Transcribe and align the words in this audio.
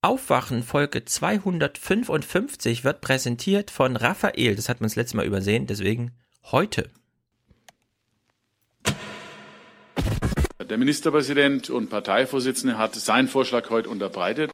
Aufwachen 0.00 0.62
Folge 0.62 1.04
255 1.04 2.84
wird 2.84 3.00
präsentiert 3.00 3.72
von 3.72 3.96
Raphael. 3.96 4.54
Das 4.54 4.68
hat 4.68 4.80
man 4.80 4.86
das 4.86 4.94
letzte 4.94 5.16
Mal 5.16 5.26
übersehen, 5.26 5.66
deswegen 5.66 6.12
heute. 6.52 6.88
Der 10.70 10.78
Ministerpräsident 10.78 11.70
und 11.70 11.90
Parteivorsitzende 11.90 12.78
hat 12.78 12.94
seinen 12.94 13.26
Vorschlag 13.26 13.70
heute 13.70 13.88
unterbreitet. 13.88 14.52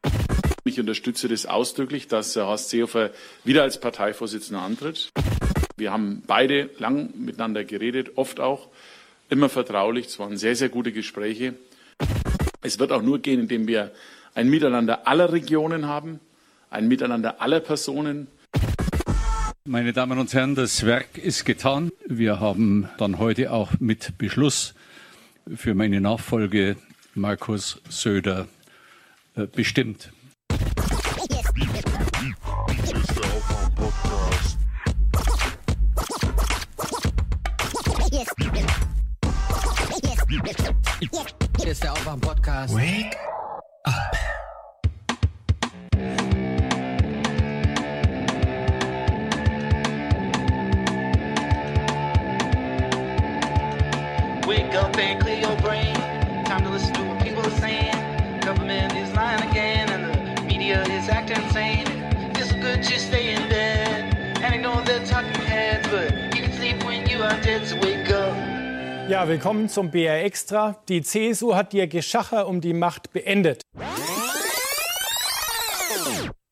Ich 0.65 0.81
unterstütze 0.81 1.29
das 1.29 1.45
ausdrücklich, 1.45 2.09
dass 2.09 2.35
Horst 2.37 2.71
Seehofer 2.71 3.11
wieder 3.45 3.65
als 3.65 3.79
Parteivorsitzender 3.79 4.63
antritt. 4.63 5.11
Wir 5.77 5.93
haben 5.93 6.23
beide 6.27 6.71
lang 6.79 7.11
miteinander 7.19 7.65
geredet, 7.65 8.13
oft 8.17 8.41
auch, 8.41 8.69
immer 9.29 9.51
vertraulich. 9.51 10.07
Es 10.07 10.19
waren 10.19 10.39
sehr, 10.39 10.57
sehr 10.57 10.71
gute 10.71 10.91
Gespräche. 10.91 11.53
Es 12.63 12.79
wird 12.79 12.93
auch 12.93 13.03
nur 13.03 13.19
gehen, 13.19 13.41
indem 13.41 13.67
wir 13.67 13.93
ein 14.35 14.51
Miteinander 14.51 15.07
aller 15.07 15.33
Regionen 15.33 15.87
haben, 15.87 16.21
ein 16.71 16.89
Miteinander 16.89 17.41
aller 17.41 17.61
Personen. 17.61 18.27
Meine 19.67 19.93
Damen 19.93 20.19
und 20.19 20.35
Herren, 20.35 20.55
das 20.55 20.85
Werk 20.85 21.17
ist 21.17 21.45
getan. 21.45 21.91
Wir 22.07 22.41
haben 22.41 22.89
dann 22.99 23.19
heute 23.19 23.53
auch 23.53 23.73
mit 23.79 24.19
Beschluss 24.19 24.75
für 25.55 25.75
meine 25.75 26.01
Nachfolge 26.01 26.77
Markus 27.15 27.81
Söder 27.89 28.47
äh, 29.37 29.47
bestimmt. 29.47 30.13
Hier 41.59 41.71
ist 41.71 41.83
der 41.83 41.93
Aufwach-Podcast. 41.93 42.75
Wake 42.75 43.17
And 54.97 55.21
clear 55.21 55.41
your 55.41 55.57
brain. 55.61 55.95
Time 56.45 56.63
to 56.63 56.71
listen 56.71 56.95
to 56.95 57.03
what 57.03 57.21
people 57.21 57.45
are 57.45 57.59
saying. 57.61 57.93
Government 58.41 58.93
is 58.95 59.13
lying 59.13 59.43
again, 59.51 59.89
and 59.91 60.39
the 60.39 60.43
media 60.45 60.83
is 60.83 61.09
acting 61.09 61.43
insane. 61.43 61.87
Feels 62.35 62.51
so 62.51 62.57
good 62.61 62.81
to 62.81 62.99
stay 63.01 63.35
in 63.35 63.49
bed 63.49 64.15
and 64.41 64.55
ignore 64.55 64.83
the 64.85 65.01
talking 65.05 65.47
heads, 65.47 65.89
but 65.89 66.13
you 66.37 66.43
can 66.43 66.53
sleep 66.53 66.85
when 66.85 67.09
you 67.09 67.23
are 67.23 67.37
dead. 67.43 67.67
So 67.67 67.77
wake 67.81 68.09
up. 68.11 68.35
Ja, 69.09 69.27
willkommen 69.27 69.69
zum 69.69 69.91
BR 69.91 70.23
Extra. 70.25 70.77
Die 70.89 71.03
CSU 71.03 71.55
hat 71.57 71.75
ihr 71.75 71.89
Geschacher 71.89 72.47
um 72.47 72.61
die 72.61 72.73
Macht 72.73 73.13
beendet. 73.13 73.63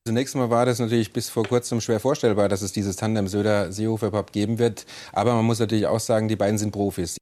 Zunächst 0.04 0.34
mal 0.34 0.50
war 0.50 0.66
das 0.66 0.80
natürlich 0.80 1.12
bis 1.12 1.30
vor 1.30 1.44
kurzem 1.44 1.80
schwer 1.80 2.00
vorstellbar, 2.00 2.48
dass 2.48 2.62
es 2.62 2.72
dieses 2.72 2.96
Tandem 2.96 3.28
Söder-Seehofer 3.28 4.08
überhaupt 4.08 4.32
geben 4.32 4.58
wird. 4.58 4.84
Aber 5.12 5.32
man 5.34 5.44
muss 5.44 5.60
natürlich 5.60 5.86
auch 5.86 6.00
sagen, 6.00 6.26
die 6.26 6.34
beiden 6.34 6.58
sind 6.58 6.72
Profis. 6.72 7.18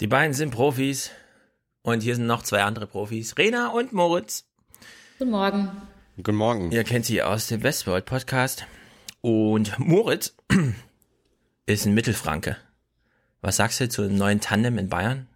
Die 0.00 0.06
beiden 0.06 0.32
sind 0.32 0.50
Profis 0.50 1.10
und 1.82 2.02
hier 2.02 2.16
sind 2.16 2.26
noch 2.26 2.42
zwei 2.42 2.62
andere 2.62 2.86
Profis, 2.86 3.36
Rena 3.36 3.68
und 3.68 3.92
Moritz. 3.92 4.46
Guten 5.18 5.30
Morgen. 5.30 5.70
Guten 6.16 6.36
Morgen. 6.36 6.72
Ihr 6.72 6.84
kennt 6.84 7.04
sie 7.04 7.22
aus 7.22 7.48
dem 7.48 7.62
Westworld 7.62 8.06
Podcast 8.06 8.64
und 9.20 9.78
Moritz 9.78 10.34
ist 11.66 11.84
ein 11.84 11.92
Mittelfranke. 11.92 12.56
Was 13.42 13.56
sagst 13.56 13.78
du 13.80 13.90
zu 13.90 14.00
einem 14.00 14.16
neuen 14.16 14.40
Tandem 14.40 14.78
in 14.78 14.88
Bayern? 14.88 15.26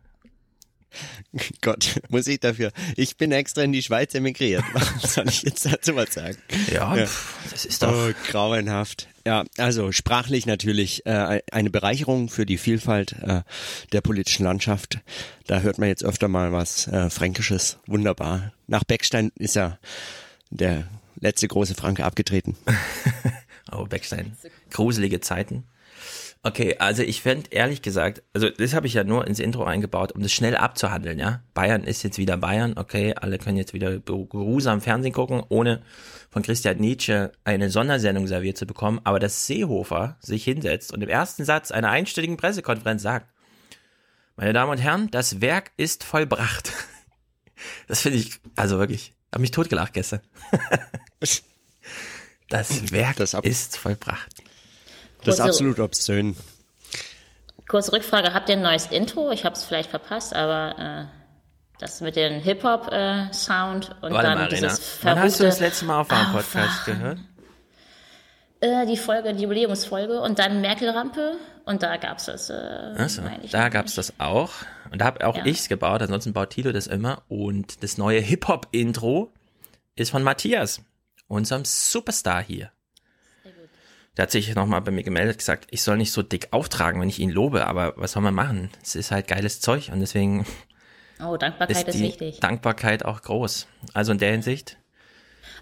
Gott, 1.61 2.01
muss 2.09 2.27
ich 2.27 2.41
dafür. 2.41 2.73
Ich 2.97 3.17
bin 3.17 3.33
extra 3.33 3.63
in 3.63 3.73
die 3.73 3.83
Schweiz 3.83 4.15
emigriert. 4.15 4.65
Was 5.03 5.15
soll 5.15 5.29
ich 5.29 5.43
jetzt 5.43 5.67
dazu 5.67 5.97
was 5.97 6.15
sagen? 6.15 6.39
Ja, 6.73 6.97
Ja. 6.97 7.07
Das 7.51 7.65
ist 7.65 7.83
doch. 7.83 7.93
Oh, 7.93 8.13
grauenhaft. 8.31 9.09
Ja, 9.27 9.45
also 9.57 9.91
sprachlich 9.93 10.45
natürlich 10.45 11.07
äh, 11.07 11.41
eine 11.51 11.71
Bereicherung 11.71 12.29
für 12.29 12.45
die 12.45 12.59
Vielfalt 12.59 13.13
äh, 13.23 13.43
der 13.93 14.01
politischen 14.03 14.45
Landschaft. 14.45 14.99
Da 15.47 15.61
hört 15.61 15.79
man 15.79 15.89
jetzt 15.89 16.05
öfter 16.05 16.29
mal 16.29 16.53
was 16.53 16.87
äh, 16.89 17.09
Fränkisches. 17.09 17.79
Wunderbar. 17.87 18.53
Nach 18.67 18.85
Beckstein 18.85 19.33
ist 19.37 19.57
ja 19.57 19.79
der 20.51 20.87
letzte 21.19 21.49
große 21.49 21.75
Franke 21.75 22.05
abgetreten. 22.05 22.57
Oh, 23.73 23.87
Beckstein. 23.87 24.37
Gruselige 24.71 25.21
Zeiten. 25.21 25.65
Okay, 26.47 26.77
also 26.79 27.03
ich 27.03 27.23
fände 27.23 27.49
ehrlich 27.53 27.81
gesagt, 27.81 28.23
also 28.35 28.51
das 28.51 28.75
habe 28.75 28.87
ich 28.87 28.93
ja 28.93 29.03
nur 29.03 29.27
ins 29.27 29.39
Intro 29.39 29.65
eingebaut, 29.65 30.13
um 30.13 30.23
das 30.23 30.31
schnell 30.31 30.59
abzuhandeln, 30.59 31.19
ja. 31.19 31.43
Bayern 31.55 31.85
ist 31.85 32.03
jetzt 32.03 32.19
wieder 32.19 32.37
Bayern, 32.37 32.75
okay, 32.77 33.15
alle 33.15 33.39
können 33.39 33.57
jetzt 33.57 33.73
wieder 33.73 33.99
geruhsam 33.99 34.83
Fernsehen 34.83 35.15
gucken, 35.15 35.43
ohne 35.49 35.81
von 36.29 36.43
Christian 36.43 36.77
Nietzsche 36.77 37.33
eine 37.45 37.71
Sondersendung 37.71 38.27
serviert 38.27 38.59
zu 38.59 38.67
bekommen, 38.67 39.01
aber 39.05 39.21
dass 39.21 39.47
Seehofer 39.47 40.19
sich 40.21 40.45
hinsetzt 40.45 40.93
und 40.93 41.03
im 41.03 41.09
ersten 41.09 41.47
Satz 41.47 41.71
einer 41.71 41.89
einstündigen 41.89 42.37
Pressekonferenz 42.37 43.01
sagt, 43.01 43.33
meine 44.37 44.53
Damen 44.53 44.73
und 44.73 44.79
Herren, 44.79 45.11
das 45.11 45.41
Werk 45.41 45.73
ist 45.79 46.05
vollbracht. 46.05 46.73
Das 47.87 48.03
finde 48.03 48.19
ich, 48.19 48.41
also 48.57 48.79
wirklich, 48.79 49.15
habe 49.33 49.41
mich 49.41 49.53
totgelacht 49.53 49.95
gestern. 49.95 50.21
Das 52.51 52.93
Werk 52.93 53.17
Das 53.17 53.33
ist 53.33 53.79
vollbracht. 53.79 54.34
Das 55.25 55.35
ist 55.37 55.41
Kurze- 55.41 55.51
absolut 55.51 55.81
obszön. 55.81 56.37
Kurze 57.69 57.93
Rückfrage, 57.93 58.35
habt 58.35 58.49
ihr 58.49 58.57
ein 58.57 58.63
neues 58.63 58.87
Intro? 58.87 59.31
Ich 59.31 59.45
habe 59.45 59.55
es 59.57 59.65
vielleicht 59.65 59.91
verpasst, 59.91 60.35
aber 60.35 60.79
äh, 60.79 61.05
das 61.79 62.01
mit 62.03 62.15
dem 62.17 62.41
Hip-Hop-Sound 62.41 63.97
und 64.03 64.13
Warte 64.13 64.29
dann 64.29 64.39
mal, 64.39 64.49
dieses 64.49 64.99
Wann 65.03 65.19
hast 65.19 65.41
du 65.41 65.45
das 65.45 65.57
verrückte- 65.57 65.65
letzte 65.65 65.85
Mal 65.87 66.01
auf 66.01 66.11
einem 66.11 66.33
Podcast 66.33 66.85
gehört? 66.85 67.19
Äh, 68.61 68.87
die 68.87 68.97
Folge, 68.97 69.35
die 69.35 69.43
Jubiläumsfolge 69.43 70.21
und 70.21 70.39
dann 70.39 70.61
Merkel-Rampe 70.61 71.37
und 71.65 71.83
da 71.83 71.97
gab's 71.97 72.27
das. 72.27 72.51
Äh, 72.51 72.55
Achso, 72.97 73.23
ich 73.43 73.51
da 73.51 73.69
gab's 73.69 73.97
nicht. 73.97 73.99
das 74.11 74.21
auch. 74.21 74.51
Und 74.91 75.01
da 75.01 75.07
habe 75.07 75.27
auch 75.27 75.37
Ja. 75.37 75.45
ich's 75.47 75.69
gebaut, 75.69 76.01
ansonsten 76.03 76.33
baut 76.33 76.51
Tilo 76.51 76.71
das 76.73 76.87
immer. 76.87 77.23
Und 77.29 77.83
das 77.83 77.99
neue 77.99 78.21
Hip-Hop-Intro 78.21 79.33
ist 79.97 80.11
von 80.11 80.23
Matthias, 80.23 80.81
unserem 81.29 81.65
Superstar 81.65 82.43
hier. 82.43 82.71
Der 84.17 84.25
hat 84.25 84.31
sich 84.31 84.55
nochmal 84.55 84.81
bei 84.81 84.93
mir 84.93 85.03
gemeldet, 85.03 85.39
gesagt, 85.39 85.67
ich 85.71 85.83
soll 85.83 85.97
nicht 85.97 86.13
so 86.13 86.23
dick 86.23 86.49
auftragen, 86.53 87.01
wenn 87.01 87.09
ich 87.09 87.19
ihn 87.19 87.31
lobe, 87.31 87.67
aber 87.67 87.95
was 87.97 88.13
soll 88.13 88.23
man 88.23 88.35
machen? 88.35 88.71
Es 88.83 88.95
ist 88.95 89.11
halt 89.11 89.27
geiles 89.27 89.61
Zeug 89.61 89.91
und 89.93 90.01
deswegen 90.01 90.47
Oh, 91.21 91.37
Dankbarkeit 91.37 91.89
ist 91.89 91.95
ist, 91.97 92.01
wichtig. 92.01 92.41
Dankbarkeit 92.41 93.05
auch 93.05 93.23
groß. 93.23 93.67
Also 93.93 94.13
in 94.13 94.19
der 94.19 94.31
Hinsicht, 94.33 94.77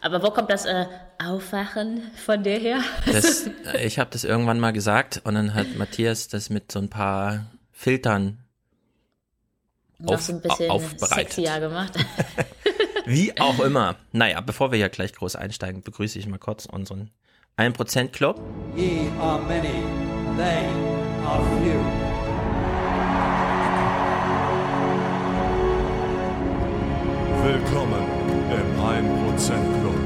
Aber 0.03 0.23
wo 0.23 0.31
kommt 0.31 0.51
das 0.51 0.65
äh, 0.67 0.87
Aufwachen 1.23 2.11
von 2.25 2.43
dir 2.43 2.59
her? 2.59 2.81
das, 3.07 3.47
äh, 3.73 3.87
ich 3.87 3.99
habe 3.99 4.11
das 4.11 4.25
irgendwann 4.25 4.61
mal 4.61 4.73
gesagt 4.73 5.21
und 5.25 5.35
dann 5.35 5.55
hat 5.55 5.75
Matthias 5.77 6.29
das 6.29 6.51
mit 6.51 6.71
so 6.73 6.79
ein 6.79 6.91
paar 6.91 7.47
Filtern 7.71 8.39
Noch 9.99 10.15
auf- 10.15 10.23
so 10.23 10.33
ein 10.33 10.41
bisschen 10.43 10.71
aufbereitet. 10.71 11.33
sexier 11.35 11.61
gemacht. 11.61 11.93
Wie 13.07 13.39
auch 13.41 13.61
immer. 13.65 13.97
Naja, 14.13 14.41
bevor 14.41 14.73
wir 14.73 14.77
hier 14.79 14.89
gleich 14.89 15.13
groß 15.15 15.37
einsteigen, 15.37 15.83
begrüße 15.83 16.19
ich 16.19 16.27
mal 16.27 16.39
kurz 16.39 16.67
unseren 16.67 17.11
1% 17.59 18.13
Club. 18.13 18.41
Ye 18.75 19.11
are 19.21 19.39
many, 19.43 19.83
they 20.39 20.67
are 21.27 21.45
few. 21.61 21.79
Willkommen 27.45 28.05
im 28.51 28.81
1% 28.81 29.81
Club. 29.81 30.01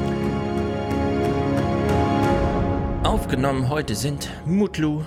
Aufgenommen 3.05 3.69
heute 3.69 3.95
sind 3.95 4.29
Mutlu, 4.45 5.05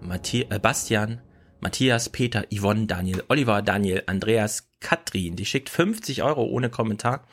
Matthias, 0.00 0.46
äh, 0.50 0.58
Bastian, 0.58 1.20
Matthias, 1.60 2.08
Peter, 2.08 2.44
Yvonne, 2.50 2.86
Daniel, 2.86 3.22
Oliver, 3.28 3.60
Daniel, 3.60 4.02
Andreas, 4.06 4.70
Katrin. 4.80 5.36
Die 5.36 5.44
schickt 5.44 5.68
50 5.68 6.22
Euro 6.22 6.44
ohne 6.44 6.70
Kommentar. 6.70 7.24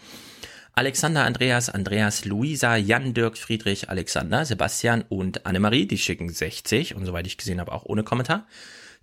Alexander, 0.79 1.25
Andreas, 1.25 1.69
Andreas, 1.69 2.23
Luisa, 2.23 2.77
Jan, 2.77 3.13
Dirk, 3.13 3.37
Friedrich, 3.37 3.89
Alexander, 3.89 4.45
Sebastian 4.45 5.03
und 5.09 5.45
Annemarie. 5.45 5.85
Die 5.85 5.97
schicken 5.97 6.29
60 6.29 6.95
und 6.95 7.05
soweit 7.05 7.27
ich 7.27 7.35
gesehen 7.35 7.59
habe 7.59 7.73
auch 7.73 7.83
ohne 7.83 8.03
Kommentar. 8.03 8.47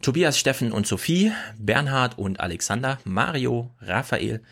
Tobias, 0.01 0.39
Steffen 0.39 0.73
und 0.73 0.87
Sophie, 0.87 1.33
Bernhard 1.59 2.17
und 2.17 2.41
Alexander, 2.41 2.99
Mario, 3.05 3.75
Raphael, 3.83 4.43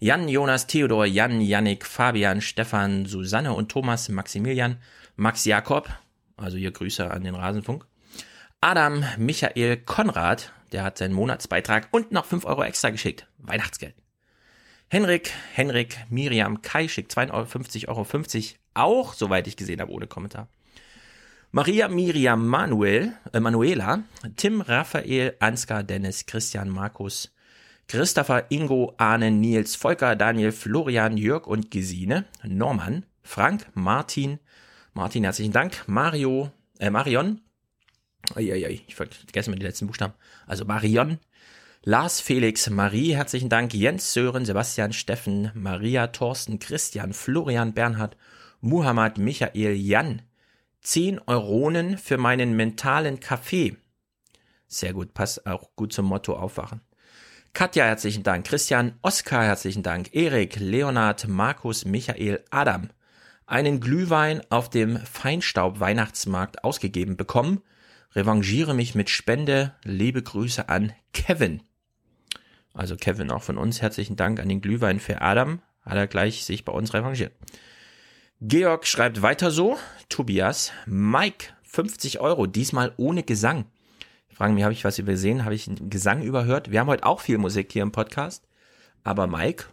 Jan, 0.00 0.28
Jonas, 0.28 0.66
Theodor, 0.66 1.06
Jan, 1.06 1.40
Yannick, 1.40 1.86
Fabian, 1.86 2.42
Stefan, 2.42 3.06
Susanne 3.06 3.54
und 3.54 3.70
Thomas, 3.70 4.10
Maximilian, 4.10 4.76
Max 5.16 5.46
Jakob, 5.46 5.88
also 6.36 6.58
hier 6.58 6.72
Grüße 6.72 7.10
an 7.10 7.24
den 7.24 7.36
Rasenfunk, 7.36 7.86
Adam, 8.60 9.02
Michael, 9.16 9.78
Konrad, 9.78 10.52
der 10.72 10.84
hat 10.84 10.98
seinen 10.98 11.14
Monatsbeitrag 11.14 11.88
und 11.92 12.12
noch 12.12 12.26
5 12.26 12.44
Euro 12.44 12.64
extra 12.64 12.90
geschickt. 12.90 13.26
Weihnachtsgeld. 13.38 13.94
Henrik, 14.88 15.32
Henrik, 15.54 15.98
Miriam, 16.10 16.62
Kai 16.62 16.86
schickt 16.86 17.12
52,50 17.12 17.88
Euro, 17.88 18.06
auch, 18.74 19.14
soweit 19.14 19.48
ich 19.48 19.56
gesehen 19.56 19.80
habe, 19.80 19.90
ohne 19.90 20.06
Kommentar. 20.06 20.48
Maria, 21.50 21.88
Miriam, 21.88 22.46
Manuel, 22.46 23.14
äh, 23.32 23.40
Manuela, 23.40 24.04
Tim, 24.36 24.60
Raphael, 24.60 25.34
Ansgar, 25.40 25.82
Dennis, 25.82 26.26
Christian, 26.26 26.68
Markus, 26.68 27.32
Christopher, 27.88 28.46
Ingo, 28.50 28.94
Arne, 28.96 29.30
Nils, 29.30 29.74
Volker, 29.74 30.14
Daniel, 30.14 30.52
Florian, 30.52 31.16
Jörg 31.16 31.46
und 31.46 31.70
Gesine, 31.70 32.24
Norman, 32.44 33.06
Frank, 33.22 33.66
Martin, 33.74 34.38
Martin, 34.94 35.24
herzlichen 35.24 35.52
Dank, 35.52 35.82
Mario, 35.88 36.52
äh, 36.78 36.90
Marion, 36.90 37.40
Eieiei, 38.34 38.82
ich 38.86 38.94
vergesse 38.94 39.50
mal 39.50 39.56
die 39.56 39.66
letzten 39.66 39.86
Buchstaben, 39.86 40.14
also 40.46 40.64
Marion, 40.64 41.18
Lars, 41.88 42.20
Felix, 42.20 42.68
Marie, 42.68 43.14
herzlichen 43.14 43.48
Dank, 43.48 43.72
Jens, 43.72 44.12
Sören, 44.12 44.44
Sebastian, 44.44 44.92
Steffen, 44.92 45.52
Maria, 45.54 46.08
Thorsten, 46.08 46.58
Christian, 46.58 47.12
Florian, 47.12 47.74
Bernhard, 47.74 48.16
Muhammad, 48.60 49.18
Michael, 49.18 49.76
Jan, 49.76 50.22
10 50.80 51.20
Euronen 51.28 51.96
für 51.96 52.18
meinen 52.18 52.56
mentalen 52.56 53.20
Kaffee. 53.20 53.76
Sehr 54.66 54.94
gut, 54.94 55.14
passt 55.14 55.46
auch 55.46 55.76
gut 55.76 55.92
zum 55.92 56.06
Motto 56.06 56.34
aufwachen. 56.34 56.80
Katja, 57.52 57.84
herzlichen 57.84 58.24
Dank. 58.24 58.48
Christian, 58.48 58.98
Oskar, 59.02 59.44
herzlichen 59.44 59.84
Dank. 59.84 60.12
Erik, 60.12 60.56
Leonard, 60.58 61.28
Markus, 61.28 61.84
Michael, 61.84 62.42
Adam. 62.50 62.90
Einen 63.46 63.78
Glühwein 63.78 64.40
auf 64.50 64.70
dem 64.70 64.96
Feinstaub-Weihnachtsmarkt 64.96 66.64
ausgegeben 66.64 67.16
bekommen. 67.16 67.62
Revanchiere 68.16 68.74
mich 68.74 68.96
mit 68.96 69.08
Spende. 69.08 69.76
Liebe 69.84 70.20
Grüße 70.20 70.68
an 70.68 70.92
Kevin. 71.12 71.62
Also 72.76 72.96
Kevin 72.96 73.30
auch 73.30 73.42
von 73.42 73.56
uns. 73.56 73.80
Herzlichen 73.80 74.16
Dank 74.16 74.38
an 74.38 74.48
den 74.48 74.60
Glühwein 74.60 75.00
für 75.00 75.22
Adam. 75.22 75.60
Hat 75.82 75.96
er 75.96 76.06
gleich 76.06 76.44
sich 76.44 76.64
bei 76.64 76.72
uns 76.72 76.92
revanchiert. 76.92 77.32
Georg 78.40 78.86
schreibt 78.86 79.22
weiter 79.22 79.50
so. 79.50 79.78
Tobias, 80.10 80.72
Mike, 80.84 81.48
50 81.62 82.20
Euro, 82.20 82.46
diesmal 82.46 82.92
ohne 82.98 83.22
Gesang. 83.22 83.64
Fragen 84.28 84.52
mich, 84.52 84.64
habe 84.64 84.74
ich 84.74 84.84
was 84.84 84.98
übersehen? 84.98 85.46
Habe 85.46 85.54
ich 85.54 85.66
einen 85.66 85.88
Gesang 85.88 86.22
überhört? 86.22 86.70
Wir 86.70 86.80
haben 86.80 86.88
heute 86.88 87.06
auch 87.06 87.20
viel 87.20 87.38
Musik 87.38 87.72
hier 87.72 87.82
im 87.82 87.92
Podcast. 87.92 88.46
Aber 89.04 89.26
Mike, 89.26 89.64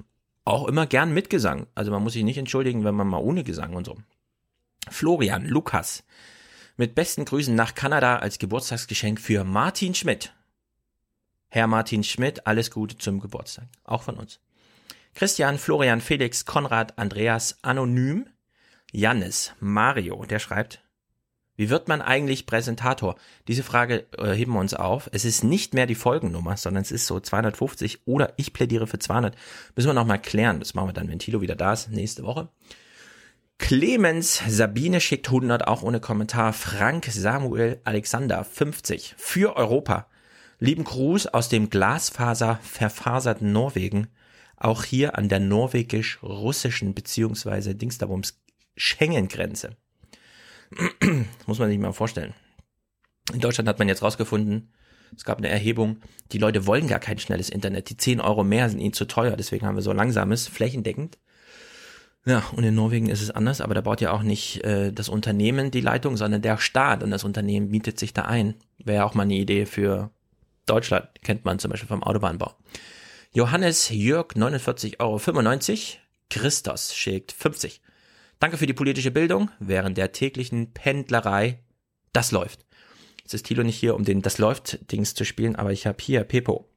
auch 0.46 0.68
immer 0.68 0.86
gern 0.86 1.14
mit 1.14 1.30
Gesang. 1.30 1.68
Also 1.76 1.92
man 1.92 2.02
muss 2.02 2.14
sich 2.14 2.24
nicht 2.24 2.38
entschuldigen, 2.38 2.86
wenn 2.86 2.96
man 2.96 3.08
mal 3.08 3.18
ohne 3.18 3.44
Gesang 3.44 3.74
und 3.74 3.86
so. 3.86 3.98
Florian, 4.90 5.46
Lukas. 5.46 6.06
Mit 6.78 6.96
besten 6.96 7.26
Grüßen 7.26 7.54
nach 7.54 7.76
Kanada 7.76 8.18
als 8.18 8.40
Geburtstagsgeschenk 8.40 9.20
für 9.20 9.44
Martin 9.44 9.94
Schmidt. 9.94 10.34
Herr 11.56 11.68
Martin 11.68 12.04
Schmidt, 12.04 12.48
alles 12.48 12.72
Gute 12.72 12.98
zum 12.98 13.20
Geburtstag. 13.20 13.66
Auch 13.84 14.02
von 14.02 14.16
uns. 14.16 14.40
Christian, 15.14 15.60
Florian, 15.60 16.02
Felix, 16.02 16.46
Konrad, 16.46 16.98
Andreas, 16.98 17.60
Anonym, 17.62 18.26
Jannis, 18.92 19.54
Mario, 19.60 20.26
der 20.26 20.40
schreibt, 20.40 20.84
wie 21.56 21.70
wird 21.70 21.88
man 21.88 22.02
eigentlich 22.02 22.48
Präsentator? 22.48 23.18
Diese 23.48 23.62
Frage 23.62 24.08
äh, 24.18 24.32
heben 24.32 24.54
wir 24.54 24.62
uns 24.62 24.74
auf. 24.74 25.12
Es 25.14 25.26
ist 25.26 25.44
nicht 25.44 25.76
mehr 25.76 25.86
die 25.86 25.94
Folgennummer, 25.94 26.58
sondern 26.58 26.82
es 26.82 26.92
ist 26.92 27.06
so 27.06 27.20
250 27.20 28.08
oder 28.08 28.34
ich 28.38 28.54
plädiere 28.54 28.88
für 28.88 28.98
200. 28.98 29.36
Müssen 29.76 29.90
wir 29.90 29.94
nochmal 29.94 30.24
klären. 30.24 30.58
Das 30.58 30.74
machen 30.74 30.90
wir 30.90 30.94
dann, 30.94 31.08
wenn 31.08 31.20
Tilo 31.20 31.42
wieder 31.42 31.56
da 31.56 31.74
ist, 31.74 31.88
nächste 31.90 32.24
Woche. 32.24 32.50
Clemens, 33.60 34.42
Sabine 34.48 35.00
schickt 35.00 35.28
100, 35.28 35.68
auch 35.68 35.84
ohne 35.84 36.00
Kommentar. 36.00 36.52
Frank, 36.52 37.06
Samuel, 37.12 37.80
Alexander, 37.84 38.44
50 38.44 39.14
für 39.20 39.56
Europa. 39.56 40.08
Lieben 40.64 40.86
Gruß 40.86 41.28
aus 41.28 41.50
dem 41.50 41.70
Glasfaser 41.70 42.58
verfaserten 42.64 43.52
Norwegen. 43.52 44.08
Auch 44.56 44.86
hier 44.86 45.18
an 45.18 45.28
der 45.28 45.42
norwegisch-russischen 45.42 46.94
beziehungsweise 46.94 47.76
Dingsterbums 47.76 48.42
Schengen-Grenze. 48.78 49.76
Muss 51.48 51.60
man 51.60 51.68
sich 51.68 51.78
mal 51.78 51.92
vorstellen. 51.92 52.34
In 53.34 53.42
Deutschland 53.42 53.68
hat 53.68 53.78
man 53.78 53.90
jetzt 53.90 54.04
rausgefunden, 54.04 54.72
es 55.14 55.26
gab 55.26 55.40
eine 55.40 55.50
Erhebung, 55.50 55.98
die 56.32 56.38
Leute 56.38 56.66
wollen 56.66 56.88
gar 56.88 57.02
kein 57.02 57.20
schnelles 57.20 57.50
Internet. 57.50 57.90
Die 57.90 57.98
10 57.98 58.22
Euro 58.22 58.46
mehr 58.46 58.70
sind 58.70 58.80
ihnen 58.80 58.94
zu 58.94 59.04
teuer, 59.04 59.36
deswegen 59.36 59.66
haben 59.66 59.76
wir 59.76 59.82
so 59.82 59.92
langsames, 59.92 60.48
flächendeckend. 60.48 61.18
Ja, 62.26 62.42
und 62.56 62.64
in 62.64 62.74
Norwegen 62.74 63.10
ist 63.10 63.22
es 63.22 63.32
anders, 63.32 63.60
aber 63.60 63.74
da 63.74 63.82
baut 63.82 64.00
ja 64.00 64.14
auch 64.14 64.24
nicht 64.24 64.64
äh, 64.64 64.94
das 64.94 65.10
Unternehmen 65.10 65.72
die 65.72 65.82
Leitung, 65.82 66.16
sondern 66.16 66.42
der 66.42 66.58
Staat 66.58 67.04
und 67.04 67.12
das 67.12 67.26
Unternehmen 67.26 67.68
mietet 67.68 68.00
sich 68.00 68.14
da 68.14 68.22
ein. 68.22 68.56
Wäre 68.78 69.00
ja 69.00 69.04
auch 69.04 69.14
mal 69.14 69.24
eine 69.24 69.36
Idee 69.36 69.66
für 69.66 70.10
Deutschland, 70.66 71.10
kennt 71.24 71.46
man 71.46 71.60
zum 71.60 71.72
Beispiel 71.72 71.88
vom 71.88 72.04
Autobahnbau. 72.04 72.56
Johannes 73.32 73.90
Jörg 73.90 74.34
49,95 74.36 75.00
Euro. 75.00 76.00
Christos 76.30 76.96
schickt 76.96 77.32
50. 77.32 77.82
Danke 78.40 78.58
für 78.58 78.68
die 78.68 78.74
politische 78.74 79.12
Bildung 79.12 79.50
während 79.60 79.98
der 79.98 80.12
täglichen 80.12 80.74
Pendlerei. 80.74 81.60
Das 82.12 82.32
läuft. 82.32 82.66
Jetzt 83.22 83.34
ist 83.34 83.46
Thilo 83.46 83.64
nicht 83.64 83.78
hier, 83.78 83.96
um 83.96 84.04
den 84.04 84.22
Das 84.22 84.38
läuft-Dings 84.38 85.14
zu 85.14 85.26
spielen, 85.26 85.56
aber 85.56 85.72
ich 85.72 85.88
habe 85.88 85.98
hier 86.02 86.24
Pepo. 86.24 86.70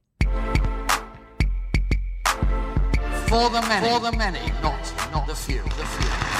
For 3.28 3.50
the 3.50 3.68
many, 3.68 3.88
for 3.88 4.00
the 4.00 4.16
many, 4.16 4.38
not, 4.62 4.74
not 5.12 5.24
the 5.26 5.34
few. 5.34 5.62
The 5.64 5.84
few. 5.98 6.35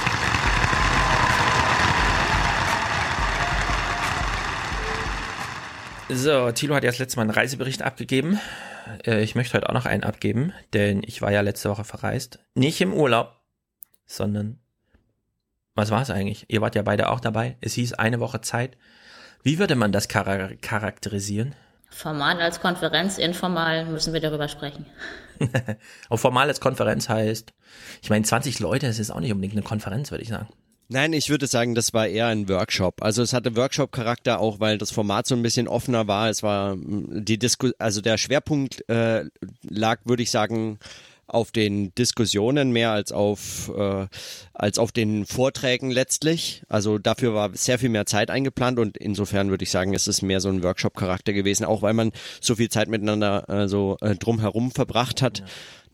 So, 6.09 6.53
Thilo 6.53 6.75
hat 6.75 6.85
ja 6.85 6.91
das 6.91 6.99
letzte 6.99 7.17
Mal 7.17 7.23
einen 7.23 7.31
Reisebericht 7.31 7.83
abgegeben. 7.83 8.39
Äh, 9.05 9.23
Ich 9.23 9.35
möchte 9.35 9.55
heute 9.55 9.69
auch 9.69 9.75
noch 9.75 9.87
einen 9.87 10.05
abgeben, 10.05 10.53
denn 10.73 11.03
ich 11.05 11.21
war 11.21 11.33
ja 11.33 11.41
letzte 11.41 11.69
Woche 11.69 11.85
verreist. 11.85 12.39
Nicht 12.55 12.81
im 12.81 12.95
Urlaub, 12.95 13.41
sondern 14.07 14.59
was 15.75 15.91
war 15.91 16.03
es 16.03 16.11
eigentlich? 16.11 16.47
Ihr 16.49 16.61
wart 16.61 16.75
ja 16.75 16.83
beide 16.83 17.11
auch 17.11 17.21
dabei. 17.21 17.57
Es 17.61 17.75
hieß 17.75 17.95
eine 17.95 18.21
Woche 18.21 18.41
Zeit. 18.41 18.77
Wie 19.43 19.59
würde 19.59 19.75
man 19.75 19.93
das 19.93 20.09
chara 20.09 20.51
charakterisieren? 20.61 21.55
Formal 21.91 22.41
als 22.41 22.61
Konferenz, 22.61 23.19
informal 23.19 23.85
müssen 23.87 24.13
wir 24.13 24.21
darüber 24.21 24.49
sprechen. 24.49 24.87
Auch 26.09 26.17
formal 26.19 26.49
als 26.49 26.61
Konferenz 26.61 27.09
heißt, 27.09 27.53
ich 28.03 28.11
meine, 28.11 28.25
20 28.25 28.59
Leute, 28.59 28.87
das 28.87 28.99
ist 28.99 29.11
auch 29.11 29.21
nicht 29.21 29.33
unbedingt 29.33 29.55
eine 29.55 29.63
Konferenz, 29.63 30.11
würde 30.11 30.23
ich 30.23 30.29
sagen. 30.29 30.49
Nein, 30.89 31.13
ich 31.13 31.31
würde 31.31 31.49
sagen, 31.49 31.75
das 31.75 31.95
war 31.95 32.07
eher 32.07 32.27
ein 32.27 32.49
Workshop. 32.49 33.03
Also 33.03 33.23
es 33.23 33.33
hatte 33.33 33.57
Workshop-Charakter 33.57 34.39
auch, 34.39 34.61
weil 34.61 34.79
das 34.79 34.93
Format 34.93 35.27
so 35.27 35.35
ein 35.35 35.43
bisschen 35.43 35.67
offener 35.67 36.07
war. 36.07 36.31
Es 36.31 36.43
war 36.45 36.77
mm, 36.77 37.25
die 37.25 37.39
Disku 37.39 37.71
also 37.79 38.01
der 38.01 38.19
Schwerpunkt 38.19 38.89
äh, 38.89 39.25
lag, 39.69 39.99
würde 40.05 40.23
ich 40.23 40.31
sagen, 40.31 40.79
auf 41.29 41.51
den 41.51 41.93
Diskussionen 41.97 42.71
mehr 42.71 42.93
als 42.93 43.11
auf 43.11 43.73
äh, 43.77 44.07
als 44.53 44.79
auf 44.79 44.93
den 44.93 45.27
Vorträgen 45.27 45.91
letztlich. 45.91 46.63
Also 46.69 46.99
dafür 46.99 47.35
war 47.35 47.51
sehr 47.55 47.81
viel 47.81 47.89
mehr 47.89 48.07
Zeit 48.07 48.31
eingeplant 48.31 48.79
und 48.79 48.97
insofern 48.97 49.51
würde 49.51 49.65
ich 49.65 49.71
sagen, 49.73 49.93
es 49.93 50.07
ist 50.07 50.23
mehr 50.23 50.41
so 50.41 50.49
ein 50.49 50.63
Workshop-Charakter 50.63 51.33
gewesen, 51.33 51.65
auch 51.65 51.83
weil 51.83 51.95
man 51.95 52.13
so 52.41 52.55
viel 52.55 52.69
Zeit 52.69 52.89
miteinander 52.89 53.49
äh, 53.49 53.69
so 53.69 53.97
äh, 54.03 54.15
drumherum 54.15 54.71
verbracht 54.71 55.21
hat. 55.21 55.43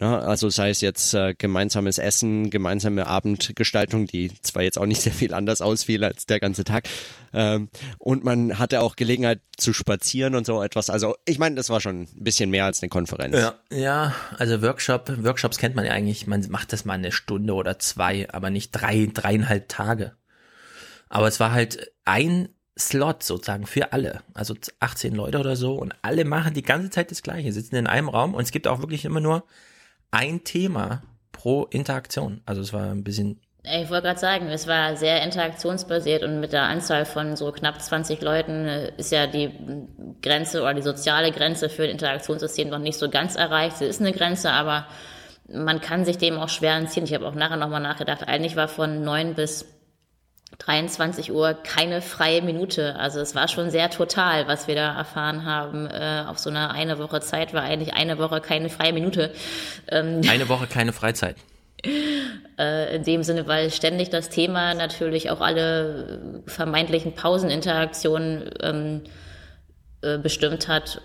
Ne? 0.03 0.19
Also 0.19 0.51
sei 0.51 0.71
es 0.71 0.81
jetzt 0.81 1.15
äh, 1.15 1.33
gemeinsames 1.33 1.99
Essen, 1.99 2.51
gemeinsame 2.51 3.07
Abendgestaltung, 3.07 4.07
die 4.09 4.33
zwar 4.43 4.65
jetzt 4.65 4.77
auch 4.77 4.87
nicht 4.87 5.01
sehr 5.03 5.13
viel 5.13 5.33
anders 5.33 5.63
ausfiel 5.63 6.03
als 6.03 6.27
der 6.27 6.41
ganze 6.41 6.65
Tag. 6.65 6.89
Ähm, 7.33 7.69
und 7.99 8.25
man 8.25 8.59
hatte 8.59 8.81
auch 8.81 8.97
Gelegenheit 8.97 9.41
zu 9.57 9.73
spazieren 9.73 10.35
und 10.35 10.45
so 10.45 10.61
etwas. 10.61 10.91
Also 10.91 11.15
ich 11.25 11.39
meine, 11.39 11.55
das 11.55 11.71
war 11.71 11.81
schon 11.81 12.03
ein 12.03 12.09
bisschen 12.25 12.51
mehr 12.51 12.65
als 12.65 12.83
eine 12.83 12.89
Konferenz. 12.89 13.37
Ja, 13.37 13.55
ja, 13.71 14.13
also 14.39 14.61
Workshop, 14.61 15.23
Workshops 15.23 15.57
kennt 15.59 15.77
man 15.77 15.85
ja 15.85 15.93
eigentlich, 15.93 16.27
man 16.27 16.45
macht 16.51 16.73
das 16.73 16.85
mal 16.85 16.95
eine 16.95 17.13
Stunde 17.13 17.55
oder 17.55 17.79
zwei, 17.79 18.29
aber 18.29 18.51
nicht 18.51 18.73
drei, 18.73 19.09
dreieinhalb 19.13 19.69
Tage. 19.69 20.17
Aber 21.11 21.29
es 21.29 21.39
war 21.39 21.53
halt 21.53 21.93
ein 22.05 22.49
Slot 22.77 23.23
sozusagen 23.23 23.67
für 23.67 23.93
alle, 23.93 24.23
also 24.35 24.57
18 24.81 25.15
Leute 25.15 25.39
oder 25.39 25.55
so 25.55 25.75
und 25.75 25.95
alle 26.03 26.25
machen 26.25 26.55
die 26.55 26.63
ganze 26.63 26.91
Zeit 26.91 27.13
das 27.13 27.23
Gleiche, 27.23 27.53
sitzen 27.53 27.77
in 27.77 27.87
einem 27.87 28.09
Raum 28.09 28.35
und 28.35 28.43
es 28.43 28.51
gibt 28.51 28.67
auch 28.67 28.81
wirklich 28.81 29.05
immer 29.05 29.21
nur 29.21 29.45
ein 30.13 30.45
Thema 30.45 31.03
pro 31.33 31.65
Interaktion. 31.65 32.41
Also 32.47 32.61
es 32.61 32.73
war 32.73 32.91
ein 32.91 33.03
bisschen 33.03 33.41
Ich 33.65 33.91
wollte 33.91 34.07
gerade 34.07 34.21
sagen, 34.21 34.47
es 34.49 34.69
war 34.69 34.97
sehr 34.97 35.23
interaktionsbasiert 35.23 36.23
und 36.23 36.39
mit 36.39 36.53
der 36.53 36.63
Anzahl 36.63 37.05
von 37.05 37.35
so 37.35 37.51
knapp 37.51 37.83
20 37.83 38.21
Leuten 38.21 38.69
äh, 38.69 38.93
ist 38.97 39.11
ja 39.11 39.27
die 39.27 39.51
Grenze 40.23 40.63
oder 40.63 40.75
die 40.75 40.83
soziale 40.83 41.33
Grenze 41.33 41.69
für 41.69 41.85
ein 41.85 41.91
Interaktionssystem 41.91 42.69
noch 42.69 42.79
nicht 42.79 42.99
so 42.99 43.11
ganz 43.11 43.35
erreicht. 43.35 43.79
Sie 43.79 43.87
ist 43.87 44.01
eine 44.01 44.13
Grenze, 44.13 44.53
aber 44.53 44.87
man 45.49 45.81
kann 45.81 46.05
sich 46.05 46.19
dem 46.19 46.37
auch 46.39 46.49
schwer 46.49 46.77
entziehen. 46.77 47.05
Ich 47.05 47.15
habe 47.15 47.27
auch 47.27 47.35
nachher 47.35 47.57
nochmal 47.57 47.81
nachgedacht. 47.81 48.29
Eigentlich 48.29 48.57
war 48.57 48.69
von 48.69 49.03
9 49.03 49.35
bis 49.35 49.67
23 50.59 51.33
Uhr 51.33 51.55
keine 51.55 52.01
freie 52.03 52.43
Minute. 52.43 52.97
Also 52.97 53.21
es 53.21 53.35
war 53.35 53.49
schon 53.49 53.71
sehr 53.71 53.91
total, 53.91 54.47
was 54.47 54.69
wir 54.69 54.75
da 54.75 54.97
erfahren 54.97 55.45
haben. 55.45 55.87
Äh, 55.87 56.25
auf 56.27 56.39
so 56.39 56.51
einer 56.51 56.71
eine 56.73 56.99
Woche 56.99 57.21
Zeit 57.21 57.53
war 57.55 57.63
eigentlich 57.63 57.95
eine 57.95 58.19
Woche 58.19 58.41
keine 58.41 58.69
freie 58.69 58.93
Minute. 58.93 59.33
Ähm, 59.89 60.21
eine 60.29 60.49
Woche 60.49 60.67
keine 60.67 60.93
Freizeit. 60.93 61.37
äh, 62.59 62.97
in 62.97 63.05
dem 63.05 63.23
Sinne, 63.23 63.47
weil 63.47 63.71
ständig 63.71 64.11
das 64.11 64.29
Thema 64.29 64.75
natürlich 64.75 65.31
auch 65.31 65.41
alle 65.41 66.43
vermeintlichen 66.47 67.15
Pauseninteraktionen 67.15 68.51
ähm, 68.61 69.01
äh, 70.03 70.19
bestimmt 70.19 70.69
hat. 70.69 71.01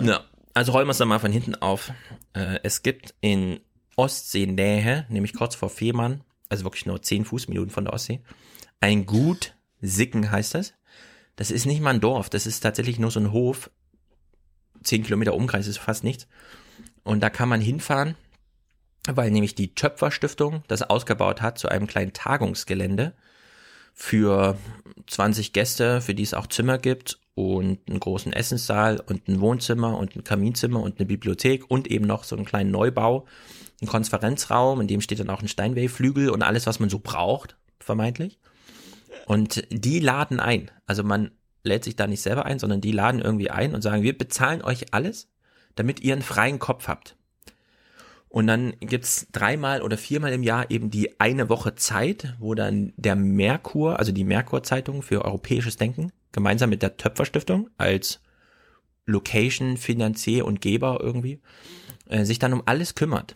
Ja, 0.00 0.24
also 0.54 0.72
räumen 0.72 0.88
wir 0.88 0.92
es 0.92 0.98
dann 0.98 1.08
mal 1.08 1.18
von 1.18 1.32
hinten 1.32 1.54
auf. 1.54 1.92
Äh, 2.32 2.58
es 2.62 2.82
gibt 2.82 3.14
in 3.20 3.60
Ostseenähe, 3.96 5.06
nämlich 5.08 5.34
kurz 5.34 5.54
vor 5.54 5.70
Fehmarn, 5.70 6.22
also 6.48 6.64
wirklich 6.64 6.86
nur 6.86 7.00
10 7.00 7.24
Fußminuten 7.24 7.70
von 7.70 7.84
der 7.84 7.94
Ostsee, 7.94 8.20
ein 8.80 9.06
Gut, 9.06 9.54
Sicken 9.80 10.30
heißt 10.30 10.54
das. 10.54 10.74
Das 11.36 11.50
ist 11.50 11.66
nicht 11.66 11.80
mal 11.80 11.94
ein 11.94 12.00
Dorf, 12.00 12.30
das 12.30 12.46
ist 12.46 12.60
tatsächlich 12.60 12.98
nur 12.98 13.10
so 13.10 13.20
ein 13.20 13.32
Hof. 13.32 13.70
10 14.82 15.04
Kilometer 15.04 15.34
Umkreis 15.34 15.66
ist 15.66 15.78
fast 15.78 16.04
nichts. 16.04 16.26
und 17.02 17.20
da 17.20 17.30
kann 17.30 17.48
man 17.48 17.60
hinfahren, 17.60 18.16
weil 19.08 19.30
nämlich 19.30 19.54
die 19.54 19.74
Töpfer-Stiftung 19.74 20.62
das 20.68 20.82
ausgebaut 20.82 21.42
hat 21.42 21.58
zu 21.58 21.68
einem 21.68 21.86
kleinen 21.86 22.12
Tagungsgelände 22.12 23.14
für 23.94 24.58
20 25.06 25.52
Gäste, 25.52 26.00
für 26.00 26.14
die 26.14 26.22
es 26.22 26.34
auch 26.34 26.46
Zimmer 26.46 26.78
gibt 26.78 27.18
und 27.34 27.80
einen 27.88 28.00
großen 28.00 28.32
Essenssaal 28.32 29.00
und 29.00 29.28
ein 29.28 29.40
Wohnzimmer 29.40 29.96
und 29.96 30.16
ein 30.16 30.24
Kaminzimmer 30.24 30.80
und 30.80 30.98
eine 30.98 31.06
Bibliothek 31.06 31.70
und 31.70 31.86
eben 31.86 32.06
noch 32.06 32.24
so 32.24 32.36
einen 32.36 32.44
kleinen 32.44 32.70
Neubau, 32.70 33.26
einen 33.80 33.88
Konferenzraum, 33.88 34.80
in 34.80 34.88
dem 34.88 35.00
steht 35.00 35.20
dann 35.20 35.30
auch 35.30 35.42
ein 35.42 35.48
Steinway-Flügel 35.48 36.30
und 36.30 36.42
alles, 36.42 36.66
was 36.66 36.80
man 36.80 36.90
so 36.90 36.98
braucht, 36.98 37.56
vermeintlich. 37.78 38.38
Und 39.26 39.66
die 39.70 39.98
laden 39.98 40.38
ein. 40.38 40.70
Also 40.86 41.02
man 41.02 41.32
lädt 41.64 41.82
sich 41.82 41.96
da 41.96 42.06
nicht 42.06 42.22
selber 42.22 42.46
ein, 42.46 42.60
sondern 42.60 42.80
die 42.80 42.92
laden 42.92 43.20
irgendwie 43.20 43.50
ein 43.50 43.74
und 43.74 43.82
sagen, 43.82 44.04
wir 44.04 44.16
bezahlen 44.16 44.62
euch 44.62 44.94
alles, 44.94 45.28
damit 45.74 46.00
ihr 46.00 46.12
einen 46.12 46.22
freien 46.22 46.60
Kopf 46.60 46.86
habt. 46.86 47.16
Und 48.28 48.46
dann 48.46 48.74
gibt's 48.78 49.26
dreimal 49.32 49.82
oder 49.82 49.98
viermal 49.98 50.32
im 50.32 50.44
Jahr 50.44 50.70
eben 50.70 50.90
die 50.90 51.18
eine 51.18 51.48
Woche 51.48 51.74
Zeit, 51.74 52.36
wo 52.38 52.54
dann 52.54 52.92
der 52.96 53.16
Merkur, 53.16 53.98
also 53.98 54.12
die 54.12 54.24
Merkur-Zeitung 54.24 55.02
für 55.02 55.24
europäisches 55.24 55.76
Denken, 55.76 56.12
gemeinsam 56.30 56.70
mit 56.70 56.82
der 56.82 56.96
Töpferstiftung 56.96 57.68
als 57.78 58.20
Location, 59.06 59.76
Finanzier 59.76 60.44
und 60.44 60.60
Geber 60.60 61.00
irgendwie, 61.00 61.40
äh, 62.08 62.24
sich 62.24 62.38
dann 62.38 62.52
um 62.52 62.62
alles 62.66 62.94
kümmert. 62.94 63.34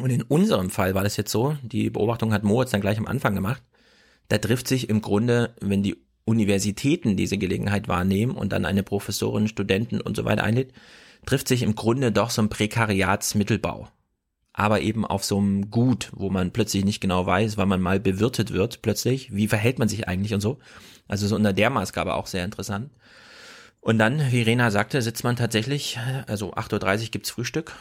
Und 0.00 0.10
in 0.10 0.22
unserem 0.22 0.70
Fall 0.70 0.94
war 0.94 1.04
das 1.04 1.16
jetzt 1.16 1.30
so, 1.30 1.56
die 1.62 1.90
Beobachtung 1.90 2.32
hat 2.32 2.42
Moritz 2.42 2.70
dann 2.70 2.80
gleich 2.80 2.98
am 2.98 3.06
Anfang 3.06 3.34
gemacht, 3.34 3.62
da 4.28 4.38
trifft 4.38 4.68
sich 4.68 4.88
im 4.88 5.00
Grunde, 5.00 5.54
wenn 5.60 5.82
die 5.82 5.96
Universitäten 6.24 7.16
diese 7.16 7.38
Gelegenheit 7.38 7.88
wahrnehmen 7.88 8.36
und 8.36 8.52
dann 8.52 8.66
eine 8.66 8.82
Professorin, 8.82 9.48
Studenten 9.48 10.00
und 10.00 10.16
so 10.16 10.24
weiter 10.24 10.44
einlädt, 10.44 10.72
trifft 11.24 11.48
sich 11.48 11.62
im 11.62 11.74
Grunde 11.74 12.12
doch 12.12 12.30
so 12.30 12.42
ein 12.42 12.50
Prekariatsmittelbau. 12.50 13.88
Aber 14.52 14.80
eben 14.80 15.06
auf 15.06 15.24
so 15.24 15.38
einem 15.38 15.70
Gut, 15.70 16.10
wo 16.14 16.30
man 16.30 16.52
plötzlich 16.52 16.84
nicht 16.84 17.00
genau 17.00 17.24
weiß, 17.24 17.56
weil 17.56 17.66
man 17.66 17.80
mal 17.80 18.00
bewirtet 18.00 18.52
wird 18.52 18.82
plötzlich, 18.82 19.34
wie 19.34 19.48
verhält 19.48 19.78
man 19.78 19.88
sich 19.88 20.08
eigentlich 20.08 20.34
und 20.34 20.40
so. 20.40 20.58
Also 21.06 21.26
so 21.26 21.36
unter 21.36 21.52
der 21.52 21.70
Maßgabe 21.70 22.14
auch 22.14 22.26
sehr 22.26 22.44
interessant. 22.44 22.90
Und 23.80 23.98
dann, 23.98 24.32
wie 24.32 24.42
Rena 24.42 24.70
sagte, 24.70 25.00
sitzt 25.00 25.24
man 25.24 25.36
tatsächlich, 25.36 25.98
also 26.26 26.52
8.30 26.52 27.02
Uhr 27.04 27.08
gibt's 27.10 27.30
Frühstück, 27.30 27.74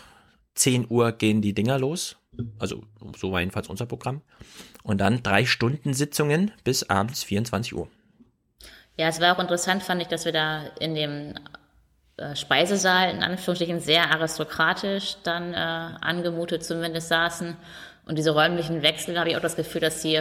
10 0.55 0.85
Uhr 0.89 1.11
gehen 1.11 1.41
die 1.41 1.53
Dinger 1.53 1.79
los, 1.79 2.17
also 2.59 2.83
so 3.17 3.31
war 3.31 3.39
jedenfalls 3.39 3.67
unser 3.67 3.85
Programm. 3.85 4.21
Und 4.83 4.99
dann 4.99 5.23
drei 5.23 5.45
Stunden 5.45 5.93
Sitzungen 5.93 6.51
bis 6.63 6.89
abends 6.89 7.23
24 7.23 7.75
Uhr. 7.75 7.87
Ja, 8.97 9.07
es 9.07 9.21
war 9.21 9.35
auch 9.35 9.39
interessant, 9.39 9.83
fand 9.83 10.01
ich, 10.01 10.07
dass 10.07 10.25
wir 10.25 10.31
da 10.31 10.63
in 10.79 10.95
dem 10.95 11.35
äh, 12.17 12.35
Speisesaal 12.35 13.11
in 13.11 13.21
Anführungsstrichen 13.21 13.79
sehr 13.79 14.09
aristokratisch 14.09 15.17
dann 15.23 15.53
äh, 15.53 15.57
angemutet 15.57 16.63
zumindest 16.63 17.09
saßen. 17.09 17.55
Und 18.07 18.17
diese 18.17 18.31
räumlichen 18.31 18.81
Wechsel 18.81 19.19
habe 19.19 19.29
ich 19.29 19.35
auch 19.35 19.41
das 19.41 19.57
Gefühl, 19.57 19.81
dass 19.81 20.01
sie 20.01 20.19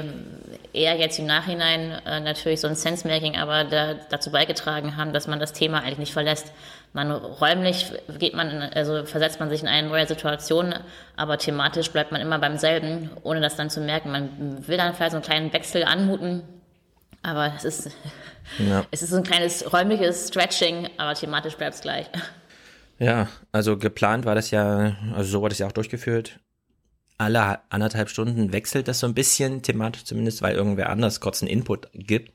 eher 0.72 0.96
jetzt 0.96 1.18
im 1.18 1.26
Nachhinein 1.26 1.92
äh, 2.04 2.20
natürlich 2.20 2.60
so 2.60 2.66
ein 2.66 2.74
Sense-Making 2.74 3.36
aber 3.36 3.64
da, 3.64 3.94
dazu 3.94 4.32
beigetragen 4.32 4.96
haben, 4.96 5.12
dass 5.12 5.28
man 5.28 5.38
das 5.38 5.52
Thema 5.52 5.82
eigentlich 5.82 5.98
nicht 5.98 6.12
verlässt. 6.12 6.52
Man 6.96 7.10
räumlich 7.10 7.92
geht 8.18 8.32
man, 8.32 8.48
in, 8.48 8.62
also 8.62 9.04
versetzt 9.04 9.38
man 9.38 9.50
sich 9.50 9.60
in 9.60 9.68
eine 9.68 9.86
neue 9.86 10.06
Situation, 10.06 10.74
aber 11.14 11.36
thematisch 11.36 11.90
bleibt 11.90 12.10
man 12.10 12.22
immer 12.22 12.38
beim 12.38 12.56
selben, 12.56 13.10
ohne 13.22 13.42
das 13.42 13.54
dann 13.54 13.68
zu 13.68 13.82
merken. 13.82 14.10
Man 14.10 14.66
will 14.66 14.78
dann 14.78 14.94
vielleicht 14.94 15.10
so 15.10 15.18
einen 15.18 15.24
kleinen 15.24 15.52
Wechsel 15.52 15.84
anmuten, 15.84 16.42
aber 17.22 17.52
es 17.54 17.64
ist, 17.64 17.90
ja. 18.66 18.86
es 18.92 19.02
ist 19.02 19.12
ein 19.12 19.24
kleines 19.24 19.70
räumliches 19.70 20.28
Stretching, 20.28 20.88
aber 20.96 21.12
thematisch 21.12 21.54
bleibt 21.56 21.74
es 21.74 21.82
gleich. 21.82 22.06
Ja, 22.98 23.28
also 23.52 23.76
geplant 23.76 24.24
war 24.24 24.34
das 24.34 24.50
ja, 24.50 24.96
also 25.14 25.30
so 25.30 25.42
wurde 25.42 25.52
es 25.52 25.58
ja 25.58 25.66
auch 25.66 25.72
durchgeführt. 25.72 26.40
Alle 27.18 27.58
anderthalb 27.68 28.08
Stunden 28.08 28.54
wechselt 28.54 28.88
das 28.88 29.00
so 29.00 29.06
ein 29.06 29.12
bisschen, 29.12 29.60
thematisch 29.60 30.04
zumindest, 30.04 30.40
weil 30.40 30.54
irgendwer 30.54 30.88
anders 30.88 31.20
kurz 31.20 31.42
einen 31.42 31.50
Input 31.50 31.90
gibt, 31.92 32.32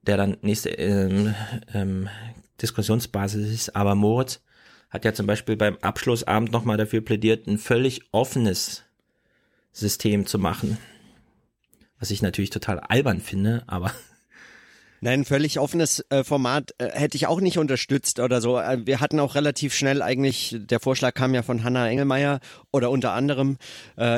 der 0.00 0.16
dann 0.16 0.38
nächste 0.40 0.70
ähm, 0.70 1.34
ähm, 1.74 2.08
Diskussionsbasis 2.60 3.50
ist. 3.50 3.76
Aber 3.76 3.94
Moritz 3.94 4.40
hat 4.90 5.04
ja 5.04 5.12
zum 5.12 5.26
Beispiel 5.26 5.56
beim 5.56 5.76
Abschlussabend 5.78 6.52
nochmal 6.52 6.76
dafür 6.76 7.00
plädiert, 7.00 7.46
ein 7.46 7.58
völlig 7.58 8.02
offenes 8.12 8.84
System 9.72 10.26
zu 10.26 10.38
machen 10.38 10.78
was 12.04 12.10
ich 12.10 12.20
natürlich 12.20 12.50
total 12.50 12.80
albern 12.80 13.22
finde, 13.22 13.62
aber 13.66 13.90
Nein, 15.04 15.26
völlig 15.26 15.58
offenes 15.58 16.02
äh, 16.08 16.24
Format 16.24 16.74
äh, 16.78 16.88
hätte 16.92 17.18
ich 17.18 17.26
auch 17.26 17.42
nicht 17.42 17.58
unterstützt 17.58 18.20
oder 18.20 18.40
so. 18.40 18.58
Äh, 18.58 18.86
wir 18.86 19.00
hatten 19.00 19.20
auch 19.20 19.34
relativ 19.34 19.74
schnell 19.74 20.00
eigentlich, 20.00 20.56
der 20.58 20.80
Vorschlag 20.80 21.12
kam 21.12 21.34
ja 21.34 21.42
von 21.42 21.62
Hanna 21.62 21.90
Engelmeier 21.90 22.40
oder 22.72 22.90
unter 22.90 23.12
anderem, 23.12 23.58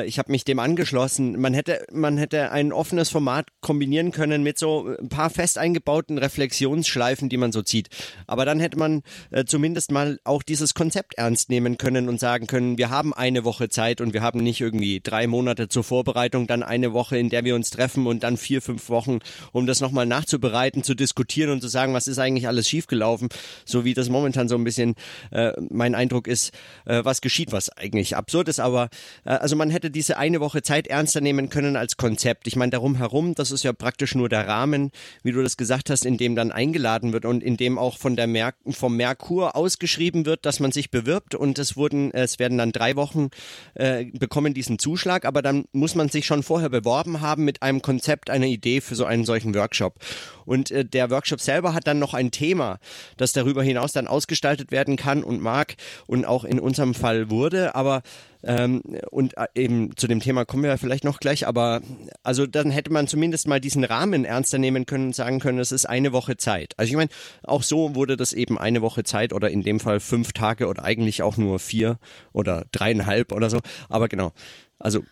ich 0.06 0.18
habe 0.18 0.32
mich 0.32 0.44
dem 0.44 0.58
angeschlossen. 0.58 1.38
Man 1.38 1.52
hätte, 1.52 1.84
man 1.92 2.16
hätte 2.16 2.52
ein 2.52 2.72
offenes 2.72 3.10
Format 3.10 3.48
kombinieren 3.60 4.10
können 4.10 4.42
mit 4.42 4.58
so 4.58 4.94
ein 4.98 5.10
paar 5.10 5.28
fest 5.28 5.58
eingebauten 5.58 6.16
Reflexionsschleifen, 6.16 7.28
die 7.28 7.36
man 7.36 7.52
so 7.52 7.60
zieht. 7.60 7.88
Aber 8.26 8.46
dann 8.46 8.58
hätte 8.58 8.78
man 8.78 9.02
zumindest 9.44 9.90
mal 9.90 10.18
auch 10.24 10.42
dieses 10.42 10.72
Konzept 10.72 11.18
ernst 11.18 11.50
nehmen 11.50 11.76
können 11.76 12.08
und 12.08 12.18
sagen 12.18 12.46
können, 12.46 12.78
wir 12.78 12.88
haben 12.88 13.12
eine 13.12 13.44
Woche 13.44 13.68
Zeit 13.68 14.00
und 14.00 14.14
wir 14.14 14.22
haben 14.22 14.42
nicht 14.42 14.62
irgendwie 14.62 15.00
drei 15.02 15.26
Monate 15.26 15.68
zur 15.68 15.84
Vorbereitung, 15.84 16.46
dann 16.46 16.62
eine 16.62 16.94
Woche, 16.94 17.18
in 17.18 17.28
der 17.28 17.44
wir 17.44 17.54
uns 17.54 17.68
treffen 17.68 18.06
und 18.06 18.22
dann 18.22 18.38
vier, 18.38 18.62
fünf 18.62 18.88
Wochen, 18.88 19.18
um 19.52 19.66
das 19.66 19.80
nochmal 19.80 20.06
nachzubereiten 20.06 20.75
Möglichkeiten 20.76 20.82
zu 20.82 20.94
diskutieren 20.94 21.50
und 21.50 21.60
zu 21.60 21.68
sagen, 21.68 21.94
was 21.94 22.06
ist 22.06 22.18
eigentlich 22.18 22.46
alles 22.46 22.68
schiefgelaufen, 22.68 23.28
so 23.64 23.84
wie 23.84 23.94
das 23.94 24.08
momentan 24.08 24.48
so 24.48 24.56
ein 24.56 24.64
bisschen 24.64 24.94
äh, 25.30 25.52
mein 25.70 25.94
Eindruck 25.94 26.26
ist, 26.28 26.52
äh, 26.84 27.04
was 27.04 27.20
geschieht, 27.20 27.52
was 27.52 27.70
eigentlich 27.70 28.16
absurd 28.16 28.48
ist. 28.48 28.60
Aber 28.60 28.88
äh, 29.24 29.30
also 29.30 29.56
man 29.56 29.70
hätte 29.70 29.90
diese 29.90 30.16
eine 30.16 30.40
Woche 30.40 30.62
Zeit 30.62 30.86
ernster 30.86 31.20
nehmen 31.20 31.48
können 31.48 31.76
als 31.76 31.96
Konzept. 31.96 32.46
Ich 32.46 32.56
meine, 32.56 32.70
darum 32.70 32.96
herum, 32.96 33.34
das 33.34 33.50
ist 33.50 33.64
ja 33.64 33.72
praktisch 33.72 34.14
nur 34.14 34.28
der 34.28 34.46
Rahmen, 34.46 34.90
wie 35.22 35.32
du 35.32 35.42
das 35.42 35.56
gesagt 35.56 35.90
hast, 35.90 36.04
in 36.04 36.16
dem 36.16 36.36
dann 36.36 36.52
eingeladen 36.52 37.12
wird 37.12 37.24
und 37.24 37.42
in 37.42 37.56
dem 37.56 37.78
auch 37.78 37.98
von 37.98 38.16
der 38.16 38.26
Mer 38.26 38.54
vom 38.70 38.96
Merkur 38.96 39.56
ausgeschrieben 39.56 40.26
wird, 40.26 40.44
dass 40.46 40.60
man 40.60 40.72
sich 40.72 40.90
bewirbt 40.90 41.34
und 41.34 41.58
es 41.58 41.76
wurden, 41.76 42.12
es 42.12 42.38
werden 42.38 42.58
dann 42.58 42.72
drei 42.72 42.96
Wochen 42.96 43.30
äh, 43.74 44.04
bekommen 44.04 44.54
diesen 44.54 44.78
Zuschlag, 44.78 45.24
aber 45.24 45.42
dann 45.42 45.64
muss 45.72 45.94
man 45.94 46.08
sich 46.08 46.26
schon 46.26 46.42
vorher 46.42 46.68
beworben 46.68 47.20
haben 47.20 47.44
mit 47.44 47.62
einem 47.62 47.82
Konzept, 47.82 48.30
einer 48.30 48.46
Idee 48.46 48.80
für 48.80 48.94
so 48.94 49.04
einen 49.04 49.24
solchen 49.24 49.54
Workshop. 49.54 49.98
Und 50.46 50.70
äh, 50.70 50.84
der 50.84 51.10
Workshop 51.10 51.40
selber 51.40 51.74
hat 51.74 51.86
dann 51.86 51.98
noch 51.98 52.14
ein 52.14 52.30
Thema, 52.30 52.78
das 53.16 53.32
darüber 53.32 53.62
hinaus 53.62 53.92
dann 53.92 54.06
ausgestaltet 54.06 54.70
werden 54.70 54.96
kann 54.96 55.22
und 55.22 55.42
mag 55.42 55.74
und 56.06 56.24
auch 56.24 56.44
in 56.44 56.58
unserem 56.58 56.94
Fall 56.94 57.28
wurde. 57.30 57.74
Aber 57.74 58.02
ähm, 58.42 58.80
und 59.10 59.36
äh, 59.36 59.46
eben 59.54 59.96
zu 59.96 60.06
dem 60.06 60.20
Thema 60.20 60.44
kommen 60.44 60.62
wir 60.62 60.78
vielleicht 60.78 61.04
noch 61.04 61.18
gleich, 61.18 61.46
aber 61.46 61.80
also 62.22 62.46
dann 62.46 62.70
hätte 62.70 62.92
man 62.92 63.08
zumindest 63.08 63.48
mal 63.48 63.60
diesen 63.60 63.82
Rahmen 63.82 64.24
ernster 64.24 64.58
nehmen 64.58 64.86
können 64.86 65.06
und 65.06 65.16
sagen 65.16 65.40
können, 65.40 65.58
es 65.58 65.72
ist 65.72 65.86
eine 65.86 66.12
Woche 66.12 66.36
Zeit. 66.36 66.74
Also 66.76 66.90
ich 66.90 66.96
meine, 66.96 67.10
auch 67.42 67.64
so 67.64 67.94
wurde 67.96 68.16
das 68.16 68.32
eben 68.32 68.56
eine 68.56 68.82
Woche 68.82 69.02
Zeit 69.02 69.32
oder 69.32 69.50
in 69.50 69.62
dem 69.62 69.80
Fall 69.80 69.98
fünf 69.98 70.32
Tage 70.32 70.68
oder 70.68 70.84
eigentlich 70.84 71.22
auch 71.22 71.36
nur 71.36 71.58
vier 71.58 71.98
oder 72.32 72.66
dreieinhalb 72.70 73.32
oder 73.32 73.50
so. 73.50 73.60
Aber 73.88 74.08
genau. 74.08 74.32
Also 74.78 75.02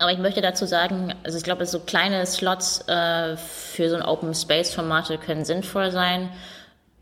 aber 0.00 0.12
ich 0.12 0.18
möchte 0.18 0.40
dazu 0.40 0.64
sagen, 0.64 1.14
also 1.24 1.36
ich 1.36 1.44
glaube, 1.44 1.66
so 1.66 1.78
kleine 1.78 2.24
Slots 2.24 2.88
äh, 2.88 3.36
für 3.36 3.90
so 3.90 3.96
ein 3.96 4.02
Open 4.02 4.34
Space 4.34 4.74
Formate 4.74 5.18
können 5.18 5.44
sinnvoll 5.44 5.90
sein. 5.90 6.30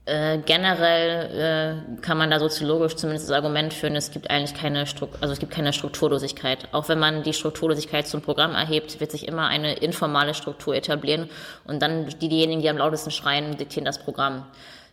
Äh, 0.04 0.38
generell 0.38 1.84
äh, 1.96 2.00
kann 2.00 2.18
man 2.18 2.30
da 2.30 2.40
soziologisch 2.40 2.96
zumindest 2.96 3.28
das 3.28 3.36
Argument 3.36 3.72
führen, 3.72 3.94
es 3.94 4.10
gibt 4.10 4.30
eigentlich 4.30 4.58
keine, 4.58 4.86
Strukt 4.86 5.22
also 5.22 5.32
es 5.32 5.38
gibt 5.38 5.52
keine 5.52 5.72
Strukturlosigkeit. 5.72 6.68
Auch 6.72 6.88
wenn 6.88 6.98
man 6.98 7.22
die 7.22 7.34
Strukturlosigkeit 7.34 8.08
zum 8.08 8.20
Programm 8.20 8.54
erhebt, 8.54 8.98
wird 8.98 9.12
sich 9.12 9.28
immer 9.28 9.46
eine 9.46 9.74
informale 9.74 10.34
Struktur 10.34 10.74
etablieren 10.74 11.28
und 11.66 11.80
dann 11.82 12.06
die, 12.20 12.28
diejenigen, 12.28 12.62
die 12.62 12.70
am 12.70 12.78
lautesten 12.78 13.10
schreien, 13.10 13.58
diktieren 13.58 13.84
das 13.84 13.98
Programm. 13.98 14.46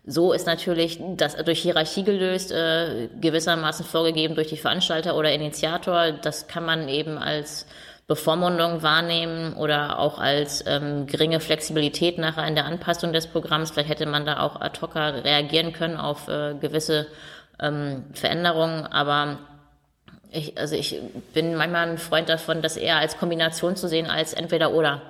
So 0.06 0.34
ist 0.34 0.46
natürlich 0.46 1.00
das 1.16 1.36
durch 1.38 1.62
Hierarchie 1.62 2.04
gelöst, 2.04 2.52
äh, 2.52 3.08
gewissermaßen 3.20 3.86
vorgegeben 3.86 4.36
durch 4.36 4.50
die 4.50 4.58
Veranstalter 4.58 5.16
oder 5.16 5.32
Initiator. 5.32 6.12
Das 6.12 6.48
kann 6.48 6.64
man 6.64 6.88
eben 6.90 7.18
als 7.18 7.66
Bevormundung 8.08 8.84
wahrnehmen 8.84 9.54
oder 9.54 9.98
auch 9.98 10.20
als 10.20 10.64
ähm, 10.68 11.08
geringe 11.08 11.40
Flexibilität 11.40 12.20
nachher 12.20 12.48
in 12.48 12.54
der 12.54 12.66
Anpassung 12.66 13.14
des 13.14 13.26
Programms. 13.28 13.72
Vielleicht 13.72 13.90
hätte 13.90 14.06
man 14.06 14.26
da 14.26 14.42
auch 14.42 14.62
ad 14.62 14.80
hoc 14.82 14.96
reagieren 14.96 15.74
können 15.74 15.98
auf 15.98 16.28
äh, 16.28 16.54
gewisse 16.54 17.08
ähm, 17.60 18.04
Veränderungen, 18.14 18.86
aber 18.86 19.40
ich, 20.32 20.58
also 20.58 20.76
ich 20.76 21.02
bin 21.34 21.56
manchmal 21.56 21.90
ein 21.90 21.98
Freund 21.98 22.30
davon, 22.30 22.62
das 22.62 22.78
eher 22.78 22.98
als 22.98 23.18
Kombination 23.18 23.76
zu 23.76 23.88
sehen 23.88 24.08
als 24.08 24.34
entweder 24.34 24.72
oder. 24.72 25.02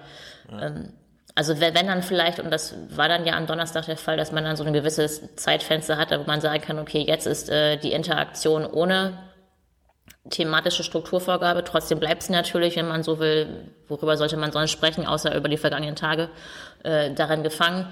Ja. 0.52 0.68
Ähm, 0.68 0.94
also 1.38 1.60
wenn 1.60 1.74
dann 1.74 2.02
vielleicht, 2.02 2.40
und 2.40 2.50
das 2.50 2.75
war 2.92 3.10
dann 3.10 3.25
ja 3.25 3.36
am 3.36 3.46
Donnerstag 3.46 3.88
der 3.88 3.98
Fall, 3.98 4.16
dass 4.16 4.32
man 4.32 4.46
dann 4.46 4.56
so 4.56 4.64
ein 4.64 4.72
gewisses 4.72 5.36
Zeitfenster 5.36 5.98
hatte, 5.98 6.18
wo 6.18 6.24
man 6.24 6.40
sagen 6.40 6.62
kann, 6.62 6.80
okay, 6.80 7.04
jetzt 7.06 7.28
ist 7.28 7.50
äh, 7.50 7.75
die 7.75 7.92
Interaktion 7.92 8.66
ohne 8.66 9.18
thematische 10.29 10.84
Strukturvorgabe. 10.84 11.63
Trotzdem 11.63 12.00
bleibt 12.00 12.24
es 12.24 12.29
natürlich, 12.29 12.75
wenn 12.75 12.88
man 12.88 13.03
so 13.03 13.20
will, 13.20 13.48
worüber 13.88 14.17
sollte 14.17 14.38
man 14.38 14.51
sonst 14.51 14.72
sprechen, 14.72 15.05
außer 15.05 15.36
über 15.36 15.50
die 15.50 15.58
vergangenen 15.58 15.96
Tage, 15.96 16.29
äh, 16.84 17.12
darin 17.12 17.44
gefangen. 17.44 17.88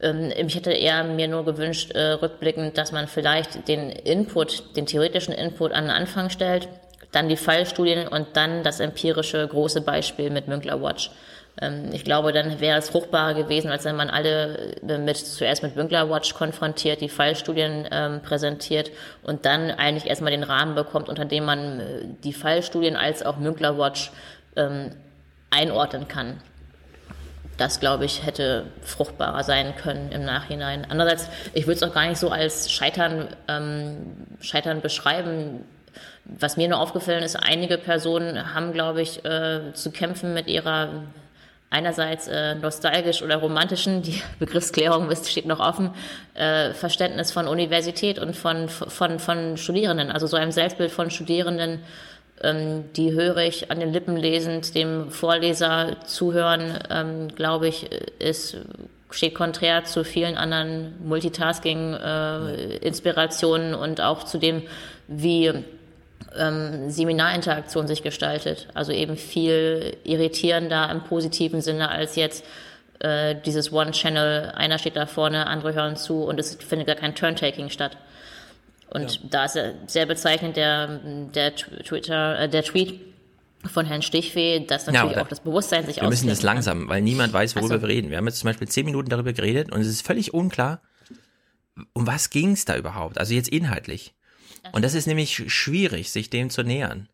Ähm, 0.00 0.32
ich 0.36 0.54
hätte 0.54 0.72
eher 0.72 1.04
mir 1.04 1.28
nur 1.28 1.44
gewünscht, 1.44 1.92
äh, 1.92 2.12
rückblickend, 2.12 2.76
dass 2.76 2.92
man 2.92 3.08
vielleicht 3.08 3.68
den 3.68 3.90
Input, 3.90 4.76
den 4.76 4.86
theoretischen 4.86 5.34
Input 5.34 5.72
an 5.72 5.84
den 5.84 5.90
Anfang 5.90 6.30
stellt, 6.30 6.68
dann 7.12 7.28
die 7.28 7.36
Fallstudien 7.36 8.06
und 8.06 8.28
dann 8.34 8.62
das 8.62 8.80
empirische 8.80 9.46
große 9.46 9.80
Beispiel 9.80 10.30
mit 10.30 10.46
Münkler 10.46 10.82
Watch. 10.82 11.10
Ähm, 11.60 11.90
ich 11.92 12.04
glaube, 12.04 12.32
dann 12.32 12.60
wäre 12.60 12.78
es 12.78 12.90
fruchtbarer 12.90 13.34
gewesen, 13.34 13.70
als 13.70 13.84
wenn 13.84 13.96
man 13.96 14.10
alle 14.10 14.76
äh, 14.88 14.98
mit, 14.98 15.16
zuerst 15.16 15.62
mit 15.62 15.76
Winkler 15.76 16.10
Watch 16.10 16.34
konfrontiert, 16.34 17.00
die 17.00 17.08
Fallstudien 17.08 17.88
ähm, 17.90 18.22
präsentiert 18.22 18.90
und 19.22 19.44
dann 19.44 19.70
eigentlich 19.70 20.06
erstmal 20.06 20.30
den 20.30 20.42
Rahmen 20.42 20.74
bekommt, 20.74 21.08
unter 21.08 21.24
dem 21.24 21.44
man 21.44 21.80
äh, 21.80 21.84
die 22.22 22.32
Fallstudien 22.32 22.96
als 22.96 23.24
auch 23.24 23.38
Münkler 23.38 23.78
Watch 23.78 24.12
ähm, 24.56 24.90
einordnen 25.50 26.08
kann. 26.08 26.40
Das, 27.56 27.80
glaube 27.80 28.04
ich, 28.04 28.24
hätte 28.24 28.66
fruchtbarer 28.82 29.42
sein 29.42 29.74
können 29.74 30.12
im 30.12 30.24
Nachhinein. 30.24 30.86
Andererseits, 30.88 31.28
ich 31.54 31.66
würde 31.66 31.74
es 31.74 31.82
auch 31.82 31.92
gar 31.92 32.06
nicht 32.06 32.18
so 32.18 32.30
als 32.30 32.70
Scheitern, 32.70 33.28
ähm, 33.48 34.28
Scheitern 34.40 34.80
beschreiben. 34.80 35.64
Was 36.24 36.56
mir 36.56 36.68
nur 36.68 36.78
aufgefallen 36.78 37.24
ist, 37.24 37.34
einige 37.34 37.76
Personen 37.78 38.54
haben, 38.54 38.72
glaube 38.72 39.02
ich, 39.02 39.24
äh, 39.24 39.72
zu 39.72 39.90
kämpfen 39.90 40.34
mit 40.34 40.46
ihrer 40.46 41.02
einerseits 41.70 42.28
äh, 42.28 42.54
nostalgisch 42.54 43.22
oder 43.22 43.36
romantischen, 43.36 44.02
die 44.02 44.22
Begriffsklärung 44.38 45.14
steht 45.14 45.46
noch 45.46 45.60
offen, 45.60 45.90
äh, 46.34 46.72
Verständnis 46.72 47.32
von 47.32 47.46
Universität 47.46 48.18
und 48.18 48.36
von, 48.36 48.68
von, 48.68 49.18
von 49.18 49.56
Studierenden, 49.56 50.10
also 50.10 50.26
so 50.26 50.36
einem 50.36 50.52
Selbstbild 50.52 50.90
von 50.90 51.10
Studierenden, 51.10 51.80
ähm, 52.42 52.84
die 52.96 53.12
höre 53.12 53.38
ich 53.38 53.70
an 53.70 53.80
den 53.80 53.92
Lippen 53.92 54.16
lesend, 54.16 54.74
dem 54.74 55.10
Vorleser 55.10 55.96
zuhören, 56.06 56.78
ähm, 56.90 57.28
glaube 57.34 57.68
ich, 57.68 57.90
ist 58.18 58.56
steht 59.10 59.34
konträr 59.34 59.84
zu 59.84 60.04
vielen 60.04 60.36
anderen 60.36 60.94
Multitasking-Inspirationen 61.06 63.72
äh, 63.72 63.76
und 63.76 64.00
auch 64.00 64.24
zu 64.24 64.38
dem, 64.38 64.62
wie 65.06 65.52
ähm, 66.36 66.90
Seminarinteraktion 66.90 67.86
sich 67.86 68.02
gestaltet. 68.02 68.68
Also 68.74 68.92
eben 68.92 69.16
viel 69.16 69.96
irritierender 70.04 70.90
im 70.90 71.04
positiven 71.04 71.60
Sinne 71.60 71.90
als 71.90 72.16
jetzt 72.16 72.44
äh, 73.00 73.36
dieses 73.44 73.72
One-Channel, 73.72 74.52
einer 74.54 74.78
steht 74.78 74.96
da 74.96 75.06
vorne, 75.06 75.46
andere 75.46 75.74
hören 75.74 75.96
zu 75.96 76.24
und 76.24 76.40
es 76.40 76.56
findet 76.56 76.86
gar 76.86 76.96
kein 76.96 77.14
Turntaking 77.14 77.70
statt. 77.70 77.96
Und 78.90 79.14
ja. 79.14 79.20
da 79.30 79.44
ist 79.44 79.58
sehr 79.86 80.06
bezeichnend 80.06 80.56
der, 80.56 81.00
der 81.34 81.54
Twitter, 81.54 82.40
äh, 82.40 82.48
der 82.48 82.62
Tweet 82.62 83.00
von 83.66 83.86
Herrn 83.86 84.02
Stichweh, 84.02 84.60
dass 84.60 84.86
natürlich 84.86 85.16
ja, 85.16 85.22
auch 85.22 85.28
das 85.28 85.40
Bewusstsein 85.40 85.84
sich 85.84 86.00
Wir 86.00 86.08
müssen 86.08 86.28
das 86.28 86.42
langsam, 86.42 86.88
weil 86.88 87.02
niemand 87.02 87.32
weiß, 87.32 87.56
worüber 87.56 87.74
also. 87.74 87.86
wir 87.86 87.94
reden. 87.94 88.10
Wir 88.10 88.16
haben 88.16 88.26
jetzt 88.26 88.38
zum 88.38 88.48
Beispiel 88.48 88.68
zehn 88.68 88.84
Minuten 88.84 89.10
darüber 89.10 89.32
geredet 89.32 89.72
und 89.72 89.80
es 89.80 89.88
ist 89.88 90.06
völlig 90.06 90.32
unklar, 90.32 90.80
um 91.92 92.06
was 92.06 92.30
ging 92.30 92.52
es 92.52 92.64
da 92.64 92.76
überhaupt? 92.76 93.18
Also 93.18 93.34
jetzt 93.34 93.48
inhaltlich. 93.48 94.14
Und 94.72 94.84
das 94.84 94.94
ist 94.94 95.06
nämlich 95.06 95.52
schwierig, 95.52 96.10
sich 96.10 96.30
dem 96.30 96.50
zu 96.50 96.62
nähern, 96.62 97.08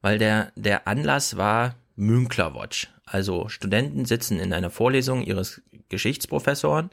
weil 0.00 0.18
der, 0.18 0.52
der 0.56 0.86
Anlass 0.88 1.36
war 1.36 1.76
Münklerwatch. 1.96 2.88
Also 3.04 3.48
Studenten 3.48 4.04
sitzen 4.04 4.38
in 4.38 4.52
einer 4.52 4.70
Vorlesung 4.70 5.22
ihres 5.22 5.62
Geschichtsprofessoren, 5.88 6.90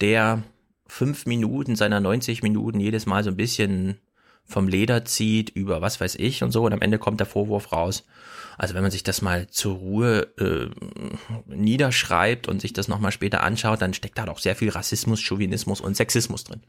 der 0.00 0.42
fünf 0.86 1.26
Minuten 1.26 1.76
seiner 1.76 2.00
90 2.00 2.42
Minuten 2.42 2.80
jedes 2.80 3.06
Mal 3.06 3.24
so 3.24 3.30
ein 3.30 3.36
bisschen 3.36 3.98
vom 4.44 4.68
Leder 4.68 5.04
zieht 5.04 5.50
über 5.50 5.80
was 5.80 6.00
weiß 6.00 6.16
ich 6.16 6.42
und 6.42 6.50
so 6.50 6.64
und 6.64 6.72
am 6.72 6.82
Ende 6.82 6.98
kommt 6.98 7.20
der 7.20 7.26
Vorwurf 7.26 7.72
raus. 7.72 8.04
Also 8.58 8.74
wenn 8.74 8.82
man 8.82 8.90
sich 8.90 9.02
das 9.02 9.22
mal 9.22 9.46
zur 9.48 9.76
Ruhe 9.76 10.28
äh, 10.38 10.68
niederschreibt 11.46 12.48
und 12.48 12.60
sich 12.60 12.72
das 12.72 12.88
nochmal 12.88 13.12
später 13.12 13.42
anschaut, 13.42 13.80
dann 13.80 13.94
steckt 13.94 14.18
da 14.18 14.26
doch 14.26 14.38
sehr 14.38 14.56
viel 14.56 14.68
Rassismus, 14.68 15.20
Chauvinismus 15.20 15.80
und 15.80 15.96
Sexismus 15.96 16.44
drin. 16.44 16.60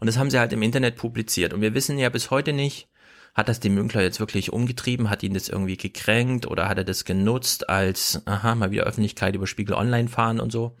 Und 0.00 0.06
das 0.06 0.16
haben 0.16 0.30
sie 0.30 0.38
halt 0.38 0.52
im 0.52 0.62
Internet 0.62 0.96
publiziert. 0.96 1.52
Und 1.52 1.60
wir 1.60 1.74
wissen 1.74 1.98
ja 1.98 2.08
bis 2.08 2.30
heute 2.30 2.52
nicht, 2.52 2.88
hat 3.34 3.48
das 3.48 3.60
den 3.60 3.74
Münkler 3.74 4.02
jetzt 4.02 4.20
wirklich 4.20 4.52
umgetrieben? 4.52 5.10
Hat 5.10 5.22
ihn 5.22 5.34
das 5.34 5.48
irgendwie 5.48 5.76
gekränkt 5.76 6.46
oder 6.46 6.68
hat 6.68 6.78
er 6.78 6.84
das 6.84 7.04
genutzt 7.04 7.68
als, 7.68 8.22
aha, 8.26 8.54
mal 8.54 8.70
wieder 8.70 8.84
Öffentlichkeit 8.84 9.34
über 9.34 9.46
Spiegel 9.46 9.74
Online 9.74 10.08
fahren 10.08 10.40
und 10.40 10.50
so? 10.50 10.76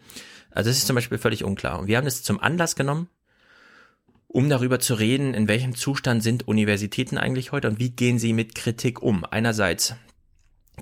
Also 0.50 0.70
das 0.70 0.78
ist 0.78 0.86
zum 0.86 0.96
Beispiel 0.96 1.18
völlig 1.18 1.44
unklar. 1.44 1.78
Und 1.78 1.88
wir 1.88 1.96
haben 1.96 2.04
das 2.04 2.22
zum 2.22 2.40
Anlass 2.40 2.74
genommen, 2.74 3.08
um 4.28 4.48
darüber 4.48 4.80
zu 4.80 4.94
reden, 4.94 5.34
in 5.34 5.48
welchem 5.48 5.74
Zustand 5.74 6.22
sind 6.22 6.48
Universitäten 6.48 7.18
eigentlich 7.18 7.52
heute 7.52 7.68
und 7.68 7.78
wie 7.78 7.90
gehen 7.90 8.18
sie 8.18 8.32
mit 8.32 8.54
Kritik 8.54 9.02
um. 9.02 9.24
Einerseits 9.24 9.94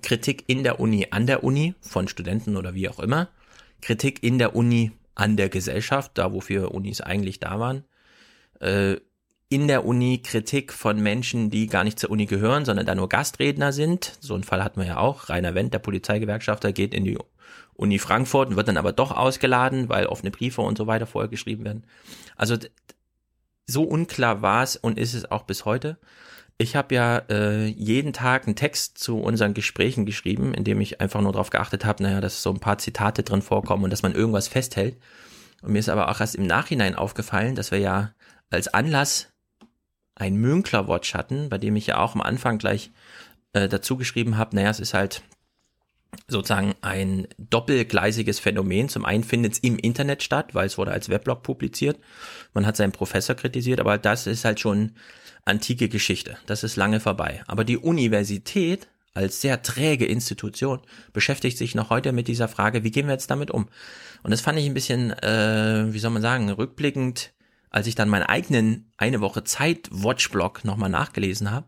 Kritik 0.03 0.44
in 0.46 0.62
der 0.62 0.79
Uni, 0.79 1.09
an 1.11 1.27
der 1.27 1.42
Uni, 1.42 1.75
von 1.81 2.09
Studenten 2.09 2.57
oder 2.57 2.75
wie 2.75 2.88
auch 2.88 3.01
immer. 3.01 3.29
Kritik 3.81 4.22
in 4.22 4.38
der 4.38 4.55
Uni, 4.57 4.92
an 5.14 5.37
der 5.37 5.49
Gesellschaft, 5.49 6.12
da 6.14 6.33
wofür 6.33 6.72
Unis 6.72 7.01
eigentlich 7.01 7.40
da 7.40 7.59
waren 7.59 7.85
äh, 8.61 8.97
in 9.49 9.69
der 9.69 9.85
Uni 9.85 10.23
Kritik 10.23 10.73
von 10.73 11.01
Menschen, 11.01 11.51
die 11.51 11.69
gar 11.69 11.85
nicht 11.85 12.01
zur 12.01 12.11
Uni 12.11 12.27
gehören, 12.27 12.64
sondern 12.64 12.87
da 12.87 12.95
nur 12.95 13.09
Gastredner 13.09 13.73
sind. 13.73 14.19
So 14.21 14.35
einen 14.35 14.45
Fall 14.45 14.64
hatten 14.64 14.81
wir 14.81 14.87
ja 14.88 14.97
auch. 14.97 15.29
Rainer 15.29 15.55
Wendt, 15.55 15.73
der 15.73 15.79
Polizeigewerkschafter, 15.79 16.73
geht 16.73 16.95
in 16.95 17.05
die 17.05 17.19
Uni 17.75 17.99
Frankfurt 17.99 18.49
und 18.49 18.57
wird 18.57 18.69
dann 18.69 18.77
aber 18.77 18.92
doch 18.92 19.12
ausgeladen, 19.12 19.88
weil 19.88 20.07
offene 20.07 20.31
Briefe 20.31 20.62
und 20.62 20.77
so 20.77 20.87
weiter 20.87 21.07
vorher 21.07 21.29
geschrieben 21.29 21.64
werden. 21.64 21.85
Also 22.37 22.57
so 23.66 23.83
unklar 23.83 24.42
war 24.42 24.62
es 24.62 24.77
und 24.77 24.99
ist 24.99 25.14
es 25.14 25.31
auch 25.31 25.42
bis 25.42 25.64
heute. 25.64 25.99
Ich 26.59 26.75
habe 26.75 26.95
ja 26.95 27.19
äh, 27.29 27.66
jeden 27.66 28.12
Tag 28.12 28.47
einen 28.47 28.57
Text 28.57 28.99
zu 28.99 29.19
unseren 29.19 29.53
Gesprächen 29.53 30.07
geschrieben, 30.07 30.55
in 30.55 30.64
dem 30.64 30.81
ich 30.81 31.01
einfach 31.01 31.21
nur 31.21 31.33
darauf 31.33 31.51
geachtet 31.51 31.85
habe, 31.85 32.03
naja, 32.03 32.21
dass 32.21 32.42
so 32.42 32.51
ein 32.51 32.61
paar 32.61 32.79
Zitate 32.79 33.23
drin 33.23 33.42
vorkommen 33.42 33.85
und 33.85 33.90
dass 33.90 34.03
man 34.03 34.14
irgendwas 34.14 34.49
festhält. 34.49 34.97
Und 35.62 35.73
mir 35.73 35.79
ist 35.79 35.90
aber 35.90 36.09
auch 36.09 36.21
erst 36.21 36.35
im 36.35 36.47
Nachhinein 36.47 36.95
aufgefallen, 36.95 37.57
dass 37.57 37.71
wir 37.71 37.79
ja 37.79 38.12
als 38.50 38.68
Anlass 38.68 39.28
ein 40.14 40.37
Münkler-Watch 40.37 41.14
hatten, 41.14 41.48
bei 41.48 41.59
dem 41.59 41.76
ich 41.76 41.88
ja 41.88 41.98
auch 41.98 42.14
am 42.14 42.22
Anfang 42.22 42.59
gleich 42.59 42.90
äh, 43.52 43.68
dazu 43.68 43.96
geschrieben 43.96 44.37
habe, 44.38 44.56
naja, 44.56 44.70
es 44.70 44.80
ist 44.80 44.94
halt 44.94 45.22
sozusagen 46.28 46.74
ein 46.80 47.28
doppelgleisiges 47.38 48.38
Phänomen. 48.38 48.88
Zum 48.88 49.04
einen 49.04 49.24
findet 49.24 49.54
es 49.54 49.59
im 49.59 49.78
Internet 49.78 50.22
statt, 50.22 50.54
weil 50.54 50.66
es 50.66 50.78
wurde 50.78 50.92
als 50.92 51.09
Weblog 51.09 51.42
publiziert. 51.42 51.98
Man 52.54 52.66
hat 52.66 52.76
seinen 52.76 52.92
Professor 52.92 53.35
kritisiert, 53.37 53.80
aber 53.80 53.98
das 53.98 54.26
ist 54.26 54.44
halt 54.44 54.61
schon 54.61 54.92
antike 55.44 55.88
Geschichte. 55.88 56.38
Das 56.46 56.64
ist 56.64 56.76
lange 56.76 57.00
vorbei. 57.00 57.42
Aber 57.46 57.64
die 57.64 57.78
Universität 57.78 58.88
als 59.14 59.40
sehr 59.40 59.62
träge 59.62 60.04
Institution 60.06 60.80
beschäftigt 61.12 61.56
sich 61.56 61.74
noch 61.74 61.90
heute 61.90 62.12
mit 62.12 62.28
dieser 62.28 62.48
Frage, 62.48 62.85
wie 62.85 62.90
gehen 62.90 63.06
wir 63.06 63.14
jetzt 63.14 63.30
damit 63.30 63.50
um? 63.50 63.68
Und 64.22 64.30
das 64.30 64.40
fand 64.40 64.59
ich 64.59 64.66
ein 64.66 64.74
bisschen, 64.74 65.11
äh, 65.11 65.87
wie 65.92 65.98
soll 65.98 66.11
man 66.11 66.22
sagen, 66.22 66.50
rückblickend 66.50 67.32
als 67.76 67.86
ich 67.86 67.94
dann 67.94 68.08
meinen 68.08 68.22
eigenen 68.22 68.90
eine 68.96 69.20
Woche 69.20 69.44
Zeit 69.44 69.90
Watchblog 69.90 70.64
nochmal 70.64 70.88
nachgelesen 70.88 71.50
habe, 71.50 71.66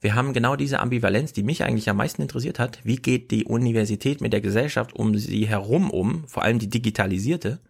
wir 0.00 0.16
haben 0.16 0.32
genau 0.32 0.56
diese 0.56 0.80
Ambivalenz, 0.80 1.32
die 1.32 1.44
mich 1.44 1.62
eigentlich 1.62 1.88
am 1.88 1.96
meisten 1.96 2.22
interessiert 2.22 2.58
hat. 2.58 2.80
Wie 2.82 2.96
geht 2.96 3.30
die 3.30 3.44
Universität 3.44 4.20
mit 4.20 4.32
der 4.32 4.40
Gesellschaft 4.40 4.94
um 4.94 5.16
sie 5.16 5.46
herum 5.46 5.92
um, 5.92 6.26
vor 6.26 6.42
allem 6.42 6.58
die 6.58 6.68
digitalisierte? 6.68 7.60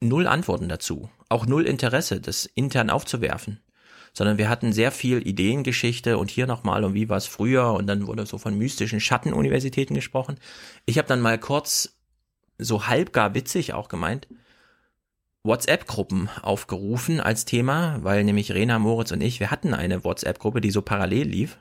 Null 0.00 0.26
Antworten 0.26 0.68
dazu. 0.68 1.08
Auch 1.30 1.46
null 1.46 1.66
Interesse, 1.66 2.20
das 2.20 2.44
intern 2.44 2.90
aufzuwerfen. 2.90 3.60
Sondern 4.12 4.36
wir 4.36 4.50
hatten 4.50 4.74
sehr 4.74 4.92
viel 4.92 5.26
Ideengeschichte 5.26 6.18
und 6.18 6.30
hier 6.30 6.46
nochmal 6.46 6.84
und 6.84 6.92
wie 6.92 7.08
war 7.08 7.16
es 7.16 7.26
früher 7.26 7.72
und 7.72 7.86
dann 7.86 8.06
wurde 8.06 8.26
so 8.26 8.36
von 8.36 8.56
mystischen 8.56 9.00
Schattenuniversitäten 9.00 9.96
gesprochen. 9.96 10.36
Ich 10.84 10.98
habe 10.98 11.08
dann 11.08 11.22
mal 11.22 11.38
kurz 11.38 11.96
so 12.58 12.86
halbgar 12.86 13.32
witzig 13.34 13.72
auch 13.72 13.88
gemeint, 13.88 14.28
WhatsApp-Gruppen 15.46 16.28
aufgerufen 16.42 17.20
als 17.20 17.44
Thema, 17.44 17.98
weil 18.02 18.24
nämlich 18.24 18.52
Rena, 18.52 18.78
Moritz 18.78 19.12
und 19.12 19.22
ich, 19.22 19.40
wir 19.40 19.50
hatten 19.50 19.74
eine 19.74 20.04
WhatsApp-Gruppe, 20.04 20.60
die 20.60 20.70
so 20.70 20.82
parallel 20.82 21.28
lief. 21.28 21.58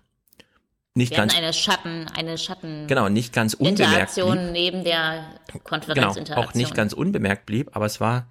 Nicht 0.93 1.11
wir 1.11 1.17
ganz, 1.17 1.35
eine 1.35 1.53
Schatten, 1.53 2.07
eine 2.15 2.37
Schatten. 2.37 2.87
Genau, 2.87 3.09
nicht 3.09 3.33
ganz 3.33 3.53
unbemerkt 3.53 3.81
Interaktion 3.81 4.37
blieb. 4.37 4.51
neben 4.51 4.83
der 4.83 5.25
Konferenzinteraktion. 5.63 6.25
Genau, 6.25 6.41
auch 6.41 6.53
nicht 6.53 6.73
ganz 6.73 6.93
unbemerkt 6.93 7.45
blieb, 7.45 7.75
aber 7.75 7.85
es 7.85 7.99
war 7.99 8.27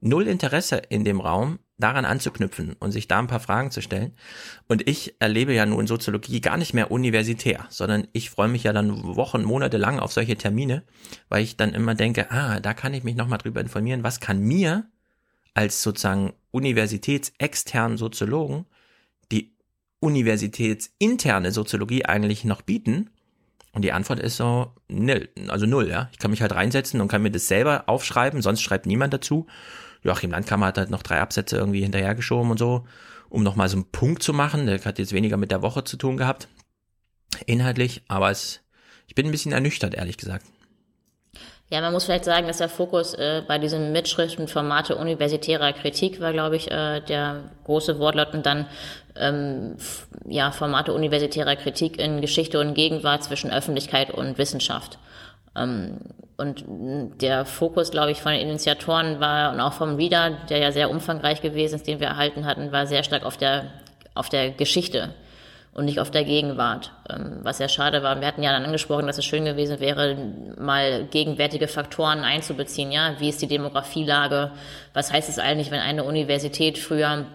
null 0.00 0.26
Interesse 0.26 0.76
in 0.76 1.04
dem 1.04 1.20
Raum, 1.20 1.58
daran 1.78 2.04
anzuknüpfen 2.04 2.74
und 2.78 2.92
sich 2.92 3.06
da 3.06 3.18
ein 3.18 3.26
paar 3.26 3.40
Fragen 3.40 3.70
zu 3.70 3.82
stellen. 3.82 4.12
Und 4.66 4.88
ich 4.88 5.14
erlebe 5.18 5.52
ja 5.52 5.66
nun 5.66 5.86
Soziologie 5.86 6.40
gar 6.40 6.56
nicht 6.56 6.72
mehr 6.72 6.90
universitär, 6.90 7.66
sondern 7.68 8.08
ich 8.12 8.30
freue 8.30 8.48
mich 8.48 8.64
ja 8.64 8.72
dann 8.72 9.02
Wochen, 9.16 9.44
Monate 9.44 9.76
lang 9.76 9.98
auf 9.98 10.12
solche 10.12 10.36
Termine, 10.36 10.84
weil 11.28 11.42
ich 11.42 11.56
dann 11.56 11.74
immer 11.74 11.94
denke, 11.94 12.30
ah, 12.30 12.60
da 12.60 12.72
kann 12.72 12.94
ich 12.94 13.04
mich 13.04 13.14
nochmal 13.14 13.38
drüber 13.38 13.60
informieren, 13.60 14.02
was 14.02 14.20
kann 14.20 14.40
mir 14.40 14.86
als 15.56 15.82
sozusagen 15.82 16.34
universitätsexternen 16.50 17.96
Soziologen 17.96 18.66
die 19.32 19.56
universitätsinterne 20.00 21.50
Soziologie 21.50 22.04
eigentlich 22.04 22.44
noch 22.44 22.62
bieten? 22.62 23.10
Und 23.72 23.82
die 23.82 23.92
Antwort 23.92 24.20
ist 24.20 24.36
so, 24.36 24.72
nil, 24.88 25.28
also 25.48 25.66
null, 25.66 25.88
ja. 25.88 26.08
Ich 26.12 26.18
kann 26.18 26.30
mich 26.30 26.42
halt 26.42 26.54
reinsetzen 26.54 27.00
und 27.00 27.08
kann 27.08 27.22
mir 27.22 27.30
das 27.30 27.48
selber 27.48 27.84
aufschreiben, 27.88 28.42
sonst 28.42 28.62
schreibt 28.62 28.86
niemand 28.86 29.12
dazu. 29.12 29.46
Joachim 30.02 30.30
Landkammer 30.30 30.66
hat 30.66 30.78
halt 30.78 30.90
noch 30.90 31.02
drei 31.02 31.20
Absätze 31.20 31.56
irgendwie 31.56 31.82
hinterhergeschoben 31.82 32.50
und 32.50 32.58
so, 32.58 32.86
um 33.28 33.42
nochmal 33.42 33.68
so 33.68 33.76
einen 33.76 33.90
Punkt 33.90 34.22
zu 34.22 34.32
machen. 34.32 34.66
Der 34.66 34.82
hat 34.84 34.98
jetzt 34.98 35.12
weniger 35.12 35.36
mit 35.36 35.50
der 35.50 35.62
Woche 35.62 35.84
zu 35.84 35.96
tun 35.96 36.16
gehabt, 36.16 36.48
inhaltlich, 37.46 38.02
aber 38.08 38.30
es, 38.30 38.60
ich 39.08 39.14
bin 39.14 39.26
ein 39.26 39.32
bisschen 39.32 39.52
ernüchtert, 39.52 39.94
ehrlich 39.94 40.16
gesagt. 40.16 40.46
Ja, 41.68 41.80
man 41.80 41.92
muss 41.92 42.04
vielleicht 42.04 42.24
sagen, 42.24 42.46
dass 42.46 42.58
der 42.58 42.68
Fokus 42.68 43.14
äh, 43.14 43.42
bei 43.46 43.58
diesem 43.58 43.90
Mitschriftenformate 43.90 44.94
universitärer 44.94 45.72
Kritik 45.72 46.20
war, 46.20 46.32
glaube 46.32 46.54
ich, 46.54 46.70
äh, 46.70 47.00
der 47.00 47.50
große 47.64 47.98
Wortlaut 47.98 48.34
und 48.34 48.46
dann 48.46 48.66
ähm, 49.16 49.76
ja 50.28 50.52
Formate 50.52 50.92
universitärer 50.92 51.56
Kritik 51.56 51.98
in 51.98 52.20
Geschichte 52.20 52.60
und 52.60 52.74
Gegenwart 52.74 53.24
zwischen 53.24 53.50
Öffentlichkeit 53.50 54.12
und 54.12 54.38
Wissenschaft. 54.38 54.98
Ähm, 55.56 55.98
und 56.36 56.64
der 57.20 57.44
Fokus, 57.44 57.90
glaube 57.90 58.12
ich, 58.12 58.22
von 58.22 58.32
den 58.32 58.42
Initiatoren 58.42 59.18
war 59.18 59.52
und 59.52 59.60
auch 59.60 59.72
vom 59.72 59.96
Reader, 59.96 60.36
der 60.48 60.58
ja 60.58 60.70
sehr 60.70 60.90
umfangreich 60.90 61.40
gewesen 61.40 61.76
ist, 61.76 61.86
den 61.88 61.98
wir 61.98 62.08
erhalten 62.08 62.44
hatten, 62.44 62.70
war 62.70 62.86
sehr 62.86 63.02
stark 63.02 63.24
auf 63.24 63.38
der 63.38 63.72
auf 64.14 64.28
der 64.28 64.50
Geschichte 64.50 65.14
und 65.76 65.84
nicht 65.84 66.00
auf 66.00 66.10
der 66.10 66.24
Gegenwart. 66.24 66.90
Ähm, 67.10 67.40
was 67.42 67.58
sehr 67.58 67.68
schade 67.68 68.02
war. 68.02 68.18
Wir 68.18 68.26
hatten 68.26 68.42
ja 68.42 68.50
dann 68.50 68.64
angesprochen, 68.64 69.06
dass 69.06 69.18
es 69.18 69.26
schön 69.26 69.44
gewesen 69.44 69.78
wäre, 69.78 70.16
mal 70.58 71.04
gegenwärtige 71.04 71.68
Faktoren 71.68 72.20
einzubeziehen. 72.20 72.90
Ja, 72.90 73.16
wie 73.18 73.28
ist 73.28 73.42
die 73.42 73.46
Demografielage? 73.46 74.52
Was 74.94 75.12
heißt 75.12 75.28
es 75.28 75.38
eigentlich, 75.38 75.70
wenn 75.70 75.80
eine 75.80 76.04
Universität 76.04 76.78
früher 76.78 77.26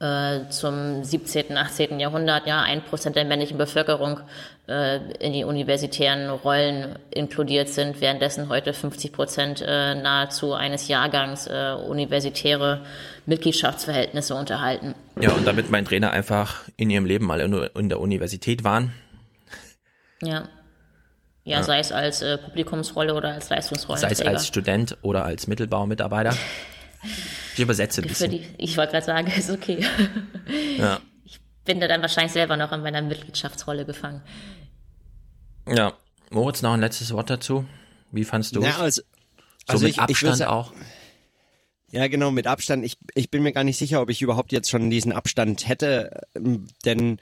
äh, 0.00 0.48
zum 0.50 1.02
17., 1.02 1.56
18. 1.56 1.98
Jahrhundert, 1.98 2.46
ja, 2.46 2.60
ein 2.60 2.82
Prozent 2.82 3.16
der 3.16 3.24
männlichen 3.24 3.56
Bevölkerung 3.56 4.20
äh, 4.68 4.98
in 5.20 5.32
die 5.32 5.44
universitären 5.44 6.28
Rollen 6.28 6.98
inkludiert 7.10 7.70
sind, 7.70 8.02
währenddessen 8.02 8.50
heute 8.50 8.74
50 8.74 9.12
Prozent 9.12 9.64
äh, 9.66 9.94
nahezu 9.94 10.52
eines 10.52 10.88
Jahrgangs 10.88 11.46
äh, 11.46 11.72
universitäre 11.88 12.82
Mitgliedschaftsverhältnisse 13.26 14.34
unterhalten. 14.34 14.94
Ja, 15.20 15.32
und 15.32 15.46
damit 15.46 15.70
mein 15.70 15.84
Trainer 15.84 16.10
einfach 16.10 16.62
in 16.76 16.90
ihrem 16.90 17.04
Leben 17.04 17.26
mal 17.26 17.40
in 17.40 17.88
der 17.88 18.00
Universität 18.00 18.64
waren. 18.64 18.92
Ja. 20.22 20.48
Ja, 21.44 21.58
ja. 21.58 21.62
sei 21.64 21.80
es 21.80 21.90
als 21.90 22.22
äh, 22.22 22.38
Publikumsrolle 22.38 23.14
oder 23.14 23.32
als 23.32 23.50
Leistungsrolle. 23.50 23.98
Sei 23.98 24.10
es 24.10 24.20
als 24.20 24.46
Student 24.46 24.96
oder 25.02 25.24
als 25.24 25.48
Mittelbaumitarbeiter. 25.48 26.36
Ich 27.54 27.60
übersetze 27.60 28.00
ein 28.00 28.08
bisschen. 28.08 28.30
Die, 28.30 28.46
ich 28.58 28.76
wollte 28.76 28.92
gerade 28.92 29.06
sagen, 29.06 29.26
ist 29.36 29.50
okay. 29.50 29.84
Ja. 30.78 31.00
Ich 31.24 31.40
bin 31.64 31.80
da 31.80 31.88
dann 31.88 32.00
wahrscheinlich 32.00 32.32
selber 32.32 32.56
noch 32.56 32.70
in 32.70 32.82
meiner 32.82 33.02
Mitgliedschaftsrolle 33.02 33.84
gefangen. 33.84 34.22
Ja. 35.68 35.94
Moritz, 36.30 36.62
noch 36.62 36.72
ein 36.72 36.80
letztes 36.80 37.12
Wort 37.12 37.28
dazu. 37.28 37.66
Wie 38.12 38.24
fandst 38.24 38.54
du 38.54 38.62
ja, 38.62 38.78
also, 38.78 39.02
so 39.02 39.08
also 39.66 39.84
mit 39.84 39.94
ich, 39.94 40.00
Abstand 40.00 40.40
ich 40.40 40.46
auch? 40.46 40.72
Ja, 41.92 42.08
genau, 42.08 42.30
mit 42.30 42.46
Abstand. 42.46 42.86
Ich, 42.86 42.96
ich 43.14 43.30
bin 43.30 43.42
mir 43.42 43.52
gar 43.52 43.64
nicht 43.64 43.76
sicher, 43.76 44.00
ob 44.00 44.08
ich 44.08 44.22
überhaupt 44.22 44.50
jetzt 44.50 44.70
schon 44.70 44.88
diesen 44.88 45.12
Abstand 45.12 45.68
hätte, 45.68 46.22
ähm, 46.34 46.66
denn 46.86 47.18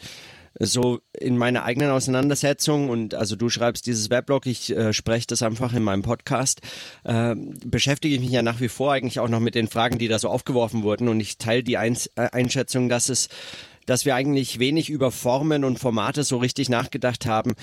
so 0.59 1.01
in 1.13 1.37
meiner 1.37 1.65
eigenen 1.65 1.91
Auseinandersetzung 1.91 2.89
und 2.89 3.15
also 3.15 3.35
du 3.37 3.49
schreibst 3.49 3.87
dieses 3.87 4.11
Weblog, 4.11 4.47
ich 4.47 4.71
äh, 4.77 4.93
spreche 4.93 5.27
das 5.27 5.43
einfach 5.43 5.73
in 5.75 5.83
meinem 5.83 6.03
Podcast, 6.03 6.61
äh, 7.05 7.35
beschäftige 7.65 8.15
ich 8.15 8.21
mich 8.21 8.31
ja 8.31 8.43
nach 8.43 8.61
wie 8.61 8.69
vor 8.69 8.93
eigentlich 8.93 9.21
auch 9.21 9.29
noch 9.29 9.41
mit 9.41 9.55
den 9.55 9.69
Fragen, 9.69 9.99
die 9.99 10.09
da 10.09 10.19
so 10.19 10.29
aufgeworfen 10.29 10.83
wurden 10.83 11.09
und 11.09 11.21
ich 11.21 11.39
teile 11.39 11.63
die 11.63 11.77
Ein 11.77 11.97
äh, 12.17 12.29
Einschätzung, 12.33 12.89
dass 12.89 13.09
es 13.09 13.29
dass 13.87 14.05
wir 14.05 14.15
eigentlich 14.15 14.59
wenig 14.59 14.91
über 14.91 15.11
Formen 15.11 15.65
und 15.65 15.79
Formate 15.79 16.25
so 16.25 16.39
richtig 16.39 16.69
nachgedacht 16.69 17.27
haben, 17.27 17.55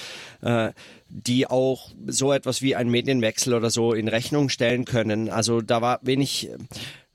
äh, 0.42 0.72
die 1.10 1.48
auch 1.48 1.92
so 2.06 2.34
etwas 2.34 2.62
wie 2.62 2.76
ein 2.76 2.90
Medienwechsel 2.90 3.54
oder 3.54 3.70
so 3.70 3.94
in 3.94 4.08
Rechnung 4.08 4.50
stellen 4.50 4.86
können. 4.86 5.30
Also 5.30 5.62
da 5.62 5.82
war 5.82 6.00
wenig 6.02 6.50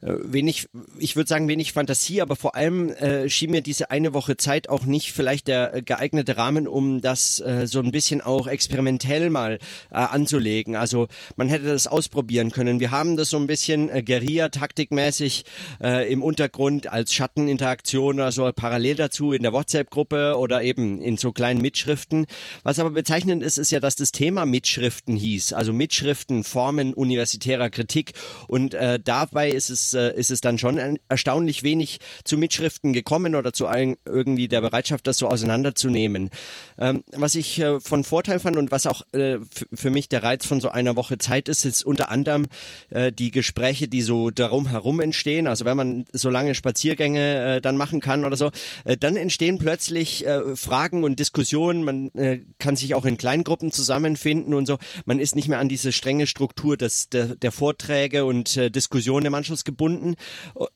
wenig, 0.03 0.69
ich 0.99 1.15
würde 1.15 1.29
sagen, 1.29 1.47
wenig 1.47 1.73
Fantasie, 1.73 2.23
aber 2.23 2.35
vor 2.35 2.57
allem 2.57 2.91
äh, 2.91 3.29
schien 3.29 3.53
mir 3.53 3.63
diese 3.63 3.91
eine 3.93 4.13
Woche 4.13 4.37
Zeit 4.37 4.69
auch 4.69 4.85
nicht 4.85 5.13
vielleicht 5.13 5.47
der 5.47 5.75
äh, 5.75 5.83
geeignete 5.83 6.37
Rahmen, 6.37 6.67
um 6.67 7.01
das 7.01 7.39
äh, 7.41 7.67
so 7.69 7.79
ein 7.79 7.93
bisschen 7.93 8.21
auch 8.21 8.49
experimentell 8.49 9.31
mal 9.31 9.61
äh, 9.91 9.95
anzulegen. 9.95 10.75
Also 10.75 11.07
man 11.37 11.49
hätte 11.49 11.67
das 11.67 11.87
ausprobieren 11.87 12.51
können. 12.51 12.81
Wir 12.81 12.91
haben 12.91 13.17
das 13.17 13.31
so 13.31 13.37
ein 13.37 13.47
bisschen 13.47 13.89
äh, 13.91 14.03
Guerilla-taktikmäßig 14.03 15.45
äh, 15.81 16.13
im 16.13 16.23
Untergrund 16.23 16.89
als 16.89 17.15
Schatteninteraktion 17.15 18.17
oder 18.17 18.33
so 18.33 18.51
parallel 18.53 18.97
dazu 18.97 19.33
in 19.33 19.43
der 19.43 19.53
WhatsApp-Gruppe 19.53 20.37
oder 20.37 20.63
eben 20.63 21.01
in 21.01 21.17
so 21.17 21.31
kleinen 21.31 21.63
Mitschriften. 21.63 22.27
Was 22.65 22.81
aber 22.81 22.91
bezeichnend 22.91 23.45
ist, 23.45 23.57
ist 23.57 23.71
ja, 23.71 23.79
dass 23.79 23.95
das 23.95 24.11
Thema 24.11 24.47
Mitschriften 24.47 25.15
hieß, 25.15 25.53
also 25.53 25.73
Mitschriften, 25.73 26.43
Formen 26.43 26.93
universitärer 26.93 27.71
Kritik 27.71 28.15
und 28.49 28.75
äh, 28.75 28.99
dabei 28.99 29.51
ist 29.51 29.71
es 29.71 29.92
äh, 29.95 30.15
ist 30.15 30.31
es 30.31 30.41
dann 30.41 30.59
schon 30.59 30.99
erstaunlich 31.09 31.63
wenig 31.63 31.99
zu 32.25 32.39
Mitschriften 32.39 32.93
gekommen 32.93 33.35
oder 33.35 33.53
zu 33.53 33.67
ein, 33.67 33.97
irgendwie 34.05 34.49
der 34.49 34.61
Bereitschaft, 34.61 35.07
das 35.07 35.19
so 35.19 35.29
auseinanderzunehmen. 35.29 36.31
Ähm, 36.79 37.05
was 37.13 37.35
ich 37.35 37.59
äh, 37.59 37.81
von 37.81 38.05
Vorteil 38.05 38.41
fand 38.41 38.57
und 38.57 38.71
was 38.71 38.87
auch 38.87 39.03
äh, 39.13 39.39
für 39.73 39.91
mich 39.91 40.09
der 40.09 40.23
Reiz 40.23 40.47
von 40.47 40.61
so 40.61 40.69
einer 40.71 40.97
Woche 40.97 41.19
Zeit 41.19 41.49
ist, 41.49 41.65
ist 41.65 41.85
unter 41.85 42.11
anderem 42.11 42.47
äh, 42.91 43.13
die 43.13 43.31
Gespräche, 43.31 43.89
die 43.89 44.03
so 44.03 44.31
darum 44.31 44.69
herum 44.69 45.01
entstehen. 45.01 45.47
Also 45.47 45.65
wenn 45.65 45.77
man 45.77 46.05
so 46.13 46.31
lange 46.31 46.55
Spaziergänge 46.55 47.57
äh, 47.57 47.61
dann 47.61 47.77
machen 47.77 48.01
kann 48.01 48.25
oder 48.25 48.37
so, 48.37 48.51
äh, 48.85 48.97
dann 48.97 49.17
entstehen 49.17 49.59
plötzlich 49.59 50.27
äh, 50.27 50.57
Fragen 50.57 51.05
und 51.05 51.19
Diskussionen. 51.19 51.85
Man 51.85 52.09
äh, 52.15 52.41
kann 52.59 52.77
sich 52.77 52.95
auch 52.95 53.05
in 53.05 53.17
Kleingruppen 53.17 53.73
zusammenfinden 53.73 54.55
und 54.55 54.67
so. 54.67 54.79
Man 55.05 55.19
ist 55.19 55.37
nicht 55.37 55.49
mehr 55.49 55.59
an 55.59 55.69
diese 55.69 55.93
strenge 55.93 56.27
Struktur 56.27 56.77
des, 56.77 57.09
der, 57.09 57.37
der 57.37 57.53
Vorträge 57.53 58.25
und 58.25 58.57
äh, 58.57 58.71
Diskussionen 58.71 59.27
im 59.27 59.35
Anschluss 59.35 59.65
gebunden 59.65 59.82
verbunden. 59.83 60.15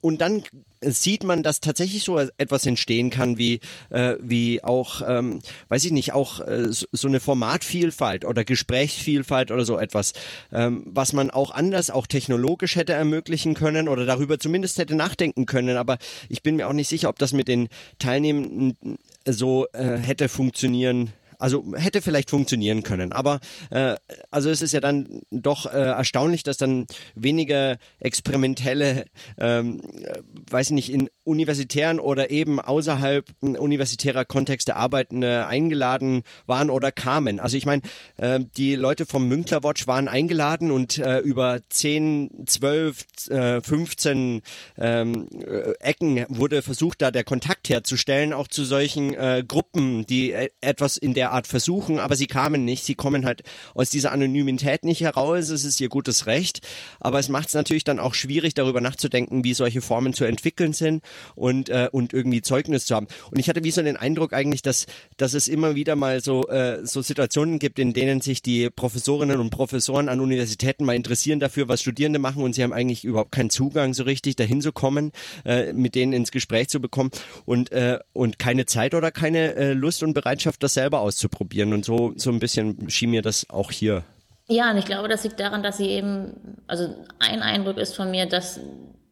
Und 0.01 0.21
dann 0.21 0.43
sieht 0.81 1.25
man, 1.25 1.43
dass 1.43 1.61
tatsächlich 1.61 2.05
so 2.05 2.19
etwas 2.19 2.67
entstehen 2.67 3.11
kann, 3.11 3.39
wie, 3.39 3.61
äh, 3.91 4.17
wie 4.21 4.63
auch, 4.63 5.03
ähm, 5.07 5.41
weiß 5.69 5.85
ich 5.85 5.93
nicht, 5.93 6.13
auch 6.13 6.41
äh, 6.41 6.69
so 6.71 7.09
eine 7.09 7.19
Formatvielfalt 7.19 8.25
oder 8.25 8.45
Gesprächsvielfalt 8.45 9.51
oder 9.51 9.65
so 9.65 9.79
etwas, 9.79 10.13
ähm, 10.53 10.85
was 10.87 11.13
man 11.13 11.31
auch 11.31 11.51
anders, 11.51 11.91
auch 11.91 12.07
technologisch 12.07 12.77
hätte 12.77 12.93
ermöglichen 12.93 13.55
können 13.55 13.89
oder 13.89 14.05
darüber 14.05 14.39
zumindest 14.39 14.79
hätte 14.79 14.95
nachdenken 14.95 15.47
können. 15.47 15.77
Aber 15.77 15.99
ich 16.29 16.43
bin 16.43 16.57
mir 16.57 16.69
auch 16.69 16.75
nicht 16.75 16.89
sicher, 16.89 17.09
ob 17.09 17.19
das 17.19 17.33
mit 17.33 17.49
den 17.49 17.69
Teilnehmenden 17.99 18.99
so 19.27 19.67
äh, 19.73 19.97
hätte 19.97 20.29
funktionieren 20.29 21.13
also 21.39 21.65
hätte 21.77 22.03
vielleicht 22.03 22.31
funktionieren 22.31 22.83
können. 22.83 23.13
Aber 23.13 23.41
äh, 23.71 23.97
also 24.31 24.51
es 24.51 24.63
ist 24.63 24.73
ja 24.73 24.81
dann 24.81 25.23
doch 25.31 25.67
äh, 25.67 25.79
erstaunlich, 25.79 26.43
dass 26.43 26.57
dann 26.57 26.87
weniger 27.15 27.79
experimentelle, 28.01 29.07
ähm, 29.39 29.81
äh, 30.03 30.21
weiß 30.51 30.69
ich 30.69 30.73
nicht, 30.73 30.93
in 30.93 31.09
universitären 31.27 31.99
oder 31.99 32.31
eben 32.31 32.61
außerhalb 32.61 33.27
universitärer 33.41 34.25
Kontexte 34.25 34.77
Arbeitende 34.77 35.47
eingeladen 35.47 36.23
waren 36.47 36.71
oder 36.71 36.93
kamen. 36.93 37.41
Also 37.41 37.57
ich 37.57 37.67
meine, 37.67 37.83
äh, 38.17 38.41
die 38.57 38.77
Leute 38.77 39.07
vom 39.07 39.27
Münkler 39.29 39.65
Watch 39.65 39.87
waren 39.87 40.09
eingeladen 40.09 40.71
und 40.71 40.99
äh, 40.99 41.19
über 41.19 41.61
10, 41.69 42.45
12, 42.47 43.05
äh, 43.31 43.61
15 43.61 44.43
ähm, 44.79 45.29
äh, 45.33 45.73
Ecken 45.81 46.25
wurde 46.29 46.63
versucht, 46.63 47.03
da 47.03 47.11
der 47.11 47.25
Kontakt 47.25 47.69
herzustellen, 47.69 48.33
auch 48.33 48.49
zu 48.49 48.65
solchen 48.65 49.13
äh, 49.15 49.45
Gruppen, 49.47 50.07
die 50.07 50.33
äh, 50.33 50.51
etwas 50.61 50.97
in 50.97 51.15
der 51.15 51.33
Art 51.33 51.47
versuchen, 51.47 51.99
aber 51.99 52.15
sie 52.15 52.29
kamen 52.29 52.65
nicht. 52.65 52.85
Sie 52.85 52.95
kommen 52.95 53.27
halt 53.27 53.43
aus 53.75 53.91
dieser 53.91 54.13
Anonymität 54.13 54.85
nicht 54.85 55.01
heraus. 55.01 55.49
Es 55.49 55.65
ist 55.65 55.81
ihr 55.81 55.89
gutes 55.89 56.27
Recht, 56.27 56.61
aber 57.01 57.19
es 57.19 57.29
macht 57.29 57.49
es 57.49 57.55
natürlich 57.55 57.85
dann 57.85 57.99
auch 57.99 58.15
schwierig, 58.15 58.55
darüber 58.55 58.81
nachzudenken, 58.81 59.43
wie 59.43 59.55
solche 59.55 59.81
Formen 59.81 60.13
zu 60.13 60.25
entwickeln 60.25 60.73
sind 60.73 61.03
und, 61.35 61.69
äh, 61.69 61.89
und 61.91 62.13
irgendwie 62.13 62.43
Zeugnis 62.43 62.87
zu 62.87 62.95
haben. 62.95 63.07
Und 63.31 63.39
ich 63.39 63.49
hatte 63.49 63.65
wie 63.65 63.71
so 63.71 63.83
den 63.83 63.97
Eindruck 63.97 64.33
eigentlich, 64.33 64.63
dass, 64.63 64.87
dass 65.17 65.35
es 65.35 65.49
immer 65.49 65.75
wieder 65.75 65.97
mal 65.97 66.23
so, 66.23 66.49
äh, 66.49 66.85
so 66.85 67.03
Situationen 67.03 67.59
gibt, 67.59 67.79
in 67.79 67.93
denen 67.93 68.21
sich 68.21 68.43
die 68.43 68.71
Professorinnen 68.71 69.41
und 69.41 69.51
Professoren 69.51 70.09
an 70.09 70.21
Universitäten 70.21 70.85
mal 70.85 70.97
interessieren 70.97 71.41
dafür, 71.41 71.69
was 71.69 71.81
Studierende 71.81 72.19
machen 72.19 72.43
und 72.43 72.55
sie 72.55 72.63
haben 72.63 72.73
eigentlich 72.73 73.05
überhaupt 73.05 73.33
keinen 73.33 73.51
Zugang 73.51 73.95
so 73.95 74.05
richtig 74.05 74.37
dahin 74.37 74.61
zu 74.61 74.73
kommen, 74.73 75.13
äh, 75.45 75.73
mit 75.73 75.95
denen 75.95 76.13
ins 76.13 76.31
Gespräch 76.31 76.69
zu 76.69 76.81
bekommen 76.81 77.11
und, 77.45 77.73
äh, 77.73 77.99
und 78.13 78.39
keine 78.39 78.67
Zeit 78.67 78.95
oder 78.95 79.11
keine 79.11 79.55
äh, 79.55 79.73
Lust 79.73 80.03
und 80.03 80.15
Bereitschaft, 80.15 80.63
das 80.63 80.75
selber 80.75 81.01
auszuprobieren. 81.01 81.73
Und 81.73 81.85
so, 81.85 82.13
so 82.17 82.31
ein 82.31 82.39
bisschen 82.39 82.91
schien 82.91 83.11
mir 83.11 83.23
das 83.23 83.49
auch 83.51 83.71
hier 83.71 84.05
ja, 84.49 84.71
und 84.71 84.79
ich 84.79 84.85
glaube, 84.85 85.09
das 85.09 85.25
liegt 85.25 85.41
daran, 85.41 85.63
dass 85.63 85.79
sie 85.79 85.89
eben, 85.89 86.63
also 86.69 86.95
ein 87.19 87.43
Eindruck 87.43 87.79
ist 87.79 87.97
von 87.97 88.11
mir, 88.13 88.27
dass 88.27 88.61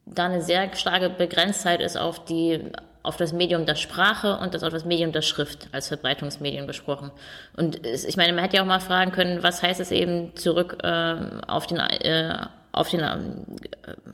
da 0.06 0.26
eine 0.26 0.42
sehr 0.42 0.74
starke 0.74 1.10
Begrenztheit 1.10 1.80
ist 1.80 1.96
auf 1.96 2.24
die 2.24 2.60
auf 3.02 3.18
das 3.18 3.34
Medium 3.34 3.66
der 3.66 3.74
Sprache 3.74 4.38
und 4.38 4.54
das 4.54 4.62
auf 4.62 4.72
das 4.72 4.86
Medium 4.86 5.12
der 5.12 5.20
Schrift 5.20 5.68
als 5.72 5.88
Verbreitungsmedium 5.88 6.66
besprochen. 6.66 7.10
Und 7.54 7.86
ich 7.86 8.16
meine, 8.16 8.32
man 8.32 8.42
hätte 8.42 8.56
ja 8.56 8.62
auch 8.62 8.66
mal 8.66 8.80
fragen 8.80 9.12
können, 9.12 9.42
was 9.42 9.62
heißt 9.62 9.78
es 9.78 9.90
eben 9.90 10.34
zurück 10.36 10.78
äh, 10.82 11.16
auf 11.46 11.66
den 11.66 11.78
äh, 11.78 12.46
auf 12.72 12.88
den 12.88 13.00
äh, 13.00 13.18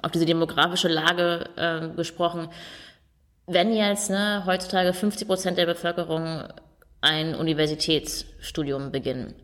auf 0.02 0.10
diese 0.10 0.26
demografische 0.26 0.88
Lage 0.88 1.44
äh, 1.56 1.88
gesprochen. 1.94 2.48
Wenn 3.46 3.72
jetzt 3.72 4.10
ne, 4.10 4.42
heutzutage 4.44 4.92
50 4.92 5.28
Prozent 5.28 5.56
der 5.56 5.66
Bevölkerung 5.66 6.44
ein 7.00 7.36
Universitätsstudium 7.36 8.90
beginnen 8.90 9.34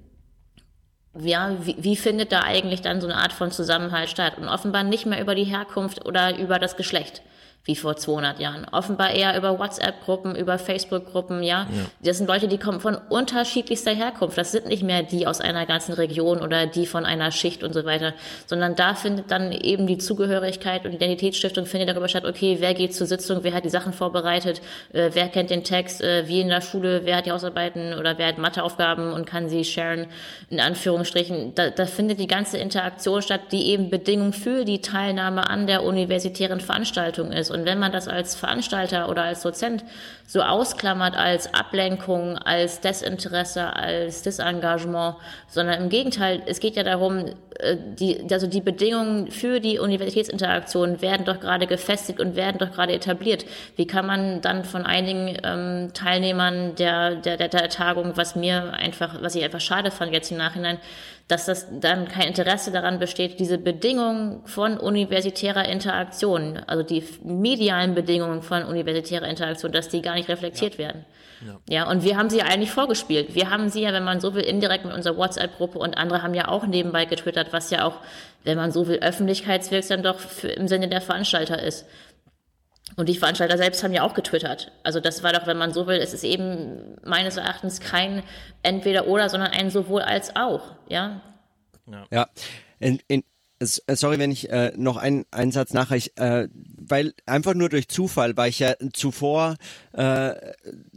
ja, 1.20 1.56
wie, 1.64 1.76
wie 1.78 1.96
findet 1.96 2.32
da 2.32 2.42
eigentlich 2.42 2.82
dann 2.82 3.00
so 3.00 3.06
eine 3.06 3.16
Art 3.16 3.32
von 3.32 3.50
Zusammenhalt 3.50 4.08
statt? 4.10 4.38
Und 4.38 4.48
offenbar 4.48 4.82
nicht 4.82 5.06
mehr 5.06 5.20
über 5.20 5.34
die 5.34 5.44
Herkunft 5.44 6.04
oder 6.06 6.38
über 6.38 6.58
das 6.58 6.76
Geschlecht. 6.76 7.22
Wie 7.66 7.76
vor 7.76 7.96
200 7.96 8.38
Jahren. 8.38 8.66
Offenbar 8.70 9.10
eher 9.10 9.36
über 9.36 9.58
WhatsApp-Gruppen, 9.58 10.36
über 10.36 10.58
Facebook-Gruppen, 10.58 11.42
ja? 11.42 11.66
ja. 11.70 11.86
Das 12.00 12.18
sind 12.18 12.28
Leute, 12.28 12.46
die 12.48 12.58
kommen 12.58 12.80
von 12.80 12.94
unterschiedlichster 12.94 13.92
Herkunft. 13.92 14.38
Das 14.38 14.52
sind 14.52 14.66
nicht 14.66 14.84
mehr 14.84 15.02
die 15.02 15.26
aus 15.26 15.40
einer 15.40 15.66
ganzen 15.66 15.92
Region 15.92 16.40
oder 16.40 16.66
die 16.66 16.86
von 16.86 17.04
einer 17.04 17.32
Schicht 17.32 17.64
und 17.64 17.72
so 17.72 17.84
weiter, 17.84 18.14
sondern 18.46 18.76
da 18.76 18.94
findet 18.94 19.30
dann 19.32 19.50
eben 19.50 19.86
die 19.86 19.98
Zugehörigkeit 19.98 20.86
und 20.86 20.92
Identitätsstiftung 20.92 21.66
findet 21.66 21.88
darüber 21.88 22.08
statt, 22.08 22.24
okay, 22.24 22.58
wer 22.60 22.72
geht 22.74 22.94
zur 22.94 23.08
Sitzung, 23.08 23.40
wer 23.42 23.52
hat 23.52 23.64
die 23.64 23.70
Sachen 23.70 23.92
vorbereitet, 23.92 24.60
äh, 24.92 25.10
wer 25.12 25.28
kennt 25.28 25.50
den 25.50 25.64
Text, 25.64 26.00
äh, 26.02 26.28
wie 26.28 26.40
in 26.40 26.48
der 26.48 26.60
Schule, 26.60 27.02
wer 27.04 27.16
hat 27.16 27.26
die 27.26 27.32
Hausarbeiten 27.32 27.94
oder 27.94 28.16
wer 28.16 28.28
hat 28.28 28.38
Matheaufgaben 28.38 29.12
und 29.12 29.26
kann 29.26 29.48
sie 29.48 29.64
sharen, 29.64 30.06
in 30.50 30.60
Anführungsstrichen. 30.60 31.54
Da, 31.56 31.70
da 31.70 31.86
findet 31.86 32.20
die 32.20 32.28
ganze 32.28 32.58
Interaktion 32.58 33.22
statt, 33.22 33.40
die 33.50 33.70
eben 33.70 33.90
Bedingung 33.90 34.32
für 34.32 34.64
die 34.64 34.80
Teilnahme 34.80 35.50
an 35.50 35.66
der 35.66 35.82
universitären 35.82 36.60
Veranstaltung 36.60 37.32
ist. 37.32 37.50
Und 37.56 37.64
wenn 37.64 37.78
man 37.78 37.90
das 37.90 38.06
als 38.06 38.36
Veranstalter 38.36 39.08
oder 39.08 39.22
als 39.22 39.42
Dozent 39.42 39.82
so 40.26 40.42
ausklammert 40.42 41.16
als 41.16 41.54
Ablenkung, 41.54 42.36
als 42.36 42.80
Desinteresse, 42.80 43.74
als 43.74 44.22
Disengagement, 44.22 45.16
sondern 45.48 45.82
im 45.82 45.88
Gegenteil, 45.88 46.42
es 46.46 46.60
geht 46.60 46.76
ja 46.76 46.82
darum, 46.82 47.26
äh, 47.58 47.76
die, 47.98 48.26
also 48.30 48.46
die 48.46 48.60
Bedingungen 48.60 49.30
für 49.30 49.60
die 49.60 49.78
Universitätsinteraktion 49.78 51.00
werden 51.00 51.24
doch 51.24 51.40
gerade 51.40 51.66
gefestigt 51.66 52.20
und 52.20 52.36
werden 52.36 52.58
doch 52.58 52.72
gerade 52.72 52.92
etabliert. 52.92 53.46
Wie 53.76 53.86
kann 53.86 54.06
man 54.06 54.40
dann 54.40 54.64
von 54.64 54.84
einigen 54.84 55.36
ähm, 55.44 55.90
Teilnehmern 55.94 56.74
der, 56.74 57.16
der, 57.16 57.36
der, 57.36 57.48
der 57.48 57.68
Tagung, 57.68 58.16
was 58.16 58.36
mir 58.36 58.74
einfach, 58.74 59.22
was 59.22 59.34
ich 59.34 59.44
einfach 59.44 59.60
schade 59.60 59.90
fand 59.90 60.12
jetzt 60.12 60.30
im 60.30 60.38
Nachhinein, 60.38 60.78
dass 61.28 61.46
das 61.46 61.66
dann 61.80 62.06
kein 62.06 62.28
Interesse 62.28 62.70
daran 62.70 63.00
besteht, 63.00 63.40
diese 63.40 63.58
Bedingungen 63.58 64.46
von 64.46 64.78
universitärer 64.78 65.68
Interaktion, 65.68 66.60
also 66.66 66.84
die 66.84 67.02
medialen 67.24 67.94
Bedingungen 67.94 68.42
von 68.42 68.62
universitärer 68.62 69.26
Interaktion, 69.26 69.72
dass 69.72 69.88
die 69.88 70.02
gar 70.02 70.14
nicht 70.14 70.28
reflektiert 70.28 70.74
ja. 70.74 70.78
werden. 70.78 71.04
Ja. 71.44 71.58
ja, 71.68 71.90
und 71.90 72.02
wir 72.02 72.16
haben 72.16 72.30
sie 72.30 72.38
ja 72.38 72.44
eigentlich 72.44 72.70
vorgespielt. 72.70 73.34
Wir 73.34 73.50
haben 73.50 73.68
sie 73.68 73.82
ja, 73.82 73.92
wenn 73.92 74.04
man 74.04 74.20
so 74.20 74.34
will, 74.34 74.42
indirekt 74.42 74.84
mit 74.84 74.94
unserer 74.94 75.16
WhatsApp-Gruppe 75.16 75.78
und 75.78 75.98
andere 75.98 76.22
haben 76.22 76.32
ja 76.32 76.48
auch 76.48 76.66
nebenbei 76.66 77.04
getwittert, 77.04 77.52
was 77.52 77.70
ja 77.70 77.84
auch, 77.84 77.96
wenn 78.44 78.56
man 78.56 78.72
so 78.72 78.88
will, 78.88 79.00
öffentlichkeitswirksam 79.00 80.02
doch 80.02 80.18
für, 80.18 80.48
im 80.48 80.68
Sinne 80.68 80.88
der 80.88 81.00
Veranstalter 81.00 81.62
ist. 81.62 81.86
Und 82.96 83.10
die 83.10 83.16
Veranstalter 83.16 83.58
selbst 83.58 83.84
haben 83.84 83.92
ja 83.92 84.02
auch 84.02 84.14
getwittert. 84.14 84.72
Also 84.82 85.00
das 85.00 85.22
war 85.22 85.32
doch, 85.32 85.46
wenn 85.46 85.58
man 85.58 85.72
so 85.72 85.86
will, 85.86 85.98
es 85.98 86.14
ist 86.14 86.24
eben 86.24 86.96
meines 87.04 87.36
Erachtens 87.36 87.80
kein 87.80 88.22
entweder 88.62 89.06
oder, 89.06 89.28
sondern 89.28 89.52
ein 89.52 89.70
sowohl 89.70 90.02
als 90.02 90.34
auch, 90.34 90.74
ja. 90.88 91.20
Ja. 91.86 92.06
ja. 92.10 92.28
In, 92.78 93.00
in, 93.06 93.22
sorry, 93.60 94.18
wenn 94.18 94.30
ich 94.30 94.50
äh, 94.50 94.72
noch 94.76 94.96
einen, 94.96 95.26
einen 95.30 95.52
Satz 95.52 95.74
nachreiche, 95.74 96.10
äh, 96.16 96.48
weil 96.88 97.14
einfach 97.26 97.54
nur 97.54 97.68
durch 97.68 97.88
Zufall 97.88 98.36
war 98.36 98.48
ich 98.48 98.58
ja 98.58 98.74
zuvor 98.92 99.56
äh, 99.92 100.34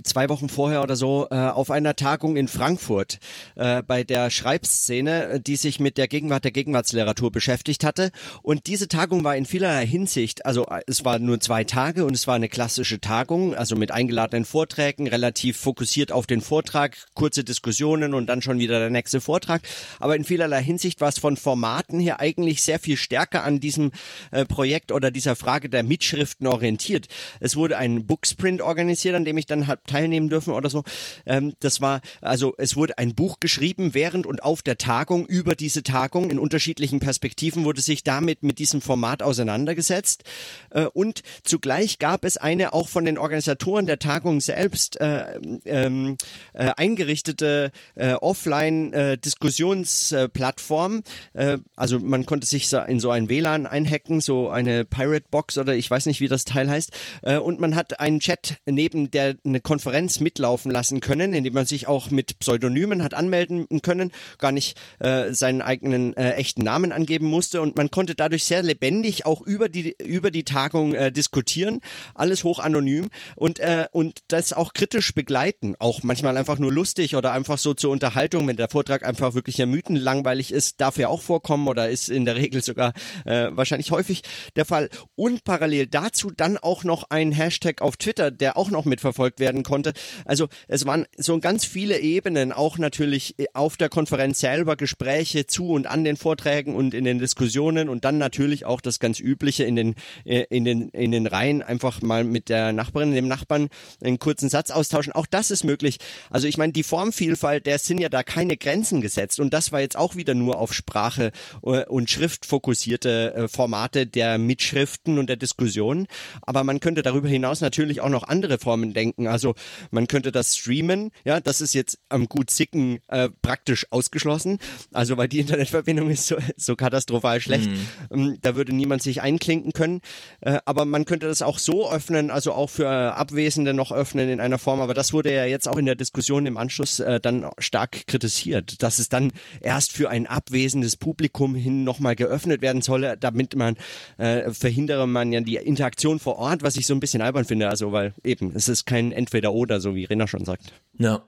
zwei 0.04 0.30
Wochen 0.30 0.50
vorher 0.50 0.84
oder 0.84 0.96
so 0.96 1.28
äh, 1.32 1.36
auf 1.36 1.72
einer 1.72 1.96
Tagung 1.96 2.36
in 2.36 2.48
Frankfurt 2.48 3.20
äh, 3.56 3.82
bei 3.84 4.04
der 4.04 4.30
Schreibszene, 4.30 5.40
die 5.40 5.56
sich 5.56 5.80
mit 5.80 5.98
der 5.98 6.08
Gegenwart 6.08 6.44
der 6.44 6.52
Gegenwartsliteratur 6.52 7.32
beschäftigt 7.32 7.84
hatte. 7.84 8.12
Und 8.42 8.68
diese 8.68 8.88
Tagung 8.88 9.24
war 9.24 9.36
in 9.36 9.46
vielerlei 9.46 9.86
Hinsicht, 9.86 10.46
also 10.46 10.66
äh, 10.68 10.82
es 10.88 11.06
war 11.06 11.20
nur 11.20 11.40
zwei 11.40 11.64
Tage 11.64 12.06
und 12.06 12.14
es 12.14 12.28
war 12.28 12.36
eine 12.36 12.50
klassische 12.50 13.00
Tagung, 13.00 13.56
also 13.56 13.76
mit 13.76 13.92
eingeladenen 13.92 14.46
Vorträgen, 14.46 15.08
relativ 15.08 15.58
fokussiert 15.58 16.12
auf 16.12 16.28
den 16.28 16.42
Vortrag, 16.42 16.98
kurze 17.14 17.44
Diskussionen 17.44 18.14
und 18.14 18.28
dann 18.28 18.42
schon 18.42 18.60
wieder 18.60 18.80
der 18.80 18.90
nächste 18.90 19.22
Vortrag. 19.22 19.62
Aber 20.00 20.16
in 20.16 20.24
vielerlei 20.24 20.62
Hinsicht 20.62 21.02
war 21.02 21.10
es 21.10 21.20
von 21.20 21.38
Formaten 21.38 22.00
her 22.00 22.20
eigentlich 22.20 22.62
sehr 22.62 22.80
viel 22.80 22.98
stärker 22.98 23.44
an 23.44 23.60
diesem 23.60 23.92
äh, 24.32 24.46
Projekt 24.46 24.92
oder 24.92 25.12
dieser 25.12 25.36
Frage 25.36 25.70
der 25.70 25.79
Mitschriften 25.84 26.48
orientiert. 26.48 27.08
Es 27.40 27.56
wurde 27.56 27.78
ein 27.78 28.06
Booksprint 28.06 28.62
organisiert 28.62 29.16
an 29.20 29.26
dem 29.26 29.38
ich 29.38 29.46
dann 29.46 29.68
hab 29.68 29.86
teilnehmen 29.86 30.30
dürfen 30.30 30.54
oder 30.54 30.70
so. 30.70 30.86
Ähm, 31.26 31.54
das 31.60 31.82
war, 31.82 32.00
also 32.22 32.56
es 32.58 32.78
wurde 32.78 32.98
ein 32.98 33.16
Buch 33.16 33.40
geschrieben 33.40 33.94
während 33.94 34.26
und 34.26 34.44
auf 34.44 34.62
der 34.62 34.78
Tagung 34.78 35.26
über 35.26 35.56
diese 35.56 35.84
Tagung. 35.84 36.30
In 36.30 36.40
unterschiedlichen 36.40 37.00
Perspektiven 37.00 37.64
wurde 37.66 37.82
sich 37.82 38.04
damit 38.04 38.44
mit 38.44 38.60
diesem 38.60 38.82
Format 38.82 39.22
auseinandergesetzt. 39.22 40.24
Äh, 40.70 40.86
und 40.86 41.22
zugleich 41.44 42.00
gab 42.00 42.24
es 42.26 42.38
eine 42.38 42.74
auch 42.74 42.88
von 42.88 43.04
den 43.06 43.18
Organisatoren 43.18 43.86
der 43.86 44.00
Tagung 44.00 44.40
selbst 44.42 45.00
äh, 45.02 45.40
ähm, 45.66 46.18
äh, 46.54 46.72
eingerichtete 46.78 47.72
äh, 47.96 48.14
Offline-Diskussionsplattform. 48.14 51.04
Äh, 51.34 51.58
also 51.76 52.00
man 52.00 52.26
konnte 52.26 52.48
sich 52.48 52.72
in 52.88 53.02
so 53.02 53.12
ein 53.12 53.30
WLAN 53.30 53.68
einhacken, 53.68 54.22
so 54.22 54.50
eine 54.50 54.86
Pirate 54.86 55.26
Box 55.30 55.58
oder 55.58 55.69
ich 55.76 55.90
weiß 55.90 56.06
nicht, 56.06 56.20
wie 56.22 56.28
das 56.28 56.46
Teil 56.46 56.70
heißt. 56.70 56.92
Äh, 57.22 57.38
und 57.38 57.60
man 57.60 57.76
hat 57.76 58.00
einen 58.00 58.20
Chat 58.20 58.58
neben 58.66 59.12
der 59.12 59.36
eine 59.46 59.62
Konferenz 59.62 60.20
mitlaufen 60.20 60.72
lassen 60.72 61.00
können, 61.00 61.34
indem 61.34 61.54
man 61.54 61.66
sich 61.66 61.88
auch 61.88 62.12
mit 62.12 62.40
Pseudonymen 62.40 63.04
hat 63.04 63.14
anmelden 63.14 63.68
können, 63.82 64.12
gar 64.38 64.52
nicht 64.52 64.78
äh, 65.00 65.34
seinen 65.34 65.62
eigenen 65.62 66.16
äh, 66.16 66.34
echten 66.34 66.64
Namen 66.64 66.92
angeben 66.92 67.28
musste. 67.28 67.62
Und 67.62 67.76
man 67.76 67.92
konnte 67.92 68.16
dadurch 68.16 68.44
sehr 68.44 68.64
lebendig 68.64 69.26
auch 69.26 69.42
über 69.42 69.70
die 69.70 69.96
über 70.04 70.32
die 70.32 70.44
Tagung 70.44 70.94
äh, 70.94 71.12
diskutieren, 71.12 71.82
alles 72.16 72.44
hoch 72.44 72.60
anonym. 72.60 73.10
Und 73.36 73.60
äh, 73.60 73.88
und 73.92 74.20
das 74.28 74.54
auch 74.54 74.74
kritisch 74.74 75.14
begleiten, 75.14 75.76
auch 75.80 76.04
manchmal 76.04 76.38
einfach 76.38 76.60
nur 76.60 76.72
lustig 76.72 77.16
oder 77.16 77.32
einfach 77.32 77.58
so 77.58 77.74
zur 77.74 77.92
Unterhaltung, 77.92 78.48
wenn 78.48 78.58
der 78.58 78.70
Vortrag 78.70 79.06
einfach 79.06 79.34
wirklich 79.34 79.58
ja 79.58 79.66
mythenlangweilig 79.66 80.52
ist, 80.52 80.82
darf 80.82 80.98
ja 80.98 81.08
auch 81.08 81.22
vorkommen 81.22 81.68
oder 81.68 81.90
ist 81.90 82.10
in 82.10 82.26
der 82.26 82.36
Regel 82.36 82.64
sogar 82.64 82.94
äh, 83.26 83.50
wahrscheinlich 83.52 83.92
häufig 83.92 84.24
der 84.56 84.66
Fall. 84.66 84.90
Und 85.16 85.44
parallel 85.60 85.88
dazu 85.88 86.32
dann 86.32 86.58
auch 86.58 86.86
noch 86.86 87.10
ein 87.10 87.34
Hashtag 87.34 87.82
auf 87.82 87.98
Twitter, 87.98 88.32
der 88.32 88.56
auch 88.56 88.72
noch 88.72 88.86
mitverfolgt 88.86 89.42
werden 89.42 89.64
konnte. 89.64 89.92
Also 90.24 90.48
es 90.70 90.86
waren 90.86 91.06
so 91.18 91.38
ganz 91.40 91.66
viele 91.66 92.00
Ebenen, 92.00 92.54
auch 92.54 92.78
natürlich 92.78 93.36
auf 93.54 93.76
der 93.76 93.90
Konferenz 93.90 94.40
selber 94.40 94.78
Gespräche 94.78 95.48
zu 95.48 95.72
und 95.72 95.86
an 95.86 96.06
den 96.06 96.16
Vorträgen 96.16 96.78
und 96.78 96.94
in 96.94 97.04
den 97.04 97.20
Diskussionen 97.20 97.90
und 97.90 98.06
dann 98.06 98.18
natürlich 98.18 98.66
auch 98.66 98.80
das 98.80 99.00
ganz 99.00 99.20
übliche 99.20 99.66
in 99.66 99.76
den 99.76 99.96
äh, 100.24 100.46
in 100.50 100.64
den 100.64 100.88
in 100.90 101.12
den 101.12 101.28
Reihen 101.28 101.62
einfach 101.62 102.02
mal 102.02 102.24
mit 102.24 102.48
der 102.48 102.72
Nachbarin, 102.72 103.12
dem 103.12 103.28
Nachbarn 103.28 103.68
einen 104.02 104.18
kurzen 104.18 104.48
Satz 104.48 104.72
austauschen. 104.72 105.12
Auch 105.12 105.26
das 105.26 105.52
ist 105.52 105.66
möglich. 105.66 105.98
Also 106.30 106.48
ich 106.48 106.58
meine, 106.58 106.72
die 106.72 106.84
Formvielfalt, 106.84 107.66
der 107.66 107.80
sind 107.80 108.00
ja 108.00 108.08
da 108.08 108.24
keine 108.24 108.56
Grenzen 108.56 109.02
gesetzt 109.02 109.42
und 109.42 109.54
das 109.54 109.74
war 109.74 109.82
jetzt 109.82 109.98
auch 109.98 110.16
wieder 110.16 110.36
nur 110.36 110.58
auf 110.58 110.74
Sprache 110.74 111.34
äh, 111.64 111.84
und 111.84 112.10
Schrift 112.10 112.46
fokussierte 112.46 113.34
äh, 113.34 113.48
Formate 113.50 114.08
der 114.08 114.38
Mitschriften 114.38 115.20
und 115.20 115.28
der 115.28 115.36
Diskussionen, 115.50 116.08
aber 116.42 116.64
man 116.64 116.80
könnte 116.80 117.02
darüber 117.02 117.28
hinaus 117.28 117.62
natürlich 117.62 118.02
auch 118.02 118.10
noch 118.10 118.24
andere 118.24 118.60
Formen 118.60 118.94
denken. 118.94 119.28
Also 119.28 119.56
man 119.92 120.08
könnte 120.08 120.32
das 120.32 120.56
streamen, 120.56 121.12
ja, 121.26 121.40
das 121.40 121.62
ist 121.62 121.74
jetzt 121.74 122.00
am 122.10 122.28
gut 122.28 122.52
Sicken 122.52 123.00
äh, 123.08 123.30
praktisch 123.42 123.88
ausgeschlossen. 123.90 124.60
Also 124.94 125.18
weil 125.18 125.28
die 125.28 125.40
Internetverbindung 125.50 126.10
ist 126.10 126.28
so, 126.28 126.38
so 126.56 126.76
katastrophal 126.76 127.42
schlecht. 127.42 127.70
Mhm. 128.12 128.38
Da 128.42 128.56
würde 128.56 128.74
niemand 128.74 129.02
sich 129.02 129.22
einklinken 129.22 129.74
können. 129.74 130.02
Äh, 130.42 130.60
aber 130.66 130.86
man 130.86 131.06
könnte 131.06 131.28
das 131.28 131.42
auch 131.42 131.58
so 131.58 131.92
öffnen, 131.92 132.32
also 132.32 132.54
auch 132.54 132.70
für 132.70 132.90
Abwesende 132.90 133.74
noch 133.74 133.92
öffnen 133.92 134.30
in 134.30 134.40
einer 134.40 134.60
Form. 134.60 134.82
Aber 134.82 134.94
das 134.94 135.14
wurde 135.14 135.34
ja 135.34 135.46
jetzt 135.46 135.68
auch 135.68 135.78
in 135.78 135.86
der 135.86 135.96
Diskussion 135.96 136.46
im 136.46 136.58
Anschluss 136.58 137.00
äh, 137.00 137.20
dann 137.20 137.50
stark 137.58 138.06
kritisiert, 138.08 138.84
dass 138.84 139.00
es 139.00 139.10
dann 139.10 139.32
erst 139.62 139.94
für 139.94 140.10
ein 140.10 140.28
abwesendes 140.28 140.96
Publikum 140.96 141.56
hin 141.56 141.84
nochmal 141.84 142.16
geöffnet 142.16 142.62
werden 142.62 142.82
solle, 142.82 143.18
damit 143.18 143.56
man 143.56 143.76
äh, 144.18 144.52
verhindere 144.52 145.08
man 145.08 145.32
ja 145.32 145.39
die 145.46 145.56
Interaktion 145.56 146.20
vor 146.20 146.38
Ort, 146.38 146.64
was 146.64 146.78
ich 146.78 146.86
so 146.86 146.94
ein 146.94 147.00
bisschen 147.00 147.22
albern 147.22 147.46
finde. 147.46 147.70
Also 147.70 147.92
weil 147.92 148.14
eben 148.24 148.52
es 148.56 148.70
ist 148.70 148.86
kein 148.86 149.12
Entweder-Oder, 149.12 149.80
so 149.80 149.96
wie 149.96 150.06
Rena 150.06 150.28
schon 150.28 150.46
sagt. 150.46 150.74
Ja, 150.98 151.24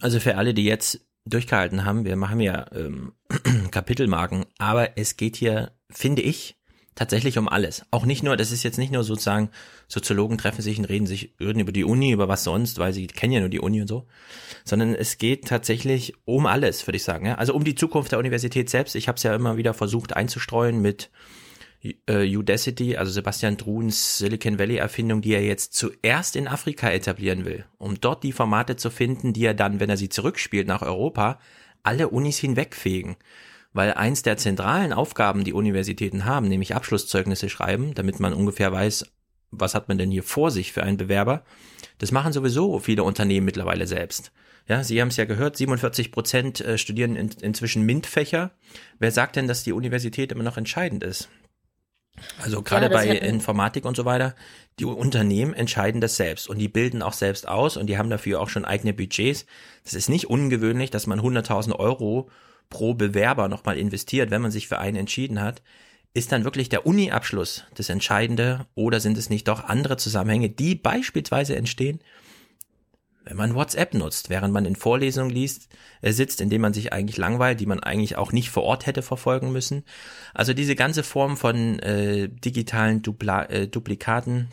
also 0.00 0.20
für 0.20 0.36
alle, 0.36 0.54
die 0.54 0.64
jetzt 0.64 1.00
durchgehalten 1.24 1.84
haben, 1.84 2.04
wir 2.04 2.16
machen 2.16 2.40
ja 2.40 2.66
ähm, 2.74 3.12
Kapitelmarken, 3.70 4.44
aber 4.58 4.96
es 4.98 5.16
geht 5.16 5.36
hier, 5.36 5.72
finde 5.90 6.22
ich, 6.22 6.56
tatsächlich 6.94 7.38
um 7.38 7.48
alles. 7.48 7.84
Auch 7.90 8.04
nicht 8.04 8.22
nur, 8.22 8.36
das 8.36 8.52
ist 8.52 8.62
jetzt 8.62 8.78
nicht 8.78 8.92
nur 8.92 9.04
sozusagen, 9.04 9.50
Soziologen 9.88 10.38
treffen 10.38 10.62
sich 10.62 10.78
und 10.78 10.86
reden 10.86 11.06
sich 11.06 11.34
reden 11.40 11.60
über 11.60 11.72
die 11.72 11.84
Uni, 11.84 12.12
über 12.12 12.28
was 12.28 12.44
sonst, 12.44 12.78
weil 12.78 12.92
sie 12.92 13.06
kennen 13.06 13.32
ja 13.32 13.40
nur 13.40 13.48
die 13.48 13.60
Uni 13.60 13.80
und 13.80 13.88
so, 13.88 14.06
sondern 14.64 14.94
es 14.94 15.18
geht 15.18 15.46
tatsächlich 15.46 16.14
um 16.24 16.46
alles, 16.46 16.86
würde 16.86 16.96
ich 16.96 17.04
sagen. 17.04 17.26
Ja? 17.26 17.34
Also 17.36 17.54
um 17.54 17.64
die 17.64 17.74
Zukunft 17.74 18.12
der 18.12 18.18
Universität 18.18 18.70
selbst. 18.70 18.94
Ich 18.94 19.08
habe 19.08 19.16
es 19.16 19.22
ja 19.22 19.34
immer 19.34 19.56
wieder 19.56 19.74
versucht 19.74 20.14
einzustreuen 20.16 20.80
mit 20.80 21.10
äh, 22.06 22.36
Udacity, 22.36 22.96
also 22.96 23.10
Sebastian 23.12 23.56
Druns 23.56 24.18
Silicon 24.18 24.58
Valley 24.58 24.76
Erfindung, 24.76 25.20
die 25.20 25.34
er 25.34 25.44
jetzt 25.44 25.74
zuerst 25.74 26.36
in 26.36 26.48
Afrika 26.48 26.90
etablieren 26.90 27.44
will, 27.44 27.64
um 27.78 28.00
dort 28.00 28.22
die 28.22 28.32
Formate 28.32 28.76
zu 28.76 28.90
finden, 28.90 29.32
die 29.32 29.44
er 29.44 29.54
dann, 29.54 29.80
wenn 29.80 29.90
er 29.90 29.96
sie 29.96 30.08
zurückspielt 30.08 30.68
nach 30.68 30.82
Europa, 30.82 31.40
alle 31.82 32.08
Unis 32.08 32.38
hinwegfegen. 32.38 33.16
Weil 33.72 33.94
eins 33.94 34.22
der 34.22 34.36
zentralen 34.36 34.92
Aufgaben, 34.92 35.44
die 35.44 35.54
Universitäten 35.54 36.24
haben, 36.24 36.48
nämlich 36.48 36.74
Abschlusszeugnisse 36.74 37.48
schreiben, 37.48 37.94
damit 37.94 38.20
man 38.20 38.34
ungefähr 38.34 38.70
weiß, 38.70 39.06
was 39.50 39.74
hat 39.74 39.88
man 39.88 39.98
denn 39.98 40.10
hier 40.10 40.22
vor 40.22 40.50
sich 40.50 40.72
für 40.72 40.82
einen 40.82 40.98
Bewerber, 40.98 41.44
das 41.98 42.12
machen 42.12 42.32
sowieso 42.32 42.78
viele 42.78 43.02
Unternehmen 43.02 43.46
mittlerweile 43.46 43.86
selbst. 43.86 44.32
Ja, 44.68 44.84
Sie 44.84 45.00
haben 45.00 45.08
es 45.08 45.16
ja 45.16 45.24
gehört, 45.24 45.56
47 45.56 46.12
Prozent 46.12 46.60
äh, 46.60 46.78
studieren 46.78 47.16
in, 47.16 47.30
inzwischen 47.40 47.82
MINT-Fächer. 47.82 48.52
Wer 48.98 49.10
sagt 49.10 49.36
denn, 49.36 49.48
dass 49.48 49.64
die 49.64 49.72
Universität 49.72 50.30
immer 50.30 50.44
noch 50.44 50.56
entscheidend 50.56 51.02
ist? 51.02 51.28
Also 52.40 52.62
gerade 52.62 52.86
Ja, 52.86 52.92
bei 52.92 53.08
Informatik 53.08 53.84
und 53.84 53.96
so 53.96 54.04
weiter, 54.04 54.34
die 54.78 54.84
Unternehmen 54.84 55.54
entscheiden 55.54 56.00
das 56.00 56.16
selbst 56.16 56.48
und 56.48 56.58
die 56.58 56.68
bilden 56.68 57.02
auch 57.02 57.12
selbst 57.12 57.48
aus 57.48 57.76
und 57.76 57.86
die 57.86 57.98
haben 57.98 58.10
dafür 58.10 58.40
auch 58.40 58.48
schon 58.48 58.64
eigene 58.64 58.92
Budgets. 58.92 59.46
Das 59.84 59.94
ist 59.94 60.08
nicht 60.08 60.28
ungewöhnlich, 60.28 60.90
dass 60.90 61.06
man 61.06 61.20
100.000 61.20 61.78
Euro 61.78 62.30
pro 62.70 62.94
Bewerber 62.94 63.48
nochmal 63.48 63.76
investiert, 63.76 64.30
wenn 64.30 64.42
man 64.42 64.50
sich 64.50 64.68
für 64.68 64.78
einen 64.78 64.96
entschieden 64.96 65.40
hat. 65.40 65.62
Ist 66.14 66.32
dann 66.32 66.44
wirklich 66.44 66.68
der 66.68 66.86
Uni-Abschluss 66.86 67.64
das 67.74 67.88
Entscheidende 67.88 68.66
oder 68.74 69.00
sind 69.00 69.16
es 69.16 69.30
nicht 69.30 69.48
doch 69.48 69.64
andere 69.64 69.96
Zusammenhänge, 69.96 70.50
die 70.50 70.74
beispielsweise 70.74 71.56
entstehen, 71.56 72.00
wenn 73.24 73.36
man 73.36 73.54
WhatsApp 73.54 73.94
nutzt, 73.94 74.30
während 74.30 74.52
man 74.52 74.64
in 74.64 74.76
Vorlesungen 74.76 75.30
liest, 75.30 75.68
äh, 76.00 76.12
sitzt, 76.12 76.40
indem 76.40 76.62
man 76.62 76.74
sich 76.74 76.92
eigentlich 76.92 77.16
langweilt, 77.16 77.60
die 77.60 77.66
man 77.66 77.80
eigentlich 77.80 78.16
auch 78.16 78.32
nicht 78.32 78.50
vor 78.50 78.64
Ort 78.64 78.86
hätte 78.86 79.02
verfolgen 79.02 79.52
müssen. 79.52 79.84
Also 80.34 80.54
diese 80.54 80.74
ganze 80.74 81.02
Form 81.02 81.36
von 81.36 81.78
äh, 81.80 82.28
digitalen 82.28 83.02
Dupla 83.02 83.44
äh, 83.44 83.68
Duplikaten 83.68 84.48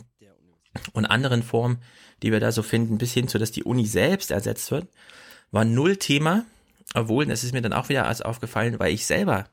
und 0.92 1.06
anderen 1.06 1.42
Formen, 1.42 1.78
die 2.22 2.32
wir 2.32 2.40
da 2.40 2.52
so 2.52 2.62
finden, 2.62 2.98
bis 2.98 3.12
hin 3.12 3.28
zu, 3.28 3.38
dass 3.38 3.50
die 3.50 3.64
Uni 3.64 3.86
selbst 3.86 4.30
ersetzt 4.30 4.70
wird, 4.70 4.88
war 5.50 5.64
null 5.64 5.96
Thema. 5.96 6.44
Obwohl, 6.94 7.26
das 7.26 7.44
ist 7.44 7.52
mir 7.52 7.62
dann 7.62 7.72
auch 7.72 7.88
wieder 7.88 8.06
als 8.06 8.20
aufgefallen, 8.22 8.78
weil 8.78 8.92
ich 8.92 9.06
selber 9.06 9.46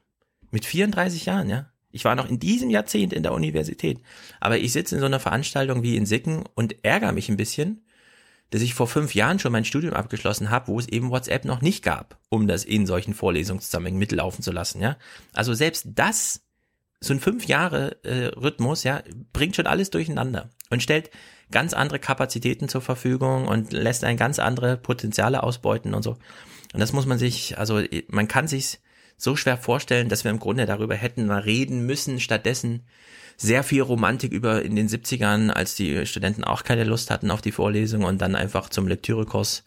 mit 0.51 0.65
34 0.65 1.25
Jahren, 1.25 1.49
ja, 1.49 1.71
ich 1.91 2.03
war 2.06 2.15
noch 2.15 2.30
in 2.30 2.39
diesem 2.39 2.69
Jahrzehnt 2.69 3.13
in 3.13 3.23
der 3.23 3.34
Universität, 3.34 3.99
aber 4.39 4.58
ich 4.58 4.73
sitze 4.73 4.95
in 4.95 4.99
so 4.99 5.06
einer 5.06 5.19
Veranstaltung 5.19 5.84
wie 5.84 5.97
in 5.97 6.06
Sicken 6.06 6.43
und 6.56 6.84
ärgere 6.84 7.12
mich 7.12 7.30
ein 7.30 7.38
bisschen, 7.38 7.87
dass 8.49 8.62
ich 8.62 8.73
vor 8.73 8.88
fünf 8.88 9.13
Jahren 9.13 9.39
schon 9.39 9.51
mein 9.51 9.65
Studium 9.65 9.93
abgeschlossen 9.93 10.49
habe, 10.49 10.67
wo 10.67 10.79
es 10.79 10.88
eben 10.88 11.12
WhatsApp 11.12 11.45
noch 11.45 11.62
nicht 11.62 11.83
gab, 11.83 12.17
um 12.29 12.47
das 12.47 12.63
in 12.63 12.86
solchen 12.86 13.13
Vorlesungszusammenhängen 13.13 13.99
mitlaufen 13.99 14.43
zu 14.43 14.51
lassen, 14.51 14.81
ja. 14.81 14.97
Also 15.33 15.53
selbst 15.53 15.88
das, 15.95 16.41
so 16.99 17.13
ein 17.13 17.19
fünf 17.19 17.45
Jahre 17.45 18.03
äh, 18.03 18.27
Rhythmus, 18.27 18.83
ja, 18.83 19.03
bringt 19.33 19.55
schon 19.55 19.67
alles 19.67 19.89
durcheinander 19.89 20.49
und 20.69 20.81
stellt 20.81 21.10
ganz 21.51 21.73
andere 21.73 21.99
Kapazitäten 21.99 22.69
zur 22.69 22.81
Verfügung 22.81 23.47
und 23.47 23.71
lässt 23.71 24.03
ein 24.03 24.17
ganz 24.17 24.39
andere 24.39 24.77
Potenziale 24.77 25.43
ausbeuten 25.43 25.93
und 25.93 26.03
so. 26.03 26.17
Und 26.73 26.79
das 26.79 26.93
muss 26.93 27.05
man 27.05 27.17
sich, 27.17 27.57
also 27.57 27.81
man 28.10 28.27
kann 28.27 28.47
sich 28.47 28.79
so 29.17 29.36
schwer 29.36 29.58
vorstellen, 29.58 30.10
dass 30.10 30.23
wir 30.23 30.32
im 30.32 30.39
Grunde 30.39 30.65
darüber 30.65 30.95
hätten 30.95 31.25
mal 31.25 31.41
reden 31.41 31.86
müssen, 31.86 32.19
stattdessen 32.19 32.84
sehr 33.36 33.63
viel 33.63 33.82
Romantik 33.82 34.32
über 34.32 34.63
in 34.63 34.75
den 34.75 34.88
70ern, 34.88 35.49
als 35.49 35.75
die 35.75 36.06
Studenten 36.06 36.43
auch 36.43 36.63
keine 36.63 36.84
Lust 36.84 37.12
hatten 37.12 37.32
auf 37.32 37.41
die 37.41 37.51
Vorlesung 37.51 38.03
und 38.03 38.19
dann 38.19 38.36
einfach 38.36 38.69
zum 38.69 38.88
Lektürekurs 38.88 39.63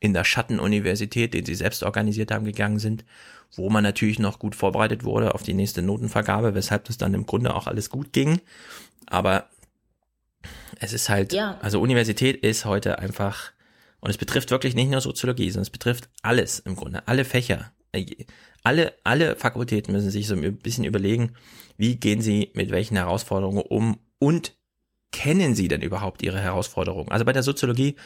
in 0.00 0.12
der 0.12 0.24
Schattenuniversität, 0.24 1.32
den 1.34 1.44
sie 1.44 1.54
selbst 1.54 1.84
organisiert 1.84 2.30
haben, 2.32 2.44
gegangen 2.44 2.78
sind, 2.78 3.04
wo 3.54 3.70
man 3.70 3.84
natürlich 3.84 4.18
noch 4.18 4.38
gut 4.38 4.56
vorbereitet 4.56 5.04
wurde 5.04 5.34
auf 5.34 5.42
die 5.42 5.54
nächste 5.54 5.82
Notenvergabe, 5.82 6.54
weshalb 6.54 6.84
das 6.84 6.96
dann 6.96 7.14
im 7.14 7.26
Grunde 7.26 7.54
auch 7.54 7.66
alles 7.66 7.90
gut 7.90 8.12
ging. 8.12 8.40
Aber 9.06 9.48
es 10.80 10.92
ist 10.92 11.08
halt, 11.08 11.32
Ja. 11.32 11.58
also 11.60 11.80
Universität 11.80 12.36
ist 12.42 12.64
heute 12.64 12.98
einfach, 12.98 13.52
und 14.00 14.10
es 14.10 14.18
betrifft 14.18 14.50
wirklich 14.50 14.74
nicht 14.74 14.90
nur 14.90 15.00
Soziologie, 15.00 15.50
sondern 15.50 15.62
es 15.62 15.70
betrifft 15.70 16.08
alles 16.22 16.58
im 16.60 16.74
Grunde, 16.74 17.06
alle 17.06 17.24
Fächer. 17.24 17.72
Äh, 17.92 18.06
Alle, 18.62 18.94
alle 19.04 19.36
Fakultäten 19.36 19.92
müssen 19.92 20.10
sich 20.10 20.26
so 20.26 20.34
ein 20.34 20.56
bisschen 20.58 20.84
überlegen, 20.84 21.34
wie 21.76 21.96
gehen 21.96 22.20
sie 22.20 22.50
mit 22.54 22.70
welchen 22.70 22.96
Herausforderungen 22.96 23.62
um 23.62 23.98
und 24.18 24.54
kennen 25.10 25.54
sie 25.54 25.68
denn 25.68 25.82
überhaupt 25.82 26.22
ihre 26.22 26.40
Herausforderungen? 26.40 27.10
Also 27.10 27.24
bei 27.24 27.32
der 27.32 27.42
Soziologie 27.42 27.96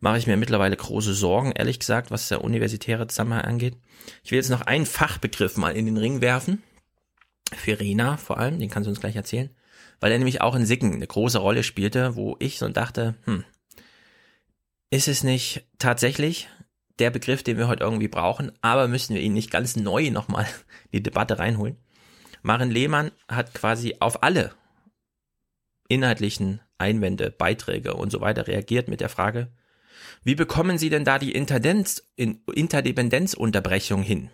mache 0.00 0.18
ich 0.18 0.26
mir 0.26 0.36
mittlerweile 0.36 0.76
große 0.76 1.14
Sorgen, 1.14 1.52
ehrlich 1.52 1.78
gesagt, 1.78 2.10
was 2.10 2.28
der 2.28 2.44
universitäre 2.44 3.06
Zusammenhang 3.06 3.42
angeht. 3.42 3.76
Ich 4.24 4.30
will 4.30 4.36
jetzt 4.36 4.50
noch 4.50 4.62
einen 4.62 4.86
Fachbegriff 4.86 5.56
mal 5.56 5.76
in 5.76 5.86
den 5.86 5.96
Ring 5.96 6.20
werfen. 6.20 6.62
Für 7.54 7.80
Rena 7.80 8.16
vor 8.16 8.38
allem, 8.38 8.58
den 8.58 8.70
kannst 8.70 8.86
du 8.86 8.90
uns 8.90 9.00
gleich 9.00 9.16
erzählen. 9.16 9.50
Weil 10.00 10.12
er 10.12 10.18
nämlich 10.18 10.40
auch 10.40 10.54
in 10.54 10.66
Sicken 10.66 10.94
eine 10.94 11.06
große 11.06 11.38
Rolle 11.38 11.62
spielte, 11.62 12.16
wo 12.16 12.36
ich 12.38 12.58
so 12.58 12.68
dachte, 12.68 13.16
hm, 13.24 13.44
ist 14.90 15.08
es 15.08 15.22
nicht 15.24 15.64
tatsächlich 15.78 16.48
der 17.00 17.10
Begriff, 17.10 17.42
den 17.42 17.56
wir 17.56 17.68
heute 17.68 17.84
irgendwie 17.84 18.08
brauchen, 18.08 18.52
aber 18.60 18.88
müssen 18.88 19.14
wir 19.14 19.22
ihn 19.22 19.32
nicht 19.32 19.50
ganz 19.50 19.76
neu 19.76 20.10
nochmal 20.10 20.46
die 20.92 21.02
Debatte 21.02 21.38
reinholen? 21.38 21.76
Maren 22.42 22.70
Lehmann 22.70 23.10
hat 23.28 23.54
quasi 23.54 23.96
auf 24.00 24.22
alle 24.22 24.52
inhaltlichen 25.88 26.60
Einwände, 26.78 27.30
Beiträge 27.30 27.94
und 27.94 28.10
so 28.10 28.20
weiter 28.20 28.46
reagiert 28.46 28.88
mit 28.88 29.00
der 29.00 29.08
Frage, 29.08 29.52
wie 30.22 30.34
bekommen 30.34 30.78
Sie 30.78 30.90
denn 30.90 31.04
da 31.04 31.18
die 31.18 31.32
Interdenz, 31.32 32.02
in, 32.16 32.42
Interdependenzunterbrechung 32.54 34.02
hin? 34.02 34.30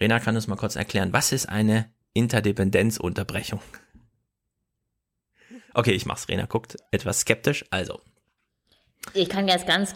Rena 0.00 0.20
kann 0.20 0.36
uns 0.36 0.46
mal 0.46 0.56
kurz 0.56 0.76
erklären, 0.76 1.12
was 1.12 1.32
ist 1.32 1.48
eine 1.48 1.92
Interdependenzunterbrechung? 2.14 3.60
Okay, 5.74 5.92
ich 5.92 6.06
mach's. 6.06 6.28
Rena 6.28 6.46
guckt 6.46 6.76
etwas 6.90 7.20
skeptisch. 7.20 7.64
Also, 7.70 8.00
Ich 9.14 9.28
kann 9.28 9.46
jetzt 9.48 9.66
ganz, 9.66 9.94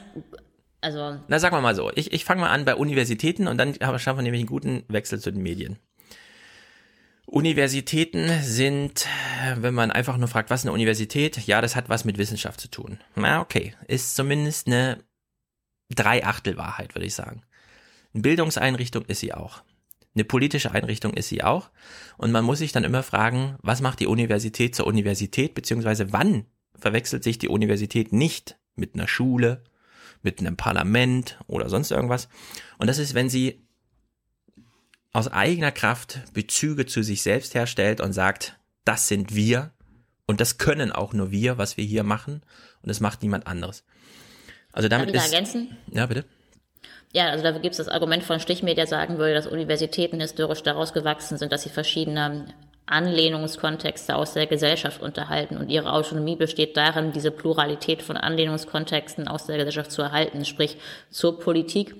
also 0.82 1.18
na 1.28 1.38
sagen 1.38 1.56
wir 1.56 1.60
mal 1.60 1.74
so, 1.74 1.90
ich, 1.94 2.12
ich 2.12 2.24
fange 2.24 2.42
mal 2.42 2.50
an 2.50 2.64
bei 2.64 2.74
Universitäten 2.74 3.48
und 3.48 3.56
dann 3.56 3.74
schaffen 3.98 4.18
wir 4.18 4.22
nämlich 4.22 4.40
einen 4.40 4.48
guten 4.48 4.84
Wechsel 4.88 5.20
zu 5.20 5.32
den 5.32 5.42
Medien. 5.42 5.78
Universitäten 7.26 8.28
sind, 8.42 9.06
wenn 9.56 9.74
man 9.74 9.90
einfach 9.90 10.18
nur 10.18 10.28
fragt, 10.28 10.50
was 10.50 10.60
ist 10.60 10.66
eine 10.66 10.74
Universität? 10.74 11.38
Ja, 11.46 11.62
das 11.62 11.76
hat 11.76 11.88
was 11.88 12.04
mit 12.04 12.18
Wissenschaft 12.18 12.60
zu 12.60 12.68
tun. 12.68 12.98
Na, 13.14 13.40
okay. 13.40 13.74
Ist 13.86 14.16
zumindest 14.16 14.66
eine 14.66 15.02
Dreiachtel-Wahrheit, 15.94 16.94
würde 16.94 17.06
ich 17.06 17.14
sagen. 17.14 17.42
Eine 18.12 18.22
Bildungseinrichtung 18.22 19.04
ist 19.06 19.20
sie 19.20 19.32
auch. 19.32 19.62
Eine 20.14 20.24
politische 20.24 20.72
Einrichtung 20.72 21.14
ist 21.14 21.28
sie 21.28 21.42
auch. 21.42 21.70
Und 22.18 22.32
man 22.32 22.44
muss 22.44 22.58
sich 22.58 22.72
dann 22.72 22.84
immer 22.84 23.02
fragen, 23.02 23.56
was 23.62 23.80
macht 23.80 24.00
die 24.00 24.06
Universität 24.06 24.74
zur 24.74 24.86
Universität, 24.86 25.54
beziehungsweise 25.54 26.12
wann 26.12 26.44
verwechselt 26.74 27.24
sich 27.24 27.38
die 27.38 27.48
Universität 27.48 28.12
nicht 28.12 28.58
mit 28.74 28.94
einer 28.94 29.08
Schule, 29.08 29.64
mit 30.22 30.40
einem 30.40 30.56
Parlament 30.56 31.38
oder 31.46 31.68
sonst 31.68 31.90
irgendwas. 31.90 32.28
Und 32.78 32.86
das 32.86 32.98
ist, 32.98 33.14
wenn 33.14 33.28
sie 33.28 33.66
aus 35.12 35.28
eigener 35.28 35.72
Kraft 35.72 36.20
Bezüge 36.32 36.86
zu 36.86 37.02
sich 37.02 37.22
selbst 37.22 37.54
herstellt 37.54 38.00
und 38.00 38.12
sagt, 38.12 38.58
das 38.84 39.08
sind 39.08 39.34
wir 39.34 39.72
und 40.26 40.40
das 40.40 40.58
können 40.58 40.90
auch 40.90 41.12
nur 41.12 41.30
wir, 41.30 41.58
was 41.58 41.76
wir 41.76 41.84
hier 41.84 42.02
machen 42.02 42.42
und 42.82 42.88
das 42.88 43.00
macht 43.00 43.22
niemand 43.22 43.46
anderes. 43.46 43.84
Also 44.72 44.88
Darf 44.88 45.00
damit 45.00 45.14
ich 45.14 45.20
da 45.20 45.26
ist 45.26 45.32
ergänzen? 45.32 45.76
ja 45.90 46.06
bitte. 46.06 46.24
Ja, 47.12 47.28
also 47.28 47.44
da 47.44 47.52
gibt 47.52 47.72
es 47.72 47.76
das 47.76 47.88
Argument 47.88 48.22
von 48.24 48.40
Stichmehl, 48.40 48.74
der 48.74 48.86
sagen 48.86 49.18
würde, 49.18 49.34
dass 49.34 49.46
Universitäten 49.46 50.18
historisch 50.18 50.62
daraus 50.62 50.94
gewachsen 50.94 51.36
sind, 51.36 51.52
dass 51.52 51.62
sie 51.62 51.68
verschiedene 51.68 52.54
Anlehnungskontexte 52.86 54.16
aus 54.16 54.34
der 54.34 54.46
Gesellschaft 54.46 55.02
unterhalten 55.02 55.56
und 55.56 55.70
ihre 55.70 55.92
Autonomie 55.92 56.36
besteht 56.36 56.76
darin, 56.76 57.12
diese 57.12 57.30
Pluralität 57.30 58.02
von 58.02 58.16
Anlehnungskontexten 58.16 59.28
aus 59.28 59.46
der 59.46 59.56
Gesellschaft 59.56 59.92
zu 59.92 60.02
erhalten, 60.02 60.44
sprich 60.44 60.76
zur 61.10 61.38
Politik, 61.38 61.94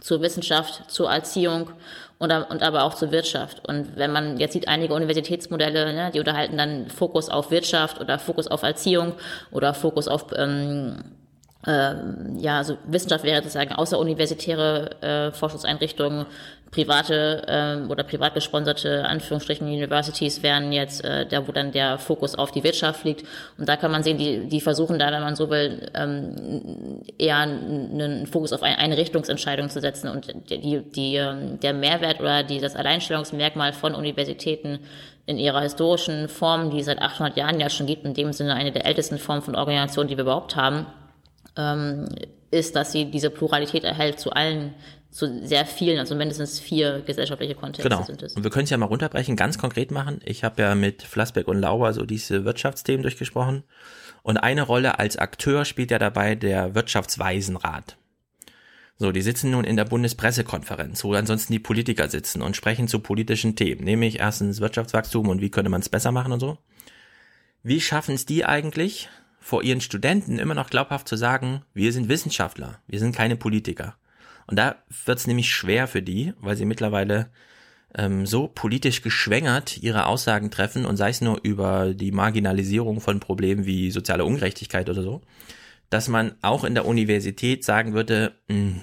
zur 0.00 0.20
Wissenschaft, 0.22 0.90
zur 0.90 1.10
Erziehung 1.10 1.70
und, 2.18 2.32
und 2.32 2.62
aber 2.62 2.84
auch 2.84 2.94
zur 2.94 3.10
Wirtschaft. 3.10 3.66
Und 3.68 3.96
wenn 3.96 4.12
man 4.12 4.38
jetzt 4.38 4.52
sieht, 4.52 4.68
einige 4.68 4.94
Universitätsmodelle, 4.94 5.92
ne, 5.92 6.10
die 6.14 6.20
unterhalten 6.20 6.56
dann 6.56 6.88
Fokus 6.88 7.28
auf 7.28 7.50
Wirtschaft 7.50 8.00
oder 8.00 8.18
Fokus 8.18 8.46
auf 8.46 8.62
Erziehung 8.62 9.14
oder 9.50 9.74
Fokus 9.74 10.08
auf 10.08 10.26
ähm, 10.36 11.02
ähm, 11.66 12.38
ja, 12.38 12.58
also 12.58 12.76
Wissenschaft 12.86 13.24
wäre 13.24 13.42
sozusagen 13.42 13.72
außeruniversitäre 13.72 15.02
äh, 15.02 15.32
Forschungseinrichtungen, 15.32 16.26
private 16.72 17.44
ähm, 17.46 17.90
oder 17.90 18.02
privat 18.02 18.34
gesponserte 18.34 19.04
Anführungsstrichen 19.04 19.66
Universities 19.66 20.42
wären 20.42 20.72
jetzt 20.72 21.04
äh, 21.04 21.26
da, 21.26 21.46
wo 21.46 21.52
dann 21.52 21.70
der 21.70 21.98
Fokus 21.98 22.34
auf 22.34 22.50
die 22.50 22.64
Wirtschaft 22.64 23.04
liegt. 23.04 23.24
Und 23.58 23.68
da 23.68 23.76
kann 23.76 23.92
man 23.92 24.02
sehen, 24.02 24.16
die, 24.16 24.48
die 24.48 24.60
versuchen 24.60 24.98
da, 24.98 25.12
wenn 25.12 25.20
man 25.20 25.36
so 25.36 25.50
will, 25.50 25.90
ähm, 25.94 27.02
eher 27.18 27.36
einen 27.36 28.26
Fokus 28.26 28.54
auf 28.54 28.62
eine 28.62 28.78
Einrichtungsentscheidung 28.78 29.68
zu 29.68 29.80
setzen 29.80 30.08
und 30.08 30.32
die, 30.48 30.80
die, 30.80 31.16
ähm, 31.16 31.60
der 31.60 31.74
Mehrwert 31.74 32.20
oder 32.20 32.42
die, 32.42 32.58
das 32.58 32.74
Alleinstellungsmerkmal 32.74 33.74
von 33.74 33.94
Universitäten 33.94 34.80
in 35.26 35.38
ihrer 35.38 35.60
historischen 35.60 36.28
Form, 36.28 36.70
die 36.70 36.80
es 36.80 36.86
seit 36.86 37.00
800 37.00 37.36
Jahren 37.36 37.60
ja 37.60 37.68
schon 37.68 37.86
gibt, 37.86 38.06
in 38.06 38.14
dem 38.14 38.32
Sinne 38.32 38.54
eine 38.54 38.72
der 38.72 38.86
ältesten 38.86 39.18
Formen 39.18 39.42
von 39.42 39.54
Organisation, 39.54 40.08
die 40.08 40.16
wir 40.16 40.22
überhaupt 40.24 40.56
haben, 40.56 40.86
ähm, 41.56 42.08
ist, 42.50 42.76
dass 42.76 42.92
sie 42.92 43.10
diese 43.10 43.30
Pluralität 43.30 43.84
erhält 43.84 44.20
zu 44.20 44.30
allen, 44.30 44.74
zu 45.10 45.46
sehr 45.46 45.66
vielen, 45.66 45.98
also 45.98 46.14
mindestens 46.14 46.58
vier 46.58 47.02
gesellschaftliche 47.06 47.54
Kontexte 47.54 47.88
Genau. 47.88 48.02
sind 48.02 48.22
es. 48.22 48.34
Und 48.34 48.44
wir 48.44 48.50
können 48.50 48.64
es 48.64 48.70
ja 48.70 48.78
mal 48.78 48.86
runterbrechen, 48.86 49.36
ganz 49.36 49.58
konkret 49.58 49.90
machen. 49.90 50.20
Ich 50.24 50.42
habe 50.44 50.62
ja 50.62 50.74
mit 50.74 51.02
Flassbeck 51.02 51.48
und 51.48 51.60
Lauer 51.60 51.92
so 51.92 52.04
diese 52.06 52.44
Wirtschaftsthemen 52.44 53.02
durchgesprochen. 53.02 53.64
Und 54.22 54.38
eine 54.38 54.62
Rolle 54.62 54.98
als 54.98 55.16
Akteur 55.16 55.64
spielt 55.64 55.90
ja 55.90 55.98
dabei 55.98 56.34
der 56.34 56.74
Wirtschaftsweisenrat. 56.74 57.96
So, 58.98 59.10
die 59.10 59.22
sitzen 59.22 59.50
nun 59.50 59.64
in 59.64 59.76
der 59.76 59.84
Bundespressekonferenz, 59.84 61.02
wo 61.02 61.12
ansonsten 61.14 61.52
die 61.52 61.58
Politiker 61.58 62.08
sitzen 62.08 62.40
und 62.40 62.56
sprechen 62.56 62.86
zu 62.86 63.00
politischen 63.00 63.56
Themen, 63.56 63.84
nämlich 63.84 64.20
erstens 64.20 64.60
Wirtschaftswachstum 64.60 65.28
und 65.28 65.40
wie 65.40 65.50
könnte 65.50 65.70
man 65.70 65.80
es 65.80 65.88
besser 65.88 66.12
machen 66.12 66.32
und 66.32 66.40
so. 66.40 66.58
Wie 67.64 67.80
schaffen 67.80 68.14
es 68.14 68.26
die 68.26 68.44
eigentlich, 68.44 69.08
vor 69.42 69.62
ihren 69.62 69.80
Studenten 69.80 70.38
immer 70.38 70.54
noch 70.54 70.70
glaubhaft 70.70 71.08
zu 71.08 71.16
sagen, 71.16 71.62
wir 71.74 71.92
sind 71.92 72.08
Wissenschaftler, 72.08 72.80
wir 72.86 72.98
sind 72.98 73.14
keine 73.14 73.36
Politiker. 73.36 73.96
Und 74.46 74.56
da 74.58 74.76
wird 75.04 75.18
es 75.18 75.26
nämlich 75.26 75.50
schwer 75.50 75.86
für 75.88 76.02
die, 76.02 76.32
weil 76.40 76.56
sie 76.56 76.64
mittlerweile 76.64 77.30
ähm, 77.94 78.24
so 78.24 78.48
politisch 78.48 79.02
geschwängert 79.02 79.78
ihre 79.78 80.06
Aussagen 80.06 80.50
treffen 80.50 80.86
und 80.86 80.96
sei 80.96 81.10
es 81.10 81.20
nur 81.20 81.40
über 81.42 81.92
die 81.92 82.12
Marginalisierung 82.12 83.00
von 83.00 83.20
Problemen 83.20 83.66
wie 83.66 83.90
soziale 83.90 84.24
Ungerechtigkeit 84.24 84.88
oder 84.88 85.02
so, 85.02 85.20
dass 85.90 86.08
man 86.08 86.34
auch 86.40 86.64
in 86.64 86.74
der 86.74 86.86
Universität 86.86 87.64
sagen 87.64 87.92
würde, 87.92 88.34
mh, 88.48 88.80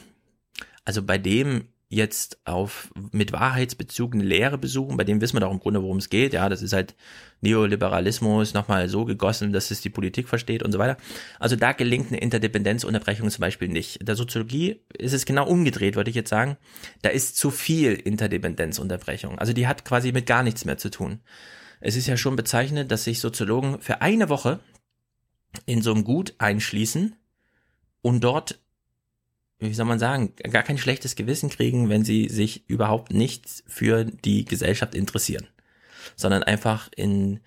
also 0.86 1.04
bei 1.04 1.18
dem 1.18 1.69
jetzt 1.92 2.40
auf 2.46 2.92
mit 3.12 3.32
Wahrheitsbezug 3.32 4.14
eine 4.14 4.24
Lehre 4.24 4.60
besuchen, 4.60 4.96
bei 4.96 5.04
dem 5.04 5.22
wissen 5.22 5.36
wir 5.36 5.40
doch 5.40 5.52
im 5.52 5.60
Grunde, 5.60 5.82
worum 5.82 5.98
es 5.98 6.10
geht. 6.10 6.34
Ja, 6.34 6.48
das 6.48 6.62
ist 6.62 6.72
halt 6.72 6.96
Neoliberalismus 7.42 8.54
nochmal 8.54 8.88
so 8.90 9.06
gegossen, 9.06 9.52
dass 9.54 9.72
es 9.72 9.82
die 9.82 9.90
Politik 9.90 10.30
versteht 10.30 10.62
und 10.62 10.72
so 10.72 10.78
weiter. 10.78 10.98
Also 11.40 11.56
da 11.56 11.72
gelingt 11.72 12.10
eine 12.10 12.20
Interdependenzunterbrechung 12.20 13.32
zum 13.32 13.42
Beispiel 13.42 13.70
nicht. 13.70 13.98
In 13.98 14.06
der 14.06 14.16
Soziologie 14.16 14.82
ist 14.98 15.14
es 15.14 15.26
genau 15.26 15.48
umgedreht, 15.48 15.96
würde 15.96 16.12
ich 16.12 16.16
jetzt 16.16 16.30
sagen. 16.30 16.58
Da 17.02 17.10
ist 17.10 17.38
zu 17.38 17.50
viel 17.50 17.94
Interdependenzunterbrechung. 17.94 19.40
Also 19.40 19.54
die 19.54 19.68
hat 19.68 19.84
quasi 19.84 20.12
mit 20.12 20.28
gar 20.28 20.44
nichts 20.44 20.66
mehr 20.66 20.78
zu 20.78 20.92
tun. 20.92 21.22
Es 21.82 21.96
ist 21.96 22.06
ja 22.06 22.18
schon 22.18 22.36
bezeichnend, 22.36 22.92
dass 22.92 23.06
sich 23.06 23.20
Soziologen 23.20 23.82
für 23.82 24.02
eine 24.02 24.30
Woche 24.30 24.60
in 25.66 25.82
so 25.82 25.92
einem 25.92 26.04
Gut 26.04 26.36
einschließen 26.38 27.16
und 28.04 28.24
dort 28.24 28.60
wie 29.60 29.74
soll 29.74 29.86
man 29.86 30.00
sagen, 30.00 30.34
gar 30.52 30.64
kein 30.64 30.78
schlechtes 30.78 31.16
Gewissen 31.16 31.50
kriegen, 31.50 31.90
wenn 31.90 32.06
sie 32.06 32.30
sich 32.30 32.64
überhaupt 32.68 33.14
nicht 33.14 33.64
für 33.68 34.06
die 34.06 34.46
Gesellschaft 34.46 34.96
interessieren, 34.96 35.48
sondern 36.16 36.44
einfach 36.44 36.90
in 36.96 37.42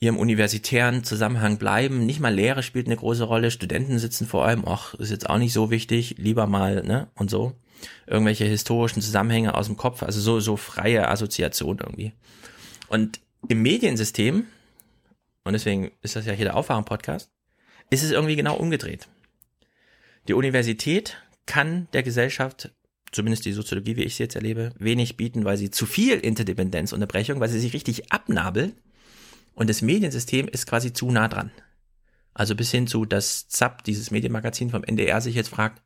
ihrem 0.00 0.16
universitären 0.16 1.04
Zusammenhang 1.04 1.58
bleiben. 1.58 2.06
Nicht 2.06 2.20
mal 2.20 2.34
Lehre 2.34 2.62
spielt 2.62 2.86
eine 2.86 2.96
große 2.96 3.24
Rolle, 3.24 3.50
Studenten 3.50 3.98
sitzen 3.98 4.26
vor 4.26 4.46
allem, 4.46 4.64
ach, 4.66 4.94
ist 4.94 5.10
jetzt 5.10 5.28
auch 5.28 5.38
nicht 5.38 5.52
so 5.52 5.70
wichtig, 5.70 6.16
lieber 6.18 6.46
mal, 6.46 6.82
ne, 6.84 7.08
und 7.14 7.30
so. 7.30 7.52
Irgendwelche 8.06 8.44
historischen 8.44 9.02
Zusammenhänge 9.02 9.54
aus 9.54 9.66
dem 9.66 9.76
Kopf, 9.76 10.02
also 10.02 10.20
so, 10.20 10.40
so 10.40 10.56
freie 10.56 11.08
Assoziation 11.08 11.78
irgendwie. 11.78 12.12
Und 12.88 13.20
im 13.48 13.62
Mediensystem, 13.62 14.46
und 15.44 15.52
deswegen 15.52 15.90
ist 16.02 16.16
das 16.16 16.26
ja 16.26 16.32
hier 16.32 16.46
der 16.46 16.56
Aufwachen-Podcast, 16.56 17.30
ist 17.90 18.02
es 18.02 18.10
irgendwie 18.10 18.36
genau 18.36 18.56
umgedreht. 18.56 19.08
Die 20.28 20.34
Universität 20.34 21.16
kann 21.46 21.88
der 21.94 22.02
Gesellschaft, 22.02 22.70
zumindest 23.12 23.46
die 23.46 23.52
Soziologie, 23.52 23.96
wie 23.96 24.04
ich 24.04 24.16
sie 24.16 24.24
jetzt 24.24 24.36
erlebe, 24.36 24.72
wenig 24.78 25.16
bieten, 25.16 25.46
weil 25.46 25.56
sie 25.56 25.70
zu 25.70 25.86
viel 25.86 26.18
Interdependenzunterbrechung, 26.18 27.40
weil 27.40 27.48
sie 27.48 27.60
sich 27.60 27.72
richtig 27.72 28.12
abnabeln 28.12 28.74
und 29.54 29.70
das 29.70 29.80
Mediensystem 29.80 30.46
ist 30.46 30.66
quasi 30.66 30.92
zu 30.92 31.10
nah 31.10 31.28
dran. 31.28 31.50
Also 32.34 32.54
bis 32.54 32.70
hin 32.70 32.86
zu, 32.86 33.06
dass 33.06 33.48
ZAP, 33.48 33.82
dieses 33.84 34.10
Medienmagazin 34.10 34.70
vom 34.70 34.84
NDR, 34.84 35.20
sich 35.22 35.34
jetzt 35.34 35.48
fragt, 35.48 35.82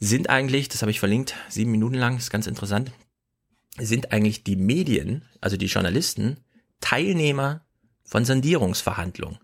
sind 0.00 0.28
eigentlich, 0.28 0.68
das 0.68 0.82
habe 0.82 0.90
ich 0.90 0.98
verlinkt, 0.98 1.36
sieben 1.48 1.70
Minuten 1.70 1.94
lang, 1.94 2.16
ist 2.16 2.30
ganz 2.30 2.48
interessant, 2.48 2.90
sind 3.78 4.12
eigentlich 4.12 4.42
die 4.42 4.56
Medien, 4.56 5.24
also 5.40 5.56
die 5.56 5.66
Journalisten, 5.66 6.38
Teilnehmer 6.80 7.64
von 8.04 8.24
Sondierungsverhandlungen? 8.24 9.38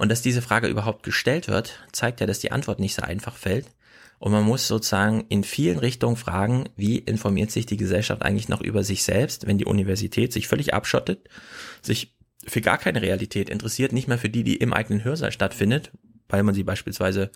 Und 0.00 0.08
dass 0.08 0.22
diese 0.22 0.40
Frage 0.40 0.66
überhaupt 0.66 1.02
gestellt 1.02 1.46
wird, 1.46 1.78
zeigt 1.92 2.20
ja, 2.20 2.26
dass 2.26 2.38
die 2.38 2.52
Antwort 2.52 2.80
nicht 2.80 2.94
so 2.94 3.02
einfach 3.02 3.36
fällt. 3.36 3.66
Und 4.18 4.32
man 4.32 4.44
muss 4.44 4.66
sozusagen 4.66 5.26
in 5.28 5.44
vielen 5.44 5.78
Richtungen 5.78 6.16
fragen, 6.16 6.70
wie 6.74 6.96
informiert 6.96 7.50
sich 7.50 7.66
die 7.66 7.76
Gesellschaft 7.76 8.22
eigentlich 8.22 8.48
noch 8.48 8.62
über 8.62 8.82
sich 8.82 9.02
selbst, 9.02 9.46
wenn 9.46 9.58
die 9.58 9.66
Universität 9.66 10.32
sich 10.32 10.48
völlig 10.48 10.72
abschottet, 10.72 11.28
sich 11.82 12.16
für 12.46 12.62
gar 12.62 12.78
keine 12.78 13.02
Realität 13.02 13.50
interessiert, 13.50 13.92
nicht 13.92 14.08
mehr 14.08 14.16
für 14.16 14.30
die, 14.30 14.42
die 14.42 14.56
im 14.56 14.72
eigenen 14.72 15.04
Hörsaal 15.04 15.32
stattfindet, 15.32 15.90
weil 16.30 16.44
man 16.44 16.54
sie 16.54 16.64
beispielsweise, 16.64 17.30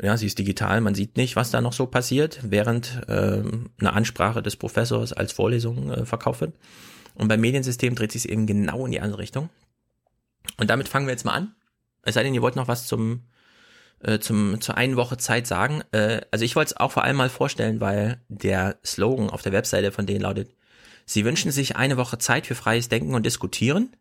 ja, 0.00 0.16
sie 0.16 0.26
ist 0.26 0.38
digital, 0.38 0.80
man 0.80 0.94
sieht 0.94 1.16
nicht, 1.16 1.34
was 1.34 1.50
da 1.50 1.60
noch 1.60 1.72
so 1.72 1.88
passiert, 1.88 2.38
während 2.44 3.02
ähm, 3.08 3.70
eine 3.80 3.92
Ansprache 3.92 4.40
des 4.40 4.54
Professors 4.54 5.12
als 5.12 5.32
Vorlesung 5.32 5.90
äh, 5.90 6.06
verkauft 6.06 6.42
wird. 6.42 6.54
Und 7.16 7.26
beim 7.26 7.40
Mediensystem 7.40 7.96
dreht 7.96 8.12
sich 8.12 8.24
es 8.24 8.30
eben 8.30 8.46
genau 8.46 8.86
in 8.86 8.92
die 8.92 9.00
andere 9.00 9.18
Richtung. 9.18 9.50
Und 10.56 10.70
damit 10.70 10.88
fangen 10.88 11.06
wir 11.06 11.12
jetzt 11.12 11.24
mal 11.24 11.34
an. 11.34 11.54
Es 12.02 12.14
sei 12.14 12.22
denn, 12.22 12.34
ihr 12.34 12.42
wollt 12.42 12.56
noch 12.56 12.68
was 12.68 12.86
zum, 12.86 13.24
äh, 14.00 14.18
zum, 14.18 14.60
zur 14.60 14.76
einen 14.76 14.96
Woche 14.96 15.18
Zeit 15.18 15.46
sagen. 15.46 15.82
Äh, 15.92 16.22
also 16.30 16.44
ich 16.44 16.56
wollte 16.56 16.74
es 16.74 16.76
auch 16.76 16.92
vor 16.92 17.04
allem 17.04 17.16
mal 17.16 17.28
vorstellen, 17.28 17.80
weil 17.80 18.22
der 18.28 18.78
Slogan 18.84 19.30
auf 19.30 19.42
der 19.42 19.52
Webseite 19.52 19.92
von 19.92 20.06
denen 20.06 20.22
lautet, 20.22 20.50
Sie 21.08 21.24
wünschen 21.24 21.50
sich 21.50 21.74
eine 21.74 21.96
Woche 21.96 22.18
Zeit 22.18 22.46
für 22.46 22.54
freies 22.54 22.90
Denken 22.90 23.14
und 23.14 23.24
Diskutieren. 23.24 23.96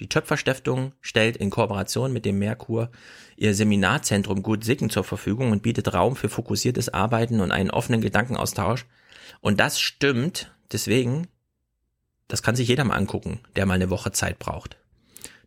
Die 0.00 0.08
Töpferstiftung 0.10 0.92
stellt 1.00 1.38
in 1.38 1.48
Kooperation 1.48 2.12
mit 2.12 2.26
dem 2.26 2.38
Merkur 2.38 2.90
ihr 3.36 3.54
Seminarzentrum 3.54 4.42
Gut 4.42 4.62
Sicken 4.62 4.90
zur 4.90 5.02
Verfügung 5.02 5.50
und 5.50 5.62
bietet 5.62 5.94
Raum 5.94 6.14
für 6.14 6.28
fokussiertes 6.28 6.90
Arbeiten 6.90 7.40
und 7.40 7.52
einen 7.52 7.70
offenen 7.70 8.02
Gedankenaustausch. 8.02 8.84
Und 9.40 9.60
das 9.60 9.80
stimmt, 9.80 10.52
deswegen, 10.70 11.28
das 12.28 12.42
kann 12.42 12.54
sich 12.54 12.68
jeder 12.68 12.84
mal 12.84 12.96
angucken, 12.96 13.40
der 13.56 13.64
mal 13.64 13.74
eine 13.74 13.88
Woche 13.88 14.12
Zeit 14.12 14.38
braucht. 14.38 14.76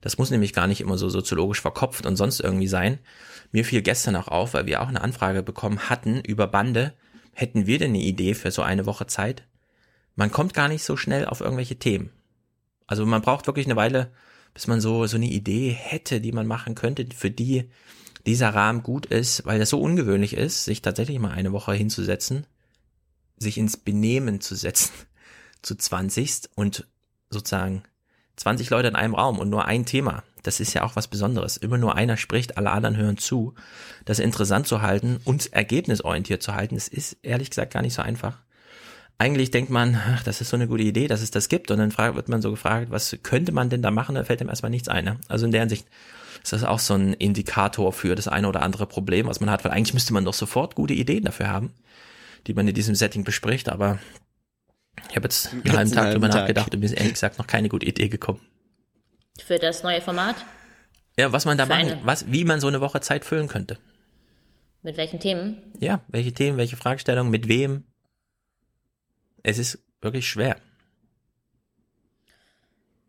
Das 0.05 0.19
muss 0.19 0.29
nämlich 0.29 0.53
gar 0.53 0.67
nicht 0.67 0.81
immer 0.81 0.99
so 0.99 1.09
soziologisch 1.09 1.61
verkopft 1.61 2.05
und 2.05 2.15
sonst 2.15 2.39
irgendwie 2.39 2.67
sein. 2.67 2.99
Mir 3.51 3.65
fiel 3.65 3.81
gestern 3.81 4.15
auch 4.15 4.27
auf, 4.27 4.53
weil 4.53 4.67
wir 4.67 4.83
auch 4.83 4.87
eine 4.87 5.01
Anfrage 5.01 5.41
bekommen 5.41 5.89
hatten 5.89 6.21
über 6.21 6.45
Bande. 6.45 6.93
Hätten 7.33 7.65
wir 7.65 7.79
denn 7.79 7.89
eine 7.89 8.03
Idee 8.03 8.35
für 8.35 8.51
so 8.51 8.61
eine 8.61 8.85
Woche 8.85 9.07
Zeit? 9.07 9.47
Man 10.15 10.31
kommt 10.31 10.53
gar 10.53 10.67
nicht 10.67 10.83
so 10.83 10.95
schnell 10.95 11.25
auf 11.25 11.41
irgendwelche 11.41 11.77
Themen. 11.77 12.11
Also 12.85 13.03
man 13.03 13.23
braucht 13.23 13.47
wirklich 13.47 13.65
eine 13.65 13.77
Weile, 13.77 14.11
bis 14.53 14.67
man 14.67 14.79
so, 14.79 15.07
so 15.07 15.15
eine 15.17 15.25
Idee 15.25 15.71
hätte, 15.71 16.21
die 16.21 16.31
man 16.31 16.45
machen 16.45 16.75
könnte, 16.75 17.07
für 17.11 17.31
die 17.31 17.71
dieser 18.27 18.49
Rahmen 18.49 18.83
gut 18.83 19.07
ist, 19.07 19.43
weil 19.47 19.57
das 19.57 19.71
so 19.71 19.81
ungewöhnlich 19.81 20.35
ist, 20.35 20.65
sich 20.65 20.83
tatsächlich 20.83 21.17
mal 21.17 21.31
eine 21.31 21.51
Woche 21.51 21.73
hinzusetzen, 21.73 22.45
sich 23.37 23.57
ins 23.57 23.75
Benehmen 23.75 24.39
zu 24.39 24.53
setzen, 24.53 24.91
zu 25.63 25.75
20 25.75 26.49
und 26.53 26.85
sozusagen 27.31 27.81
20 28.37 28.69
Leute 28.69 28.87
in 28.87 28.95
einem 28.95 29.15
Raum 29.15 29.39
und 29.39 29.49
nur 29.49 29.65
ein 29.65 29.85
Thema. 29.85 30.23
Das 30.43 30.59
ist 30.59 30.73
ja 30.73 30.83
auch 30.83 30.95
was 30.95 31.07
Besonderes. 31.07 31.57
Immer 31.57 31.77
nur 31.77 31.95
einer 31.95 32.17
spricht, 32.17 32.57
alle 32.57 32.71
anderen 32.71 32.97
hören 32.97 33.17
zu. 33.17 33.55
Das 34.05 34.19
interessant 34.19 34.67
zu 34.67 34.81
halten 34.81 35.19
und 35.25 35.51
ergebnisorientiert 35.53 36.43
zu 36.43 36.53
halten, 36.53 36.75
das 36.75 36.87
ist 36.87 37.17
ehrlich 37.23 37.49
gesagt 37.49 37.73
gar 37.73 37.81
nicht 37.81 37.95
so 37.95 38.01
einfach. 38.01 38.37
Eigentlich 39.17 39.49
denkt 39.49 39.71
man, 39.71 39.99
ach, 40.13 40.23
das 40.23 40.41
ist 40.41 40.49
so 40.49 40.57
eine 40.57 40.67
gute 40.67 40.83
Idee, 40.83 41.07
dass 41.07 41.21
es 41.21 41.31
das 41.31 41.47
gibt. 41.47 41.71
Und 41.71 41.77
dann 41.77 41.97
wird 42.15 42.27
man 42.27 42.41
so 42.41 42.51
gefragt, 42.51 42.91
was 42.91 43.17
könnte 43.23 43.53
man 43.53 43.69
denn 43.69 43.81
da 43.81 43.89
machen? 43.89 44.15
Da 44.15 44.25
fällt 44.25 44.41
ihm 44.41 44.49
erstmal 44.49 44.69
nichts 44.69 44.89
ein. 44.89 45.05
Ne? 45.05 45.17
Also 45.29 45.45
in 45.45 45.51
der 45.51 45.61
Hinsicht 45.61 45.87
ist 46.43 46.51
das 46.51 46.65
auch 46.65 46.79
so 46.79 46.95
ein 46.95 47.13
Indikator 47.13 47.93
für 47.93 48.15
das 48.15 48.27
eine 48.27 48.47
oder 48.47 48.61
andere 48.61 48.85
Problem, 48.85 49.27
was 49.27 49.39
man 49.39 49.49
hat. 49.49 49.63
Weil 49.63 49.71
eigentlich 49.71 49.93
müsste 49.93 50.13
man 50.13 50.25
doch 50.25 50.33
sofort 50.33 50.75
gute 50.75 50.93
Ideen 50.93 51.23
dafür 51.23 51.47
haben, 51.47 51.71
die 52.45 52.53
man 52.53 52.67
in 52.67 52.75
diesem 52.75 52.93
Setting 52.93 53.23
bespricht. 53.23 53.69
Aber 53.69 53.99
ich 55.15 55.17
habe 55.17 55.27
jetzt 55.27 55.53
einen 55.53 55.71
halben 55.71 55.91
Tag 55.93 56.11
drüber 56.11 56.27
nachgedacht 56.27 56.73
und 56.73 56.81
mir 56.81 56.87
ist 56.87 56.91
ehrlich 56.91 57.13
gesagt 57.13 57.37
noch 57.37 57.47
keine 57.47 57.69
gute 57.69 57.85
Idee 57.85 58.09
gekommen. 58.09 58.41
Für 59.41 59.57
das 59.57 59.81
neue 59.81 60.01
Format? 60.01 60.35
Ja, 61.17 61.31
was 61.31 61.45
man 61.45 61.57
da 61.57 61.65
machen, 61.65 61.99
was, 62.03 62.29
wie 62.29 62.43
man 62.43 62.59
so 62.59 62.67
eine 62.67 62.81
Woche 62.81 62.99
Zeit 62.99 63.23
füllen 63.23 63.47
könnte. 63.47 63.77
Mit 64.81 64.97
welchen 64.97 65.21
Themen? 65.21 65.61
Ja, 65.79 66.01
welche 66.09 66.33
Themen, 66.33 66.57
welche 66.57 66.75
Fragestellungen, 66.75 67.31
mit 67.31 67.47
wem? 67.47 67.85
Es 69.41 69.57
ist 69.57 69.79
wirklich 70.01 70.27
schwer. 70.27 70.57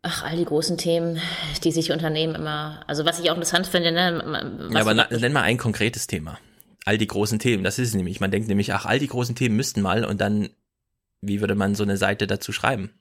Ach, 0.01 0.23
all 0.23 0.37
die 0.37 0.45
großen 0.45 0.77
Themen, 0.77 1.19
die 1.65 1.73
sich 1.73 1.91
Unternehmen 1.91 2.35
immer, 2.35 2.85
also 2.87 3.03
was 3.03 3.19
ich 3.19 3.29
auch 3.29 3.35
interessant 3.35 3.67
finde, 3.67 3.91
ne? 3.91 4.69
Ja, 4.71 4.79
aber 4.79 4.93
na, 4.93 5.09
nenn 5.09 5.33
mal 5.33 5.41
ein 5.41 5.57
konkretes 5.57 6.07
Thema. 6.07 6.39
All 6.85 6.97
die 6.97 7.07
großen 7.07 7.39
Themen, 7.39 7.65
das 7.65 7.79
ist 7.79 7.89
es 7.89 7.95
nämlich. 7.95 8.21
Man 8.21 8.31
denkt 8.31 8.47
nämlich, 8.47 8.73
ach, 8.73 8.85
all 8.85 8.97
die 8.97 9.07
großen 9.07 9.35
Themen 9.35 9.57
müssten 9.57 9.81
mal 9.81 10.05
und 10.05 10.21
dann 10.21 10.47
wie 11.21 11.41
würde 11.41 11.55
man 11.55 11.75
so 11.75 11.83
eine 11.83 11.97
Seite 11.97 12.27
dazu 12.27 12.51
schreiben? 12.51 12.91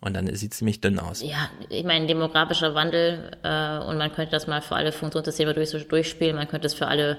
Und 0.00 0.14
dann 0.14 0.34
sieht 0.34 0.52
es 0.52 0.58
ziemlich 0.58 0.80
dünn 0.80 0.98
aus. 0.98 1.22
Ja, 1.22 1.50
ich 1.68 1.84
meine, 1.84 2.06
demografischer 2.06 2.74
Wandel 2.74 3.32
äh, 3.42 3.78
und 3.78 3.98
man 3.98 4.12
könnte 4.12 4.30
das 4.30 4.46
mal 4.46 4.62
für 4.62 4.74
alle 4.74 4.92
Funktionssysteme 4.92 5.52
durch, 5.52 5.70
durchspielen, 5.70 6.36
man 6.36 6.48
könnte 6.48 6.66
es 6.66 6.74
für 6.74 6.86
alle 6.86 7.18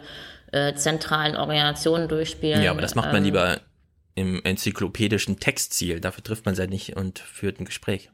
äh, 0.52 0.74
zentralen 0.74 1.36
Organisationen 1.36 2.08
durchspielen. 2.08 2.62
Ja, 2.64 2.72
aber 2.72 2.82
das 2.82 2.96
macht 2.96 3.12
man 3.12 3.18
ähm, 3.18 3.24
lieber 3.26 3.60
im 4.16 4.44
enzyklopädischen 4.44 5.40
Textziel. 5.40 6.00
Dafür 6.00 6.24
trifft 6.24 6.46
man 6.46 6.56
sich 6.56 6.70
nicht 6.70 6.96
und 6.96 7.20
führt 7.20 7.60
ein 7.60 7.66
Gespräch. 7.66 8.10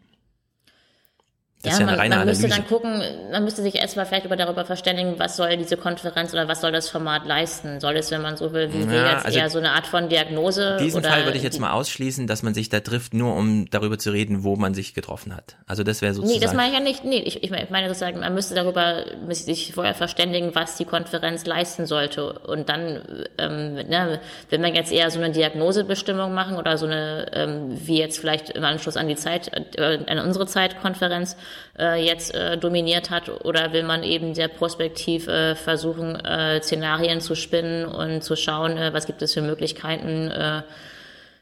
Das 1.63 1.71
ja, 1.71 1.71
ist 1.71 1.79
ja 1.79 1.87
eine 1.87 1.91
man, 1.91 1.99
reine 1.99 2.15
man 2.17 2.27
müsste 2.27 2.47
dann 2.49 2.67
gucken, 2.67 3.01
man 3.31 3.43
müsste 3.43 3.63
sich 3.63 3.73
erstmal 3.73 4.05
vielleicht 4.05 4.25
über 4.25 4.35
darüber 4.35 4.63
verständigen, 4.63 5.15
was 5.17 5.37
soll 5.37 5.57
diese 5.57 5.75
Konferenz 5.75 6.31
oder 6.31 6.47
was 6.47 6.61
soll 6.61 6.71
das 6.71 6.87
Format 6.87 7.25
leisten? 7.25 7.79
Soll 7.79 7.95
es, 7.97 8.11
wenn 8.11 8.21
man 8.21 8.37
so 8.37 8.53
will, 8.53 8.71
wie 8.73 8.81
ja, 8.81 8.91
wir 8.91 9.11
jetzt 9.11 9.25
also 9.25 9.39
eher 9.39 9.49
so 9.49 9.57
eine 9.57 9.71
Art 9.71 9.87
von 9.87 10.07
Diagnose? 10.07 10.77
Diesen 10.79 11.03
Fall 11.03 11.25
würde 11.25 11.35
ich 11.35 11.43
jetzt 11.43 11.59
mal 11.59 11.71
ausschließen, 11.71 12.27
dass 12.27 12.43
man 12.43 12.53
sich 12.53 12.69
da 12.69 12.79
trifft, 12.79 13.15
nur 13.15 13.35
um 13.35 13.67
darüber 13.71 13.97
zu 13.97 14.11
reden, 14.11 14.43
wo 14.43 14.55
man 14.55 14.75
sich 14.75 14.93
getroffen 14.93 15.35
hat. 15.35 15.55
Also 15.65 15.83
das 15.83 16.03
wäre 16.03 16.13
sozusagen. 16.13 16.39
Nee, 16.39 16.45
das 16.45 16.53
meine 16.53 16.69
ich 16.69 16.73
ja 16.75 16.79
nicht. 16.79 17.03
Nee, 17.03 17.21
ich, 17.21 17.43
ich 17.43 17.49
meine 17.49 17.87
sozusagen, 17.87 18.19
man 18.19 18.35
müsste 18.35 18.53
darüber 18.53 19.05
sich 19.29 19.73
vorher 19.73 19.95
verständigen, 19.95 20.53
was 20.53 20.77
die 20.77 20.85
Konferenz 20.85 21.47
leisten 21.47 21.87
sollte. 21.87 22.33
Und 22.33 22.69
dann, 22.69 23.01
ähm, 23.39 23.73
ne, 23.73 24.19
wenn 24.51 24.61
man 24.61 24.75
jetzt 24.75 24.91
eher 24.91 25.09
so 25.09 25.19
eine 25.19 25.31
Diagnosebestimmung 25.31 26.35
machen 26.35 26.57
oder 26.57 26.77
so 26.77 26.85
eine, 26.85 27.31
ähm, 27.33 27.79
wie 27.83 27.97
jetzt 27.97 28.19
vielleicht 28.19 28.51
im 28.51 28.63
Anschluss 28.63 28.95
an 28.95 29.07
die 29.07 29.15
Zeit, 29.15 29.51
äh, 29.75 29.97
an 30.05 30.19
unsere 30.19 30.45
Zeitkonferenz, 30.45 31.35
äh, 31.77 32.03
jetzt 32.03 32.33
äh, 32.33 32.57
dominiert 32.57 33.09
hat 33.09 33.29
oder 33.45 33.73
will 33.73 33.83
man 33.83 34.03
eben 34.03 34.35
sehr 34.35 34.47
prospektiv 34.47 35.27
äh, 35.27 35.55
versuchen, 35.55 36.15
äh, 36.15 36.61
Szenarien 36.61 37.21
zu 37.21 37.35
spinnen 37.35 37.85
und 37.85 38.23
zu 38.23 38.35
schauen, 38.35 38.77
äh, 38.77 38.93
was 38.93 39.05
gibt 39.05 39.21
es 39.21 39.33
für 39.33 39.41
Möglichkeiten, 39.41 40.29
äh, 40.31 40.63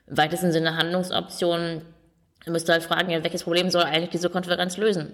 im 0.07 0.17
weitesten 0.17 0.51
Sinne 0.51 0.77
Handlungsoptionen. 0.77 1.81
Du 2.45 2.51
müsst 2.51 2.69
halt 2.69 2.83
fragen, 2.83 3.09
ja, 3.09 3.23
welches 3.23 3.43
Problem 3.43 3.69
soll 3.69 3.83
eigentlich 3.83 4.11
diese 4.11 4.29
Konferenz 4.29 4.77
lösen? 4.77 5.11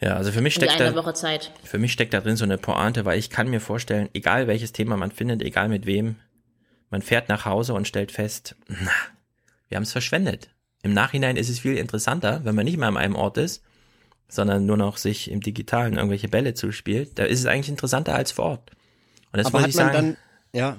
Ja, 0.00 0.16
also 0.16 0.32
für 0.32 0.40
mich 0.40 0.54
steckt 0.54 0.80
eine 0.80 0.92
da, 0.92 0.96
Woche 0.96 1.14
Zeit. 1.14 1.50
für 1.64 1.78
mich 1.78 1.92
steckt 1.92 2.14
da 2.14 2.20
drin 2.20 2.36
so 2.36 2.44
eine 2.44 2.58
Pointe, 2.58 3.04
weil 3.04 3.18
ich 3.18 3.30
kann 3.30 3.48
mir 3.48 3.60
vorstellen, 3.60 4.08
egal 4.12 4.46
welches 4.46 4.72
Thema 4.72 4.96
man 4.96 5.10
findet, 5.10 5.42
egal 5.42 5.68
mit 5.68 5.86
wem, 5.86 6.16
man 6.90 7.02
fährt 7.02 7.28
nach 7.28 7.44
Hause 7.44 7.74
und 7.74 7.88
stellt 7.88 8.12
fest, 8.12 8.56
na, 8.68 8.90
wir 9.68 9.76
haben 9.76 9.82
es 9.82 9.92
verschwendet. 9.92 10.50
Im 10.82 10.94
Nachhinein 10.94 11.36
ist 11.36 11.48
es 11.48 11.58
viel 11.58 11.76
interessanter, 11.76 12.40
wenn 12.44 12.54
man 12.54 12.64
nicht 12.64 12.76
mehr 12.76 12.88
an 12.88 12.96
einem 12.96 13.16
Ort 13.16 13.36
ist, 13.38 13.62
sondern 14.28 14.66
nur 14.66 14.76
noch 14.76 14.96
sich 14.96 15.30
im 15.30 15.40
Digitalen 15.40 15.94
irgendwelche 15.94 16.28
Bälle 16.28 16.54
zuspielt. 16.54 17.18
Da 17.18 17.24
ist 17.24 17.40
es 17.40 17.46
eigentlich 17.46 17.68
interessanter 17.70 18.14
als 18.14 18.32
vor 18.32 18.44
Ort. 18.44 18.70
Und 19.32 19.38
das 19.38 19.46
Aber 19.46 19.58
muss 19.58 19.62
hat 19.62 19.70
ich 19.70 19.76
man 19.76 19.86
sagen. 19.92 19.94
dann, 19.94 20.16
ja. 20.52 20.76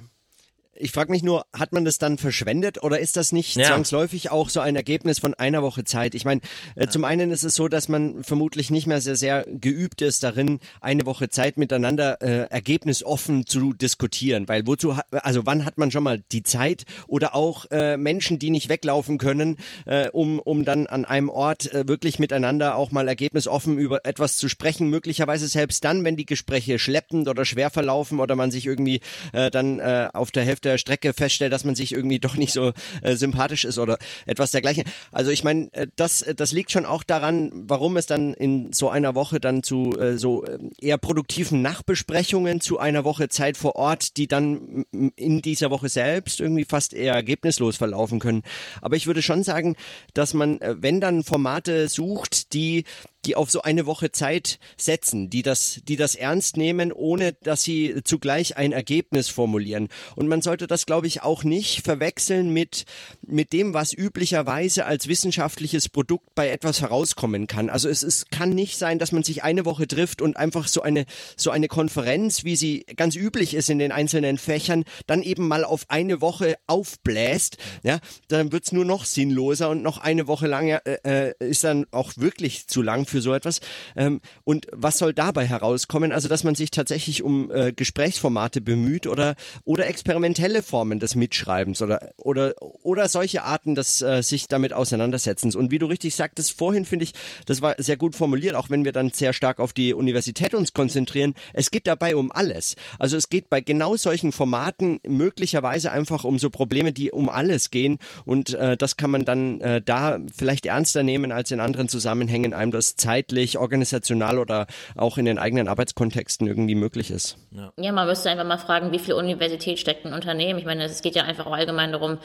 Ich 0.82 0.94
frage 0.94 1.12
mich 1.12 1.24
nur, 1.24 1.46
hat 1.52 1.74
man 1.74 1.84
das 1.84 1.98
dann 1.98 2.18
verschwendet 2.18 2.82
oder 2.82 3.00
ist 3.00 3.18
das 3.18 3.34
nicht 3.34 3.58
Ja. 3.58 3.66
zwangsläufig 3.66 4.32
auch 4.32 4.48
so 4.48 4.62
ein 4.62 4.78
Ergebnis 4.78 5.20
von 5.20 5.34
einer 5.34 5.62
Woche 5.62 5.84
Zeit? 5.84 6.16
Ich 6.16 6.24
meine, 6.24 6.40
äh, 6.76 6.88
zum 6.88 7.04
einen 7.04 7.32
ist 7.32 7.44
es 7.44 7.56
so, 7.56 7.68
dass 7.68 7.90
man 7.90 8.24
vermutlich 8.24 8.72
nicht 8.72 8.88
mehr 8.88 9.02
sehr, 9.02 9.18
sehr 9.18 9.46
geübt 9.50 10.02
ist 10.02 10.24
darin, 10.24 10.62
eine 10.80 11.06
Woche 11.06 11.28
Zeit 11.28 11.58
miteinander 11.58 12.22
äh, 12.22 12.48
ergebnisoffen 12.50 13.46
zu 13.46 13.74
diskutieren. 13.74 14.48
Weil 14.48 14.66
wozu, 14.68 14.96
also 15.12 15.46
wann 15.46 15.66
hat 15.66 15.78
man 15.78 15.92
schon 15.92 16.04
mal 16.04 16.24
die 16.32 16.44
Zeit 16.44 16.86
oder 17.08 17.36
auch 17.36 17.66
äh, 17.72 17.98
Menschen, 17.98 18.40
die 18.40 18.50
nicht 18.50 18.70
weglaufen 18.70 19.18
können, 19.18 19.58
äh, 19.86 20.08
um, 20.10 20.40
um 20.40 20.64
dann 20.64 20.88
an 20.88 21.04
einem 21.04 21.28
Ort 21.28 21.74
äh, 21.74 21.90
wirklich 21.90 22.20
miteinander 22.20 22.78
auch 22.78 22.92
mal 22.92 23.10
ergebnisoffen 23.10 23.78
über 23.78 24.06
etwas 24.06 24.38
zu 24.38 24.48
sprechen, 24.48 24.88
möglicherweise 24.90 25.50
selbst 25.50 25.84
dann, 25.84 26.06
wenn 26.06 26.16
die 26.16 26.26
Gespräche 26.26 26.80
schleppend 26.80 27.28
oder 27.28 27.44
schwer 27.44 27.70
verlaufen 27.70 28.22
oder 28.22 28.38
man 28.38 28.50
sich 28.50 28.66
irgendwie 28.66 29.02
äh, 29.34 29.52
dann 29.52 29.80
äh, 29.80 30.08
auf 30.14 30.32
der 30.32 30.46
Hälfte 30.46 30.69
der 30.70 30.78
Strecke 30.78 31.14
feststellt, 31.14 31.54
dass 31.54 31.66
man 31.66 31.76
sich 31.76 31.92
irgendwie 31.92 32.20
doch 32.20 32.36
nicht 32.36 32.54
so 32.54 32.74
äh, 33.02 33.16
sympathisch 33.16 33.66
ist 33.66 33.78
oder 33.78 33.98
etwas 34.26 34.52
dergleichen. 34.52 34.84
Also 35.12 35.32
ich 35.32 35.44
meine, 35.44 35.72
äh, 35.74 35.88
das, 35.96 36.22
äh, 36.22 36.36
das 36.36 36.52
liegt 36.52 36.72
schon 36.72 36.86
auch 36.86 37.04
daran, 37.04 37.52
warum 37.54 37.98
es 37.98 38.06
dann 38.06 38.34
in 38.34 38.72
so 38.74 38.90
einer 38.90 39.16
Woche 39.16 39.40
dann 39.40 39.64
zu 39.64 39.98
äh, 40.00 40.18
so 40.18 40.46
äh, 40.46 40.58
eher 40.80 40.98
produktiven 40.98 41.62
Nachbesprechungen 41.62 42.62
zu 42.62 42.80
einer 42.80 43.04
Woche 43.04 43.30
Zeit 43.30 43.58
vor 43.58 43.76
Ort, 43.76 44.18
die 44.18 44.28
dann 44.28 44.86
in 45.16 45.42
dieser 45.42 45.72
Woche 45.72 45.90
selbst 45.90 46.40
irgendwie 46.40 46.66
fast 46.66 46.94
eher 46.94 47.14
ergebnislos 47.14 47.78
verlaufen 47.78 48.20
können. 48.20 48.44
Aber 48.82 48.96
ich 48.96 49.08
würde 49.08 49.22
schon 49.22 49.44
sagen, 49.44 49.76
dass 50.14 50.34
man, 50.34 50.60
wenn 50.62 51.02
dann 51.02 51.24
Formate 51.24 51.88
sucht, 51.88 52.54
die 52.54 52.86
die 53.26 53.36
auf 53.36 53.52
so 53.52 53.62
eine 53.62 53.86
Woche 53.86 54.12
Zeit 54.12 54.60
setzen, 54.78 55.30
die 55.30 55.42
das, 55.42 55.82
die 55.88 55.96
das 55.96 56.16
ernst 56.16 56.58
nehmen, 56.58 56.92
ohne 56.92 57.34
dass 57.34 57.64
sie 57.64 58.02
zugleich 58.04 58.58
ein 58.58 58.72
Ergebnis 58.72 59.30
formulieren. 59.30 59.90
Und 60.16 60.28
man 60.28 60.42
sollte 60.42 60.68
das, 60.68 60.86
glaube 60.86 61.08
ich, 61.08 61.22
auch 61.22 61.44
nicht 61.44 61.84
verwechseln 61.84 62.52
mit, 62.52 62.86
mit 63.22 63.52
dem, 63.52 63.74
was 63.74 63.94
üblicherweise 63.94 64.86
als 64.86 65.08
wissenschaftliches 65.08 65.90
Produkt 65.90 66.34
bei 66.36 66.50
etwas 66.50 66.82
herauskommen 66.82 67.48
kann. 67.48 67.70
Also 67.70 67.90
es, 67.90 68.04
es 68.04 68.28
kann 68.30 68.52
nicht 68.52 68.78
sein, 68.78 69.00
dass 69.00 69.12
man 69.12 69.24
sich 69.24 69.44
eine 69.44 69.66
Woche 69.66 69.88
trifft 69.88 70.22
und 70.22 70.38
einfach 70.38 70.68
so 70.68 70.82
eine, 70.82 71.06
so 71.36 71.52
eine 71.52 71.68
Konferenz, 71.68 72.44
wie 72.44 72.56
sie 72.56 72.86
ganz 72.96 73.16
üblich 73.16 73.54
ist 73.54 73.70
in 73.70 73.80
den 73.80 73.92
einzelnen 73.92 74.38
Fächern, 74.38 74.86
dann 75.08 75.24
eben 75.24 75.48
mal 75.48 75.66
auf 75.66 75.86
eine 75.90 76.22
Woche 76.22 76.56
aufbläst. 76.68 77.58
Ja, 77.84 78.00
dann 78.30 78.52
wird's 78.52 78.72
nur 78.72 78.86
noch 78.86 79.06
sinnloser 79.06 79.70
und 79.70 79.82
noch 79.82 79.98
eine 79.98 80.28
Woche 80.28 80.48
lang 80.48 80.70
äh, 80.70 80.80
äh, 81.04 81.34
ist 81.40 81.64
dann 81.64 81.86
auch 81.92 82.14
wirklich 82.16 82.68
zu 82.68 82.82
lang 82.82 83.06
für 83.10 83.22
so 83.22 83.34
etwas. 83.34 83.60
Ähm, 83.96 84.22
und 84.44 84.68
was 84.72 84.98
soll 84.98 85.14
dabei 85.14 85.46
herauskommen? 85.46 86.12
Also, 86.12 86.30
dass 86.30 86.44
man 86.44 86.56
sich 86.56 86.72
tatsächlich 86.72 87.24
um 87.24 87.52
äh, 87.52 87.74
Gesprächsformate 87.74 88.62
bemüht 88.62 89.08
oder, 89.08 89.36
oder 89.66 89.88
experimentelle 89.88 90.64
Formen 90.64 91.00
des 91.00 91.16
Mitschreibens 91.16 91.82
oder, 91.82 92.12
oder, 92.18 92.54
oder 92.60 93.10
solche 93.10 93.44
Arten 93.44 93.76
des 93.76 94.02
äh, 94.02 94.22
sich 94.22 94.48
damit 94.48 94.74
auseinandersetzens. 94.74 95.56
Und 95.56 95.72
wie 95.72 95.80
du 95.80 95.88
richtig 95.88 96.16
sagtest 96.16 96.58
vorhin, 96.58 96.86
finde 96.86 97.04
ich, 97.04 97.14
das 97.46 97.62
war 97.62 97.76
sehr 97.78 97.98
gut 97.98 98.16
formuliert, 98.16 98.56
auch 98.56 98.70
wenn 98.70 98.86
wir 98.86 98.92
dann 98.92 99.12
sehr 99.12 99.34
stark 99.34 99.60
auf 99.60 99.74
die 99.74 99.94
Universität 99.94 100.54
uns 100.54 100.74
konzentrieren. 100.74 101.34
Es 101.54 101.72
geht 101.72 101.88
dabei 101.88 102.16
um 102.16 102.32
alles. 102.32 102.76
Also 102.98 103.18
es 103.18 103.30
geht 103.30 103.50
bei 103.50 103.62
genau 103.62 103.96
solchen 103.96 104.32
Formaten 104.32 105.00
möglicherweise 105.08 105.92
einfach 105.92 106.24
um 106.24 106.40
so 106.40 106.50
Probleme, 106.50 106.94
die 106.94 107.12
um 107.12 107.30
alles 107.30 107.72
gehen. 107.72 107.98
Und 108.26 108.54
äh, 108.54 108.78
das 108.78 108.98
kann 108.98 109.12
man 109.12 109.26
dann 109.26 109.62
äh, 109.62 109.82
da 109.82 110.20
vielleicht 110.36 110.66
ernster 110.66 111.04
nehmen 111.04 111.32
als 111.32 111.52
in 111.52 111.60
anderen 111.60 111.90
Zusammenhängen, 111.90 112.54
einem 112.54 112.72
das 112.72 112.96
zeitlich, 113.00 113.58
organisational 113.58 114.38
oder 114.40 114.68
auch 114.96 115.18
in 115.18 115.26
den 115.26 115.40
eigenen 115.40 115.68
Arbeitskontexten 115.68 116.48
irgendwie 116.48 116.76
möglich 116.76 117.12
ist. 117.12 117.38
Ja, 117.78 117.92
man 117.92 118.08
müsste 118.08 118.30
einfach 118.30 118.46
mal 118.46 118.58
fragen, 118.58 118.92
wie 118.92 119.00
viel 119.00 119.14
Universität 119.14 119.80
steckt 119.80 120.06
ein 120.06 120.14
Unternehmen. 120.14 120.60
Ich 120.60 120.66
meine, 120.66 120.84
es 120.84 121.02
geht 121.02 121.16
ja 121.16 121.24
einfach 121.24 121.46
auch 121.48 121.54
allgemein 121.54 121.92
darum, 121.92 122.18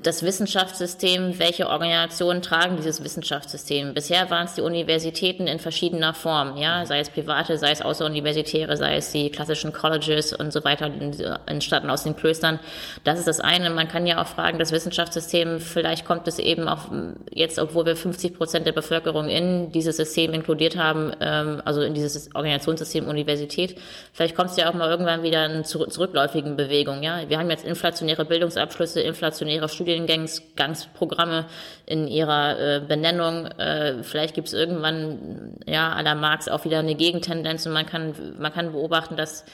das 0.00 0.22
Wissenschaftssystem, 0.22 1.38
welche 1.38 1.68
Organisationen 1.68 2.40
tragen 2.40 2.76
dieses 2.76 3.04
Wissenschaftssystem? 3.04 3.92
Bisher 3.92 4.30
waren 4.30 4.46
es 4.46 4.54
die 4.54 4.62
Universitäten 4.62 5.46
in 5.46 5.58
verschiedener 5.58 6.14
Form, 6.14 6.56
ja, 6.56 6.86
sei 6.86 7.00
es 7.00 7.10
private, 7.10 7.58
sei 7.58 7.70
es 7.70 7.82
außeruniversitäre, 7.82 8.78
sei 8.78 8.96
es 8.96 9.12
die 9.12 9.30
klassischen 9.30 9.74
Colleges 9.74 10.32
und 10.32 10.54
so 10.54 10.64
weiter, 10.64 10.90
entstanden 11.44 11.90
aus 11.90 12.04
den 12.04 12.16
Klöstern. 12.16 12.60
Das 13.04 13.18
ist 13.18 13.28
das 13.28 13.40
eine. 13.40 13.68
Man 13.68 13.86
kann 13.86 14.06
ja 14.06 14.22
auch 14.22 14.26
fragen, 14.26 14.58
das 14.58 14.72
Wissenschaftssystem, 14.72 15.60
vielleicht 15.60 16.06
kommt 16.06 16.26
es 16.28 16.38
eben 16.38 16.66
auch 16.66 16.90
jetzt, 17.30 17.58
obwohl 17.58 17.84
wir 17.84 17.96
50 17.96 18.38
Prozent 18.38 18.66
der 18.66 18.72
Bevölkerung 18.72 19.28
in 19.28 19.70
dieses 19.70 19.98
System 19.98 20.32
inkludiert 20.32 20.78
haben, 20.78 21.12
ähm, 21.20 21.60
also 21.66 21.82
in 21.82 21.92
dieses 21.92 22.34
Organisationssystem 22.34 23.06
Universität, 23.06 23.76
vielleicht 24.14 24.34
kommt 24.34 24.48
es 24.48 24.56
ja 24.56 24.70
auch 24.70 24.74
mal 24.74 24.88
irgendwann 24.88 25.22
wieder 25.22 25.44
in 25.44 25.64
zurück, 25.64 25.92
zurückläufigen 25.92 26.56
Bewegung, 26.56 27.02
ja. 27.02 27.28
Wir 27.28 27.38
haben 27.38 27.50
jetzt 27.50 27.66
inflationäre 27.66 28.24
Bildungsabschlüsse, 28.24 29.02
inflationäre 29.02 29.68
Studiengangsprogramme 29.74 31.46
in 31.86 32.08
ihrer 32.08 32.58
äh, 32.58 32.80
Benennung. 32.80 33.46
Äh, 33.46 34.02
vielleicht 34.02 34.34
gibt 34.34 34.48
es 34.48 34.54
irgendwann, 34.54 35.56
ja, 35.66 35.92
à 35.94 36.02
la 36.02 36.14
Marx 36.14 36.48
auch 36.48 36.64
wieder 36.64 36.78
eine 36.78 36.94
Gegentendenz 36.94 37.66
und 37.66 37.72
man 37.72 37.86
kann, 37.86 38.14
man 38.38 38.52
kann 38.52 38.72
beobachten, 38.72 39.16
dass 39.16 39.44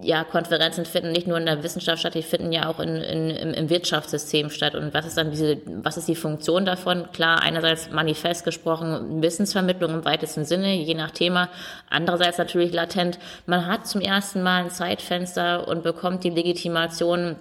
ja, 0.00 0.22
Konferenzen 0.22 0.84
finden 0.84 1.10
nicht 1.10 1.26
nur 1.26 1.38
in 1.38 1.46
der 1.46 1.64
Wissenschaft 1.64 1.98
statt, 1.98 2.14
die 2.14 2.22
finden 2.22 2.52
ja 2.52 2.68
auch 2.68 2.78
in, 2.78 2.96
in, 2.96 3.30
im, 3.30 3.68
Wirtschaftssystem 3.68 4.48
statt. 4.48 4.76
Und 4.76 4.94
was 4.94 5.06
ist 5.06 5.16
dann 5.16 5.32
diese, 5.32 5.58
was 5.66 5.96
ist 5.96 6.06
die 6.06 6.14
Funktion 6.14 6.64
davon? 6.64 7.10
Klar, 7.12 7.42
einerseits 7.42 7.90
manifest 7.90 8.44
gesprochen 8.44 9.22
Wissensvermittlung 9.22 9.92
im 9.92 10.04
weitesten 10.04 10.44
Sinne, 10.44 10.72
je 10.74 10.94
nach 10.94 11.10
Thema. 11.10 11.48
Andererseits 11.90 12.38
natürlich 12.38 12.72
latent. 12.72 13.18
Man 13.46 13.66
hat 13.66 13.88
zum 13.88 14.00
ersten 14.00 14.42
Mal 14.42 14.64
ein 14.64 14.70
Zeitfenster 14.70 15.66
und 15.66 15.82
bekommt 15.82 16.22
die 16.22 16.30
Legitimation, 16.30 17.36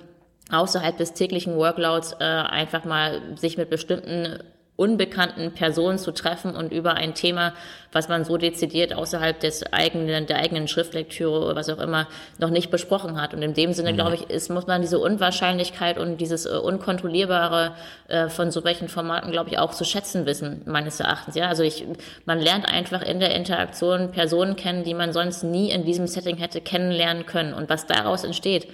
außerhalb 0.52 0.98
des 0.98 1.14
täglichen 1.14 1.56
Workloads 1.56 2.18
äh, 2.20 2.24
einfach 2.24 2.86
mal 2.86 3.22
sich 3.36 3.58
mit 3.58 3.70
bestimmten 3.70 4.40
unbekannten 4.82 5.52
Personen 5.52 6.00
zu 6.00 6.12
treffen 6.12 6.56
und 6.56 6.72
über 6.72 6.96
ein 6.96 7.14
Thema, 7.14 7.54
was 7.92 8.10
man 8.10 8.26
so 8.26 8.38
dezidiert 8.38 8.96
außerhalb 8.96 9.40
des 9.40 9.62
eigenen, 9.72 10.26
der 10.26 10.38
eigenen 10.38 10.68
Schriftlektüre 10.68 11.46
oder 11.46 11.56
was 11.56 11.70
auch 11.70 11.78
immer 11.78 12.08
noch 12.40 12.50
nicht 12.50 12.72
besprochen 12.72 13.22
hat. 13.22 13.36
Und 13.36 13.44
in 13.44 13.54
dem 13.54 13.74
Sinne, 13.74 13.92
Mhm. 13.92 13.96
glaube 13.96 14.16
ich, 14.16 14.30
ist, 14.32 14.50
muss 14.50 14.66
man 14.66 14.82
diese 14.82 14.98
Unwahrscheinlichkeit 14.98 16.00
und 16.00 16.18
dieses 16.18 16.48
äh, 16.48 16.58
Unkontrollierbare 16.58 17.74
äh, 18.08 18.30
von 18.30 18.50
so 18.50 18.64
welchen 18.64 18.88
Formaten, 18.88 19.32
glaube 19.32 19.52
ich, 19.52 19.60
auch 19.60 19.72
zu 19.72 19.84
schätzen 19.86 20.26
wissen, 20.26 20.64
meines 20.66 21.00
Erachtens. 21.00 21.36
Ja, 21.36 21.48
also 21.48 21.62
ich, 21.62 21.86
man 22.26 22.40
lernt 22.40 22.66
einfach 22.66 23.04
in 23.04 23.20
der 23.20 23.36
Interaktion 23.36 24.10
Personen 24.12 24.56
kennen, 24.56 24.84
die 24.84 24.96
man 24.96 25.14
sonst 25.14 25.44
nie 25.44 25.70
in 25.70 25.86
diesem 25.86 26.08
Setting 26.08 26.38
hätte 26.38 26.60
kennenlernen 26.60 27.28
können. 27.28 27.54
Und 27.54 27.70
was 27.70 27.86
daraus 27.86 28.24
entsteht, 28.24 28.68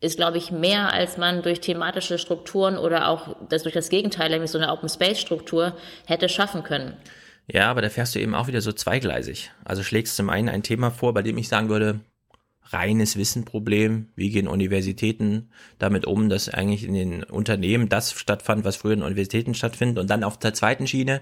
ist, 0.00 0.16
glaube 0.16 0.38
ich, 0.38 0.50
mehr, 0.50 0.92
als 0.92 1.16
man 1.16 1.42
durch 1.42 1.60
thematische 1.60 2.18
Strukturen 2.18 2.76
oder 2.76 3.08
auch 3.08 3.36
das, 3.48 3.62
durch 3.62 3.74
das 3.74 3.88
Gegenteil, 3.88 4.30
nämlich 4.30 4.50
so 4.50 4.58
eine 4.58 4.72
Open-Space-Struktur, 4.72 5.76
hätte 6.06 6.28
schaffen 6.28 6.62
können. 6.62 6.96
Ja, 7.46 7.70
aber 7.70 7.80
da 7.80 7.88
fährst 7.88 8.14
du 8.14 8.18
eben 8.18 8.34
auch 8.34 8.48
wieder 8.48 8.60
so 8.60 8.72
zweigleisig. 8.72 9.52
Also 9.64 9.82
schlägst 9.82 10.16
zum 10.16 10.30
einen 10.30 10.48
ein 10.48 10.62
Thema 10.62 10.90
vor, 10.90 11.14
bei 11.14 11.22
dem 11.22 11.38
ich 11.38 11.48
sagen 11.48 11.68
würde, 11.68 12.00
reines 12.72 13.16
Wissenproblem, 13.16 14.08
wie 14.16 14.30
gehen 14.30 14.48
Universitäten 14.48 15.50
damit 15.78 16.06
um, 16.06 16.28
dass 16.28 16.48
eigentlich 16.48 16.84
in 16.84 16.94
den 16.94 17.22
Unternehmen 17.22 17.88
das 17.88 18.12
stattfand, 18.12 18.64
was 18.64 18.76
früher 18.76 18.94
in 18.94 19.02
Universitäten 19.02 19.54
stattfindet 19.54 19.98
und 19.98 20.10
dann 20.10 20.24
auf 20.24 20.38
der 20.38 20.54
zweiten 20.54 20.86
Schiene 20.86 21.20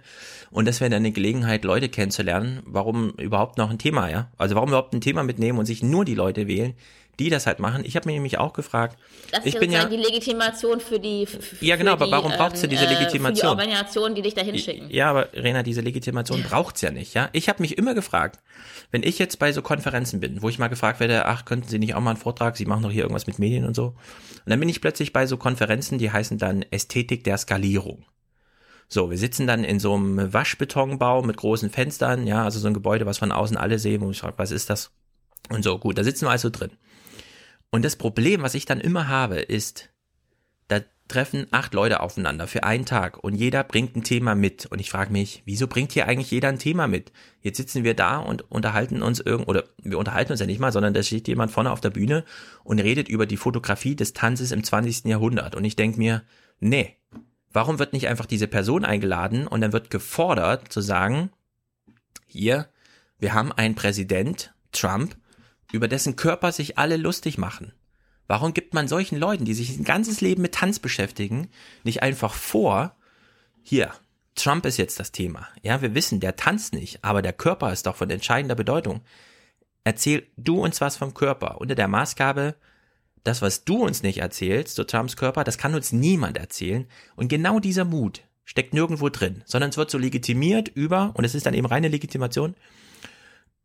und 0.51 0.67
das 0.67 0.81
wäre 0.81 0.91
dann 0.91 1.03
eine 1.03 1.13
Gelegenheit, 1.13 1.65
Leute 1.65 1.89
kennenzulernen, 1.89 2.63
warum 2.65 3.11
überhaupt 3.19 3.59
noch 3.59 3.71
ein 3.71 3.79
Thema, 3.79 4.09
ja? 4.09 4.31
Also 4.39 4.55
warum 4.55 4.71
überhaupt 4.71 4.95
ein 4.95 5.01
Thema 5.01 5.23
mitnehmen 5.23 5.59
und 5.59 5.67
sich 5.67 5.83
nur 5.83 6.05
die 6.05 6.15
Leute 6.15 6.47
wählen, 6.49 6.75
die 7.19 7.31
das 7.31 7.47
halt 7.47 7.59
machen. 7.61 7.85
Ich 7.85 7.97
habe 7.97 8.09
mir 8.09 8.13
nämlich 8.15 8.39
auch 8.39 8.53
gefragt, 8.53 8.99
Das 9.31 9.45
ich 9.45 9.55
ist 9.55 9.61
bin 9.61 9.71
ja 9.71 9.85
die 9.87 9.97
Legitimation 9.97 10.81
für 10.81 10.99
die, 10.99 11.23
f- 11.25 11.61
Ja, 11.61 11.77
genau, 11.77 11.93
für 11.93 11.97
aber 12.03 12.07
die, 12.07 12.13
warum 12.13 12.33
brauchst 12.33 12.63
du 12.63 12.69
diese 12.69 12.85
ähm, 12.85 12.91
äh, 12.91 12.95
Für 12.95 12.99
die 12.99 13.05
Legitimation? 13.05 13.51
Organisationen, 13.51 14.15
die 14.15 14.23
dich 14.23 14.35
da 14.35 14.43
hinschicken. 14.43 14.91
Ja, 14.91 15.11
aber 15.11 15.33
Rena, 15.33 15.63
diese 15.63 15.81
Legitimation 15.81 16.43
braucht's 16.43 16.81
ja 16.81 16.91
nicht, 16.91 17.15
ja. 17.15 17.29
Ich 17.33 17.49
habe 17.49 17.63
mich 17.63 17.79
immer 17.79 17.95
gefragt, 17.95 18.41
wenn 18.91 19.03
ich 19.03 19.19
jetzt 19.19 19.39
bei 19.39 19.53
so 19.53 19.63
Konferenzen 19.63 20.21
bin, 20.21 20.43
wo 20.43 20.49
ich 20.49 20.59
mal 20.59 20.69
gefragt 20.69 21.01
werde, 21.01 21.27
ach, 21.27 21.45
könnten 21.45 21.69
Sie 21.69 21.79
nicht 21.79 21.95
auch 21.95 22.01
mal 22.01 22.11
einen 22.11 22.19
Vortrag, 22.21 22.57
Sie 22.57 22.67
machen 22.67 22.83
doch 22.83 22.91
hier 22.91 23.03
irgendwas 23.03 23.27
mit 23.27 23.39
Medien 23.39 23.65
und 23.65 23.75
so. 23.75 23.87
Und 24.45 24.51
dann 24.51 24.61
bin 24.61 24.69
ich 24.69 24.81
plötzlich 24.81 25.13
bei 25.13 25.27
so 25.27 25.37
Konferenzen, 25.37 25.99
die 25.99 26.11
heißen 26.11 26.39
dann 26.39 26.63
Ästhetik 26.71 27.25
der 27.25 27.39
Skalierung. 27.39 28.05
So, 28.89 29.11
wir 29.11 29.19
sitzen 29.19 29.47
dann 29.47 29.65
in 29.65 29.81
so 29.81 29.95
einem 29.95 30.33
Waschbetonbau 30.33 31.23
mit 31.23 31.37
großen 31.39 31.71
Fenstern, 31.71 32.27
ja, 32.27 32.45
also 32.45 32.59
so 32.61 32.67
ein 32.69 32.75
Gebäude, 32.75 33.07
was 33.07 33.19
von 33.19 33.33
außen 33.33 33.57
alle 33.57 33.79
sehen, 33.79 34.03
wo 34.03 34.11
ich 34.11 34.19
frage, 34.21 34.35
was 34.37 34.51
ist 34.51 34.69
das? 34.71 34.91
Und 35.49 35.63
so, 35.65 35.79
gut, 35.79 35.97
da 35.99 36.05
sitzen 36.05 36.27
wir 36.27 36.31
also 36.31 36.51
drin. 36.51 36.71
Und 37.75 37.85
das 37.85 37.97
Problem, 37.97 38.43
was 38.43 38.55
ich 38.55 38.67
dann 38.67 38.79
immer 38.79 39.09
habe, 39.09 39.41
ist, 39.41 39.91
da 40.69 40.79
treffen 41.09 41.49
acht 41.51 41.75
Leute 41.75 41.99
aufeinander 41.99 42.47
für 42.47 42.63
einen 42.63 42.85
Tag 42.85 43.19
und 43.19 43.35
jeder 43.35 43.65
bringt 43.65 43.97
ein 43.97 44.05
Thema 44.05 44.37
mit. 44.37 44.67
Und 44.67 44.79
ich 44.79 44.91
frage 44.91 45.11
mich, 45.11 45.43
wieso 45.45 45.67
bringt 45.67 45.91
hier 45.91 46.07
eigentlich 46.07 46.31
jeder 46.31 46.51
ein 46.51 46.61
Thema 46.61 46.87
mit? 46.87 47.11
Jetzt 47.41 47.57
sitzen 47.57 47.83
wir 47.83 47.95
da 47.95 48.19
und 48.19 48.49
unterhalten 48.49 49.03
uns 49.03 49.19
irgend 49.19 49.49
oder 49.49 49.65
wir 49.83 49.99
unterhalten 49.99 50.31
uns 50.31 50.39
ja 50.39 50.47
nicht 50.47 50.61
mal, 50.61 50.71
sondern 50.71 50.95
da 50.95 51.03
steht 51.03 51.27
jemand 51.27 51.51
vorne 51.51 51.73
auf 51.73 51.81
der 51.81 51.91
Bühne 51.91 52.25
und 52.63 52.79
redet 52.79 53.09
über 53.09 53.27
die 53.27 53.37
Fotografie 53.37 53.97
des 53.97 54.13
Tanzes 54.13 54.53
im 54.53 54.63
20. 54.63 55.07
Jahrhundert. 55.07 55.57
Und 55.57 55.65
ich 55.65 55.75
denke 55.75 55.99
mir, 55.99 56.23
nee, 56.61 56.97
warum 57.53 57.81
wird 57.81 57.93
nicht 57.93 58.07
einfach 58.07 58.27
diese 58.27 58.47
Person 58.47 58.85
eingeladen 58.85 59.49
und 59.49 59.63
dann 59.63 59.73
wird 59.73 59.91
gefordert 59.91 60.73
zu 60.73 60.81
sagen, 60.81 61.33
hier, 62.25 62.69
wir 63.19 63.35
haben 63.35 63.51
einen 63.51 63.75
Präsident, 63.75 64.55
Trump, 64.71 65.17
über 65.75 65.89
dessen 65.89 66.15
Körper 66.15 66.53
sich 66.53 66.79
alle 66.79 66.97
lustig 66.97 67.37
machen. 67.37 67.73
Warum 68.29 68.55
gibt 68.55 68.75
man 68.75 68.87
solchen 68.87 69.19
Leuten, 69.19 69.45
die 69.45 69.55
sich 69.55 69.77
ein 69.77 69.85
ganzes 69.85 70.21
Leben 70.21 70.41
mit 70.41 70.55
Tanz 70.55 70.79
beschäftigen, 70.79 71.49
nicht 71.83 72.03
einfach 72.03 72.33
vor, 72.33 72.97
hier, 73.63 73.93
Trump 74.37 74.65
ist 74.67 74.77
jetzt 74.77 75.01
das 75.01 75.11
Thema. 75.11 75.49
Ja, 75.63 75.83
wir 75.83 75.95
wissen, 75.95 76.21
der 76.21 76.37
tanzt 76.37 76.75
nicht, 76.75 77.03
aber 77.03 77.23
der 77.23 77.33
Körper 77.33 77.73
ist 77.73 77.87
doch 77.87 77.97
von 77.97 78.09
entscheidender 78.09 78.55
Bedeutung. 78.55 79.01
Erzähl 79.83 80.27
du 80.37 80.63
uns 80.63 80.81
was 80.81 80.97
vom 80.97 81.13
Körper 81.13 81.61
unter 81.61 81.75
der 81.75 81.89
Maßgabe, 81.89 82.55
das, 83.25 83.43
was 83.43 83.65
du 83.65 83.85
uns 83.85 84.03
nicht 84.03 84.19
erzählst, 84.19 84.77
zu 84.77 84.85
Trumps 84.85 85.17
Körper, 85.17 85.43
das 85.43 85.59
kann 85.59 85.75
uns 85.75 85.93
niemand 85.93 86.37
erzählen. 86.37 86.87
Und 87.17 87.29
genau 87.29 87.59
dieser 87.59 87.85
Mut 87.85 88.23
steckt 88.45 88.75
nirgendwo 88.75 89.09
drin, 89.09 89.43
sondern 89.45 89.71
es 89.71 89.77
wird 89.77 89.91
so 89.91 89.99
legitimiert 89.99 90.69
über, 90.69 91.13
und 91.15 91.25
es 91.25 91.35
ist 91.35 91.47
dann 91.47 91.55
eben 91.55 91.67
reine 91.67 91.89
Legitimation, 91.89 92.55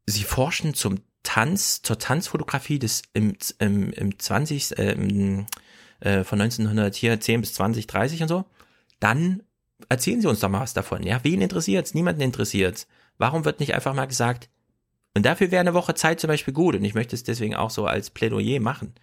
sie 0.06 0.24
forschen 0.24 0.74
zum 0.74 1.02
Tanz, 1.30 1.84
zur 1.84 2.00
Tanzfotografie 2.00 2.80
des 2.80 3.04
im, 3.14 3.36
im, 3.60 3.94
im 3.94 4.18
20. 4.18 4.80
Äh, 4.80 5.46
äh, 6.00 6.24
von 6.24 6.42
1910 6.42 7.42
bis 7.42 7.54
20, 7.54 7.86
30 7.86 8.24
und 8.24 8.28
so, 8.30 8.46
dann 9.00 9.44
erzählen 9.90 10.22
Sie 10.22 10.28
uns 10.28 10.40
doch 10.40 10.50
mal 10.50 10.62
was 10.62 10.74
davon. 10.74 11.04
Ja, 11.04 11.20
wen 11.22 11.42
interessiert's? 11.42 11.94
Niemanden 11.94 12.22
interessiert's. 12.22 12.88
Warum 13.20 13.46
wird 13.46 13.60
nicht 13.60 13.76
einfach 13.76 13.94
mal 13.94 14.08
gesagt, 14.08 14.50
und 15.14 15.24
dafür 15.24 15.52
wäre 15.52 15.60
eine 15.60 15.76
Woche 15.76 15.94
Zeit 15.94 16.20
zum 16.20 16.30
Beispiel 16.30 16.54
gut, 16.54 16.76
und 16.76 16.84
ich 16.84 16.96
möchte 16.96 17.16
es 17.16 17.24
deswegen 17.24 17.54
auch 17.54 17.70
so 17.70 17.86
als 17.86 18.10
Plädoyer 18.10 18.60
machen. 18.60 18.96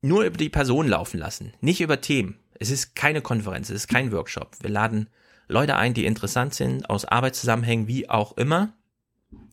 Nur 0.00 0.22
über 0.22 0.36
die 0.36 0.48
Person 0.48 0.86
laufen 0.86 1.18
lassen, 1.18 1.54
nicht 1.60 1.80
über 1.80 2.00
Themen. 2.00 2.38
Es 2.54 2.70
ist 2.70 2.94
keine 2.94 3.20
Konferenz, 3.20 3.68
es 3.68 3.76
ist 3.76 3.88
kein 3.88 4.12
Workshop. 4.12 4.54
Wir 4.60 4.70
laden 4.70 5.08
Leute 5.48 5.74
ein, 5.74 5.94
die 5.94 6.06
interessant 6.06 6.54
sind, 6.54 6.88
aus 6.88 7.04
Arbeitszusammenhängen, 7.04 7.88
wie 7.88 8.08
auch 8.08 8.36
immer 8.36 8.77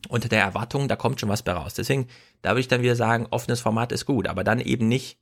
unter 0.07 0.29
der 0.29 0.41
Erwartung, 0.41 0.87
da 0.87 0.95
kommt 0.95 1.19
schon 1.19 1.29
was 1.29 1.43
bei 1.43 1.53
raus. 1.53 1.73
Deswegen, 1.73 2.07
da 2.41 2.51
würde 2.51 2.61
ich 2.61 2.67
dann 2.67 2.81
wieder 2.81 2.95
sagen, 2.95 3.27
offenes 3.31 3.61
Format 3.61 3.91
ist 3.91 4.05
gut, 4.05 4.27
aber 4.27 4.43
dann 4.43 4.59
eben 4.59 4.87
nicht 4.87 5.17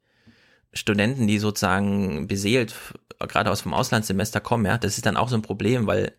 Studenten, 0.73 1.27
die 1.27 1.39
sozusagen 1.39 2.27
beseelt, 2.27 2.75
gerade 3.19 3.51
aus 3.51 3.63
dem 3.63 3.73
Auslandssemester 3.73 4.41
kommen, 4.41 4.65
ja, 4.65 4.77
das 4.77 4.97
ist 4.97 5.05
dann 5.05 5.17
auch 5.17 5.29
so 5.29 5.35
ein 5.35 5.41
Problem, 5.41 5.87
weil 5.87 6.13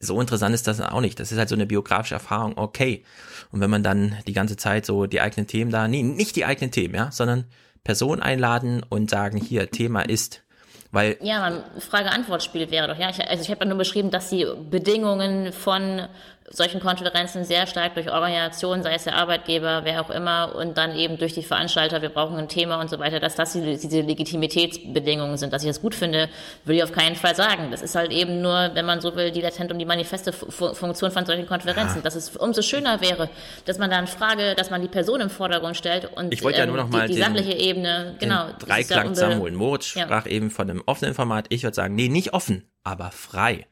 so 0.00 0.20
interessant 0.20 0.54
ist 0.54 0.66
das 0.66 0.80
auch 0.80 1.00
nicht. 1.00 1.18
Das 1.18 1.32
ist 1.32 1.38
halt 1.38 1.48
so 1.48 1.56
eine 1.56 1.66
biografische 1.66 2.14
Erfahrung, 2.14 2.56
okay. 2.56 3.04
Und 3.50 3.60
wenn 3.60 3.70
man 3.70 3.82
dann 3.82 4.16
die 4.26 4.32
ganze 4.32 4.56
Zeit 4.56 4.86
so 4.86 5.06
die 5.06 5.20
eigenen 5.20 5.46
Themen 5.46 5.70
da, 5.70 5.88
nee, 5.88 6.02
nicht 6.02 6.36
die 6.36 6.44
eigenen 6.44 6.70
Themen, 6.70 6.94
ja, 6.94 7.10
sondern 7.10 7.46
Personen 7.82 8.22
einladen 8.22 8.84
und 8.88 9.10
sagen, 9.10 9.38
hier, 9.38 9.70
Thema 9.70 10.02
ist 10.02 10.42
weil 10.90 11.18
ja, 11.20 11.64
Frage-Antwort-Spiel 11.78 12.70
wäre 12.70 12.88
doch, 12.88 12.98
ja. 12.98 13.10
Ich, 13.10 13.20
also 13.20 13.42
ich 13.42 13.50
habe 13.50 13.60
ja 13.60 13.68
nur 13.68 13.78
beschrieben, 13.78 14.10
dass 14.10 14.30
die 14.30 14.46
Bedingungen 14.70 15.52
von 15.52 16.08
solchen 16.50 16.80
Konferenzen 16.80 17.44
sehr 17.44 17.66
stark 17.66 17.94
durch 17.94 18.10
Organisation, 18.10 18.82
sei 18.82 18.94
es 18.94 19.04
der 19.04 19.16
Arbeitgeber, 19.16 19.82
wer 19.84 20.00
auch 20.00 20.10
immer, 20.10 20.54
und 20.54 20.78
dann 20.78 20.96
eben 20.96 21.18
durch 21.18 21.34
die 21.34 21.42
Veranstalter, 21.42 22.02
wir 22.02 22.08
brauchen 22.08 22.36
ein 22.36 22.48
Thema 22.48 22.80
und 22.80 22.88
so 22.88 22.98
weiter, 22.98 23.20
dass 23.20 23.34
das 23.34 23.52
die, 23.52 23.76
diese 23.76 24.00
Legitimitätsbedingungen 24.00 25.36
sind. 25.36 25.52
Dass 25.52 25.62
ich 25.62 25.68
das 25.68 25.80
gut 25.80 25.94
finde, 25.94 26.28
will 26.64 26.76
ich 26.76 26.82
auf 26.82 26.92
keinen 26.92 27.16
Fall 27.16 27.34
sagen. 27.34 27.70
Das 27.70 27.82
ist 27.82 27.94
halt 27.94 28.12
eben 28.12 28.40
nur, 28.40 28.70
wenn 28.74 28.86
man 28.86 29.00
so 29.00 29.14
will, 29.14 29.30
die 29.30 29.40
latent 29.40 29.70
und 29.72 29.78
die 29.78 29.84
manifeste 29.84 30.32
Funktion 30.32 31.10
von 31.10 31.26
solchen 31.26 31.46
Konferenzen. 31.46 31.96
Ja. 31.96 32.02
Dass 32.02 32.14
es 32.14 32.36
umso 32.36 32.62
schöner 32.62 33.00
wäre, 33.00 33.28
dass 33.64 33.78
man 33.78 33.90
dann 33.90 34.06
Frage, 34.06 34.54
dass 34.54 34.70
man 34.70 34.80
die 34.80 34.88
Person 34.88 35.20
im 35.20 35.30
Vordergrund 35.30 35.76
stellt 35.76 36.06
und 36.16 36.32
ich 36.32 36.42
wollte 36.42 36.58
ja 36.58 36.66
nur 36.66 36.76
noch 36.76 36.86
ähm, 36.86 36.90
mal 36.90 37.08
die, 37.08 37.14
die 37.14 37.20
sachliche 37.20 37.52
Ebene, 37.52 38.16
genau. 38.18 38.46
Dreiklang 38.58 39.14
zusammenholen. 39.14 39.54
Moritz 39.54 39.94
ja. 39.94 40.04
sprach 40.04 40.26
eben 40.26 40.50
von 40.50 40.70
einem 40.70 40.82
offenen 40.86 41.14
Format. 41.14 41.46
Ich 41.50 41.62
würde 41.62 41.74
sagen, 41.74 41.94
nee, 41.94 42.08
nicht 42.08 42.32
offen, 42.32 42.68
aber 42.84 43.10
frei. 43.10 43.66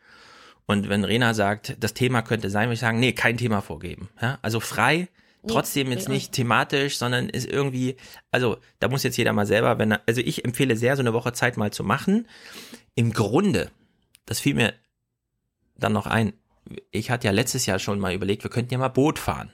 Und 0.67 0.89
wenn 0.89 1.05
Rena 1.05 1.33
sagt, 1.33 1.77
das 1.81 1.95
Thema 1.95 2.23
könnte 2.23 2.51
sein, 2.51 2.69
würde 2.69 2.75
ich 2.75 2.81
sagen, 2.81 2.99
nee, 2.99 3.13
kein 3.13 3.37
Thema 3.37 3.61
vorgeben. 3.61 4.09
Ja? 4.21 4.39
Also 4.43 4.61
frei, 4.61 5.09
trotzdem 5.47 5.91
jetzt 5.93 6.09
nicht 6.09 6.33
thematisch, 6.33 6.99
sondern 6.99 7.29
ist 7.29 7.47
irgendwie, 7.47 7.97
also 8.31 8.59
da 8.81 8.89
muss 8.89 9.05
jetzt 9.05 9.17
jeder 9.17 9.33
mal 9.33 9.47
selber, 9.47 9.79
wenn 9.79 9.93
er, 9.93 10.01
also 10.07 10.21
ich 10.21 10.45
empfehle 10.45 10.77
sehr, 10.77 10.97
so 10.97 11.03
eine 11.03 11.13
Woche 11.13 11.33
Zeit 11.33 11.57
mal 11.57 11.73
zu 11.73 11.85
machen. 11.85 12.27
Im 12.95 13.13
Grunde, 13.13 13.71
das 14.27 14.41
fiel 14.41 14.55
mir 14.55 14.75
dann 15.77 15.93
noch 15.93 16.07
ein, 16.07 16.33
ich 16.91 17.11
hatte 17.11 17.29
ja 17.29 17.33
letztes 17.33 17.67
Jahr 17.67 17.79
schon 17.79 18.01
mal 18.01 18.15
überlegt, 18.15 18.43
wir 18.43 18.51
könnten 18.51 18.73
ja 18.73 18.79
mal 18.79 18.89
Boot 18.89 19.19
fahren. 19.19 19.53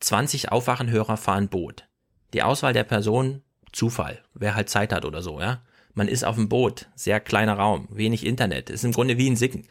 20 0.00 0.52
Aufwachenhörer 0.52 1.16
fahren 1.16 1.48
Boot. 1.48 1.86
Die 2.34 2.42
Auswahl 2.42 2.72
der 2.72 2.84
Person, 2.84 3.42
Zufall, 3.72 4.22
wer 4.34 4.54
halt 4.54 4.68
Zeit 4.68 4.92
hat 4.92 5.04
oder 5.04 5.22
so, 5.22 5.40
ja. 5.40 5.62
Man 5.94 6.08
ist 6.08 6.24
auf 6.24 6.36
dem 6.36 6.48
Boot, 6.48 6.88
sehr 6.94 7.20
kleiner 7.20 7.54
Raum, 7.54 7.86
wenig 7.90 8.24
Internet, 8.24 8.70
ist 8.70 8.84
im 8.84 8.92
Grunde 8.92 9.18
wie 9.18 9.28
ein 9.28 9.36
Sicken. 9.36 9.66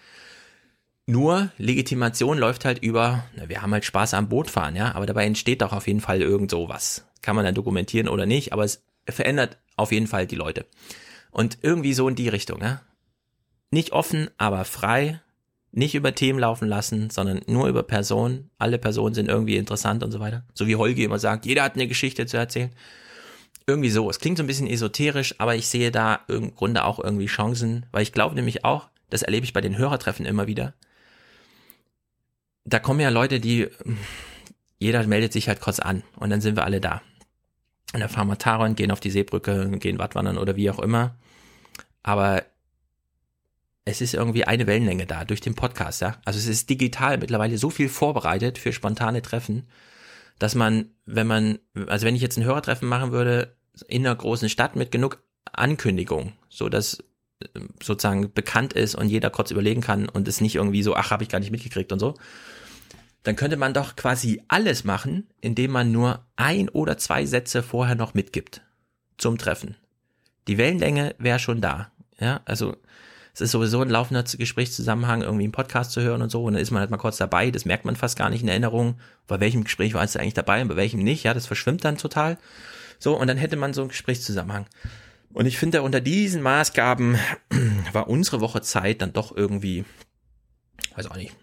Nur 1.08 1.52
Legitimation 1.58 2.38
läuft 2.38 2.64
halt 2.64 2.80
über, 2.80 3.26
na, 3.36 3.50
wir 3.50 3.62
haben 3.62 3.74
halt 3.74 3.86
Spaß 3.86 4.14
am 4.14 4.30
Bootfahren, 4.30 4.76
ja, 4.76 4.94
aber 4.96 5.06
dabei 5.06 5.26
entsteht 5.26 5.62
doch 5.62 5.74
auf 5.74 5.88
jeden 5.88 6.02
Fall 6.02 6.22
irgend 6.22 6.52
sowas. 6.52 7.06
Kann 7.22 7.36
man 7.36 7.46
dann 7.46 7.56
dokumentieren 7.56 8.08
oder 8.08 8.26
nicht, 8.26 8.54
aber 8.54 8.64
es 8.64 8.84
verändert 9.08 9.58
auf 9.76 9.92
jeden 9.92 10.08
Fall 10.08 10.28
die 10.28 10.36
Leute. 10.36 10.66
Und 11.32 11.60
irgendwie 11.62 11.94
so 11.94 12.08
in 12.08 12.16
die 12.16 12.30
Richtung, 12.30 12.62
ja. 12.62 12.82
Nicht 13.72 13.94
offen, 13.94 14.30
aber 14.38 14.66
frei, 14.66 15.22
nicht 15.72 15.96
über 15.96 16.14
Themen 16.14 16.40
laufen 16.40 16.68
lassen, 16.68 17.10
sondern 17.10 17.42
nur 17.48 17.68
über 17.68 17.84
Personen. 17.84 18.50
Alle 18.58 18.78
Personen 18.78 19.16
sind 19.16 19.30
irgendwie 19.30 19.56
interessant 19.56 20.04
und 20.04 20.12
so 20.12 20.20
weiter. 20.20 20.44
So 20.54 20.68
wie 20.68 20.76
Holgi 20.76 21.04
immer 21.04 21.20
sagt, 21.20 21.46
jeder 21.46 21.64
hat 21.64 21.76
eine 21.76 21.88
Geschichte 21.88 22.26
zu 22.26 22.38
erzählen. 22.38 22.72
Irgendwie 23.66 23.90
so. 23.90 24.10
Es 24.10 24.20
klingt 24.20 24.38
so 24.38 24.44
ein 24.44 24.48
bisschen 24.48 24.68
esoterisch, 24.68 25.36
aber 25.38 25.56
ich 25.56 25.68
sehe 25.68 25.92
da 25.92 26.20
im 26.28 26.54
Grunde 26.56 26.84
auch 26.84 27.00
irgendwie 27.00 27.28
Chancen, 27.28 27.86
weil 27.92 28.04
ich 28.04 28.12
glaube 28.12 28.36
nämlich 28.36 28.66
auch, 28.66 28.90
das 29.10 29.22
erlebe 29.22 29.46
ich 29.46 29.54
bei 29.54 29.62
den 29.62 29.78
Hörertreffen 29.78 30.26
immer 30.26 30.48
wieder, 30.48 30.74
da 32.66 32.80
kommen 32.80 33.00
ja 33.00 33.10
Leute, 33.10 33.40
die, 33.40 33.68
jeder 34.80 35.06
meldet 35.08 35.34
sich 35.34 35.48
halt 35.48 35.62
kurz 35.62 35.80
an 35.80 36.04
und 36.16 36.30
dann 36.30 36.42
sind 36.42 36.56
wir 36.56 36.64
alle 36.64 36.82
da. 36.82 37.02
Und 37.94 38.00
dann 38.00 38.10
fahren 38.10 38.28
wir 38.28 38.38
Taron, 38.38 38.76
gehen 38.76 38.92
auf 38.92 39.00
die 39.00 39.12
Seebrücke, 39.12 39.70
gehen 39.80 40.00
Wattwandern 40.00 40.38
oder 40.38 40.56
wie 40.56 40.70
auch 40.70 40.80
immer. 40.80 41.16
Aber 42.04 42.44
es 43.84 44.02
ist 44.02 44.14
irgendwie 44.14 44.46
eine 44.46 44.68
Wellenlänge 44.68 45.06
da 45.06 45.26
durch 45.26 45.42
den 45.42 45.56
Podcast, 45.56 46.02
ja. 46.02 46.18
Also 46.24 46.40
es 46.40 46.48
ist 46.48 46.70
digital 46.70 47.18
mittlerweile 47.18 47.58
so 47.58 47.70
viel 47.70 47.90
vorbereitet 47.90 48.58
für 48.58 48.74
spontane 48.74 49.22
Treffen, 49.22 49.68
dass 50.40 50.56
man, 50.56 50.92
wenn 51.06 51.28
man, 51.28 51.60
also 51.88 52.06
wenn 52.06 52.16
ich 52.16 52.22
jetzt 52.22 52.38
ein 52.38 52.46
Hörertreffen 52.46 52.88
machen 52.88 53.12
würde 53.12 53.56
in 53.88 54.06
einer 54.06 54.16
großen 54.16 54.50
Stadt 54.50 54.76
mit 54.76 54.92
genug 54.92 55.24
Ankündigung, 55.52 56.34
so 56.50 56.70
dass 56.70 57.04
sozusagen 57.82 58.34
bekannt 58.34 58.74
ist 58.74 58.96
und 58.96 59.10
jeder 59.10 59.30
kurz 59.30 59.52
überlegen 59.52 59.82
kann 59.82 60.08
und 60.08 60.28
es 60.28 60.42
nicht 60.42 60.56
irgendwie 60.56 60.84
so, 60.84 60.96
ach, 60.96 61.12
habe 61.12 61.24
ich 61.24 61.30
gar 61.30 61.40
nicht 61.40 61.52
mitgekriegt 61.52 61.92
und 61.92 62.00
so, 62.00 62.16
dann 63.24 63.36
könnte 63.36 63.58
man 63.58 63.74
doch 63.74 63.96
quasi 63.96 64.42
alles 64.48 64.84
machen, 64.84 65.28
indem 65.42 65.72
man 65.72 65.92
nur 65.92 66.26
ein 66.36 66.70
oder 66.70 66.98
zwei 66.98 67.26
Sätze 67.26 67.62
vorher 67.62 67.96
noch 67.96 68.14
mitgibt 68.14 68.62
zum 69.18 69.38
Treffen. 69.38 69.76
Die 70.48 70.58
Wellenlänge 70.58 71.16
wäre 71.20 71.40
schon 71.40 71.62
da. 71.62 71.92
Ja, 72.20 72.42
also 72.46 72.76
es 73.34 73.42
ist 73.42 73.52
sowieso 73.52 73.82
ein 73.82 73.90
laufender 73.90 74.24
Gesprächszusammenhang, 74.24 75.22
irgendwie 75.22 75.44
einen 75.44 75.54
Podcast 75.54 75.92
zu 75.92 76.02
hören 76.02 76.22
und 76.22 76.30
so, 76.30 76.44
und 76.44 76.54
dann 76.54 76.62
ist 76.62 76.72
man 76.72 76.82
halt 76.82 76.92
mal 76.92 76.98
kurz 76.98 77.18
dabei, 77.18 77.50
das 77.50 77.66
merkt 77.66 77.86
man 77.86 77.96
fast 77.96 78.18
gar 78.18 78.30
nicht 78.30 78.42
in 78.42 78.50
Erinnerung, 78.50 79.00
bei 79.28 79.40
welchem 79.40 79.64
Gespräch 79.64 79.94
war 79.94 80.04
es 80.04 80.18
eigentlich 80.18 80.34
dabei 80.34 80.62
und 80.62 80.68
bei 80.68 80.76
welchem 80.76 81.02
nicht, 81.02 81.24
ja, 81.24 81.34
das 81.34 81.48
verschwimmt 81.48 81.86
dann 81.86 81.98
total. 81.98 82.38
So, 83.00 83.18
und 83.18 83.28
dann 83.28 83.38
hätte 83.38 83.56
man 83.56 83.74
so 83.74 83.82
einen 83.82 83.90
Gesprächszusammenhang. 83.90 84.66
Und 85.34 85.46
ich 85.46 85.58
finde, 85.58 85.82
unter 85.82 86.02
diesen 86.02 86.42
Maßgaben 86.42 87.18
war 87.94 88.10
unsere 88.10 88.42
Woche 88.42 88.62
Zeit 88.62 89.02
dann 89.02 89.14
doch 89.14 89.36
irgendwie, 89.36 89.86
weiß 90.96 91.08
auch 91.08 91.16
nicht, 91.16 91.34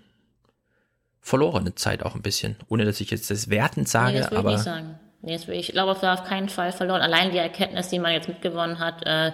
verlorene 1.29 1.75
Zeit 1.75 2.03
auch 2.03 2.15
ein 2.15 2.23
bisschen. 2.23 2.57
Ohne 2.69 2.85
dass 2.85 3.01
ich 3.01 3.11
jetzt 3.11 3.31
das 3.31 3.51
wertend 3.51 3.89
sage, 3.89 4.13
nee, 4.13 4.19
das 4.21 4.31
will 4.31 4.39
aber. 4.39 4.51
Ich 4.51 4.57
nicht 4.57 4.65
sagen. 4.65 4.99
Nee, 5.21 5.35
das 5.35 5.47
will 5.47 5.57
ich, 5.57 5.69
ich 5.69 5.75
glaube, 5.75 5.93
es 5.93 6.03
war 6.03 6.15
auf 6.15 6.25
keinen 6.25 6.49
Fall 6.49 6.73
verloren. 6.73 7.03
Allein 7.03 7.33
die 7.33 7.39
Erkenntnis, 7.39 7.89
die 7.89 7.99
man 7.99 8.13
jetzt 8.13 8.29
mitgewonnen 8.29 8.79
hat, 8.79 9.05
äh, 9.05 9.33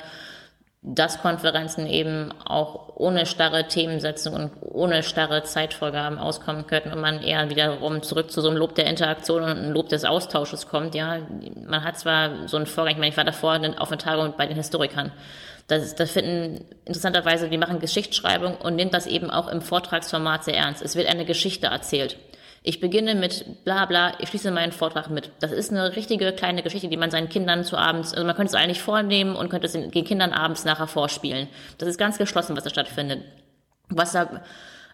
dass 0.82 1.20
Konferenzen 1.20 1.86
eben 1.86 2.30
auch 2.44 2.96
ohne 2.96 3.26
starre 3.26 3.68
Themensetzung 3.68 4.34
und 4.34 4.50
ohne 4.60 5.02
starre 5.02 5.42
Zeitvorgaben 5.44 6.18
auskommen 6.18 6.66
könnten 6.66 6.92
und 6.92 7.00
man 7.00 7.22
eher 7.22 7.48
wiederum 7.48 8.02
zurück 8.02 8.30
zu 8.30 8.42
so 8.42 8.48
einem 8.48 8.58
Lob 8.58 8.74
der 8.74 8.86
Interaktion 8.86 9.42
und 9.42 9.50
einem 9.50 9.72
Lob 9.72 9.88
des 9.88 10.04
Austausches 10.04 10.68
kommt. 10.68 10.94
Ja, 10.94 11.18
man 11.66 11.84
hat 11.84 11.98
zwar 11.98 12.48
so 12.48 12.56
einen 12.56 12.66
Vorgang, 12.66 12.94
ich 12.94 12.98
meine, 12.98 13.10
ich 13.10 13.16
war 13.16 13.24
davor 13.24 13.58
auf 13.78 13.90
einer 13.90 13.98
Tagung 13.98 14.34
bei 14.36 14.46
den 14.46 14.56
Historikern. 14.56 15.12
Das, 15.66 15.94
das 15.94 16.10
finden 16.10 16.64
interessanterweise, 16.84 17.48
die 17.48 17.56
machen 17.56 17.78
Geschichtsschreibung 17.78 18.56
und 18.56 18.76
nimmt 18.76 18.92
das 18.92 19.06
eben 19.06 19.30
auch 19.30 19.48
im 19.48 19.62
Vortragsformat 19.62 20.44
sehr 20.44 20.56
ernst. 20.56 20.82
Es 20.82 20.94
wird 20.94 21.08
eine 21.08 21.24
Geschichte 21.24 21.68
erzählt. 21.68 22.18
Ich 22.66 22.80
beginne 22.80 23.14
mit 23.14 23.64
bla 23.64 23.84
bla, 23.84 24.14
ich 24.20 24.30
schließe 24.30 24.50
meinen 24.50 24.72
Vortrag 24.72 25.10
mit. 25.10 25.30
Das 25.40 25.52
ist 25.52 25.70
eine 25.70 25.96
richtige 25.96 26.32
kleine 26.32 26.62
Geschichte, 26.62 26.88
die 26.88 26.96
man 26.96 27.10
seinen 27.10 27.28
Kindern 27.28 27.62
zu 27.62 27.76
abends, 27.76 28.14
also 28.14 28.26
man 28.26 28.34
könnte 28.34 28.54
es 28.54 28.62
eigentlich 28.62 28.80
vornehmen 28.80 29.36
und 29.36 29.50
könnte 29.50 29.66
es 29.66 29.72
den 29.72 29.90
Kindern 29.90 30.32
abends 30.32 30.64
nachher 30.64 30.86
vorspielen. 30.86 31.48
Das 31.76 31.88
ist 31.88 31.98
ganz 31.98 32.16
geschlossen, 32.16 32.56
was 32.56 32.64
da 32.64 32.70
stattfindet. 32.70 33.22
Was 33.90 34.12
da 34.12 34.42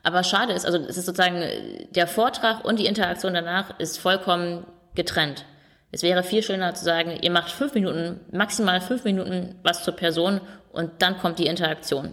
aber 0.03 0.25
schade 0.25 0.53
ist, 0.53 0.67
also 0.67 0.79
es 0.79 0.97
ist 0.97 1.07
sozusagen 1.07 1.45
der 1.91 2.07
Vortrag 2.07 2.65
und 2.65 2.79
die 2.79 2.87
Interaktion 2.87 3.35
danach 3.35 3.79
ist 3.79 3.99
vollkommen 3.99 4.67
getrennt. 4.95 5.45
Es 5.93 6.03
wäre 6.03 6.23
viel 6.23 6.43
schöner 6.43 6.75
zu 6.75 6.85
sagen, 6.85 7.19
ihr 7.21 7.31
macht 7.31 7.51
fünf 7.51 7.75
Minuten, 7.75 8.21
maximal 8.33 8.81
fünf 8.81 9.05
Minuten 9.05 9.57
was 9.63 9.83
zur 9.83 9.95
Person 9.97 10.41
und 10.73 11.03
dann 11.03 11.19
kommt 11.19 11.39
die 11.39 11.47
Interaktion. 11.47 12.13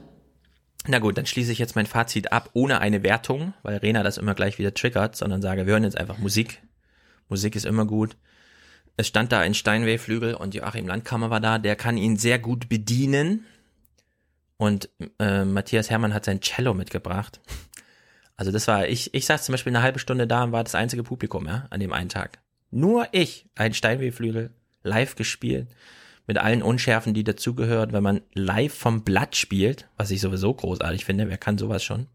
Na 0.88 0.99
gut, 0.99 1.17
dann 1.17 1.25
schließe 1.25 1.51
ich 1.51 1.59
jetzt 1.59 1.75
mein 1.75 1.86
Fazit 1.86 2.32
ab, 2.32 2.49
ohne 2.53 2.80
eine 2.80 3.03
Wertung, 3.03 3.53
weil 3.61 3.78
Rena 3.78 4.03
das 4.03 4.17
immer 4.17 4.36
gleich 4.36 4.57
wieder 4.57 4.73
triggert, 4.73 5.15
sondern 5.15 5.41
sage, 5.41 5.65
wir 5.65 5.73
hören 5.73 5.84
jetzt 5.84 5.97
einfach 5.97 6.17
Musik. 6.17 6.61
Musik 7.30 7.55
ist 7.55 7.65
immer 7.65 7.86
gut. 7.86 8.15
Es 8.95 9.07
stand 9.07 9.32
da 9.32 9.39
ein 9.39 9.53
Steinway-Flügel 9.53 10.34
und 10.34 10.55
Joachim 10.55 10.88
Landkammer 10.88 11.30
war 11.30 11.41
da, 11.41 11.59
der 11.59 11.75
kann 11.75 11.97
ihn 11.97 12.17
sehr 12.17 12.39
gut 12.39 12.69
bedienen. 12.69 13.45
Und 14.55 14.89
äh, 15.19 15.45
Matthias 15.45 15.89
Hermann 15.89 16.15
hat 16.15 16.25
sein 16.25 16.41
Cello 16.41 16.73
mitgebracht. 16.73 17.41
Also 18.38 18.51
das 18.51 18.67
war, 18.67 18.88
ich, 18.88 19.13
ich 19.13 19.25
saß 19.25 19.43
zum 19.43 19.53
Beispiel 19.53 19.71
eine 19.75 19.84
halbe 19.84 19.99
Stunde 19.99 20.25
da 20.25 20.43
und 20.43 20.51
war 20.51 20.63
das 20.63 20.73
einzige 20.73 21.03
Publikum, 21.03 21.47
ja, 21.47 21.67
an 21.69 21.80
dem 21.80 21.93
einen 21.93 22.09
Tag. 22.09 22.39
Nur 22.78 23.07
ich, 23.11 23.47
ein 23.55 23.73
Steinway-Flügel, 23.73 24.51
live 24.84 25.15
gespielt 25.15 25.67
mit 26.28 26.38
allen 26.38 26.61
Unschärfen, 26.61 27.15
die 27.15 27.23
dazugehört, 27.23 27.91
wenn 27.91 28.03
man 28.03 28.21
live 28.36 28.71
vom 28.71 29.03
Blatt 29.03 29.36
spielt, 29.36 29.88
was 29.97 30.11
ich 30.11 30.21
sowieso 30.21 30.53
großartig 30.53 31.03
finde. 31.03 31.28
Wer 31.28 31.39
kann 31.39 31.57
sowas 31.57 31.84
schon? 31.84 32.05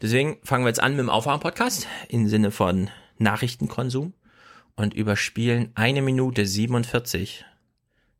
Deswegen 0.00 0.38
fangen 0.44 0.64
wir 0.64 0.68
jetzt 0.68 0.80
an 0.80 0.92
mit 0.92 1.00
dem 1.00 1.10
Aufwachen-Podcast 1.10 1.88
im 2.08 2.28
Sinne 2.28 2.52
von 2.52 2.88
Nachrichtenkonsum 3.18 4.14
und 4.76 4.94
überspielen 4.94 5.72
eine 5.74 6.02
Minute 6.02 6.46
47 6.46 7.44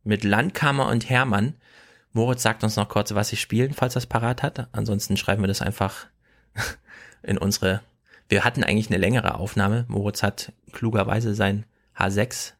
mit 0.02 0.24
Landkammer 0.24 0.88
und 0.88 1.08
Hermann. 1.08 1.54
Moritz 2.12 2.42
sagt 2.42 2.64
uns 2.64 2.74
noch 2.74 2.88
kurz, 2.88 3.14
was 3.14 3.28
sie 3.28 3.36
spielen, 3.36 3.74
falls 3.74 3.94
er 3.94 3.98
es 3.98 4.06
parat 4.06 4.42
hat. 4.42 4.66
Ansonsten 4.72 5.16
schreiben 5.16 5.44
wir 5.44 5.48
das 5.48 5.62
einfach 5.62 6.08
in 7.22 7.38
unsere. 7.38 7.80
Wir 8.28 8.44
hatten 8.44 8.64
eigentlich 8.64 8.88
eine 8.88 8.98
längere 8.98 9.34
Aufnahme. 9.36 9.84
Moritz 9.88 10.22
hat 10.22 10.52
klugerweise 10.72 11.34
sein 11.34 11.64
H6 11.96 12.52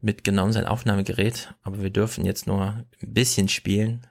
mitgenommen, 0.00 0.52
sein 0.52 0.66
Aufnahmegerät, 0.66 1.54
aber 1.62 1.82
wir 1.82 1.90
dürfen 1.90 2.24
jetzt 2.24 2.46
nur 2.46 2.84
ein 3.02 3.12
bisschen 3.12 3.48
spielen. 3.48 4.06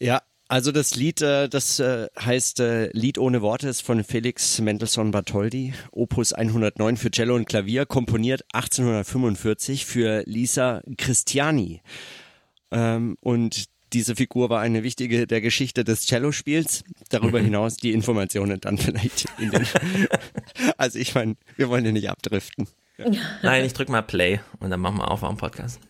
Ja, 0.00 0.22
also 0.48 0.70
das 0.70 0.96
Lied, 0.96 1.22
äh, 1.22 1.48
das 1.48 1.80
äh, 1.80 2.08
heißt 2.20 2.60
äh, 2.60 2.90
Lied 2.92 3.16
ohne 3.16 3.40
Worte, 3.40 3.68
ist 3.68 3.82
von 3.82 4.04
Felix 4.04 4.60
Mendelssohn 4.60 5.10
Bartholdy, 5.10 5.72
Opus 5.92 6.32
109 6.32 6.96
für 6.98 7.10
Cello 7.10 7.36
und 7.36 7.48
Klavier, 7.48 7.86
komponiert 7.86 8.44
1845 8.52 9.86
für 9.86 10.22
Lisa 10.26 10.82
Christiani. 10.98 11.80
Ähm, 12.70 13.16
und 13.20 13.66
diese 13.92 14.16
Figur 14.16 14.50
war 14.50 14.60
eine 14.60 14.82
wichtige 14.82 15.26
der 15.26 15.40
Geschichte 15.40 15.84
des 15.84 16.06
Cellospiels. 16.06 16.84
Darüber 17.10 17.40
Mhm. 17.40 17.46
hinaus 17.46 17.76
die 17.76 17.92
Informationen 17.92 18.60
dann 18.60 18.78
vielleicht 18.78 19.26
in 19.38 19.50
den. 19.50 19.66
also 20.76 20.98
ich 20.98 21.14
meine, 21.14 21.36
wir 21.56 21.68
wollen 21.68 21.84
ja 21.84 21.92
nicht 21.92 22.10
abdriften. 22.10 22.66
Nein, 23.42 23.64
ich 23.64 23.72
drück 23.72 23.88
mal 23.88 24.02
Play 24.02 24.40
und 24.60 24.70
dann 24.70 24.80
machen 24.80 24.98
wir 24.98 25.10
auf 25.10 25.24
am 25.24 25.36
Podcast. 25.36 25.80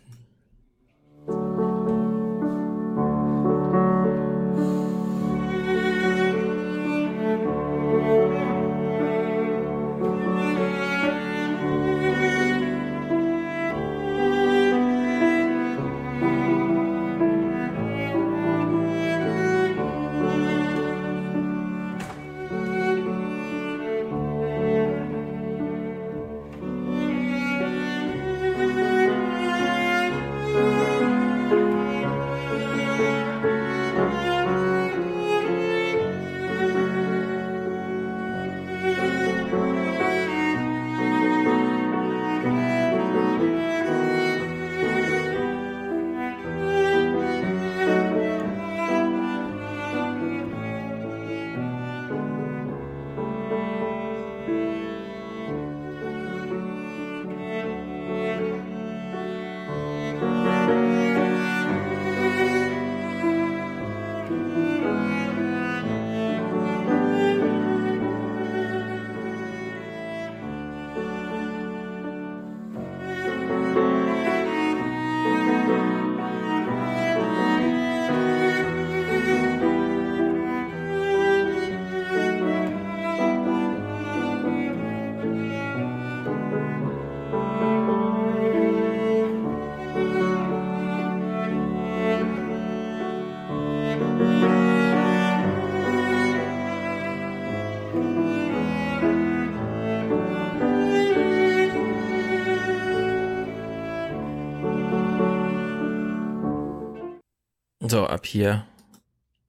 So, 107.93 108.07
ab 108.07 108.25
hier 108.25 108.65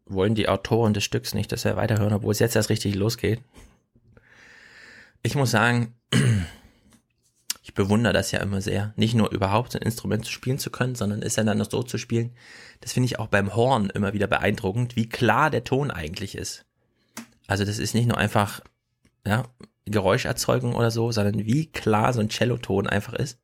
wollen 0.06 0.36
die 0.36 0.50
Autoren 0.50 0.94
des 0.94 1.06
Stücks 1.06 1.34
nicht, 1.34 1.54
dass 1.54 1.64
wir 1.64 1.78
weiterhören, 1.78 2.12
obwohl 2.12 2.34
es 2.34 2.40
jetzt 2.40 2.58
erst 2.58 2.70
richtig 2.70 2.94
losgeht. 2.94 3.40
Ich 5.22 5.36
muss 5.36 5.50
sagen, 5.50 5.96
ich 7.64 7.74
bewundere 7.74 8.12
das 8.12 8.32
ja 8.32 8.42
immer 8.42 8.60
sehr. 8.60 8.92
Nicht 8.98 9.16
nur 9.16 9.32
überhaupt 9.32 9.78
ein 9.78 9.82
Instrument 9.82 10.28
spielen 10.28 10.60
zu 10.60 10.72
können, 10.72 10.96
sondern 10.96 11.22
es 11.22 11.36
dann 11.36 11.58
noch 11.58 11.72
so 11.72 11.84
zu 11.84 11.98
spielen. 11.98 12.36
Das 12.82 12.92
finde 12.92 13.06
ich 13.06 13.18
auch 13.18 13.28
beim 13.28 13.56
Horn 13.56 13.90
immer 13.92 14.12
wieder 14.12 14.28
beeindruckend, 14.28 14.98
wie 14.98 15.08
klar 15.08 15.50
der 15.50 15.64
Ton 15.64 15.90
eigentlich 15.90 16.36
ist. 16.36 16.66
Also 17.48 17.64
das 17.64 17.80
ist 17.80 17.96
nicht 17.96 18.10
nur 18.10 18.18
einfach, 18.18 18.60
ja, 19.26 19.46
Geräuscherzeugung 19.86 20.76
oder 20.76 20.92
so, 20.92 21.14
sondern 21.14 21.46
wie 21.46 21.72
klar 21.72 22.12
so 22.12 22.20
ein 22.20 22.30
Celloton 22.30 22.88
einfach 22.88 23.14
ist. 23.14 23.40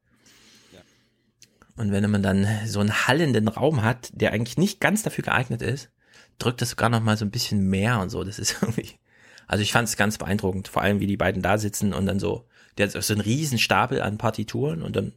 Und 1.80 1.94
wenn 1.94 2.12
man 2.12 2.22
dann 2.22 2.46
so 2.66 2.82
einen 2.82 3.08
hallenden 3.08 3.48
Raum 3.48 3.84
hat, 3.84 4.10
der 4.12 4.34
eigentlich 4.34 4.58
nicht 4.58 4.82
ganz 4.82 5.02
dafür 5.02 5.24
geeignet 5.24 5.62
ist, 5.62 5.90
drückt 6.38 6.62
das 6.62 6.72
sogar 6.72 6.90
noch 6.90 7.00
mal 7.00 7.16
so 7.16 7.24
ein 7.24 7.32
bisschen 7.32 7.70
mehr 7.70 8.02
und 8.02 8.10
so. 8.10 8.22
Das 8.26 8.38
ist 8.38 8.58
irgendwie, 8.62 9.00
also 9.48 9.62
ich 9.62 9.72
fand 9.72 9.88
es 9.88 9.96
ganz 9.96 10.18
beeindruckend, 10.18 10.68
vor 10.68 10.82
allem 10.82 11.00
wie 11.00 11.08
die 11.08 11.16
beiden 11.16 11.42
da 11.42 11.58
sitzen 11.58 11.94
und 11.94 12.06
dann 12.06 12.20
so, 12.20 12.46
der 12.78 12.88
hat 12.90 13.02
so 13.02 13.14
einen 13.14 13.22
riesen 13.22 13.58
Stapel 13.58 14.02
an 14.02 14.18
Partituren 14.18 14.82
und 14.82 14.98
dann 14.98 15.14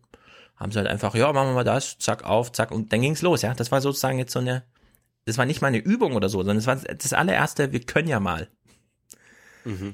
haben 0.55 0.71
sie 0.71 0.79
halt 0.79 0.87
einfach, 0.87 1.17
ja, 1.17 1.33
machen 1.33 1.49
wir 1.49 1.55
mal 1.55 1.65
das, 1.65 1.99
zack, 1.99 2.23
auf, 2.23 2.53
zack 2.53 2.71
und 2.71 2.93
dann 2.93 3.03
ging's 3.03 3.23
los, 3.23 3.43
ja. 3.43 3.55
Das 3.55 3.73
war 3.73 3.81
sozusagen 3.81 4.21
jetzt 4.21 4.33
so 4.33 4.39
eine, 4.39 4.63
das 5.25 5.39
war 5.39 5.47
nicht 5.47 5.63
mal 5.63 5.67
eine 5.67 5.79
Übung 5.79 6.15
oder 6.15 6.29
so, 6.29 6.39
sondern 6.39 6.59
das 6.59 6.69
war 6.69 6.77
das 6.77 7.13
allererste, 7.13 7.73
wir 7.73 7.81
können 7.81 8.07
ja 8.07 8.21
mal. 8.21 8.47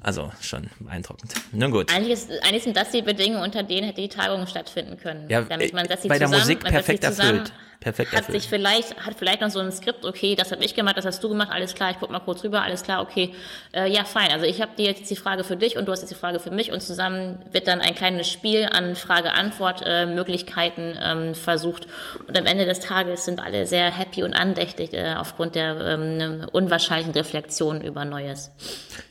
Also 0.02 0.32
schon 0.40 0.70
beeindruckend. 0.80 1.34
Nun 1.52 1.70
gut. 1.70 1.92
Eigentlich, 1.94 2.14
ist, 2.14 2.30
eigentlich 2.42 2.62
sind 2.62 2.76
das 2.76 2.90
die 2.90 3.02
Bedingungen, 3.02 3.42
unter 3.42 3.62
denen 3.62 3.86
hätte 3.86 4.00
die 4.00 4.08
Tagung 4.08 4.46
stattfinden 4.46 4.96
können. 4.98 5.28
Ja, 5.28 5.42
damit 5.42 5.72
man 5.72 5.86
setzt 5.86 6.02
sich 6.02 6.08
bei 6.08 6.18
der 6.18 6.28
zusammen, 6.28 6.42
Musik 6.42 6.62
setzt 6.62 6.66
sich 6.66 6.74
perfekt 6.74 7.04
zusammen, 7.04 7.38
erfüllt. 7.40 7.52
Perfekt 7.81 8.12
hat 8.12 8.20
erfüllt. 8.20 8.43
sich 8.43 8.51
vielleicht, 8.51 8.97
hat 9.05 9.14
vielleicht 9.16 9.41
noch 9.41 9.51
so 9.51 9.61
ein 9.61 9.70
Skript, 9.70 10.05
okay, 10.05 10.35
das 10.35 10.53
habe 10.53 10.64
ich 10.64 10.74
gemacht, 10.74 10.97
das 10.97 11.05
hast 11.05 11.22
du 11.22 11.29
gemacht, 11.29 11.51
alles 11.51 11.74
klar, 11.74 11.91
ich 11.91 11.99
guck 11.99 12.11
mal 12.11 12.20
kurz 12.20 12.43
rüber, 12.43 12.62
alles 12.62 12.83
klar, 12.83 13.03
okay, 13.03 13.33
äh, 13.72 13.91
ja, 13.91 14.05
fein. 14.05 14.31
Also 14.33 14.47
ich 14.47 14.61
habe 14.61 14.72
dir 14.76 14.87
jetzt 14.87 15.09
die 15.11 15.16
Frage 15.16 15.45
für 15.45 15.57
dich 15.57 15.76
und 15.76 15.87
du 15.87 15.93
hast 15.93 16.01
jetzt 16.01 16.11
die 16.11 16.16
Frage 16.16 16.41
für 16.41 16.51
mich 16.51 16.72
und 16.72 16.83
zusammen 16.83 17.39
wird 17.53 17.68
dann 17.68 17.81
ein 17.81 17.95
kleines 17.95 18.29
Spiel 18.29 18.68
an 18.70 18.97
Frage-Antwort-Möglichkeiten 18.97 20.99
ähm, 21.01 21.35
versucht. 21.35 21.87
Und 22.26 22.37
am 22.37 22.47
Ende 22.47 22.66
des 22.66 22.81
Tages 22.81 23.24
sind 23.24 23.41
alle 23.41 23.66
sehr 23.66 23.91
happy 23.91 24.22
und 24.22 24.35
andächtig 24.35 24.93
äh, 24.93 25.14
aufgrund 25.16 25.55
der 25.55 25.81
ähm, 25.81 26.47
unwahrscheinlichen 26.53 27.12
Reflexion 27.12 27.83
über 27.83 28.05
Neues. 28.05 28.51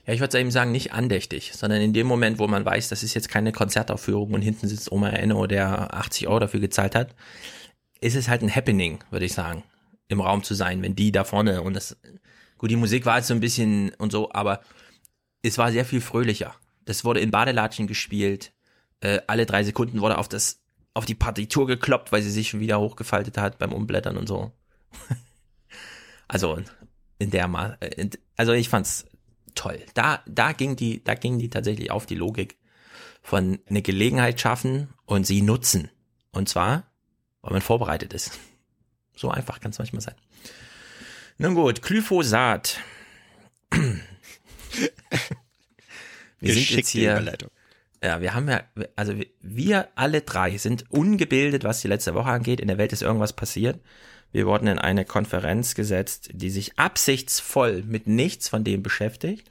Ja, 0.06 0.14
ich 0.14 0.20
würde 0.20 0.40
eben 0.40 0.52
sagen, 0.52 0.72
nicht 0.72 0.94
andächtig, 0.94 1.52
sondern 1.54 1.82
in 1.82 1.94
dem 1.94 2.08
Moment, 2.08 2.40
wo 2.40 2.48
man 2.48 2.66
weiß, 2.66 2.90
das 2.90 3.04
ist 3.04 3.14
jetzt 3.14 3.30
keine 3.30 3.52
Konzertaufführung 3.52 4.34
und 4.34 4.42
hinten 4.42 4.68
sitzt 4.68 4.92
Oma 4.92 5.10
Enno, 5.10 5.48
der 5.48 5.94
80 5.94 6.28
Euro 6.28 6.40
dafür 6.40 6.60
gezahlt 6.60 6.96
hat, 6.96 7.10
ist 8.02 8.16
es 8.16 8.28
halt 8.28 8.42
ein 8.42 8.54
Happening, 8.54 9.04
würde 9.10 9.26
ich 9.26 9.34
sagen, 9.34 9.64
im 10.08 10.22
Raum 10.22 10.44
zu 10.44 10.54
sein, 10.54 10.82
wenn 10.82 10.96
die 10.96 11.12
da 11.12 11.24
vorne 11.24 11.62
und 11.62 11.74
das, 11.74 11.98
gut, 12.58 12.72
die 12.72 12.76
Musik 12.76 13.06
war 13.06 13.18
jetzt 13.18 13.28
so 13.28 13.34
ein 13.34 13.40
bisschen 13.40 13.94
und 13.96 14.12
so, 14.12 14.32
aber 14.32 14.62
es 15.42 15.58
war 15.58 15.72
sehr 15.72 15.86
viel 15.86 16.02
fröhlicher. 16.02 16.56
Das 16.86 17.04
wurde 17.04 17.20
in 17.20 17.32
Badelatschen 17.32 17.88
gespielt, 17.88 18.54
äh, 19.02 19.20
alle 19.28 19.46
drei 19.46 19.64
Sekunden 19.64 20.02
wurde 20.02 20.18
auf 20.18 20.28
das, 20.28 20.62
auf 20.94 21.06
die 21.06 21.16
Partitur 21.16 21.68
gekloppt, 21.68 22.12
weil 22.12 22.22
sie 22.22 22.32
sich 22.32 22.50
schon 22.50 22.60
wieder 22.60 22.80
hochgefaltet 22.80 23.38
hat 23.38 23.60
beim 23.60 23.74
Umblättern 23.74 24.18
und 24.18 24.28
so. 24.28 24.52
also, 26.28 26.60
in 27.20 27.32
der 27.32 27.48
Ma 27.48 27.78
äh, 27.80 28.10
also 28.36 28.54
ich 28.54 28.70
fand's 28.70 29.06
toll. 29.56 29.80
Da, 29.94 30.22
da 30.26 30.54
ging 30.54 30.76
die, 30.76 31.04
da 31.04 31.16
ging 31.16 31.40
die 31.40 31.50
tatsächlich 31.50 31.92
auf 31.92 32.06
die 32.06 32.16
Logik 32.16 32.58
von 33.22 33.60
eine 33.68 33.82
Gelegenheit 33.82 34.40
schaffen 34.40 34.94
und 35.06 35.28
sie 35.28 35.42
nutzen. 35.42 35.90
Und 36.32 36.48
zwar, 36.48 36.87
weil 37.48 37.54
man 37.54 37.62
vorbereitet 37.62 38.14
ist. 38.14 38.38
So 39.16 39.32
einfach 39.32 39.62
kann 39.62 39.72
es 39.72 39.80
manchmal 39.80 40.02
sein. 40.02 40.16
Nun 41.38 41.56
gut, 41.56 41.82
Glyphosat. 41.82 42.78
Wir 43.72 44.02
sind 46.54 46.70
jetzt 46.70 46.90
hier. 46.90 47.16
Ja, 48.04 48.22
wir 48.22 48.34
haben 48.36 48.48
ja, 48.50 48.64
also 48.96 49.18
wir- 49.18 49.28
wir 49.42 49.88
alle 49.96 50.22
drei 50.22 50.58
sind 50.58 50.86
ungebildet, 50.92 51.64
was 51.64 51.82
die 51.82 51.88
letzte 51.88 52.14
Woche 52.14 52.30
angeht. 52.30 52.60
In 52.60 52.68
der 52.68 52.78
Welt 52.78 52.94
ist 52.94 53.02
irgendwas 53.02 53.34
passiert. 53.34 53.80
Wir 54.32 54.46
wurden 54.46 54.68
in 54.68 54.78
eine 54.78 55.06
Konferenz 55.06 55.74
gesetzt, 55.74 56.30
die 56.34 56.50
sich 56.50 56.78
absichtsvoll 56.78 57.82
mit 57.84 58.08
nichts 58.08 58.50
von 58.50 58.64
dem 58.64 58.84
beschäftigt. 58.84 59.50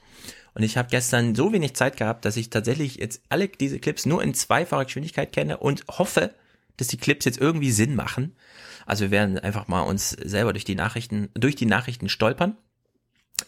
Und 0.54 0.62
ich 0.62 0.76
habe 0.76 0.88
gestern 0.90 1.34
so 1.34 1.52
wenig 1.52 1.74
Zeit 1.74 1.96
gehabt, 1.96 2.24
dass 2.24 2.36
ich 2.36 2.50
tatsächlich 2.50 2.96
jetzt 2.96 3.22
alle 3.30 3.48
diese 3.48 3.80
Clips 3.80 4.06
nur 4.06 4.22
in 4.22 4.34
zweifacher 4.34 4.84
Geschwindigkeit 4.84 5.32
kenne 5.32 5.56
und 5.56 5.84
hoffe, 5.88 6.32
dass 6.76 6.88
die 6.88 6.96
Clips 6.96 7.24
jetzt 7.24 7.38
irgendwie 7.38 7.70
Sinn 7.70 7.94
machen. 7.94 8.36
Also 8.84 9.04
wir 9.04 9.10
werden 9.10 9.38
einfach 9.38 9.68
mal 9.68 9.82
uns 9.82 10.10
selber 10.10 10.52
durch 10.52 10.64
die 10.64 10.74
Nachrichten, 10.74 11.30
durch 11.34 11.56
die 11.56 11.66
Nachrichten 11.66 12.08
stolpern. 12.08 12.56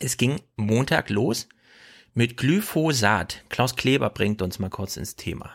Es 0.00 0.16
ging 0.16 0.40
Montag 0.56 1.10
los 1.10 1.48
mit 2.14 2.36
Glyphosat. 2.36 3.44
Klaus 3.48 3.76
Kleber 3.76 4.10
bringt 4.10 4.42
uns 4.42 4.58
mal 4.58 4.70
kurz 4.70 4.96
ins 4.96 5.16
Thema. 5.16 5.54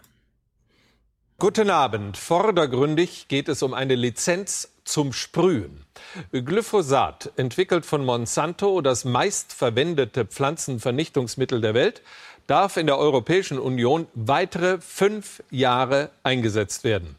Guten 1.39 1.69
Abend. 1.69 2.15
Vordergründig 2.15 3.27
geht 3.27 3.49
es 3.49 3.63
um 3.63 3.73
eine 3.73 3.95
Lizenz 3.95 4.71
zum 4.85 5.13
Sprühen. 5.13 5.85
Glyphosat, 6.31 7.33
entwickelt 7.35 7.85
von 7.85 8.05
Monsanto, 8.05 8.81
das 8.81 9.03
meistverwendete 9.03 10.25
Pflanzenvernichtungsmittel 10.25 11.59
der 11.59 11.73
Welt, 11.73 12.01
darf 12.47 12.77
in 12.77 12.87
der 12.87 12.97
Europäischen 12.97 13.59
Union 13.59 14.07
weitere 14.13 14.79
fünf 14.79 15.43
Jahre 15.49 16.11
eingesetzt 16.23 16.83
werden. 16.83 17.15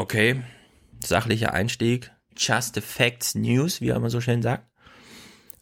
Okay, 0.00 0.42
sachlicher 1.04 1.52
Einstieg. 1.52 2.10
Just 2.34 2.74
the 2.74 2.80
Facts 2.80 3.34
News, 3.34 3.82
wie 3.82 3.90
er 3.90 3.96
immer 3.96 4.08
so 4.08 4.22
schön 4.22 4.40
sagt. 4.40 4.64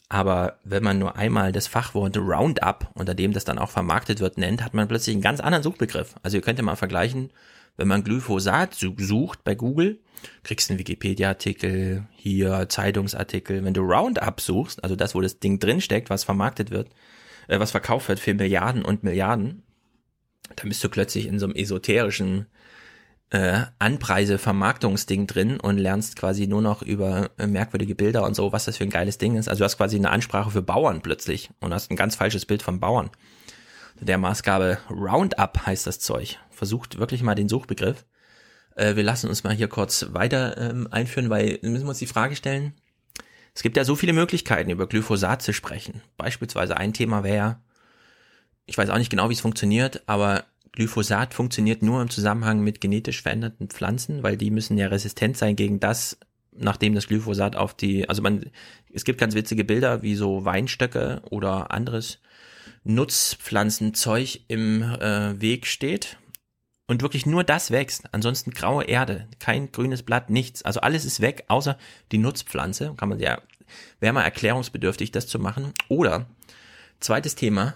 Aber 0.08 0.60
wenn 0.62 0.84
man 0.84 1.00
nur 1.00 1.16
einmal 1.16 1.50
das 1.50 1.66
Fachwort 1.66 2.16
Roundup, 2.16 2.88
unter 2.94 3.16
dem 3.16 3.32
das 3.32 3.44
dann 3.44 3.58
auch 3.58 3.70
vermarktet 3.70 4.20
wird, 4.20 4.38
nennt, 4.38 4.62
hat 4.62 4.74
man 4.74 4.86
plötzlich 4.86 5.14
einen 5.16 5.22
ganz 5.22 5.40
anderen 5.40 5.64
Suchbegriff. 5.64 6.14
Also 6.22 6.36
ihr 6.36 6.40
könnt 6.40 6.56
ja 6.56 6.64
mal 6.64 6.76
vergleichen, 6.76 7.32
wenn 7.76 7.88
man 7.88 8.04
Glyphosat 8.04 8.74
su- 8.74 8.94
sucht 8.96 9.42
bei 9.42 9.56
Google, 9.56 9.98
kriegst 10.44 10.68
du 10.68 10.74
einen 10.74 10.78
Wikipedia-Artikel, 10.78 12.06
hier 12.12 12.68
Zeitungsartikel. 12.68 13.64
Wenn 13.64 13.74
du 13.74 13.80
Roundup 13.80 14.40
suchst, 14.40 14.84
also 14.84 14.94
das, 14.94 15.16
wo 15.16 15.20
das 15.20 15.40
Ding 15.40 15.58
drinsteckt, 15.58 16.10
was 16.10 16.22
vermarktet 16.22 16.70
wird, 16.70 16.90
äh, 17.48 17.58
was 17.58 17.72
verkauft 17.72 18.08
wird 18.08 18.20
für 18.20 18.34
Milliarden 18.34 18.84
und 18.84 19.02
Milliarden, 19.02 19.64
dann 20.54 20.68
bist 20.68 20.84
du 20.84 20.88
plötzlich 20.88 21.26
in 21.26 21.40
so 21.40 21.46
einem 21.46 21.56
esoterischen 21.56 22.46
äh, 23.30 23.60
Anpreise-Vermarktungsding 23.78 25.26
drin 25.26 25.60
und 25.60 25.76
lernst 25.76 26.16
quasi 26.16 26.46
nur 26.46 26.62
noch 26.62 26.82
über 26.82 27.30
äh, 27.38 27.46
merkwürdige 27.46 27.94
Bilder 27.94 28.24
und 28.24 28.34
so, 28.34 28.52
was 28.52 28.64
das 28.64 28.78
für 28.78 28.84
ein 28.84 28.90
geiles 28.90 29.18
Ding 29.18 29.36
ist. 29.36 29.48
Also 29.48 29.60
du 29.60 29.64
hast 29.64 29.76
quasi 29.76 29.96
eine 29.96 30.10
Ansprache 30.10 30.50
für 30.50 30.62
Bauern 30.62 31.02
plötzlich 31.02 31.50
und 31.60 31.74
hast 31.74 31.90
ein 31.90 31.96
ganz 31.96 32.16
falsches 32.16 32.46
Bild 32.46 32.62
von 32.62 32.80
Bauern. 32.80 33.10
Der 34.00 34.18
Maßgabe 34.18 34.78
Roundup 34.90 35.66
heißt 35.66 35.86
das 35.86 35.98
Zeug. 35.98 36.38
Versucht 36.50 36.98
wirklich 36.98 37.22
mal 37.22 37.34
den 37.34 37.48
Suchbegriff. 37.48 38.04
Äh, 38.76 38.96
wir 38.96 39.02
lassen 39.02 39.28
uns 39.28 39.44
mal 39.44 39.54
hier 39.54 39.68
kurz 39.68 40.06
weiter 40.10 40.56
ähm, 40.56 40.88
einführen, 40.90 41.28
weil 41.28 41.58
wir 41.60 41.70
müssen 41.70 41.88
uns 41.88 41.98
die 41.98 42.06
Frage 42.06 42.36
stellen, 42.36 42.74
es 43.54 43.62
gibt 43.62 43.76
ja 43.76 43.84
so 43.84 43.96
viele 43.96 44.12
Möglichkeiten, 44.12 44.70
über 44.70 44.86
Glyphosat 44.86 45.42
zu 45.42 45.52
sprechen. 45.52 46.00
Beispielsweise 46.16 46.76
ein 46.76 46.92
Thema 46.92 47.24
wäre, 47.24 47.60
ich 48.66 48.78
weiß 48.78 48.90
auch 48.90 48.98
nicht 48.98 49.10
genau, 49.10 49.30
wie 49.30 49.34
es 49.34 49.40
funktioniert, 49.40 50.02
aber 50.06 50.44
Glyphosat 50.78 51.34
funktioniert 51.34 51.82
nur 51.82 52.00
im 52.00 52.08
Zusammenhang 52.08 52.60
mit 52.60 52.80
genetisch 52.80 53.22
veränderten 53.22 53.68
Pflanzen, 53.68 54.22
weil 54.22 54.36
die 54.36 54.52
müssen 54.52 54.78
ja 54.78 54.86
resistent 54.86 55.36
sein 55.36 55.56
gegen 55.56 55.80
das, 55.80 56.18
nachdem 56.52 56.94
das 56.94 57.08
Glyphosat 57.08 57.56
auf 57.56 57.74
die, 57.74 58.08
also 58.08 58.22
man, 58.22 58.48
es 58.92 59.02
gibt 59.02 59.18
ganz 59.18 59.34
witzige 59.34 59.64
Bilder, 59.64 60.02
wie 60.02 60.14
so 60.14 60.44
Weinstöcke 60.44 61.20
oder 61.30 61.72
anderes 61.72 62.20
Nutzpflanzenzeug 62.84 64.38
im 64.46 64.82
äh, 64.82 65.40
Weg 65.40 65.66
steht 65.66 66.16
und 66.86 67.02
wirklich 67.02 67.26
nur 67.26 67.42
das 67.42 67.72
wächst. 67.72 68.04
Ansonsten 68.12 68.52
graue 68.52 68.84
Erde, 68.84 69.26
kein 69.40 69.72
grünes 69.72 70.04
Blatt, 70.04 70.30
nichts. 70.30 70.62
Also 70.62 70.78
alles 70.78 71.04
ist 71.04 71.20
weg, 71.20 71.42
außer 71.48 71.76
die 72.12 72.18
Nutzpflanze. 72.18 72.94
Kann 72.96 73.08
man 73.08 73.18
ja, 73.18 73.42
wäre 73.98 74.12
mal 74.12 74.22
erklärungsbedürftig, 74.22 75.10
das 75.10 75.26
zu 75.26 75.40
machen. 75.40 75.72
Oder, 75.88 76.26
zweites 77.00 77.34
Thema, 77.34 77.74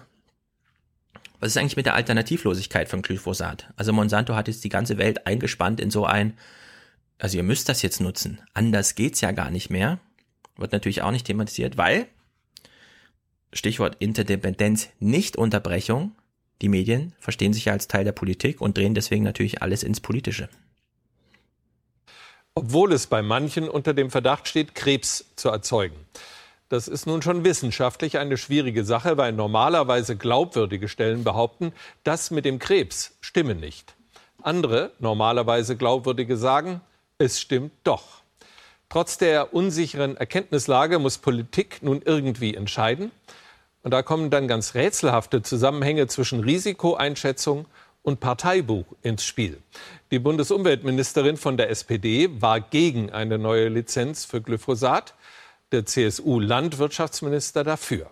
was 1.43 1.49
ist 1.49 1.57
eigentlich 1.57 1.75
mit 1.75 1.85
der 1.85 1.95
Alternativlosigkeit 1.95 2.87
von 2.87 3.01
Glyphosat? 3.01 3.67
Also 3.75 3.91
Monsanto 3.91 4.33
hat 4.33 4.47
jetzt 4.47 4.63
die 4.63 4.69
ganze 4.69 4.97
Welt 4.97 5.27
eingespannt 5.27 5.81
in 5.81 5.91
so 5.91 6.05
ein, 6.05 6.37
also 7.19 7.35
ihr 7.35 7.43
müsst 7.43 7.67
das 7.67 7.81
jetzt 7.81 7.99
nutzen. 7.99 8.41
Anders 8.53 8.95
geht's 8.95 9.19
ja 9.19 9.33
gar 9.33 9.51
nicht 9.51 9.69
mehr. 9.69 9.99
Wird 10.55 10.71
natürlich 10.71 11.01
auch 11.01 11.11
nicht 11.11 11.25
thematisiert, 11.25 11.75
weil, 11.75 12.07
Stichwort 13.51 13.97
Interdependenz, 13.99 14.87
Nicht-Unterbrechung, 14.99 16.15
die 16.61 16.69
Medien 16.69 17.13
verstehen 17.19 17.51
sich 17.51 17.65
ja 17.65 17.73
als 17.73 17.89
Teil 17.89 18.05
der 18.05 18.13
Politik 18.13 18.61
und 18.61 18.77
drehen 18.77 18.95
deswegen 18.95 19.25
natürlich 19.25 19.61
alles 19.61 19.83
ins 19.83 19.99
Politische. 19.99 20.47
Obwohl 22.55 22.93
es 22.93 23.07
bei 23.07 23.21
manchen 23.21 23.67
unter 23.67 23.93
dem 23.93 24.11
Verdacht 24.11 24.47
steht, 24.47 24.75
Krebs 24.75 25.25
zu 25.35 25.49
erzeugen. 25.49 25.97
Das 26.73 26.87
ist 26.87 27.05
nun 27.05 27.21
schon 27.21 27.45
wissenschaftlich 27.45 28.17
eine 28.17 28.35
schwierige 28.35 28.83
Sache, 28.83 29.15
weil 29.15 29.31
normalerweise 29.31 30.15
glaubwürdige 30.15 30.87
Stellen 30.87 31.23
behaupten, 31.23 31.71
das 32.03 32.31
mit 32.31 32.45
dem 32.45 32.57
Krebs 32.57 33.15
stimme 33.21 33.53
nicht. 33.53 33.93
Andere, 34.41 34.91
normalerweise 34.97 35.77
glaubwürdige, 35.77 36.35
sagen, 36.35 36.81
es 37.19 37.39
stimmt 37.39 37.73
doch. 37.83 38.23
Trotz 38.89 39.19
der 39.19 39.53
unsicheren 39.53 40.17
Erkenntnislage 40.17 40.97
muss 40.97 41.19
Politik 41.19 41.83
nun 41.83 42.01
irgendwie 42.03 42.55
entscheiden. 42.55 43.11
Und 43.83 43.91
da 43.91 44.01
kommen 44.01 44.31
dann 44.31 44.47
ganz 44.47 44.73
rätselhafte 44.73 45.43
Zusammenhänge 45.43 46.07
zwischen 46.07 46.39
Risikoeinschätzung 46.39 47.67
und 48.01 48.19
Parteibuch 48.19 48.85
ins 49.03 49.23
Spiel. 49.23 49.61
Die 50.09 50.17
Bundesumweltministerin 50.17 51.37
von 51.37 51.55
der 51.55 51.69
SPD 51.69 52.41
war 52.41 52.59
gegen 52.61 53.11
eine 53.11 53.37
neue 53.37 53.69
Lizenz 53.69 54.25
für 54.25 54.41
Glyphosat, 54.41 55.13
der 55.73 55.85
CSU-Landwirtschaftsminister 55.85 57.63
dafür. 57.63 58.09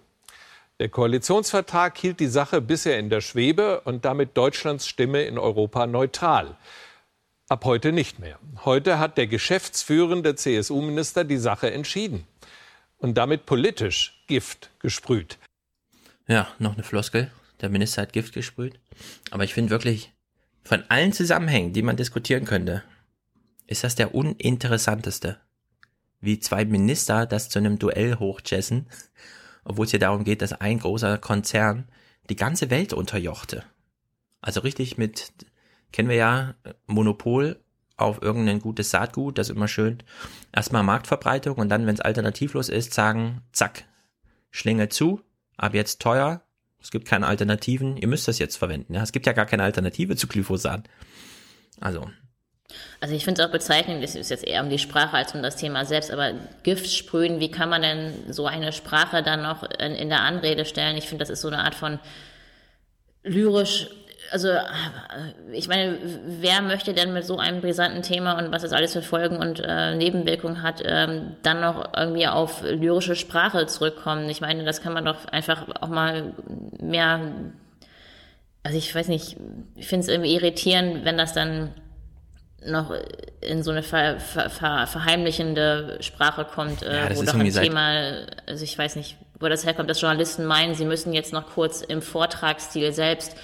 Der 0.80 0.90
Koalitionsvertrag 0.90 1.98
hielt 1.98 2.20
die 2.20 2.28
Sache 2.28 2.60
bisher 2.60 2.98
in 2.98 3.10
der 3.10 3.22
Schwebe 3.22 3.82
und 3.82 4.04
damit 4.04 4.36
Deutschlands 4.36 4.88
Stimme 4.88 5.22
in 5.24 5.38
Europa 5.38 5.86
neutral. 5.86 6.58
Ab 7.48 7.66
heute 7.66 7.92
nicht 7.92 8.20
mehr. 8.20 8.40
Heute 8.66 8.98
hat 8.98 9.18
der 9.18 9.28
geschäftsführende 9.28 10.36
CSU-Minister 10.36 11.24
die 11.24 11.38
Sache 11.38 11.72
entschieden 11.72 12.26
und 12.98 13.16
damit 13.16 13.46
politisch 13.46 14.24
Gift 14.28 14.72
gesprüht. 14.80 15.38
Ja, 16.28 16.48
noch 16.60 16.74
eine 16.74 16.84
Floskel. 16.84 17.32
Der 17.62 17.70
Minister 17.70 18.02
hat 18.02 18.14
Gift 18.14 18.34
gesprüht. 18.34 18.80
Aber 19.30 19.44
ich 19.44 19.54
finde 19.54 19.70
wirklich, 19.70 20.12
von 20.64 20.84
allen 20.90 21.14
Zusammenhängen, 21.14 21.74
die 21.74 21.82
man 21.82 21.98
diskutieren 21.98 22.46
könnte, 22.46 22.84
ist 23.68 23.84
das 23.84 23.96
der 23.96 24.16
uninteressanteste. 24.16 25.40
Wie 26.22 26.40
zwei 26.40 26.66
Minister 26.66 27.26
das 27.26 27.50
zu 27.50 27.60
einem 27.60 27.80
Duell 27.80 28.20
hochjessen, 28.20 28.88
obwohl 29.64 29.86
es 29.86 29.92
hier 29.92 30.00
darum 30.00 30.24
geht, 30.24 30.42
dass 30.42 30.54
ein 30.54 30.80
großer 30.80 31.18
Konzern 31.18 31.90
die 32.30 32.36
ganze 32.36 32.70
Welt 32.70 32.94
unterjochte. 32.94 33.64
Also 34.40 34.62
richtig 34.62 34.98
mit, 34.98 35.34
kennen 35.92 36.10
wir 36.10 36.16
ja, 36.16 36.56
Monopol 36.88 37.60
auf 37.98 38.22
irgendein 38.22 38.60
gutes 38.60 38.90
Saatgut, 38.90 39.38
das 39.38 39.50
ist 39.50 39.56
immer 39.56 39.68
schön. 39.68 40.02
Erstmal 40.52 40.84
Marktverbreitung 40.84 41.58
und 41.58 41.70
dann, 41.70 41.86
wenn 41.86 41.94
es 41.94 42.02
alternativlos 42.02 42.70
ist, 42.70 42.94
sagen, 42.94 43.42
zack, 43.52 43.86
Schlinge 44.50 44.90
zu, 44.90 45.22
ab 45.58 45.74
jetzt 45.74 46.02
teuer, 46.02 46.44
es 46.82 46.90
gibt 46.90 47.08
keine 47.08 47.28
Alternativen, 47.28 47.96
ihr 47.98 48.08
müsst 48.08 48.28
das 48.28 48.40
jetzt 48.40 48.58
verwenden. 48.58 48.96
Ja? 48.96 49.04
Es 49.04 49.12
gibt 49.12 49.28
ja 49.28 49.34
gar 49.34 49.46
keine 49.46 49.64
Alternative 49.64 50.16
zu 50.16 50.28
Glyphosat. 50.28 50.90
Also. 51.80 52.10
Also 53.00 53.16
ich 53.16 53.26
finde 53.26 53.42
es 53.42 53.48
auch 53.48 53.52
bezeichnend, 53.52 54.04
es 54.04 54.16
ist 54.16 54.30
jetzt 54.30 54.48
eher 54.48 54.64
um 54.64 54.70
die 54.70 54.80
Sprache 54.80 55.18
als 55.18 55.34
um 55.34 55.42
das 55.42 55.56
Thema 55.56 55.86
selbst, 55.86 56.12
aber 56.12 56.34
Gift 56.64 56.92
sprühen, 56.92 57.40
wie 57.40 57.52
kann 57.52 57.70
man 57.70 57.82
denn 57.82 58.14
so 58.30 58.46
eine 58.46 58.72
Sprache 58.72 59.24
dann 59.24 59.42
noch 59.42 59.64
in, 59.64 59.96
in 59.96 60.10
der 60.10 60.22
Anrede 60.22 60.66
stellen? 60.66 60.98
Ich 60.98 61.08
finde, 61.08 61.24
das 61.24 61.30
ist 61.30 61.42
so 61.42 61.48
eine 61.48 61.60
Art 61.60 61.76
von 61.76 62.00
lyrisch 63.24 63.88
also 64.32 64.50
ich 65.52 65.68
meine, 65.68 65.98
wer 66.26 66.62
möchte 66.62 66.94
denn 66.94 67.14
mit 67.14 67.26
so 67.26 67.38
einem 67.38 67.62
brisanten 67.62 68.02
Thema 68.02 68.38
und 68.38 68.52
was 68.52 68.64
es 68.64 68.72
alles 68.72 68.94
für 68.94 69.02
Folgen 69.02 69.38
und 69.38 69.60
äh, 69.60 69.96
Nebenwirkungen 69.96 70.64
hat, 70.64 70.82
ähm, 70.86 71.36
dann 71.44 71.60
noch 71.60 71.94
irgendwie 71.96 72.28
auf 72.28 72.64
lyrische 72.64 73.16
Sprache 73.16 73.68
zurückkommen? 73.68 74.30
Ich 74.30 74.40
meine, 74.40 74.64
das 74.64 74.82
kann 74.82 74.94
man 74.94 75.06
doch 75.06 75.26
einfach 75.26 75.68
auch 75.82 75.90
mal 75.90 76.34
mehr, 76.80 77.20
also 78.64 78.78
ich 78.78 78.94
weiß 78.94 79.10
nicht, 79.10 79.38
ich 79.76 79.88
finde 79.88 80.06
es 80.06 80.08
irgendwie 80.08 80.34
irritierend, 80.34 81.04
wenn 81.04 81.18
das 81.18 81.34
dann 81.34 81.72
noch 82.66 82.94
in 83.42 83.64
so 83.64 83.72
eine 83.72 83.84
ver, 83.84 84.20
ver, 84.20 84.50
ver, 84.50 84.88
verheimlichende 84.88 85.98
Sprache 86.02 86.46
kommt, 86.46 86.84
äh, 86.84 86.96
Ja, 86.96 87.10
das 87.10 87.18
wo 87.18 87.24
ist 87.24 87.34
doch 87.34 87.40
ein 87.40 87.52
Thema, 87.52 88.26
also 88.46 88.64
ich 88.64 88.78
weiß 88.78 88.96
nicht, 88.96 89.18
wo 89.40 89.48
das 89.48 89.66
herkommt, 89.66 89.90
dass 89.90 90.00
Journalisten 90.00 90.46
meinen, 90.46 90.76
sie 90.76 90.86
müssen 90.86 91.14
jetzt 91.14 91.34
noch 91.34 91.48
kurz 91.48 91.82
im 91.82 92.02
Vortragsstil 92.02 92.94
selbst 92.94 93.36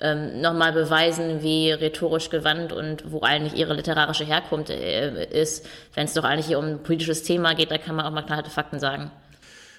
ähm, 0.00 0.40
nochmal 0.40 0.72
beweisen, 0.72 1.42
wie 1.42 1.70
rhetorisch 1.70 2.28
gewandt 2.30 2.72
und 2.72 3.10
wo 3.12 3.20
eigentlich 3.20 3.54
ihre 3.54 3.74
literarische 3.74 4.24
Herkunft 4.24 4.70
äh, 4.70 5.26
ist. 5.26 5.66
Wenn 5.94 6.06
es 6.06 6.14
doch 6.14 6.24
eigentlich 6.24 6.46
hier 6.46 6.58
um 6.58 6.64
ein 6.64 6.82
politisches 6.82 7.22
Thema 7.22 7.54
geht, 7.54 7.70
da 7.70 7.78
kann 7.78 7.94
man 7.94 8.04
auch 8.06 8.10
mal 8.10 8.22
knallharte 8.22 8.50
Fakten 8.50 8.80
sagen. 8.80 9.12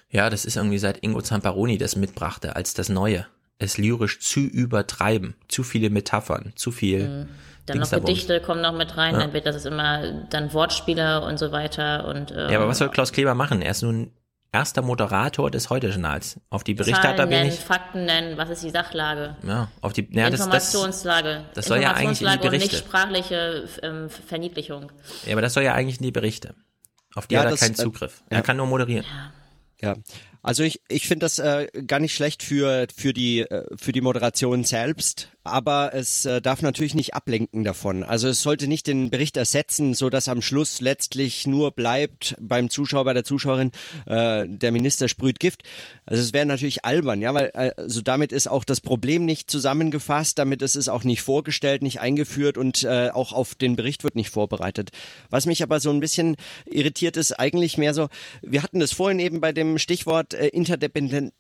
Ja, 0.10 0.30
das 0.30 0.46
ist 0.46 0.56
irgendwie 0.56 0.78
seit 0.78 1.04
Ingo 1.04 1.22
Zamparoni 1.22 1.78
das 1.78 1.98
mitbrachte 1.98 2.56
als 2.56 2.74
das 2.74 2.88
Neue. 2.88 3.26
Es 3.58 3.78
lyrisch 3.78 4.20
zu 4.20 4.42
übertreiben, 4.42 5.36
zu 5.50 5.64
viele 5.64 5.90
Metaphern, 5.90 6.54
zu 6.56 6.72
viel. 6.72 7.08
Mhm. 7.08 7.30
Dann 7.66 7.80
noch. 7.80 7.90
Gedichte 7.90 8.40
kommen 8.42 8.62
noch 8.62 8.74
mit 8.74 8.96
rein, 8.98 9.14
Ja. 9.16 9.22
dann 9.22 9.34
wird 9.34 9.46
das 9.46 9.56
ist 9.56 9.66
immer 9.66 10.12
dann 10.30 10.54
Wortspiele 10.54 11.22
und 11.26 11.38
so 11.40 11.52
weiter 11.52 12.08
und 12.08 12.32
äh, 12.32 12.52
Ja, 12.52 12.60
aber 12.60 12.68
was 12.68 12.78
soll 12.78 12.90
Klaus 12.90 13.12
Kleber 13.12 13.34
machen? 13.34 13.62
Er 13.62 13.72
ist 13.72 13.82
nun 13.82 14.12
erster 14.52 14.82
Moderator 14.82 15.52
des 15.52 15.70
Heute-Journals. 15.70 16.40
Auf 16.50 16.64
die 16.64 16.76
Berichte 16.76 17.02
hat 17.08 17.20
er 17.20 17.30
wenig. 17.30 17.56
Fakten 17.60 18.06
nennen, 18.06 18.38
was 18.38 18.50
ist 18.50 18.64
die 18.64 18.70
Sachlage? 18.70 19.36
Ja, 19.46 19.68
auf 19.82 19.94
die, 19.94 20.08
ja, 20.12 20.30
das, 20.30 20.40
das, 20.40 20.46
Informationslage. 20.74 21.44
das 21.54 21.66
soll 21.66 21.82
ja 21.82 21.92
eigentlich 21.94 22.22
in 22.22 22.28
die 22.28 22.34
Informationslage 22.34 22.48
und 22.48 22.52
nicht 22.54 22.72
Berichte. 22.72 22.88
sprachliche 22.88 23.70
ähm, 23.84 24.10
Verniedlichung. 24.10 24.92
ja, 25.26 25.34
aber 25.34 25.42
das 25.42 25.54
soll 25.54 25.64
ja 25.64 25.74
eigentlich 25.74 25.98
in 25.98 26.04
die 26.04 26.12
Berichte. 26.12 26.56
Auf 27.16 27.28
die 27.28 27.34
Ja, 27.36 27.42
hat 27.42 27.48
er 27.48 27.52
das, 27.52 27.60
keinen 27.62 27.72
äh, 27.74 27.76
Zugriff. 27.76 28.22
ja. 28.32 28.38
Er 28.38 28.44
kann 28.44 28.58
nur 28.58 28.68
moderieren. 28.68 29.06
Ja, 29.82 29.96
also 30.46 30.62
ich, 30.62 30.80
ich 30.90 31.08
finde 31.08 31.26
das 31.26 31.40
äh, 31.40 31.68
gar 31.88 32.00
nicht 32.00 32.14
schlecht 32.14 32.44
für, 32.44 32.86
für, 32.96 33.14
die, 33.14 33.40
äh, 33.40 33.66
für 33.76 33.92
die 33.92 34.02
Moderation 34.02 34.64
selbst, 34.64 35.30
aber 35.44 35.96
es 35.96 36.26
äh, 36.26 36.40
darf 36.40 36.62
natürlich 36.62 36.94
nicht 36.94 37.16
ablenken 37.16 37.64
davon. 37.64 38.04
Also 38.04 38.28
es 38.28 38.44
sollte 38.44 38.68
nicht 38.68 38.86
den 38.86 39.10
Bericht 39.10 39.38
ersetzen, 39.38 39.96
so 39.96 40.12
dass 40.12 40.28
am 40.28 40.44
Schluss 40.44 40.82
letztlich 40.82 41.48
nur 41.48 41.72
bleibt 41.72 42.36
beim 42.40 42.70
Zuschauer, 42.70 43.06
bei 43.06 43.14
der 43.14 43.24
Zuschauerin, 43.24 43.72
äh, 44.06 44.48
der 44.48 44.72
Minister 44.72 45.08
sprüht 45.08 45.40
Gift. 45.40 45.64
Also 46.06 46.22
es 46.22 46.32
wäre 46.32 46.46
natürlich 46.46 46.86
albern, 46.86 47.22
ja, 47.22 47.34
weil 47.34 47.50
äh, 47.56 47.72
also 47.78 48.02
damit 48.02 48.32
ist 48.32 48.48
auch 48.48 48.64
das 48.64 48.82
Problem 48.82 49.26
nicht 49.26 49.50
zusammengefasst, 49.50 50.38
damit 50.38 50.62
ist 50.62 50.76
es 50.76 50.90
auch 50.90 51.04
nicht 51.04 51.24
vorgestellt, 51.24 51.82
nicht 51.82 52.02
eingeführt 52.02 52.60
und 52.60 52.84
äh, 52.84 53.10
auch 53.10 53.34
auf 53.34 53.56
den 53.56 53.76
Bericht 53.76 54.04
wird 54.04 54.16
nicht 54.16 54.30
vorbereitet. 54.30 54.92
Was 55.32 55.48
mich 55.48 55.64
aber 55.64 55.80
so 55.80 55.90
ein 55.90 56.02
bisschen 56.02 56.36
irritiert 56.66 57.18
ist, 57.18 57.34
eigentlich 57.34 57.80
mehr 57.80 57.96
so, 57.96 58.10
wir 58.44 58.62
hatten 58.62 58.80
das 58.80 58.92
vorhin 58.92 59.20
eben 59.20 59.42
bei 59.42 59.52
dem 59.52 59.80
Stichwort 59.80 60.35
Interdependent 60.54 61.34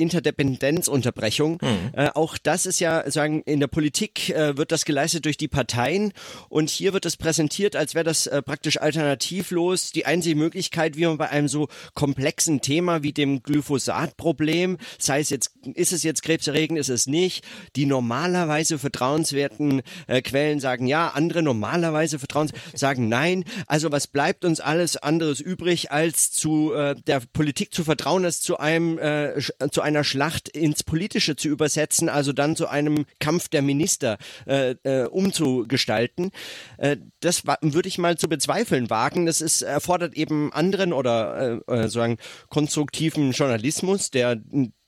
Interdependenzunterbrechung. 0.00 1.58
Äh, 1.92 2.10
auch 2.14 2.38
das 2.38 2.66
ist 2.66 2.80
ja, 2.80 3.08
sagen, 3.10 3.42
in 3.42 3.60
der 3.60 3.66
Politik 3.66 4.30
äh, 4.30 4.56
wird 4.56 4.72
das 4.72 4.84
geleistet 4.84 5.24
durch 5.24 5.36
die 5.36 5.48
Parteien 5.48 6.12
und 6.48 6.70
hier 6.70 6.92
wird 6.92 7.06
es 7.06 7.16
präsentiert, 7.16 7.76
als 7.76 7.94
wäre 7.94 8.04
das 8.04 8.26
äh, 8.26 8.42
praktisch 8.42 8.80
alternativlos 8.80 9.92
die 9.92 10.06
einzige 10.06 10.36
Möglichkeit, 10.36 10.96
wie 10.96 11.06
man 11.06 11.18
bei 11.18 11.28
einem 11.28 11.48
so 11.48 11.68
komplexen 11.94 12.60
Thema 12.60 13.02
wie 13.02 13.12
dem 13.12 13.42
Glyphosat-Problem, 13.42 14.78
sei 14.98 15.20
es 15.20 15.30
jetzt, 15.30 15.52
ist 15.74 15.92
es 15.92 16.02
jetzt 16.02 16.22
krebserregend, 16.22 16.78
ist 16.78 16.88
es 16.88 17.06
nicht, 17.06 17.44
die 17.76 17.86
normalerweise 17.86 18.78
vertrauenswerten 18.78 19.82
äh, 20.06 20.22
Quellen 20.22 20.60
sagen 20.60 20.86
ja, 20.86 21.08
andere 21.08 21.42
normalerweise 21.42 22.18
vertrauens 22.18 22.52
sagen 22.74 23.08
nein. 23.08 23.44
Also 23.66 23.92
was 23.92 24.06
bleibt 24.06 24.44
uns 24.44 24.60
alles 24.60 24.96
anderes 24.96 25.40
übrig, 25.40 25.90
als 25.90 26.32
zu 26.32 26.72
äh, 26.72 26.94
der 27.06 27.22
Politik 27.32 27.72
zu 27.74 27.84
vertrauen, 27.84 28.24
es 28.24 28.40
zu 28.40 28.58
einem 28.58 28.98
äh, 28.98 29.40
zu 29.70 29.82
einer 29.90 30.04
Schlacht 30.04 30.48
ins 30.48 30.82
Politische 30.82 31.36
zu 31.36 31.48
übersetzen, 31.48 32.08
also 32.08 32.32
dann 32.32 32.56
zu 32.56 32.68
einem 32.68 33.06
Kampf 33.18 33.48
der 33.48 33.62
Minister 33.62 34.18
äh, 34.46 34.74
äh, 34.84 35.06
umzugestalten. 35.06 36.30
Äh, 36.78 36.96
das 37.20 37.44
würde 37.60 37.88
ich 37.88 37.98
mal 37.98 38.16
zu 38.16 38.28
bezweifeln 38.28 38.88
wagen. 38.90 39.26
Das 39.26 39.40
ist 39.40 39.62
erfordert 39.62 40.14
eben 40.14 40.52
anderen 40.52 40.92
oder 40.92 41.60
äh, 41.68 41.72
äh, 41.74 41.88
sagen 41.88 42.18
konstruktiven 42.48 43.32
Journalismus, 43.32 44.10
der 44.10 44.40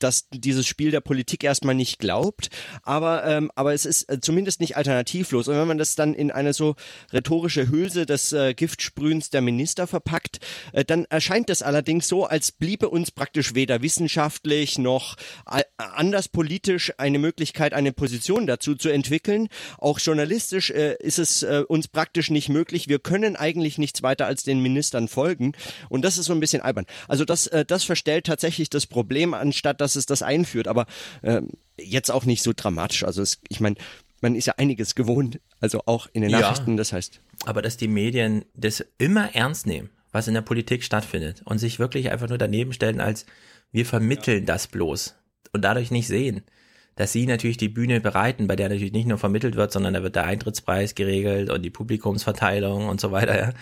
dass 0.03 0.29
dieses 0.31 0.67
Spiel 0.67 0.91
der 0.91 1.01
Politik 1.01 1.45
erstmal 1.45 1.75
nicht 1.75 1.99
glaubt, 1.99 2.49
aber 2.83 3.25
ähm, 3.25 3.51
aber 3.55 3.75
es 3.75 3.85
ist 3.85 4.09
äh, 4.09 4.21
zumindest 4.21 4.61
nicht 4.61 4.77
alternativlos. 4.77 5.49
Und 5.49 5.57
wenn 5.57 5.69
man 5.69 5.79
das 5.79 5.95
dann 5.95 6.15
in 6.15 6.31
eine 6.31 6.53
so 6.53 6.75
rhetorische 7.13 7.71
Hülse 7.71 8.07
des 8.07 8.33
äh, 8.33 8.55
Giftsprühens 8.55 9.31
der 9.31 9.41
Minister 9.41 9.87
verpackt, 9.87 10.41
äh, 10.73 10.85
dann 10.85 11.05
erscheint 11.07 11.51
es 11.51 11.63
allerdings 11.63 12.09
so, 12.09 12.25
als 12.25 12.53
bliebe 12.53 12.89
uns 12.89 13.11
praktisch 13.11 13.55
weder 13.55 13.83
wissenschaftlich 13.83 14.79
noch 14.79 15.17
äh, 15.51 15.63
anders 15.77 16.29
politisch 16.29 16.93
eine 16.99 17.19
Möglichkeit, 17.19 17.75
eine 17.75 17.93
Position 17.93 18.47
dazu 18.47 18.75
zu 18.75 18.89
entwickeln. 18.89 19.49
Auch 19.79 19.99
journalistisch 19.99 20.71
äh, 20.71 20.97
ist 20.99 21.19
es 21.19 21.43
äh, 21.43 21.63
uns 21.69 21.89
praktisch 21.89 22.31
nicht 22.31 22.49
möglich. 22.49 22.89
Wir 22.89 22.99
können 22.99 23.37
eigentlich 23.37 23.79
nichts 23.79 24.03
weiter 24.03 24.27
als 24.27 24.43
den 24.43 24.61
Ministern 24.61 25.09
folgen. 25.09 25.53
Und 25.89 26.03
das 26.03 26.19
ist 26.19 26.27
so 26.27 26.33
ein 26.33 26.41
bisschen 26.41 26.63
albern. 26.63 26.87
Also 27.09 27.25
das, 27.25 27.47
äh, 27.49 27.65
das 27.65 27.85
verstellt 27.85 28.27
tatsächlich 28.27 28.71
das 28.71 28.87
Problem, 28.87 29.35
anstatt 29.35 29.81
dass 29.81 29.92
es 29.97 30.07
das 30.07 30.23
einführt. 30.23 30.69
Aber 30.69 30.87
ähm, 31.23 31.49
jetzt 31.79 32.11
auch 32.11 32.25
nicht 32.25 32.43
so 32.43 32.53
dramatisch. 32.55 33.05
Also 33.05 33.23
es, 33.23 33.41
ich 33.49 33.61
meine, 33.61 33.77
man 34.21 34.35
ist 34.35 34.47
ja 34.47 34.55
einiges 34.57 34.95
gewohnt, 34.95 35.41
also 35.61 35.83
auch 35.87 36.07
in 36.13 36.23
den 36.23 36.31
Ja. 36.31 36.41
Nachrichten. 36.41 36.77
Das 36.77 36.93
heißt, 36.93 37.21
Aber 37.45 37.63
dass 37.63 37.77
die 37.77 37.89
Medien 37.89 38.45
das 38.55 38.85
immer 38.99 39.35
ernst 39.35 39.67
nehmen, 39.67 39.91
was 40.13 40.29
in 40.29 40.35
der 40.35 40.43
Politik 40.43 40.85
stattfindet 40.85 41.43
und 41.45 41.59
sich 41.59 41.79
wirklich 41.79 42.11
einfach 42.11 42.29
nur 42.29 42.39
daneben 42.39 42.73
stellen 42.73 43.01
als 43.01 43.27
wir 43.73 43.87
vermitteln 43.87 44.45
das 44.47 44.67
bloß 44.67 45.15
und 45.53 45.63
dadurch 45.65 45.91
nicht 45.91 46.07
sehen, 46.07 46.43
dass 46.95 47.13
sie 47.13 47.27
natürlich 47.27 47.57
die 47.57 47.71
Bühne 47.71 48.01
bereiten, 48.03 48.47
bei 48.47 48.55
der 48.55 48.69
natürlich 48.69 48.93
nicht 48.93 49.09
nur 49.09 49.17
vermittelt 49.17 49.57
wird, 49.57 49.73
sondern 49.73 49.95
da 49.95 50.03
wird 50.03 50.15
der 50.15 50.25
Eintrittspreis 50.27 50.95
geregelt 50.95 51.49
und 51.49 51.63
die 51.63 51.71
Publikumsverteilung 51.71 52.87
und 52.89 53.01
so 53.01 53.13
weiter, 53.13 53.39
ja. 53.39 53.53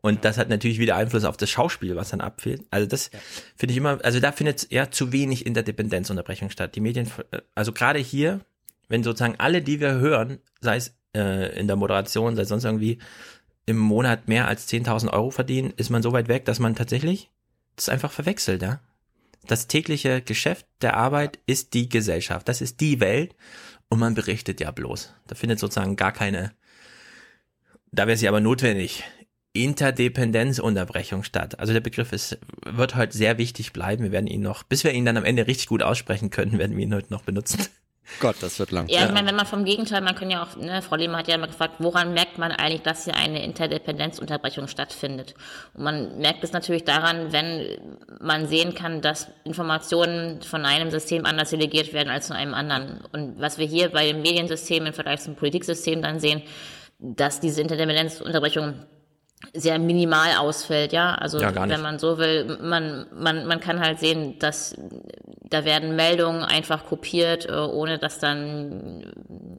Und 0.00 0.24
das 0.24 0.38
hat 0.38 0.48
natürlich 0.48 0.78
wieder 0.78 0.96
Einfluss 0.96 1.24
auf 1.24 1.36
das 1.36 1.50
Schauspiel, 1.50 1.96
was 1.96 2.10
dann 2.10 2.20
abfehlt. 2.20 2.62
Also 2.70 2.86
das 2.86 3.10
finde 3.56 3.72
ich 3.72 3.78
immer, 3.78 3.98
also 4.04 4.20
da 4.20 4.32
findet 4.32 4.70
ja 4.70 4.90
zu 4.90 5.12
wenig 5.12 5.44
Interdependenzunterbrechung 5.44 6.50
statt. 6.50 6.76
Die 6.76 6.80
Medien, 6.80 7.10
also 7.54 7.72
gerade 7.72 7.98
hier, 7.98 8.40
wenn 8.88 9.02
sozusagen 9.02 9.36
alle, 9.38 9.60
die 9.60 9.80
wir 9.80 9.94
hören, 9.94 10.38
sei 10.60 10.76
es 10.76 10.94
äh, 11.14 11.58
in 11.58 11.66
der 11.66 11.76
Moderation, 11.76 12.36
sei 12.36 12.42
es 12.42 12.48
sonst 12.48 12.64
irgendwie, 12.64 12.98
im 13.66 13.76
Monat 13.76 14.28
mehr 14.28 14.48
als 14.48 14.68
10.000 14.68 15.12
Euro 15.12 15.30
verdienen, 15.30 15.74
ist 15.76 15.90
man 15.90 16.02
so 16.02 16.12
weit 16.12 16.28
weg, 16.28 16.46
dass 16.46 16.58
man 16.58 16.74
tatsächlich 16.74 17.30
das 17.76 17.88
einfach 17.88 18.12
verwechselt, 18.12 18.62
ja. 18.62 18.80
Das 19.46 19.66
tägliche 19.66 20.22
Geschäft 20.22 20.66
der 20.80 20.96
Arbeit 20.96 21.38
ist 21.46 21.74
die 21.74 21.88
Gesellschaft, 21.88 22.48
das 22.48 22.60
ist 22.60 22.80
die 22.80 23.00
Welt 23.00 23.34
und 23.88 23.98
man 23.98 24.14
berichtet 24.14 24.60
ja 24.60 24.70
bloß. 24.70 25.14
Da 25.26 25.34
findet 25.34 25.58
sozusagen 25.58 25.96
gar 25.96 26.12
keine, 26.12 26.52
da 27.92 28.06
wäre 28.06 28.16
sie 28.16 28.28
aber 28.28 28.40
notwendig, 28.40 29.04
Interdependenzunterbrechung 29.52 31.22
statt. 31.22 31.58
Also 31.58 31.72
der 31.72 31.80
Begriff 31.80 32.12
ist, 32.12 32.38
wird 32.64 32.94
heute 32.94 33.16
sehr 33.16 33.38
wichtig 33.38 33.72
bleiben. 33.72 34.04
Wir 34.04 34.12
werden 34.12 34.26
ihn 34.26 34.42
noch, 34.42 34.62
bis 34.62 34.84
wir 34.84 34.92
ihn 34.92 35.04
dann 35.04 35.16
am 35.16 35.24
Ende 35.24 35.46
richtig 35.46 35.68
gut 35.68 35.82
aussprechen 35.82 36.30
können, 36.30 36.58
werden 36.58 36.76
wir 36.76 36.84
ihn 36.84 36.94
heute 36.94 37.12
noch 37.12 37.22
benutzen. 37.22 37.66
Gott, 38.20 38.36
das 38.40 38.58
wird 38.58 38.70
lang. 38.70 38.88
Ja, 38.88 39.04
ich 39.04 39.12
meine, 39.12 39.28
wenn 39.28 39.36
man 39.36 39.46
vom 39.46 39.64
Gegenteil, 39.64 40.00
man 40.00 40.14
kann 40.14 40.30
ja 40.30 40.42
auch, 40.42 40.56
ne, 40.56 40.82
Frau 40.82 40.96
Lehmann 40.96 41.18
hat 41.18 41.28
ja 41.28 41.34
immer 41.34 41.46
gefragt, 41.46 41.74
woran 41.78 42.14
merkt 42.14 42.38
man 42.38 42.52
eigentlich, 42.52 42.82
dass 42.82 43.04
hier 43.04 43.14
eine 43.14 43.44
Interdependenzunterbrechung 43.44 44.66
stattfindet? 44.66 45.34
Und 45.74 45.84
man 45.84 46.18
merkt 46.18 46.42
es 46.42 46.52
natürlich 46.52 46.84
daran, 46.84 47.32
wenn 47.32 47.76
man 48.20 48.48
sehen 48.48 48.74
kann, 48.74 49.02
dass 49.02 49.28
Informationen 49.44 50.42
von 50.42 50.64
einem 50.64 50.90
System 50.90 51.26
anders 51.26 51.50
delegiert 51.50 51.92
werden 51.92 52.08
als 52.08 52.28
von 52.28 52.36
einem 52.36 52.54
anderen. 52.54 53.02
Und 53.12 53.38
was 53.38 53.58
wir 53.58 53.66
hier 53.66 53.90
bei 53.90 54.06
dem 54.06 54.22
Mediensystem 54.22 54.86
im 54.86 54.94
Vergleich 54.94 55.20
zum 55.20 55.36
Politiksystem 55.36 56.00
dann 56.00 56.18
sehen, 56.18 56.42
dass 56.98 57.40
diese 57.40 57.60
Interdependenzunterbrechung 57.60 58.74
sehr 59.54 59.78
minimal 59.78 60.36
ausfällt, 60.38 60.92
ja. 60.92 61.14
Also 61.14 61.38
Ja, 61.40 61.54
wenn 61.54 61.80
man 61.80 61.98
so 61.98 62.18
will, 62.18 62.58
man, 62.60 63.06
man, 63.14 63.46
man 63.46 63.60
kann 63.60 63.80
halt 63.80 63.98
sehen, 63.98 64.38
dass 64.38 64.74
da 65.50 65.64
werden 65.64 65.96
Meldungen 65.96 66.42
einfach 66.42 66.84
kopiert, 66.86 67.46
äh, 67.46 67.52
ohne 67.52 67.98
dass 67.98 68.18
dann 68.18 69.04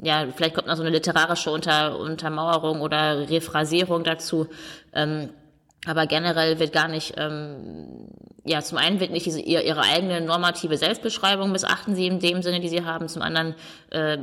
ja, 0.02 0.28
vielleicht 0.36 0.56
kommt 0.56 0.68
noch 0.68 0.76
so 0.76 0.84
eine 0.84 0.92
literarische 0.92 1.52
Unter, 1.52 2.00
Untermauerung 2.00 2.82
oder 2.82 3.30
Rephrasierung 3.30 4.04
dazu. 4.04 4.48
Ähm, 4.94 5.30
aber 5.86 6.08
generell 6.08 6.60
wird 6.60 6.74
gar 6.74 6.90
nicht, 6.90 7.14
ähm, 7.18 8.10
ja, 8.44 8.62
zum 8.62 8.78
einen 8.78 9.00
wird 9.00 9.12
nicht 9.12 9.26
diese, 9.26 9.40
ihre, 9.40 9.64
ihre 9.64 9.82
eigene 9.82 10.20
normative 10.22 10.76
Selbstbeschreibung 10.78 11.52
missachten 11.52 11.96
sie 11.96 12.08
in 12.08 12.20
dem 12.20 12.42
Sinne, 12.42 12.60
die 12.60 12.68
sie 12.68 12.84
haben. 12.84 13.08
Zum 13.08 13.22
anderen, 13.22 13.56
äh, 13.90 14.18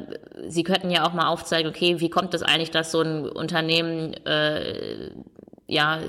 sie 0.48 0.64
könnten 0.64 0.90
ja 0.90 1.07
auch 1.07 1.14
mal 1.14 1.28
aufzeigen, 1.28 1.70
okay, 1.70 2.00
wie 2.00 2.11
kommt 2.11 2.34
es 2.34 2.42
eigentlich, 2.42 2.70
dass 2.70 2.92
so 2.92 3.00
ein 3.00 3.26
Unternehmen, 3.26 4.12
äh, 4.26 5.11
ja, 5.66 6.00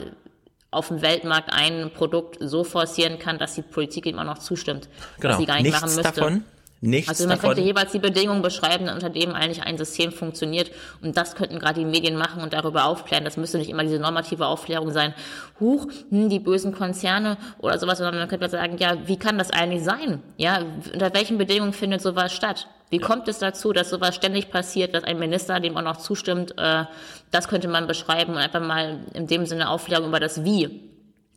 auf 0.72 0.90
dem 0.90 1.02
Weltmarkt 1.02 1.52
ein 1.52 1.92
Produkt 1.94 2.38
so 2.40 2.64
forcieren 2.64 3.20
kann, 3.20 3.38
dass 3.38 3.56
die 3.56 3.62
Politik 3.62 4.06
ihm 4.06 4.20
auch 4.20 4.26
noch 4.26 4.40
zustimmt, 4.40 4.90
genau. 5.20 5.34
was 5.34 5.40
sie 5.40 5.46
gar 5.46 5.56
nicht 5.56 5.64
Nichts 5.64 5.82
machen 5.82 5.96
müsste. 5.96 6.12
davon. 6.14 6.44
Nichts 6.80 7.10
also 7.10 7.24
man 7.24 7.38
davon. 7.38 7.50
könnte 7.50 7.64
jeweils 7.64 7.92
die 7.92 8.00
Bedingungen 8.00 8.42
beschreiben, 8.42 8.88
unter 8.88 9.10
denen 9.10 9.34
eigentlich 9.34 9.64
ein 9.64 9.78
System 9.78 10.12
funktioniert. 10.12 10.72
Und 11.02 11.18
das 11.18 11.36
könnten 11.36 11.58
gerade 11.58 11.80
die 11.80 11.86
Medien 11.86 12.16
machen 12.16 12.44
und 12.44 12.54
darüber 12.54 12.86
aufklären. 12.86 13.24
Das 13.24 13.36
müsste 13.36 13.58
nicht 13.58 13.70
immer 13.70 13.84
diese 13.84 14.00
normative 14.00 14.46
Aufklärung 14.46 14.92
sein. 14.92 15.14
Huch, 15.60 15.88
hm, 16.10 16.30
die 16.30 16.40
bösen 16.40 16.74
Konzerne 16.74 17.38
oder 17.58 17.80
sowas, 17.80 17.98
sondern 17.98 18.18
man 18.18 18.28
könnte 18.28 18.48
sagen, 18.50 18.78
ja, 18.78 19.08
wie 19.08 19.18
kann 19.18 19.38
das 19.40 19.50
eigentlich 19.50 19.84
sein? 19.84 20.22
Ja, 20.38 20.62
unter 20.94 21.14
welchen 21.14 21.38
Bedingungen 21.38 21.74
findet 21.74 22.02
sowas 22.02 22.32
statt? 22.32 22.68
Wie 22.90 23.00
kommt 23.00 23.28
es 23.28 23.40
dazu, 23.40 23.74
dass 23.74 23.90
sowas 23.90 24.16
ständig 24.16 24.50
passiert, 24.50 24.94
dass 24.94 25.04
ein 25.04 25.20
Minister 25.20 25.60
dem 25.60 25.76
auch 25.78 25.82
noch 25.82 25.98
zustimmt? 25.98 26.54
Äh, 26.58 26.86
das 27.32 27.48
könnte 27.48 27.68
man 27.68 27.88
beschreiben 27.88 28.34
und 28.34 28.38
einfach 28.38 28.62
mal 28.62 29.00
in 29.14 29.28
dem 29.28 29.46
Sinne 29.46 29.70
Aufklärung 29.70 30.08
über 30.08 30.20
das 30.20 30.44
Wie 30.44 30.88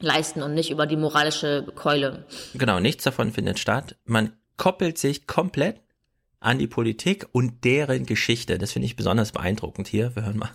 leisten 0.01 0.43
und 0.43 0.55
nicht 0.55 0.71
über 0.71 0.87
die 0.87 0.97
moralische 0.97 1.67
Keule. 1.75 2.25
Genau, 2.55 2.81
nichts 2.81 3.05
davon 3.05 3.33
findet 3.33 3.59
statt. 3.59 3.97
Man 4.05 4.33
koppelt 4.61 4.99
sich 4.99 5.27
komplett 5.27 5.81
an 6.39 6.59
die 6.59 6.67
Politik 6.67 7.27
und 7.33 7.65
deren 7.65 8.05
Geschichte. 8.05 8.59
Das 8.59 8.73
finde 8.73 8.85
ich 8.85 8.95
besonders 8.95 9.33
beeindruckend 9.33 9.89
hier. 9.89 10.15
Wir 10.15 10.27
hören 10.27 10.37
mal. 10.37 10.51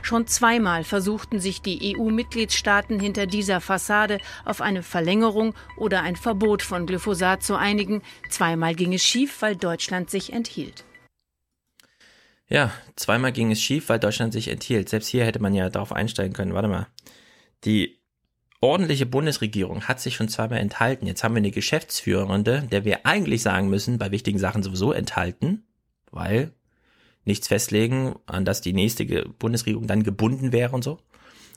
Schon 0.00 0.26
zweimal 0.26 0.84
versuchten 0.84 1.38
sich 1.38 1.60
die 1.60 1.94
EU-Mitgliedstaaten 1.94 2.98
hinter 2.98 3.26
dieser 3.26 3.60
Fassade 3.60 4.16
auf 4.46 4.62
eine 4.62 4.82
Verlängerung 4.82 5.54
oder 5.76 6.00
ein 6.00 6.16
Verbot 6.16 6.62
von 6.62 6.86
Glyphosat 6.86 7.42
zu 7.42 7.56
einigen. 7.56 8.00
Zweimal 8.30 8.74
ging 8.74 8.94
es 8.94 9.04
schief, 9.04 9.42
weil 9.42 9.54
Deutschland 9.54 10.08
sich 10.08 10.32
enthielt. 10.32 10.86
Ja, 12.48 12.72
zweimal 12.96 13.32
ging 13.32 13.50
es 13.50 13.60
schief, 13.60 13.90
weil 13.90 13.98
Deutschland 13.98 14.32
sich 14.32 14.48
enthielt. 14.48 14.88
Selbst 14.88 15.08
hier 15.08 15.26
hätte 15.26 15.40
man 15.40 15.52
ja 15.52 15.68
darauf 15.68 15.92
einsteigen 15.92 16.32
können. 16.32 16.54
Warte 16.54 16.68
mal. 16.68 16.86
Die 17.64 17.98
ordentliche 18.64 19.06
Bundesregierung 19.06 19.82
hat 19.82 20.00
sich 20.00 20.16
schon 20.16 20.28
zweimal 20.28 20.58
enthalten. 20.58 21.06
Jetzt 21.06 21.22
haben 21.22 21.34
wir 21.34 21.38
eine 21.38 21.50
Geschäftsführende, 21.50 22.62
der 22.62 22.84
wir 22.84 23.06
eigentlich 23.06 23.42
sagen 23.42 23.68
müssen, 23.68 23.98
bei 23.98 24.10
wichtigen 24.10 24.38
Sachen 24.38 24.62
sowieso 24.62 24.92
enthalten, 24.92 25.64
weil 26.10 26.52
nichts 27.24 27.48
festlegen, 27.48 28.16
an 28.26 28.44
das 28.44 28.60
die 28.60 28.72
nächste 28.72 29.04
Bundesregierung 29.38 29.86
dann 29.86 30.02
gebunden 30.02 30.52
wäre 30.52 30.74
und 30.74 30.82
so. 30.82 30.98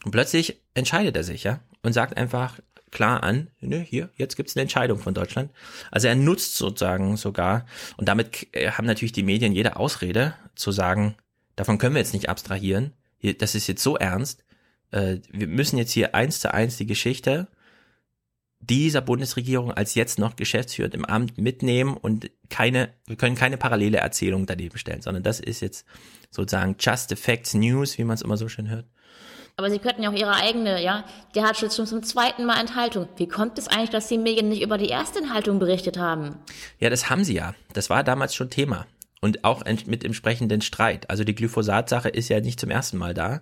Und 0.06 0.12
plötzlich 0.12 0.62
entscheidet 0.74 1.16
er 1.16 1.24
sich, 1.24 1.44
ja, 1.44 1.62
und 1.82 1.94
sagt 1.94 2.18
einfach 2.18 2.60
klar 2.92 3.24
an, 3.24 3.50
ne, 3.60 3.80
hier, 3.80 4.10
jetzt 4.16 4.36
gibt's 4.36 4.56
eine 4.56 4.64
Entscheidung 4.64 5.00
von 5.00 5.14
Deutschland. 5.14 5.52
Also 5.92 6.08
er 6.08 6.16
nutzt 6.16 6.58
sozusagen 6.58 7.18
sogar, 7.18 7.66
und 7.98 8.08
damit 8.08 8.48
äh, 8.54 8.72
haben 8.72 8.86
natürlich 8.86 9.12
die 9.12 9.24
Medien 9.24 9.54
jede 9.54 9.76
Ausrede 9.76 10.36
zu 10.56 10.72
sagen, 10.72 11.16
davon 11.56 11.78
können 11.78 11.96
wir 11.96 12.02
jetzt 12.02 12.14
nicht 12.14 12.30
abstrahieren, 12.30 12.94
hier, 13.18 13.38
das 13.38 13.56
ist 13.56 13.68
jetzt 13.68 13.84
so 13.84 13.98
ernst, 13.98 14.44
äh, 14.92 15.18
wir 15.32 15.48
müssen 15.48 15.78
jetzt 15.78 15.92
hier 15.92 16.16
eins 16.16 16.40
zu 16.40 16.54
eins 16.54 16.78
die 16.78 16.86
Geschichte 16.86 17.48
dieser 18.60 19.02
Bundesregierung 19.02 19.72
als 19.72 19.96
jetzt 19.96 20.18
noch 20.18 20.36
geschäftsführend 20.36 20.96
im 20.96 21.06
Amt 21.06 21.38
mitnehmen 21.38 21.96
und 21.96 22.32
keine, 22.50 22.90
wir 23.06 23.16
können 23.16 23.36
keine 23.36 23.58
parallele 23.58 24.00
Erzählung 24.00 24.46
daneben 24.46 24.78
stellen, 24.78 25.02
sondern 25.02 25.24
das 25.24 25.40
ist 25.40 25.62
jetzt 25.62 25.86
sozusagen 26.32 26.76
just 26.80 27.10
the 27.10 27.16
facts 27.16 27.54
news, 27.54 27.98
wie 27.98 28.04
man 28.04 28.16
es 28.16 28.22
immer 28.22 28.38
so 28.38 28.50
schön 28.50 28.70
hört. 28.70 28.86
Aber 29.60 29.72
sie 29.72 29.80
könnten 29.80 30.04
ja 30.04 30.12
auch 30.12 30.16
ihre 30.16 30.36
eigene, 30.36 30.84
ja, 30.84 31.04
der 31.34 31.44
hat 31.44 31.58
schon 31.58 31.72
zum 31.72 32.04
zweiten 32.04 32.46
Mal 32.46 32.60
Enthaltung. 32.60 33.08
Wie 33.18 33.28
kommt 33.28 33.58
es 33.58 33.68
eigentlich, 33.68 33.90
dass 33.90 34.08
die 34.08 34.20
Medien 34.20 34.50
nicht 34.50 34.62
über 34.62 34.78
die 34.78 34.88
erste 34.88 35.20
Enthaltung 35.20 35.58
berichtet 35.58 35.98
haben? 35.98 36.38
Ja, 36.78 36.92
das 36.92 37.10
haben 37.10 37.24
sie 37.24 37.34
ja. 37.34 37.56
Das 37.74 37.90
war 37.90 38.04
damals 38.04 38.36
schon 38.36 38.52
Thema. 38.52 38.86
Und 39.28 39.44
auch 39.44 39.66
mit 39.88 40.06
entsprechenden 40.06 40.62
Streit. 40.62 41.10
Also 41.10 41.26
die 41.26 41.36
Glyphosat-Sache 41.36 42.08
ist 42.08 42.30
ja 42.30 42.40
nicht 42.40 42.62
zum 42.62 42.70
ersten 42.70 42.98
Mal 42.98 43.14
da. 43.14 43.42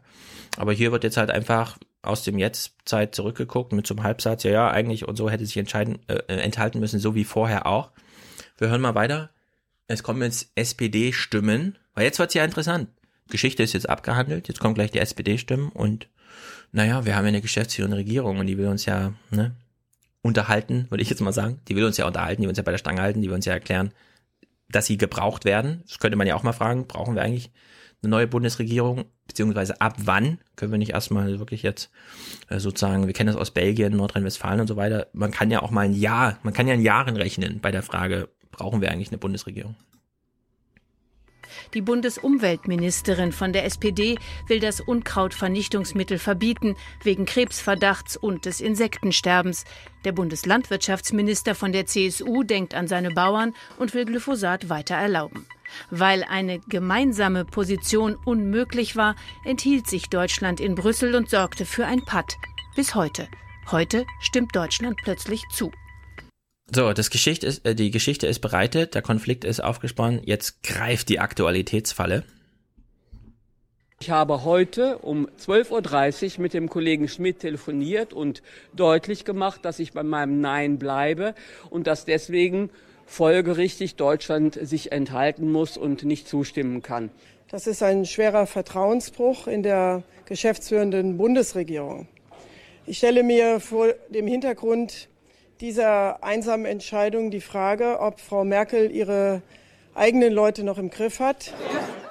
Aber 0.58 0.74
hier 0.74 0.92
wird 0.92 1.04
jetzt 1.04 1.18
halt 1.18 1.30
einfach 1.30 1.78
aus 2.02 2.24
dem 2.24 2.40
Jetzt-Zeit 2.40 3.14
zurückgeguckt 3.14 3.72
mit 3.72 3.86
so 3.86 3.94
einem 3.94 4.02
Halbsatz, 4.02 4.42
ja, 4.42 4.52
ja, 4.52 4.72
eigentlich 4.72 5.08
und 5.08 5.16
so 5.16 5.30
hätte 5.30 5.46
sich 5.46 5.58
entscheiden, 5.58 6.00
äh, 6.08 6.16
enthalten 6.26 6.80
müssen, 6.80 7.00
so 7.00 7.14
wie 7.14 7.24
vorher 7.24 7.68
auch. 7.68 7.92
Wir 8.58 8.70
hören 8.70 8.82
mal 8.82 8.96
weiter. 8.96 9.30
Es 9.88 10.02
kommen 10.02 10.24
jetzt 10.24 10.50
SPD-Stimmen, 10.56 11.78
weil 11.94 12.06
jetzt 12.06 12.18
wird's 12.18 12.34
ja 12.34 12.44
interessant. 12.44 12.90
Geschichte 13.30 13.62
ist 13.62 13.74
jetzt 13.74 13.88
abgehandelt, 13.88 14.48
jetzt 14.48 14.60
kommen 14.60 14.74
gleich 14.74 14.90
die 14.90 14.98
SPD-Stimmen 14.98 15.70
und 15.70 16.08
naja, 16.72 17.06
wir 17.06 17.16
haben 17.16 17.26
ja 17.26 17.30
eine 17.30 17.42
geschäftsführende 17.42 17.98
Regierung 17.98 18.40
und 18.40 18.48
die 18.48 18.58
will 18.58 18.70
uns 18.70 18.88
ja, 18.88 19.14
ne, 19.30 19.56
unterhalten, 20.24 20.88
würde 20.90 21.04
ich 21.04 21.12
jetzt 21.12 21.22
mal 21.22 21.32
sagen. 21.32 21.60
Die 21.68 21.76
will 21.76 21.84
uns 21.84 21.98
ja 21.98 22.08
unterhalten, 22.08 22.42
die 22.42 22.48
will 22.48 22.50
uns 22.50 22.58
ja 22.58 22.64
bei 22.64 22.72
der 22.72 22.80
Stange 22.80 23.04
halten, 23.04 23.22
die 23.22 23.28
will 23.28 23.36
uns 23.36 23.46
ja 23.46 23.54
erklären, 23.54 23.92
dass 24.70 24.86
sie 24.86 24.98
gebraucht 24.98 25.46
werden. 25.46 25.84
Das 25.88 26.00
könnte 26.00 26.18
man 26.18 26.28
ja 26.28 26.36
auch 26.36 26.44
mal 26.44 26.54
fragen, 26.54 26.88
brauchen 26.88 27.16
wir 27.16 27.22
eigentlich 27.22 27.52
eine 28.02 28.12
neue 28.12 28.28
Bundesregierung, 28.28 29.06
beziehungsweise 29.28 29.82
ab 29.82 29.96
wann 29.98 30.40
können 30.56 30.72
wir 30.72 30.78
nicht 30.78 30.92
erstmal 30.92 31.40
wirklich 31.40 31.64
jetzt 31.64 31.92
äh, 32.50 32.60
sozusagen, 32.60 33.08
wir 33.08 33.14
kennen 33.14 33.28
das 33.28 33.36
aus 33.36 33.52
Belgien, 33.52 33.96
Nordrhein-Westfalen 33.96 34.62
und 34.62 34.68
so 34.68 34.76
weiter, 34.76 35.08
man 35.14 35.32
kann 35.32 35.52
ja 35.52 35.62
auch 35.62 35.72
mal 35.72 35.86
ein 35.86 35.94
Jahr, 35.94 36.38
man 36.44 36.54
kann 36.54 36.68
ja 36.68 36.74
in 36.74 36.82
Jahren 36.82 37.18
rechnen 37.18 37.60
bei 37.62 37.72
der 37.72 37.84
Frage, 37.84 38.30
brauchen 38.52 38.82
wir 38.82 38.92
eigentlich 38.92 39.10
eine 39.10 39.18
Bundesregierung? 39.18 39.76
Die 41.74 41.82
Bundesumweltministerin 41.82 43.32
von 43.32 43.54
der 43.54 43.66
SPD 43.66 44.18
will 44.48 44.60
das 44.60 44.82
Unkrautvernichtungsmittel 44.82 46.20
verbieten, 46.20 46.76
wegen 47.04 47.26
Krebsverdachts 47.26 48.18
und 48.18 48.46
des 48.46 48.62
Insektensterbens. 48.62 49.66
Der 50.04 50.12
Bundeslandwirtschaftsminister 50.12 51.56
von 51.56 51.72
der 51.72 51.86
CSU 51.86 52.44
denkt 52.44 52.76
an 52.76 52.88
seine 52.88 53.12
Bauern 53.12 53.54
und 53.78 53.94
will 53.94 54.06
Glyphosat 54.06 54.70
weiter 54.70 54.96
erlauben. 54.96 55.46
Weil 55.90 56.24
eine 56.24 56.60
gemeinsame 56.60 57.44
Position 57.44 58.16
unmöglich 58.24 58.96
war, 58.96 59.16
enthielt 59.44 59.88
sich 59.88 60.10
Deutschland 60.10 60.60
in 60.60 60.76
Brüssel 60.76 61.16
und 61.16 61.30
sorgte 61.30 61.66
für 61.66 61.86
ein 61.86 62.06
Patt. 62.06 62.38
Bis 62.76 62.96
heute. 62.96 63.28
Heute 63.72 64.06
stimmt 64.20 64.56
Deutschland 64.56 64.98
plötzlich 65.04 65.44
zu. 65.52 65.72
So, 66.74 66.94
das 66.94 67.10
Geschichte 67.10 67.46
ist, 67.46 67.66
äh, 67.66 67.76
die 67.76 67.92
Geschichte 67.92 68.28
ist 68.28 68.40
bereitet, 68.40 68.96
der 68.96 69.02
Konflikt 69.02 69.44
ist 69.44 69.60
aufgesponnen, 69.60 70.22
jetzt 70.24 70.64
greift 70.64 71.10
die 71.10 71.20
Aktualitätsfalle. 71.20 72.24
Ich 74.02 74.10
habe 74.10 74.44
heute 74.44 74.98
um 75.00 75.28
12.30 75.40 76.36
Uhr 76.36 76.42
mit 76.42 76.54
dem 76.54 76.70
Kollegen 76.70 77.08
Schmidt 77.08 77.40
telefoniert 77.40 78.14
und 78.14 78.42
deutlich 78.74 79.26
gemacht, 79.26 79.64
dass 79.64 79.80
ich 79.80 79.94
bei 79.94 80.04
meinem 80.04 80.42
Nein 80.42 80.78
bleibe 80.78 81.34
und 81.70 81.88
dass 81.88 82.04
deswegen 82.04 82.70
folgerichtig 83.06 83.96
Deutschland 83.96 84.60
sich 84.62 84.92
enthalten 84.92 85.52
muss 85.52 85.78
und 85.78 86.04
nicht 86.04 86.28
zustimmen 86.28 86.82
kann. 86.82 87.10
Das 87.50 87.68
ist 87.68 87.84
ein 87.84 88.06
schwerer 88.06 88.48
Vertrauensbruch 88.48 89.48
in 89.48 89.64
der 89.64 90.04
geschäftsführenden 90.26 91.18
Bundesregierung. 91.18 92.08
Ich 92.86 92.98
stelle 92.98 93.24
mir 93.24 93.60
vor 93.60 93.94
dem 94.10 94.28
Hintergrund 94.28 95.08
dieser 95.62 96.24
einsamen 96.24 96.66
Entscheidung 96.66 97.32
die 97.32 97.42
Frage, 97.42 98.00
ob 98.00 98.20
Frau 98.20 98.44
Merkel 98.44 98.92
ihre 98.92 99.42
eigenen 99.94 100.34
Leute 100.34 100.64
noch 100.64 100.78
im 100.78 100.90
Griff 100.90 101.20
hat. 101.20 101.54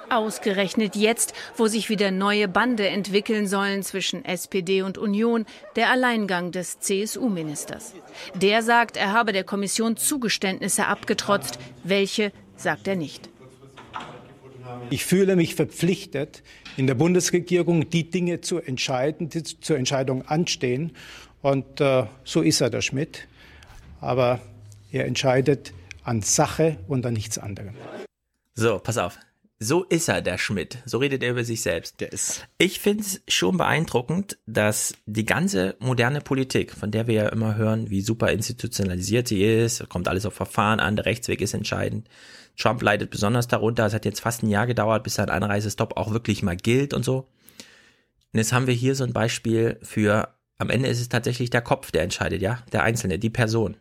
Ausgerechnet 0.09 0.95
jetzt, 0.95 1.33
wo 1.57 1.67
sich 1.67 1.89
wieder 1.89 2.11
neue 2.11 2.47
Bande 2.47 2.87
entwickeln 2.87 3.47
sollen 3.47 3.83
zwischen 3.83 4.23
SPD 4.23 4.81
und 4.81 4.97
Union, 4.97 5.45
der 5.75 5.89
Alleingang 5.89 6.51
des 6.51 6.79
CSU-Ministers. 6.79 7.93
Der 8.35 8.61
sagt, 8.61 8.97
er 8.97 9.13
habe 9.13 9.31
der 9.31 9.43
Kommission 9.43 9.97
Zugeständnisse 9.97 10.85
abgetrotzt. 10.85 11.59
Welche, 11.83 12.31
sagt 12.55 12.87
er 12.87 12.95
nicht. 12.95 13.29
Ich 14.89 15.05
fühle 15.05 15.35
mich 15.35 15.55
verpflichtet, 15.55 16.43
in 16.77 16.87
der 16.87 16.95
Bundesregierung 16.95 17.89
die 17.89 18.09
Dinge 18.09 18.41
zu 18.41 18.59
entscheiden, 18.59 19.29
die 19.29 19.43
zur 19.43 19.77
Entscheidung 19.77 20.23
anstehen. 20.23 20.91
Und 21.41 21.79
äh, 21.81 22.05
so 22.23 22.41
ist 22.41 22.61
er, 22.61 22.69
der 22.69 22.81
Schmidt. 22.81 23.27
Aber 24.05 24.39
er 24.91 25.05
entscheidet 25.05 25.73
an 26.03 26.21
Sache 26.21 26.77
und 26.87 27.05
an 27.05 27.13
nichts 27.13 27.37
anderem. 27.37 27.75
So, 28.53 28.79
pass 28.79 28.97
auf. 28.97 29.17
So 29.57 29.83
ist 29.83 30.09
er, 30.09 30.21
der 30.21 30.37
Schmidt. 30.37 30.79
So 30.85 30.97
redet 30.97 31.23
er 31.23 31.31
über 31.31 31.43
sich 31.43 31.61
selbst. 31.61 32.01
Der 32.01 32.11
ist. 32.11 32.45
Ich 32.57 32.79
finde 32.79 33.03
es 33.03 33.21
schon 33.27 33.57
beeindruckend, 33.57 34.37
dass 34.45 34.93
die 35.05 35.25
ganze 35.25 35.75
moderne 35.79 36.21
Politik, 36.21 36.71
von 36.71 36.91
der 36.91 37.07
wir 37.07 37.15
ja 37.15 37.29
immer 37.29 37.55
hören, 37.55 37.89
wie 37.89 38.01
super 38.01 38.31
institutionalisiert 38.31 39.27
sie 39.27 39.43
ist, 39.43 39.87
kommt 39.89 40.07
alles 40.07 40.25
auf 40.25 40.33
Verfahren 40.33 40.79
an, 40.79 40.97
der 40.97 41.05
Rechtsweg 41.05 41.41
ist 41.41 41.53
entscheidend. 41.53 42.09
Trump 42.57 42.81
leidet 42.81 43.09
besonders 43.09 43.47
darunter. 43.47 43.85
Es 43.85 43.93
hat 43.93 44.05
jetzt 44.05 44.21
fast 44.21 44.43
ein 44.43 44.49
Jahr 44.49 44.67
gedauert, 44.67 45.03
bis 45.03 45.15
sein 45.15 45.29
Einreisestopp 45.29 45.97
auch 45.97 46.11
wirklich 46.11 46.43
mal 46.43 46.57
gilt 46.57 46.93
und 46.93 47.03
so. 47.03 47.27
Und 48.33 48.39
jetzt 48.39 48.51
haben 48.51 48.67
wir 48.67 48.73
hier 48.73 48.95
so 48.95 49.05
ein 49.05 49.13
Beispiel 49.13 49.79
für, 49.81 50.29
am 50.57 50.69
Ende 50.69 50.89
ist 50.89 50.99
es 50.99 51.09
tatsächlich 51.09 51.49
der 51.49 51.61
Kopf, 51.61 51.91
der 51.91 52.03
entscheidet, 52.03 52.41
ja, 52.41 52.59
der 52.73 52.83
Einzelne, 52.83 53.19
die 53.19 53.29
Person. 53.29 53.77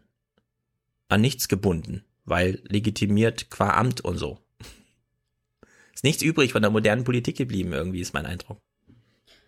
An 1.08 1.20
nichts 1.20 1.48
gebunden, 1.48 2.04
weil 2.24 2.60
legitimiert 2.64 3.50
qua 3.50 3.70
Amt 3.70 4.00
und 4.00 4.18
so. 4.18 4.38
nichts 6.02 6.22
übrig 6.22 6.52
von 6.52 6.62
der 6.62 6.70
modernen 6.70 7.04
Politik 7.04 7.36
geblieben, 7.36 7.72
irgendwie 7.72 8.00
ist 8.00 8.14
mein 8.14 8.26
Eindruck. 8.26 8.60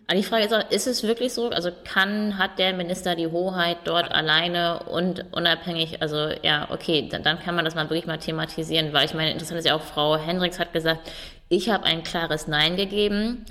Aber 0.08 0.16
die 0.16 0.22
Frage 0.22 0.44
ist 0.44 0.54
auch, 0.54 0.70
ist 0.70 0.86
es 0.86 1.02
wirklich 1.02 1.32
so? 1.32 1.50
Also 1.50 1.70
kann, 1.84 2.38
hat 2.38 2.60
der 2.60 2.74
Minister 2.74 3.16
die 3.16 3.26
Hoheit 3.26 3.78
dort 3.84 4.12
alleine 4.12 4.84
und 4.84 5.24
unabhängig, 5.32 6.00
also 6.00 6.28
ja, 6.42 6.70
okay, 6.70 7.08
dann, 7.10 7.24
dann 7.24 7.40
kann 7.40 7.56
man 7.56 7.64
das 7.64 7.74
mal 7.74 7.90
wirklich 7.90 8.06
mal 8.06 8.18
thematisieren, 8.18 8.92
weil 8.92 9.06
ich 9.06 9.14
meine, 9.14 9.32
interessant 9.32 9.58
ist 9.58 9.66
ja 9.66 9.74
auch, 9.74 9.82
Frau 9.82 10.16
Hendricks 10.16 10.60
hat 10.60 10.72
gesagt, 10.72 11.10
ich 11.48 11.70
habe 11.70 11.84
ein 11.84 12.04
klares 12.04 12.46
Nein 12.46 12.76
gegeben. 12.76 13.46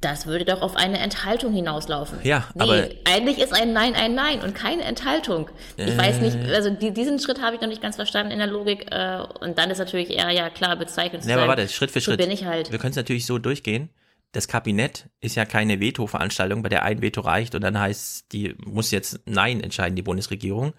Das 0.00 0.26
würde 0.26 0.44
doch 0.44 0.62
auf 0.62 0.76
eine 0.76 0.98
Enthaltung 0.98 1.52
hinauslaufen. 1.52 2.18
Ja, 2.22 2.44
nee, 2.54 2.62
aber 2.62 2.88
eigentlich 3.04 3.38
ist 3.38 3.52
ein 3.52 3.72
Nein 3.72 3.94
ein 3.96 4.14
Nein 4.14 4.40
und 4.42 4.54
keine 4.54 4.82
Enthaltung. 4.84 5.50
Ich 5.76 5.86
Äh. 5.88 5.98
weiß 5.98 6.20
nicht, 6.20 6.36
also 6.54 6.70
die, 6.70 6.92
diesen 6.92 7.18
Schritt 7.18 7.42
habe 7.42 7.56
ich 7.56 7.60
noch 7.60 7.68
nicht 7.68 7.82
ganz 7.82 7.96
verstanden 7.96 8.30
in 8.30 8.38
der 8.38 8.46
Logik. 8.46 8.86
Äh, 8.92 9.22
und 9.40 9.58
dann 9.58 9.70
ist 9.70 9.78
natürlich 9.78 10.10
eher, 10.10 10.30
ja 10.30 10.50
klar, 10.50 10.76
bezeichnet 10.76 11.24
Ja, 11.24 11.36
aber 11.36 11.48
warte, 11.48 11.66
Schritt 11.68 11.90
für 11.90 11.98
so 12.00 12.12
Schritt. 12.12 12.20
bin 12.20 12.30
ich 12.30 12.44
halt. 12.44 12.70
Wir 12.70 12.78
können 12.78 12.92
es 12.92 12.96
natürlich 12.96 13.26
so 13.26 13.38
durchgehen. 13.38 13.88
Das 14.32 14.46
Kabinett 14.46 15.06
ist 15.20 15.34
ja 15.36 15.44
keine 15.46 15.80
Veto-Veranstaltung, 15.80 16.62
bei 16.62 16.68
der 16.68 16.82
ein 16.84 17.00
Veto 17.02 17.22
reicht 17.22 17.54
und 17.56 17.62
dann 17.62 17.78
heißt, 17.78 18.30
die 18.32 18.54
muss 18.64 18.90
jetzt 18.90 19.20
Nein 19.24 19.60
entscheiden, 19.62 19.96
die 19.96 20.02
Bundesregierung. 20.02 20.74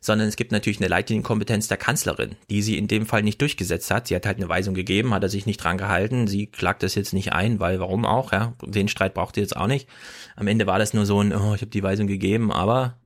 Sondern 0.00 0.28
es 0.28 0.36
gibt 0.36 0.52
natürlich 0.52 0.78
eine 0.78 0.88
Leitlinienkompetenz 0.88 1.68
der 1.68 1.76
Kanzlerin, 1.76 2.36
die 2.50 2.62
sie 2.62 2.78
in 2.78 2.88
dem 2.88 3.06
Fall 3.06 3.22
nicht 3.22 3.40
durchgesetzt 3.40 3.90
hat. 3.90 4.08
Sie 4.08 4.14
hat 4.14 4.26
halt 4.26 4.36
eine 4.36 4.48
Weisung 4.48 4.74
gegeben, 4.74 5.12
hat 5.12 5.22
er 5.22 5.28
sich 5.28 5.46
nicht 5.46 5.62
dran 5.62 5.78
gehalten. 5.78 6.26
Sie 6.26 6.46
klagt 6.46 6.82
das 6.82 6.94
jetzt 6.94 7.12
nicht 7.12 7.32
ein, 7.32 7.58
weil 7.60 7.80
warum 7.80 8.04
auch, 8.04 8.32
ja. 8.32 8.54
Den 8.64 8.88
Streit 8.88 9.14
braucht 9.14 9.34
sie 9.34 9.40
jetzt 9.40 9.56
auch 9.56 9.66
nicht. 9.66 9.88
Am 10.36 10.46
Ende 10.46 10.66
war 10.66 10.78
das 10.78 10.94
nur 10.94 11.06
so 11.06 11.20
ein, 11.20 11.34
oh, 11.34 11.54
ich 11.54 11.62
habe 11.62 11.66
die 11.66 11.82
Weisung 11.82 12.06
gegeben, 12.06 12.52
aber 12.52 12.98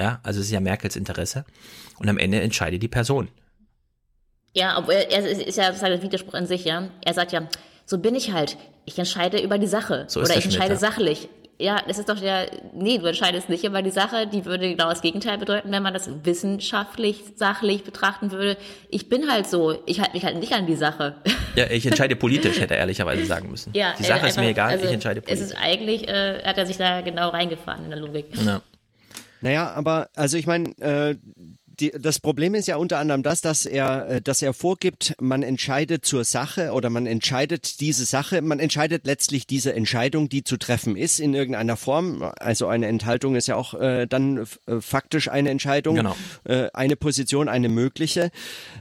ja, 0.00 0.20
also 0.22 0.40
es 0.40 0.46
ist 0.46 0.52
ja 0.52 0.60
Merkels 0.60 0.96
Interesse. 0.96 1.44
Und 1.98 2.08
am 2.08 2.18
Ende 2.18 2.40
entscheidet 2.40 2.82
die 2.82 2.88
Person. 2.88 3.28
Ja, 4.54 4.78
obwohl 4.78 4.94
er 4.94 5.26
ist, 5.26 5.42
ist 5.42 5.56
ja 5.56 5.66
sozusagen 5.66 5.92
der 5.92 6.02
Widerspruch 6.02 6.34
an 6.34 6.46
sich, 6.46 6.64
ja. 6.64 6.88
Er 7.04 7.14
sagt 7.14 7.32
ja, 7.32 7.48
so 7.84 7.98
bin 7.98 8.14
ich 8.14 8.32
halt. 8.32 8.56
Ich 8.84 8.98
entscheide 8.98 9.40
über 9.40 9.58
die 9.58 9.66
Sache. 9.66 10.04
So 10.08 10.20
ist 10.20 10.26
Oder 10.26 10.34
der 10.34 10.38
ich 10.38 10.44
entscheide 10.46 10.74
ja. 10.74 10.78
sachlich. 10.78 11.28
Ja, 11.60 11.82
das 11.88 11.98
ist 11.98 12.08
doch 12.08 12.20
der, 12.20 12.46
nee, 12.72 12.98
du 12.98 13.06
entscheidest 13.06 13.48
nicht 13.48 13.64
über 13.64 13.82
die 13.82 13.90
Sache, 13.90 14.28
die 14.28 14.44
würde 14.44 14.68
genau 14.70 14.88
das 14.88 15.02
Gegenteil 15.02 15.38
bedeuten, 15.38 15.72
wenn 15.72 15.82
man 15.82 15.92
das 15.92 16.08
wissenschaftlich, 16.24 17.24
sachlich 17.34 17.82
betrachten 17.82 18.30
würde. 18.30 18.56
Ich 18.90 19.08
bin 19.08 19.28
halt 19.28 19.48
so, 19.48 19.76
ich 19.86 19.98
halte 20.00 20.12
mich 20.14 20.24
halt 20.24 20.38
nicht 20.38 20.52
an 20.52 20.66
die 20.66 20.76
Sache. 20.76 21.16
Ja, 21.56 21.66
ich 21.68 21.84
entscheide 21.84 22.14
politisch, 22.24 22.60
hätte 22.60 22.74
er 22.74 22.80
ehrlicherweise 22.80 23.24
sagen 23.26 23.50
müssen. 23.50 23.72
Ja, 23.74 23.92
die 23.98 24.04
Sache 24.04 24.26
äh, 24.26 24.28
ist 24.28 24.36
mir 24.36 24.42
einfach- 24.42 24.50
egal, 24.52 24.70
also 24.70 24.84
ich 24.86 24.92
entscheide 24.92 25.18
Es 25.20 25.26
politisch. 25.26 25.46
ist 25.46 25.56
eigentlich, 25.60 26.08
äh, 26.08 26.42
hat 26.44 26.58
er 26.58 26.66
sich 26.66 26.76
da 26.76 27.00
genau 27.00 27.30
reingefahren 27.30 27.84
in 27.84 27.90
der 27.90 27.98
Logik. 27.98 28.26
Ja. 28.44 28.62
Naja, 29.40 29.72
aber 29.74 30.08
also 30.14 30.36
ich 30.36 30.46
meine, 30.46 30.70
äh, 30.78 31.16
die, 31.80 31.92
das 31.98 32.18
Problem 32.18 32.54
ist 32.54 32.66
ja 32.68 32.76
unter 32.76 32.98
anderem 32.98 33.22
das, 33.22 33.40
dass 33.40 33.66
er, 33.66 34.08
äh, 34.08 34.20
dass 34.20 34.42
er 34.42 34.52
vorgibt, 34.52 35.14
man 35.20 35.42
entscheidet 35.42 36.04
zur 36.04 36.24
Sache 36.24 36.72
oder 36.72 36.90
man 36.90 37.06
entscheidet 37.06 37.80
diese 37.80 38.04
Sache, 38.04 38.42
man 38.42 38.58
entscheidet 38.58 39.06
letztlich 39.06 39.46
diese 39.46 39.72
Entscheidung, 39.74 40.28
die 40.28 40.44
zu 40.44 40.56
treffen 40.56 40.96
ist 40.96 41.20
in 41.20 41.34
irgendeiner 41.34 41.76
Form. 41.76 42.22
Also 42.38 42.66
eine 42.66 42.86
Enthaltung 42.86 43.36
ist 43.36 43.48
ja 43.48 43.56
auch 43.56 43.74
äh, 43.74 44.06
dann 44.06 44.46
äh, 44.66 44.80
faktisch 44.80 45.28
eine 45.28 45.50
Entscheidung, 45.50 45.96
Genau. 45.96 46.16
äh, 46.44 46.68
eine 46.74 46.96
Position, 46.96 47.48
eine 47.48 47.68
mögliche. 47.68 48.30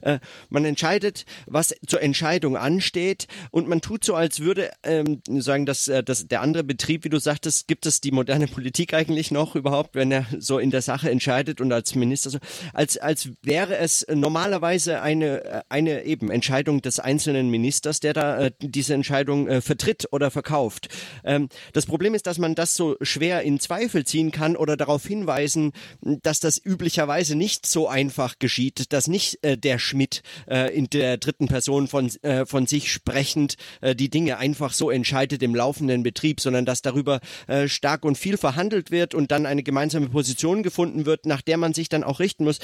Äh, 0.02 0.20
man 0.50 0.66
entscheidet, 0.66 1.26
was 1.46 1.76
zur 1.86 2.02
Entscheidung 2.02 2.58
ansteht 2.58 3.28
und 3.52 3.68
man 3.68 3.82
tut 3.82 4.04
so, 4.04 4.16
als 4.16 4.40
würde 4.40 4.72
ähm, 4.84 5.22
sagen, 5.28 5.66
dass, 5.66 5.88
äh, 5.88 6.04
dass 6.04 6.28
der 6.28 6.42
andere 6.42 6.64
Betrieb, 6.64 7.04
wie 7.04 7.10
du 7.10 7.20
sagtest, 7.20 7.68
gibt 7.68 7.86
es 7.86 8.02
die 8.02 8.12
moderne 8.12 8.48
Politik 8.48 8.94
eigentlich 8.94 9.32
noch 9.32 9.56
überhaupt, 9.56 9.96
wenn 9.96 10.12
er 10.12 10.26
so 10.40 10.60
in 10.60 10.72
der 10.72 10.82
Sache 10.82 11.10
entscheidet 11.10 11.62
und 11.62 11.72
als 11.72 11.96
Minister 11.96 12.30
so, 12.30 12.40
als, 12.88 12.98
als 12.98 13.30
wäre 13.44 13.78
es 13.78 14.06
normalerweise 14.10 15.02
eine, 15.02 15.44
äh, 15.44 15.62
eine 15.68 16.06
eben 16.06 16.32
Entscheidung 16.32 16.82
des 16.82 17.00
einzelnen 17.00 17.50
Ministers, 17.50 18.00
der 18.00 18.14
da 18.14 18.40
äh, 18.40 18.52
diese 18.60 18.94
Entscheidung 18.94 19.48
äh, 19.48 19.62
vertritt 19.62 20.08
oder 20.12 20.32
verkauft. 20.32 20.88
Ähm, 21.26 21.50
das 21.74 21.86
Problem 21.86 22.14
ist, 22.14 22.28
dass 22.28 22.38
man 22.38 22.56
das 22.56 22.76
so 22.76 22.96
schwer 23.02 23.42
in 23.42 23.60
Zweifel 23.60 24.06
ziehen 24.06 24.32
kann 24.32 24.56
oder 24.56 24.78
darauf 24.78 25.06
hinweisen, 25.06 25.74
dass 26.02 26.40
das 26.40 26.64
üblicherweise 26.64 27.36
nicht 27.36 27.66
so 27.66 27.90
einfach 27.90 28.40
geschieht, 28.40 28.94
dass 28.94 29.08
nicht 29.08 29.44
äh, 29.44 29.58
der 29.58 29.80
Schmidt 29.80 30.22
äh, 30.50 30.74
in 30.74 30.90
der 30.90 31.18
dritten 31.18 31.48
Person 31.48 31.88
von, 31.88 32.10
äh, 32.22 32.46
von 32.46 32.68
sich 32.68 32.92
sprechend 32.92 33.56
äh, 33.82 33.96
die 33.96 34.10
Dinge 34.10 34.38
einfach 34.38 34.72
so 34.72 34.90
entscheidet 34.90 35.44
im 35.44 35.56
laufenden 35.56 36.04
Betrieb, 36.04 36.40
sondern 36.40 36.66
dass 36.66 36.82
darüber 36.82 37.20
äh, 37.48 37.68
stark 37.68 38.06
und 38.06 38.18
viel 38.18 38.38
verhandelt 38.38 38.92
wird 38.92 39.14
und 39.14 39.32
dann 39.32 39.46
eine 39.46 39.64
gemeinsame 39.64 40.10
Position 40.10 40.64
gefunden 40.64 41.06
wird, 41.06 41.26
nach 41.26 41.42
der 41.42 41.58
man 41.58 41.74
sich 41.74 41.90
dann 41.90 42.04
auch 42.04 42.20
richten 42.20 42.46
muss, 42.46 42.60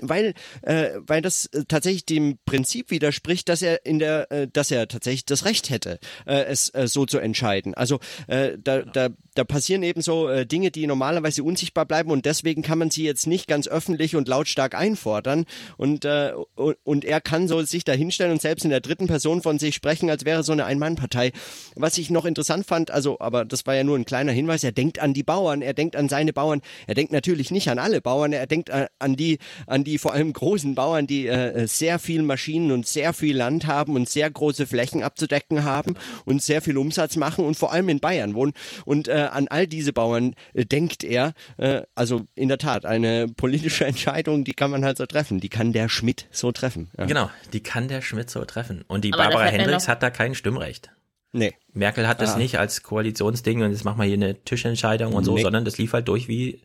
weil, 0.00 0.34
äh, 0.62 0.90
weil 0.98 1.22
das 1.22 1.46
äh, 1.46 1.64
tatsächlich 1.66 2.06
dem 2.06 2.38
Prinzip 2.44 2.90
widerspricht, 2.90 3.48
dass 3.48 3.62
er 3.62 3.84
in 3.86 3.98
der, 3.98 4.30
äh, 4.30 4.48
dass 4.52 4.70
er 4.70 4.88
tatsächlich 4.88 5.24
das 5.24 5.44
Recht 5.44 5.70
hätte, 5.70 5.98
äh, 6.26 6.44
es 6.44 6.70
äh, 6.74 6.86
so 6.88 7.06
zu 7.06 7.18
entscheiden. 7.18 7.74
Also 7.74 8.00
äh, 8.26 8.56
da, 8.58 8.82
da, 8.82 9.08
da 9.36 9.44
passieren 9.44 9.82
eben 9.82 10.00
so 10.00 10.28
äh, 10.28 10.46
Dinge, 10.46 10.70
die 10.70 10.86
normalerweise 10.86 11.44
unsichtbar 11.44 11.84
bleiben 11.84 12.10
und 12.10 12.24
deswegen 12.24 12.62
kann 12.62 12.78
man 12.78 12.90
sie 12.90 13.04
jetzt 13.04 13.26
nicht 13.26 13.46
ganz 13.46 13.68
öffentlich 13.68 14.16
und 14.16 14.28
lautstark 14.28 14.74
einfordern 14.74 15.44
und, 15.76 16.04
äh, 16.04 16.32
und, 16.54 17.04
er 17.04 17.20
kann 17.20 17.46
so 17.46 17.62
sich 17.62 17.84
da 17.84 17.92
hinstellen 17.92 18.32
und 18.32 18.42
selbst 18.42 18.64
in 18.64 18.70
der 18.70 18.80
dritten 18.80 19.06
Person 19.06 19.42
von 19.42 19.58
sich 19.58 19.74
sprechen, 19.74 20.10
als 20.10 20.24
wäre 20.24 20.42
so 20.42 20.52
eine 20.52 20.64
Ein-Mann-Partei. 20.64 21.32
Was 21.74 21.98
ich 21.98 22.10
noch 22.10 22.24
interessant 22.24 22.66
fand, 22.66 22.90
also, 22.90 23.18
aber 23.20 23.44
das 23.44 23.66
war 23.66 23.74
ja 23.74 23.84
nur 23.84 23.96
ein 23.96 24.06
kleiner 24.06 24.32
Hinweis, 24.32 24.64
er 24.64 24.72
denkt 24.72 24.98
an 24.98 25.14
die 25.14 25.22
Bauern, 25.22 25.62
er 25.62 25.74
denkt 25.74 25.94
an 25.94 26.08
seine 26.08 26.32
Bauern, 26.32 26.62
er 26.86 26.94
denkt 26.94 27.12
natürlich 27.12 27.50
nicht 27.50 27.68
an 27.68 27.78
alle 27.78 28.00
Bauern, 28.00 28.32
er 28.32 28.46
denkt 28.46 28.70
äh, 28.70 28.86
an 28.98 29.16
die, 29.16 29.38
an 29.66 29.84
die 29.84 29.98
vor 29.98 30.14
allem 30.14 30.32
großen 30.32 30.74
Bauern, 30.74 31.06
die 31.06 31.26
äh, 31.26 31.66
sehr 31.66 31.98
viel 31.98 32.22
Maschinen 32.22 32.72
und 32.72 32.86
sehr 32.86 33.12
viel 33.12 33.36
Land 33.36 33.66
haben 33.66 33.94
und 33.94 34.08
sehr 34.08 34.30
große 34.30 34.66
Flächen 34.66 35.02
abzudecken 35.02 35.64
haben 35.64 35.94
und 36.24 36.42
sehr 36.42 36.62
viel 36.62 36.78
Umsatz 36.78 37.16
machen 37.16 37.44
und 37.44 37.56
vor 37.56 37.72
allem 37.72 37.88
in 37.88 38.00
Bayern 38.00 38.34
wohnen. 38.34 38.52
Und 38.84 39.08
äh, 39.08 39.25
an 39.32 39.48
all 39.48 39.66
diese 39.66 39.92
Bauern 39.92 40.34
äh, 40.54 40.64
denkt 40.64 41.04
er, 41.04 41.32
äh, 41.56 41.82
also 41.94 42.26
in 42.34 42.48
der 42.48 42.58
Tat, 42.58 42.84
eine 42.86 43.26
politische 43.28 43.84
Entscheidung, 43.86 44.44
die 44.44 44.54
kann 44.54 44.70
man 44.70 44.84
halt 44.84 44.96
so 44.98 45.06
treffen, 45.06 45.40
die 45.40 45.48
kann 45.48 45.72
der 45.72 45.88
Schmidt 45.88 46.26
so 46.30 46.52
treffen. 46.52 46.90
Ja. 46.98 47.06
Genau, 47.06 47.30
die 47.52 47.60
kann 47.60 47.88
der 47.88 48.02
Schmidt 48.02 48.30
so 48.30 48.44
treffen. 48.44 48.84
Und 48.88 49.04
die 49.04 49.12
Aber 49.12 49.24
Barbara 49.24 49.44
Hendricks 49.46 49.88
hat 49.88 50.02
da 50.02 50.10
kein 50.10 50.34
Stimmrecht. 50.34 50.90
Nee. 51.32 51.52
Merkel 51.72 52.08
hat 52.08 52.20
das 52.22 52.34
Ah. 52.34 52.38
nicht 52.38 52.58
als 52.58 52.82
Koalitionsding 52.82 53.62
und 53.62 53.70
jetzt 53.72 53.84
machen 53.84 53.98
wir 53.98 54.06
hier 54.06 54.14
eine 54.14 54.42
Tischentscheidung 54.44 55.12
und 55.12 55.24
so, 55.24 55.34
Nee. 55.34 55.42
sondern 55.42 55.64
das 55.64 55.76
lief 55.76 55.92
halt 55.92 56.08
durch, 56.08 56.28
wie 56.28 56.62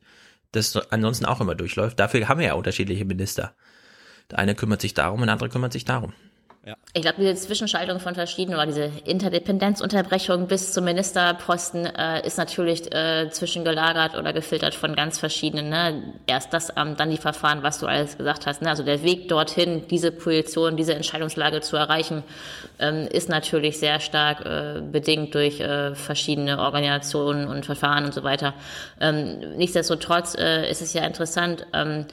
das 0.54 0.76
ansonsten 0.92 1.26
auch 1.26 1.42
immer 1.42 1.56
durchläuft. 1.56 2.00
Dafür 2.00 2.28
haben 2.28 2.40
wir 2.40 2.48
ja 2.48 2.54
unterschiedliche 2.54 3.04
Minister. 3.06 3.54
Der 4.30 4.40
eine 4.40 4.56
kümmert 4.56 4.82
sich 4.82 4.94
darum 4.94 5.20
und 5.22 5.28
der 5.28 5.34
andere 5.34 5.50
kümmert 5.50 5.74
sich 5.74 5.84
darum. 5.86 6.14
Ich 6.94 7.02
glaube, 7.02 7.18
diese 7.20 7.34
Zwischenschaltung 7.34 8.00
von 8.00 8.14
verschiedenen 8.14 8.60
oder 8.60 8.68
diese 8.68 8.92
Interdependenzunterbrechung 9.06 10.46
bis 10.46 10.74
zum 10.74 10.84
Ministerposten 10.84 11.88
äh, 11.88 12.24
ist 12.24 12.38
natürlich 12.38 12.94
äh, 12.94 13.32
zwischengelagert 13.32 14.16
oder 14.16 14.32
gefiltert 14.32 14.76
von 14.76 14.96
ganz 14.96 15.18
verschiedenen. 15.18 15.70
Ne? 15.70 16.14
Erst 16.28 16.54
das 16.54 16.70
Amt, 16.78 17.00
dann 17.00 17.10
die 17.10 17.18
Verfahren, 17.18 17.64
was 17.64 17.80
du 17.80 17.88
alles 17.88 18.16
gesagt 18.16 18.46
hast. 18.46 18.62
Ne? 18.62 18.70
Also 18.70 18.84
der 18.84 19.02
Weg 19.02 19.28
dorthin, 19.28 19.88
diese 19.90 20.12
Position, 20.12 20.78
diese 20.78 20.94
Entscheidungslage 20.94 21.62
zu 21.62 21.78
erreichen, 21.78 22.22
ähm, 22.78 23.08
ist 23.08 23.28
natürlich 23.28 23.80
sehr 23.80 24.00
stark 24.00 24.46
äh, 24.46 24.82
bedingt 24.82 25.34
durch 25.34 25.62
äh, 25.62 25.96
verschiedene 25.96 26.60
Organisationen 26.60 27.48
und 27.48 27.66
Verfahren 27.66 28.06
und 28.06 28.14
so 28.14 28.22
weiter. 28.22 28.54
Ähm, 29.00 29.56
nichtsdestotrotz 29.58 30.36
äh, 30.38 30.70
ist 30.70 30.84
es 30.84 30.94
ja 30.94 31.08
interessant, 31.08 31.66
ähm, 31.74 32.06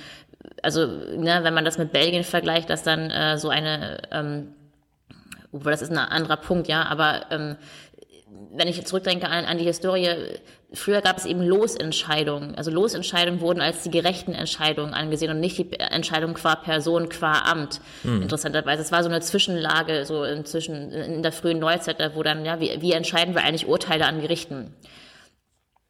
also 0.62 0.86
ne, 0.86 1.40
wenn 1.43 1.55
man 1.55 1.64
das 1.64 1.78
mit 1.78 1.93
Belgien 1.93 2.24
vergleicht, 2.24 2.70
dass 2.70 2.82
dann 2.82 3.10
äh, 3.10 3.39
so 3.39 3.48
eine, 3.48 3.98
ähm, 4.10 4.55
obwohl 5.52 5.72
das 5.72 5.82
ist 5.82 5.90
ein 5.90 5.98
anderer 5.98 6.36
Punkt, 6.36 6.68
ja, 6.68 6.85
aber 6.85 7.26
ähm, 7.30 7.56
wenn 8.52 8.68
ich 8.68 8.85
zurückdenke 8.85 9.28
an, 9.28 9.44
an 9.44 9.59
die 9.59 9.64
Historie, 9.64 10.10
früher 10.72 11.01
gab 11.01 11.16
es 11.18 11.26
eben 11.26 11.43
Losentscheidungen. 11.43 12.55
Also 12.55 12.70
Losentscheidungen 12.70 13.40
wurden 13.40 13.60
als 13.60 13.82
die 13.82 13.90
gerechten 13.90 14.32
Entscheidungen 14.32 14.94
angesehen 14.94 15.30
und 15.30 15.40
nicht 15.40 15.59
die 15.59 15.78
Entscheidung 15.78 16.35
qua 16.35 16.56
Person, 16.56 17.09
qua 17.09 17.43
Amt. 17.43 17.80
Hm. 18.02 18.22
Interessanterweise. 18.22 18.82
Es 18.82 18.93
war 18.93 19.02
so 19.02 19.09
eine 19.09 19.20
Zwischenlage, 19.20 20.05
so 20.05 20.24
inzwischen 20.24 20.93
in 20.93 21.22
der 21.22 21.32
frühen 21.32 21.59
Neuzeit, 21.59 21.98
wo 22.14 22.22
dann, 22.22 22.44
ja, 22.44 22.60
wie, 22.60 22.80
wie 22.80 22.93
entscheiden 22.93 23.35
wir 23.35 23.43
eigentlich 23.43 23.66
Urteile 23.66 24.06
an 24.06 24.20
Gerichten? 24.20 24.74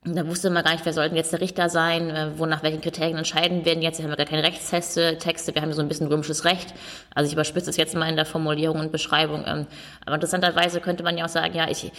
Und 0.06 0.14
Da 0.14 0.26
wusste 0.28 0.48
man 0.50 0.62
gar 0.62 0.72
nicht, 0.72 0.86
wer 0.86 0.92
sollten 0.92 1.16
jetzt 1.16 1.32
der 1.32 1.40
Richter 1.40 1.68
sein, 1.68 2.08
äh, 2.10 2.30
wo 2.38 2.46
nach 2.46 2.62
welchen 2.62 2.80
Kriterien 2.80 3.18
entscheiden 3.18 3.64
werden 3.64 3.82
jetzt. 3.82 3.98
Wir 3.98 4.04
haben 4.04 4.10
ja 4.12 4.16
gar 4.16 4.26
keine 4.26 4.44
Rechtstexte, 4.44 5.18
Texte, 5.18 5.54
wir 5.54 5.60
haben 5.60 5.72
so 5.72 5.82
ein 5.82 5.88
bisschen 5.88 6.06
römisches 6.06 6.44
Recht. 6.44 6.72
Also 7.14 7.26
ich 7.26 7.32
überspitze 7.32 7.68
es 7.68 7.76
jetzt 7.76 7.96
mal 7.96 8.08
in 8.08 8.14
der 8.14 8.24
Formulierung 8.24 8.78
und 8.78 8.92
Beschreibung. 8.92 9.44
ähm, 9.46 9.66
Aber 10.06 10.14
interessanterweise 10.14 10.80
könnte 10.80 11.02
man 11.02 11.18
ja 11.18 11.24
auch 11.24 11.28
sagen, 11.28 11.54
ja, 11.54 11.68
ich, 11.68 11.90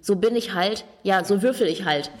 so 0.00 0.14
bin 0.14 0.36
ich 0.36 0.54
halt, 0.54 0.84
ja, 1.02 1.24
so 1.24 1.42
würfel 1.42 1.66
ich 1.66 1.84
halt. 1.84 2.10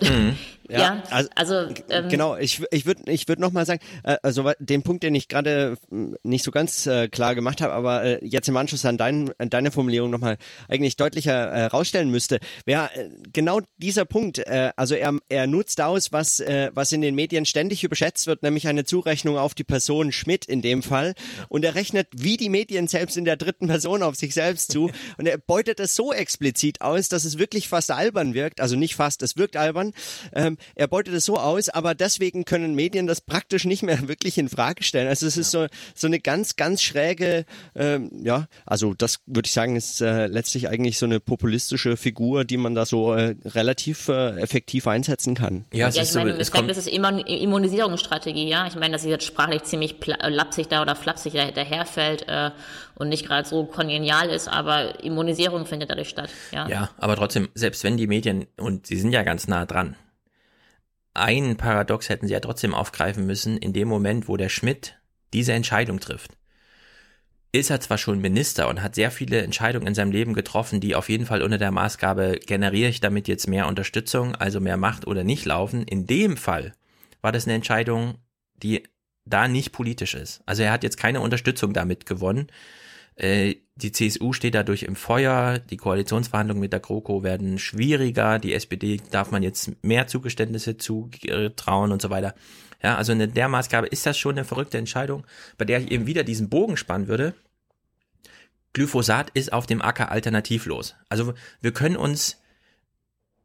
Ja, 0.78 1.02
also, 1.34 1.66
ähm, 1.88 2.08
genau, 2.08 2.36
ich, 2.36 2.62
ich 2.70 2.86
würde 2.86 3.10
ich 3.10 3.28
würd 3.28 3.38
nochmal 3.38 3.66
sagen, 3.66 3.80
äh, 4.04 4.16
also 4.22 4.50
den 4.58 4.82
Punkt, 4.82 5.02
den 5.02 5.14
ich 5.14 5.28
gerade 5.28 5.76
mm, 5.90 6.14
nicht 6.22 6.44
so 6.44 6.50
ganz 6.50 6.86
äh, 6.86 7.08
klar 7.08 7.34
gemacht 7.34 7.60
habe, 7.60 7.72
aber 7.72 8.02
äh, 8.04 8.24
jetzt 8.24 8.48
im 8.48 8.56
Anschluss 8.56 8.84
an, 8.84 8.98
dein, 8.98 9.30
an 9.38 9.50
deine 9.50 9.70
Formulierung 9.70 10.10
nochmal 10.10 10.36
eigentlich 10.68 10.96
deutlicher 10.96 11.32
äh, 11.32 11.66
rausstellen 11.66 12.10
müsste, 12.10 12.38
wäre 12.64 12.90
äh, 12.94 13.08
genau 13.32 13.60
dieser 13.78 14.04
Punkt, 14.04 14.38
äh, 14.38 14.70
also 14.76 14.94
er, 14.94 15.18
er 15.28 15.46
nutzt 15.46 15.80
aus, 15.80 16.12
was, 16.12 16.40
äh, 16.40 16.70
was 16.74 16.92
in 16.92 17.00
den 17.00 17.14
Medien 17.14 17.44
ständig 17.44 17.84
überschätzt 17.84 18.26
wird, 18.26 18.42
nämlich 18.42 18.68
eine 18.68 18.84
Zurechnung 18.84 19.36
auf 19.36 19.54
die 19.54 19.64
Person 19.64 20.12
Schmidt 20.12 20.44
in 20.46 20.62
dem 20.62 20.82
Fall. 20.82 21.14
Und 21.48 21.64
er 21.64 21.74
rechnet 21.74 22.08
wie 22.12 22.36
die 22.36 22.48
Medien 22.48 22.88
selbst 22.88 23.16
in 23.16 23.24
der 23.24 23.36
dritten 23.36 23.66
Person 23.66 24.02
auf 24.02 24.16
sich 24.16 24.34
selbst 24.34 24.72
zu. 24.72 24.90
Und 25.18 25.26
er 25.26 25.38
beutet 25.38 25.80
es 25.80 25.96
so 25.96 26.12
explizit 26.12 26.80
aus, 26.80 27.08
dass 27.08 27.24
es 27.24 27.38
wirklich 27.38 27.68
fast 27.68 27.90
albern 27.90 28.34
wirkt. 28.34 28.60
Also 28.60 28.76
nicht 28.76 28.94
fast, 28.94 29.22
es 29.22 29.36
wirkt 29.36 29.56
albern. 29.56 29.92
Ähm, 30.32 30.56
er 30.74 30.88
beutet 30.88 31.14
es 31.14 31.24
so 31.24 31.36
aus, 31.38 31.68
aber 31.68 31.94
deswegen 31.94 32.44
können 32.44 32.74
Medien 32.74 33.06
das 33.06 33.20
praktisch 33.20 33.64
nicht 33.64 33.82
mehr 33.82 33.98
wirklich 34.08 34.38
in 34.38 34.48
Frage 34.48 34.82
stellen. 34.82 35.08
Also 35.08 35.26
es 35.26 35.36
ist 35.36 35.50
so, 35.50 35.66
so 35.94 36.06
eine 36.06 36.20
ganz, 36.20 36.56
ganz 36.56 36.82
schräge, 36.82 37.44
ähm, 37.74 38.10
ja, 38.22 38.46
also 38.66 38.94
das 38.94 39.20
würde 39.26 39.46
ich 39.46 39.52
sagen, 39.52 39.76
ist 39.76 40.00
äh, 40.00 40.26
letztlich 40.26 40.68
eigentlich 40.68 40.98
so 40.98 41.06
eine 41.06 41.20
populistische 41.20 41.96
Figur, 41.96 42.44
die 42.44 42.56
man 42.56 42.74
da 42.74 42.86
so 42.86 43.12
äh, 43.12 43.36
relativ 43.44 44.08
äh, 44.08 44.40
effektiv 44.40 44.86
einsetzen 44.86 45.34
kann. 45.34 45.64
Ja, 45.72 45.88
ja 45.88 46.02
ich 46.02 46.14
meine, 46.14 46.34
so, 46.34 46.38
es 46.38 46.50
kommt, 46.50 46.70
das 46.70 46.78
ist 46.78 46.88
immer 46.88 47.26
Immunisierungsstrategie, 47.26 48.48
ja. 48.48 48.66
Ich 48.66 48.74
meine, 48.74 48.92
dass 48.92 49.02
sie 49.02 49.10
jetzt 49.10 49.24
sprachlich 49.24 49.64
ziemlich 49.64 49.96
lapsig 50.06 50.68
da 50.68 50.82
oder 50.82 50.94
flapsig 50.94 51.32
daherfällt 51.32 52.26
äh, 52.28 52.50
und 52.94 53.08
nicht 53.08 53.26
gerade 53.26 53.48
so 53.48 53.64
kongenial 53.64 54.28
ist, 54.30 54.48
aber 54.48 55.02
Immunisierung 55.02 55.66
findet 55.66 55.90
dadurch 55.90 56.10
statt, 56.10 56.30
ja. 56.52 56.68
Ja, 56.68 56.90
aber 56.98 57.16
trotzdem, 57.16 57.48
selbst 57.54 57.82
wenn 57.84 57.96
die 57.96 58.06
Medien, 58.06 58.46
und 58.58 58.86
sie 58.86 58.96
sind 58.96 59.12
ja 59.12 59.22
ganz 59.22 59.48
nah 59.48 59.66
dran, 59.66 59.96
ein 61.14 61.56
Paradox 61.56 62.08
hätten 62.08 62.26
sie 62.26 62.32
ja 62.32 62.40
trotzdem 62.40 62.74
aufgreifen 62.74 63.26
müssen, 63.26 63.56
in 63.56 63.72
dem 63.72 63.88
Moment, 63.88 64.28
wo 64.28 64.36
der 64.36 64.48
Schmidt 64.48 64.98
diese 65.32 65.52
Entscheidung 65.52 66.00
trifft 66.00 66.36
ist 67.52 67.70
er 67.70 67.80
zwar 67.80 67.98
schon 67.98 68.20
Minister 68.20 68.68
und 68.68 68.82
hat 68.82 68.94
sehr 68.94 69.10
viele 69.10 69.42
Entscheidungen 69.42 69.88
in 69.88 69.94
seinem 69.94 70.12
Leben 70.12 70.34
getroffen, 70.34 70.80
die 70.80 70.94
auf 70.94 71.08
jeden 71.08 71.26
Fall 71.26 71.42
unter 71.42 71.58
der 71.58 71.72
Maßgabe, 71.72 72.38
generiere 72.46 72.90
ich 72.90 73.00
damit 73.00 73.26
jetzt 73.26 73.48
mehr 73.48 73.66
Unterstützung, 73.66 74.36
also 74.36 74.60
mehr 74.60 74.76
Macht 74.76 75.06
oder 75.06 75.24
nicht 75.24 75.44
laufen. 75.44 75.82
In 75.82 76.06
dem 76.06 76.36
Fall 76.36 76.72
war 77.22 77.32
das 77.32 77.46
eine 77.46 77.54
Entscheidung, 77.54 78.18
die 78.54 78.84
da 79.24 79.48
nicht 79.48 79.72
politisch 79.72 80.14
ist. 80.14 80.42
Also 80.46 80.62
er 80.62 80.72
hat 80.72 80.84
jetzt 80.84 80.96
keine 80.96 81.20
Unterstützung 81.20 81.72
damit 81.72 82.06
gewonnen. 82.06 82.46
Äh, 83.16 83.56
die 83.82 83.92
CSU 83.92 84.32
steht 84.32 84.54
dadurch 84.54 84.82
im 84.84 84.96
Feuer, 84.96 85.58
die 85.58 85.76
Koalitionsverhandlungen 85.76 86.60
mit 86.60 86.72
der 86.72 86.80
GroKo 86.80 87.22
werden 87.22 87.58
schwieriger, 87.58 88.38
die 88.38 88.54
SPD 88.54 89.00
darf 89.10 89.30
man 89.30 89.42
jetzt 89.42 89.72
mehr 89.82 90.06
Zugeständnisse 90.06 90.76
zutrauen 90.76 91.92
und 91.92 92.02
so 92.02 92.10
weiter. 92.10 92.34
Ja, 92.82 92.96
also 92.96 93.12
in 93.12 93.34
der 93.34 93.48
Maßgabe 93.48 93.86
ist 93.86 94.06
das 94.06 94.18
schon 94.18 94.36
eine 94.36 94.44
verrückte 94.44 94.78
Entscheidung, 94.78 95.26
bei 95.58 95.64
der 95.64 95.80
ich 95.80 95.90
eben 95.90 96.06
wieder 96.06 96.24
diesen 96.24 96.48
Bogen 96.48 96.76
spannen 96.76 97.08
würde. 97.08 97.34
Glyphosat 98.72 99.30
ist 99.30 99.52
auf 99.52 99.66
dem 99.66 99.82
Acker 99.82 100.10
alternativlos. 100.10 100.94
Also 101.08 101.34
wir 101.60 101.72
können 101.72 101.96
uns, 101.96 102.40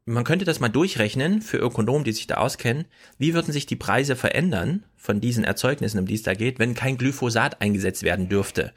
man 0.04 0.24
könnte 0.24 0.44
das 0.44 0.60
mal 0.60 0.68
durchrechnen 0.68 1.42
für 1.42 1.58
Ökonomen, 1.58 2.04
die 2.04 2.12
sich 2.12 2.26
da 2.26 2.36
auskennen. 2.36 2.86
Wie 3.18 3.34
würden 3.34 3.52
sich 3.52 3.66
die 3.66 3.76
Preise 3.76 4.16
verändern 4.16 4.84
von 4.96 5.20
diesen 5.20 5.44
Erzeugnissen, 5.44 5.98
um 5.98 6.06
die 6.06 6.14
es 6.14 6.22
da 6.22 6.34
geht, 6.34 6.58
wenn 6.58 6.74
kein 6.74 6.96
Glyphosat 6.96 7.60
eingesetzt 7.60 8.04
werden 8.04 8.28
dürfte? 8.28 8.72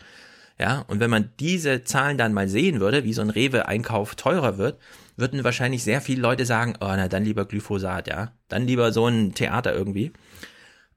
Ja, 0.59 0.81
und 0.87 0.99
wenn 0.99 1.09
man 1.09 1.31
diese 1.39 1.83
Zahlen 1.83 2.17
dann 2.17 2.33
mal 2.33 2.49
sehen 2.49 2.81
würde, 2.81 3.05
wie 3.05 3.13
so 3.13 3.21
ein 3.21 3.29
Rewe-Einkauf 3.29 4.15
teurer 4.15 4.57
wird, 4.57 4.77
würden 5.15 5.43
wahrscheinlich 5.45 5.83
sehr 5.83 6.01
viele 6.01 6.21
Leute 6.21 6.45
sagen, 6.45 6.73
oh, 6.81 6.87
na 6.87 7.07
dann 7.07 7.23
lieber 7.23 7.45
Glyphosat, 7.45 8.07
ja. 8.07 8.33
Dann 8.49 8.67
lieber 8.67 8.91
so 8.91 9.07
ein 9.07 9.33
Theater 9.33 9.73
irgendwie. 9.73 10.11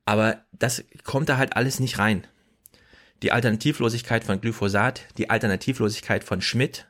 Aber 0.05 0.45
das 0.53 0.85
kommt 1.05 1.29
da 1.29 1.37
halt 1.37 1.57
alles 1.57 1.79
nicht 1.79 1.99
rein. 1.99 2.27
Die 3.23 3.31
Alternativlosigkeit 3.31 4.25
von 4.25 4.41
Glyphosat, 4.41 5.03
die 5.17 5.31
Alternativlosigkeit 5.31 6.25
von 6.25 6.41
Schmidt, 6.41 6.89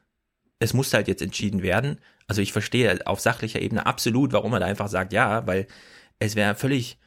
es 0.59 0.73
muss 0.73 0.95
halt 0.95 1.09
jetzt 1.09 1.21
entschieden 1.21 1.63
werden. 1.63 1.99
Also 2.27 2.41
ich 2.41 2.53
verstehe 2.53 3.07
auf 3.07 3.21
sachlicher 3.21 3.61
Ebene 3.61 3.85
absolut, 3.85 4.33
warum 4.33 4.55
er 4.55 4.61
da 4.61 4.67
einfach 4.67 4.89
sagt, 4.89 5.13
ja, 5.13 5.47
weil 5.47 5.67
es 6.19 6.37
wäre 6.37 6.55
völlig 6.55 6.99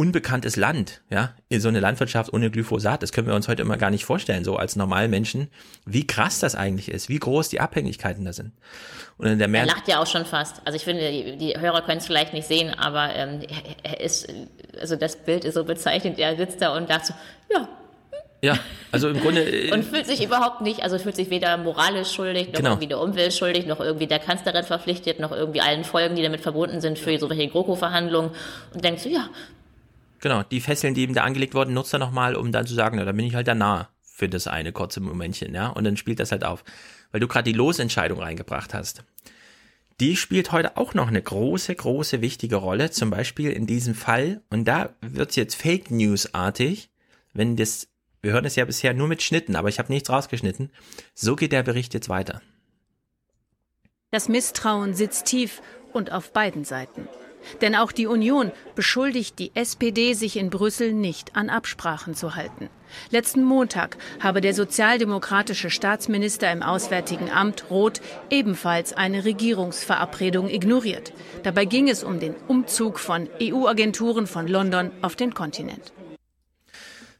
unbekanntes 0.00 0.56
Land, 0.56 1.02
ja, 1.10 1.34
in 1.50 1.60
so 1.60 1.68
eine 1.68 1.78
Landwirtschaft 1.78 2.32
ohne 2.32 2.50
Glyphosat, 2.50 3.02
das 3.02 3.12
können 3.12 3.26
wir 3.26 3.34
uns 3.34 3.48
heute 3.48 3.60
immer 3.60 3.76
gar 3.76 3.90
nicht 3.90 4.06
vorstellen, 4.06 4.44
so 4.44 4.56
als 4.56 4.74
Normalmenschen, 4.74 5.48
wie 5.84 6.06
krass 6.06 6.38
das 6.38 6.54
eigentlich 6.54 6.90
ist, 6.90 7.10
wie 7.10 7.18
groß 7.18 7.50
die 7.50 7.60
Abhängigkeiten 7.60 8.24
da 8.24 8.32
sind. 8.32 8.52
Und 9.18 9.26
in 9.26 9.38
der 9.38 9.46
Mehr 9.46 9.60
er 9.60 9.66
lacht 9.66 9.88
ja 9.88 10.00
auch 10.00 10.06
schon 10.06 10.24
fast. 10.24 10.62
Also 10.64 10.76
ich 10.76 10.84
finde, 10.84 11.10
die, 11.12 11.36
die 11.36 11.60
Hörer 11.60 11.82
können 11.82 11.98
es 11.98 12.06
vielleicht 12.06 12.32
nicht 12.32 12.48
sehen, 12.48 12.72
aber 12.72 13.14
ähm, 13.14 13.42
er 13.82 14.00
ist, 14.00 14.32
also 14.80 14.96
das 14.96 15.16
Bild 15.16 15.44
ist 15.44 15.52
so 15.52 15.64
bezeichnend, 15.64 16.18
er 16.18 16.34
sitzt 16.34 16.62
da 16.62 16.74
und 16.74 16.88
sagt 16.88 17.04
so, 17.04 17.14
ja, 17.52 17.68
ja, 18.42 18.58
also 18.90 19.10
im 19.10 19.20
Grunde. 19.20 19.40
Äh, 19.50 19.70
und 19.70 19.84
fühlt 19.84 20.06
sich 20.06 20.24
überhaupt 20.24 20.62
nicht, 20.62 20.82
also 20.82 20.98
fühlt 20.98 21.16
sich 21.16 21.28
weder 21.28 21.58
moralisch 21.58 22.10
schuldig, 22.10 22.46
noch 22.48 22.54
genau. 22.54 22.70
irgendwie 22.70 22.86
der 22.86 23.00
Umwelt 23.00 23.34
schuldig, 23.34 23.66
noch 23.66 23.80
irgendwie 23.80 24.06
der 24.06 24.18
Kanzlerin 24.18 24.64
verpflichtet, 24.64 25.20
noch 25.20 25.32
irgendwie 25.32 25.60
allen 25.60 25.84
Folgen, 25.84 26.16
die 26.16 26.22
damit 26.22 26.40
verbunden 26.40 26.80
sind 26.80 26.98
für 26.98 27.18
solche 27.18 27.48
GroKo-Verhandlungen 27.48 28.30
und 28.72 28.82
denkt 28.82 29.00
so, 29.00 29.10
ja, 29.10 29.28
Genau, 30.20 30.42
die 30.42 30.60
Fesseln, 30.60 30.94
die 30.94 31.04
ihm 31.04 31.14
da 31.14 31.24
angelegt 31.24 31.54
wurden, 31.54 31.74
nutzt 31.74 31.92
er 31.92 31.98
nochmal, 31.98 32.36
um 32.36 32.52
dann 32.52 32.66
zu 32.66 32.74
sagen, 32.74 32.96
na, 32.96 33.04
da 33.04 33.12
bin 33.12 33.24
ich 33.24 33.34
halt 33.34 33.48
da 33.48 33.54
nah 33.54 33.88
für 34.02 34.28
das 34.28 34.46
eine 34.46 34.72
kurze 34.72 35.00
Momentchen, 35.00 35.54
ja. 35.54 35.68
Und 35.68 35.84
dann 35.84 35.96
spielt 35.96 36.20
das 36.20 36.30
halt 36.30 36.44
auf. 36.44 36.62
Weil 37.10 37.20
du 37.20 37.28
gerade 37.28 37.50
die 37.50 37.56
Losentscheidung 37.56 38.20
reingebracht 38.20 38.74
hast. 38.74 39.02
Die 39.98 40.16
spielt 40.16 40.52
heute 40.52 40.76
auch 40.76 40.94
noch 40.94 41.08
eine 41.08 41.20
große, 41.20 41.74
große, 41.74 42.20
wichtige 42.20 42.56
Rolle. 42.56 42.90
Zum 42.90 43.10
Beispiel 43.10 43.50
in 43.50 43.66
diesem 43.66 43.94
Fall, 43.94 44.42
und 44.50 44.66
da 44.66 44.94
wird's 45.00 45.36
jetzt 45.36 45.54
Fake 45.54 45.90
News-artig, 45.90 46.90
wenn 47.32 47.56
das, 47.56 47.88
wir 48.22 48.32
hören 48.32 48.44
es 48.44 48.56
ja 48.56 48.64
bisher 48.64 48.94
nur 48.94 49.08
mit 49.08 49.22
Schnitten, 49.22 49.56
aber 49.56 49.68
ich 49.68 49.78
habe 49.78 49.92
nichts 49.92 50.10
rausgeschnitten. 50.10 50.70
So 51.14 51.36
geht 51.36 51.52
der 51.52 51.62
Bericht 51.62 51.94
jetzt 51.94 52.08
weiter. 52.08 52.42
Das 54.10 54.28
Misstrauen 54.28 54.94
sitzt 54.94 55.26
tief 55.26 55.62
und 55.92 56.12
auf 56.12 56.32
beiden 56.32 56.64
Seiten. 56.64 57.08
Denn 57.60 57.74
auch 57.74 57.92
die 57.92 58.06
Union 58.06 58.52
beschuldigt 58.74 59.38
die 59.38 59.52
SPD, 59.54 60.14
sich 60.14 60.36
in 60.36 60.50
Brüssel 60.50 60.92
nicht 60.92 61.36
an 61.36 61.50
Absprachen 61.50 62.14
zu 62.14 62.34
halten. 62.34 62.68
Letzten 63.10 63.44
Montag 63.44 63.96
habe 64.20 64.40
der 64.40 64.54
sozialdemokratische 64.54 65.70
Staatsminister 65.70 66.50
im 66.50 66.62
Auswärtigen 66.62 67.30
Amt 67.30 67.70
Roth 67.70 68.00
ebenfalls 68.30 68.92
eine 68.92 69.24
Regierungsverabredung 69.24 70.48
ignoriert. 70.48 71.12
Dabei 71.42 71.64
ging 71.64 71.88
es 71.88 72.02
um 72.02 72.20
den 72.20 72.34
Umzug 72.48 72.98
von 72.98 73.28
EU-Agenturen 73.40 74.26
von 74.26 74.46
London 74.46 74.90
auf 75.02 75.16
den 75.16 75.34
Kontinent. 75.34 75.92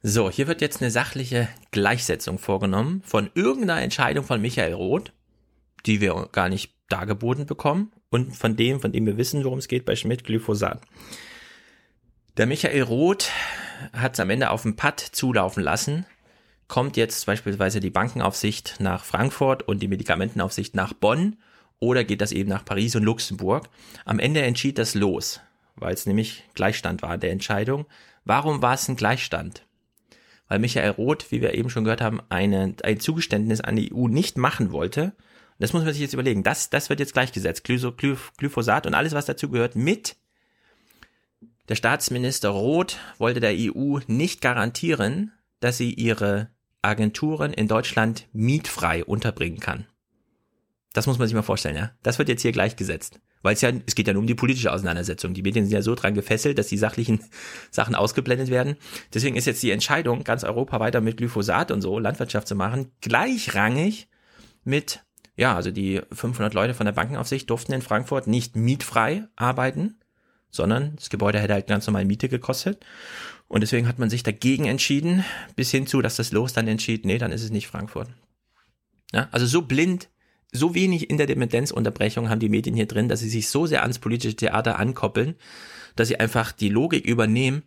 So, 0.03 0.31
hier 0.31 0.47
wird 0.47 0.63
jetzt 0.63 0.81
eine 0.81 0.91
sachliche 0.91 1.49
Gleichsetzung 1.73 2.39
vorgenommen 2.39 3.03
von 3.05 3.31
irgendeiner 3.35 3.83
Entscheidung 3.83 4.25
von 4.25 4.41
Michael 4.41 4.73
Roth, 4.73 5.13
die 5.85 6.01
wir 6.01 6.29
gar 6.33 6.49
nicht 6.49 6.73
dargeboten 6.89 7.47
bekommen 7.47 7.93
und 8.11 8.37
von 8.37 8.57
dem, 8.57 8.81
von 8.81 8.93
dem 8.93 9.07
wir 9.07 9.17
wissen, 9.17 9.45
worum 9.45 9.59
es 9.59 9.69
geht 9.69 9.85
bei 9.85 9.97
Schmidt, 9.97 10.25
Glyphosat. 10.25 10.83
Der 12.37 12.47
Michael 12.47 12.83
Roth 12.83 13.31
hat 13.93 14.15
es 14.15 14.21
am 14.21 14.31
Ende 14.31 14.51
auf 14.51 14.63
dem 14.63 14.77
Pad 14.77 15.01
zulaufen 15.01 15.63
lassen, 15.63 16.05
kommt 16.69 16.97
jetzt 16.97 17.25
beispielsweise 17.27 17.81
die 17.81 17.91
Bankenaufsicht 17.91 18.77
nach 18.79 19.05
Frankfurt 19.05 19.67
und 19.67 19.81
die 19.81 19.89
Medikamentenaufsicht 19.89 20.75
nach 20.75 20.93
Bonn 20.93 21.37
oder 21.79 22.05
geht 22.05 22.21
das 22.21 22.33
eben 22.33 22.49
nach 22.49 22.65
Paris 22.65 22.95
und 22.95 23.05
Luxemburg. 23.05 23.69
Am 24.05 24.19
Ende 24.19 24.43
entschied 24.43 24.79
das 24.79 24.95
los, 24.95 25.41
weil 25.77 25.95
es 25.95 26.07
nämlich 26.07 26.45
Gleichstand 26.55 27.03
war 27.03 27.17
der 27.19 27.33
Entscheidung. 27.33 27.87
Warum 28.25 28.61
war 28.63 28.75
es 28.75 28.89
ein 28.89 28.97
Gleichstand? 28.97 29.65
Weil 30.47 30.59
Michael 30.59 30.91
Roth, 30.91 31.31
wie 31.31 31.41
wir 31.41 31.55
eben 31.55 31.71
schon 31.71 31.85
gehört 31.85 32.01
haben, 32.01 32.21
eine, 32.29 32.75
ein 32.83 33.01
Zugeständnis 33.01 33.61
an 33.61 33.77
die 33.77 33.93
EU 33.95 34.09
nicht 34.09 34.37
machen 34.37 34.73
wollte 34.73 35.13
das 35.61 35.73
muss 35.73 35.85
man 35.85 35.93
sich 35.93 36.03
jetzt 36.03 36.15
überlegen. 36.15 36.43
Das, 36.43 36.71
das 36.71 36.89
wird 36.89 37.01
jetzt 37.01 37.13
gleichgesetzt. 37.13 37.65
Glyphosat 37.65 38.87
und 38.87 38.95
alles, 38.95 39.13
was 39.13 39.27
dazu 39.27 39.51
gehört, 39.51 39.77
mit. 39.77 40.17
Der 41.69 41.77
Staatsminister 41.77 42.49
Roth 42.49 42.99
wollte 43.19 43.41
der 43.41 43.55
EU 43.55 43.99
nicht 44.07 44.41
garantieren, 44.41 45.33
dass 45.61 45.77
sie 45.77 45.93
ihre 45.93 46.49
Agenturen 46.83 47.53
in 47.53 47.69
Deutschland 47.69 48.27
mietfrei 48.33 49.05
unterbringen 49.05 49.61
kann. 49.61 49.87
Das 50.95 51.07
muss 51.07 51.19
man 51.19 51.29
sich 51.29 51.35
mal 51.35 51.43
vorstellen, 51.43 51.77
ja. 51.77 51.93
Das 52.03 52.19
wird 52.19 52.29
jetzt 52.29 52.43
hier 52.43 52.53
gleichgesetzt. 52.53 53.21
Weil 53.43 53.55
es 53.55 53.61
ja, 53.61 53.71
es 53.87 53.95
geht 53.95 54.07
ja 54.07 54.13
nur 54.13 54.21
um 54.21 54.27
die 54.27 54.35
politische 54.35 54.73
Auseinandersetzung. 54.73 55.35
Die 55.35 55.43
Medien 55.43 55.65
sind 55.65 55.73
ja 55.73 55.83
so 55.83 55.95
dran 55.95 56.15
gefesselt, 56.15 56.59
dass 56.59 56.67
die 56.69 56.79
sachlichen 56.79 57.21
Sachen 57.71 57.95
ausgeblendet 57.95 58.49
werden. 58.49 58.77
Deswegen 59.13 59.37
ist 59.37 59.47
jetzt 59.47 59.63
die 59.63 59.71
Entscheidung, 59.71 60.25
ganz 60.25 60.43
Europa 60.43 60.81
weiter 60.81 61.01
mit 61.01 61.19
Glyphosat 61.19 61.71
und 61.71 61.83
so 61.83 61.99
Landwirtschaft 61.99 62.49
zu 62.49 62.55
machen, 62.55 62.93
gleichrangig 63.01 64.09
mit 64.65 65.05
ja, 65.41 65.57
also 65.57 65.71
die 65.71 66.03
500 66.13 66.53
Leute 66.53 66.75
von 66.75 66.85
der 66.85 66.93
Bankenaufsicht 66.93 67.49
durften 67.49 67.73
in 67.73 67.81
Frankfurt 67.81 68.27
nicht 68.27 68.57
mietfrei 68.57 69.25
arbeiten, 69.37 69.99
sondern 70.51 70.97
das 70.97 71.09
Gebäude 71.09 71.41
hätte 71.41 71.55
halt 71.55 71.67
ganz 71.67 71.87
normal 71.87 72.05
Miete 72.05 72.29
gekostet. 72.29 72.85
Und 73.49 73.63
deswegen 73.63 73.89
hat 73.89 73.99
man 73.99 74.11
sich 74.11 74.23
dagegen 74.23 74.67
entschieden, 74.67 75.25
bis 75.57 75.71
hin 75.71 75.87
zu, 75.87 76.03
dass 76.03 76.17
das 76.17 76.31
Los 76.33 76.53
dann 76.53 76.69
entschied, 76.69 77.07
nee, 77.07 77.17
dann 77.17 77.33
ist 77.33 77.43
es 77.43 77.51
nicht 77.51 77.69
Frankfurt. 77.69 78.09
Ja, 79.15 79.29
also 79.33 79.47
so 79.47 79.63
blind, 79.63 80.11
so 80.53 80.75
wenig 80.75 81.09
Interdependenzunterbrechung 81.09 82.29
haben 82.29 82.39
die 82.39 82.51
Medien 82.51 82.77
hier 82.77 82.87
drin, 82.87 83.09
dass 83.09 83.21
sie 83.21 83.31
sich 83.31 83.49
so 83.49 83.65
sehr 83.65 83.81
ans 83.81 83.99
politische 83.99 84.37
Theater 84.37 84.79
ankoppeln, 84.79 85.37
dass 85.97 86.09
sie 86.09 86.21
einfach 86.21 86.53
die 86.53 86.69
Logik 86.69 87.07
übernehmen. 87.07 87.63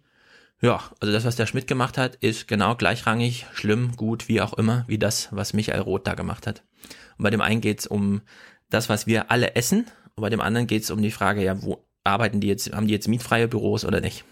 Ja, 0.62 0.80
also 1.00 1.12
das, 1.12 1.26
was 1.26 1.38
der 1.38 1.48
Schmidt 1.48 1.66
gemacht 1.66 1.98
hat, 1.98 2.18
ist 2.18 2.48
genau 2.48 2.76
gleichrangig, 2.76 3.48
schlimm, 3.56 3.96
gut, 3.96 4.28
wie 4.28 4.42
auch 4.42 4.54
immer, 4.54 4.86
wie 4.88 5.00
das, 5.00 5.30
was 5.32 5.54
Michael 5.54 5.82
Roth 5.82 6.06
da 6.06 6.14
gemacht 6.14 6.46
hat. 6.46 6.64
Und 7.18 7.24
bei 7.24 7.30
dem 7.30 7.42
einen 7.42 7.62
geht 7.62 7.80
es 7.80 7.88
um 7.88 8.22
das, 8.70 8.90
was 8.90 9.08
wir 9.08 9.32
alle 9.32 9.56
essen. 9.56 9.86
Und 10.16 10.22
bei 10.22 10.30
dem 10.30 10.42
anderen 10.42 10.68
geht 10.68 10.84
es 10.84 10.92
um 10.92 11.02
die 11.02 11.12
Frage, 11.12 11.44
ja, 11.44 11.62
wo 11.62 11.86
arbeiten 12.04 12.40
die 12.40 12.48
jetzt, 12.48 12.74
haben 12.74 12.88
die 12.88 12.94
jetzt 12.94 13.08
mietfreie 13.08 13.48
Büros 13.48 13.86
oder 13.86 14.02
nicht? 14.02 14.26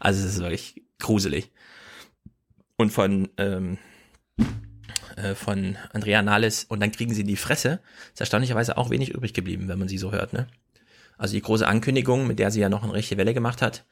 Also 0.00 0.24
es 0.24 0.34
ist 0.34 0.40
wirklich 0.40 0.82
gruselig. 0.98 1.50
Und 2.76 2.90
von, 2.90 3.28
ähm, 3.38 3.78
äh, 5.16 5.34
von 5.34 5.76
Andrea 5.92 6.22
Nahles 6.22 6.64
und 6.64 6.80
dann 6.80 6.92
kriegen 6.92 7.14
sie 7.14 7.24
die 7.24 7.36
Fresse, 7.36 7.80
ist 8.12 8.20
erstaunlicherweise 8.20 8.76
auch 8.76 8.90
wenig 8.90 9.10
übrig 9.10 9.32
geblieben, 9.32 9.68
wenn 9.68 9.78
man 9.78 9.88
sie 9.88 9.98
so 9.98 10.12
hört, 10.12 10.32
ne? 10.32 10.46
Also 11.18 11.32
die 11.32 11.40
große 11.40 11.66
Ankündigung, 11.66 12.26
mit 12.26 12.38
der 12.38 12.50
sie 12.50 12.60
ja 12.60 12.68
noch 12.68 12.82
eine 12.82 12.92
rechte 12.92 13.16
Welle 13.16 13.32
gemacht 13.32 13.62
hat, 13.62 13.86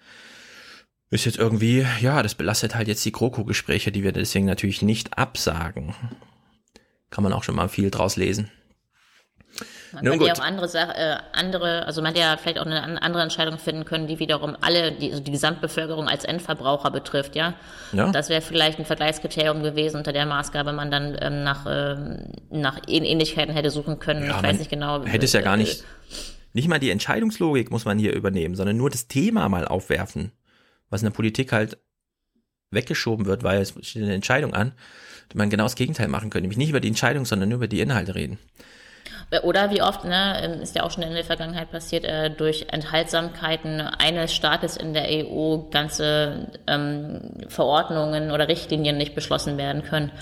ist 1.10 1.24
jetzt 1.24 1.38
irgendwie, 1.38 1.86
ja, 2.00 2.22
das 2.22 2.34
belastet 2.34 2.74
halt 2.74 2.88
jetzt 2.88 3.04
die 3.04 3.12
GroKo-Gespräche, 3.12 3.92
die 3.92 4.02
wir 4.02 4.12
deswegen 4.12 4.44
natürlich 4.44 4.82
nicht 4.82 5.16
absagen. 5.16 5.94
Kann 7.14 7.22
man 7.22 7.32
auch 7.32 7.44
schon 7.44 7.54
mal 7.54 7.68
viel 7.68 7.92
draus 7.92 8.16
lesen. 8.16 8.50
Man 9.92 10.04
Nun 10.04 10.14
könnte 10.14 10.26
ja 10.26 10.32
auch 10.34 10.44
andere, 10.44 10.66
Sache, 10.66 10.96
äh, 10.96 11.16
andere, 11.32 11.86
also 11.86 12.02
man 12.02 12.08
hätte 12.08 12.22
ja 12.22 12.36
vielleicht 12.36 12.58
auch 12.58 12.66
eine 12.66 13.00
andere 13.00 13.22
Entscheidung 13.22 13.58
finden 13.58 13.84
können, 13.84 14.08
die 14.08 14.18
wiederum 14.18 14.56
alle, 14.60 14.90
die, 14.90 15.12
also 15.12 15.22
die 15.22 15.30
Gesamtbevölkerung 15.30 16.08
als 16.08 16.24
Endverbraucher 16.24 16.90
betrifft, 16.90 17.36
ja. 17.36 17.54
ja. 17.92 18.10
Das 18.10 18.30
wäre 18.30 18.42
vielleicht 18.42 18.80
ein 18.80 18.84
Vergleichskriterium 18.84 19.62
gewesen, 19.62 19.98
unter 19.98 20.12
der 20.12 20.26
Maßgabe 20.26 20.72
man 20.72 20.90
dann 20.90 21.16
ähm, 21.20 21.44
nach, 21.44 21.66
ähm, 21.68 22.32
nach 22.50 22.80
Ähnlichkeiten 22.88 23.54
hätte 23.54 23.70
suchen 23.70 24.00
können. 24.00 24.26
Ja, 24.26 24.38
ich 24.38 24.42
weiß 24.42 24.58
nicht 24.58 24.70
genau. 24.70 25.04
Hätte 25.04 25.26
es 25.26 25.32
ja 25.32 25.40
gar 25.40 25.56
nicht, 25.56 25.84
nicht 26.52 26.66
mal 26.66 26.80
die 26.80 26.90
Entscheidungslogik 26.90 27.70
muss 27.70 27.84
man 27.84 27.96
hier 27.96 28.12
übernehmen, 28.12 28.56
sondern 28.56 28.76
nur 28.76 28.90
das 28.90 29.06
Thema 29.06 29.48
mal 29.48 29.68
aufwerfen, 29.68 30.32
was 30.90 31.02
in 31.02 31.06
der 31.06 31.14
Politik 31.14 31.52
halt 31.52 31.78
weggeschoben 32.72 33.26
wird, 33.26 33.44
weil 33.44 33.60
es 33.60 33.74
steht 33.82 34.02
eine 34.02 34.14
Entscheidung 34.14 34.52
an, 34.52 34.72
man 35.32 35.50
genau 35.50 35.64
das 35.64 35.76
Gegenteil 35.76 36.08
machen 36.08 36.30
könnte. 36.30 36.42
Nämlich 36.42 36.58
nicht 36.58 36.70
über 36.70 36.80
die 36.80 36.88
Entscheidung, 36.88 37.24
sondern 37.24 37.48
nur 37.48 37.56
über 37.56 37.68
die 37.68 37.80
Inhalte 37.80 38.14
reden. 38.14 38.38
Oder 39.42 39.70
wie 39.70 39.82
oft, 39.82 40.04
ne, 40.04 40.40
ähm, 40.42 40.60
ist 40.60 40.76
ja 40.76 40.82
auch 40.82 40.90
schon 40.90 41.02
in 41.02 41.12
der 41.12 41.24
Vergangenheit 41.24 41.70
passiert, 41.70 42.04
äh, 42.04 42.30
durch 42.30 42.66
Enthaltsamkeiten 42.70 43.80
eines 43.80 44.34
Staates 44.34 44.76
in 44.76 44.94
der 44.94 45.06
EU 45.08 45.58
ganze 45.70 46.48
ähm, 46.66 47.20
Verordnungen 47.48 48.30
oder 48.30 48.48
Richtlinien 48.48 48.96
nicht 48.96 49.14
beschlossen 49.14 49.56
werden 49.56 49.82
können. 49.82 50.12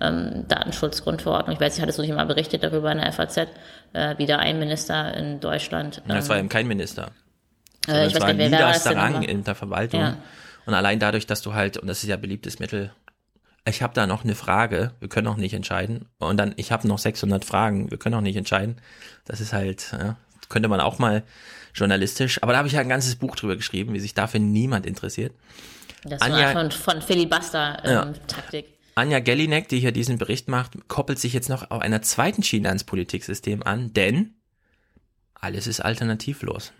Ähm, 0.00 0.44
Datenschutzgrundverordnung, 0.48 1.54
ich 1.54 1.60
weiß 1.60 1.74
nicht, 1.74 1.82
hattest 1.82 1.98
du 1.98 2.02
nicht 2.02 2.14
mal 2.14 2.26
berichtet 2.26 2.62
darüber 2.62 2.92
in 2.92 2.98
der 2.98 3.12
FAZ, 3.12 3.38
äh, 3.92 4.18
wieder 4.18 4.40
ein 4.40 4.58
Minister 4.58 5.14
in 5.14 5.40
Deutschland. 5.40 6.02
Ähm, 6.04 6.10
ja, 6.10 6.18
es 6.18 6.28
war 6.28 6.38
eben 6.38 6.48
kein 6.48 6.66
Minister. 6.66 7.10
Äh, 7.88 8.08
ich 8.08 8.14
weiß 8.14 8.34
nicht, 8.34 8.50
wer 8.50 8.60
war 8.60 8.72
das 8.72 8.86
Rang 8.86 9.22
in 9.22 9.44
der 9.44 9.54
Verwaltung. 9.54 10.00
Ja. 10.00 10.16
Und 10.66 10.74
allein 10.74 10.98
dadurch, 10.98 11.26
dass 11.26 11.40
du 11.42 11.54
halt, 11.54 11.78
und 11.78 11.86
das 11.88 12.02
ist 12.02 12.08
ja 12.08 12.16
beliebtes 12.16 12.58
Mittel, 12.58 12.92
ich 13.66 13.82
habe 13.82 13.94
da 13.94 14.06
noch 14.06 14.24
eine 14.24 14.34
Frage, 14.34 14.92
wir 15.00 15.08
können 15.08 15.26
noch 15.26 15.36
nicht 15.36 15.54
entscheiden. 15.54 16.06
Und 16.18 16.36
dann, 16.38 16.54
ich 16.56 16.72
habe 16.72 16.88
noch 16.88 16.98
600 16.98 17.44
Fragen, 17.44 17.90
wir 17.90 17.98
können 17.98 18.14
noch 18.14 18.22
nicht 18.22 18.36
entscheiden. 18.36 18.80
Das 19.24 19.40
ist 19.40 19.52
halt, 19.52 19.92
ja, 19.92 20.16
könnte 20.48 20.68
man 20.68 20.80
auch 20.80 20.98
mal 20.98 21.22
journalistisch, 21.74 22.42
aber 22.42 22.52
da 22.52 22.58
habe 22.58 22.68
ich 22.68 22.74
ja 22.74 22.80
ein 22.80 22.88
ganzes 22.88 23.16
Buch 23.16 23.36
drüber 23.36 23.56
geschrieben, 23.56 23.92
wie 23.94 24.00
sich 24.00 24.14
dafür 24.14 24.40
niemand 24.40 24.86
interessiert. 24.86 25.32
Das 26.04 26.22
Anja, 26.22 26.54
war 26.54 26.62
von, 26.62 26.70
von 26.70 27.02
Filibuster-Taktik. 27.02 28.64
Ähm, 28.66 28.70
ja. 28.70 28.78
Anja 28.94 29.20
Gellinek, 29.20 29.68
die 29.68 29.78
hier 29.78 29.92
diesen 29.92 30.18
Bericht 30.18 30.48
macht, 30.48 30.88
koppelt 30.88 31.18
sich 31.18 31.32
jetzt 31.32 31.48
noch 31.48 31.70
auf 31.70 31.80
einer 31.80 32.02
zweiten 32.02 32.42
Schiene 32.42 32.68
ans 32.68 32.84
Politiksystem 32.84 33.62
an, 33.62 33.92
denn 33.92 34.34
alles 35.34 35.66
ist 35.66 35.80
alternativlos. 35.80 36.72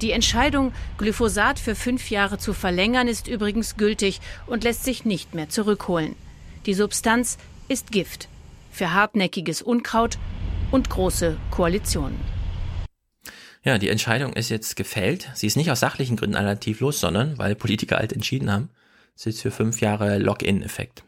Die 0.00 0.12
Entscheidung, 0.12 0.72
Glyphosat 0.98 1.58
für 1.58 1.74
fünf 1.74 2.10
Jahre 2.10 2.38
zu 2.38 2.52
verlängern, 2.52 3.08
ist 3.08 3.28
übrigens 3.28 3.76
gültig 3.76 4.20
und 4.46 4.64
lässt 4.64 4.84
sich 4.84 5.04
nicht 5.04 5.34
mehr 5.34 5.48
zurückholen. 5.48 6.16
Die 6.66 6.74
Substanz 6.74 7.38
ist 7.68 7.92
Gift 7.92 8.28
für 8.70 8.92
hartnäckiges 8.92 9.62
Unkraut 9.62 10.18
und 10.70 10.90
große 10.90 11.36
Koalitionen. 11.50 12.18
Ja, 13.62 13.78
die 13.78 13.88
Entscheidung 13.88 14.34
ist 14.34 14.50
jetzt 14.50 14.76
gefällt. 14.76 15.30
Sie 15.34 15.46
ist 15.46 15.56
nicht 15.56 15.70
aus 15.70 15.80
sachlichen 15.80 16.16
Gründen 16.16 16.36
alternativlos, 16.36 17.00
sondern 17.00 17.38
weil 17.38 17.54
Politiker 17.54 17.96
halt 17.96 18.12
entschieden 18.12 18.52
haben. 18.52 18.68
Es 19.16 19.26
ist 19.26 19.40
für 19.40 19.50
fünf 19.50 19.80
Jahre 19.80 20.18
Lock-in-Effekt. 20.18 21.04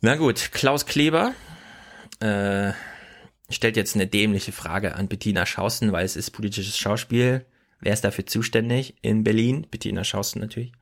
Na 0.00 0.16
gut, 0.16 0.50
Klaus 0.52 0.86
Kleber, 0.86 1.32
äh, 2.20 2.72
stellt 3.50 3.76
jetzt 3.76 3.94
eine 3.94 4.06
dämliche 4.06 4.52
Frage 4.52 4.94
an 4.94 5.08
Bettina 5.08 5.46
Schausten, 5.46 5.92
weil 5.92 6.04
es 6.04 6.16
ist 6.16 6.30
politisches 6.30 6.78
Schauspiel. 6.78 7.44
Wer 7.80 7.92
ist 7.92 8.04
dafür 8.04 8.26
zuständig 8.26 8.94
in 9.02 9.24
Berlin? 9.24 9.66
Bettina 9.70 10.04
Schausten 10.04 10.40
natürlich. 10.40 10.72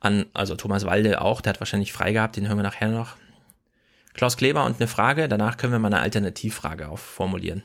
An, 0.00 0.26
also 0.34 0.54
Thomas 0.56 0.84
Walde 0.86 1.20
auch, 1.20 1.40
der 1.40 1.54
hat 1.54 1.60
wahrscheinlich 1.60 1.92
frei 1.92 2.12
gehabt, 2.12 2.36
den 2.36 2.48
hören 2.48 2.58
wir 2.58 2.62
nachher 2.62 2.88
noch. 2.88 3.16
Klaus 4.14 4.36
Kleber 4.36 4.64
und 4.64 4.80
eine 4.80 4.88
Frage, 4.88 5.28
danach 5.28 5.56
können 5.56 5.72
wir 5.72 5.78
mal 5.78 5.88
eine 5.88 6.00
Alternativfrage 6.00 6.88
aufformulieren. 6.88 7.62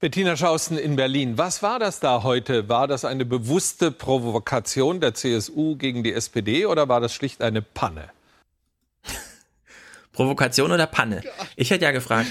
Bettina 0.00 0.36
Schausten 0.36 0.78
in 0.78 0.96
Berlin. 0.96 1.38
Was 1.38 1.62
war 1.62 1.78
das 1.78 2.00
da 2.00 2.24
heute? 2.24 2.68
War 2.68 2.88
das 2.88 3.04
eine 3.04 3.24
bewusste 3.24 3.92
Provokation 3.92 5.00
der 5.00 5.14
CSU 5.14 5.76
gegen 5.76 6.02
die 6.02 6.12
SPD 6.12 6.66
oder 6.66 6.88
war 6.88 7.00
das 7.00 7.14
schlicht 7.14 7.40
eine 7.40 7.62
Panne? 7.62 8.10
Provokation 10.12 10.72
oder 10.72 10.86
Panne? 10.86 11.22
Ich 11.56 11.70
hätte 11.70 11.84
ja 11.84 11.90
gefragt, 11.90 12.30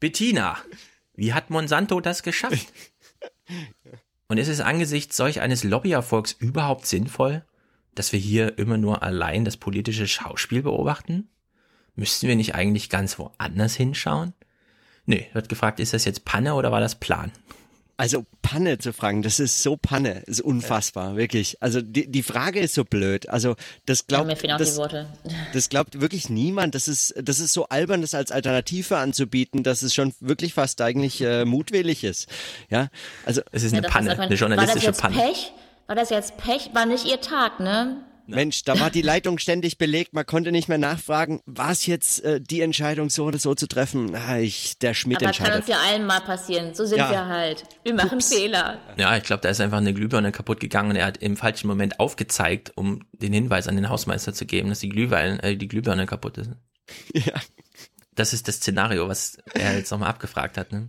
Bettina, 0.00 0.58
wie 1.14 1.32
hat 1.32 1.50
Monsanto 1.50 2.00
das 2.00 2.22
geschafft? 2.22 2.72
Und 4.28 4.38
ist 4.38 4.48
es 4.48 4.60
angesichts 4.60 5.16
solch 5.16 5.40
eines 5.40 5.64
Lobbyerfolgs 5.64 6.32
überhaupt 6.32 6.86
sinnvoll, 6.86 7.44
dass 7.94 8.12
wir 8.12 8.18
hier 8.18 8.58
immer 8.58 8.76
nur 8.76 9.02
allein 9.02 9.44
das 9.44 9.56
politische 9.56 10.06
Schauspiel 10.06 10.62
beobachten? 10.62 11.28
Müssten 11.94 12.28
wir 12.28 12.36
nicht 12.36 12.54
eigentlich 12.54 12.90
ganz 12.90 13.18
woanders 13.18 13.74
hinschauen? 13.74 14.34
Nee, 15.06 15.30
wird 15.32 15.48
gefragt, 15.48 15.80
ist 15.80 15.94
das 15.94 16.04
jetzt 16.04 16.24
Panne 16.24 16.54
oder 16.54 16.72
war 16.72 16.80
das 16.80 16.96
Plan? 16.96 17.32
Also 17.98 18.26
Panne 18.42 18.76
zu 18.76 18.92
fragen, 18.92 19.22
das 19.22 19.40
ist 19.40 19.62
so 19.62 19.78
Panne, 19.78 20.22
ist 20.26 20.42
unfassbar, 20.42 21.12
ja. 21.12 21.16
wirklich. 21.16 21.56
Also 21.62 21.80
die, 21.80 22.06
die 22.06 22.22
Frage 22.22 22.60
ist 22.60 22.74
so 22.74 22.84
blöd. 22.84 23.28
Also 23.30 23.56
das 23.86 24.06
glaubt, 24.06 24.42
ja, 24.42 24.58
das, 24.58 24.78
das 25.54 25.68
glaubt 25.70 26.00
wirklich 26.00 26.28
niemand. 26.28 26.74
Das 26.74 26.88
ist, 26.88 27.14
das 27.16 27.40
ist 27.40 27.54
so 27.54 27.68
albern, 27.68 28.02
das 28.02 28.12
als 28.12 28.32
Alternative 28.32 28.98
anzubieten, 28.98 29.62
dass 29.62 29.82
es 29.82 29.94
schon 29.94 30.12
wirklich 30.20 30.52
fast 30.52 30.82
eigentlich 30.82 31.22
äh, 31.22 31.46
mutwillig 31.46 32.04
ist. 32.04 32.28
Ja, 32.68 32.88
also 33.24 33.40
es 33.52 33.62
ist 33.62 33.72
eine 33.72 33.82
ja, 33.82 33.88
Panne, 33.88 34.18
eine 34.18 34.34
journalistische 34.34 34.86
war 34.86 34.92
das 34.92 35.00
jetzt 35.00 35.00
Panne. 35.00 35.16
Pech? 35.16 35.52
War 35.86 35.96
das 35.96 36.10
jetzt 36.10 36.36
Pech? 36.36 36.70
War 36.74 36.84
nicht 36.84 37.06
ihr 37.06 37.20
Tag, 37.20 37.60
ne? 37.60 37.96
Mensch, 38.26 38.64
da 38.64 38.78
war 38.80 38.90
die 38.90 39.02
Leitung 39.02 39.38
ständig 39.38 39.78
belegt, 39.78 40.12
man 40.12 40.26
konnte 40.26 40.52
nicht 40.52 40.68
mehr 40.68 40.78
nachfragen, 40.78 41.40
war 41.46 41.70
es 41.70 41.86
jetzt 41.86 42.24
äh, 42.24 42.40
die 42.40 42.60
Entscheidung 42.60 43.10
so 43.10 43.24
oder 43.24 43.38
so 43.38 43.54
zu 43.54 43.66
treffen? 43.68 44.14
Ah, 44.14 44.38
ich, 44.38 44.78
der 44.78 44.94
Schmidt 44.94 45.18
Aber 45.18 45.26
entscheidet. 45.26 45.52
kann 45.52 45.60
uns 45.60 45.68
ja 45.68 45.78
allen 45.78 46.06
mal 46.06 46.20
passieren, 46.20 46.74
so 46.74 46.84
sind 46.84 46.98
ja. 46.98 47.10
wir 47.10 47.26
halt. 47.26 47.64
Wir 47.84 47.94
machen 47.94 48.18
Ups. 48.18 48.34
Fehler. 48.34 48.80
Ja, 48.96 49.16
ich 49.16 49.24
glaube, 49.24 49.42
da 49.42 49.48
ist 49.48 49.60
einfach 49.60 49.78
eine 49.78 49.94
Glühbirne 49.94 50.32
kaputt 50.32 50.60
gegangen 50.60 50.90
und 50.90 50.96
er 50.96 51.06
hat 51.06 51.18
im 51.18 51.36
falschen 51.36 51.68
Moment 51.68 52.00
aufgezeigt, 52.00 52.72
um 52.74 53.04
den 53.12 53.32
Hinweis 53.32 53.68
an 53.68 53.76
den 53.76 53.88
Hausmeister 53.88 54.34
zu 54.34 54.46
geben, 54.46 54.68
dass 54.68 54.80
die 54.80 54.88
Glühwein, 54.88 55.38
äh, 55.40 55.56
die 55.56 55.68
Glühbirne 55.68 56.06
kaputt 56.06 56.38
ist. 56.38 56.50
Ja. 57.12 57.34
Das 58.14 58.32
ist 58.32 58.48
das 58.48 58.56
Szenario, 58.56 59.08
was 59.08 59.38
er 59.52 59.76
jetzt 59.76 59.90
nochmal 59.90 60.08
abgefragt 60.08 60.56
hat. 60.56 60.72
Ne? 60.72 60.88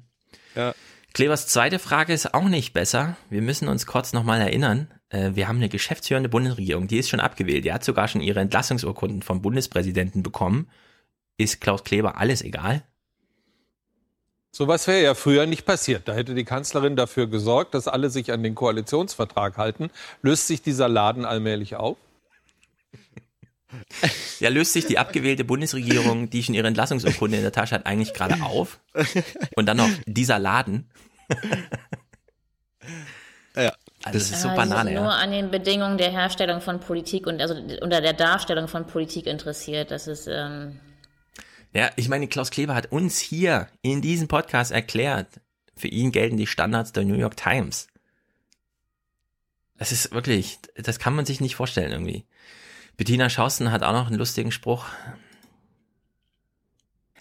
Ja. 0.55 0.73
Klebers 1.13 1.47
zweite 1.47 1.79
Frage 1.79 2.13
ist 2.13 2.33
auch 2.33 2.47
nicht 2.47 2.73
besser. 2.73 3.17
Wir 3.29 3.41
müssen 3.41 3.67
uns 3.67 3.85
kurz 3.85 4.13
nochmal 4.13 4.39
erinnern. 4.39 4.87
Äh, 5.09 5.31
wir 5.33 5.47
haben 5.47 5.57
eine 5.57 5.69
geschäftsführende 5.69 6.29
Bundesregierung, 6.29 6.87
die 6.87 6.97
ist 6.97 7.09
schon 7.09 7.19
abgewählt. 7.19 7.65
Die 7.65 7.73
hat 7.73 7.83
sogar 7.83 8.07
schon 8.07 8.21
ihre 8.21 8.39
Entlassungsurkunden 8.39 9.21
vom 9.21 9.41
Bundespräsidenten 9.41 10.23
bekommen. 10.23 10.69
Ist 11.37 11.61
Klaus 11.61 11.83
Kleber 11.83 12.17
alles 12.17 12.41
egal? 12.41 12.83
Sowas 14.51 14.87
wäre 14.87 15.03
ja 15.03 15.13
früher 15.13 15.45
nicht 15.45 15.65
passiert. 15.65 16.07
Da 16.07 16.13
hätte 16.13 16.33
die 16.33 16.43
Kanzlerin 16.43 16.95
dafür 16.95 17.27
gesorgt, 17.27 17.75
dass 17.75 17.87
alle 17.87 18.09
sich 18.09 18.31
an 18.31 18.41
den 18.41 18.55
Koalitionsvertrag 18.55 19.57
halten. 19.57 19.91
Löst 20.23 20.47
sich 20.47 20.61
dieser 20.61 20.89
Laden 20.89 21.25
allmählich 21.25 21.75
auf? 21.75 21.97
Ja, 24.39 24.49
löst 24.49 24.73
sich 24.73 24.85
die 24.85 24.97
abgewählte 24.97 25.43
Bundesregierung, 25.43 26.29
die 26.29 26.41
schon 26.41 26.55
ihre 26.55 26.67
Entlassungsurkunde 26.67 27.37
in 27.37 27.43
der 27.43 27.51
Tasche 27.51 27.75
hat, 27.75 27.85
eigentlich 27.85 28.13
gerade 28.13 28.41
auf? 28.41 28.79
Und 29.55 29.65
dann 29.65 29.77
noch 29.77 29.89
dieser 30.05 30.39
Laden. 30.39 30.89
Ja. 33.55 33.73
Also 34.07 34.19
das 34.19 34.31
ist 34.31 34.41
so 34.41 34.49
Banane. 34.49 34.93
Ja. 34.93 35.01
nur 35.01 35.13
an 35.13 35.31
den 35.31 35.51
Bedingungen 35.51 35.97
der 35.97 36.11
Herstellung 36.11 36.61
von 36.61 36.79
Politik 36.79 37.27
und 37.27 37.41
also 37.41 37.55
unter 37.81 38.01
der 38.01 38.13
Darstellung 38.13 38.67
von 38.67 38.87
Politik 38.87 39.27
interessiert. 39.27 39.91
Das 39.91 40.07
ist. 40.07 40.27
Ähm 40.27 40.79
ja, 41.73 41.89
ich 41.95 42.09
meine, 42.09 42.27
Klaus 42.27 42.49
Kleber 42.49 42.75
hat 42.75 42.91
uns 42.91 43.19
hier 43.19 43.67
in 43.81 44.01
diesem 44.01 44.27
Podcast 44.27 44.71
erklärt, 44.71 45.27
für 45.75 45.87
ihn 45.87 46.11
gelten 46.11 46.37
die 46.37 46.47
Standards 46.47 46.91
der 46.91 47.05
New 47.05 47.15
York 47.15 47.37
Times. 47.37 47.87
Das 49.77 49.91
ist 49.91 50.11
wirklich, 50.11 50.59
das 50.75 50.97
kann 50.97 51.15
man 51.15 51.25
sich 51.25 51.39
nicht 51.39 51.55
vorstellen 51.55 51.91
irgendwie. 51.91 52.25
Bettina 52.95 53.29
Schausten 53.29 53.71
hat 53.71 53.83
auch 53.83 53.93
noch 53.93 54.07
einen 54.07 54.17
lustigen 54.17 54.51
Spruch. 54.51 54.85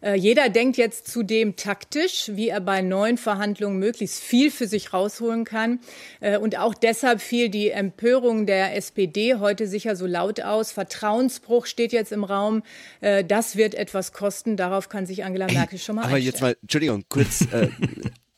Äh, 0.06 0.14
jeder 0.14 0.48
denkt 0.48 0.76
jetzt 0.76 1.08
zudem 1.08 1.56
taktisch, 1.56 2.30
wie 2.32 2.48
er 2.48 2.60
bei 2.60 2.80
neuen 2.80 3.18
Verhandlungen 3.18 3.78
möglichst 3.78 4.22
viel 4.22 4.52
für 4.52 4.68
sich 4.68 4.92
rausholen 4.92 5.44
kann. 5.44 5.80
Äh, 6.20 6.38
und 6.38 6.56
auch 6.58 6.74
deshalb 6.74 7.20
fiel 7.20 7.48
die 7.48 7.70
Empörung 7.70 8.46
der 8.46 8.76
SPD 8.76 9.34
heute 9.34 9.66
sicher 9.66 9.96
so 9.96 10.06
laut 10.06 10.40
aus. 10.40 10.70
Vertrauensbruch 10.70 11.66
steht 11.66 11.92
jetzt 11.92 12.12
im 12.12 12.22
Raum. 12.22 12.62
Äh, 13.00 13.24
das 13.24 13.56
wird 13.56 13.74
etwas 13.74 14.12
kosten. 14.12 14.56
Darauf 14.56 14.88
kann 14.88 15.06
sich 15.06 15.24
Angela 15.24 15.46
Merkel 15.46 15.80
schon 15.80 15.96
mal 15.96 16.02
Aber 16.02 16.14
einstellen. 16.14 16.32
jetzt 16.32 16.40
mal, 16.40 16.56
Entschuldigung, 16.62 17.04
kurz, 17.08 17.40
äh, 17.52 17.68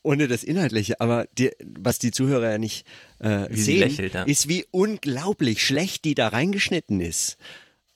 ohne 0.03 0.27
das 0.27 0.45
Inhaltliche, 0.45 1.03
aber 1.03 1.27
die, 1.37 1.51
was 1.63 1.99
die 1.99 2.13
Zuhörer 2.13 2.53
ja 2.53 2.59
nicht 2.59 2.87
äh, 3.19 3.55
sehen, 3.55 3.81
lächelt, 3.81 4.15
ja. 4.15 4.23
ist, 4.23 4.49
wie 4.49 4.65
unglaublich 4.71 5.63
schlecht 5.63 6.07
die 6.07 6.15
da 6.15 6.29
reingeschnitten 6.29 7.03
ist. 7.03 7.37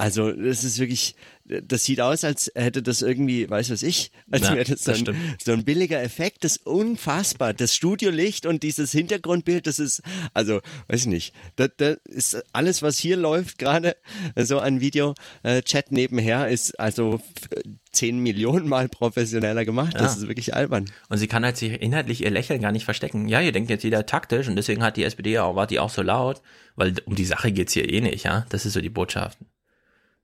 Also 0.03 0.33
das 0.33 0.65
ist 0.65 0.81
wirklich, 0.81 1.15
das 1.45 1.85
sieht 1.85 2.01
aus, 2.01 2.25
als 2.25 2.51
hätte 2.57 2.83
das 2.83 3.03
irgendwie, 3.03 3.49
weiß 3.49 3.71
was 3.71 3.85
ich, 3.85 4.11
als 4.33 4.49
Ja, 4.49 4.57
wäre 4.57 4.65
das, 4.65 4.83
so, 4.83 4.91
das 4.91 4.99
ein, 4.99 5.05
stimmt. 5.07 5.43
so 5.45 5.53
ein 5.53 5.65
billiger 5.65 6.03
Effekt, 6.03 6.43
das 6.43 6.57
ist 6.57 6.67
unfassbar. 6.67 7.55
Das 7.55 7.73
Studiolicht 7.77 8.45
und 8.47 8.65
dieses 8.65 8.91
Hintergrundbild, 8.91 9.67
das 9.69 9.79
ist, 9.79 10.03
also, 10.35 10.61
weiß 10.89 11.03
ich 11.03 11.07
nicht, 11.07 11.35
das, 11.55 11.71
das 11.77 11.99
ist 12.07 12.43
alles, 12.53 12.83
was 12.83 12.99
hier 12.99 13.17
läuft 13.17 13.59
gerade, 13.59 13.95
so 14.37 14.59
ein 14.59 14.81
Video-Chat 14.81 15.93
nebenher, 15.93 16.49
ist 16.49 16.81
also 16.81 17.15
f- 17.17 17.63
zehn 17.93 18.19
Millionen 18.19 18.67
Mal 18.69 18.89
professioneller 18.89 19.65
gemacht. 19.65 19.95
Das 19.95 20.17
Ja. 20.17 20.23
ist 20.23 20.29
wirklich 20.29 20.55
albern. 20.55 20.87
Und 21.11 21.19
sie 21.19 21.29
kann 21.29 21.45
halt 21.45 21.57
sich 21.59 21.81
inhaltlich 21.81 22.23
ihr 22.25 22.31
Lächeln 22.31 22.61
gar 22.61 22.73
nicht 22.73 22.85
verstecken. 22.87 23.29
Ja, 23.29 23.41
ihr 23.41 23.53
denkt 23.53 23.71
jetzt 23.71 23.85
jeder 23.85 24.05
taktisch 24.07 24.49
und 24.49 24.57
deswegen 24.57 24.83
hat 24.83 24.97
die 24.97 25.05
SPD 25.05 25.31
ja 25.33 25.45
auch, 25.45 25.55
war 25.55 25.69
die 25.69 25.79
auch 25.79 25.91
so 25.91 26.03
laut, 26.03 26.43
weil 26.75 26.95
um 27.05 27.15
die 27.15 27.25
Sache 27.25 27.53
geht's 27.53 27.75
hier 27.75 27.89
eh 27.89 28.01
nicht, 28.01 28.25
ja. 28.25 28.47
Das 28.49 28.67
ist 28.67 28.73
so 28.73 28.81
die 28.81 28.89
Botschaft. 28.91 29.39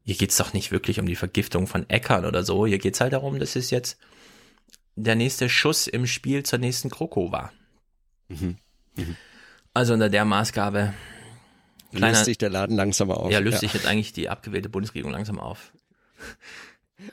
Hier 0.08 0.16
geht's 0.16 0.38
doch 0.38 0.54
nicht 0.54 0.72
wirklich 0.72 0.98
um 1.00 1.04
die 1.04 1.16
Vergiftung 1.16 1.66
von 1.66 1.86
Äckern 1.90 2.24
oder 2.24 2.42
so. 2.42 2.64
Hier 2.64 2.78
geht's 2.78 2.98
halt 3.02 3.12
darum, 3.12 3.38
dass 3.38 3.56
es 3.56 3.70
jetzt 3.70 3.98
der 4.96 5.16
nächste 5.16 5.50
Schuss 5.50 5.86
im 5.86 6.06
Spiel 6.06 6.44
zur 6.44 6.58
nächsten 6.58 6.88
Kroko 6.88 7.30
war. 7.30 7.52
Mhm. 8.28 8.56
Also 9.74 9.92
unter 9.92 10.08
der 10.08 10.24
Maßgabe. 10.24 10.94
Löst 11.92 12.24
sich 12.24 12.38
der 12.38 12.48
Laden 12.48 12.74
langsam 12.74 13.10
auf. 13.10 13.30
Ja, 13.30 13.38
löst 13.38 13.56
Ja. 13.56 13.58
sich 13.60 13.74
jetzt 13.74 13.86
eigentlich 13.86 14.14
die 14.14 14.30
abgewählte 14.30 14.70
Bundesregierung 14.70 15.12
langsam 15.12 15.38
auf. 15.38 15.72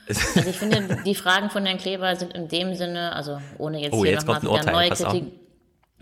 Also 0.08 0.40
ich 0.50 0.56
finde, 0.56 1.04
die 1.06 1.14
Fragen 1.14 1.52
von 1.52 1.64
Herrn 1.66 1.78
Kleber 1.78 2.16
sind 2.16 2.34
in 2.34 2.48
dem 2.48 2.74
Sinne, 2.74 3.14
also 3.14 3.40
ohne 3.60 3.80
jetzt 3.82 3.94
Oh, 3.94 4.04
hier 4.06 4.16
nochmal 4.16 4.42
wieder 4.42 4.72
neue. 4.72 4.90
Kritik. 4.90 5.26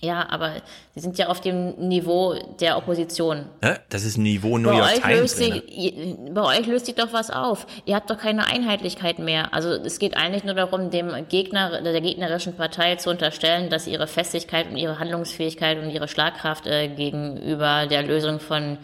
Ja, 0.03 0.27
aber 0.29 0.51
sie 0.93 0.99
sind 0.99 1.17
ja 1.17 1.29
auf 1.29 1.39
dem 1.39 1.75
Niveau 1.87 2.35
der 2.59 2.77
Opposition. 2.77 3.45
Hä? 3.63 3.75
Das 3.89 4.03
ist 4.03 4.17
Niveau 4.17 4.57
New 4.57 4.69
Bei 4.69 4.77
York 4.79 4.93
Times. 5.01 5.19
löst 5.21 5.39
drin. 5.39 5.53
sich, 5.53 5.77
ihr- 5.77 6.17
bei 6.33 6.41
euch 6.41 6.67
löst 6.67 6.87
sich 6.87 6.95
doch 6.95 7.13
was 7.13 7.29
auf. 7.31 7.65
Ihr 7.85 7.95
habt 7.95 8.09
doch 8.09 8.17
keine 8.17 8.45
Einheitlichkeit 8.45 9.17
mehr. 9.19 9.53
Also 9.53 9.69
es 9.69 9.99
geht 9.99 10.17
eigentlich 10.17 10.43
nur 10.43 10.55
darum, 10.55 10.89
dem 10.91 11.09
Gegner, 11.29 11.81
der 11.81 12.01
gegnerischen 12.01 12.53
Partei 12.57 12.97
zu 12.97 13.09
unterstellen, 13.11 13.69
dass 13.69 13.87
ihre 13.87 14.07
Festigkeit 14.07 14.69
und 14.69 14.75
ihre 14.75 14.99
Handlungsfähigkeit 14.99 15.77
und 15.81 15.89
ihre 15.89 16.09
Schlagkraft 16.09 16.67
äh, 16.67 16.89
gegenüber 16.89 17.87
der 17.87 18.03
Lösung 18.03 18.41
von 18.41 18.77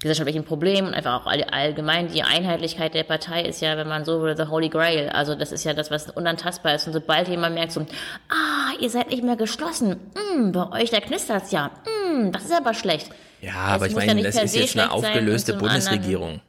gesellschaftlichen 0.00 0.44
Problemen 0.44 0.88
und 0.88 0.94
einfach 0.94 1.22
auch 1.22 1.26
all- 1.26 1.44
allgemein 1.44 2.08
die 2.08 2.22
Einheitlichkeit 2.22 2.94
der 2.94 3.02
Partei 3.04 3.42
ist 3.42 3.60
ja, 3.60 3.76
wenn 3.76 3.88
man 3.88 4.04
so 4.04 4.22
will, 4.22 4.36
the 4.36 4.44
Holy 4.44 4.68
Grail. 4.68 5.08
Also 5.08 5.34
das 5.34 5.52
ist 5.52 5.64
ja 5.64 5.72
das, 5.72 5.90
was 5.90 6.10
unantastbar 6.10 6.74
ist. 6.74 6.86
Und 6.86 6.92
sobald 6.92 7.28
jemand 7.28 7.54
merkt 7.54 7.72
so, 7.72 7.80
ah, 8.28 8.72
ihr 8.78 8.90
seid 8.90 9.10
nicht 9.10 9.22
mehr 9.24 9.36
geschlossen, 9.36 9.96
hm, 10.34 10.52
bei 10.52 10.70
euch, 10.82 10.90
da 10.90 11.00
knistert's 11.00 11.50
ja, 11.50 11.70
hm, 12.10 12.30
das 12.32 12.44
ist 12.44 12.52
aber 12.52 12.74
schlecht. 12.74 13.10
Ja, 13.40 13.54
aber 13.54 13.86
Es 13.86 13.92
ich 13.92 13.98
ja 13.98 14.06
meine, 14.06 14.22
das 14.22 14.36
ist 14.36 14.54
jetzt 14.54 14.78
eine 14.78 14.90
aufgelöste 14.90 15.54
Bundesregierung. 15.54 16.36
Da, 16.36 16.40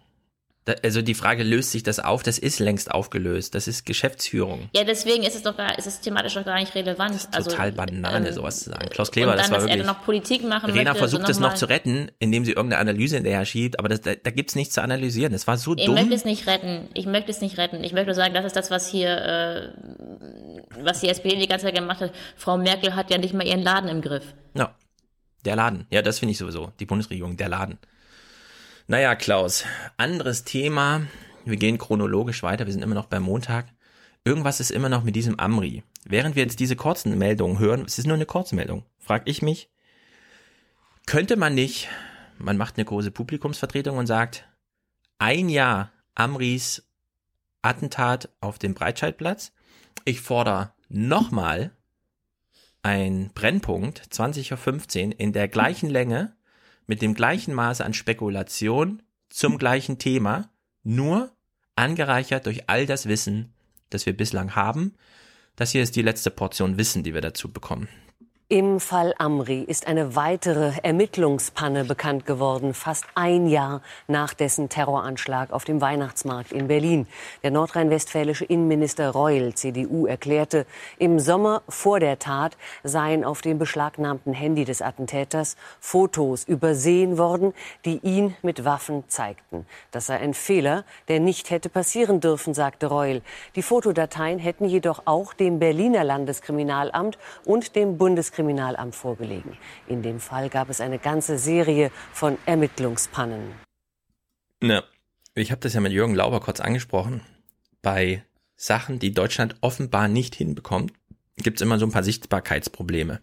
also 0.83 1.01
die 1.01 1.13
Frage, 1.13 1.43
löst 1.43 1.71
sich 1.71 1.83
das 1.83 1.99
auf? 1.99 2.23
Das 2.23 2.37
ist 2.37 2.59
längst 2.59 2.91
aufgelöst. 2.91 3.55
Das 3.55 3.67
ist 3.67 3.85
Geschäftsführung. 3.85 4.69
Ja, 4.75 4.83
deswegen 4.83 5.23
ist 5.23 5.35
es 5.35 5.43
doch 5.43 5.55
gar, 5.55 5.77
ist 5.77 5.87
es 5.87 6.01
thematisch 6.01 6.33
doch 6.33 6.45
gar 6.45 6.59
nicht 6.59 6.75
relevant. 6.75 7.15
Das 7.15 7.25
ist 7.25 7.35
also, 7.35 7.49
Total 7.49 7.71
Banane, 7.71 8.27
ähm, 8.27 8.33
sowas 8.33 8.63
zu 8.63 8.69
sagen. 8.69 8.89
Klaus 8.89 9.11
Kleber, 9.11 9.31
dann, 9.31 9.39
das 9.39 9.51
war 9.51 9.61
wirklich... 9.61 9.85
noch 9.85 10.03
Politik 10.03 10.43
machen 10.43 10.71
Rena 10.71 10.91
möchte, 10.91 10.99
versucht 10.99 11.25
so 11.25 11.31
es 11.31 11.39
noch 11.39 11.53
zu 11.53 11.67
retten, 11.67 12.11
indem 12.19 12.45
sie 12.45 12.51
irgendeine 12.51 12.81
Analyse 12.81 13.15
hinterher 13.15 13.45
schiebt, 13.45 13.79
aber 13.79 13.89
das, 13.89 14.01
da, 14.01 14.15
da 14.15 14.31
gibt's 14.31 14.55
nichts 14.55 14.73
zu 14.73 14.81
analysieren. 14.81 15.31
Das 15.33 15.47
war 15.47 15.57
so 15.57 15.75
Ich 15.75 15.85
dumm. 15.85 15.95
möchte 15.95 16.13
es 16.13 16.25
nicht 16.25 16.47
retten. 16.47 16.87
Ich 16.93 17.05
möchte 17.05 17.31
es 17.31 17.41
nicht 17.41 17.57
retten. 17.57 17.83
Ich 17.83 17.93
möchte 17.93 18.07
nur 18.07 18.15
sagen, 18.15 18.33
das 18.33 18.45
ist 18.45 18.55
das, 18.55 18.71
was 18.71 18.87
hier, 18.87 19.09
äh, 19.09 19.69
was 20.81 21.01
die 21.01 21.09
SPD 21.09 21.37
die 21.37 21.47
ganze 21.47 21.65
Zeit 21.65 21.75
gemacht 21.75 22.01
hat. 22.01 22.11
Frau 22.35 22.57
Merkel 22.57 22.95
hat 22.95 23.09
ja 23.11 23.17
nicht 23.17 23.33
mal 23.33 23.45
ihren 23.45 23.63
Laden 23.63 23.89
im 23.89 24.01
Griff. 24.01 24.33
Ja, 24.55 24.75
der 25.45 25.55
Laden. 25.55 25.87
Ja, 25.91 26.01
das 26.01 26.19
finde 26.19 26.33
ich 26.33 26.37
sowieso. 26.37 26.71
Die 26.79 26.85
Bundesregierung, 26.85 27.37
der 27.37 27.49
Laden. 27.49 27.77
Naja, 28.89 29.15
Klaus, 29.15 29.65
anderes 29.97 30.45
Thema. 30.45 31.07
Wir 31.43 31.57
gehen 31.57 31.77
chronologisch 31.77 32.41
weiter. 32.41 32.67
Wir 32.67 32.71
sind 32.71 32.83
immer 32.83 32.95
noch 32.95 33.07
beim 33.07 33.23
Montag. 33.23 33.67
Irgendwas 34.23 34.61
ist 34.61 34.71
immer 34.71 34.87
noch 34.87 35.03
mit 35.03 35.13
diesem 35.13 35.37
Amri. 35.37 35.83
Während 36.05 36.37
wir 36.37 36.43
jetzt 36.43 36.61
diese 36.61 36.77
kurzen 36.77 37.17
Meldungen 37.17 37.59
hören, 37.59 37.83
es 37.85 37.99
ist 37.99 38.07
nur 38.07 38.15
eine 38.15 38.25
Kurzmeldung, 38.25 38.85
frag 38.97 39.23
ich 39.25 39.41
mich, 39.41 39.69
könnte 41.05 41.35
man 41.35 41.53
nicht, 41.53 41.89
man 42.37 42.55
macht 42.55 42.77
eine 42.77 42.85
große 42.85 43.11
Publikumsvertretung 43.11 43.97
und 43.97 44.07
sagt, 44.07 44.47
ein 45.19 45.49
Jahr 45.49 45.91
Amris 46.15 46.87
Attentat 47.61 48.29
auf 48.39 48.57
dem 48.57 48.73
Breitscheidplatz. 48.73 49.51
Ich 50.05 50.21
fordere 50.21 50.71
nochmal 50.87 51.71
ein 52.83 53.31
Brennpunkt 53.33 54.01
20.15 54.13 55.07
Uhr 55.07 55.19
in 55.19 55.33
der 55.33 55.49
gleichen 55.49 55.89
Länge 55.89 56.36
mit 56.87 57.01
dem 57.01 57.13
gleichen 57.13 57.53
Maße 57.53 57.85
an 57.85 57.93
Spekulation 57.93 59.03
zum 59.29 59.57
gleichen 59.57 59.99
Thema, 59.99 60.49
nur 60.83 61.31
angereichert 61.75 62.45
durch 62.45 62.69
all 62.69 62.85
das 62.85 63.07
Wissen, 63.07 63.53
das 63.89 64.05
wir 64.05 64.15
bislang 64.15 64.55
haben. 64.55 64.95
Das 65.55 65.71
hier 65.71 65.83
ist 65.83 65.95
die 65.95 66.01
letzte 66.01 66.31
Portion 66.31 66.77
Wissen, 66.77 67.03
die 67.03 67.13
wir 67.13 67.21
dazu 67.21 67.51
bekommen. 67.51 67.87
Im 68.49 68.79
Fall 68.79 69.13
Amri 69.17 69.61
ist 69.61 69.87
eine 69.87 70.15
weitere 70.15 70.71
Ermittlungspanne 70.81 71.83
bekannt 71.83 72.25
geworden, 72.25 72.73
fast 72.73 73.03
ein 73.13 73.47
Jahr 73.47 73.81
nach 74.07 74.33
dessen 74.33 74.69
Terroranschlag 74.69 75.51
auf 75.51 75.65
dem 75.65 75.81
Weihnachtsmarkt 75.81 76.53
in 76.53 76.69
Berlin. 76.69 77.07
Der 77.43 77.51
nordrhein-westfälische 77.51 78.45
Innenminister 78.45 79.09
Reul, 79.09 79.53
CDU, 79.53 80.05
erklärte, 80.05 80.65
im 80.97 81.19
Sommer 81.19 81.61
vor 81.67 81.99
der 81.99 82.19
Tat 82.19 82.55
seien 82.85 83.25
auf 83.25 83.41
dem 83.41 83.57
beschlagnahmten 83.57 84.31
Handy 84.31 84.63
des 84.63 84.81
Attentäters 84.81 85.57
Fotos 85.81 86.45
übersehen 86.45 87.17
worden, 87.17 87.53
die 87.83 87.99
ihn 88.01 88.33
mit 88.43 88.63
Waffen 88.63 89.03
zeigten. 89.09 89.65
Das 89.91 90.05
sei 90.05 90.19
ein 90.19 90.33
Fehler, 90.33 90.85
der 91.09 91.19
nicht 91.19 91.49
hätte 91.49 91.67
passieren 91.67 92.21
dürfen, 92.21 92.53
sagte 92.53 92.87
Reul. 92.87 93.21
Die 93.57 93.61
Fotodateien 93.61 94.39
hätten 94.39 94.63
jedoch 94.63 95.01
auch 95.03 95.33
dem 95.33 95.59
Berliner 95.59 96.05
Landeskriminalamt 96.05 97.17
und 97.43 97.75
dem 97.75 97.97
Bundeskriminalamt 97.97 98.36
vorgelegen. 98.91 99.57
In 99.87 100.01
dem 100.01 100.19
Fall 100.19 100.49
gab 100.49 100.69
es 100.69 100.81
eine 100.81 100.99
ganze 100.99 101.37
Serie 101.37 101.91
von 102.13 102.37
Ermittlungspannen. 102.45 103.53
Ne, 104.61 104.83
ich 105.35 105.51
habe 105.51 105.61
das 105.61 105.73
ja 105.73 105.81
mit 105.81 105.91
Jürgen 105.91 106.15
Lauber 106.15 106.39
kurz 106.39 106.59
angesprochen. 106.59 107.21
Bei 107.81 108.23
Sachen, 108.55 108.99
die 108.99 109.13
Deutschland 109.13 109.55
offenbar 109.61 110.07
nicht 110.07 110.35
hinbekommt, 110.35 110.93
gibt's 111.37 111.61
immer 111.61 111.79
so 111.79 111.85
ein 111.85 111.91
paar 111.91 112.03
Sichtbarkeitsprobleme. 112.03 113.21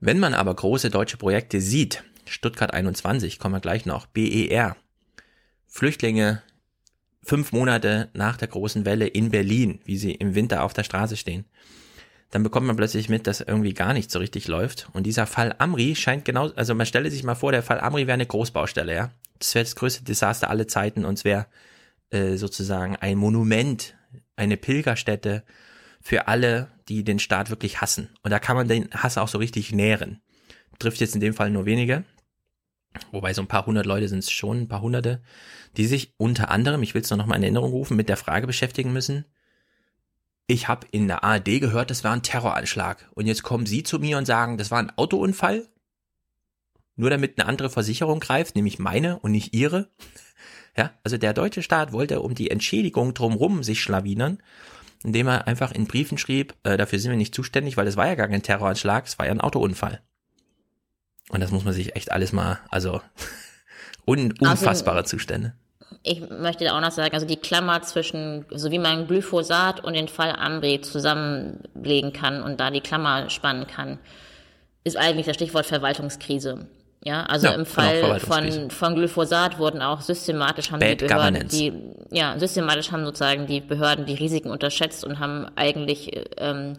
Wenn 0.00 0.18
man 0.18 0.34
aber 0.34 0.54
große 0.54 0.90
deutsche 0.90 1.16
Projekte 1.16 1.60
sieht, 1.60 2.04
Stuttgart 2.26 2.74
21, 2.74 3.38
kommen 3.38 3.54
wir 3.54 3.60
gleich 3.60 3.86
noch, 3.86 4.06
BER, 4.06 4.76
Flüchtlinge 5.66 6.42
fünf 7.24 7.52
Monate 7.52 8.10
nach 8.12 8.36
der 8.36 8.48
großen 8.48 8.84
Welle 8.84 9.06
in 9.06 9.30
Berlin, 9.30 9.80
wie 9.84 9.96
sie 9.96 10.12
im 10.12 10.34
Winter 10.34 10.62
auf 10.62 10.74
der 10.74 10.84
Straße 10.84 11.16
stehen, 11.16 11.46
dann 12.34 12.42
bekommt 12.42 12.66
man 12.66 12.74
plötzlich 12.74 13.08
mit, 13.08 13.28
dass 13.28 13.40
irgendwie 13.40 13.74
gar 13.74 13.92
nicht 13.92 14.10
so 14.10 14.18
richtig 14.18 14.48
läuft. 14.48 14.88
Und 14.92 15.04
dieser 15.04 15.24
Fall 15.24 15.54
Amri 15.58 15.94
scheint 15.94 16.24
genau, 16.24 16.50
also 16.56 16.74
man 16.74 16.84
stelle 16.84 17.08
sich 17.08 17.22
mal 17.22 17.36
vor, 17.36 17.52
der 17.52 17.62
Fall 17.62 17.78
Amri 17.78 18.08
wäre 18.08 18.14
eine 18.14 18.26
Großbaustelle, 18.26 18.92
ja. 18.92 19.12
Das 19.38 19.54
wäre 19.54 19.64
das 19.64 19.76
größte 19.76 20.02
Desaster 20.02 20.50
aller 20.50 20.66
Zeiten 20.66 21.04
und 21.04 21.14
es 21.14 21.24
wäre 21.24 21.46
äh, 22.10 22.34
sozusagen 22.34 22.96
ein 22.96 23.18
Monument, 23.18 23.94
eine 24.34 24.56
Pilgerstätte 24.56 25.44
für 26.00 26.26
alle, 26.26 26.72
die 26.88 27.04
den 27.04 27.20
Staat 27.20 27.50
wirklich 27.50 27.80
hassen. 27.80 28.10
Und 28.24 28.32
da 28.32 28.40
kann 28.40 28.56
man 28.56 28.66
den 28.66 28.90
Hass 28.90 29.16
auch 29.16 29.28
so 29.28 29.38
richtig 29.38 29.70
nähren. 29.70 30.20
Trifft 30.80 30.98
jetzt 31.00 31.14
in 31.14 31.20
dem 31.20 31.34
Fall 31.34 31.50
nur 31.50 31.66
wenige, 31.66 32.02
wobei 33.12 33.32
so 33.32 33.42
ein 33.42 33.48
paar 33.48 33.64
hundert 33.64 33.86
Leute 33.86 34.08
sind 34.08 34.18
es 34.18 34.32
schon, 34.32 34.62
ein 34.62 34.68
paar 34.68 34.82
hunderte, 34.82 35.22
die 35.76 35.86
sich 35.86 36.14
unter 36.16 36.50
anderem, 36.50 36.82
ich 36.82 36.94
will 36.94 37.02
es 37.02 37.10
noch 37.10 37.26
mal 37.26 37.36
in 37.36 37.44
Erinnerung 37.44 37.70
rufen, 37.70 37.96
mit 37.96 38.08
der 38.08 38.16
Frage 38.16 38.48
beschäftigen 38.48 38.92
müssen, 38.92 39.24
ich 40.46 40.68
habe 40.68 40.86
in 40.90 41.08
der 41.08 41.24
ARD 41.24 41.60
gehört, 41.60 41.90
das 41.90 42.04
war 42.04 42.12
ein 42.12 42.22
Terroranschlag. 42.22 43.08
Und 43.14 43.26
jetzt 43.26 43.42
kommen 43.42 43.66
Sie 43.66 43.82
zu 43.82 43.98
mir 43.98 44.18
und 44.18 44.26
sagen, 44.26 44.58
das 44.58 44.70
war 44.70 44.78
ein 44.78 44.96
Autounfall? 44.96 45.66
Nur 46.96 47.10
damit 47.10 47.38
eine 47.38 47.48
andere 47.48 47.70
Versicherung 47.70 48.20
greift, 48.20 48.54
nämlich 48.54 48.78
meine 48.78 49.18
und 49.18 49.32
nicht 49.32 49.54
Ihre? 49.54 49.90
Ja, 50.76 50.90
also 51.04 51.16
der 51.16 51.34
deutsche 51.34 51.62
Staat 51.62 51.92
wollte 51.92 52.20
um 52.20 52.34
die 52.34 52.50
Entschädigung 52.50 53.14
drumrum 53.14 53.62
sich 53.62 53.80
schlawinern, 53.80 54.42
indem 55.04 55.28
er 55.28 55.46
einfach 55.46 55.70
in 55.70 55.86
Briefen 55.86 56.18
schrieb, 56.18 56.52
äh, 56.64 56.76
dafür 56.76 56.98
sind 56.98 57.12
wir 57.12 57.16
nicht 57.16 57.32
zuständig, 57.32 57.76
weil 57.76 57.86
es 57.86 57.96
war 57.96 58.08
ja 58.08 58.16
gar 58.16 58.26
kein 58.26 58.42
Terroranschlag, 58.42 59.06
es 59.06 59.16
war 59.16 59.26
ja 59.26 59.30
ein 59.30 59.40
Autounfall. 59.40 60.02
Und 61.28 61.38
das 61.38 61.52
muss 61.52 61.62
man 61.62 61.74
sich 61.74 61.94
echt 61.94 62.10
alles 62.10 62.32
mal, 62.32 62.58
also 62.70 63.00
un, 64.04 64.34
unfassbare 64.40 65.04
Zustände. 65.04 65.54
Ich 66.06 66.28
möchte 66.28 66.72
auch 66.72 66.80
noch 66.80 66.90
sagen, 66.90 67.14
also 67.14 67.26
die 67.26 67.36
Klammer 67.36 67.80
zwischen, 67.80 68.44
so 68.50 68.70
wie 68.70 68.78
man 68.78 69.06
Glyphosat 69.06 69.82
und 69.82 69.94
den 69.94 70.08
Fall 70.08 70.36
Ambri 70.38 70.82
zusammenlegen 70.82 72.12
kann 72.12 72.42
und 72.42 72.60
da 72.60 72.70
die 72.70 72.82
Klammer 72.82 73.30
spannen 73.30 73.66
kann, 73.66 73.98
ist 74.84 74.98
eigentlich 74.98 75.24
das 75.24 75.36
Stichwort 75.36 75.64
Verwaltungskrise. 75.64 76.66
Ja, 77.02 77.24
also 77.24 77.48
ja, 77.48 77.54
im 77.54 77.64
Fall 77.64 78.20
von, 78.20 78.70
von 78.70 78.94
Glyphosat 78.94 79.58
wurden 79.58 79.80
auch 79.80 80.02
systematisch 80.02 80.70
haben 80.70 80.80
Bad 80.80 81.00
die 81.00 81.06
Behörden, 81.06 81.48
die, 81.48 81.72
ja, 82.10 82.38
systematisch 82.38 82.92
haben 82.92 83.04
sozusagen 83.04 83.46
die 83.46 83.60
Behörden 83.60 84.04
die 84.04 84.14
Risiken 84.14 84.50
unterschätzt 84.50 85.04
und 85.04 85.18
haben 85.18 85.46
eigentlich, 85.56 86.12
ähm, 86.36 86.74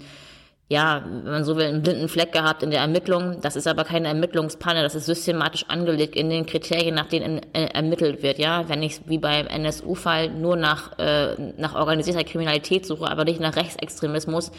ja, 0.67 1.05
wenn 1.05 1.31
man 1.31 1.43
so 1.43 1.55
will, 1.57 1.65
einen 1.65 1.83
blinden 1.83 2.07
Fleck 2.07 2.31
gehabt 2.31 2.63
in 2.63 2.71
der 2.71 2.79
Ermittlung. 2.79 3.39
Das 3.41 3.55
ist 3.55 3.67
aber 3.67 3.83
keine 3.83 4.07
Ermittlungspanne, 4.07 4.81
das 4.81 4.95
ist 4.95 5.05
systematisch 5.05 5.65
angelegt 5.67 6.15
in 6.15 6.31
den 6.31 6.47
Kriterien, 6.47 6.95
nach 6.95 7.07
denen 7.07 7.41
äh, 7.53 7.65
ermittelt 7.65 8.23
wird. 8.23 8.39
Ja, 8.39 8.67
wenn 8.67 8.81
ich 8.81 9.01
wie 9.07 9.19
beim 9.19 9.45
NSU-Fall 9.45 10.29
nur 10.29 10.55
nach, 10.55 10.97
äh, 10.97 11.35
nach 11.57 11.75
organisierter 11.75 12.23
Kriminalität 12.23 12.87
suche, 12.87 13.05
aber 13.09 13.25
nicht 13.25 13.39
nach 13.39 13.55
Rechtsextremismus, 13.55 14.51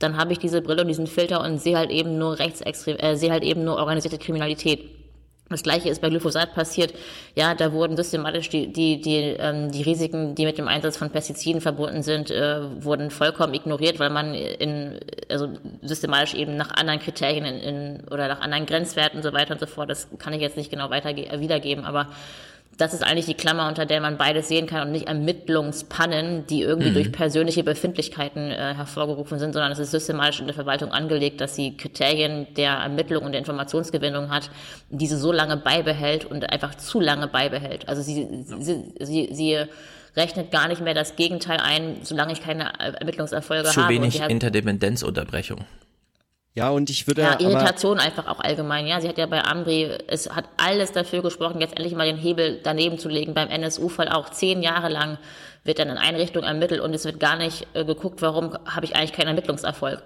dann 0.00 0.16
habe 0.16 0.32
ich 0.32 0.40
diese 0.40 0.62
Brille 0.62 0.82
und 0.82 0.88
diesen 0.88 1.06
Filter 1.06 1.40
und 1.44 1.58
sehe 1.58 1.76
halt 1.76 1.90
eben 1.90 2.18
nur 2.18 2.40
Rechtsextrem, 2.40 2.96
äh, 2.96 3.14
sehe 3.14 3.30
halt 3.30 3.44
eben 3.44 3.62
nur 3.62 3.76
organisierte 3.76 4.18
Kriminalität. 4.18 5.01
Das 5.48 5.62
gleiche 5.62 5.90
ist 5.90 6.00
bei 6.00 6.08
Glyphosat 6.08 6.54
passiert. 6.54 6.94
Ja, 7.34 7.54
da 7.54 7.72
wurden 7.72 7.96
systematisch 7.96 8.48
die, 8.48 8.72
die, 8.72 9.00
die, 9.00 9.36
ähm, 9.38 9.70
die 9.70 9.82
Risiken, 9.82 10.34
die 10.34 10.46
mit 10.46 10.56
dem 10.56 10.66
Einsatz 10.66 10.96
von 10.96 11.10
Pestiziden 11.10 11.60
verbunden 11.60 12.02
sind, 12.02 12.30
äh, 12.30 12.82
wurden 12.82 13.10
vollkommen 13.10 13.52
ignoriert, 13.52 13.98
weil 13.98 14.10
man 14.10 14.34
in, 14.34 14.98
also 15.28 15.48
systematisch 15.82 16.34
eben 16.34 16.56
nach 16.56 16.70
anderen 16.70 17.00
Kriterien 17.00 17.44
in, 17.44 17.60
in, 17.60 18.04
oder 18.10 18.28
nach 18.28 18.40
anderen 18.40 18.66
Grenzwerten 18.66 19.18
und 19.18 19.22
so 19.22 19.32
weiter 19.32 19.52
und 19.52 19.60
so 19.60 19.66
fort, 19.66 19.90
das 19.90 20.08
kann 20.18 20.32
ich 20.32 20.40
jetzt 20.40 20.56
nicht 20.56 20.70
genau 20.70 20.90
weiter 20.90 21.14
wiedergeben, 21.14 21.84
aber 21.84 22.08
das 22.78 22.94
ist 22.94 23.02
eigentlich 23.02 23.26
die 23.26 23.34
Klammer, 23.34 23.68
unter 23.68 23.86
der 23.86 24.00
man 24.00 24.16
beides 24.16 24.48
sehen 24.48 24.66
kann 24.66 24.86
und 24.86 24.92
nicht 24.92 25.06
Ermittlungspannen, 25.06 26.46
die 26.46 26.62
irgendwie 26.62 26.90
mhm. 26.90 26.94
durch 26.94 27.12
persönliche 27.12 27.62
Befindlichkeiten 27.62 28.50
äh, 28.50 28.74
hervorgerufen 28.74 29.38
sind, 29.38 29.52
sondern 29.52 29.72
es 29.72 29.78
ist 29.78 29.90
systematisch 29.90 30.40
in 30.40 30.46
der 30.46 30.54
Verwaltung 30.54 30.90
angelegt, 30.90 31.40
dass 31.40 31.54
sie 31.54 31.76
Kriterien 31.76 32.46
der 32.56 32.72
Ermittlung 32.72 33.24
und 33.24 33.32
der 33.32 33.40
Informationsgewinnung 33.40 34.30
hat, 34.30 34.50
diese 34.90 35.18
so 35.18 35.32
lange 35.32 35.56
beibehält 35.56 36.24
und 36.24 36.50
einfach 36.50 36.74
zu 36.74 36.98
lange 36.98 37.28
beibehält. 37.28 37.88
Also 37.88 38.00
sie, 38.02 38.44
sie, 38.58 38.94
sie, 38.98 39.28
sie 39.32 39.58
rechnet 40.16 40.50
gar 40.50 40.68
nicht 40.68 40.80
mehr 40.80 40.94
das 40.94 41.16
Gegenteil 41.16 41.58
ein, 41.60 41.98
solange 42.02 42.32
ich 42.32 42.42
keine 42.42 42.72
Ermittlungserfolge 42.78 43.64
zu 43.64 43.82
habe. 43.82 43.94
Zu 43.94 44.00
wenig 44.00 44.20
Interdependenzunterbrechung. 44.20 45.64
Ja, 46.54 46.68
und 46.68 46.90
ich 46.90 47.06
würde. 47.06 47.22
Ja, 47.22 47.40
Irritation 47.40 47.98
einfach 47.98 48.26
auch 48.26 48.40
allgemein. 48.40 48.86
Ja, 48.86 49.00
sie 49.00 49.08
hat 49.08 49.16
ja 49.16 49.26
bei 49.26 49.42
Ambri, 49.42 49.90
es 50.06 50.30
hat 50.30 50.44
alles 50.58 50.92
dafür 50.92 51.22
gesprochen, 51.22 51.60
jetzt 51.60 51.76
endlich 51.78 51.94
mal 51.94 52.06
den 52.06 52.18
Hebel 52.18 52.60
daneben 52.62 52.98
zu 52.98 53.08
legen. 53.08 53.32
Beim 53.32 53.48
NSU-Fall 53.48 54.08
auch 54.08 54.28
zehn 54.28 54.62
Jahre 54.62 54.90
lang 54.90 55.18
wird 55.64 55.78
dann 55.78 55.88
in 55.88 55.96
Einrichtung 55.96 56.42
ermittelt 56.42 56.80
und 56.80 56.94
es 56.94 57.04
wird 57.04 57.20
gar 57.20 57.36
nicht 57.36 57.66
äh, 57.72 57.84
geguckt, 57.84 58.20
warum 58.20 58.56
habe 58.66 58.84
ich 58.84 58.96
eigentlich 58.96 59.12
keinen 59.12 59.28
Ermittlungserfolg. 59.28 60.02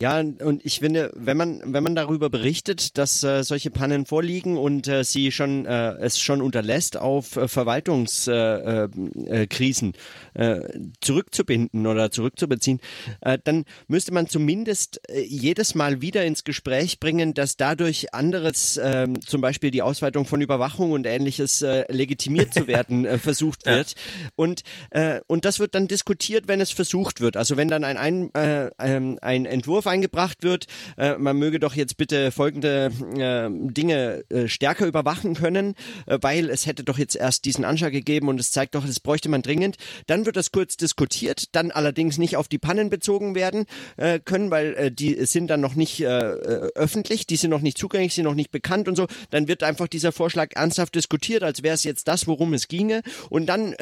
Ja, 0.00 0.18
und 0.18 0.64
ich 0.64 0.78
finde, 0.78 1.12
wenn 1.14 1.36
man 1.36 1.60
wenn 1.62 1.82
man 1.82 1.94
darüber 1.94 2.30
berichtet, 2.30 2.96
dass 2.96 3.22
äh, 3.22 3.44
solche 3.44 3.70
Pannen 3.70 4.06
vorliegen 4.06 4.56
und 4.56 4.88
äh, 4.88 5.04
sie 5.04 5.30
schon 5.30 5.66
äh, 5.66 5.92
es 6.00 6.18
schon 6.18 6.40
unterlässt, 6.40 6.96
auf 6.96 7.36
äh, 7.36 7.48
Verwaltungskrisen 7.48 9.26
äh, 9.26 9.42
äh, 9.42 9.46
Krisen, 9.46 9.92
äh, 10.32 10.60
zurückzubinden 11.02 11.86
oder 11.86 12.10
zurückzubeziehen, 12.10 12.80
äh, 13.20 13.38
dann 13.44 13.66
müsste 13.88 14.14
man 14.14 14.26
zumindest 14.26 15.02
äh, 15.10 15.20
jedes 15.20 15.74
Mal 15.74 16.00
wieder 16.00 16.24
ins 16.24 16.44
Gespräch 16.44 16.98
bringen, 16.98 17.34
dass 17.34 17.58
dadurch 17.58 18.14
anderes, 18.14 18.78
äh, 18.78 19.06
zum 19.26 19.42
Beispiel 19.42 19.70
die 19.70 19.82
Ausweitung 19.82 20.24
von 20.24 20.40
Überwachung 20.40 20.92
und 20.92 21.06
ähnliches 21.06 21.60
äh, 21.60 21.84
legitimiert 21.92 22.54
zu 22.54 22.66
werden 22.66 23.04
äh, 23.04 23.18
versucht 23.18 23.66
wird. 23.66 23.90
Ja. 23.90 24.30
Und 24.36 24.62
äh, 24.90 25.20
und 25.26 25.44
das 25.44 25.58
wird 25.58 25.74
dann 25.74 25.88
diskutiert, 25.88 26.48
wenn 26.48 26.62
es 26.62 26.70
versucht 26.70 27.20
wird. 27.20 27.36
Also 27.36 27.58
wenn 27.58 27.68
dann 27.68 27.84
ein 27.84 27.98
ein, 27.98 28.32
äh, 28.32 28.70
ein 28.78 29.44
Entwurf 29.44 29.89
eingebracht 29.90 30.42
wird, 30.42 30.66
äh, 30.96 31.16
man 31.18 31.36
möge 31.36 31.60
doch 31.60 31.74
jetzt 31.74 31.96
bitte 31.96 32.30
folgende 32.30 32.90
äh, 33.16 33.50
Dinge 33.72 34.24
äh, 34.30 34.48
stärker 34.48 34.86
überwachen 34.86 35.34
können, 35.34 35.74
äh, 36.06 36.18
weil 36.22 36.48
es 36.48 36.66
hätte 36.66 36.84
doch 36.84 36.98
jetzt 36.98 37.16
erst 37.16 37.44
diesen 37.44 37.64
Anschlag 37.64 37.92
gegeben 37.92 38.28
und 38.28 38.40
es 38.40 38.52
zeigt 38.52 38.74
doch, 38.74 38.86
das 38.86 39.00
bräuchte 39.00 39.28
man 39.28 39.42
dringend. 39.42 39.76
Dann 40.06 40.26
wird 40.26 40.36
das 40.36 40.52
kurz 40.52 40.76
diskutiert, 40.76 41.54
dann 41.54 41.70
allerdings 41.70 42.18
nicht 42.18 42.36
auf 42.36 42.48
die 42.48 42.58
Pannen 42.58 42.88
bezogen 42.88 43.34
werden 43.34 43.66
äh, 43.96 44.20
können, 44.20 44.50
weil 44.50 44.74
äh, 44.74 44.92
die 44.92 45.26
sind 45.26 45.48
dann 45.48 45.60
noch 45.60 45.74
nicht 45.74 46.00
öffentlich, 46.00 47.26
die 47.26 47.36
sind 47.36 47.50
noch 47.50 47.60
nicht 47.60 47.76
zugänglich, 47.76 48.14
sind 48.14 48.24
noch 48.24 48.34
nicht 48.34 48.50
bekannt 48.50 48.88
und 48.88 48.96
so. 48.96 49.06
Dann 49.30 49.48
wird 49.48 49.62
einfach 49.62 49.88
dieser 49.88 50.12
Vorschlag 50.12 50.50
ernsthaft 50.54 50.94
diskutiert, 50.94 51.42
als 51.42 51.62
wäre 51.62 51.74
es 51.74 51.84
jetzt 51.84 52.08
das, 52.08 52.26
worum 52.26 52.54
es 52.54 52.68
ginge. 52.68 53.02
Und 53.28 53.46
dann 53.46 53.74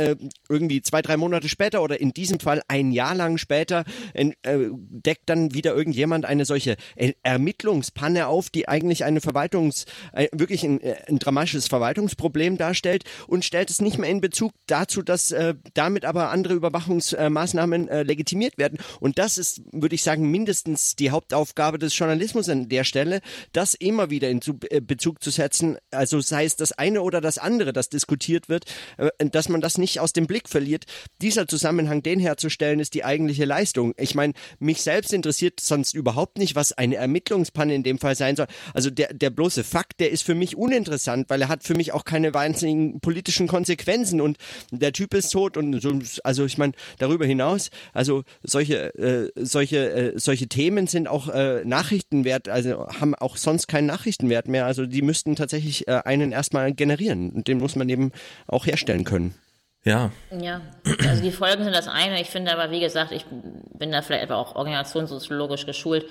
irgendwie 0.48 0.82
zwei, 0.82 1.02
drei 1.02 1.16
Monate 1.16 1.48
später 1.48 1.82
oder 1.82 2.00
in 2.00 2.12
diesem 2.12 2.40
Fall 2.40 2.62
ein 2.68 2.92
Jahr 2.92 3.14
lang 3.14 3.38
später 3.38 3.84
deckt 4.14 5.22
dann 5.26 5.54
wieder 5.54 5.74
irgendjemand 5.74 5.97
jemand 5.98 6.24
eine 6.24 6.46
solche 6.46 6.76
Ermittlungspanne 7.22 8.26
auf, 8.26 8.48
die 8.48 8.68
eigentlich 8.68 9.04
eine 9.04 9.20
Verwaltungs, 9.20 9.84
äh, 10.12 10.28
wirklich 10.32 10.64
ein, 10.64 10.80
äh, 10.80 10.96
ein, 11.06 11.18
dramatisches 11.18 11.66
Verwaltungsproblem 11.66 12.56
darstellt 12.56 13.04
und 13.26 13.44
stellt 13.44 13.68
es 13.68 13.82
nicht 13.82 13.98
mehr 13.98 14.08
in 14.08 14.20
Bezug 14.20 14.52
dazu, 14.66 15.02
dass 15.02 15.32
äh, 15.32 15.54
damit 15.74 16.04
aber 16.04 16.30
andere 16.30 16.54
Überwachungsmaßnahmen 16.54 17.88
äh, 17.88 18.02
legitimiert 18.04 18.56
werden. 18.56 18.78
Und 19.00 19.18
das 19.18 19.36
ist, 19.36 19.60
würde 19.72 19.94
ich 19.94 20.02
sagen, 20.02 20.30
mindestens 20.30 20.96
die 20.96 21.10
Hauptaufgabe 21.10 21.78
des 21.78 21.98
Journalismus 21.98 22.48
an 22.48 22.68
der 22.68 22.84
Stelle, 22.84 23.20
das 23.52 23.74
immer 23.74 24.08
wieder 24.10 24.30
in 24.30 24.40
äh, 24.70 24.80
Bezug 24.80 25.22
zu 25.22 25.30
setzen, 25.30 25.76
also 25.90 26.20
sei 26.20 26.44
es 26.44 26.56
das 26.56 26.72
eine 26.72 27.02
oder 27.02 27.20
das 27.20 27.38
andere, 27.38 27.72
das 27.72 27.88
diskutiert 27.88 28.48
wird, 28.48 28.64
dass 29.18 29.48
man 29.48 29.60
das 29.60 29.78
nicht 29.78 30.00
aus 30.00 30.12
dem 30.12 30.26
Blick 30.26 30.48
verliert. 30.48 30.84
Dieser 31.20 31.48
Zusammenhang, 31.48 32.02
den 32.02 32.20
herzustellen, 32.20 32.78
ist 32.78 32.94
die 32.94 33.04
eigentliche 33.04 33.44
Leistung. 33.44 33.94
Ich 33.96 34.14
meine, 34.14 34.34
mich 34.60 34.82
selbst 34.82 35.12
interessiert 35.12 35.60
sonst 35.60 35.87
sonst 35.88 35.94
überhaupt 35.94 36.38
nicht, 36.38 36.54
was 36.54 36.72
eine 36.72 36.96
Ermittlungspanne 36.96 37.74
in 37.74 37.82
dem 37.82 37.98
Fall 37.98 38.14
sein 38.14 38.36
soll. 38.36 38.46
Also 38.74 38.90
der, 38.90 39.14
der 39.14 39.30
bloße 39.30 39.64
Fakt, 39.64 40.00
der 40.00 40.10
ist 40.10 40.22
für 40.22 40.34
mich 40.34 40.56
uninteressant, 40.56 41.30
weil 41.30 41.42
er 41.42 41.48
hat 41.48 41.64
für 41.64 41.74
mich 41.74 41.92
auch 41.92 42.04
keine 42.04 42.34
wahnsinnigen 42.34 43.00
politischen 43.00 43.48
Konsequenzen 43.48 44.20
und 44.20 44.38
der 44.70 44.92
Typ 44.92 45.14
ist 45.14 45.30
tot 45.30 45.56
und 45.56 45.80
so, 45.80 45.98
also 46.24 46.44
ich 46.44 46.58
meine, 46.58 46.72
darüber 46.98 47.26
hinaus, 47.26 47.70
also 47.92 48.24
solche, 48.42 48.94
äh, 48.94 49.30
solche, 49.36 49.90
äh, 49.90 50.18
solche 50.18 50.48
Themen 50.48 50.86
sind 50.86 51.08
auch 51.08 51.28
äh, 51.28 51.64
Nachrichtenwert, 51.64 52.48
also 52.48 52.88
haben 52.88 53.14
auch 53.14 53.36
sonst 53.36 53.68
keinen 53.68 53.86
Nachrichtenwert 53.86 54.48
mehr. 54.48 54.66
Also 54.66 54.86
die 54.86 55.02
müssten 55.02 55.36
tatsächlich 55.36 55.88
äh, 55.88 56.00
einen 56.04 56.32
erstmal 56.32 56.72
generieren 56.72 57.30
und 57.30 57.48
den 57.48 57.58
muss 57.58 57.76
man 57.76 57.88
eben 57.88 58.12
auch 58.46 58.66
herstellen 58.66 59.04
können. 59.04 59.34
Ja. 59.84 60.10
Ja, 60.38 60.60
also 61.08 61.22
die 61.22 61.30
Folgen 61.30 61.64
sind 61.64 61.74
das 61.74 61.88
eine. 61.88 62.20
Ich 62.20 62.30
finde 62.30 62.52
aber, 62.52 62.70
wie 62.70 62.80
gesagt, 62.80 63.12
ich 63.12 63.24
bin 63.26 63.92
da 63.92 64.02
vielleicht 64.02 64.30
auch 64.30 64.56
organisationssoziologisch 64.56 65.66
geschult. 65.66 66.04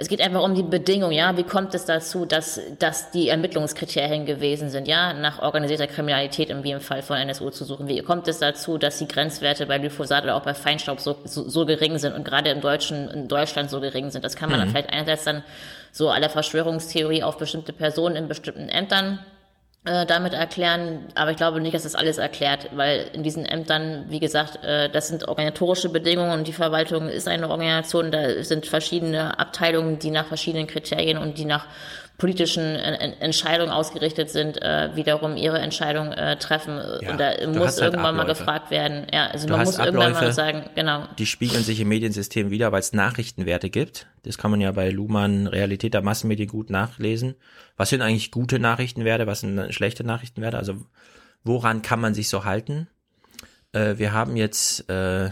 Es 0.00 0.06
geht 0.06 0.20
einfach 0.20 0.44
um 0.44 0.54
die 0.54 0.62
Bedingung, 0.62 1.10
ja. 1.10 1.36
Wie 1.36 1.42
kommt 1.42 1.74
es 1.74 1.84
dazu, 1.84 2.24
dass, 2.24 2.60
dass 2.78 3.10
die 3.10 3.30
Ermittlungskriterien 3.30 4.26
gewesen 4.26 4.70
sind, 4.70 4.86
ja, 4.86 5.12
nach 5.12 5.42
organisierter 5.42 5.88
Kriminalität, 5.88 6.50
wie 6.62 6.70
im 6.70 6.80
Fall 6.80 7.02
von 7.02 7.16
NSU 7.16 7.50
zu 7.50 7.64
suchen? 7.64 7.88
Wie 7.88 8.00
kommt 8.02 8.28
es 8.28 8.38
dazu, 8.38 8.78
dass 8.78 8.98
die 8.98 9.08
Grenzwerte 9.08 9.66
bei 9.66 9.78
Glyphosat 9.78 10.22
oder 10.22 10.36
auch 10.36 10.44
bei 10.44 10.54
Feinstaub 10.54 11.00
so, 11.00 11.16
so, 11.24 11.48
so 11.48 11.66
gering 11.66 11.98
sind 11.98 12.14
und 12.14 12.24
gerade 12.24 12.50
im 12.50 12.60
Deutschen, 12.60 13.08
in 13.08 13.26
Deutschland 13.26 13.70
so 13.70 13.80
gering 13.80 14.10
sind? 14.10 14.24
Das 14.24 14.36
kann 14.36 14.50
man 14.50 14.60
mhm. 14.60 14.64
dann 14.64 14.70
vielleicht 14.70 14.90
einerseits 14.90 15.24
dann 15.24 15.42
so 15.90 16.10
aller 16.10 16.30
Verschwörungstheorie 16.30 17.24
auf 17.24 17.36
bestimmte 17.36 17.72
Personen 17.72 18.14
in 18.14 18.28
bestimmten 18.28 18.68
Ämtern 18.68 19.18
äh, 19.88 20.06
damit 20.06 20.34
erklären, 20.34 21.06
aber 21.14 21.30
ich 21.30 21.36
glaube 21.38 21.60
nicht, 21.60 21.74
dass 21.74 21.84
das 21.84 21.94
alles 21.94 22.18
erklärt, 22.18 22.68
weil 22.76 23.06
in 23.14 23.22
diesen 23.22 23.46
Ämtern, 23.46 24.04
wie 24.08 24.20
gesagt, 24.20 24.62
äh, 24.62 24.90
das 24.90 25.08
sind 25.08 25.26
organisatorische 25.26 25.88
Bedingungen 25.88 26.32
und 26.32 26.46
die 26.46 26.52
Verwaltung 26.52 27.08
ist 27.08 27.26
eine 27.26 27.48
Organisation, 27.48 28.12
da 28.12 28.42
sind 28.42 28.66
verschiedene 28.66 29.38
Abteilungen, 29.38 29.98
die 29.98 30.10
nach 30.10 30.26
verschiedenen 30.26 30.66
Kriterien 30.66 31.16
und 31.16 31.38
die 31.38 31.46
nach 31.46 31.66
politischen 32.18 32.74
Entscheidungen 32.74 33.70
ausgerichtet 33.70 34.28
sind, 34.28 34.60
äh, 34.60 34.90
wiederum 34.96 35.36
ihre 35.36 35.60
Entscheidung 35.60 36.10
äh, 36.12 36.36
treffen. 36.36 36.76
Ja, 37.00 37.12
und 37.12 37.20
da 37.20 37.30
muss 37.46 37.80
halt 37.80 37.94
irgendwann 37.94 37.94
Abläufe. 37.98 38.14
mal 38.16 38.24
gefragt 38.26 38.70
werden. 38.72 39.06
Ja, 39.12 39.28
also 39.28 39.46
du 39.46 39.52
man 39.52 39.64
muss 39.64 39.78
Abläufe, 39.78 39.96
irgendwann 39.96 40.24
mal 40.24 40.32
sagen, 40.32 40.64
genau. 40.74 41.04
Die 41.16 41.26
spiegeln 41.26 41.62
sich 41.62 41.78
im 41.78 41.86
Mediensystem 41.88 42.50
wieder, 42.50 42.72
weil 42.72 42.80
es 42.80 42.92
Nachrichtenwerte 42.92 43.70
gibt. 43.70 44.08
Das 44.24 44.36
kann 44.36 44.50
man 44.50 44.60
ja 44.60 44.72
bei 44.72 44.90
Luhmann 44.90 45.46
Realität 45.46 45.94
der 45.94 46.02
Massenmedien 46.02 46.48
gut 46.48 46.70
nachlesen. 46.70 47.36
Was 47.76 47.90
sind 47.90 48.02
eigentlich 48.02 48.32
gute 48.32 48.58
Nachrichtenwerte, 48.58 49.28
was 49.28 49.40
sind 49.40 49.72
schlechte 49.72 50.02
Nachrichtenwerte? 50.02 50.58
Also 50.58 50.74
woran 51.44 51.82
kann 51.82 52.00
man 52.00 52.14
sich 52.14 52.28
so 52.28 52.44
halten? 52.44 52.88
Äh, 53.70 53.98
wir 53.98 54.12
haben 54.12 54.36
jetzt 54.36 54.90
äh, 54.90 55.30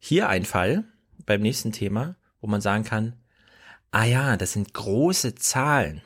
hier 0.00 0.28
einen 0.28 0.46
Fall 0.46 0.82
beim 1.26 1.42
nächsten 1.42 1.70
Thema, 1.70 2.16
wo 2.40 2.48
man 2.48 2.60
sagen 2.60 2.82
kann, 2.82 3.12
ah 3.92 4.04
ja, 4.04 4.36
das 4.36 4.54
sind 4.54 4.74
große 4.74 5.36
Zahlen. 5.36 6.02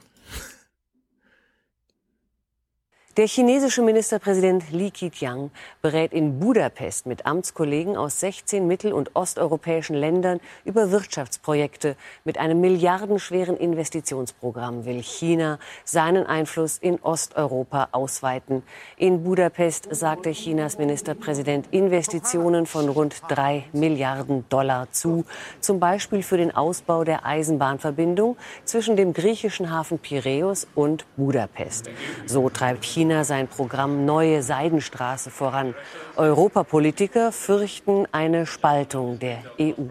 Der 3.19 3.27
chinesische 3.27 3.83
Ministerpräsident 3.83 4.73
Li 4.73 4.91
Keqiang 4.91 5.51
berät 5.83 6.15
in 6.15 6.41
Budapest 6.41 7.05
mit 7.05 7.27
Amtskollegen 7.27 7.95
aus 7.95 8.21
16 8.21 8.67
mittel- 8.67 8.95
und 8.95 9.15
osteuropäischen 9.15 9.95
Ländern 9.95 10.41
über 10.65 10.91
Wirtschaftsprojekte. 10.91 11.97
Mit 12.25 12.39
einem 12.39 12.63
milliardenschweren 12.63 13.59
Investitionsprogramm 13.59 14.87
will 14.87 15.03
China 15.03 15.59
seinen 15.85 16.25
Einfluss 16.25 16.79
in 16.79 17.03
Osteuropa 17.03 17.91
ausweiten. 17.93 18.63
In 18.97 19.25
Budapest 19.25 19.89
sagte 19.91 20.31
Chinas 20.31 20.79
Ministerpräsident 20.79 21.67
Investitionen 21.71 22.65
von 22.65 22.89
rund 22.89 23.21
drei 23.29 23.67
Milliarden 23.75 24.47
Dollar 24.49 24.91
zu, 24.91 25.27
zum 25.61 25.81
Beispiel 25.81 26.23
für 26.23 26.39
den 26.39 26.57
Ausbau 26.57 27.05
der 27.05 27.27
Eisenbahnverbindung 27.27 28.39
zwischen 28.65 28.97
dem 28.97 29.13
griechischen 29.13 29.71
Hafen 29.71 29.99
Piräus 29.99 30.67
und 30.75 31.05
Budapest. 31.19 31.91
So 32.25 32.49
treibt 32.49 32.87
China 32.87 33.02
China 33.03 33.25
sein 33.25 33.49
Programm 33.49 34.05
Neue 34.05 34.45
Seidenstraße 34.45 35.33
voran. 35.33 35.75
Europapolitiker 36.15 37.33
fürchten 37.33 38.07
eine 38.13 38.47
Spaltung 38.47 39.19
der 39.19 39.43
EU. 39.59 39.89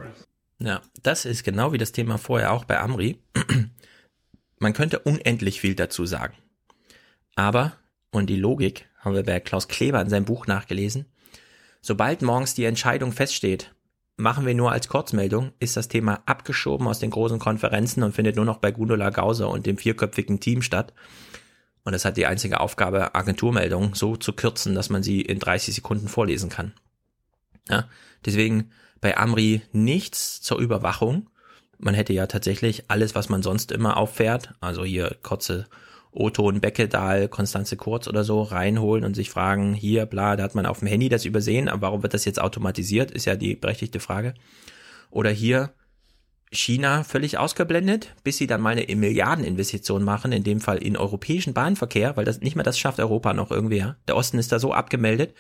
Ja, 0.59 0.79
das 1.03 1.25
ist 1.25 1.43
genau 1.43 1.73
wie 1.73 1.77
das 1.77 1.91
Thema 1.91 2.17
vorher 2.17 2.53
auch 2.53 2.63
bei 2.63 2.79
Amri. 2.79 3.19
Man 4.59 4.71
könnte 4.71 4.99
unendlich 4.99 5.59
viel 5.59 5.75
dazu 5.75 6.05
sagen. 6.05 6.35
Aber, 7.35 7.73
und 8.11 8.29
die 8.29 8.38
Logik 8.38 8.88
haben 8.99 9.13
wir 9.15 9.23
bei 9.23 9.41
Klaus 9.41 9.67
Kleber 9.67 9.99
in 9.99 10.09
seinem 10.09 10.23
Buch 10.23 10.47
nachgelesen, 10.47 11.05
sobald 11.81 12.21
morgens 12.21 12.53
die 12.53 12.63
Entscheidung 12.63 13.11
feststeht, 13.11 13.75
machen 14.15 14.45
wir 14.45 14.55
nur 14.55 14.71
als 14.71 14.88
Kurzmeldung, 14.88 15.51
ist 15.59 15.75
das 15.75 15.89
Thema 15.89 16.23
abgeschoben 16.27 16.88
aus 16.88 16.99
den 16.99 17.09
großen 17.09 17.39
Konferenzen 17.39 18.03
und 18.03 18.15
findet 18.15 18.38
nur 18.38 18.45
noch 18.45 18.59
bei 18.59 18.71
Gundula 18.71 19.09
Gauser 19.09 19.49
und 19.49 19.65
dem 19.65 19.77
vierköpfigen 19.77 20.39
Team 20.39 20.61
statt. 20.61 20.93
Und 21.83 21.93
es 21.93 22.05
hat 22.05 22.17
die 22.17 22.25
einzige 22.25 22.59
Aufgabe, 22.59 23.15
Agenturmeldungen 23.15 23.93
so 23.93 24.15
zu 24.15 24.33
kürzen, 24.33 24.75
dass 24.75 24.89
man 24.89 25.03
sie 25.03 25.21
in 25.21 25.39
30 25.39 25.75
Sekunden 25.75 26.07
vorlesen 26.07 26.49
kann. 26.49 26.73
Ja, 27.69 27.87
deswegen 28.25 28.71
bei 28.99 29.17
Amri 29.17 29.61
nichts 29.71 30.41
zur 30.41 30.59
Überwachung. 30.59 31.29
Man 31.79 31.95
hätte 31.95 32.13
ja 32.13 32.27
tatsächlich 32.27 32.85
alles, 32.89 33.15
was 33.15 33.29
man 33.29 33.41
sonst 33.41 33.71
immer 33.71 33.97
auffährt, 33.97 34.53
also 34.61 34.85
hier 34.85 35.17
kurze 35.23 35.65
Otto 36.11 36.45
und 36.47 36.59
Beckedahl, 36.59 37.27
Konstanze 37.27 37.77
Kurz 37.77 38.07
oder 38.07 38.23
so 38.23 38.43
reinholen 38.43 39.05
und 39.05 39.15
sich 39.15 39.29
fragen, 39.29 39.73
hier, 39.73 40.05
bla, 40.05 40.35
da 40.35 40.43
hat 40.43 40.55
man 40.55 40.65
auf 40.65 40.79
dem 40.79 40.89
Handy 40.89 41.09
das 41.09 41.25
übersehen, 41.25 41.69
aber 41.69 41.83
warum 41.83 42.03
wird 42.03 42.13
das 42.13 42.25
jetzt 42.25 42.41
automatisiert, 42.41 43.11
ist 43.11 43.25
ja 43.25 43.35
die 43.35 43.55
berechtigte 43.55 43.99
Frage. 43.99 44.33
Oder 45.09 45.31
hier, 45.31 45.73
China 46.51 47.03
völlig 47.03 47.37
ausgeblendet, 47.37 48.13
bis 48.23 48.37
sie 48.37 48.47
dann 48.47 48.61
mal 48.61 48.77
eine 48.77 48.95
Milliardeninvestition 48.95 50.03
machen, 50.03 50.33
in 50.33 50.43
dem 50.43 50.59
Fall 50.59 50.77
in 50.77 50.97
europäischen 50.97 51.53
Bahnverkehr, 51.53 52.17
weil 52.17 52.25
das 52.25 52.41
nicht 52.41 52.55
mehr 52.55 52.65
das 52.65 52.77
schafft 52.77 52.99
Europa 52.99 53.33
noch 53.33 53.51
irgendwer. 53.51 53.95
Der 54.07 54.17
Osten 54.17 54.37
ist 54.37 54.51
da 54.51 54.59
so 54.59 54.73
abgemeldet. 54.73 55.33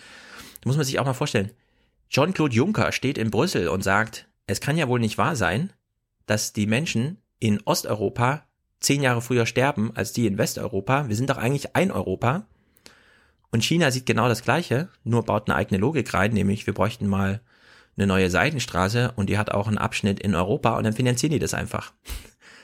Da 0.61 0.69
muss 0.69 0.77
man 0.77 0.85
sich 0.85 0.99
auch 0.99 1.05
mal 1.05 1.13
vorstellen. 1.13 1.51
Jean-Claude 2.09 2.55
Juncker 2.55 2.91
steht 2.91 3.17
in 3.17 3.29
Brüssel 3.29 3.67
und 3.67 3.83
sagt, 3.83 4.27
es 4.47 4.61
kann 4.61 4.77
ja 4.77 4.87
wohl 4.87 4.99
nicht 4.99 5.17
wahr 5.17 5.35
sein, 5.35 5.73
dass 6.25 6.53
die 6.53 6.65
Menschen 6.65 7.17
in 7.39 7.61
Osteuropa 7.65 8.45
zehn 8.79 9.01
Jahre 9.01 9.21
früher 9.21 9.45
sterben 9.45 9.91
als 9.95 10.13
die 10.13 10.27
in 10.27 10.37
Westeuropa. 10.37 11.09
Wir 11.09 11.15
sind 11.15 11.29
doch 11.29 11.37
eigentlich 11.37 11.75
ein 11.75 11.91
Europa. 11.91 12.47
Und 13.51 13.65
China 13.65 13.91
sieht 13.91 14.05
genau 14.05 14.29
das 14.29 14.43
Gleiche, 14.43 14.89
nur 15.03 15.23
baut 15.23 15.49
eine 15.49 15.57
eigene 15.57 15.79
Logik 15.79 16.13
rein, 16.13 16.31
nämlich 16.31 16.67
wir 16.67 16.73
bräuchten 16.73 17.07
mal 17.07 17.41
eine 17.97 18.07
neue 18.07 18.29
Seidenstraße 18.29 19.13
und 19.15 19.29
die 19.29 19.37
hat 19.37 19.51
auch 19.51 19.67
einen 19.67 19.77
Abschnitt 19.77 20.19
in 20.19 20.35
Europa 20.35 20.77
und 20.77 20.83
dann 20.83 20.93
finanzieren 20.93 21.31
die 21.31 21.39
das 21.39 21.53
einfach. 21.53 21.93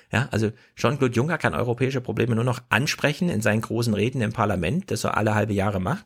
Ja, 0.10 0.30
also 0.32 0.54
Jean-Claude 0.78 1.14
Juncker 1.14 1.38
kann 1.38 1.54
europäische 1.54 2.00
Probleme 2.00 2.34
nur 2.34 2.46
noch 2.46 2.62
ansprechen 2.70 3.28
in 3.28 3.42
seinen 3.42 3.60
großen 3.60 3.94
Reden 3.94 4.22
im 4.22 4.32
Parlament, 4.32 4.90
das 4.90 5.04
er 5.04 5.18
alle 5.18 5.36
halbe 5.36 5.52
Jahre 5.52 5.82
macht. 5.82 6.06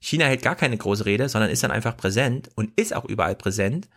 China 0.00 0.26
hält 0.26 0.42
gar 0.42 0.54
keine 0.54 0.76
große 0.76 1.06
Rede, 1.06 1.28
sondern 1.28 1.50
ist 1.50 1.62
dann 1.62 1.70
einfach 1.70 1.96
präsent 1.96 2.50
und 2.54 2.78
ist 2.78 2.94
auch 2.94 3.06
überall 3.06 3.34
präsent. 3.34 3.88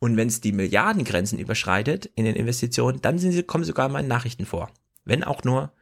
Und 0.00 0.16
wenn 0.16 0.28
es 0.28 0.40
die 0.40 0.52
Milliardengrenzen 0.52 1.38
überschreitet 1.38 2.10
in 2.14 2.24
den 2.24 2.36
Investitionen, 2.36 3.00
dann 3.00 3.18
sie, 3.18 3.42
kommen 3.42 3.64
sogar 3.64 3.88
mal 3.88 4.00
in 4.00 4.08
Nachrichten 4.08 4.46
vor. 4.46 4.70
Wenn 5.04 5.24
auch 5.24 5.44
nur 5.44 5.72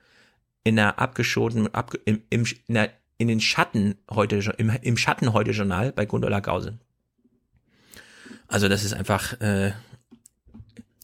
in 0.65 0.77
der 0.77 0.99
abgeschotenen, 0.99 1.75
abge, 1.75 1.99
im, 2.05 2.23
im, 2.31 2.47
in, 2.67 2.75
der, 2.75 2.91
in 3.19 3.29
den 3.29 3.41
Schatten 3.41 3.97
heute, 4.11 4.37
im, 4.59 4.71
im 4.71 4.97
Schatten 4.97 5.33
heute 5.33 5.51
Journal 5.51 5.93
bei 5.93 6.07
Gundula 6.07 6.41
Gause. 6.41 6.79
Also 8.49 8.69
das 8.69 8.85
ist 8.85 8.95
einfach, 8.95 9.41
äh, 9.41 9.73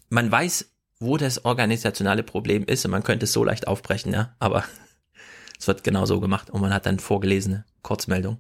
man 0.09 0.31
weiß, 0.31 0.71
wo 1.01 1.17
das 1.17 1.45
organisationale 1.45 2.23
Problem 2.23 2.65
ist 2.65 2.85
und 2.85 2.91
man 2.91 3.03
könnte 3.03 3.25
es 3.25 3.33
so 3.33 3.45
leicht 3.45 3.67
aufbrechen, 3.67 4.13
ja, 4.13 4.35
aber 4.39 4.65
es 5.59 5.67
wird 5.67 5.85
genau 5.85 6.07
so 6.07 6.21
gemacht 6.21 6.51
und 6.51 6.61
man 6.61 6.73
hat 6.73 6.87
dann 6.87 6.99
vorgelesene 6.99 7.65
Kurzmeldung. 7.83 8.39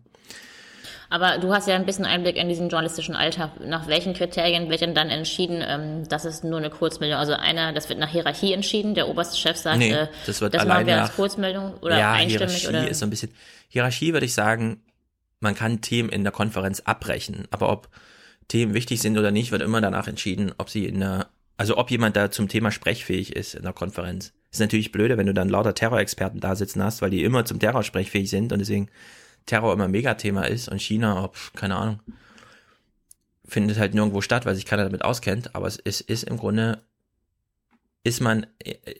Aber 1.12 1.36
du 1.36 1.52
hast 1.52 1.68
ja 1.68 1.74
ein 1.74 1.84
bisschen 1.84 2.06
Einblick 2.06 2.36
in 2.36 2.48
diesen 2.48 2.70
journalistischen 2.70 3.14
Alltag. 3.14 3.60
Nach 3.60 3.86
welchen 3.86 4.14
Kriterien 4.14 4.70
wird 4.70 4.80
denn 4.80 4.94
dann 4.94 5.10
entschieden, 5.10 5.62
ähm, 5.62 6.08
dass 6.08 6.24
es 6.24 6.42
nur 6.42 6.56
eine 6.56 6.70
Kurzmeldung? 6.70 7.18
Also 7.18 7.34
einer, 7.34 7.74
das 7.74 7.90
wird 7.90 7.98
nach 7.98 8.08
Hierarchie 8.08 8.54
entschieden. 8.54 8.94
Der 8.94 9.08
oberste 9.08 9.36
Chef 9.36 9.58
sagt, 9.58 9.76
nee, 9.76 9.92
äh, 9.92 10.06
das 10.24 10.40
wird 10.40 10.54
das 10.54 10.64
machen 10.64 10.86
wir 10.86 11.02
als 11.02 11.14
Kurzmeldung 11.14 11.74
oder 11.82 11.98
ja, 11.98 12.12
einstimmig 12.12 12.54
Hierarchie 12.54 12.68
oder? 12.68 12.88
ist 12.88 13.00
so 13.00 13.04
ein 13.04 13.10
bisschen 13.10 13.30
Hierarchie 13.68 14.14
würde 14.14 14.24
ich 14.24 14.32
sagen, 14.32 14.80
man 15.38 15.54
kann 15.54 15.82
Themen 15.82 16.08
in 16.08 16.24
der 16.24 16.32
Konferenz 16.32 16.80
abbrechen, 16.80 17.46
aber 17.50 17.68
ob 17.68 17.88
Themen 18.52 18.74
wichtig 18.74 19.00
sind 19.00 19.16
oder 19.16 19.30
nicht, 19.30 19.50
wird 19.50 19.62
immer 19.62 19.80
danach 19.80 20.08
entschieden, 20.08 20.52
ob 20.58 20.68
sie 20.68 20.84
in 20.84 21.00
der, 21.00 21.30
also 21.56 21.78
ob 21.78 21.90
jemand 21.90 22.16
da 22.16 22.30
zum 22.30 22.48
Thema 22.48 22.70
sprechfähig 22.70 23.34
ist 23.34 23.54
in 23.54 23.62
der 23.62 23.72
Konferenz. 23.72 24.34
Ist 24.50 24.60
natürlich 24.60 24.92
blöde, 24.92 25.16
wenn 25.16 25.24
du 25.24 25.32
dann 25.32 25.48
lauter 25.48 25.74
Terrorexperten 25.74 26.38
da 26.38 26.54
sitzen 26.54 26.82
hast, 26.82 27.00
weil 27.00 27.08
die 27.08 27.24
immer 27.24 27.46
zum 27.46 27.60
Terror 27.60 27.82
sprechfähig 27.82 28.28
sind 28.28 28.52
und 28.52 28.58
deswegen 28.58 28.90
Terror 29.46 29.72
immer 29.72 29.84
ein 29.84 29.90
Megathema 29.90 30.42
ist 30.42 30.68
und 30.68 30.82
China, 30.82 31.24
oh, 31.24 31.28
pf, 31.28 31.54
keine 31.54 31.76
Ahnung, 31.76 32.00
findet 33.46 33.78
halt 33.78 33.94
nirgendwo 33.94 34.20
statt, 34.20 34.44
weil 34.44 34.54
sich 34.54 34.66
keiner 34.66 34.84
damit 34.84 35.02
auskennt, 35.02 35.54
aber 35.54 35.66
es 35.66 35.76
ist, 35.76 36.02
ist 36.02 36.24
im 36.24 36.36
Grunde, 36.36 36.82
ist 38.04 38.20
man, 38.20 38.46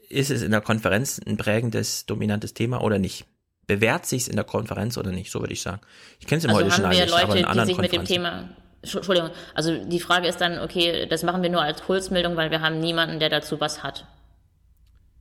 ist 0.09 0.31
es 0.31 0.41
in 0.41 0.51
der 0.51 0.63
Konferenz 0.63 1.21
ein 1.27 1.37
prägendes, 1.37 2.07
dominantes 2.07 2.55
Thema 2.55 2.81
oder 2.81 2.99
nicht? 2.99 3.27
Bewährt 3.67 4.07
sich's 4.07 4.29
in 4.29 4.37
der 4.37 4.47
Konferenz 4.47 4.97
oder 4.97 5.13
nicht? 5.13 5.31
So 5.31 5.41
würde 5.41 5.53
ich 5.53 5.61
sagen. 5.61 5.83
Ich 6.21 6.27
kenne 6.27 6.39
es 6.39 6.45
im 6.45 6.51
also 6.53 6.63
heute 6.63 6.75
schon 6.75 6.85
haben 6.87 6.93
wir 6.93 7.05
nicht, 7.05 7.13
aber 7.13 7.27
Leute, 7.27 7.39
in 7.39 7.45
die 7.45 7.45
anderen 7.45 7.69
sich 7.69 7.79
mit 7.79 7.93
dem. 7.93 8.05
Thema 8.07 8.49
Entschuldigung, 8.83 9.31
also 9.55 9.77
die 9.85 10.01
Frage 10.01 10.27
ist 10.27 10.41
dann, 10.41 10.59
okay, 10.59 11.07
das 11.07 11.23
machen 11.23 11.43
wir 11.43 11.51
nur 11.51 11.63
als 11.63 11.83
Kurzmeldung, 11.83 12.37
weil 12.37 12.51
wir 12.51 12.61
haben 12.61 12.81
niemanden, 12.81 13.21
der 13.21 13.29
dazu 13.31 13.61
was 13.61 13.83
hat. 13.83 14.07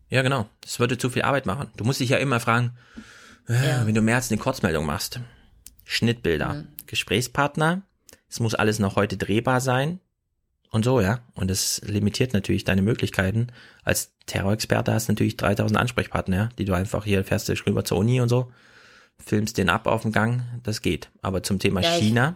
Ja, 0.09 0.23
genau. 0.23 0.47
Das 0.61 0.79
würde 0.79 0.97
zu 0.97 1.09
viel 1.09 1.21
Arbeit 1.21 1.45
machen. 1.45 1.69
Du 1.77 1.83
musst 1.85 1.99
dich 1.99 2.09
ja 2.09 2.17
immer 2.17 2.39
fragen, 2.39 2.73
äh, 3.47 3.53
wenn 3.85 3.95
du 3.95 4.01
mehr 4.01 4.15
als 4.15 4.31
eine 4.31 4.39
Kurzmeldung 4.41 4.85
machst. 4.85 5.19
Schnittbilder, 5.85 6.53
Mhm. 6.53 6.67
Gesprächspartner, 6.87 7.81
es 8.29 8.39
muss 8.39 8.55
alles 8.55 8.79
noch 8.79 8.95
heute 8.95 9.17
drehbar 9.17 9.61
sein 9.61 9.99
und 10.71 10.83
so, 10.85 10.99
ja. 11.01 11.19
Und 11.35 11.49
das 11.51 11.81
limitiert 11.85 12.33
natürlich 12.33 12.63
deine 12.63 12.81
Möglichkeiten. 12.81 13.47
Als 13.83 14.11
Terrorexperte 14.25 14.93
hast 14.93 15.07
du 15.07 15.13
natürlich 15.13 15.37
3000 15.37 15.77
Ansprechpartner, 15.79 16.35
ja, 16.35 16.49
die 16.57 16.65
du 16.65 16.73
einfach 16.73 17.05
hier 17.05 17.23
fährst 17.23 17.47
du 17.49 17.53
rüber 17.67 17.85
zur 17.85 17.97
Uni 17.99 18.21
und 18.21 18.29
so, 18.29 18.51
filmst 19.23 19.57
den 19.57 19.69
ab 19.69 19.85
auf 19.87 20.01
dem 20.01 20.11
Gang, 20.11 20.43
das 20.63 20.81
geht. 20.81 21.09
Aber 21.21 21.43
zum 21.43 21.59
Thema 21.59 21.81
Ja, 21.81 21.91
ich- 21.95 21.99
China 22.07 22.35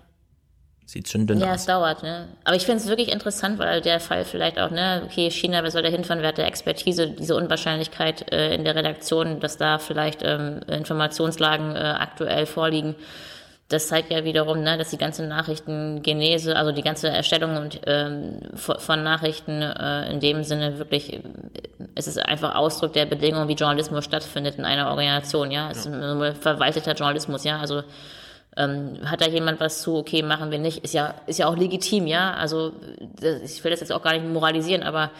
sieht 0.85 1.09
schon 1.09 1.25
dünn 1.27 1.39
Ja, 1.39 1.53
aus. 1.53 1.61
es 1.61 1.65
dauert, 1.65 2.03
ne? 2.03 2.27
Aber 2.43 2.55
ich 2.55 2.65
finde 2.65 2.81
es 2.81 2.87
wirklich 2.87 3.11
interessant, 3.11 3.57
weil 3.59 3.81
der 3.81 3.99
Fall 3.99 4.23
vielleicht 4.23 4.59
auch, 4.59 4.69
ne, 4.69 5.01
okay, 5.05 5.29
China, 5.31 5.63
wer 5.63 5.71
soll 5.71 5.83
da 5.83 5.89
hinfahren, 5.89 6.21
wer 6.21 6.29
hat 6.29 6.37
der 6.37 6.47
Expertise, 6.47 7.07
diese 7.09 7.35
Unwahrscheinlichkeit 7.35 8.31
äh, 8.31 8.53
in 8.53 8.63
der 8.63 8.75
Redaktion, 8.75 9.39
dass 9.39 9.57
da 9.57 9.79
vielleicht 9.79 10.21
ähm, 10.23 10.61
Informationslagen 10.67 11.75
äh, 11.75 11.79
aktuell 11.79 12.45
vorliegen. 12.45 12.95
Das 13.67 13.87
zeigt 13.87 14.11
ja 14.11 14.23
wiederum, 14.23 14.61
ne, 14.61 14.77
dass 14.77 14.91
die 14.91 14.97
ganze 14.99 15.25
Nachrichtengenese, 15.25 16.55
also 16.55 16.71
die 16.71 16.83
ganze 16.83 17.09
Erstellung 17.09 17.57
und 17.57 17.81
ähm, 17.87 18.41
von, 18.53 19.03
Nachrichten 19.03 19.63
äh, 19.63 20.11
in 20.11 20.19
dem 20.19 20.43
Sinne 20.43 20.77
wirklich, 20.77 21.13
äh, 21.13 21.21
es 21.95 22.05
ist 22.05 22.19
einfach 22.19 22.53
Ausdruck 22.53 22.93
der 22.93 23.07
Bedingungen, 23.07 23.47
wie 23.47 23.53
Journalismus 23.53 24.05
stattfindet 24.05 24.59
in 24.59 24.65
einer 24.65 24.89
Organisation, 24.91 25.49
ja. 25.49 25.71
Es 25.71 25.79
ist 25.79 25.87
ein 25.87 26.35
verwalteter 26.35 26.93
Journalismus, 26.93 27.43
ja. 27.43 27.59
Also 27.59 27.81
ähm, 28.57 28.99
hat 29.09 29.21
da 29.21 29.27
jemand 29.27 29.59
was 29.59 29.81
zu, 29.81 29.95
okay, 29.95 30.21
machen 30.23 30.51
wir 30.51 30.59
nicht, 30.59 30.83
ist 30.83 30.93
ja, 30.93 31.15
ist 31.27 31.39
ja 31.39 31.47
auch 31.47 31.57
legitim, 31.57 32.07
ja. 32.07 32.33
Also 32.33 32.73
das, 33.19 33.41
ich 33.57 33.63
will 33.63 33.71
das 33.71 33.81
jetzt 33.81 33.91
auch 33.91 34.01
gar 34.01 34.13
nicht 34.13 34.25
moralisieren, 34.25 34.83
aber 34.83 35.11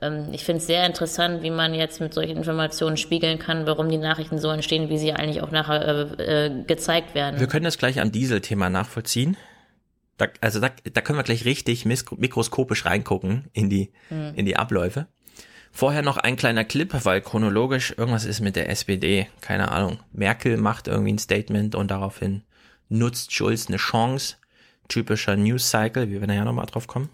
ähm, 0.00 0.28
ich 0.32 0.44
finde 0.44 0.60
es 0.60 0.66
sehr 0.66 0.86
interessant, 0.86 1.42
wie 1.42 1.50
man 1.50 1.74
jetzt 1.74 2.00
mit 2.00 2.14
solchen 2.14 2.36
Informationen 2.36 2.96
spiegeln 2.96 3.38
kann, 3.38 3.66
warum 3.66 3.88
die 3.88 3.98
Nachrichten 3.98 4.38
so 4.38 4.48
entstehen, 4.48 4.88
wie 4.90 4.98
sie 4.98 5.12
eigentlich 5.12 5.42
auch 5.42 5.50
nachher 5.50 6.18
äh, 6.18 6.46
äh, 6.46 6.64
gezeigt 6.64 7.14
werden. 7.14 7.40
Wir 7.40 7.46
können 7.46 7.64
das 7.64 7.78
gleich 7.78 8.00
am 8.00 8.12
Diesel-Thema 8.12 8.70
nachvollziehen. 8.70 9.36
Da, 10.16 10.26
also 10.40 10.60
da, 10.60 10.70
da 10.92 11.00
können 11.00 11.18
wir 11.18 11.24
gleich 11.24 11.44
richtig 11.44 11.84
mikroskopisch 11.86 12.86
reingucken 12.86 13.46
in 13.52 13.68
die, 13.70 13.90
Mhm. 14.10 14.32
in 14.36 14.46
die 14.46 14.56
Abläufe. 14.56 15.06
Vorher 15.72 16.02
noch 16.02 16.18
ein 16.18 16.36
kleiner 16.36 16.62
Clip, 16.62 16.94
weil 17.04 17.20
chronologisch 17.20 17.94
irgendwas 17.98 18.24
ist 18.24 18.38
mit 18.40 18.54
der 18.54 18.70
SPD, 18.70 19.26
keine 19.40 19.72
Ahnung. 19.72 19.98
Merkel 20.12 20.56
macht 20.56 20.86
irgendwie 20.86 21.14
ein 21.14 21.18
Statement 21.18 21.74
und 21.74 21.90
daraufhin 21.90 22.42
nutzt 22.88 23.32
Schulz 23.32 23.68
eine 23.68 23.76
Chance. 23.76 24.36
Typischer 24.88 25.36
News 25.36 25.70
Cycle, 25.70 26.10
wie 26.10 26.20
wir 26.20 26.26
nachher 26.26 26.44
nochmal 26.44 26.66
drauf 26.66 26.86
kommen. 26.86 27.08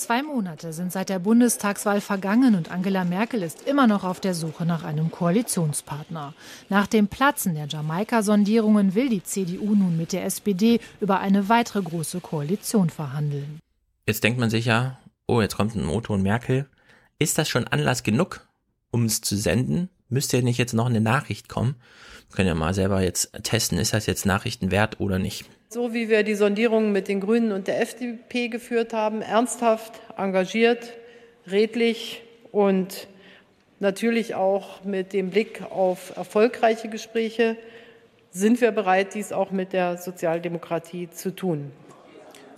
Zwei 0.00 0.22
Monate 0.22 0.72
sind 0.72 0.92
seit 0.92 1.10
der 1.10 1.18
Bundestagswahl 1.18 2.00
vergangen 2.00 2.54
und 2.54 2.70
Angela 2.70 3.04
Merkel 3.04 3.42
ist 3.42 3.68
immer 3.68 3.86
noch 3.86 4.02
auf 4.02 4.18
der 4.18 4.34
Suche 4.34 4.64
nach 4.64 4.82
einem 4.82 5.10
Koalitionspartner. 5.10 6.32
Nach 6.70 6.86
dem 6.86 7.06
Platzen 7.06 7.54
der 7.54 7.66
Jamaika-Sondierungen 7.66 8.94
will 8.94 9.10
die 9.10 9.22
CDU 9.22 9.74
nun 9.74 9.98
mit 9.98 10.14
der 10.14 10.24
SPD 10.24 10.80
über 11.02 11.20
eine 11.20 11.50
weitere 11.50 11.82
große 11.82 12.20
Koalition 12.20 12.88
verhandeln. 12.88 13.60
Jetzt 14.06 14.24
denkt 14.24 14.40
man 14.40 14.48
sich 14.48 14.64
ja, 14.64 14.98
oh, 15.26 15.42
jetzt 15.42 15.58
kommt 15.58 15.76
ein 15.76 15.86
O-Ton 15.86 16.22
Merkel. 16.22 16.66
Ist 17.18 17.36
das 17.36 17.50
schon 17.50 17.68
Anlass 17.68 18.02
genug, 18.02 18.48
um 18.90 19.04
es 19.04 19.20
zu 19.20 19.36
senden? 19.36 19.90
Müsste 20.10 20.42
nicht 20.42 20.58
jetzt 20.58 20.74
noch 20.74 20.86
eine 20.86 21.00
Nachricht 21.00 21.48
kommen? 21.48 21.76
Können 22.32 22.48
ja 22.48 22.54
mal 22.54 22.74
selber 22.74 23.00
jetzt 23.00 23.32
testen, 23.44 23.78
ist 23.78 23.94
das 23.94 24.06
jetzt 24.06 24.26
Nachrichten 24.26 24.70
wert 24.70 25.00
oder 25.00 25.18
nicht? 25.18 25.46
So 25.68 25.94
wie 25.94 26.08
wir 26.08 26.24
die 26.24 26.34
Sondierungen 26.34 26.92
mit 26.92 27.08
den 27.08 27.20
Grünen 27.20 27.52
und 27.52 27.68
der 27.68 27.80
FDP 27.80 28.48
geführt 28.48 28.92
haben, 28.92 29.22
ernsthaft, 29.22 29.92
engagiert, 30.16 30.94
redlich 31.50 32.22
und 32.50 33.06
natürlich 33.78 34.34
auch 34.34 34.84
mit 34.84 35.12
dem 35.12 35.30
Blick 35.30 35.62
auf 35.70 36.16
erfolgreiche 36.16 36.88
Gespräche, 36.88 37.56
sind 38.32 38.60
wir 38.60 38.72
bereit, 38.72 39.14
dies 39.14 39.32
auch 39.32 39.52
mit 39.52 39.72
der 39.72 39.96
Sozialdemokratie 39.96 41.08
zu 41.10 41.34
tun. 41.34 41.70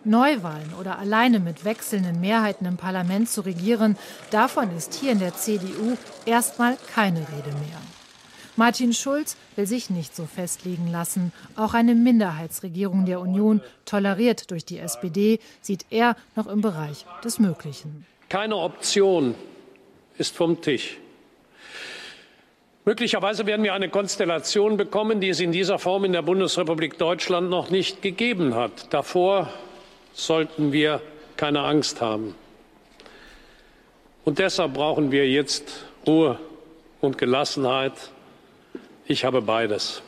Neuwahlen 0.05 0.75
oder 0.79 0.99
alleine 0.99 1.41
mit 1.41 1.65
wechselnden 1.65 2.21
Mehrheiten 2.21 2.67
im 2.67 2.77
Parlament 2.77 3.29
zu 3.29 3.43
regieren, 3.43 3.97
davon 4.31 4.75
ist 4.77 4.95
hier 4.95 5.13
in 5.13 5.19
der 5.19 5.35
CDU 5.35 5.97
erstmal 6.27 6.77
keine 6.95 7.21
Rede 7.21 7.51
mehr. 7.51 7.81
Martin 8.57 8.93
Schulz 8.93 9.37
will 9.57 9.67
sich 9.67 9.89
nicht 9.89 10.15
so 10.15 10.27
festlegen 10.27 10.89
lassen. 10.91 11.33
Auch 11.57 11.73
eine 11.73 11.95
Minderheitsregierung 11.95 13.07
der 13.07 13.21
Union, 13.21 13.63
toleriert 13.87 14.51
durch 14.51 14.65
die 14.65 14.79
SPD, 14.79 15.39
sieht 15.63 15.87
er 15.91 16.17
noch 16.37 16.47
im 16.47 16.61
Bereich 16.61 17.07
des 17.25 17.39
Möglichen. 17.39 18.07
Keine 18.29 18.57
Option 18.57 19.35
ist 20.19 20.37
vom 20.37 20.61
Tisch. 20.61 20.99
Möglicherweise 22.85 23.47
werden 23.47 23.63
wir 23.63 23.75
eine 23.75 23.89
Konstellation 23.89 24.77
bekommen, 24.77 25.21
die 25.21 25.29
es 25.29 25.41
in 25.41 25.53
dieser 25.53 25.79
Form 25.79 26.05
in 26.05 26.13
der 26.13 26.23
Bundesrepublik 26.23 26.99
Deutschland 26.99 27.49
noch 27.49 27.71
nicht 27.71 28.03
gegeben 28.03 28.55
hat. 28.55 28.93
Davor 28.93 29.51
sollten 30.13 30.73
wir 30.73 31.01
keine 31.37 31.61
Angst 31.61 32.01
haben. 32.01 32.35
Und 34.25 34.39
deshalb 34.39 34.75
brauchen 34.75 35.11
wir 35.11 35.29
jetzt 35.29 35.85
Ruhe 36.07 36.39
und 37.01 37.19
Gelassenheit 37.19 37.95
ich 39.07 39.25
habe 39.25 39.43
beides. 39.43 40.03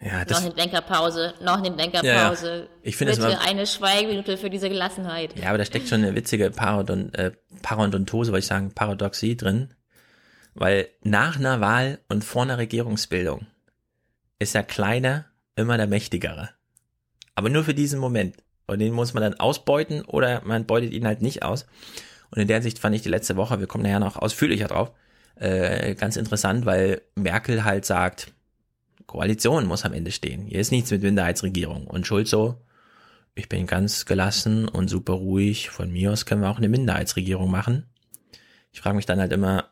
Ja, 0.00 0.24
das 0.24 0.40
noch 0.40 0.46
eine 0.46 0.54
Denkerpause, 0.54 1.34
noch 1.40 1.58
eine 1.58 1.70
Denkerpause. 1.70 2.60
Ja, 2.60 2.78
ich 2.82 2.96
finde 2.96 3.14
Bitte 3.14 3.40
eine 3.40 3.66
Schweigeminute 3.66 4.36
für 4.36 4.50
diese 4.50 4.68
Gelassenheit. 4.68 5.38
Ja, 5.38 5.48
aber 5.48 5.58
da 5.58 5.64
steckt 5.64 5.88
schon 5.88 6.02
eine 6.02 6.14
witzige 6.14 6.50
Parodon, 6.50 7.12
äh, 7.14 7.32
Parodontose, 7.62 8.32
wollte 8.32 8.40
ich 8.40 8.46
sagen, 8.46 8.72
Paradoxie 8.72 9.36
drin. 9.36 9.72
Weil 10.54 10.88
nach 11.02 11.36
einer 11.36 11.60
Wahl 11.60 12.00
und 12.08 12.22
vor 12.24 12.42
einer 12.42 12.58
Regierungsbildung 12.58 13.46
ist 14.38 14.54
der 14.54 14.62
Kleine 14.62 15.26
immer 15.56 15.76
der 15.76 15.86
Mächtigere. 15.86 16.50
Aber 17.34 17.48
nur 17.48 17.64
für 17.64 17.74
diesen 17.74 17.98
Moment. 17.98 18.36
Und 18.66 18.78
den 18.78 18.92
muss 18.92 19.14
man 19.14 19.22
dann 19.22 19.34
ausbeuten 19.34 20.02
oder 20.02 20.42
man 20.44 20.66
beutet 20.66 20.92
ihn 20.92 21.06
halt 21.06 21.22
nicht 21.22 21.42
aus. 21.42 21.66
Und 22.30 22.40
in 22.40 22.48
der 22.48 22.62
Sicht 22.62 22.78
fand 22.78 22.96
ich 22.96 23.02
die 23.02 23.08
letzte 23.08 23.36
Woche, 23.36 23.60
wir 23.60 23.66
kommen 23.66 23.84
nachher 23.84 24.00
noch 24.00 24.16
ausführlicher 24.16 24.68
drauf, 24.68 24.92
äh, 25.36 25.94
ganz 25.94 26.16
interessant, 26.16 26.66
weil 26.66 27.02
Merkel 27.14 27.64
halt 27.64 27.84
sagt, 27.84 28.32
Koalition 29.06 29.66
muss 29.66 29.84
am 29.84 29.92
Ende 29.92 30.10
stehen. 30.10 30.46
Hier 30.46 30.60
ist 30.60 30.72
nichts 30.72 30.90
mit 30.90 31.02
Minderheitsregierung. 31.02 31.86
Und 31.86 32.06
Schulz 32.06 32.30
so, 32.30 32.60
ich 33.34 33.48
bin 33.48 33.66
ganz 33.66 34.06
gelassen 34.06 34.68
und 34.68 34.88
super 34.88 35.14
ruhig. 35.14 35.70
Von 35.70 35.92
mir 35.92 36.12
aus 36.12 36.26
können 36.26 36.40
wir 36.40 36.50
auch 36.50 36.58
eine 36.58 36.68
Minderheitsregierung 36.68 37.50
machen. 37.50 37.84
Ich 38.72 38.80
frage 38.80 38.96
mich 38.96 39.06
dann 39.06 39.20
halt 39.20 39.32
immer, 39.32 39.70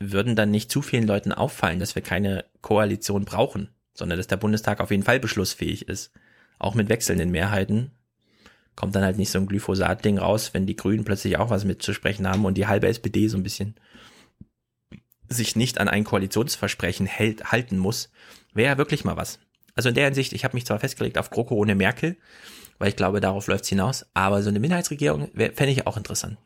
würden 0.00 0.34
dann 0.34 0.50
nicht 0.50 0.70
zu 0.70 0.82
vielen 0.82 1.06
Leuten 1.06 1.32
auffallen, 1.32 1.78
dass 1.78 1.94
wir 1.94 2.02
keine 2.02 2.44
Koalition 2.62 3.24
brauchen, 3.24 3.68
sondern 3.94 4.18
dass 4.18 4.26
der 4.26 4.38
Bundestag 4.38 4.80
auf 4.80 4.90
jeden 4.90 5.02
Fall 5.02 5.20
beschlussfähig 5.20 5.88
ist. 5.88 6.12
Auch 6.58 6.74
mit 6.74 6.88
wechselnden 6.88 7.30
Mehrheiten 7.30 7.92
kommt 8.80 8.94
dann 8.96 9.04
halt 9.04 9.18
nicht 9.18 9.30
so 9.30 9.38
ein 9.38 9.46
Glyphosat-Ding 9.46 10.16
raus, 10.16 10.54
wenn 10.54 10.64
die 10.64 10.74
Grünen 10.74 11.04
plötzlich 11.04 11.36
auch 11.36 11.50
was 11.50 11.66
mitzusprechen 11.66 12.26
haben 12.26 12.46
und 12.46 12.54
die 12.54 12.66
halbe 12.66 12.88
SPD 12.88 13.28
so 13.28 13.36
ein 13.36 13.42
bisschen 13.42 13.74
sich 15.28 15.54
nicht 15.54 15.78
an 15.78 15.88
ein 15.88 16.02
Koalitionsversprechen 16.02 17.04
hält, 17.04 17.52
halten 17.52 17.76
muss, 17.76 18.10
wäre 18.54 18.78
wirklich 18.78 19.04
mal 19.04 19.18
was. 19.18 19.38
Also 19.74 19.90
in 19.90 19.94
der 19.94 20.06
Hinsicht, 20.06 20.32
ich 20.32 20.44
habe 20.44 20.56
mich 20.56 20.64
zwar 20.64 20.80
festgelegt 20.80 21.18
auf 21.18 21.28
GroKo 21.28 21.56
ohne 21.56 21.74
Merkel, 21.74 22.16
weil 22.78 22.88
ich 22.88 22.96
glaube, 22.96 23.20
darauf 23.20 23.48
läuft's 23.48 23.68
hinaus, 23.68 24.06
aber 24.14 24.42
so 24.42 24.48
eine 24.48 24.60
Minderheitsregierung 24.60 25.30
fände 25.34 25.68
ich 25.68 25.86
auch 25.86 25.98
interessant. 25.98 26.38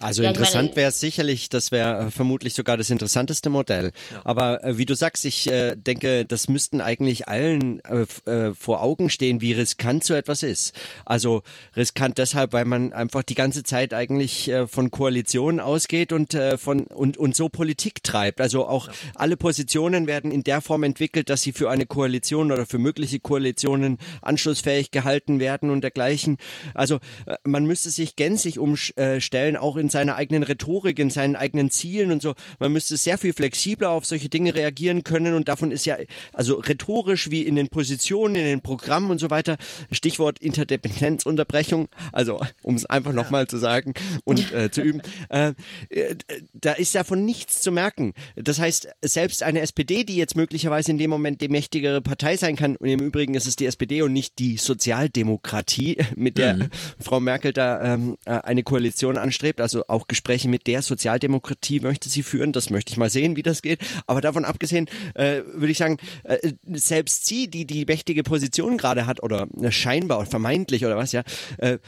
Also 0.00 0.22
ja, 0.22 0.30
interessant 0.30 0.76
wäre 0.76 0.88
es 0.88 0.98
sicherlich, 0.98 1.50
das 1.50 1.72
wäre 1.72 2.06
äh, 2.06 2.10
vermutlich 2.10 2.54
sogar 2.54 2.78
das 2.78 2.88
interessanteste 2.88 3.50
Modell. 3.50 3.92
Ja. 4.10 4.22
Aber 4.24 4.64
äh, 4.64 4.78
wie 4.78 4.86
du 4.86 4.94
sagst, 4.94 5.26
ich 5.26 5.46
äh, 5.50 5.76
denke, 5.76 6.24
das 6.24 6.48
müssten 6.48 6.80
eigentlich 6.80 7.28
allen 7.28 7.80
äh, 7.84 8.06
äh, 8.30 8.54
vor 8.54 8.82
Augen 8.82 9.10
stehen, 9.10 9.42
wie 9.42 9.52
riskant 9.52 10.02
so 10.02 10.14
etwas 10.14 10.42
ist. 10.42 10.74
Also 11.04 11.42
riskant 11.76 12.16
deshalb, 12.16 12.54
weil 12.54 12.64
man 12.64 12.94
einfach 12.94 13.22
die 13.22 13.34
ganze 13.34 13.62
Zeit 13.62 13.92
eigentlich 13.92 14.48
äh, 14.48 14.66
von 14.66 14.90
Koalitionen 14.90 15.60
ausgeht 15.60 16.12
und 16.12 16.36
von 16.56 16.84
und 16.84 17.18
und 17.18 17.36
so 17.36 17.48
Politik 17.48 18.02
treibt. 18.02 18.40
Also 18.40 18.66
auch 18.66 18.86
ja. 18.86 18.92
alle 19.16 19.36
Positionen 19.36 20.06
werden 20.06 20.30
in 20.30 20.44
der 20.44 20.60
Form 20.60 20.82
entwickelt, 20.84 21.28
dass 21.28 21.42
sie 21.42 21.52
für 21.52 21.68
eine 21.68 21.86
Koalition 21.86 22.52
oder 22.52 22.64
für 22.64 22.78
mögliche 22.78 23.20
Koalitionen 23.20 23.98
anschlussfähig 24.22 24.90
gehalten 24.90 25.40
werden 25.40 25.70
und 25.70 25.82
dergleichen. 25.82 26.38
Also 26.72 27.00
man 27.44 27.66
müsste 27.66 27.90
sich 27.90 28.16
gänzlich 28.16 28.58
umstellen, 28.58 29.56
auch 29.56 29.76
in 29.76 29.89
seiner 29.90 30.16
eigenen 30.16 30.42
Rhetorik, 30.42 30.98
in 30.98 31.10
seinen 31.10 31.36
eigenen 31.36 31.70
Zielen 31.70 32.12
und 32.12 32.22
so. 32.22 32.34
Man 32.58 32.72
müsste 32.72 32.96
sehr 32.96 33.18
viel 33.18 33.32
flexibler 33.32 33.90
auf 33.90 34.06
solche 34.06 34.28
Dinge 34.28 34.54
reagieren 34.54 35.04
können 35.04 35.34
und 35.34 35.48
davon 35.48 35.70
ist 35.70 35.86
ja, 35.86 35.96
also 36.32 36.54
rhetorisch 36.54 37.30
wie 37.30 37.42
in 37.42 37.56
den 37.56 37.68
Positionen, 37.68 38.36
in 38.36 38.44
den 38.44 38.60
Programmen 38.60 39.10
und 39.10 39.18
so 39.18 39.30
weiter, 39.30 39.56
Stichwort 39.90 40.38
Interdependenzunterbrechung, 40.38 41.88
also 42.12 42.40
um 42.62 42.74
es 42.74 42.86
einfach 42.86 43.12
nochmal 43.12 43.46
zu 43.46 43.58
sagen 43.58 43.94
und 44.24 44.52
äh, 44.52 44.70
zu 44.70 44.82
üben, 44.82 45.02
äh, 45.28 45.52
äh, 45.88 46.16
da 46.54 46.72
ist 46.72 46.94
ja 46.94 47.04
von 47.04 47.24
nichts 47.24 47.60
zu 47.60 47.72
merken. 47.72 48.14
Das 48.36 48.58
heißt, 48.58 48.88
selbst 49.02 49.42
eine 49.42 49.60
SPD, 49.60 50.04
die 50.04 50.16
jetzt 50.16 50.36
möglicherweise 50.36 50.90
in 50.90 50.98
dem 50.98 51.10
Moment 51.10 51.40
die 51.40 51.48
mächtigere 51.48 52.00
Partei 52.00 52.36
sein 52.36 52.56
kann, 52.56 52.76
und 52.76 52.88
im 52.88 53.00
Übrigen 53.00 53.34
ist 53.34 53.46
es 53.46 53.56
die 53.56 53.66
SPD 53.66 54.02
und 54.02 54.12
nicht 54.12 54.38
die 54.38 54.56
Sozialdemokratie, 54.56 55.98
mit 56.16 56.38
der 56.38 56.54
mhm. 56.54 56.68
Frau 56.98 57.20
Merkel 57.20 57.52
da 57.52 57.94
ähm, 57.94 58.16
äh, 58.24 58.32
eine 58.32 58.62
Koalition 58.62 59.16
anstrebt, 59.16 59.60
also 59.60 59.79
auch 59.88 60.08
Gespräche 60.08 60.48
mit 60.48 60.66
der 60.66 60.82
Sozialdemokratie 60.82 61.80
möchte 61.80 62.08
sie 62.08 62.22
führen. 62.22 62.52
Das 62.52 62.70
möchte 62.70 62.92
ich 62.92 62.98
mal 62.98 63.10
sehen, 63.10 63.36
wie 63.36 63.42
das 63.42 63.62
geht. 63.62 63.80
Aber 64.06 64.20
davon 64.20 64.44
abgesehen 64.44 64.86
äh, 65.14 65.42
würde 65.46 65.72
ich 65.72 65.78
sagen, 65.78 65.98
äh, 66.24 66.52
selbst 66.72 67.26
sie, 67.26 67.48
die 67.48 67.66
die 67.66 67.84
mächtige 67.84 68.22
Position 68.22 68.78
gerade 68.78 69.06
hat 69.06 69.22
oder 69.22 69.48
äh, 69.60 69.70
scheinbar 69.70 70.18
oder 70.18 70.30
vermeintlich 70.30 70.84
oder 70.84 70.96
was 70.96 71.12
ja, 71.12 71.22
äh, 71.58 71.78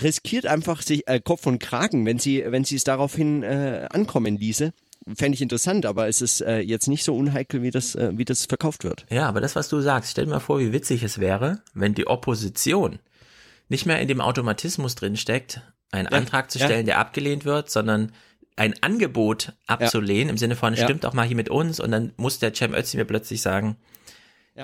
riskiert 0.00 0.46
einfach 0.46 0.82
sich 0.82 1.06
äh, 1.08 1.20
Kopf 1.20 1.46
und 1.46 1.58
Kragen, 1.58 2.06
wenn 2.06 2.18
sie 2.18 2.44
wenn 2.46 2.64
sie 2.64 2.76
es 2.76 2.84
daraufhin 2.84 3.42
äh, 3.42 3.86
ankommen 3.90 4.36
ließe 4.36 4.72
fände 5.14 5.36
ich 5.36 5.42
interessant, 5.42 5.86
aber 5.86 6.08
es 6.08 6.20
ist 6.20 6.40
äh, 6.40 6.58
jetzt 6.58 6.88
nicht 6.88 7.04
so 7.04 7.16
unheikel, 7.16 7.62
wie 7.62 7.70
das, 7.70 7.94
äh, 7.94 8.12
wie 8.14 8.24
das 8.24 8.46
verkauft 8.46 8.84
wird. 8.84 9.06
Ja, 9.10 9.28
aber 9.28 9.40
das, 9.40 9.54
was 9.54 9.68
du 9.68 9.80
sagst, 9.80 10.10
stell 10.10 10.24
dir 10.24 10.32
mal 10.32 10.40
vor, 10.40 10.58
wie 10.58 10.72
witzig 10.72 11.02
es 11.02 11.18
wäre, 11.18 11.60
wenn 11.74 11.94
die 11.94 12.06
Opposition 12.06 12.98
nicht 13.68 13.86
mehr 13.86 14.00
in 14.00 14.08
dem 14.08 14.20
Automatismus 14.20 14.94
drin 14.94 15.16
steckt, 15.16 15.60
einen 15.90 16.08
ja, 16.10 16.16
Antrag 16.16 16.50
zu 16.50 16.58
stellen, 16.58 16.86
ja. 16.86 16.94
der 16.94 16.98
abgelehnt 16.98 17.44
wird, 17.44 17.70
sondern 17.70 18.12
ein 18.56 18.74
Angebot 18.82 19.52
abzulehnen, 19.66 20.28
ja. 20.28 20.30
im 20.30 20.38
Sinne 20.38 20.56
von, 20.56 20.76
stimmt 20.76 21.04
auch 21.04 21.12
mal 21.12 21.26
hier 21.26 21.36
mit 21.36 21.48
uns. 21.48 21.78
Und 21.78 21.90
dann 21.90 22.12
muss 22.16 22.38
der 22.38 22.54
Cem 22.54 22.74
Özdemir 22.74 23.04
plötzlich 23.04 23.42
sagen, 23.42 23.76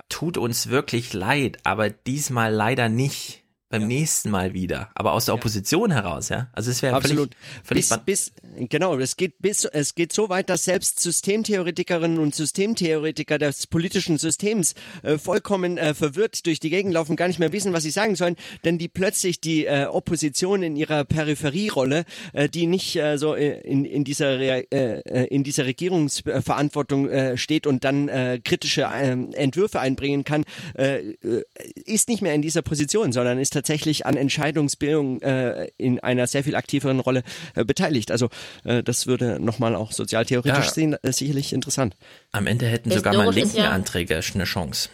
tut 0.09 0.39
uns 0.39 0.69
wirklich 0.69 1.13
leid, 1.13 1.59
aber 1.65 1.91
diesmal 1.91 2.53
leider 2.53 2.89
nicht 2.89 3.42
beim 3.73 3.83
ja. 3.83 3.89
nächsten 3.89 4.31
Mal 4.31 4.53
wieder, 4.53 4.91
aber 4.95 5.15
aus 5.15 5.25
der 5.25 5.35
Opposition 5.35 5.91
ja. 5.91 5.97
heraus, 5.97 6.29
ja. 6.29 6.49
Also 6.53 6.71
es 6.71 6.83
wäre 6.83 7.01
völlig, 7.01 7.31
völlig 7.65 7.89
bis, 7.89 7.99
bis, 8.05 8.33
genau, 8.69 8.99
es 8.99 9.17
geht 9.17 9.41
bis, 9.41 9.65
es 9.65 9.95
geht 9.95 10.13
so 10.13 10.29
weit, 10.29 10.51
dass 10.51 10.67
selbst 10.67 11.01
Systemtheoretikerinnen 11.01 12.19
und 12.19 12.35
Systemtheoretiker 12.35 13.39
des 13.39 13.67
politischen 13.67 14.19
Systems 14.19 14.75
äh, 15.03 15.17
vollkommen 15.17 15.79
äh, 15.79 15.95
verwirrt 15.95 16.45
durch 16.45 16.61
die 16.61 16.69
Gegend 16.69 16.93
laufen, 16.93 17.17
gar 17.17 17.29
nicht 17.29 17.39
mehr 17.39 17.53
wissen, 17.53 17.73
was 17.73 17.83
sie 17.83 17.91
sagen 17.91 18.15
sollen, 18.15 18.37
denn 18.63 18.77
die 18.77 18.89
plötzlich 18.89 19.41
die 19.41 19.65
äh, 19.65 19.87
Opposition 19.87 20.63
in 20.63 20.77
ihrer 20.77 21.05
Peripherierolle, 21.05 22.05
äh, 22.35 22.51
die 22.51 22.67
nicht 22.67 22.97
äh, 22.97 23.17
so 23.17 23.35
äh, 23.35 23.59
in, 23.63 23.87
in 23.87 24.05
dieser 24.05 24.39
Re 24.39 24.71
äh, 24.71 25.25
in 25.29 25.45
dieser 25.45 25.65
Regierungsverantwortung 25.65 27.09
äh, 27.09 27.39
steht 27.39 27.67
und 27.67 27.85
dann 27.85 28.11
äh, 28.11 28.39
kritische 28.45 28.83
äh, 28.83 29.13
Entwürfe 29.13 29.81
einbringen 29.81 30.25
kann, 30.25 30.45
äh, 30.77 31.13
äh, 31.13 31.45
ist 31.87 32.11
nicht 32.11 32.21
mehr 32.21 32.35
in 32.35 32.43
dieser 32.43 32.61
Position, 32.61 33.13
sondern 33.13 33.39
ist 33.39 33.62
tatsächlich 33.63 34.07
an 34.07 34.17
Entscheidungsbildung 34.17 35.23
äh, 35.23 35.69
in 35.79 36.01
einer 36.01 36.27
sehr 36.27 36.43
viel 36.43 36.57
aktiveren 36.57 36.99
Rolle 36.99 37.23
äh, 37.55 37.65
beteiligt. 37.65 38.11
Also 38.11 38.29
äh, 38.65 38.83
das 38.83 39.07
würde 39.07 39.39
nochmal 39.41 39.77
auch 39.77 39.93
sozialtheoretisch 39.93 40.67
ja. 40.67 40.73
sehen, 40.73 40.97
äh, 41.03 41.13
sicherlich 41.13 41.53
interessant. 41.53 41.97
Am 42.33 42.47
Ende 42.47 42.67
hätten 42.67 42.91
sogar 42.91 43.15
mal 43.15 43.33
linke 43.33 43.57
ja, 43.57 43.71
Anträge 43.71 44.21
eine 44.35 44.45
Chance. 44.45 44.89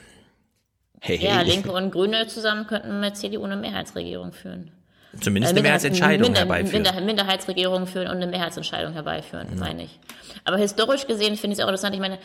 Hey, 1.01 1.17
hey. 1.19 1.29
Ja, 1.29 1.41
Linke 1.43 1.73
und 1.73 1.93
Grüne 1.93 2.27
zusammen 2.27 2.67
könnten 2.67 3.01
mit 3.01 3.17
CDU 3.17 3.45
eine 3.45 3.57
Mehrheitsregierung 3.57 4.33
führen. 4.33 4.73
Zumindest 5.21 5.55
eine 5.55 5.63
Mehrheitsentscheidung 5.63 6.27
Minder, 6.27 6.41
herbeiführen. 6.41 6.83
Minder, 6.83 7.01
Minderheitsregierung 7.01 7.87
führen 7.87 8.09
und 8.09 8.17
eine 8.17 8.27
Mehrheitsentscheidung 8.27 8.93
herbeiführen, 8.93 9.49
meine 9.59 9.85
ich. 9.85 9.99
Aber 10.45 10.59
historisch 10.59 11.07
gesehen 11.07 11.37
finde 11.37 11.55
ich 11.55 11.61
es 11.61 11.65
auch 11.65 11.69
interessant. 11.69 11.95
Ich 11.95 12.01
meine, 12.01 12.19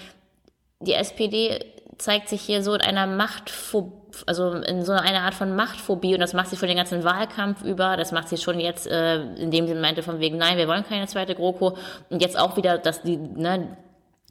die 0.80 0.94
SPD 0.94 1.60
zeigt 1.98 2.28
sich 2.30 2.42
hier 2.42 2.62
so 2.62 2.74
in 2.74 2.82
einer 2.82 3.08
Machtphobie, 3.08 4.03
also 4.28 4.54
in 4.54 4.84
so 4.84 4.92
einer 4.92 5.22
Art 5.22 5.34
von 5.34 5.56
Machtphobie 5.56 6.14
und 6.14 6.20
das 6.20 6.34
macht 6.34 6.50
sie 6.50 6.58
schon 6.58 6.68
den 6.68 6.78
ganzen 6.78 7.04
Wahlkampf 7.04 7.64
über, 7.64 7.98
das 7.98 8.12
macht 8.12 8.30
sie 8.30 8.38
schon 8.38 8.60
jetzt, 8.60 8.88
äh, 8.88 9.22
indem 9.36 9.68
sie 9.68 9.76
meinte 9.76 10.04
von 10.04 10.20
wegen, 10.20 10.38
nein, 10.38 10.58
wir 10.58 10.68
wollen 10.68 10.86
keine 10.86 11.08
zweite 11.08 11.36
GroKo 11.36 11.78
und 12.10 12.22
jetzt 12.22 12.38
auch 12.38 12.58
wieder, 12.58 12.78
dass 12.78 13.02
die, 13.02 13.18
ne, 13.18 13.78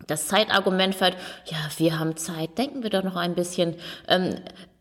das 0.07 0.27
Zeitargument 0.27 0.95
fällt, 0.95 1.17
ja, 1.47 1.59
wir 1.77 1.99
haben 1.99 2.17
Zeit, 2.17 2.59
denken 2.59 2.83
wir 2.83 2.91
doch 2.91 3.03
noch 3.05 3.17
ein 3.17 3.35
bisschen. 3.35 3.77
Ähm, 4.09 4.37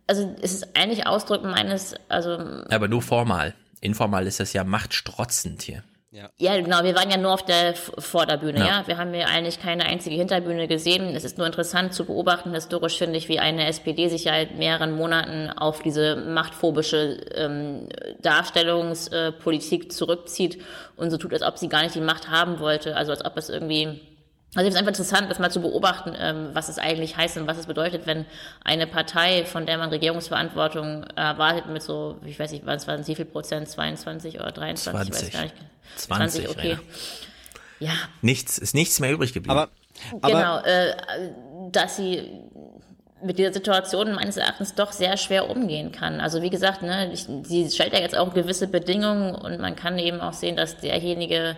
also 0.08 0.36
es 0.42 0.54
ist 0.54 0.76
eigentlich 0.76 1.08
Ausdruck 1.08 1.44
meines, 1.44 1.96
also 2.10 2.38
Aber 2.70 2.88
nur 2.88 3.02
formal. 3.02 3.54
Informal 3.80 4.28
ist 4.28 4.40
das 4.40 4.54
ja 4.54 4.64
machtstrotzend 4.64 5.62
hier. 5.62 5.84
Ja, 6.14 6.60
genau. 6.60 6.84
Wir 6.84 6.94
waren 6.94 7.10
ja 7.10 7.16
nur 7.16 7.34
auf 7.34 7.46
der 7.46 7.74
Vorderbühne, 7.74 8.60
Ja. 8.60 8.66
ja. 8.66 8.84
Wir 8.88 8.98
haben 8.98 9.14
ja 9.14 9.28
eigentlich 9.28 9.62
keine 9.62 9.86
einzige 9.86 10.18
Hinterbühne 10.18 10.68
gesehen. 10.68 11.16
Es 11.16 11.24
ist 11.24 11.38
nur 11.38 11.48
interessant 11.48 11.94
zu 11.94 12.04
beobachten, 12.06 12.54
historisch 12.54 12.98
finde 12.98 13.18
ich, 13.18 13.30
wie 13.30 13.40
eine 13.40 13.66
SPD 13.68 14.10
sich 14.10 14.26
ja 14.26 14.34
seit 14.34 14.58
mehreren 14.58 14.92
Monaten 14.92 15.50
auf 15.50 15.82
diese 15.82 16.18
machtphobische 16.18 17.18
ähm, 17.34 17.88
Darstellungspolitik 18.22 19.92
zurückzieht 19.94 20.62
und 20.98 21.12
so 21.12 21.18
tut, 21.18 21.32
als 21.32 21.44
ob 21.44 21.58
sie 21.58 21.70
gar 21.70 21.84
nicht 21.84 21.96
die 21.96 22.02
Macht 22.02 22.30
haben 22.30 22.60
wollte. 22.60 22.98
Also 22.98 23.12
als 23.12 23.24
ob 23.24 23.38
es 23.38 23.50
irgendwie 23.50 24.02
also 24.54 24.68
es 24.68 24.74
ist 24.74 24.80
einfach 24.80 24.90
interessant, 24.90 25.32
das 25.32 25.40
mal 25.40 25.50
zu 25.50 25.62
beobachten, 25.62 26.14
ähm, 26.18 26.50
was 26.54 26.68
es 26.68 26.78
eigentlich 26.78 27.16
heißt 27.16 27.38
und 27.38 27.48
was 27.48 27.58
es 27.58 27.68
bedeutet, 27.68 28.06
wenn 28.06 28.26
eine 28.66 28.86
Partei, 28.86 29.46
von 29.46 29.66
der 29.66 29.78
man 29.78 29.90
Regierungsverantwortung 29.90 31.06
erwartet, 31.16 31.68
mit 31.68 31.82
so, 31.82 32.18
ich 32.26 32.38
weiß 32.38 32.52
nicht, 32.52 32.66
was 32.66 32.86
waren 32.86 33.02
es, 33.02 33.08
wie 33.08 33.16
viel 33.16 33.26
Prozent, 33.26 33.70
22 33.70 34.40
oder 34.40 34.52
23, 34.52 35.08
ich 35.08 35.14
weiß 35.14 35.20
20. 35.20 35.34
gar 35.34 35.44
nicht. 35.44 35.56
20, 35.96 36.50
okay. 36.50 36.78
Ja, 37.80 37.94
Nichts, 38.22 38.58
ist 38.58 38.76
nichts 38.76 39.00
mehr 39.00 39.12
übrig 39.12 39.34
geblieben. 39.34 39.58
Aber, 39.58 39.70
genau, 40.22 40.60
äh, 40.60 40.96
dass 41.72 41.96
sie 41.96 42.30
mit 43.24 43.38
dieser 43.38 43.54
Situation 43.54 44.14
meines 44.14 44.38
Erachtens 44.38 44.76
doch 44.76 44.92
sehr 44.92 45.16
schwer 45.18 45.50
umgehen 45.50 45.92
kann. 45.92 46.20
Also 46.20 46.42
wie 46.42 46.50
gesagt, 46.50 46.82
ne, 46.82 47.12
ich, 47.14 47.28
sie 47.44 47.70
stellt 47.70 47.94
ja 47.94 48.00
jetzt 48.00 48.18
auch 48.18 48.34
gewisse 48.34 48.68
Bedingungen 48.68 49.34
und 49.36 49.60
man 49.60 49.76
kann 49.76 49.98
eben 50.00 50.22
auch 50.22 50.34
sehen, 50.34 50.56
dass 50.56 50.78
derjenige, 50.78 51.56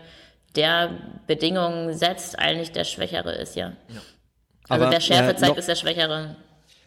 der 0.56 0.92
Bedingungen 1.28 1.94
setzt, 1.94 2.38
eigentlich 2.38 2.72
der 2.72 2.84
Schwächere 2.84 3.34
ist, 3.36 3.56
ja. 3.56 3.74
Also 4.70 4.84
Aber, 4.86 4.92
der 4.92 5.00
Schärfe 5.02 5.32
äh, 5.32 5.36
zeigt, 5.36 5.52
noch- 5.52 5.58
ist 5.58 5.68
der 5.68 5.76
Schwächere. 5.76 6.36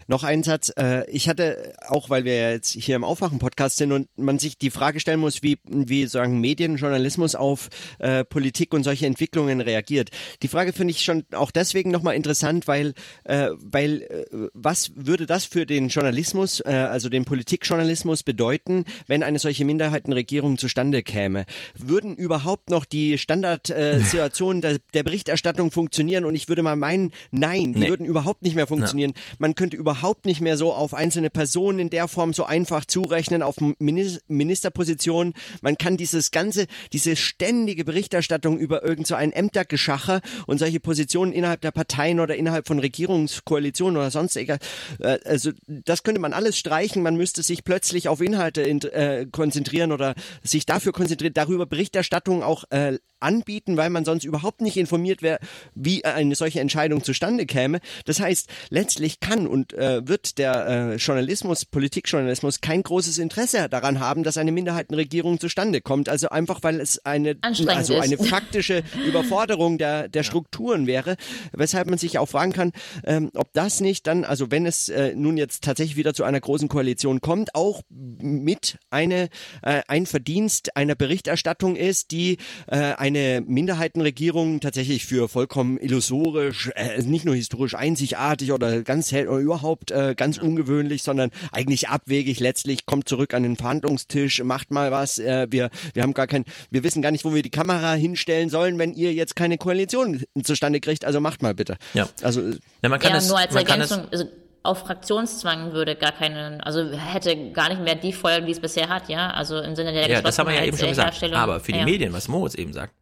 Noch 0.09 0.23
ein 0.23 0.43
Satz. 0.45 0.73
Äh, 0.79 1.11
ich 1.11 1.29
hatte, 1.29 1.73
auch 1.89 2.11
weil 2.11 2.25
wir 2.25 2.35
ja 2.37 2.51
jetzt 2.51 2.71
hier 2.71 2.95
im 2.95 3.03
Aufwachen-Podcast 3.03 3.77
sind 3.79 3.91
und 3.91 4.09
man 4.17 4.39
sich 4.39 4.57
die 4.57 4.71
Frage 4.71 5.01
stellen 5.01 5.19
muss, 5.19 5.43
wie, 5.43 5.59
wie 5.69 6.07
sagen 6.07 6.41
Medien, 6.41 6.77
Journalismus 6.77 7.35
auf 7.35 7.69
äh, 7.99 8.25
Politik 8.25 8.73
und 8.73 8.85
solche 8.85 9.07
Entwicklungen 9.07 9.61
reagiert. 9.61 10.11
Die 10.43 10.49
Frage 10.49 10.73
finde 10.73 10.93
ich 10.93 11.03
schon 11.03 11.25
auch 11.33 11.51
deswegen 11.51 11.91
nochmal 11.91 12.15
interessant, 12.15 12.69
weil, 12.69 12.95
äh, 13.25 13.49
weil 13.57 14.03
äh, 14.03 14.49
was 14.55 14.93
würde 14.95 15.27
das 15.27 15.45
für 15.45 15.67
den 15.67 15.89
Journalismus, 15.89 16.61
äh, 16.61 16.69
also 16.71 17.09
den 17.09 17.25
Politikjournalismus 17.25 18.23
bedeuten, 18.23 18.85
wenn 19.09 19.25
eine 19.25 19.41
solche 19.41 19.65
Minderheitenregierung 19.65 20.57
zustande 20.57 21.03
käme? 21.03 21.47
Würden 21.77 22.15
überhaupt 22.15 22.71
noch 22.71 22.85
die 22.85 23.19
Standardsituationen 23.19 24.63
äh, 24.63 24.69
der, 24.71 24.79
der 24.95 25.03
Berichterstattung 25.03 25.73
funktionieren? 25.73 26.25
Und 26.25 26.37
ich 26.37 26.49
würde 26.49 26.63
mal 26.63 26.77
meinen, 26.77 27.11
nein, 27.33 27.73
die 27.73 27.81
Nee. 27.81 27.89
würden 27.89 28.07
überhaupt 28.07 28.43
nicht 28.43 28.55
mehr 28.55 28.67
funktionieren. 28.69 29.13
Man 29.39 29.55
könnte 29.55 29.77
überhaupt 29.77 29.96
nicht 30.25 30.41
mehr 30.41 30.57
so 30.57 30.73
auf 30.73 30.95
einzelne 30.95 31.31
Personen 31.31 31.79
in 31.79 31.91
der 31.91 32.09
Form 32.09 32.33
so 32.33 32.45
einfach 32.45 32.85
zurechnen, 32.85 33.43
auf 33.43 33.57
Minis- 33.59 34.21
Ministerpositionen. 34.29 35.35
Man 35.63 35.79
kann 35.79 35.97
dieses 35.97 36.31
ganze, 36.31 36.67
diese 36.93 37.17
ständige 37.17 37.85
Berichterstattung 37.85 38.59
über 38.59 38.83
irgend 38.83 39.07
so 39.07 39.15
ein 39.15 39.33
Ämtergeschacher 39.33 40.21
und 40.47 40.59
solche 40.59 40.81
Positionen 40.81 41.33
innerhalb 41.33 41.61
der 41.61 41.71
Parteien 41.71 42.21
oder 42.21 42.37
innerhalb 42.37 42.67
von 42.67 42.79
Regierungskoalitionen 42.79 43.97
oder 43.97 44.11
sonst 44.11 44.37
egal. 44.37 44.59
Äh, 45.01 45.19
also 45.25 45.51
das 45.67 46.03
könnte 46.03 46.21
man 46.21 46.33
alles 46.33 46.59
streichen. 46.59 47.03
Man 47.03 47.17
müsste 47.17 47.43
sich 47.43 47.65
plötzlich 47.65 48.09
auf 48.09 48.21
Inhalte 48.21 48.63
in, 48.63 48.81
äh, 48.83 49.27
konzentrieren 49.31 49.93
oder 49.93 50.15
sich 50.43 50.67
dafür 50.67 50.93
konzentrieren, 50.93 51.35
darüber 51.35 51.67
Berichterstattung 51.67 52.43
auch 52.43 52.65
äh, 52.71 52.99
anbieten, 53.21 53.77
weil 53.77 53.91
man 53.91 54.05
sonst 54.05 54.25
überhaupt 54.25 54.61
nicht 54.61 54.77
informiert 54.77 55.23
wäre, 55.23 55.39
wie 55.75 56.05
eine 56.05 56.35
solche 56.35 56.61
Entscheidung 56.61 57.03
zustande 57.03 57.47
käme. 57.47 57.81
Das 58.05 58.21
heißt, 58.21 58.49
letztlich 58.71 59.21
kann 59.21 59.47
und 59.47 59.73
äh, 59.75 60.07
wird 60.07 60.39
der 60.39 60.67
äh, 60.67 60.97
Journalismus, 60.97 61.65
Politikjournalismus 61.65 62.61
kein 62.61 62.83
großes 62.83 63.19
Interesse 63.19 63.69
daran 63.69 64.01
haben, 64.01 64.23
dass 64.23 64.37
eine 64.37 64.53
Minderheitenregierung 64.53 65.41
zustande 65.41 65.81
kommt. 65.81 66.09
Also 66.09 66.29
einfach, 66.29 66.63
weil 66.63 66.81
es 66.81 67.05
eine, 67.05 67.37
also 67.43 67.65
ist. 67.65 67.91
eine 67.91 68.19
faktische 68.19 68.83
Überforderung 69.07 69.79
der, 69.79 70.09
der 70.09 70.23
Strukturen 70.23 70.87
wäre, 70.87 71.17
weshalb 71.53 71.89
man 71.89 71.99
sich 71.99 72.19
auch 72.19 72.29
fragen 72.29 72.53
kann, 72.53 72.73
ähm, 73.05 73.31
ob 73.35 73.53
das 73.53 73.81
nicht 73.81 74.07
dann, 74.07 74.25
also 74.25 74.51
wenn 74.51 74.67
es 74.67 74.89
äh, 74.89 75.15
nun 75.15 75.37
jetzt 75.37 75.65
tatsächlich 75.65 75.97
wieder 75.97 76.15
zu 76.15 76.25
einer 76.25 76.41
großen 76.41 76.69
Koalition 76.69 77.21
kommt, 77.21 77.55
auch 77.55 77.83
mit 77.89 78.79
eine, 78.91 79.29
äh, 79.63 79.83
ein 79.89 80.07
Verdienst 80.07 80.77
einer 80.77 80.95
Berichterstattung 80.95 81.77
ist, 81.77 82.11
die 82.11 82.39
äh, 82.67 82.77
eine 83.07 83.43
Minderheitenregierung 83.47 84.61
tatsächlich 84.61 85.07
für 85.07 85.29
vollkommen 85.29 85.79
illusorisch, 85.79 86.71
äh, 86.75 87.03
nicht 87.03 87.25
nur 87.25 87.35
historisch 87.35 87.75
einzigartig 87.75 88.53
oder 88.53 88.83
ganz 88.83 89.13
hell 89.13 89.29
oder 89.29 89.39
überhaupt 89.39 89.91
äh, 89.91 90.15
ganz 90.17 90.39
ungewöhnlich, 90.39 91.03
sondern 91.03 91.31
eigentlich 91.53 91.89
abwegig 91.89 92.41
letztlich 92.41 92.87
kommt 92.87 93.09
zurück 93.09 93.35
an 93.35 93.43
den 93.43 93.57
Verhandlungstisch, 93.57 94.43
macht 94.43 94.71
mal 94.71 94.91
was, 94.91 95.19
äh, 95.19 95.47
wir, 95.51 95.71
wir 95.95 96.03
haben 96.03 96.15
gar 96.15 96.27
kein, 96.27 96.45
wir 96.71 96.83
wissen 96.85 97.03
gar 97.03 97.11
nicht, 97.11 97.25
wo 97.25 97.35
wir 97.35 97.43
die 97.43 97.51
Kamera 97.51 97.95
hinstellen 97.95 98.51
sollen, 98.51 98.79
wenn 98.79 98.93
ihr 98.93 99.13
jetzt 99.13 99.37
keine 99.37 99.59
Koalition 99.59 100.25
zustande 100.43 100.81
kriegt, 100.81 101.05
also 101.05 101.21
macht 101.21 101.43
mal 101.43 101.55
bitte. 101.55 101.77
Ja. 101.95 102.09
Also 102.23 102.43
Ja, 102.83 102.89
man 102.89 102.99
kann 102.99 103.13
ja, 103.13 103.19
es, 103.19 103.29
nur 103.29 103.39
als 103.39 103.55
man 103.55 103.65
kann 103.65 103.81
es, 103.81 103.93
also 103.93 104.25
auf 104.67 104.81
Fraktionszwang 104.81 105.73
würde 105.73 105.97
gar 105.97 106.13
keine, 106.13 106.59
also 106.65 106.91
hätte 106.93 107.53
gar 107.53 107.69
nicht 107.69 107.81
mehr 107.81 107.95
die 107.95 108.13
Folgen, 108.13 108.47
die 108.47 108.53
es 108.53 108.61
bisher 108.61 108.89
hat, 108.89 109.09
ja, 109.09 109.31
also 109.31 109.59
im 109.59 109.75
Sinne 109.77 109.93
der 109.93 110.09
ja, 110.09 110.21
das 110.23 110.39
haben 110.39 110.49
wir 110.49 110.57
ja 110.57 110.65
eben 110.65 110.77
schon 110.77 110.89
gesagt. 110.89 111.23
Aber 111.33 111.61
für 111.61 111.73
die 111.73 111.79
ja. 111.79 111.85
Medien, 111.85 112.13
was 112.13 112.29
Moritz 112.29 112.55
eben 112.55 112.73
sagt, 112.73 112.95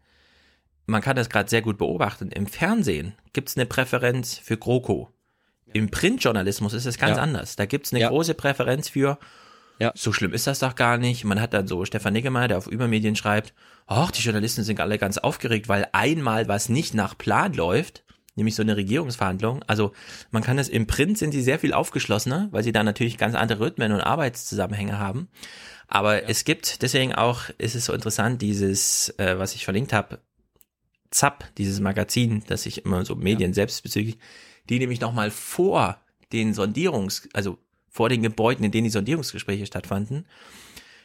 man 0.86 1.01
kann 1.01 1.16
das 1.16 1.31
gerade 1.31 1.49
sehr 1.49 1.62
gut 1.62 1.78
beobachten. 1.78 2.31
Im 2.31 2.47
Fernsehen 2.47 3.15
gibt 3.32 3.49
es 3.49 3.57
eine 3.57 3.66
Präferenz 3.66 4.39
für 4.39 4.57
GroKo. 4.57 5.09
Im 5.73 5.91
Printjournalismus 5.91 6.73
ist 6.74 6.86
es 6.86 6.99
ganz 6.99 7.16
Ja. 7.16 7.23
anders. 7.23 7.57
Da 7.57 7.66
gibt 7.66 7.86
es 7.86 7.93
eine 7.93 8.03
Ja. 8.03 8.09
große 8.11 8.35
Präferenz 8.35 8.91
für, 8.91 9.19
Ja. 9.81 9.91
so 9.97 10.12
schlimm 10.12 10.32
ist 10.32 10.47
das 10.47 10.59
doch 10.61 10.74
gar 10.74 10.99
nicht. 10.99 11.24
Man 11.24 11.41
hat 11.41 11.53
dann 11.55 11.66
so 11.66 11.85
Stefan 11.85 12.12
Niggemeier, 12.12 12.49
der 12.49 12.59
auf 12.59 12.66
Übermedien 12.66 13.16
schreibt, 13.16 13.55
ach, 13.86 14.11
die 14.12 14.23
Journalisten 14.23 14.62
sind 14.62 14.78
alle 14.78 14.99
ganz 14.99 15.19
aufgeregt, 15.19 15.69
weil 15.69 15.89
einmal 15.93 16.47
was 16.49 16.69
nicht 16.69 16.95
nach 16.95 17.19
Plan 17.19 17.55
läuft, 17.55 18.03
nämlich 18.36 18.55
so 18.55 18.62
eine 18.62 18.77
Regierungsverhandlung. 18.77 19.62
Also 19.66 19.93
man 20.31 20.43
kann 20.43 20.59
es 20.59 20.69
im 20.69 20.86
Print 20.86 21.19
sind 21.19 21.32
sie 21.32 21.43
sehr 21.43 21.59
viel 21.59 21.73
aufgeschlossener, 21.73 22.48
weil 22.51 22.62
sie 22.62 22.73
da 22.73 22.82
natürlich 22.82 23.19
ganz 23.19 23.35
andere 23.35 23.61
Rhythmen 23.61 23.93
und 23.93 24.01
Arbeitszusammenhänge 24.01 24.98
haben. 24.98 25.28
Aber 25.86 26.28
es 26.28 26.44
gibt 26.44 26.82
deswegen 26.82 27.15
auch, 27.15 27.51
ist 27.59 27.74
es 27.74 27.86
so 27.86 27.93
interessant, 27.93 28.43
dieses, 28.43 29.11
äh, 29.19 29.39
was 29.39 29.55
ich 29.55 29.65
verlinkt 29.65 29.93
habe, 29.93 30.19
ZAP, 31.11 31.55
dieses 31.56 31.81
Magazin, 31.81 32.43
das 32.47 32.65
sich 32.65 32.85
immer 32.85 33.05
so 33.05 33.15
Medien 33.15 33.55
selbst 33.55 33.82
bezüglich, 33.82 34.19
die 34.69 34.78
nämlich 34.78 35.01
nochmal 35.01 35.31
vor 35.31 36.01
den 36.32 36.55
Sondierungs, 36.55 37.28
also 37.32 37.59
vor 37.89 38.09
den 38.09 38.23
Gebäuden, 38.23 38.65
in 38.65 38.73
denen 38.73 38.85
die 38.85 38.90
Sondierungsgespräche 38.90 39.66
stattfanden, 39.66 40.27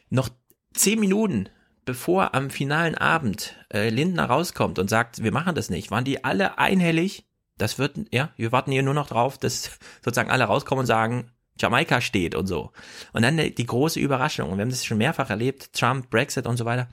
noch 0.10 0.30
zehn 0.74 1.00
Minuten 1.00 1.50
bevor 1.90 2.36
am 2.36 2.52
finalen 2.52 2.94
Abend 2.94 3.56
äh, 3.74 3.90
Lindner 3.90 4.26
rauskommt 4.26 4.78
und 4.78 4.92
sagt, 4.92 5.24
wir 5.24 5.32
machen 5.32 5.56
das 5.56 5.72
nicht, 5.72 5.90
waren 5.90 6.06
die 6.06 6.24
alle 6.24 6.60
einhellig, 6.60 7.26
das 7.58 7.80
wird, 7.80 7.98
ja, 8.12 8.30
wir 8.38 8.52
warten 8.52 8.72
hier 8.72 8.84
nur 8.84 8.94
noch 8.94 9.08
drauf, 9.08 9.40
dass 9.40 9.80
sozusagen 10.06 10.30
alle 10.30 10.44
rauskommen 10.44 10.82
und 10.82 10.86
sagen, 10.86 11.32
Jamaika 11.60 12.00
steht 12.00 12.36
und 12.36 12.46
so. 12.46 12.72
Und 13.12 13.24
dann 13.24 13.38
die 13.38 13.66
große 13.66 14.00
Überraschung, 14.00 14.52
und 14.52 14.60
wir 14.60 14.62
haben 14.62 14.70
das 14.70 14.86
schon 14.86 15.00
mehrfach 15.00 15.32
erlebt, 15.32 15.74
Trump, 15.74 16.12
Brexit 16.12 16.46
und 16.46 16.58
so 16.58 16.66
weiter, 16.66 16.90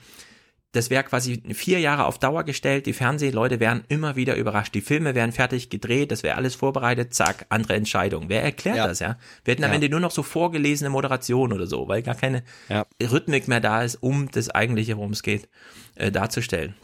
das 0.77 0.90
wäre 0.90 1.03
quasi 1.05 1.43
vier 1.55 1.81
Jahre 1.81 2.05
auf 2.07 2.19
Dauer 2.19 2.44
gestellt. 2.44 2.86
Die 2.86 2.93
Fernsehleute 2.93 3.59
wären 3.61 3.85
immer 3.89 4.15
wieder 4.16 4.36
überrascht. 4.36 4.74
Die 4.74 4.81
Filme 4.81 5.15
wären 5.15 5.32
fertig 5.32 5.70
gedreht, 5.70 6.11
das 6.11 6.23
wäre 6.23 6.36
alles 6.36 6.55
vorbereitet, 6.55 7.15
zack, 7.15 7.47
andere 7.48 7.74
Entscheidung. 7.74 8.28
Wer 8.28 8.43
erklärt 8.43 8.77
Ja. 8.77 8.86
das, 8.86 9.01
ja? 9.01 9.19
Wir 9.44 9.53
hätten 9.53 9.65
am 9.65 9.70
Ja. 9.70 9.74
Ende 9.77 9.89
nur 9.89 10.01
noch 10.01 10.11
so 10.11 10.23
vorgelesene 10.23 10.90
Moderation 10.90 11.53
oder 11.53 11.66
so, 11.66 11.89
weil 11.89 12.03
gar 12.03 12.15
keine 12.15 12.43
Ja. 12.69 12.86
Rhythmik 13.03 13.48
mehr 13.48 13.61
da 13.61 13.82
ist, 13.82 13.97
um 13.97 14.31
das 14.31 14.51
eigentliche, 14.51 14.97
worum 14.97 15.12
es 15.12 15.23
geht, 15.23 15.48
äh, 15.94 16.12
darzustellen. 16.12 16.74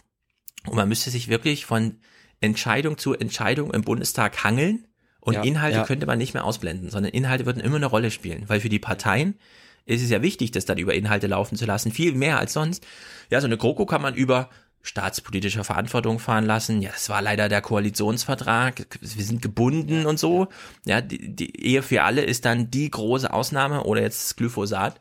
Und 0.67 0.77
man 0.77 0.89
müsste 0.89 1.11
sich 1.11 1.29
wirklich 1.29 1.67
von 1.67 1.99
Entscheidung 2.41 2.99
zu 2.99 3.15
Entscheidung 3.15 3.73
im 3.73 3.83
Bundestag 3.83 4.43
hangeln 4.45 4.87
und 5.21 5.35
Inhalte 5.45 5.83
könnte 5.87 6.07
man 6.07 6.19
nicht 6.19 6.35
mehr 6.35 6.45
ausblenden, 6.45 6.91
sondern 6.91 7.13
Inhalte 7.13 7.47
würden 7.47 7.61
immer 7.61 7.77
eine 7.77 7.87
Rolle 7.87 8.11
spielen, 8.11 8.45
weil 8.49 8.61
für 8.61 8.69
die 8.69 8.81
Parteien 8.81 9.39
ist 9.87 10.03
es 10.03 10.11
ja 10.11 10.23
wichtig, 10.23 10.51
das 10.53 10.65
dann 10.65 10.79
über 10.79 10.95
Inhalte 10.95 11.27
laufen 11.27 11.57
zu 11.57 11.65
lassen, 11.67 11.93
viel 11.93 12.15
mehr 12.15 12.39
als 12.39 12.53
sonst. 12.53 12.87
Ja, 13.31 13.41
so 13.41 13.47
eine 13.47 13.57
GroKo 13.57 13.87
kann 13.87 14.03
man 14.03 14.15
über 14.15 14.49
staatspolitischer 14.85 15.63
Verantwortung 15.65 16.19
fahren 16.19 16.45
lassen. 16.45 16.83
Ja, 16.83 16.91
das 16.91 17.09
war 17.09 17.23
leider 17.23 17.49
der 17.49 17.61
Koalitionsvertrag. 17.63 18.87
Wir 19.01 19.25
sind 19.25 19.41
gebunden 19.43 20.07
und 20.07 20.19
so. 20.19 20.49
Ja, 20.85 21.01
die, 21.01 21.35
die 21.35 21.65
Ehe 21.65 21.83
für 21.83 22.03
alle 22.03 22.23
ist 22.23 22.45
dann 22.45 22.71
die 22.71 22.91
große 22.91 23.33
Ausnahme 23.33 23.85
oder 23.85 24.03
jetzt 24.03 24.37
Glyphosat. 24.37 25.01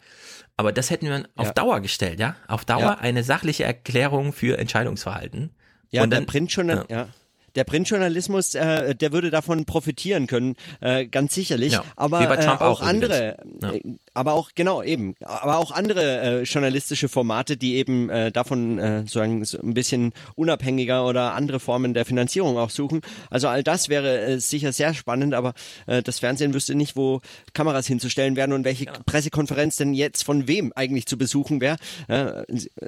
Aber 0.58 0.72
das 0.72 0.92
hätten 0.92 1.08
wir 1.08 1.28
auf 1.36 1.48
Ja. 1.48 1.54
Dauer 1.54 1.80
gestellt, 1.82 2.20
ja? 2.20 2.36
Auf 2.48 2.66
Dauer 2.66 2.82
Ja. 2.82 2.98
eine 3.00 3.24
sachliche 3.24 3.64
Erklärung 3.64 4.34
für 4.34 4.60
Entscheidungsverhalten. 4.60 5.50
Ja, 5.90 6.04
und 6.04 6.12
der 6.12 6.20
dann, 6.20 6.28
Printjournal 6.28 6.86
ja. 6.90 7.08
Der 7.56 7.64
Printjournalismus, 7.64 8.56
äh, 8.56 8.96
der 8.96 9.12
würde 9.12 9.30
davon 9.30 9.66
profitieren 9.66 10.28
können, 10.28 10.56
äh, 10.82 11.06
ganz 11.06 11.36
sicherlich. 11.36 11.74
Ja, 11.74 11.84
aber 11.96 12.22
wie 12.22 12.28
bei 12.28 12.38
Trump 12.38 12.62
äh, 12.62 12.64
auch 12.64 12.82
auch 12.82 12.88
andere, 12.88 13.38
übrigens. 13.56 13.86
äh, 13.86 14.00
aber 14.14 14.34
auch 14.34 14.52
genau 14.56 14.84
eben, 14.84 15.16
aber 15.22 15.58
auch 15.58 15.72
andere 15.72 16.22
äh, 16.22 16.44
journalistische 16.44 17.10
Formate, 17.10 17.58
die 17.58 17.76
eben 17.76 18.10
äh, 18.10 18.32
davon 18.32 18.62
sozusagen 18.82 19.44
so 19.46 19.60
ein 19.60 19.74
bisschen 19.74 20.14
unabhängiger 20.36 21.06
oder 21.06 21.34
andere 21.34 21.60
Formen 21.60 21.94
der 21.94 22.06
Finanzierung 22.06 22.58
auch 22.58 22.70
suchen. 22.70 23.02
Also 23.30 23.48
all 23.48 23.64
das 23.64 23.90
wäre 23.90 24.40
sicher 24.40 24.72
sehr 24.72 24.94
spannend, 24.94 25.34
aber 25.34 25.54
das 25.86 26.20
Fernsehen 26.20 26.54
wüsste 26.54 26.76
nicht, 26.76 26.96
wo 26.96 27.22
Kameras 27.54 27.88
hinzustellen 27.88 28.36
werden 28.36 28.54
und 28.54 28.64
welche 28.64 28.86
Pressekonferenz 28.86 29.76
denn 29.76 29.94
jetzt 29.94 30.24
von 30.24 30.48
wem 30.48 30.72
eigentlich 30.76 31.06
zu 31.06 31.18
besuchen 31.18 31.62
wäre. 31.62 31.78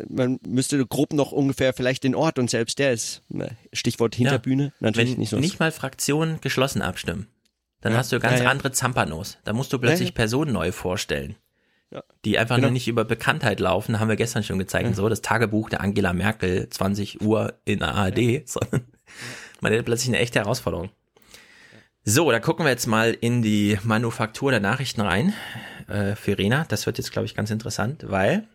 Man 0.10 0.40
müsste 0.48 0.85
grob 0.85 1.14
noch 1.14 1.31
ungefähr 1.31 1.73
vielleicht 1.73 2.03
den 2.03 2.15
Ort 2.15 2.40
und 2.40 2.49
selbst 2.49 2.80
der 2.80 2.94
ist 2.94 3.22
äh, 3.34 3.49
Stichwort 3.74 4.16
Hinterbühne 4.16 4.72
natürlich 4.80 5.12
wenn 5.14 5.20
nicht 5.20 5.30
so. 5.30 5.40
nicht 5.40 5.60
mal 5.60 5.72
Fraktionen 5.72 6.40
geschlossen 6.41 6.82
abstimmen, 6.82 7.28
dann 7.82 7.94
Ja. 7.94 7.98
hast 8.00 8.12
du 8.12 8.20
ganz 8.20 8.38
Ja, 8.40 8.45
ja. 8.45 8.50
andere 8.52 8.72
Zampanos. 8.72 9.38
Da 9.44 9.54
musst 9.54 9.74
du 9.74 9.80
plötzlich 9.80 10.10
Ja, 10.10 10.14
ja. 10.14 10.16
Personen 10.16 10.54
neu 10.54 10.72
vorstellen. 10.72 11.36
Ja. 11.91 12.04
Die 12.26 12.40
einfach 12.40 12.56
Genau. 12.56 12.68
nur 12.70 12.74
nicht 12.74 12.88
über 12.88 13.06
Bekanntheit 13.06 13.60
laufen, 13.60 14.00
haben 14.00 14.10
wir 14.10 14.16
gestern 14.16 14.44
schon 14.44 14.58
gezeigt. 14.58 14.95
So, 14.95 15.10
das 15.10 15.22
Tagebuch 15.22 15.70
der 15.70 15.82
Angela 15.82 16.12
Merkel, 16.14 16.68
20 16.70 17.22
Uhr 17.22 17.54
in 17.66 17.80
der 17.80 17.94
ARD, 17.94 18.18
sondern 18.48 18.86
man 19.62 19.74
hat 19.74 19.86
plötzlich 19.86 20.10
eine 20.10 20.20
echte 20.20 20.40
Herausforderung. 20.40 20.90
So, 22.06 22.30
da 22.32 22.40
gucken 22.40 22.66
wir 22.66 22.72
jetzt 22.72 22.88
mal 22.88 23.16
in 23.22 23.41
die 23.41 23.78
Manufaktur 23.84 24.52
der 24.52 24.60
Nachrichten 24.60 25.02
rein. 25.02 25.34
Äh, 25.88 26.16
für 26.16 26.38
Rena, 26.38 26.66
das 26.68 26.86
wird 26.86 26.98
jetzt, 26.98 27.12
glaube 27.12 27.26
ich, 27.26 27.36
ganz 27.36 27.50
interessant, 27.52 28.06
weil 28.10 28.48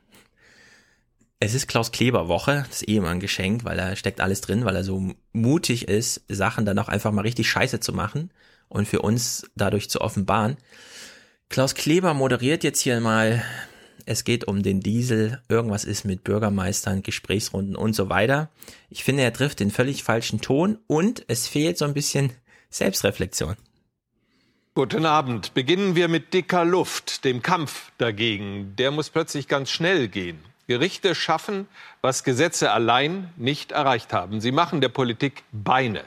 es 1.40 1.54
ist 1.54 1.68
Klaus 1.68 1.92
Kleber 1.92 2.28
Woche, 2.28 2.64
das 2.68 2.82
Ehemann 2.82 3.20
geschenkt, 3.20 3.64
weil 3.64 3.78
er 3.78 3.96
steckt 3.96 4.20
alles 4.20 4.40
drin, 4.40 4.64
weil 4.64 4.74
er 4.74 4.84
so 4.84 5.12
mutig 5.32 5.86
ist, 5.86 6.22
Sachen 6.28 6.64
dann 6.64 6.78
auch 6.78 6.88
einfach 6.88 7.12
mal 7.12 7.22
richtig 7.22 7.48
scheiße 7.48 7.78
zu 7.80 7.92
machen 7.92 8.30
und 8.68 8.88
für 8.88 9.02
uns 9.02 9.48
dadurch 9.54 9.88
zu 9.88 10.00
offenbaren. 10.00 10.56
Klaus 11.48 11.74
Kleber 11.74 12.12
moderiert 12.12 12.64
jetzt 12.64 12.80
hier 12.80 13.00
mal, 13.00 13.42
es 14.04 14.24
geht 14.24 14.48
um 14.48 14.62
den 14.62 14.80
Diesel, 14.80 15.40
irgendwas 15.48 15.84
ist 15.84 16.04
mit 16.04 16.24
Bürgermeistern, 16.24 17.02
Gesprächsrunden 17.02 17.76
und 17.76 17.94
so 17.94 18.08
weiter. 18.08 18.50
Ich 18.90 19.04
finde, 19.04 19.22
er 19.22 19.32
trifft 19.32 19.60
den 19.60 19.70
völlig 19.70 20.02
falschen 20.02 20.40
Ton 20.40 20.78
und 20.88 21.24
es 21.28 21.46
fehlt 21.46 21.78
so 21.78 21.84
ein 21.84 21.94
bisschen 21.94 22.32
Selbstreflexion. 22.70 23.54
Guten 24.74 25.06
Abend. 25.06 25.54
Beginnen 25.54 25.94
wir 25.94 26.08
mit 26.08 26.34
dicker 26.34 26.64
Luft, 26.64 27.24
dem 27.24 27.42
Kampf 27.42 27.92
dagegen. 27.98 28.74
Der 28.76 28.90
muss 28.90 29.10
plötzlich 29.10 29.48
ganz 29.48 29.70
schnell 29.70 30.08
gehen. 30.08 30.38
Gerichte 30.68 31.14
schaffen, 31.14 31.66
was 32.02 32.24
Gesetze 32.24 32.70
allein 32.70 33.32
nicht 33.36 33.72
erreicht 33.72 34.12
haben. 34.12 34.40
Sie 34.40 34.52
machen 34.52 34.80
der 34.82 34.90
Politik 34.90 35.42
Beine. 35.50 36.04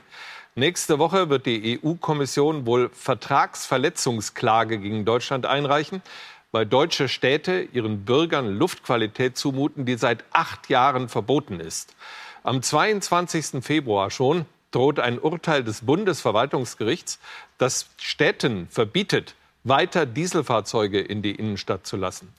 Nächste 0.54 1.00
Woche 1.00 1.30
wird 1.30 1.48
die 1.48 1.80
EU-Kommission 1.84 2.66
wohl 2.68 2.90
Vertragsverletzungsklage 2.94 4.78
gegen 4.78 5.04
Deutschland 5.04 5.48
einreichen, 5.48 6.04
weil 6.52 6.68
deutsche 6.68 7.08
Städte 7.08 7.68
ihren 7.74 8.06
Bürgern 8.06 8.56
Luftqualität 8.56 9.36
zumuten, 9.36 9.86
die 9.86 9.96
seit 9.96 10.24
acht 10.32 10.70
Jahren 10.70 11.10
verboten 11.10 11.60
ist. 11.60 11.96
Am 12.44 12.62
22. 12.62 13.64
Februar 13.64 14.12
schon 14.12 14.46
droht 14.70 15.00
ein 15.00 15.18
Urteil 15.18 15.64
des 15.64 15.82
Bundesverwaltungsgerichts, 15.82 17.20
das 17.58 17.90
Städten 17.98 18.68
verbietet, 18.70 19.36
weiter 19.64 20.06
Dieselfahrzeuge 20.06 21.00
in 21.00 21.22
die 21.22 21.36
Innenstadt 21.36 21.88
zu 21.88 21.98
lassen. 21.98 22.34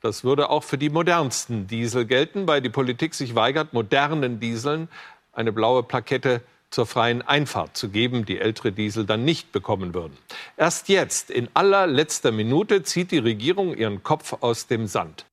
Das 0.00 0.24
würde 0.24 0.50
auch 0.50 0.62
für 0.62 0.78
die 0.78 0.90
modernsten 0.90 1.66
Diesel 1.66 2.06
gelten, 2.06 2.46
weil 2.46 2.60
die 2.60 2.70
Politik 2.70 3.14
sich 3.14 3.34
weigert, 3.34 3.72
modernen 3.72 4.40
Dieseln 4.40 4.88
eine 5.32 5.52
blaue 5.52 5.82
Plakette 5.82 6.42
zur 6.70 6.86
freien 6.86 7.22
Einfahrt 7.22 7.76
zu 7.76 7.88
geben, 7.88 8.24
die 8.24 8.38
ältere 8.38 8.72
Diesel 8.72 9.06
dann 9.06 9.24
nicht 9.24 9.52
bekommen 9.52 9.94
würden. 9.94 10.16
Erst 10.56 10.88
jetzt, 10.88 11.30
in 11.30 11.48
allerletzter 11.54 12.32
Minute, 12.32 12.82
zieht 12.82 13.12
die 13.12 13.18
Regierung 13.18 13.74
ihren 13.74 14.02
Kopf 14.02 14.34
aus 14.40 14.66
dem 14.66 14.86
Sand. 14.86 15.26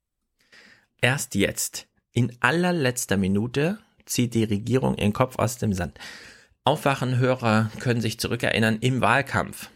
Erst 1.02 1.35
jetzt, 1.35 1.88
in 2.11 2.35
allerletzter 2.40 3.18
Minute, 3.18 3.80
zieht 4.06 4.34
die 4.35 4.44
Regierung 4.44 4.95
ihren 4.95 5.14
Kopf 5.14 5.38
aus 5.38 5.57
dem 5.57 5.73
Sand. 5.73 5.99
Aufwachenhörer 6.65 7.72
können 7.80 7.99
sich 7.99 8.19
zurückerinnern 8.19 8.77
im 8.80 9.02
Wahlkampf. 9.02 9.69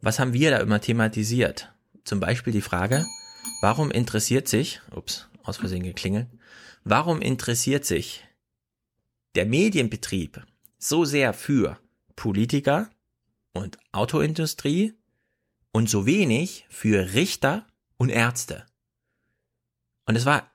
Was 0.00 0.18
haben 0.18 0.32
wir 0.32 0.50
da 0.50 0.58
immer 0.58 0.80
thematisiert? 0.80 1.72
Zum 2.04 2.18
Beispiel 2.18 2.52
die 2.52 2.62
Frage, 2.62 3.06
warum 3.60 3.90
interessiert 3.90 4.48
sich, 4.48 4.80
ups, 4.94 5.28
aus 5.42 5.58
Versehen 5.58 5.82
geklingelt, 5.82 6.28
warum 6.84 7.20
interessiert 7.20 7.84
sich 7.84 8.24
der 9.34 9.46
Medienbetrieb 9.46 10.44
so 10.78 11.04
sehr 11.04 11.32
für 11.32 11.78
Politiker 12.16 12.90
und 13.52 13.78
Autoindustrie 13.92 14.94
und 15.72 15.88
so 15.88 16.06
wenig 16.06 16.66
für 16.68 17.14
Richter 17.14 17.66
und 17.96 18.08
Ärzte? 18.08 18.66
Und 20.06 20.16
es 20.16 20.26
war 20.26 20.50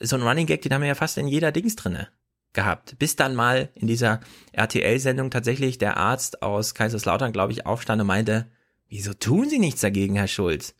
so 0.00 0.16
ein 0.16 0.22
Running 0.22 0.46
Gag, 0.46 0.62
den 0.62 0.72
haben 0.72 0.80
wir 0.80 0.88
ja 0.88 0.94
fast 0.94 1.18
in 1.18 1.28
jeder 1.28 1.52
Dings 1.52 1.76
drinne 1.76 2.08
gehabt. 2.52 2.98
Bis 2.98 3.14
dann 3.14 3.36
mal 3.36 3.70
in 3.74 3.86
dieser 3.86 4.20
RTL-Sendung 4.52 5.30
tatsächlich 5.30 5.78
der 5.78 5.96
Arzt 5.96 6.42
aus 6.42 6.74
Kaiserslautern, 6.74 7.32
glaube 7.32 7.52
ich, 7.52 7.66
aufstand 7.66 8.00
und 8.00 8.08
meinte, 8.08 8.50
wieso 8.88 9.14
tun 9.14 9.48
Sie 9.48 9.60
nichts 9.60 9.82
dagegen, 9.82 10.16
Herr 10.16 10.26
Schulz? 10.26 10.74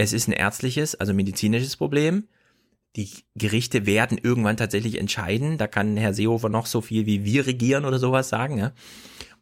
Es 0.00 0.14
ist 0.14 0.28
ein 0.28 0.32
ärztliches, 0.32 0.94
also 0.94 1.12
medizinisches 1.12 1.76
Problem. 1.76 2.26
Die 2.96 3.10
Gerichte 3.34 3.84
werden 3.84 4.16
irgendwann 4.16 4.56
tatsächlich 4.56 4.98
entscheiden. 4.98 5.58
Da 5.58 5.66
kann 5.66 5.98
Herr 5.98 6.14
Seehofer 6.14 6.48
noch 6.48 6.64
so 6.64 6.80
viel 6.80 7.04
wie 7.04 7.26
wir 7.26 7.46
regieren 7.46 7.84
oder 7.84 7.98
sowas 7.98 8.30
sagen. 8.30 8.56
Ja? 8.56 8.72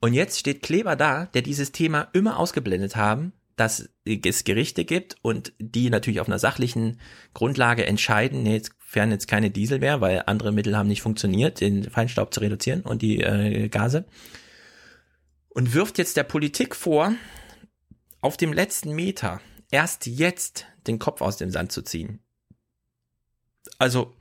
Und 0.01 0.15
jetzt 0.15 0.37
steht 0.37 0.65
Kleber 0.65 0.97
da, 0.97 1.27
der 1.27 1.43
dieses 1.43 1.71
Thema 1.71 2.09
immer 2.13 2.41
ausgeblendet 2.41 2.97
haben, 2.97 3.33
dass 3.55 3.89
es 4.05 4.43
Gerichte 4.43 4.85
gibt 4.85 5.15
und 5.23 5.53
die 5.61 5.91
natürlich 5.91 6.19
auf 6.19 6.27
einer 6.27 6.41
sachlichen 6.41 6.99
Grundlage 7.35 7.87
entscheiden, 7.87 8.43
nee, 8.43 8.55
jetzt 8.55 8.73
fern 8.81 9.13
jetzt 9.13 9.29
keine 9.29 9.51
Diesel 9.51 9.79
mehr, 9.79 10.01
weil 10.01 10.25
andere 10.27 10.51
Mittel 10.51 10.77
haben 10.77 10.89
nicht 10.89 11.03
funktioniert, 11.03 11.61
den 11.61 11.89
Feinstaub 11.89 12.35
zu 12.35 12.41
reduzieren 12.41 12.81
und 12.81 13.03
die 13.03 13.21
äh, 13.21 13.69
Gase. 13.69 14.07
Und 15.51 15.73
wirft 15.73 15.99
jetzt 15.99 16.17
der 16.17 16.25
Politik 16.25 16.75
vor, 16.75 17.15
auf 18.21 18.37
dem 18.37 18.53
letzten 18.53 18.97
Meter 18.97 19.41
erst 19.71 20.07
jetzt 20.07 20.67
den 20.87 20.99
Kopf 20.99 21.21
aus 21.21 21.37
dem 21.37 21.51
Sand 21.51 21.73
zu 21.73 21.83
ziehen. 21.83 22.21
Also, 23.79 24.15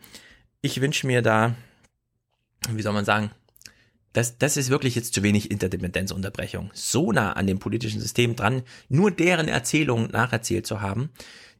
ich 0.62 0.82
wünsche 0.82 1.08
mir 1.08 1.22
da, 1.22 1.56
wie 2.70 2.82
soll 2.82 2.94
man 2.94 3.06
sagen, 3.06 3.32
das, 4.14 4.38
das 4.38 4.58
ist 4.58 4.70
wirklich 4.70 4.96
jetzt 4.96 5.14
zu 5.14 5.22
wenig 5.22 5.52
Interdependenzunterbrechung. 5.52 6.72
So 6.74 7.12
nah 7.12 7.34
an 7.34 7.46
dem 7.46 7.60
politischen 7.60 8.02
System 8.02 8.36
dran, 8.36 8.64
nur 8.90 9.12
deren 9.12 9.48
Erzählungen 9.48 10.10
nacherzählt 10.12 10.66
zu 10.66 10.82
haben, 10.82 11.12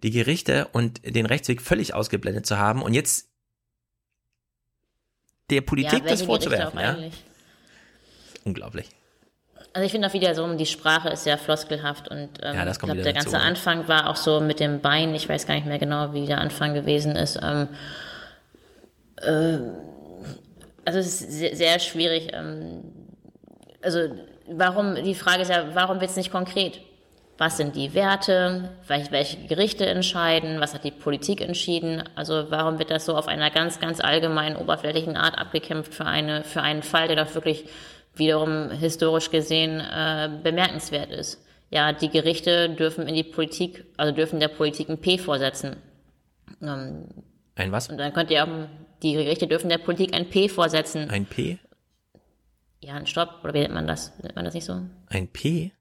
die 0.04 0.12
Gerichte 0.12 0.68
und 0.70 1.02
den 1.06 1.26
Rechtsweg 1.26 1.62
völlig 1.62 1.94
ausgeblendet 1.94 2.46
zu 2.46 2.58
haben 2.58 2.82
und 2.82 2.94
jetzt 2.94 3.30
der 5.50 5.62
Politik 5.62 6.04
das 6.04 6.22
welche 6.22 6.26
vorzuwerfen. 6.26 6.80
Ja? 6.80 6.98
Unglaublich. 8.44 8.90
Also 9.78 9.86
ich 9.86 9.92
finde 9.92 10.08
auch 10.08 10.14
wieder 10.14 10.34
so, 10.34 10.52
die 10.56 10.66
Sprache 10.66 11.10
ist 11.10 11.24
sehr 11.24 11.38
floskelhaft 11.38 12.08
und 12.08 12.30
ähm, 12.42 12.56
Ja, 12.56 12.68
ich 12.68 12.80
glaube, 12.80 12.96
der 12.96 13.14
dazu, 13.14 13.26
ganze 13.26 13.38
ne? 13.38 13.44
Anfang 13.44 13.88
war 13.88 14.10
auch 14.10 14.16
so 14.16 14.40
mit 14.40 14.60
dem 14.60 14.82
Bein, 14.82 15.14
ich 15.14 15.30
weiß 15.30 15.46
gar 15.46 15.54
nicht 15.54 15.68
mehr 15.68 15.78
genau, 15.78 16.14
wie 16.14 16.26
der 16.26 16.42
Anfang 16.42 16.74
gewesen 16.74 17.16
ist. 17.16 17.40
Ähm, 17.44 17.68
äh, 19.22 19.60
also 20.84 20.98
es 20.98 21.22
ist 21.22 21.32
sehr, 21.32 21.56
sehr 21.56 21.78
schwierig. 21.78 22.32
Ähm, 22.34 22.86
also 23.84 24.00
warum, 24.48 24.96
die 24.96 25.14
Frage 25.14 25.44
ist 25.44 25.52
ja, 25.52 25.66
warum 25.76 26.02
wird 26.02 26.10
es 26.10 26.18
nicht 26.18 26.32
konkret? 26.32 26.82
Was 27.38 27.58
sind 27.58 27.76
die 27.76 27.94
Werte? 27.94 28.72
Welche, 28.88 29.12
welche 29.12 29.46
Gerichte 29.46 29.86
entscheiden? 29.86 30.60
Was 30.60 30.74
hat 30.74 30.86
die 30.86 30.92
Politik 30.92 31.40
entschieden? 31.40 32.02
Also 32.16 32.50
warum 32.50 32.80
wird 32.80 32.90
das 32.90 33.06
so 33.06 33.16
auf 33.16 33.28
einer 33.28 33.52
ganz, 33.52 33.80
ganz 33.80 34.00
allgemeinen, 34.00 34.56
oberflächlichen 34.56 35.16
Art 35.18 35.38
abgekämpft 35.38 35.94
für, 35.94 36.08
eine, 36.08 36.44
für 36.44 36.64
einen 36.64 36.82
Fall, 36.82 37.08
der 37.08 37.24
doch 37.24 37.36
wirklich 37.36 37.66
wiederum 38.20 38.72
historisch 38.72 39.30
gesehen 39.32 39.80
äh, 39.80 40.30
bemerkenswert 40.44 41.12
ist? 41.12 41.44
Ja, 41.70 41.92
die 41.92 42.10
Gerichte 42.10 42.70
dürfen 42.70 43.08
in 43.08 43.16
die 43.16 43.24
Politik, 43.24 43.86
also 43.98 44.14
dürfen 44.14 44.40
der 44.40 44.48
Politik 44.48 44.90
ein 44.90 45.00
P 45.00 45.18
vorsetzen. 45.18 45.76
Ähm, 46.62 47.06
Ein 47.56 47.72
was? 47.72 47.90
und 47.90 47.98
dann 47.98 48.14
könnt 48.14 48.32
ihr 48.32 48.44
auch, 48.44 48.68
die 49.04 49.14
Gerichte 49.14 49.48
dürfen 49.48 49.70
der 49.70 49.78
Politik 49.78 50.14
ein 50.14 50.30
P 50.30 50.48
vorsetzen. 50.50 51.10
Ein 51.10 51.26
P? 51.26 51.60
Ja, 52.80 52.94
ein 52.94 53.06
Stopp, 53.08 53.44
oder 53.44 53.54
wie 53.54 53.60
nennt 53.60 53.74
man 53.74 53.88
das? 53.88 54.18
Nennt 54.22 54.36
man 54.36 54.46
das 54.46 54.54
nicht 54.54 54.66
so? 54.66 54.82
Ein 55.08 55.28
P? 55.28 55.72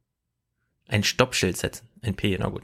Ein 0.88 1.02
Stoppschild 1.02 1.56
setzen. 1.56 1.88
Ein 2.02 2.16
P, 2.16 2.36
na 2.38 2.48
gut. 2.48 2.62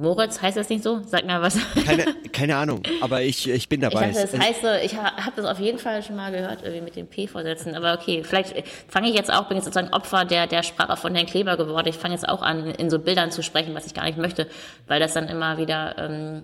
Moritz, 0.00 0.40
heißt 0.40 0.56
das 0.56 0.68
nicht 0.68 0.82
so? 0.82 1.02
Sag 1.04 1.26
mal 1.26 1.42
was. 1.42 1.58
Keine, 1.84 2.04
keine 2.32 2.56
Ahnung, 2.56 2.82
aber 3.00 3.22
ich, 3.22 3.48
ich 3.48 3.68
bin 3.68 3.80
dabei. 3.80 4.10
Ich 4.10 4.16
dachte, 4.16 4.28
das 4.32 4.46
heißt 4.46 4.62
so, 4.62 4.68
ich 4.82 4.96
habe 4.96 5.32
das 5.36 5.44
auf 5.44 5.58
jeden 5.58 5.78
Fall 5.78 6.02
schon 6.02 6.16
mal 6.16 6.30
gehört, 6.30 6.62
irgendwie 6.62 6.82
mit 6.82 6.96
dem 6.96 7.06
P-Vorsitzenden. 7.06 7.82
Aber 7.82 8.00
okay, 8.00 8.22
vielleicht 8.24 8.64
fange 8.88 9.08
ich 9.08 9.14
jetzt 9.14 9.32
auch, 9.32 9.48
bin 9.48 9.56
jetzt 9.56 9.64
sozusagen 9.64 9.92
Opfer 9.92 10.24
der, 10.24 10.46
der 10.46 10.62
Sprache 10.62 10.96
von 10.96 11.14
Herrn 11.14 11.26
Kleber 11.26 11.56
geworden. 11.56 11.88
Ich 11.88 11.96
fange 11.96 12.14
jetzt 12.14 12.28
auch 12.28 12.42
an, 12.42 12.70
in 12.70 12.90
so 12.90 12.98
Bildern 12.98 13.30
zu 13.30 13.42
sprechen, 13.42 13.74
was 13.74 13.86
ich 13.86 13.94
gar 13.94 14.04
nicht 14.04 14.18
möchte, 14.18 14.48
weil 14.86 15.00
das 15.00 15.14
dann 15.14 15.28
immer 15.28 15.58
wieder, 15.58 15.96
ähm, 15.98 16.42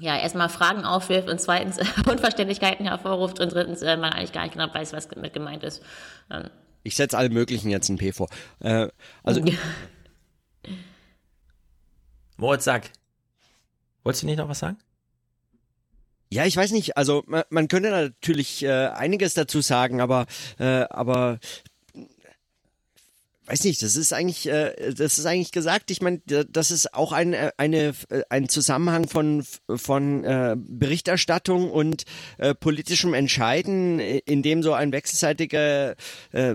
ja, 0.00 0.18
erstmal 0.18 0.48
Fragen 0.48 0.84
aufwirft 0.84 1.28
und 1.28 1.40
zweitens 1.40 1.78
Unverständlichkeiten 2.10 2.86
hervorruft 2.86 3.40
und 3.40 3.52
drittens 3.52 3.82
äh, 3.82 3.96
man 3.96 4.12
eigentlich 4.12 4.32
gar 4.32 4.42
nicht 4.42 4.54
genau 4.54 4.72
weiß, 4.72 4.92
was 4.92 5.08
damit 5.08 5.32
gemeint 5.32 5.62
ist. 5.62 5.82
Ähm. 6.30 6.50
Ich 6.82 6.96
setze 6.96 7.18
alle 7.18 7.28
möglichen 7.28 7.70
jetzt 7.70 7.88
ein 7.90 7.98
P 7.98 8.12
vor. 8.12 8.28
Äh, 8.60 8.88
also 9.22 9.42
Moritz, 12.40 12.64
sag. 12.64 12.90
Wolltest 14.02 14.22
du 14.22 14.26
nicht 14.26 14.38
noch 14.38 14.48
was 14.48 14.60
sagen? 14.60 14.78
Ja, 16.32 16.46
ich 16.46 16.56
weiß 16.56 16.70
nicht. 16.70 16.96
Also 16.96 17.22
man, 17.26 17.42
man 17.50 17.68
könnte 17.68 17.90
natürlich 17.90 18.62
äh, 18.62 18.86
einiges 18.86 19.34
dazu 19.34 19.60
sagen, 19.60 20.00
aber 20.00 20.24
äh, 20.58 20.86
aber 20.88 21.38
weiß 23.50 23.64
nicht, 23.64 23.82
das 23.82 23.96
ist 23.96 24.12
eigentlich, 24.12 24.48
äh, 24.48 24.92
das 24.94 25.18
ist 25.18 25.26
eigentlich 25.26 25.50
gesagt. 25.50 25.90
Ich 25.90 26.00
meine, 26.00 26.20
das 26.26 26.70
ist 26.70 26.94
auch 26.94 27.12
ein, 27.12 27.32
äh, 27.32 27.50
eine, 27.56 27.94
äh, 28.08 28.22
ein 28.28 28.48
Zusammenhang 28.48 29.08
von, 29.08 29.44
von 29.68 30.22
äh, 30.24 30.56
Berichterstattung 30.56 31.70
und 31.70 32.04
äh, 32.38 32.54
politischem 32.54 33.12
Entscheiden, 33.12 33.98
in 33.98 34.42
dem 34.42 34.62
so 34.62 34.72
ein 34.72 34.92
wechselseitiger, 34.92 35.96
äh, 36.30 36.54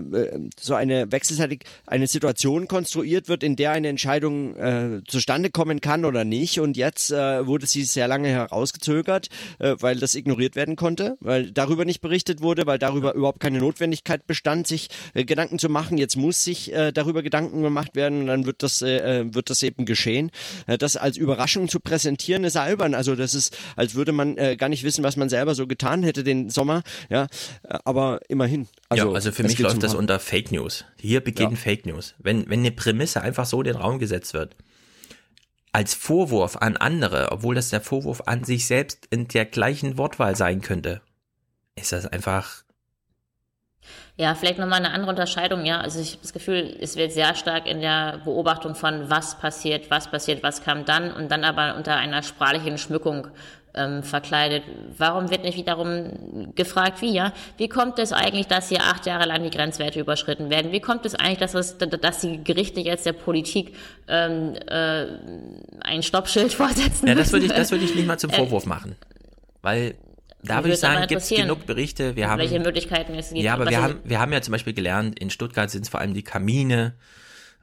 so 0.58 0.74
eine 0.74 1.12
wechselseitig 1.12 1.64
eine 1.86 2.06
Situation 2.06 2.66
konstruiert 2.66 3.28
wird, 3.28 3.42
in 3.42 3.56
der 3.56 3.72
eine 3.72 3.88
Entscheidung 3.88 4.56
äh, 4.56 5.02
zustande 5.06 5.50
kommen 5.50 5.82
kann 5.82 6.06
oder 6.06 6.24
nicht. 6.24 6.60
Und 6.60 6.78
jetzt 6.78 7.10
äh, 7.10 7.46
wurde 7.46 7.66
sie 7.66 7.84
sehr 7.84 8.08
lange 8.08 8.28
herausgezögert, 8.28 9.28
äh, 9.58 9.76
weil 9.80 9.98
das 9.98 10.14
ignoriert 10.14 10.56
werden 10.56 10.76
konnte, 10.76 11.18
weil 11.20 11.50
darüber 11.50 11.84
nicht 11.84 12.00
berichtet 12.00 12.40
wurde, 12.40 12.66
weil 12.66 12.78
darüber 12.78 13.12
überhaupt 13.12 13.40
keine 13.40 13.58
Notwendigkeit 13.58 14.26
bestand, 14.26 14.66
sich 14.66 14.88
äh, 15.12 15.26
Gedanken 15.26 15.58
zu 15.58 15.68
machen. 15.68 15.98
Jetzt 15.98 16.16
muss 16.16 16.42
sich 16.42 16.72
äh, 16.72 16.85
darüber 16.92 17.22
Gedanken 17.22 17.62
gemacht 17.62 17.94
werden 17.94 18.22
und 18.22 18.26
dann 18.26 18.46
wird 18.46 18.62
das, 18.62 18.82
äh, 18.82 19.24
wird 19.34 19.50
das 19.50 19.62
eben 19.62 19.84
geschehen. 19.84 20.30
Äh, 20.66 20.78
das 20.78 20.96
als 20.96 21.16
Überraschung 21.16 21.68
zu 21.68 21.80
präsentieren 21.80 22.44
ist 22.44 22.56
albern. 22.56 22.94
Also 22.94 23.16
das 23.16 23.34
ist, 23.34 23.56
als 23.76 23.94
würde 23.94 24.12
man 24.12 24.36
äh, 24.36 24.56
gar 24.56 24.68
nicht 24.68 24.84
wissen, 24.84 25.04
was 25.04 25.16
man 25.16 25.28
selber 25.28 25.54
so 25.54 25.66
getan 25.66 26.02
hätte 26.02 26.24
den 26.24 26.50
Sommer. 26.50 26.82
Ja, 27.10 27.26
aber 27.84 28.20
immerhin. 28.28 28.68
Also, 28.88 29.08
ja, 29.08 29.14
also 29.14 29.32
für 29.32 29.42
mich 29.42 29.58
läuft 29.58 29.82
das 29.82 29.94
unter 29.94 30.18
Fake 30.18 30.52
News. 30.52 30.84
Hier 30.98 31.20
beginnen 31.20 31.52
ja. 31.52 31.56
Fake 31.56 31.86
News. 31.86 32.14
Wenn, 32.18 32.48
wenn 32.48 32.60
eine 32.60 32.70
Prämisse 32.70 33.20
einfach 33.20 33.46
so 33.46 33.60
in 33.60 33.66
den 33.66 33.76
Raum 33.76 33.98
gesetzt 33.98 34.34
wird, 34.34 34.56
als 35.72 35.94
Vorwurf 35.94 36.56
an 36.56 36.76
andere, 36.76 37.32
obwohl 37.32 37.54
das 37.54 37.68
der 37.68 37.82
Vorwurf 37.82 38.22
an 38.26 38.44
sich 38.44 38.66
selbst 38.66 39.06
in 39.10 39.28
der 39.28 39.44
gleichen 39.44 39.98
Wortwahl 39.98 40.34
sein 40.34 40.62
könnte, 40.62 41.02
ist 41.74 41.92
das 41.92 42.06
einfach 42.06 42.64
ja, 44.18 44.34
vielleicht 44.34 44.58
nochmal 44.58 44.78
eine 44.78 44.92
andere 44.92 45.10
Unterscheidung, 45.10 45.66
ja. 45.66 45.80
Also 45.80 46.00
ich 46.00 46.12
habe 46.12 46.22
das 46.22 46.32
Gefühl, 46.32 46.74
es 46.80 46.96
wird 46.96 47.12
sehr 47.12 47.34
stark 47.34 47.66
in 47.66 47.82
der 47.82 48.20
Beobachtung 48.24 48.74
von 48.74 49.10
was 49.10 49.38
passiert, 49.38 49.90
was 49.90 50.10
passiert, 50.10 50.42
was 50.42 50.62
kam 50.62 50.86
dann 50.86 51.12
und 51.12 51.30
dann 51.30 51.44
aber 51.44 51.76
unter 51.76 51.96
einer 51.96 52.22
sprachlichen 52.22 52.78
Schmückung 52.78 53.28
ähm, 53.74 54.02
verkleidet. 54.02 54.64
Warum 54.96 55.30
wird 55.30 55.44
nicht 55.44 55.58
wiederum 55.58 56.54
gefragt, 56.54 57.02
wie, 57.02 57.12
ja? 57.12 57.34
Wie 57.58 57.68
kommt 57.68 57.98
es 57.98 58.14
eigentlich, 58.14 58.46
dass 58.46 58.70
hier 58.70 58.80
acht 58.80 59.04
Jahre 59.04 59.26
lang 59.26 59.42
die 59.42 59.50
Grenzwerte 59.50 60.00
überschritten 60.00 60.48
werden? 60.48 60.72
Wie 60.72 60.80
kommt 60.80 61.04
es 61.04 61.14
eigentlich, 61.14 61.38
dass, 61.38 61.52
es, 61.52 61.76
dass 61.76 62.20
die 62.20 62.42
Gerichte 62.42 62.80
jetzt 62.80 63.04
der 63.04 63.12
Politik 63.12 63.74
ähm, 64.08 64.54
äh, 64.66 65.06
ein 65.82 66.02
Stoppschild 66.02 66.52
vorsetzen? 66.54 67.06
Ja, 67.06 67.14
das 67.14 67.32
würde 67.32 67.46
ich, 67.46 67.52
das 67.52 67.70
würde 67.70 67.84
ich 67.84 67.94
nicht 67.94 68.06
mal 68.06 68.18
zum 68.18 68.30
äh, 68.30 68.36
Vorwurf 68.36 68.64
machen. 68.64 68.96
Weil 69.60 69.94
da 70.42 70.62
würde 70.62 70.74
ich 70.74 70.80
sagen, 70.80 71.06
gibt 71.08 71.22
es 71.22 71.28
genug 71.28 71.66
Berichte. 71.66 72.16
Wir 72.16 72.28
haben, 72.28 72.38
welche 72.38 72.60
Möglichkeiten 72.60 73.14
es 73.14 73.30
gibt. 73.30 73.42
Ja, 73.42 73.54
aber 73.54 73.68
wir 73.68 73.82
haben, 73.82 74.00
wir 74.04 74.20
haben 74.20 74.32
ja 74.32 74.42
zum 74.42 74.52
Beispiel 74.52 74.74
gelernt, 74.74 75.18
in 75.18 75.30
Stuttgart 75.30 75.70
sind 75.70 75.82
es 75.82 75.88
vor 75.88 76.00
allem 76.00 76.14
die 76.14 76.22
Kamine. 76.22 76.94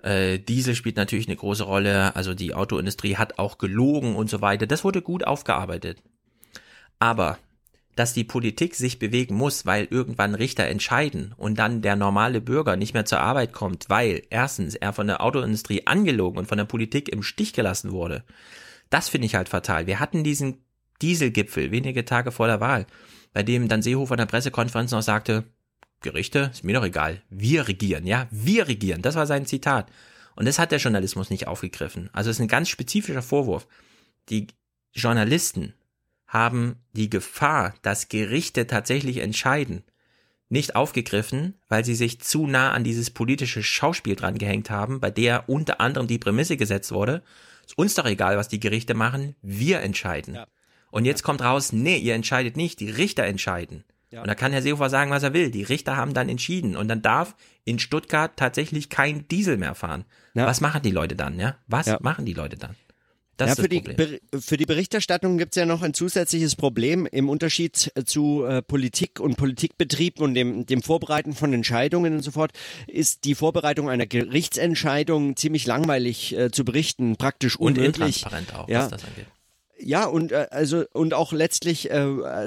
Äh, 0.01 0.39
Diesel 0.39 0.75
spielt 0.75 0.97
natürlich 0.97 1.27
eine 1.27 1.37
große 1.37 1.63
Rolle. 1.63 2.15
Also 2.15 2.33
die 2.33 2.53
Autoindustrie 2.53 3.15
hat 3.15 3.39
auch 3.39 3.57
gelogen 3.57 4.15
und 4.15 4.29
so 4.29 4.41
weiter. 4.41 4.67
Das 4.67 4.83
wurde 4.83 5.01
gut 5.01 5.25
aufgearbeitet. 5.25 6.01
Aber 6.99 7.37
dass 7.95 8.13
die 8.13 8.23
Politik 8.23 8.75
sich 8.75 8.97
bewegen 8.97 9.35
muss, 9.35 9.65
weil 9.65 9.87
irgendwann 9.89 10.35
Richter 10.35 10.65
entscheiden 10.65 11.33
und 11.37 11.59
dann 11.59 11.81
der 11.81 11.95
normale 11.95 12.41
Bürger 12.41 12.75
nicht 12.75 12.93
mehr 12.93 13.05
zur 13.05 13.19
Arbeit 13.19 13.53
kommt, 13.53 13.89
weil 13.89 14.23
erstens 14.29 14.75
er 14.75 14.93
von 14.93 15.07
der 15.07 15.21
Autoindustrie 15.21 15.85
angelogen 15.85 16.39
und 16.39 16.47
von 16.47 16.57
der 16.57 16.65
Politik 16.65 17.09
im 17.09 17.21
Stich 17.21 17.53
gelassen 17.53 17.91
wurde. 17.91 18.23
Das 18.89 19.09
finde 19.09 19.27
ich 19.27 19.35
halt 19.35 19.49
fatal. 19.49 19.85
Wir 19.85 19.99
hatten 19.99 20.23
diesen 20.23 20.65
Dieselgipfel, 21.01 21.71
wenige 21.71 22.05
Tage 22.05 22.31
vor 22.31 22.47
der 22.47 22.59
Wahl, 22.59 22.85
bei 23.33 23.43
dem 23.43 23.67
dann 23.67 23.81
Seehofer 23.81 24.13
in 24.13 24.19
der 24.19 24.25
Pressekonferenz 24.25 24.91
noch 24.91 25.01
sagte, 25.01 25.43
Gerichte, 26.01 26.51
ist 26.53 26.63
mir 26.63 26.73
doch 26.73 26.85
egal, 26.85 27.21
wir 27.29 27.67
regieren, 27.67 28.05
ja, 28.05 28.27
wir 28.29 28.67
regieren, 28.67 29.01
das 29.01 29.15
war 29.15 29.25
sein 29.25 29.45
Zitat. 29.45 29.89
Und 30.35 30.45
das 30.45 30.59
hat 30.59 30.71
der 30.71 30.79
Journalismus 30.79 31.29
nicht 31.29 31.47
aufgegriffen. 31.47 32.09
Also 32.13 32.29
es 32.29 32.37
ist 32.37 32.41
ein 32.41 32.47
ganz 32.47 32.69
spezifischer 32.69 33.21
Vorwurf. 33.21 33.67
Die 34.29 34.47
Journalisten 34.91 35.73
haben 36.27 36.77
die 36.93 37.09
Gefahr, 37.09 37.75
dass 37.83 38.09
Gerichte 38.09 38.65
tatsächlich 38.67 39.17
entscheiden, 39.17 39.83
nicht 40.49 40.75
aufgegriffen, 40.75 41.55
weil 41.67 41.85
sie 41.85 41.95
sich 41.95 42.19
zu 42.21 42.47
nah 42.47 42.71
an 42.71 42.83
dieses 42.83 43.09
politische 43.09 43.63
Schauspiel 43.63 44.15
dran 44.15 44.37
gehängt 44.37 44.69
haben, 44.69 44.99
bei 44.99 45.11
der 45.11 45.49
unter 45.49 45.79
anderem 45.81 46.07
die 46.07 46.19
Prämisse 46.19 46.57
gesetzt 46.57 46.91
wurde, 46.91 47.23
ist 47.65 47.77
uns 47.77 47.95
doch 47.95 48.05
egal, 48.05 48.37
was 48.37 48.49
die 48.49 48.59
Gerichte 48.59 48.93
machen, 48.93 49.35
wir 49.41 49.81
entscheiden. 49.81 50.35
Ja. 50.35 50.47
Und 50.93 51.05
jetzt 51.05 51.23
kommt 51.23 51.41
raus, 51.41 51.73
nee, 51.73 51.97
ihr 51.97 52.13
entscheidet 52.13 52.55
nicht, 52.55 52.79
die 52.79 52.91
Richter 52.91 53.23
entscheiden. 53.23 53.83
Ja. 54.11 54.21
Und 54.21 54.27
da 54.27 54.35
kann 54.35 54.51
Herr 54.51 54.61
Seehofer 54.61 54.91
sagen, 54.91 55.09
was 55.09 55.23
er 55.23 55.33
will. 55.33 55.49
Die 55.49 55.63
Richter 55.63 55.97
haben 55.97 56.13
dann 56.13 56.29
entschieden. 56.29 56.75
Und 56.75 56.87
dann 56.87 57.01
darf 57.01 57.35
in 57.65 57.79
Stuttgart 57.79 58.37
tatsächlich 58.37 58.89
kein 58.91 59.27
Diesel 59.27 59.57
mehr 59.57 59.73
fahren. 59.73 60.05
Ja. 60.35 60.45
Was 60.45 60.61
machen 60.61 60.83
die 60.83 60.91
Leute 60.91 61.15
dann, 61.15 61.39
ja? 61.39 61.55
Was 61.65 61.87
ja. 61.87 61.97
machen 61.99 62.25
die 62.25 62.33
Leute 62.33 62.57
dann? 62.57 62.75
Das 63.37 63.57
ja, 63.57 63.63
für, 63.63 63.69
die, 63.69 63.83
für 64.39 64.55
die 64.57 64.67
Berichterstattung 64.67 65.39
gibt 65.39 65.55
es 65.55 65.59
ja 65.59 65.65
noch 65.65 65.81
ein 65.81 65.95
zusätzliches 65.95 66.55
Problem 66.55 67.07
im 67.07 67.27
Unterschied 67.27 67.91
zu 68.05 68.45
äh, 68.45 68.61
Politik 68.61 69.19
und 69.19 69.35
Politikbetrieb 69.35 70.21
und 70.21 70.35
dem, 70.35 70.67
dem 70.67 70.83
Vorbereiten 70.83 71.33
von 71.33 71.53
Entscheidungen 71.53 72.13
und 72.13 72.21
so 72.21 72.29
fort, 72.29 72.51
ist 72.85 73.25
die 73.25 73.33
Vorbereitung 73.33 73.89
einer 73.89 74.05
Gerichtsentscheidung 74.05 75.35
ziemlich 75.37 75.65
langweilig 75.65 76.37
äh, 76.37 76.51
zu 76.51 76.63
berichten, 76.63 77.15
praktisch 77.15 77.55
unmöglich. 77.55 77.87
Und 77.87 77.95
intransparent 77.95 78.53
auch, 78.53 78.69
ja. 78.69 78.83
was 78.83 78.89
das 78.89 79.05
angeht. 79.05 79.25
Ja, 79.85 80.05
und 80.05 80.31
äh, 80.31 80.47
also 80.49 80.85
und 80.93 81.13
auch 81.13 81.33
letztlich 81.33 81.91
äh, 81.91 81.93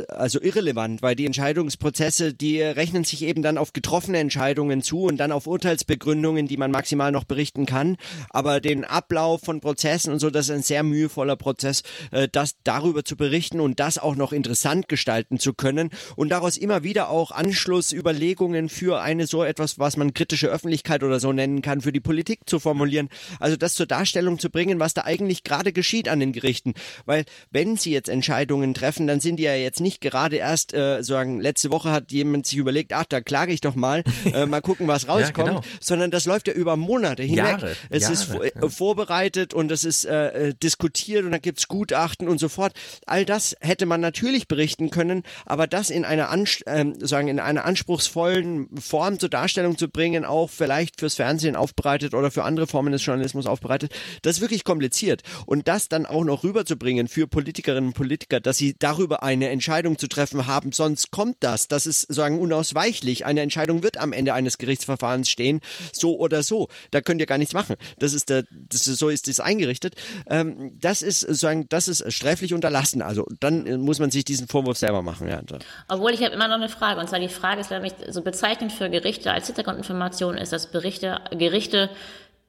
also 0.09 0.41
irrelevant, 0.41 1.03
weil 1.03 1.15
die 1.15 1.27
Entscheidungsprozesse, 1.27 2.33
die 2.33 2.63
rechnen 2.63 3.05
sich 3.05 3.23
eben 3.23 3.43
dann 3.43 3.59
auf 3.59 3.75
getroffene 3.75 4.19
Entscheidungen 4.19 4.83
zu 4.83 5.03
und 5.03 5.19
dann 5.19 5.33
auf 5.33 5.47
Urteilsbegründungen, 5.47 6.49
die 6.49 6.57
man 6.57 6.71
maximal 6.71 7.13
noch 7.13 7.25
berichten 7.25 7.67
kann. 7.67 7.97
Aber 8.31 8.61
den 8.61 8.85
Ablauf 8.85 9.43
von 9.43 9.61
Prozessen 9.61 10.13
und 10.13 10.19
so, 10.19 10.31
das 10.31 10.49
ist 10.49 10.55
ein 10.55 10.63
sehr 10.63 10.83
mühevoller 10.83 11.37
Prozess, 11.37 11.83
äh, 12.11 12.27
das 12.31 12.57
darüber 12.65 13.05
zu 13.05 13.17
berichten 13.17 13.61
und 13.61 13.81
das 13.81 13.99
auch 13.99 14.17
noch 14.17 14.33
interessant 14.33 14.89
gestalten 14.89 15.39
zu 15.39 15.53
können 15.53 15.91
und 16.17 16.31
daraus 16.31 16.57
immer 16.57 16.85
wieder 16.85 17.11
auch 17.11 17.33
Anschlussüberlegungen 17.33 18.71
für 18.71 19.03
eine 19.03 19.27
so 19.27 19.45
etwas, 19.45 19.79
was 19.79 19.99
man 19.99 20.15
kritische 20.15 20.49
Öffentlichkeit 20.49 21.03
oder 21.03 21.21
so 21.21 21.33
nennen 21.33 21.61
kann, 21.61 21.83
für 21.83 21.93
die 21.93 22.01
Politik 22.01 22.41
zu 22.47 22.61
formulieren. 22.61 23.11
Also 23.41 23.57
das 23.57 23.75
zur 23.75 23.87
Darstellung 23.87 24.39
zu 24.39 24.49
bringen, 24.49 24.81
was 24.81 24.95
da 24.95 25.05
eigentlich 25.05 25.45
gerade 25.45 25.75
geschieht 25.75 26.09
an 26.09 26.21
den 26.21 26.33
Gerichten, 26.33 26.73
weil 27.05 27.26
wenn 27.51 27.77
sie 27.77 27.93
jetzt 27.93 28.09
Entscheidungen 28.09 28.75
treffen, 28.75 29.07
dann 29.07 29.21
sind 29.21 29.37
die 29.37 29.45
ja 29.45 29.55
jetzt 29.55 29.81
nicht 29.81 30.01
gerade 30.01 30.37
erst 30.37 30.75
äh, 30.75 31.03
sagen, 31.03 31.41
letzte 31.41 31.71
Woche 31.71 31.91
hat 31.91 32.13
jemand 32.13 32.47
sich 32.47 32.59
überlegt, 32.59 32.93
ach, 32.93 33.05
da 33.09 33.21
klage 33.21 33.53
ich 33.53 33.61
doch 33.61 33.75
mal, 33.75 34.03
äh, 34.33 34.47
mal 34.47 34.61
gucken, 34.61 34.89
was 34.89 35.09
rauskommt, 35.09 35.49
ja, 35.49 35.55
genau. 35.55 35.65
sondern 35.81 36.11
das 36.11 36.27
läuft 36.27 36.49
ja 36.49 36.55
über 36.55 36.77
Monate 36.77 37.23
hinweg. 37.23 37.45
Jahre, 37.45 37.77
es 37.91 38.03
Jahre, 38.03 38.13
ist 38.13 38.55
ja. 38.55 38.69
vorbereitet 38.69 39.55
und 39.55 39.71
es 39.71 39.85
ist 39.85 40.05
äh, 40.05 40.49
äh, 40.49 40.55
diskutiert 40.55 41.25
und 41.25 41.33
da 41.33 41.39
gibt's 41.39 41.69
Gutachten 41.69 42.29
und 42.29 42.39
so 42.39 42.49
fort. 42.49 42.73
All 43.07 43.25
das 43.25 43.57
hätte 43.61 43.87
man 43.87 44.01
natürlich 44.01 44.49
berichten 44.49 44.91
können, 44.91 45.23
aber 45.45 45.67
das 45.67 45.91
in 45.91 46.05
einer, 46.05 46.31
Anst 46.31 46.63
ähm, 46.67 46.95
sagen, 47.01 47.29
in 47.29 47.41
einer 47.41 47.65
anspruchsvollen 47.65 48.69
Form 48.79 49.19
zur 49.19 49.29
Darstellung 49.29 49.79
zu 49.79 49.89
bringen, 49.89 50.25
auch 50.25 50.51
vielleicht 50.51 51.01
fürs 51.01 51.15
Fernsehen 51.15 51.57
aufbereitet 51.57 52.15
oder 52.15 52.31
für 52.31 52.45
andere 52.45 52.67
Formen 52.67 52.93
des 52.93 53.05
Journalismus 53.05 53.47
aufbereitet, 53.47 53.93
das 54.23 54.37
ist 54.37 54.41
wirklich 54.41 54.65
kompliziert. 54.65 55.23
Und 55.47 55.69
das 55.69 55.89
dann 55.89 56.07
auch 56.07 56.25
noch 56.25 56.45
rüberzubringen 56.45 57.06
für 57.09 57.27
Politikerinnen 57.27 57.89
und 57.89 57.95
Politiker, 57.95 58.41
dass 58.41 58.57
sie 58.57 58.75
darüber 58.79 59.23
eine 59.23 59.49
Entscheidung 59.49 59.99
zu 59.99 60.09
treffen 60.09 60.47
haben. 60.47 60.73
Sonst 60.73 61.11
kommt 61.11 61.37
das. 61.41 61.69
Das 61.69 61.87
ist 61.87 62.13
sagen 62.13 62.39
unausweichlich. 62.41 63.27
Eine 63.27 63.41
Entscheidung 63.41 63.83
wird 63.83 63.99
am 63.99 64.13
Ende 64.13 64.35
eines 64.35 64.59
Gerichtsverfahrens 64.59 65.29
stehen, 65.29 65.61
so 65.93 66.19
oder 66.19 66.43
so. 66.43 66.69
Da 66.91 67.01
könnt 67.01 67.21
ihr 67.21 67.27
gar 67.27 67.39
nichts 67.39 67.55
machen. 67.55 67.77
Das 67.99 68.13
ist 68.13 68.29
der, 68.29 68.45
das 68.51 68.87
ist, 68.87 68.99
so 68.99 69.09
ist 69.09 69.29
es 69.29 69.41
eingerichtet. 69.41 69.95
Ähm, 70.29 70.73
das 70.81 71.03
ist 71.03 71.21
sagen, 71.21 71.67
das 71.69 71.89
ist 71.89 72.13
sträflich 72.13 72.55
unterlassen. 72.55 73.03
Also 73.03 73.27
dann 73.41 73.81
muss 73.81 73.99
man 73.99 74.11
sich 74.11 74.25
diesen 74.25 74.49
Vorwurf 74.49 74.79
selber 74.79 75.03
machen. 75.03 75.29
Ja. 75.29 75.43
Obwohl 75.89 76.13
ich 76.13 76.23
habe 76.23 76.35
immer 76.35 76.49
noch 76.49 76.57
eine 76.57 76.69
Frage. 76.69 77.01
Und 77.01 77.09
zwar 77.09 77.21
die 77.21 77.29
Frage 77.29 77.61
ist 77.61 77.71
nämlich 77.71 77.93
so 78.09 78.23
bezeichnend 78.23 78.73
für 78.73 78.91
Gerichte 78.91 79.33
als 79.33 79.47
Hintergrundinformation 79.47 80.37
ist, 80.37 80.53
dass 80.53 80.71
Berichte, 80.71 81.21
Gerichte, 81.31 81.91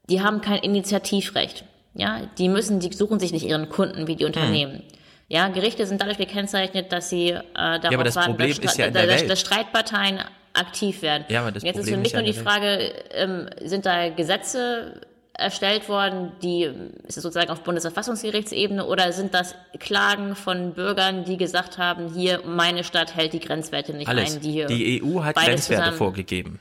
die 0.10 0.22
haben 0.22 0.42
kein 0.42 0.60
Initiativrecht. 0.60 1.66
Ja, 1.98 2.22
die 2.38 2.48
müssen, 2.48 2.80
die 2.80 2.94
suchen 2.94 3.20
sich 3.20 3.32
nicht 3.32 3.46
ihren 3.46 3.70
Kunden 3.70 4.08
wie 4.08 4.16
die 4.16 4.24
Hm. 4.24 4.28
Unternehmen. 4.28 4.84
Ja, 5.30 5.50
Gerichte 5.50 5.86
sind 5.86 6.00
dadurch 6.00 6.18
gekennzeichnet, 6.18 6.92
dass 6.92 7.10
sie 7.10 7.32
äh, 7.32 7.42
darauf 7.54 7.94
aber 7.94 8.04
das 8.06 8.16
warten, 8.16 8.38
dass, 8.38 8.48
ist 8.50 8.64
Stre- 8.64 8.80
ja 8.80 8.90
dass, 8.92 9.26
dass 9.28 9.40
Streitparteien 9.42 10.20
aktiv 10.54 11.02
werden. 11.02 11.26
Ja, 11.28 11.42
aber 11.42 11.52
das 11.52 11.64
Jetzt 11.64 11.78
ist 11.78 11.82
Problem 11.90 11.96
für 11.96 12.00
mich 12.00 12.08
ist 12.08 12.14
ja 12.14 12.20
nur 12.22 12.28
in 12.28 12.34
die 12.34 12.40
Frage, 12.40 12.94
ähm, 13.12 13.50
sind 13.68 13.86
da 13.86 14.10
Gesetze 14.10 15.02
erstellt 15.34 15.88
worden, 15.90 16.32
die 16.42 16.64
ist 17.08 17.18
es 17.18 17.24
sozusagen 17.24 17.52
auf 17.52 17.62
Bundesverfassungsgerichtsebene 17.64 18.86
oder 18.86 19.12
sind 19.12 19.34
das 19.34 19.54
Klagen 19.80 20.36
von 20.36 20.74
Bürgern, 20.74 21.26
die 21.26 21.38
gesagt 21.38 21.78
haben, 21.78 22.12
hier 22.14 22.42
meine 22.46 22.84
Stadt 22.84 23.16
hält 23.16 23.34
die 23.34 23.40
Grenzwerte 23.40 23.94
nicht 23.94 24.08
Alles. 24.08 24.36
ein, 24.36 24.42
die 24.42 24.52
hier 24.52 24.66
Die 24.68 25.04
EU 25.04 25.24
hat 25.24 25.36
beides 25.36 25.68
Grenzwerte 25.68 25.92
vorgegeben. 25.94 26.60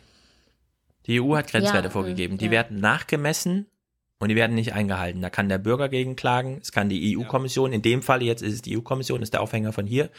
Die 1.06 1.20
EU 1.20 1.36
hat 1.36 1.46
Grenzwerte 1.48 1.86
Ja, 1.86 1.90
vorgegeben. 1.90 2.36
Die 2.36 2.46
ja. 2.46 2.50
werden 2.50 2.80
nachgemessen 2.80 3.66
und 4.18 4.28
die 4.28 4.36
werden 4.36 4.54
nicht 4.54 4.72
eingehalten. 4.72 5.20
Da 5.20 5.30
kann 5.30 5.48
der 5.48 5.58
Bürger 5.58 5.88
gegen 5.88 6.16
klagen, 6.16 6.58
es 6.62 6.72
kann 6.72 6.88
die 6.88 7.16
EU-Kommission, 7.16 7.72
in 7.72 7.82
dem 7.82 8.02
Fall 8.02 8.22
jetzt 8.22 8.42
ist 8.42 8.54
es 8.54 8.62
die 8.62 8.76
EU-Kommission, 8.76 9.22
ist 9.22 9.32
der 9.34 9.42
Aufhänger 9.42 9.72
von 9.72 9.86
hier, 9.86 10.10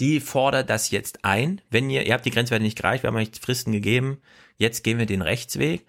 die 0.00 0.20
fordert 0.20 0.70
das 0.70 0.90
jetzt 0.90 1.24
ein. 1.24 1.60
Wenn 1.70 1.90
ihr, 1.90 2.06
ihr 2.06 2.12
habt 2.14 2.24
die 2.24 2.30
Grenzwerte 2.30 2.62
nicht 2.62 2.76
gereicht, 2.78 3.02
wir 3.02 3.08
haben 3.08 3.16
euch 3.16 3.30
Fristen 3.40 3.72
gegeben, 3.72 4.18
jetzt 4.56 4.84
gehen 4.84 4.98
wir 4.98 5.06
den 5.06 5.22
Rechtsweg. 5.22 5.84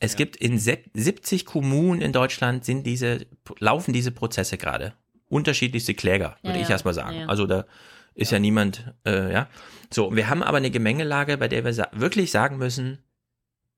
Es 0.00 0.16
gibt 0.16 0.36
in 0.36 0.58
se- 0.58 0.78
70 0.92 1.46
Kommunen 1.46 2.00
in 2.02 2.12
Deutschland 2.12 2.64
sind 2.64 2.84
diese, 2.84 3.26
laufen 3.60 3.92
diese 3.92 4.10
Prozesse 4.10 4.58
gerade. 4.58 4.94
Unterschiedlichste 5.28 5.94
Kläger, 5.94 6.36
würde 6.42 6.56
Ja, 6.56 6.62
ich 6.62 6.68
ja. 6.68 6.74
erstmal 6.74 6.94
sagen. 6.94 7.14
Ja, 7.14 7.20
ja. 7.22 7.28
Also 7.28 7.46
da 7.46 7.64
ist 8.14 8.32
ja, 8.32 8.38
niemand, 8.38 8.92
äh, 9.06 9.32
ja. 9.32 9.48
So, 9.92 10.14
wir 10.14 10.28
haben 10.28 10.42
aber 10.42 10.56
eine 10.58 10.70
Gemengelage, 10.70 11.38
bei 11.38 11.48
der 11.48 11.64
wir 11.64 11.72
sa 11.72 11.88
wirklich 11.92 12.30
sagen 12.32 12.58
müssen, 12.58 12.98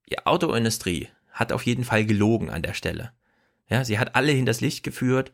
die 0.09 0.25
Autoindustrie 0.25 1.07
hat 1.31 1.51
auf 1.51 1.65
jeden 1.65 1.83
Fall 1.83 2.05
gelogen 2.05 2.49
an 2.49 2.61
der 2.63 2.73
Stelle. 2.73 3.11
Ja, 3.69 3.83
sie 3.83 3.99
hat 3.99 4.15
alle 4.15 4.31
hinters 4.31 4.61
Licht 4.61 4.83
geführt, 4.83 5.31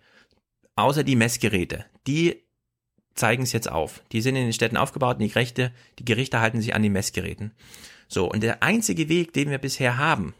außer 0.76 1.04
die 1.04 1.16
Messgeräte. 1.16 1.86
Die 2.08 2.44
zeigen 3.16 3.44
es 3.44 3.52
jetzt 3.52 3.72
auf. 3.72 4.02
Die 4.12 4.22
sind 4.22 4.36
in 4.36 4.46
den 4.46 4.54
Städten 4.54 4.78
aufgebaut, 4.78 5.18
und 5.18 5.22
die 5.22 5.30
Gerichte, 5.30 5.72
die 6.00 6.06
Gerichte 6.06 6.40
halten 6.40 6.62
sich 6.62 6.74
an 6.74 6.82
den 6.82 6.94
Messgeräten. 6.94 7.52
So, 8.08 8.30
und 8.30 8.42
der 8.42 8.64
einzige 8.64 9.10
Weg, 9.10 9.34
den 9.34 9.50
wir 9.50 9.60
bisher 9.60 9.98
haben, 9.98 10.34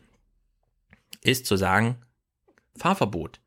ist 1.22 1.46
zu 1.46 1.56
sagen, 1.56 1.98
Fahrverbot. 2.76 3.40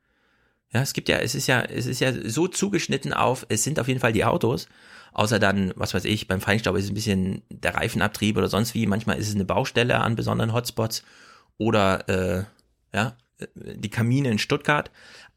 Ja, 0.72 0.82
es 0.82 0.92
gibt 0.92 1.08
ja, 1.08 1.18
es 1.18 1.34
ist 1.34 1.46
ja, 1.46 1.62
es 1.62 1.86
ist 1.86 2.00
ja 2.00 2.12
so 2.28 2.48
zugeschnitten 2.48 3.12
auf, 3.12 3.46
es 3.48 3.64
sind 3.64 3.78
auf 3.80 3.88
jeden 3.88 4.00
Fall 4.00 4.12
die 4.12 4.24
Autos, 4.24 4.68
außer 5.12 5.38
dann, 5.38 5.72
was 5.76 5.94
weiß 5.94 6.04
ich, 6.04 6.28
beim 6.28 6.40
Feinstaub 6.40 6.76
ist 6.76 6.84
es 6.84 6.90
ein 6.90 6.94
bisschen 6.94 7.42
der 7.48 7.74
Reifenabtrieb 7.74 8.36
oder 8.36 8.48
sonst 8.48 8.74
wie, 8.74 8.86
manchmal 8.86 9.18
ist 9.18 9.28
es 9.28 9.34
eine 9.34 9.44
Baustelle 9.44 10.00
an 10.00 10.16
besonderen 10.16 10.52
Hotspots 10.52 11.04
oder 11.58 12.08
äh, 12.08 12.44
ja, 12.94 13.16
die 13.54 13.90
Kamine 13.90 14.30
in 14.30 14.38
Stuttgart. 14.38 14.90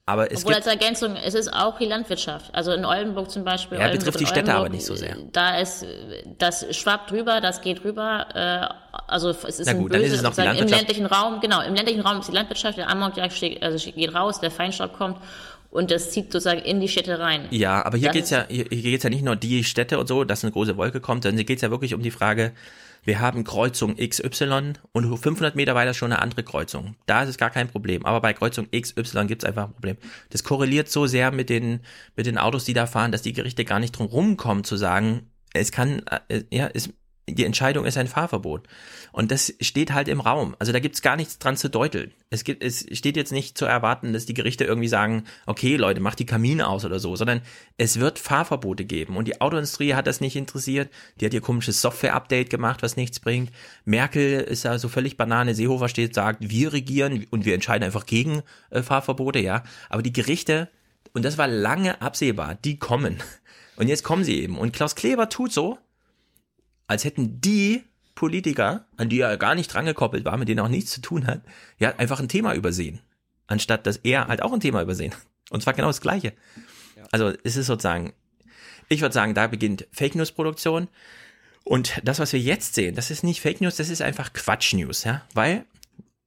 Aber 0.05 0.31
es 0.31 0.39
Obwohl 0.39 0.55
gibt, 0.55 0.65
als 0.65 0.73
Ergänzung, 0.73 1.15
es 1.15 1.35
ist 1.35 1.53
auch 1.53 1.77
die 1.77 1.85
Landwirtschaft. 1.85 2.49
Also 2.55 2.71
in 2.71 2.83
Oldenburg 2.83 3.29
zum 3.29 3.43
Beispiel. 3.43 3.77
Ja, 3.77 3.85
Oldenburg 3.85 4.05
betrifft 4.05 4.19
die 4.21 4.25
Städte 4.25 4.55
aber 4.55 4.69
nicht 4.69 4.85
so 4.85 4.95
sehr. 4.95 5.15
Da 5.31 5.59
ist, 5.59 5.85
das 6.39 6.65
schwappt 6.75 7.11
rüber, 7.11 7.41
das 7.41 7.61
geht 7.61 7.83
rüber. 7.83 8.25
Äh, 8.33 8.99
also 9.07 9.29
es 9.29 9.59
ist 9.59 9.67
Na 9.67 9.73
ein 9.73 9.77
gut, 9.77 9.93
dann 9.93 10.01
böse, 10.01 10.13
ist 10.13 10.17
es 10.19 10.23
noch 10.23 10.31
die 10.31 10.41
sozusagen 10.41 10.57
im 10.57 10.67
ländlichen 10.67 11.05
Raum, 11.05 11.39
genau, 11.41 11.61
im 11.61 11.75
ländlichen 11.75 12.01
Raum 12.01 12.21
ist 12.21 12.27
die 12.27 12.31
Landwirtschaft, 12.31 12.79
der 12.79 13.29
steht, 13.29 13.61
also 13.61 13.91
geht 13.91 14.15
raus, 14.15 14.39
der 14.39 14.49
Feinstaub 14.49 14.93
kommt 14.93 15.17
und 15.69 15.91
das 15.91 16.09
zieht 16.11 16.31
sozusagen 16.31 16.61
in 16.61 16.79
die 16.79 16.87
Städte 16.87 17.19
rein. 17.19 17.45
Ja, 17.51 17.85
aber 17.85 17.97
hier 17.97 18.07
Das 18.07 18.15
geht's 18.15 18.29
ja, 18.31 18.45
hier, 18.49 18.65
hier 18.69 18.81
geht's 18.81 19.03
ja 19.03 19.09
nicht 19.11 19.23
nur 19.23 19.35
die 19.35 19.63
Städte 19.63 19.99
und 19.99 20.07
so, 20.07 20.23
dass 20.23 20.43
eine 20.43 20.51
große 20.51 20.77
Wolke 20.77 21.01
kommt, 21.01 21.23
sondern 21.23 21.37
hier 21.37 21.45
geht's 21.45 21.61
ja 21.61 21.69
wirklich 21.69 21.93
um 21.93 22.01
die 22.01 22.11
Frage, 22.11 22.53
wir 23.03 23.19
haben 23.19 23.43
Kreuzung 23.43 23.95
XY 23.95 24.73
und 24.91 25.17
500 25.17 25.55
Meter 25.55 25.75
weiter 25.75 25.93
schon 25.93 26.11
eine 26.11 26.21
andere 26.21 26.43
Kreuzung. 26.43 26.95
Da 27.05 27.23
ist 27.23 27.29
es 27.29 27.37
gar 27.37 27.49
kein 27.49 27.67
Problem. 27.67 28.05
Aber 28.05 28.21
bei 28.21 28.33
Kreuzung 28.33 28.67
XY 28.71 29.25
gibt's 29.27 29.45
einfach 29.45 29.65
ein 29.65 29.73
Problem. 29.73 29.97
Das 30.29 30.43
korreliert 30.43 30.89
so 30.89 31.07
sehr 31.07 31.31
mit 31.31 31.49
den, 31.49 31.81
mit 32.15 32.25
den 32.25 32.37
Autos, 32.37 32.65
die 32.65 32.73
da 32.73 32.85
fahren, 32.85 33.11
dass 33.11 33.21
die 33.21 33.33
Gerichte 33.33 33.65
gar 33.65 33.79
nicht 33.79 33.97
drum 33.97 34.07
rumkommen 34.07 34.63
zu 34.63 34.75
sagen, 34.75 35.29
es 35.53 35.71
kann, 35.71 36.03
äh, 36.27 36.43
ja, 36.51 36.69
es, 36.73 36.89
die 37.31 37.45
Entscheidung 37.45 37.85
ist 37.85 37.97
ein 37.97 38.07
Fahrverbot. 38.07 38.67
Und 39.11 39.31
das 39.31 39.53
steht 39.59 39.93
halt 39.93 40.07
im 40.07 40.21
Raum. 40.21 40.55
Also 40.59 40.71
da 40.71 40.79
gibt's 40.79 41.01
gar 41.01 41.15
nichts 41.15 41.39
dran 41.39 41.57
zu 41.57 41.69
deuteln. 41.69 42.11
Es 42.29 42.43
gibt, 42.43 42.63
es 42.63 42.85
steht 42.91 43.17
jetzt 43.17 43.31
nicht 43.31 43.57
zu 43.57 43.65
erwarten, 43.65 44.13
dass 44.13 44.25
die 44.25 44.33
Gerichte 44.33 44.63
irgendwie 44.63 44.87
sagen, 44.87 45.23
okay, 45.45 45.75
Leute, 45.75 45.99
macht 45.99 46.19
die 46.19 46.25
Kamine 46.25 46.67
aus 46.67 46.85
oder 46.85 46.99
so, 46.99 47.15
sondern 47.15 47.41
es 47.77 47.99
wird 47.99 48.19
Fahrverbote 48.19 48.85
geben. 48.85 49.17
Und 49.17 49.27
die 49.27 49.41
Autoindustrie 49.41 49.95
hat 49.95 50.07
das 50.07 50.21
nicht 50.21 50.35
interessiert. 50.35 50.91
Die 51.19 51.25
hat 51.25 51.33
ihr 51.33 51.41
komisches 51.41 51.81
Software-Update 51.81 52.49
gemacht, 52.49 52.83
was 52.83 52.97
nichts 52.97 53.19
bringt. 53.19 53.51
Merkel 53.85 54.41
ist 54.41 54.63
ja 54.63 54.77
so 54.77 54.89
völlig 54.89 55.17
Banane. 55.17 55.55
Seehofer 55.55 55.89
steht, 55.89 56.13
sagt, 56.13 56.49
wir 56.49 56.73
regieren 56.73 57.25
und 57.31 57.45
wir 57.45 57.55
entscheiden 57.55 57.83
einfach 57.83 58.05
gegen 58.05 58.43
äh, 58.69 58.83
Fahrverbote, 58.83 59.39
ja. 59.39 59.63
Aber 59.89 60.03
die 60.03 60.13
Gerichte, 60.13 60.69
und 61.13 61.25
das 61.25 61.37
war 61.37 61.47
lange 61.47 62.01
absehbar, 62.01 62.55
die 62.55 62.77
kommen. 62.77 63.17
Und 63.75 63.87
jetzt 63.87 64.03
kommen 64.03 64.25
sie 64.25 64.41
eben. 64.41 64.57
Und 64.57 64.73
Klaus 64.73 64.95
Kleber 64.95 65.29
tut 65.29 65.53
so, 65.53 65.79
als 66.89 67.05
hätten 67.05 67.39
die 67.39 67.83
Politiker, 68.15 68.85
an 68.97 69.09
die 69.09 69.19
er 69.19 69.37
gar 69.37 69.55
nicht 69.55 69.71
drangekoppelt 69.73 70.25
war, 70.25 70.37
mit 70.37 70.49
denen 70.49 70.57
er 70.57 70.65
auch 70.65 70.69
nichts 70.69 70.91
zu 70.91 71.01
tun 71.01 71.27
hat, 71.27 71.41
ja, 71.77 71.95
einfach 71.97 72.19
ein 72.19 72.27
Thema 72.27 72.55
übersehen. 72.55 72.99
Anstatt 73.47 73.85
dass 73.85 73.97
er 73.97 74.27
halt 74.27 74.41
auch 74.41 74.51
ein 74.51 74.59
Thema 74.59 74.81
übersehen. 74.81 75.13
Und 75.51 75.61
zwar 75.61 75.73
genau 75.73 75.87
das 75.87 76.01
Gleiche. 76.01 76.33
Also 77.11 77.31
es 77.43 77.55
ist 77.55 77.67
sozusagen, 77.67 78.13
ich 78.89 79.01
würde 79.01 79.13
sagen, 79.13 79.35
da 79.35 79.47
beginnt 79.47 79.87
Fake 79.91 80.15
News 80.15 80.31
Produktion. 80.31 80.87
Und 81.63 82.01
das, 82.03 82.19
was 82.19 82.33
wir 82.33 82.39
jetzt 82.39 82.73
sehen, 82.73 82.95
das 82.95 83.11
ist 83.11 83.23
nicht 83.23 83.39
Fake 83.39 83.61
News, 83.61 83.75
das 83.75 83.89
ist 83.89 84.01
einfach 84.01 84.33
Quatsch 84.33 84.73
News, 84.73 85.03
ja, 85.03 85.21
weil 85.33 85.65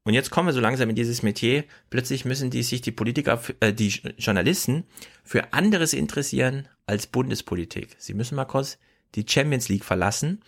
und 0.05 0.15
jetzt 0.15 0.31
kommen 0.31 0.49
wir 0.49 0.53
so 0.53 0.61
langsam 0.61 0.91
in 0.91 0.97
dieses 0.97 1.23
Metier. 1.23 1.63
Plötzlich 1.89 2.25
müssen 2.25 2.51
die 2.51 2.65
sich 2.65 2.81
die 2.81 2.91
Politiker, 2.91 3.41
äh, 3.61 3.73
die 3.73 3.89
Journalisten 4.19 4.83
für 5.23 5.53
anderes 5.53 5.93
interessieren 5.93 6.67
als 6.87 7.07
Bundespolitik. 7.07 7.95
Sie 7.99 8.15
müssen 8.15 8.35
mal 8.35 8.45
kurz 8.45 8.79
die 9.15 9.27
Champions 9.29 9.69
League 9.69 9.85
verlassen. 9.85 10.41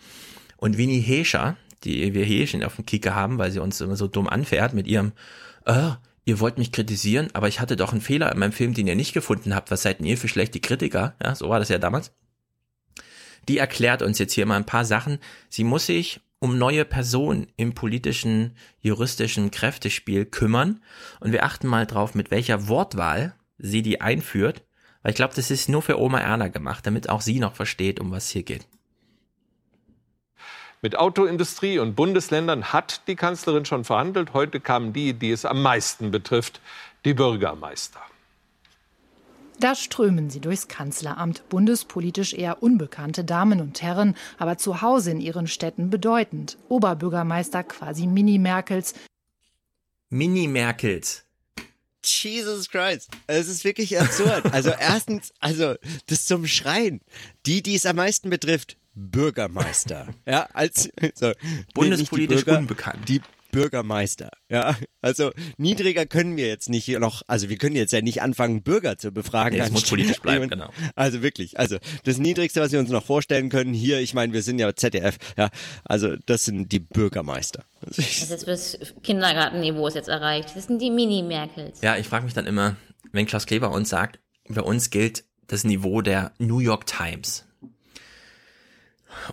Und 0.57 0.77
Winnie 0.77 1.01
Hescher, 1.01 1.57
die 1.83 2.13
wir 2.13 2.25
hier 2.25 2.47
schon 2.47 2.63
auf 2.63 2.75
dem 2.75 2.85
Kicker 2.85 3.13
haben, 3.13 3.37
weil 3.37 3.51
sie 3.51 3.61
uns 3.61 3.81
immer 3.81 3.95
so 3.95 4.07
dumm 4.07 4.27
anfährt 4.27 4.73
mit 4.73 4.87
ihrem, 4.87 5.11
äh, 5.65 5.91
ihr 6.25 6.39
wollt 6.39 6.57
mich 6.57 6.71
kritisieren, 6.71 7.29
aber 7.33 7.47
ich 7.47 7.59
hatte 7.59 7.75
doch 7.75 7.91
einen 7.91 8.01
Fehler 8.01 8.31
in 8.31 8.39
meinem 8.39 8.51
Film, 8.51 8.73
den 8.73 8.87
ihr 8.87 8.95
nicht 8.95 9.13
gefunden 9.13 9.53
habt. 9.55 9.71
Was 9.71 9.83
seid 9.83 9.99
denn 9.99 10.07
ihr 10.07 10.17
für 10.17 10.27
schlechte 10.27 10.59
Kritiker? 10.59 11.15
Ja, 11.23 11.35
so 11.35 11.49
war 11.49 11.59
das 11.59 11.69
ja 11.69 11.77
damals. 11.77 12.11
Die 13.47 13.59
erklärt 13.59 14.01
uns 14.01 14.17
jetzt 14.17 14.33
hier 14.33 14.45
mal 14.45 14.57
ein 14.57 14.65
paar 14.65 14.85
Sachen. 14.85 15.19
Sie 15.49 15.63
muss 15.63 15.85
sich 15.85 16.21
um 16.39 16.57
neue 16.57 16.85
Personen 16.85 17.47
im 17.57 17.73
politischen, 17.73 18.55
juristischen 18.81 19.51
Kräftespiel 19.51 20.25
kümmern. 20.25 20.81
Und 21.19 21.31
wir 21.31 21.43
achten 21.43 21.67
mal 21.67 21.85
drauf, 21.85 22.15
mit 22.15 22.31
welcher 22.31 22.67
Wortwahl 22.67 23.35
sie 23.57 23.81
die 23.81 24.01
einführt. 24.01 24.63
Weil 25.05 25.11
ich 25.11 25.17
glaube, 25.17 25.35
das 25.35 25.51
ist 25.51 25.69
nur 25.69 25.83
für 25.83 25.99
Oma 25.99 26.19
Erna 26.19 26.47
gemacht, 26.47 26.87
damit 26.87 27.09
auch 27.09 27.21
sie 27.21 27.39
noch 27.39 27.53
versteht, 27.53 27.99
um 27.99 28.09
was 28.09 28.27
hier 28.29 28.41
geht. 28.41 28.65
Mit 30.81 30.97
Autoindustrie 30.97 31.77
und 31.77 31.93
Bundesländern 31.95 32.73
hat 32.73 33.07
die 33.07 33.15
Kanzlerin 33.15 33.65
schon 33.65 33.83
verhandelt. 33.83 34.33
Heute 34.33 34.59
kamen 34.59 34.93
die, 34.93 35.13
die 35.13 35.29
es 35.29 35.45
am 35.45 35.61
meisten 35.61 36.09
betrifft, 36.09 36.59
die 37.05 37.13
Bürgermeister. 37.13 37.99
Da 39.59 39.75
strömen 39.75 40.31
sie 40.31 40.39
durchs 40.39 40.67
Kanzleramt, 40.67 41.47
bundespolitisch 41.49 42.33
eher 42.33 42.63
unbekannte 42.63 43.23
Damen 43.23 43.61
und 43.61 43.83
Herren, 43.83 44.15
aber 44.39 44.57
zu 44.57 44.81
Hause 44.81 45.11
in 45.11 45.21
ihren 45.21 45.45
Städten 45.45 45.91
bedeutend. 45.91 46.57
Oberbürgermeister 46.67 47.63
quasi 47.63 48.07
Mini-Merkels. 48.07 48.95
Mini-Merkels. 50.09 51.24
Jesus 52.07 52.69
Christ. 52.69 53.09
Es 53.27 53.47
ist 53.47 53.63
wirklich 53.63 53.99
absurd. 53.99 54.45
Also 54.51 54.69
erstens, 54.69 55.33
also 55.39 55.75
das 56.07 56.25
zum 56.25 56.47
Schreien. 56.47 57.01
Die, 57.45 57.61
die 57.61 57.75
es 57.75 57.85
am 57.85 57.97
meisten 57.97 58.29
betrifft, 58.29 58.77
Bürgermeister. 58.93 60.07
Ja, 60.25 60.47
als 60.53 60.89
so, 61.15 61.33
Bundespolitisch 61.73 62.39
die 62.39 62.45
Bürger, 62.45 62.59
unbekannt. 62.59 63.09
Die 63.09 63.21
Bürgermeister. 63.55 64.31
Ja, 64.49 64.75
also 65.01 65.31
niedriger 65.57 66.05
können 66.05 66.35
wir 66.35 66.47
jetzt 66.47 66.67
nicht 66.67 66.89
noch, 66.99 67.21
also 67.27 67.47
wir 67.47 67.57
können 67.57 67.77
jetzt 67.77 67.93
ja 67.93 68.01
nicht 68.01 68.21
anfangen, 68.21 68.63
Bürger 68.63 68.97
zu 68.97 69.13
befragen. 69.13 69.57
Nee, 69.57 69.63
es 69.63 69.71
muss 69.71 69.87
politisch 69.89 70.19
bleiben, 70.19 70.49
genau. 70.49 70.69
Also 70.95 71.21
wirklich, 71.21 71.57
also 71.57 71.77
das 72.03 72.17
Niedrigste, 72.17 72.59
was 72.59 72.73
wir 72.73 72.79
uns 72.79 72.89
noch 72.89 73.05
vorstellen 73.05 73.47
können, 73.47 73.73
hier, 73.73 74.01
ich 74.01 74.13
meine, 74.13 74.33
wir 74.33 74.43
sind 74.43 74.59
ja 74.59 74.75
ZDF, 74.75 75.17
ja, 75.37 75.49
also 75.85 76.17
das 76.25 76.43
sind 76.43 76.73
die 76.73 76.79
Bürgermeister. 76.79 77.63
Das 77.79 77.97
ist 77.97 78.29
jetzt 78.29 78.45
bis 78.45 78.77
Kindergartenniveau 79.03 79.87
ist 79.87 79.95
jetzt 79.95 80.09
erreicht. 80.09 80.51
Das 80.53 80.65
sind 80.65 80.81
die 80.81 80.91
Mini-Merkels. 80.91 81.79
Ja, 81.81 81.95
ich 81.95 82.07
frage 82.07 82.25
mich 82.25 82.33
dann 82.33 82.47
immer, 82.47 82.75
wenn 83.13 83.25
Klaus 83.25 83.45
Kleber 83.45 83.71
uns 83.71 83.87
sagt, 83.87 84.19
bei 84.49 84.61
uns 84.61 84.89
gilt 84.89 85.23
das 85.47 85.63
Niveau 85.63 86.01
der 86.01 86.33
New 86.39 86.59
York 86.59 86.87
Times. 86.87 87.45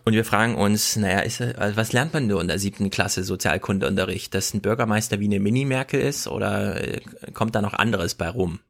Und 0.04 0.14
wir 0.14 0.24
fragen 0.24 0.54
uns, 0.54 0.96
naja, 0.96 1.20
ist, 1.20 1.40
also 1.40 1.76
was 1.76 1.92
lernt 1.92 2.12
man 2.12 2.26
nur 2.26 2.40
in 2.40 2.48
der 2.48 2.58
siebten 2.58 2.90
Klasse 2.90 3.24
Sozialkundeunterricht? 3.24 4.34
Dass 4.34 4.54
ein 4.54 4.60
Bürgermeister 4.60 5.20
wie 5.20 5.26
eine 5.26 5.40
Mini-Merkel 5.40 6.00
ist 6.00 6.26
oder 6.28 6.80
äh, 6.82 7.00
kommt 7.32 7.54
da 7.54 7.62
noch 7.62 7.74
anderes 7.74 8.14
bei 8.14 8.28
rum? 8.28 8.60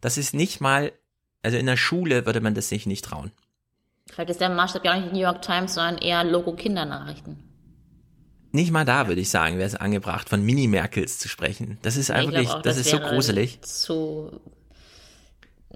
Das 0.00 0.16
ist 0.18 0.34
nicht 0.34 0.60
mal, 0.60 0.92
also 1.42 1.56
in 1.56 1.66
der 1.66 1.76
Schule 1.76 2.26
würde 2.26 2.40
man 2.40 2.54
das 2.54 2.68
sich 2.68 2.86
nicht 2.86 3.04
trauen. 3.04 3.32
Vielleicht 4.10 4.30
ist 4.30 4.40
der 4.40 4.48
Maßstab 4.48 4.84
ja 4.84 4.94
auch 4.94 5.00
nicht 5.00 5.12
New 5.12 5.20
York 5.20 5.42
Times, 5.42 5.74
sondern 5.74 5.98
eher 5.98 6.24
Logo 6.24 6.54
Kindernachrichten. 6.54 7.36
nicht 8.52 8.70
mal 8.70 8.84
da 8.84 9.08
würde 9.08 9.20
ich 9.20 9.28
sagen, 9.28 9.58
wäre 9.58 9.66
es 9.66 9.74
angebracht, 9.74 10.28
von 10.28 10.42
Mini-Merkels 10.42 11.18
zu 11.18 11.28
sprechen. 11.28 11.78
Das 11.82 11.96
ist 11.96 12.10
einfach, 12.10 12.32
wirklich, 12.32 12.48
auch, 12.48 12.62
das, 12.62 12.78
ist 12.78 12.90
so 12.90 12.98
gruselig. 12.98 13.60
Zu, 13.62 14.40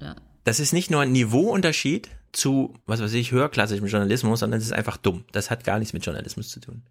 ja. 0.01 0.17
Das 0.45 0.61
ist 0.61 0.73
nicht 0.73 0.91
nur 0.91 1.03
ein 1.03 1.13
Niveauunterschied 1.13 2.09
zu, 2.33 2.75
was 2.87 3.01
weiß 3.01 3.13
ich, 3.13 3.31
höherklassischem 3.33 3.87
Journalismus, 3.87 4.41
sondern 4.41 4.59
es 4.59 4.67
ist 4.67 4.73
einfach 4.73 4.97
dumm. 4.97 5.25
Das 5.33 5.51
hat 5.51 5.65
gar 5.65 5.79
nichts 5.79 5.93
mit 5.93 6.05
Journalismus 6.05 6.49
zu 6.49 6.61
tun. 6.61 6.83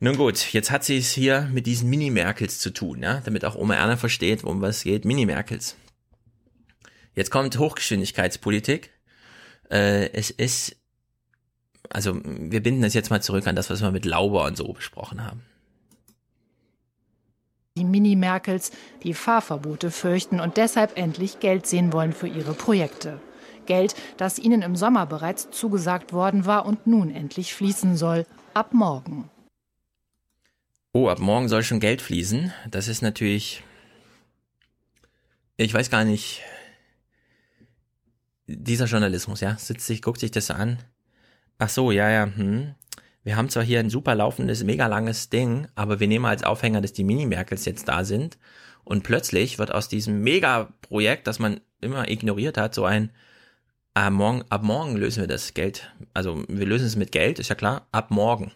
Nun 0.00 0.16
gut, 0.16 0.52
jetzt 0.52 0.70
hat 0.70 0.84
sie 0.84 0.98
es 0.98 1.10
hier 1.10 1.48
mit 1.52 1.66
diesen 1.66 1.90
Mini-Merkels 1.90 2.60
zu 2.60 2.70
tun, 2.70 3.02
ja, 3.02 3.20
damit 3.24 3.44
auch 3.44 3.56
Oma 3.56 3.74
Erna 3.74 3.96
versteht, 3.96 4.44
um 4.44 4.60
was 4.60 4.84
geht. 4.84 5.04
Mini-Merkels. 5.04 5.76
Jetzt 7.16 7.30
kommt 7.32 7.58
Hochgeschwindigkeitspolitik. 7.58 8.90
Äh, 9.70 10.12
es 10.12 10.30
ist, 10.30 10.76
also 11.90 12.20
wir 12.24 12.62
binden 12.62 12.82
das 12.82 12.94
jetzt 12.94 13.10
mal 13.10 13.20
zurück 13.20 13.48
an 13.48 13.56
das, 13.56 13.70
was 13.70 13.82
wir 13.82 13.90
mit 13.90 14.04
Lauber 14.04 14.44
und 14.44 14.56
so 14.56 14.72
besprochen 14.72 15.24
haben. 15.24 15.42
Die 17.76 17.84
Mini-Merkels, 17.84 18.70
die 19.02 19.14
Fahrverbote 19.14 19.90
fürchten 19.90 20.38
und 20.38 20.56
deshalb 20.56 20.96
endlich 20.96 21.40
Geld 21.40 21.66
sehen 21.66 21.92
wollen 21.92 22.12
für 22.12 22.28
ihre 22.28 22.54
Projekte. 22.54 23.20
Geld, 23.68 23.94
das 24.16 24.40
ihnen 24.40 24.62
im 24.62 24.74
Sommer 24.74 25.06
bereits 25.06 25.48
zugesagt 25.50 26.12
worden 26.12 26.44
war 26.46 26.66
und 26.66 26.88
nun 26.88 27.14
endlich 27.14 27.54
fließen 27.54 27.96
soll. 27.96 28.26
Ab 28.54 28.74
morgen. 28.74 29.30
Oh, 30.92 31.08
ab 31.08 31.20
morgen 31.20 31.48
soll 31.48 31.62
schon 31.62 31.78
Geld 31.78 32.02
fließen. 32.02 32.52
Das 32.68 32.88
ist 32.88 33.02
natürlich. 33.02 33.62
Ich 35.56 35.72
weiß 35.72 35.90
gar 35.90 36.04
nicht. 36.04 36.42
Dieser 38.48 38.86
Journalismus, 38.86 39.40
ja, 39.40 39.56
sitzt 39.58 39.86
sich, 39.86 40.02
guckt 40.02 40.18
sich 40.18 40.32
das 40.32 40.50
an. 40.50 40.78
Ach 41.58 41.68
so, 41.68 41.92
ja, 41.92 42.10
ja, 42.10 42.24
hm. 42.24 42.74
Wir 43.24 43.36
haben 43.36 43.50
zwar 43.50 43.62
hier 43.62 43.80
ein 43.80 43.90
super 43.90 44.14
laufendes, 44.14 44.64
mega 44.64 44.86
langes 44.86 45.28
Ding, 45.28 45.68
aber 45.74 46.00
wir 46.00 46.08
nehmen 46.08 46.24
als 46.24 46.44
Aufhänger, 46.44 46.80
dass 46.80 46.94
die 46.94 47.04
Mini-Merkels 47.04 47.66
jetzt 47.66 47.86
da 47.86 48.04
sind. 48.04 48.38
Und 48.84 49.02
plötzlich 49.02 49.58
wird 49.58 49.74
aus 49.74 49.88
diesem 49.88 50.22
Mega-Projekt, 50.22 51.26
das 51.26 51.38
man 51.38 51.60
immer 51.82 52.08
ignoriert 52.08 52.56
hat, 52.56 52.74
so 52.74 52.86
ein, 52.86 53.10
ah, 53.98 54.10
morgen, 54.10 54.44
ab 54.48 54.62
morgen 54.62 54.96
lösen 54.96 55.20
wir 55.20 55.26
das 55.26 55.54
Geld. 55.54 55.92
Also 56.14 56.44
wir 56.48 56.66
lösen 56.66 56.86
es 56.86 56.96
mit 56.96 57.12
Geld, 57.12 57.38
ist 57.38 57.48
ja 57.48 57.54
klar, 57.54 57.86
ab 57.90 58.10
morgen. 58.10 58.52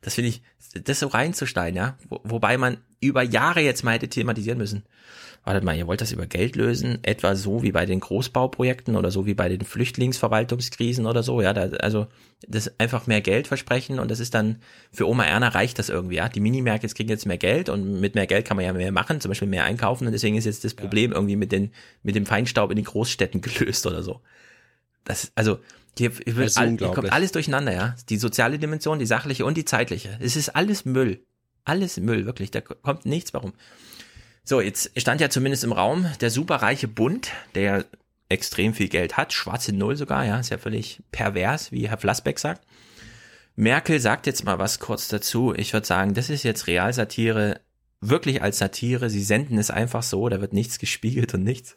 Das 0.00 0.14
finde 0.14 0.30
ich, 0.30 0.42
das 0.84 1.00
so 1.00 1.06
reinzusteigen, 1.06 1.76
ja. 1.76 1.96
Wo, 2.08 2.20
wobei 2.24 2.58
man 2.58 2.78
über 3.00 3.22
Jahre 3.22 3.60
jetzt 3.60 3.84
mal 3.84 3.94
hätte 3.94 4.08
thematisieren 4.08 4.58
müssen. 4.58 4.84
Wartet 5.44 5.64
mal, 5.64 5.76
ihr 5.76 5.88
wollt 5.88 6.00
das 6.00 6.12
über 6.12 6.26
Geld 6.26 6.54
lösen, 6.54 7.00
etwa 7.02 7.34
so 7.34 7.64
wie 7.64 7.72
bei 7.72 7.84
den 7.84 7.98
Großbauprojekten 7.98 8.94
oder 8.94 9.10
so 9.10 9.26
wie 9.26 9.34
bei 9.34 9.48
den 9.48 9.62
Flüchtlingsverwaltungskrisen 9.62 11.04
oder 11.04 11.24
so, 11.24 11.42
ja. 11.42 11.52
Da, 11.52 11.62
also 11.78 12.06
das 12.46 12.78
einfach 12.78 13.08
mehr 13.08 13.20
Geld 13.20 13.48
versprechen 13.48 13.98
und 13.98 14.08
das 14.08 14.20
ist 14.20 14.34
dann 14.34 14.58
für 14.92 15.08
Oma 15.08 15.24
Erna 15.24 15.48
reicht 15.48 15.80
das 15.80 15.88
irgendwie, 15.88 16.16
ja. 16.16 16.28
Die 16.28 16.38
Minimärkte 16.38 16.86
kriegen 16.88 17.08
jetzt 17.08 17.26
mehr 17.26 17.38
Geld 17.38 17.68
und 17.68 18.00
mit 18.00 18.14
mehr 18.14 18.28
Geld 18.28 18.46
kann 18.46 18.56
man 18.56 18.64
ja 18.64 18.72
mehr 18.72 18.92
machen, 18.92 19.20
zum 19.20 19.30
Beispiel 19.30 19.48
mehr 19.48 19.64
einkaufen 19.64 20.06
und 20.06 20.12
deswegen 20.12 20.36
ist 20.36 20.44
jetzt 20.44 20.62
das 20.62 20.74
Problem 20.74 21.10
irgendwie 21.10 21.36
mit 21.36 21.50
den 21.50 21.72
mit 22.04 22.14
dem 22.14 22.24
Feinstaub 22.24 22.70
in 22.70 22.76
den 22.76 22.84
Großstädten 22.84 23.40
gelöst 23.40 23.84
oder 23.86 24.04
so. 24.04 24.20
Das 25.04 25.32
also 25.34 25.58
hier, 25.98 26.12
hier, 26.24 26.36
wird 26.36 26.56
all, 26.56 26.78
hier 26.78 26.88
kommt 26.88 27.12
alles 27.12 27.32
durcheinander, 27.32 27.72
ja. 27.72 27.96
Die 28.08 28.16
soziale 28.16 28.60
Dimension, 28.60 29.00
die 29.00 29.06
sachliche 29.06 29.44
und 29.44 29.56
die 29.56 29.64
zeitliche. 29.64 30.16
Es 30.20 30.36
ist 30.36 30.50
alles 30.50 30.84
Müll. 30.84 31.24
Alles 31.64 31.98
Müll, 31.98 32.26
wirklich. 32.26 32.50
Da 32.50 32.60
kommt 32.60 33.06
nichts 33.06 33.34
warum. 33.34 33.52
So, 34.44 34.60
jetzt 34.60 34.90
stand 34.96 35.20
ja 35.20 35.30
zumindest 35.30 35.64
im 35.64 35.72
Raum 35.72 36.06
der 36.20 36.30
superreiche 36.30 36.88
Bund, 36.88 37.30
der 37.54 37.84
extrem 38.28 38.74
viel 38.74 38.88
Geld 38.88 39.16
hat, 39.16 39.32
schwarze 39.32 39.72
Null 39.72 39.96
sogar, 39.96 40.24
ja, 40.24 40.40
ist 40.40 40.50
ja 40.50 40.58
völlig 40.58 41.02
pervers, 41.12 41.70
wie 41.70 41.88
Herr 41.88 41.98
Flassbeck 41.98 42.38
sagt. 42.38 42.66
Merkel 43.54 44.00
sagt 44.00 44.26
jetzt 44.26 44.44
mal 44.44 44.58
was 44.58 44.80
kurz 44.80 45.08
dazu. 45.08 45.54
Ich 45.54 45.72
würde 45.74 45.86
sagen, 45.86 46.14
das 46.14 46.30
ist 46.30 46.42
jetzt 46.42 46.66
Realsatire, 46.66 47.60
wirklich 48.00 48.42
als 48.42 48.58
Satire. 48.58 49.10
Sie 49.10 49.22
senden 49.22 49.58
es 49.58 49.70
einfach 49.70 50.02
so, 50.02 50.28
da 50.28 50.40
wird 50.40 50.54
nichts 50.54 50.78
gespiegelt 50.78 51.34
und 51.34 51.44
nichts. 51.44 51.74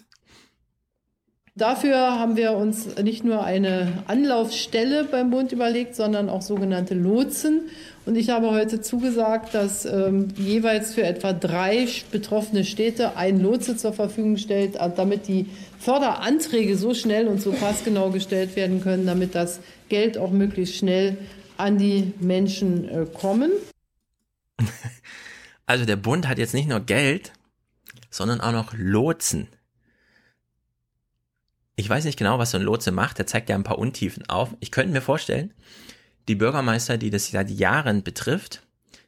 Dafür 1.57 2.19
haben 2.19 2.35
wir 2.35 2.51
uns 2.51 2.97
nicht 2.97 3.23
nur 3.23 3.41
eine 3.45 4.03
Anlaufstelle 4.07 5.05
beim 5.05 5.29
Bund 5.29 5.53
überlegt, 5.53 5.95
sondern 5.95 6.27
auch 6.27 6.41
sogenannte 6.41 6.95
Lotsen. 6.95 7.69
Und 8.05 8.17
ich 8.17 8.29
habe 8.29 8.51
heute 8.51 8.81
zugesagt, 8.81 9.53
dass 9.53 9.85
ähm, 9.85 10.27
jeweils 10.35 10.93
für 10.93 11.03
etwa 11.03 11.31
drei 11.31 11.87
betroffene 12.11 12.65
Städte 12.65 13.15
ein 13.15 13.41
Lotse 13.41 13.77
zur 13.77 13.93
Verfügung 13.93 14.35
stellt, 14.35 14.75
äh, 14.75 14.89
damit 14.93 15.29
die 15.29 15.45
Förderanträge 15.79 16.75
so 16.75 16.93
schnell 16.93 17.29
und 17.29 17.41
so 17.41 17.53
passgenau 17.53 18.09
gestellt 18.09 18.57
werden 18.57 18.81
können, 18.81 19.05
damit 19.05 19.33
das 19.33 19.61
Geld 19.87 20.17
auch 20.17 20.31
möglichst 20.31 20.75
schnell 20.75 21.17
an 21.55 21.77
die 21.77 22.11
Menschen 22.19 22.89
äh, 22.89 23.05
kommen. 23.05 23.51
Also 25.67 25.83
der 25.83 25.95
Bund 25.95 26.27
hat 26.27 26.37
jetzt 26.37 26.53
nicht 26.53 26.69
nur 26.69 26.79
Geld, 26.79 27.31
sondern 28.11 28.39
auch 28.39 28.51
noch 28.51 28.75
Lotsen. 28.77 29.47
Ich 31.75 31.89
weiß 31.89 32.05
nicht 32.05 32.17
genau, 32.17 32.39
was 32.39 32.51
so 32.51 32.57
ein 32.57 32.63
Lotse 32.63 32.91
macht. 32.91 33.17
Der 33.17 33.27
zeigt 33.27 33.49
ja 33.49 33.55
ein 33.55 33.63
paar 33.63 33.79
Untiefen 33.79 34.27
auf. 34.29 34.55
Ich 34.59 34.71
könnte 34.71 34.93
mir 34.93 35.01
vorstellen, 35.01 35.53
die 36.27 36.35
Bürgermeister, 36.35 36.97
die 36.97 37.09
das 37.09 37.27
seit 37.27 37.49
Jahren 37.49 38.03
betrifft, 38.03 38.61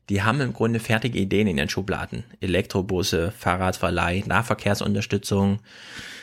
die 0.10 0.22
haben 0.22 0.39
im 0.39 0.53
Grunde 0.53 0.80
fertige 0.80 1.19
Ideen 1.19 1.48
in 1.48 1.57
ihren 1.57 1.69
Schubladen. 1.69 2.23
Elektrobusse, 2.39 3.31
Fahrradverleih, 3.38 4.23
Nahverkehrsunterstützung. 4.26 5.60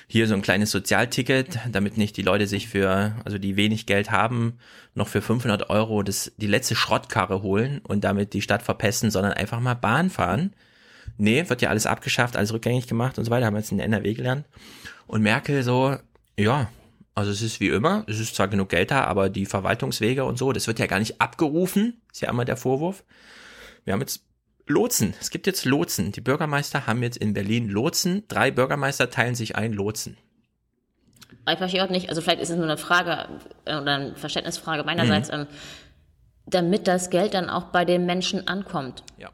Hier 0.06 0.26
so 0.26 0.34
ein 0.34 0.42
kleines 0.42 0.70
Sozialticket, 0.70 1.58
damit 1.70 1.96
nicht 1.96 2.16
die 2.16 2.22
Leute 2.22 2.46
sich 2.46 2.68
für, 2.68 3.14
also 3.24 3.38
die 3.38 3.56
wenig 3.56 3.86
Geld 3.86 4.10
haben, 4.10 4.58
noch 4.94 5.08
für 5.08 5.22
500 5.22 5.70
Euro 5.70 6.02
das, 6.02 6.32
die 6.36 6.46
letzte 6.46 6.76
Schrottkarre 6.76 7.42
holen 7.42 7.80
und 7.80 8.04
damit 8.04 8.32
die 8.32 8.42
Stadt 8.42 8.62
verpesten, 8.62 9.10
sondern 9.10 9.32
einfach 9.32 9.60
mal 9.60 9.74
Bahn 9.74 10.10
fahren. 10.10 10.54
Nee, 11.16 11.48
wird 11.48 11.62
ja 11.62 11.70
alles 11.70 11.86
abgeschafft, 11.86 12.36
alles 12.36 12.52
rückgängig 12.52 12.86
gemacht 12.86 13.18
und 13.18 13.24
so 13.24 13.30
weiter, 13.30 13.46
haben 13.46 13.54
wir 13.54 13.60
jetzt 13.60 13.72
in 13.72 13.80
NRW 13.80 14.14
gelernt. 14.14 14.46
Und 15.06 15.22
Merkel 15.22 15.62
so, 15.62 15.96
ja, 16.36 16.68
also 17.14 17.30
es 17.30 17.42
ist 17.42 17.60
wie 17.60 17.68
immer, 17.68 18.04
es 18.08 18.18
ist 18.18 18.34
zwar 18.34 18.48
genug 18.48 18.70
Geld 18.70 18.90
da, 18.90 19.04
aber 19.04 19.28
die 19.28 19.46
Verwaltungswege 19.46 20.24
und 20.24 20.36
so, 20.36 20.52
das 20.52 20.66
wird 20.66 20.78
ja 20.78 20.86
gar 20.86 20.98
nicht 20.98 21.20
abgerufen, 21.20 22.00
ist 22.12 22.22
ja 22.22 22.30
immer 22.30 22.44
der 22.44 22.56
Vorwurf. 22.56 23.04
Wir 23.84 23.92
haben 23.92 24.00
jetzt 24.00 24.24
Lotsen, 24.66 25.14
es 25.20 25.30
gibt 25.30 25.46
jetzt 25.46 25.64
Lotsen. 25.64 26.10
Die 26.10 26.20
Bürgermeister 26.20 26.86
haben 26.86 27.02
jetzt 27.02 27.18
in 27.18 27.34
Berlin 27.34 27.68
Lotsen, 27.68 28.24
drei 28.28 28.50
Bürgermeister 28.50 29.10
teilen 29.10 29.34
sich 29.34 29.56
ein 29.56 29.72
Lotsen. 29.72 30.16
Ich 31.48 31.58
verstehe 31.58 31.84
auch 31.84 31.90
nicht, 31.90 32.08
also 32.08 32.22
vielleicht 32.22 32.40
ist 32.40 32.50
es 32.50 32.56
nur 32.56 32.64
eine 32.64 32.78
Frage 32.78 33.28
äh, 33.66 33.76
oder 33.76 33.94
eine 33.94 34.16
Verständnisfrage 34.16 34.82
meinerseits, 34.84 35.28
Mhm. 35.30 35.40
ähm, 35.40 35.46
damit 36.46 36.86
das 36.88 37.10
Geld 37.10 37.34
dann 37.34 37.50
auch 37.50 37.64
bei 37.64 37.84
den 37.84 38.06
Menschen 38.06 38.48
ankommt. 38.48 39.02
Ja. 39.18 39.30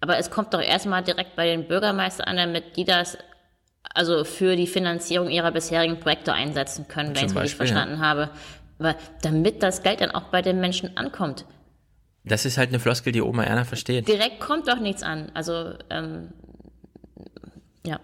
Aber 0.00 0.18
es 0.18 0.30
kommt 0.30 0.52
doch 0.54 0.60
erstmal 0.60 1.02
direkt 1.02 1.36
bei 1.36 1.46
den 1.46 1.68
Bürgermeistern 1.68 2.26
an, 2.26 2.36
damit 2.36 2.76
die 2.76 2.84
das 2.84 3.18
also 3.94 4.24
für 4.24 4.56
die 4.56 4.66
Finanzierung 4.66 5.30
ihrer 5.30 5.52
bisherigen 5.52 6.00
Projekte 6.00 6.32
einsetzen 6.32 6.86
können, 6.88 7.10
wenn 7.10 7.28
Zum 7.28 7.28
ich 7.28 7.32
es 7.32 7.42
richtig 7.42 7.58
Beispiel, 7.58 7.66
ja. 7.66 7.72
verstanden 7.72 8.04
habe. 8.04 8.30
Weil, 8.78 8.96
damit 9.22 9.62
das 9.62 9.82
Geld 9.82 10.00
dann 10.00 10.10
auch 10.10 10.24
bei 10.24 10.42
den 10.42 10.60
Menschen 10.60 10.96
ankommt. 10.96 11.46
Das 12.24 12.44
ist 12.44 12.58
halt 12.58 12.70
eine 12.70 12.80
Floskel, 12.80 13.12
die 13.12 13.22
Oma 13.22 13.44
Erna 13.44 13.64
versteht. 13.64 14.08
Direkt 14.08 14.40
kommt 14.40 14.66
doch 14.66 14.80
nichts 14.80 15.02
an. 15.02 15.30
Also, 15.34 15.74
ähm, 15.90 16.32
ja. 17.86 18.00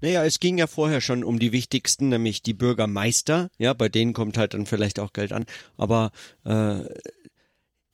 Naja, 0.00 0.24
es 0.24 0.40
ging 0.40 0.58
ja 0.58 0.66
vorher 0.66 1.00
schon 1.00 1.24
um 1.24 1.38
die 1.38 1.52
wichtigsten, 1.52 2.10
nämlich 2.10 2.42
die 2.42 2.54
Bürgermeister. 2.54 3.48
Ja, 3.58 3.72
bei 3.72 3.88
denen 3.88 4.12
kommt 4.12 4.38
halt 4.38 4.54
dann 4.54 4.66
vielleicht 4.66 5.00
auch 5.00 5.12
Geld 5.12 5.32
an. 5.32 5.46
Aber 5.76 6.10
äh, 6.44 6.80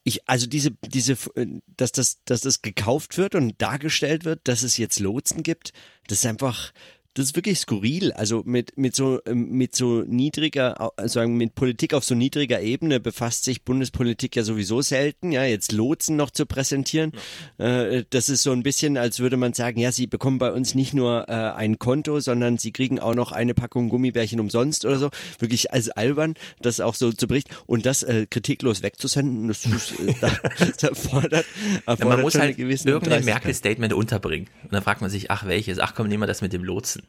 ich, 0.05 0.29
also 0.29 0.47
diese, 0.47 0.73
diese, 0.85 1.13
äh, 1.35 1.47
dass 1.77 1.93
das, 1.93 2.19
dass 2.25 2.41
das 2.41 2.63
gekauft 2.63 3.19
wird 3.19 3.35
und 3.35 3.61
dargestellt 3.61 4.25
wird, 4.25 4.41
dass 4.45 4.63
es 4.63 4.77
jetzt 4.77 5.01
Lotsen 5.01 5.43
gibt, 5.43 5.73
das 6.09 6.19
ist 6.19 6.27
einfach, 6.27 6.73
das 7.15 7.27
ist 7.27 7.37
wirklich 7.37 7.59
skurril. 7.59 8.13
Also 8.13 8.43
mit, 8.45 8.79
mit 8.79 8.97
so, 8.97 9.21
ähm, 9.27 9.51
mit 9.51 9.75
so 9.75 10.03
niedriger, 10.03 10.93
also 10.97 11.21
sagen, 11.21 11.37
mit 11.37 11.55
Politik 11.55 11.93
auf 11.95 12.05
so 12.05 12.15
niedriger 12.15 12.61
Ebene 12.61 13.01
befasst 13.01 13.45
sich 13.45 13.65
Bundespolitik 13.65 14.35
ja 14.37 14.45
sowieso 14.45 14.81
selten. 14.81 15.31
Ja, 15.31 15.45
jetzt 15.45 15.73
Lotsen 15.73 16.17
noch 16.17 16.31
zu 16.31 16.47
präsentieren, 16.47 17.13
äh, 17.59 18.05
das 18.11 18.29
ist 18.29 18.43
so 18.43 18.53
ein 18.53 18.63
bisschen, 18.63 18.97
als 18.97 19.21
würde 19.21 19.37
man 19.37 19.53
sagen, 19.53 19.79
ja, 19.79 19.93
sie 19.93 20.07
bekommen 20.07 20.39
bei 20.39 20.53
uns 20.53 20.75
nicht 20.75 20.95
nur 20.95 21.29
äh, 21.29 21.33
ein 21.33 21.79
Konto, 21.79 22.21
sondern 22.21 22.57
sie 22.57 22.73
kriegen 22.73 22.99
auch 22.99 23.15
noch 23.15 23.33
eine 23.33 23.55
Packung 23.55 23.89
Gummibärchen 23.89 24.41
umsonst 24.41 24.85
oder 24.85 24.99
so. 24.99 25.11
Wirklich 25.39 25.73
als 25.73 25.91
albern, 25.91 26.35
das 26.61 26.81
auch 26.81 26.95
so 26.95 27.13
zu 27.13 27.27
berichten 27.27 27.55
und 27.67 27.85
das 27.85 28.03
äh, 28.03 28.27
kritiklos 28.29 28.83
wegzusenden, 28.83 29.49
das, 29.49 29.67
ist, 29.67 30.01
äh, 30.01 30.15
das 30.21 30.83
erfordert, 30.83 31.45
erfordert 31.87 31.99
Ja, 31.99 32.07
man 32.07 32.21
muss 32.23 32.35
halt 32.37 32.57
gewisse 32.57 32.89
irgendein. 32.89 33.25
Merkel-Statement 33.25 33.93
unterbringen. 33.93 34.49
Und 34.65 34.73
dann 34.73 34.83
fragt 34.83 35.03
man 35.03 35.11
sich, 35.11 35.31
ach 35.31 35.47
welches? 35.47 35.79
Ach 35.79 35.95
komm, 35.95 36.09
nehmen 36.09 36.23
wir 36.23 36.27
das 36.27 36.41
mit 36.41 36.53
dem 36.53 36.65
Lotsen. 36.65 37.02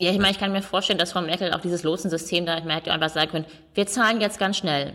Ja, 0.00 0.10
ich 0.10 0.18
meine, 0.18 0.30
ich 0.30 0.38
kann 0.38 0.50
mir 0.50 0.62
vorstellen, 0.62 0.98
dass 0.98 1.12
Frau 1.12 1.20
Merkel 1.20 1.52
auch 1.52 1.60
dieses 1.60 1.82
Lotsensystem 1.82 2.46
da, 2.46 2.58
man 2.60 2.70
hätte 2.70 2.88
ja 2.88 2.94
einfach 2.94 3.10
sagen 3.10 3.30
können, 3.30 3.44
wir 3.74 3.86
zahlen 3.86 4.22
jetzt 4.22 4.38
ganz 4.38 4.56
schnell. 4.56 4.94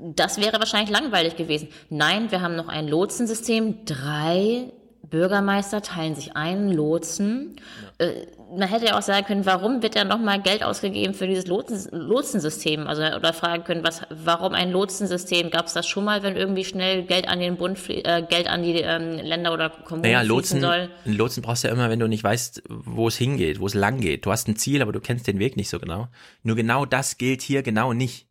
Das 0.00 0.40
wäre 0.40 0.58
wahrscheinlich 0.58 0.90
langweilig 0.90 1.36
gewesen. 1.36 1.68
Nein, 1.90 2.30
wir 2.30 2.40
haben 2.40 2.56
noch 2.56 2.68
ein 2.68 2.88
Lotsensystem. 2.88 3.84
Drei 3.84 4.72
Bürgermeister 5.02 5.82
teilen 5.82 6.14
sich 6.14 6.36
ein, 6.36 6.70
Lotsen. 6.72 7.56
Äh, 7.98 8.26
man 8.56 8.68
hätte 8.68 8.86
ja 8.86 8.98
auch 8.98 9.02
sagen 9.02 9.26
können, 9.26 9.46
warum 9.46 9.82
wird 9.82 9.96
da 9.96 10.04
nochmal 10.04 10.40
Geld 10.40 10.62
ausgegeben 10.62 11.14
für 11.14 11.26
dieses 11.26 11.46
Lotsen, 11.46 11.88
Lotsensystem? 11.92 12.86
Also, 12.86 13.02
oder 13.02 13.32
fragen 13.32 13.64
können, 13.64 13.84
was, 13.84 14.02
warum 14.10 14.54
ein 14.54 14.70
Lotsensystem? 14.70 15.50
Gab 15.50 15.66
es 15.66 15.74
das 15.74 15.86
schon 15.86 16.04
mal, 16.04 16.22
wenn 16.22 16.36
irgendwie 16.36 16.64
schnell 16.64 17.02
Geld 17.04 17.28
an 17.28 17.40
den 17.40 17.56
Bund, 17.56 17.78
äh, 17.88 18.22
Geld 18.22 18.48
an 18.48 18.62
die 18.62 18.74
ähm, 18.74 19.18
Länder 19.18 19.52
oder 19.52 19.70
Kommunen 19.70 20.02
Naja, 20.02 20.22
Lotsen, 20.22 20.60
soll? 20.60 20.90
Lotsen 21.04 21.42
brauchst 21.42 21.64
du 21.64 21.68
ja 21.68 21.74
immer, 21.74 21.90
wenn 21.90 21.98
du 21.98 22.08
nicht 22.08 22.24
weißt, 22.24 22.62
wo 22.68 23.08
es 23.08 23.16
hingeht, 23.16 23.60
wo 23.60 23.66
es 23.66 23.74
lang 23.74 24.00
geht. 24.00 24.24
Du 24.24 24.32
hast 24.32 24.48
ein 24.48 24.56
Ziel, 24.56 24.82
aber 24.82 24.92
du 24.92 25.00
kennst 25.00 25.26
den 25.26 25.38
Weg 25.38 25.56
nicht 25.56 25.68
so 25.68 25.78
genau. 25.78 26.08
Nur 26.42 26.56
genau 26.56 26.86
das 26.86 27.18
gilt 27.18 27.42
hier 27.42 27.62
genau 27.62 27.92
nicht. 27.92 28.26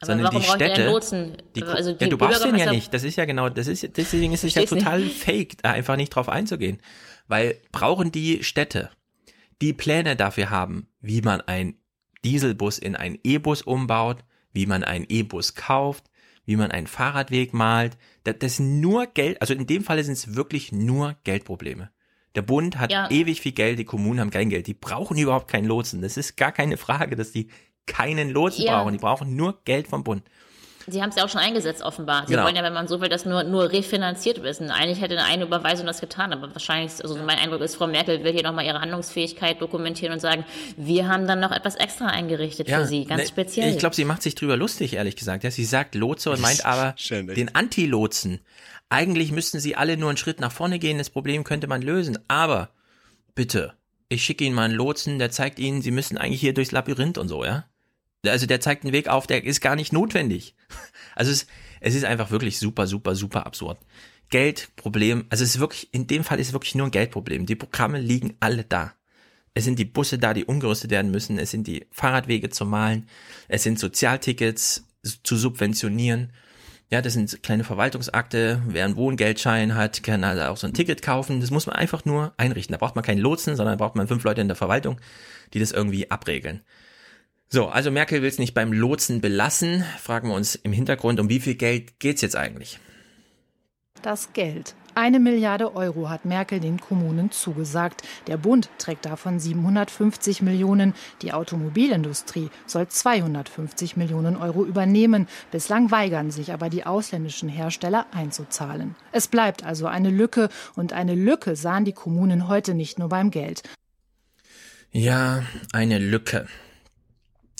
Aber 0.00 0.06
sondern 0.06 0.26
warum 0.26 0.42
die 0.42 0.48
Städte, 0.48 0.86
Lotsen? 0.86 1.36
Die, 1.54 1.62
Also 1.62 1.90
ja, 1.90 1.96
die 1.96 2.08
du 2.08 2.18
brauchst 2.18 2.44
den 2.44 2.56
ja 2.56 2.70
nicht. 2.70 2.92
Das 2.92 3.04
ist 3.04 3.16
ja 3.16 3.24
genau, 3.24 3.48
das 3.48 3.68
ist, 3.68 3.96
deswegen 3.96 4.32
ist 4.32 4.44
es 4.44 4.54
ja 4.54 4.64
total 4.64 5.00
nicht. 5.00 5.16
fake, 5.16 5.62
da 5.62 5.70
einfach 5.70 5.96
nicht 5.96 6.10
drauf 6.10 6.28
einzugehen. 6.28 6.80
Weil 7.26 7.56
brauchen 7.72 8.12
die 8.12 8.42
Städte, 8.44 8.90
die 9.60 9.72
Pläne 9.72 10.16
dafür 10.16 10.50
haben, 10.50 10.88
wie 11.00 11.20
man 11.22 11.40
ein 11.42 11.76
Dieselbus 12.24 12.78
in 12.78 12.96
einen 12.96 13.18
E-Bus 13.22 13.62
umbaut, 13.62 14.24
wie 14.52 14.66
man 14.66 14.82
einen 14.84 15.06
E-Bus 15.08 15.54
kauft, 15.54 16.04
wie 16.46 16.56
man 16.56 16.70
einen 16.70 16.86
Fahrradweg 16.86 17.52
malt. 17.52 17.96
Das, 18.24 18.36
das 18.38 18.56
sind 18.56 18.80
nur 18.80 19.06
Geld, 19.06 19.40
also 19.40 19.52
in 19.54 19.66
dem 19.66 19.84
Falle 19.84 20.04
sind 20.04 20.14
es 20.14 20.34
wirklich 20.34 20.72
nur 20.72 21.16
Geldprobleme. 21.24 21.90
Der 22.34 22.42
Bund 22.42 22.78
hat 22.78 22.90
Ja. 22.90 23.10
ewig 23.10 23.40
viel 23.40 23.52
Geld, 23.52 23.78
die 23.78 23.84
Kommunen 23.84 24.20
haben 24.20 24.30
kein 24.30 24.50
Geld. 24.50 24.66
Die 24.66 24.74
brauchen 24.74 25.16
überhaupt 25.16 25.48
keinen 25.48 25.66
Lotsen. 25.66 26.02
Das 26.02 26.16
ist 26.16 26.36
gar 26.36 26.50
keine 26.52 26.76
Frage, 26.76 27.14
dass 27.14 27.30
die 27.32 27.48
keinen 27.86 28.30
Lotsen 28.30 28.64
Ja. 28.64 28.78
brauchen. 28.78 28.92
Die 28.92 28.98
brauchen 28.98 29.36
nur 29.36 29.60
Geld 29.64 29.86
vom 29.88 30.02
Bund. 30.02 30.24
Sie 30.86 31.02
haben 31.02 31.10
es 31.10 31.16
ja 31.16 31.24
auch 31.24 31.28
schon 31.28 31.40
eingesetzt, 31.40 31.82
offenbar. 31.82 32.26
Sie 32.26 32.32
Genau. 32.32 32.44
wollen 32.44 32.56
ja, 32.56 32.62
wenn 32.62 32.72
man 32.74 32.88
so 32.88 33.00
will, 33.00 33.08
das 33.08 33.24
nur, 33.24 33.44
nur 33.44 33.72
refinanziert 33.72 34.42
wissen. 34.42 34.70
Eigentlich 34.70 35.00
hätte 35.00 35.18
eine 35.22 35.44
Überweisung 35.44 35.86
das 35.86 36.00
getan, 36.00 36.32
aber 36.32 36.52
wahrscheinlich, 36.54 36.92
also 37.02 37.16
mein 37.16 37.38
Eindruck 37.38 37.60
ist, 37.60 37.76
Frau 37.76 37.86
Merkel 37.86 38.22
will 38.24 38.32
hier 38.32 38.42
nochmal 38.42 38.64
ihre 38.66 38.80
Handlungsfähigkeit 38.80 39.60
dokumentieren 39.60 40.12
und 40.12 40.20
sagen, 40.20 40.44
wir 40.76 41.08
haben 41.08 41.26
dann 41.26 41.40
noch 41.40 41.52
etwas 41.52 41.76
extra 41.76 42.06
eingerichtet 42.06 42.68
für 42.68 42.86
Sie, 42.86 43.04
ganz 43.04 43.22
ne, 43.22 43.28
speziell. 43.28 43.70
Ich 43.70 43.78
glaube, 43.78 43.94
sie 43.94 44.04
macht 44.04 44.22
sich 44.22 44.34
drüber 44.34 44.56
lustig, 44.56 44.94
ehrlich 44.94 45.16
gesagt. 45.16 45.44
Ja, 45.44 45.50
sie 45.50 45.64
sagt 45.64 45.94
Lotse 45.94 46.30
und 46.30 46.40
meint 46.42 46.64
aber 46.66 46.94
Schön, 46.96 47.26
den 47.28 47.54
Anti-Lotsen. 47.54 48.40
Eigentlich 48.90 49.32
müssten 49.32 49.60
sie 49.60 49.76
alle 49.76 49.96
nur 49.96 50.10
einen 50.10 50.18
Schritt 50.18 50.40
nach 50.40 50.52
vorne 50.52 50.78
gehen, 50.78 50.98
das 50.98 51.10
Problem 51.10 51.44
könnte 51.44 51.66
man 51.66 51.82
lösen. 51.82 52.18
Aber 52.28 52.68
bitte, 53.34 53.72
ich 54.08 54.24
schicke 54.24 54.44
Ihnen 54.44 54.54
mal 54.54 54.64
einen 54.64 54.74
Lotsen, 54.74 55.18
der 55.18 55.30
zeigt 55.30 55.58
Ihnen, 55.58 55.82
Sie 55.82 55.90
müssen 55.90 56.18
eigentlich 56.18 56.40
hier 56.40 56.54
durchs 56.54 56.72
Labyrinth 56.72 57.18
und 57.18 57.28
so, 57.28 57.44
ja? 57.44 57.64
Also 58.26 58.46
der 58.46 58.60
zeigt 58.60 58.84
einen 58.84 58.92
Weg 58.92 59.08
auf, 59.08 59.26
der 59.26 59.44
ist 59.44 59.60
gar 59.60 59.76
nicht 59.76 59.92
notwendig. 59.92 60.54
Also 61.16 61.30
es, 61.30 61.46
es 61.80 61.94
ist 61.94 62.04
einfach 62.04 62.32
wirklich 62.32 62.58
super, 62.58 62.88
super, 62.88 63.14
super 63.14 63.46
absurd. 63.46 63.78
Geld, 64.30 64.70
Problem, 64.74 65.26
also 65.28 65.44
es 65.44 65.50
ist 65.54 65.60
wirklich, 65.60 65.94
in 65.94 66.08
dem 66.08 66.24
Fall 66.24 66.40
ist 66.40 66.48
es 66.48 66.52
wirklich 66.52 66.74
nur 66.74 66.88
ein 66.88 66.90
Geldproblem. 66.90 67.46
Die 67.46 67.54
Programme 67.54 68.00
liegen 68.00 68.36
alle 68.40 68.64
da. 68.64 68.94
Es 69.54 69.62
sind 69.62 69.78
die 69.78 69.84
Busse 69.84 70.18
da, 70.18 70.34
die 70.34 70.44
umgerüstet 70.44 70.90
werden 70.90 71.12
müssen. 71.12 71.38
Es 71.38 71.52
sind 71.52 71.68
die 71.68 71.86
Fahrradwege 71.92 72.50
zu 72.50 72.66
malen. 72.66 73.06
Es 73.46 73.62
sind 73.62 73.78
Sozialtickets 73.78 74.84
zu 75.22 75.36
subventionieren. 75.36 76.32
Ja, 76.90 77.00
das 77.00 77.12
sind 77.12 77.42
kleine 77.42 77.64
Verwaltungsakte. 77.64 78.62
Wer 78.66 78.84
einen 78.84 78.96
Wohngeldschein 78.96 79.74
hat, 79.74 80.02
kann 80.02 80.24
also 80.24 80.42
auch 80.44 80.56
so 80.56 80.66
ein 80.66 80.74
Ticket 80.74 81.02
kaufen. 81.02 81.40
Das 81.40 81.50
muss 81.50 81.66
man 81.66 81.76
einfach 81.76 82.04
nur 82.04 82.34
einrichten. 82.36 82.72
Da 82.72 82.78
braucht 82.78 82.96
man 82.96 83.04
keinen 83.04 83.18
Lotsen, 83.18 83.56
sondern 83.56 83.78
braucht 83.78 83.94
man 83.94 84.08
fünf 84.08 84.24
Leute 84.24 84.40
in 84.40 84.48
der 84.48 84.56
Verwaltung, 84.56 85.00
die 85.52 85.60
das 85.60 85.72
irgendwie 85.72 86.10
abregeln. 86.10 86.62
So, 87.54 87.68
also 87.68 87.92
Merkel 87.92 88.20
will 88.20 88.28
es 88.28 88.40
nicht 88.40 88.52
beim 88.52 88.72
Lotsen 88.72 89.20
belassen. 89.20 89.84
Fragen 90.02 90.30
wir 90.30 90.34
uns 90.34 90.56
im 90.56 90.72
Hintergrund, 90.72 91.20
um 91.20 91.28
wie 91.28 91.38
viel 91.38 91.54
Geld 91.54 92.00
geht's 92.00 92.20
jetzt 92.20 92.34
eigentlich? 92.34 92.80
Das 94.02 94.32
Geld. 94.32 94.74
Eine 94.96 95.20
Milliarde 95.20 95.76
Euro 95.76 96.10
hat 96.10 96.24
Merkel 96.24 96.58
den 96.58 96.80
Kommunen 96.80 97.30
zugesagt. 97.30 98.02
Der 98.26 98.38
Bund 98.38 98.70
trägt 98.78 99.06
davon 99.06 99.38
750 99.38 100.42
Millionen. 100.42 100.94
Die 101.22 101.32
Automobilindustrie 101.32 102.50
soll 102.66 102.88
250 102.88 103.96
Millionen 103.96 104.36
Euro 104.36 104.64
übernehmen. 104.64 105.28
Bislang 105.52 105.92
weigern 105.92 106.32
sich 106.32 106.52
aber 106.52 106.68
die 106.70 106.84
ausländischen 106.84 107.48
Hersteller 107.48 108.06
einzuzahlen. 108.10 108.96
Es 109.12 109.28
bleibt 109.28 109.62
also 109.62 109.86
eine 109.86 110.10
Lücke. 110.10 110.48
Und 110.74 110.92
eine 110.92 111.14
Lücke 111.14 111.54
sahen 111.54 111.84
die 111.84 111.92
Kommunen 111.92 112.48
heute 112.48 112.74
nicht 112.74 112.98
nur 112.98 113.10
beim 113.10 113.30
Geld. 113.30 113.62
Ja, 114.90 115.44
eine 115.72 116.00
Lücke. 116.00 116.48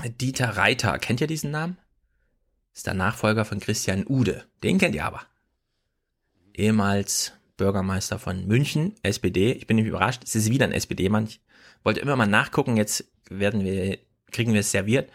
Dieter 0.02 0.56
Reiter, 0.56 0.98
kennt 0.98 1.20
ihr 1.20 1.26
diesen 1.26 1.50
Namen? 1.50 1.78
Ist 2.74 2.86
der 2.86 2.94
Nachfolger 2.94 3.44
von 3.44 3.60
Christian 3.60 4.04
Ude. 4.06 4.44
Den 4.62 4.78
kennt 4.78 4.94
ihr 4.94 5.04
aber. 5.04 5.22
Ehemals 6.54 7.32
Bürgermeister 7.56 8.18
von 8.18 8.46
München, 8.46 8.94
SPD. 9.02 9.52
Ich 9.52 9.66
bin 9.66 9.76
nicht 9.76 9.86
überrascht, 9.86 10.22
es 10.24 10.34
ist 10.34 10.50
wieder 10.50 10.64
ein 10.64 10.72
SPD-Mann. 10.72 11.26
Ich 11.26 11.40
wollte 11.84 12.00
immer 12.00 12.16
mal 12.16 12.26
nachgucken, 12.26 12.76
jetzt 12.76 13.04
werden 13.28 13.64
wir, 13.64 13.98
kriegen 14.32 14.52
wir 14.52 14.60
es 14.60 14.72
serviert. 14.72 15.10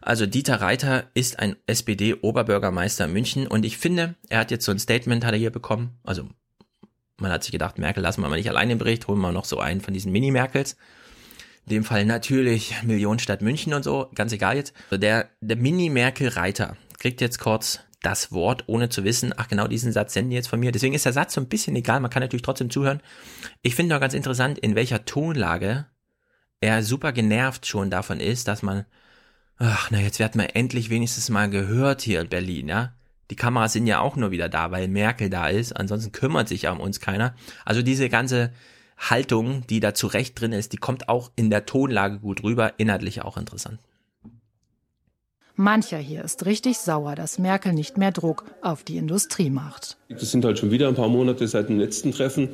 Also 0.00 0.26
Dieter 0.26 0.60
Reiter 0.60 1.10
ist 1.14 1.38
ein 1.38 1.56
SPD-Oberbürgermeister 1.66 3.08
München 3.08 3.46
und 3.46 3.64
ich 3.64 3.78
finde, 3.78 4.14
er 4.28 4.40
hat 4.40 4.50
jetzt 4.50 4.64
so 4.64 4.72
ein 4.72 4.78
Statement, 4.78 5.24
hat 5.24 5.32
er 5.32 5.38
hier 5.38 5.50
bekommen. 5.50 5.98
Also 6.02 6.28
man 7.18 7.32
hat 7.32 7.44
sich 7.44 7.52
gedacht, 7.52 7.78
Merkel 7.78 8.02
lassen 8.02 8.22
wir 8.22 8.28
mal 8.28 8.36
nicht 8.36 8.50
allein 8.50 8.70
im 8.70 8.78
Bericht, 8.78 9.08
holen 9.08 9.20
wir 9.20 9.32
noch 9.32 9.44
so 9.44 9.58
einen 9.58 9.80
von 9.80 9.94
diesen 9.94 10.12
Mini-Merkels. 10.12 10.76
In 11.66 11.70
dem 11.70 11.84
Fall 11.84 12.04
natürlich 12.04 12.82
Millionenstadt 12.84 13.42
München 13.42 13.74
und 13.74 13.82
so, 13.82 14.08
ganz 14.14 14.32
egal 14.32 14.56
jetzt. 14.56 14.72
Also 14.90 15.00
der, 15.00 15.30
der 15.40 15.56
Mini-Merkel-Reiter 15.56 16.76
kriegt 16.98 17.20
jetzt 17.20 17.40
kurz 17.40 17.80
das 18.02 18.30
Wort, 18.30 18.64
ohne 18.68 18.88
zu 18.88 19.02
wissen, 19.02 19.34
ach 19.36 19.48
genau 19.48 19.66
diesen 19.66 19.90
Satz 19.90 20.12
senden 20.12 20.30
die 20.30 20.36
jetzt 20.36 20.46
von 20.46 20.60
mir. 20.60 20.70
Deswegen 20.70 20.94
ist 20.94 21.06
der 21.06 21.12
Satz 21.12 21.34
so 21.34 21.40
ein 21.40 21.48
bisschen 21.48 21.74
egal, 21.74 21.98
man 21.98 22.10
kann 22.10 22.22
natürlich 22.22 22.42
trotzdem 22.42 22.70
zuhören. 22.70 23.00
Ich 23.62 23.74
finde 23.74 23.94
nur 23.94 24.00
ganz 24.00 24.14
interessant, 24.14 24.60
in 24.60 24.76
welcher 24.76 25.04
Tonlage 25.04 25.86
er 26.60 26.84
super 26.84 27.12
genervt 27.12 27.66
schon 27.66 27.90
davon 27.90 28.20
ist, 28.20 28.46
dass 28.46 28.62
man, 28.62 28.84
ach 29.58 29.90
na, 29.90 29.98
jetzt 29.98 30.20
werden 30.20 30.40
wir 30.40 30.54
endlich 30.54 30.88
wenigstens 30.88 31.30
mal 31.30 31.50
gehört 31.50 32.00
hier 32.00 32.20
in 32.20 32.28
Berlin, 32.28 32.68
ja. 32.68 32.92
Die 33.28 33.36
Kameras 33.36 33.72
sind 33.72 33.88
ja 33.88 33.98
auch 33.98 34.14
nur 34.14 34.30
wieder 34.30 34.48
da, 34.48 34.70
weil 34.70 34.86
Merkel 34.86 35.30
da 35.30 35.48
ist, 35.48 35.72
ansonsten 35.72 36.12
kümmert 36.12 36.46
sich 36.46 36.62
ja 36.62 36.70
um 36.70 36.78
uns 36.78 37.00
keiner. 37.00 37.34
Also 37.64 37.82
diese 37.82 38.08
ganze 38.08 38.52
Haltung, 38.96 39.66
die 39.68 39.80
da 39.80 39.94
zu 39.94 40.06
Recht 40.06 40.40
drin 40.40 40.52
ist, 40.52 40.72
die 40.72 40.78
kommt 40.78 41.08
auch 41.08 41.30
in 41.36 41.50
der 41.50 41.66
Tonlage 41.66 42.18
gut 42.18 42.42
rüber, 42.42 42.72
inhaltlich 42.78 43.22
auch 43.22 43.36
interessant. 43.36 43.78
Mancher 45.58 45.96
hier 45.96 46.22
ist 46.22 46.44
richtig 46.44 46.76
sauer, 46.76 47.14
dass 47.14 47.38
Merkel 47.38 47.72
nicht 47.72 47.96
mehr 47.96 48.12
Druck 48.12 48.44
auf 48.60 48.84
die 48.84 48.98
Industrie 48.98 49.48
macht. 49.48 49.96
Das 50.10 50.30
sind 50.30 50.44
halt 50.44 50.58
schon 50.58 50.70
wieder 50.70 50.86
ein 50.86 50.94
paar 50.94 51.08
Monate 51.08 51.48
seit 51.48 51.70
dem 51.70 51.78
letzten 51.78 52.12
Treffen, 52.12 52.50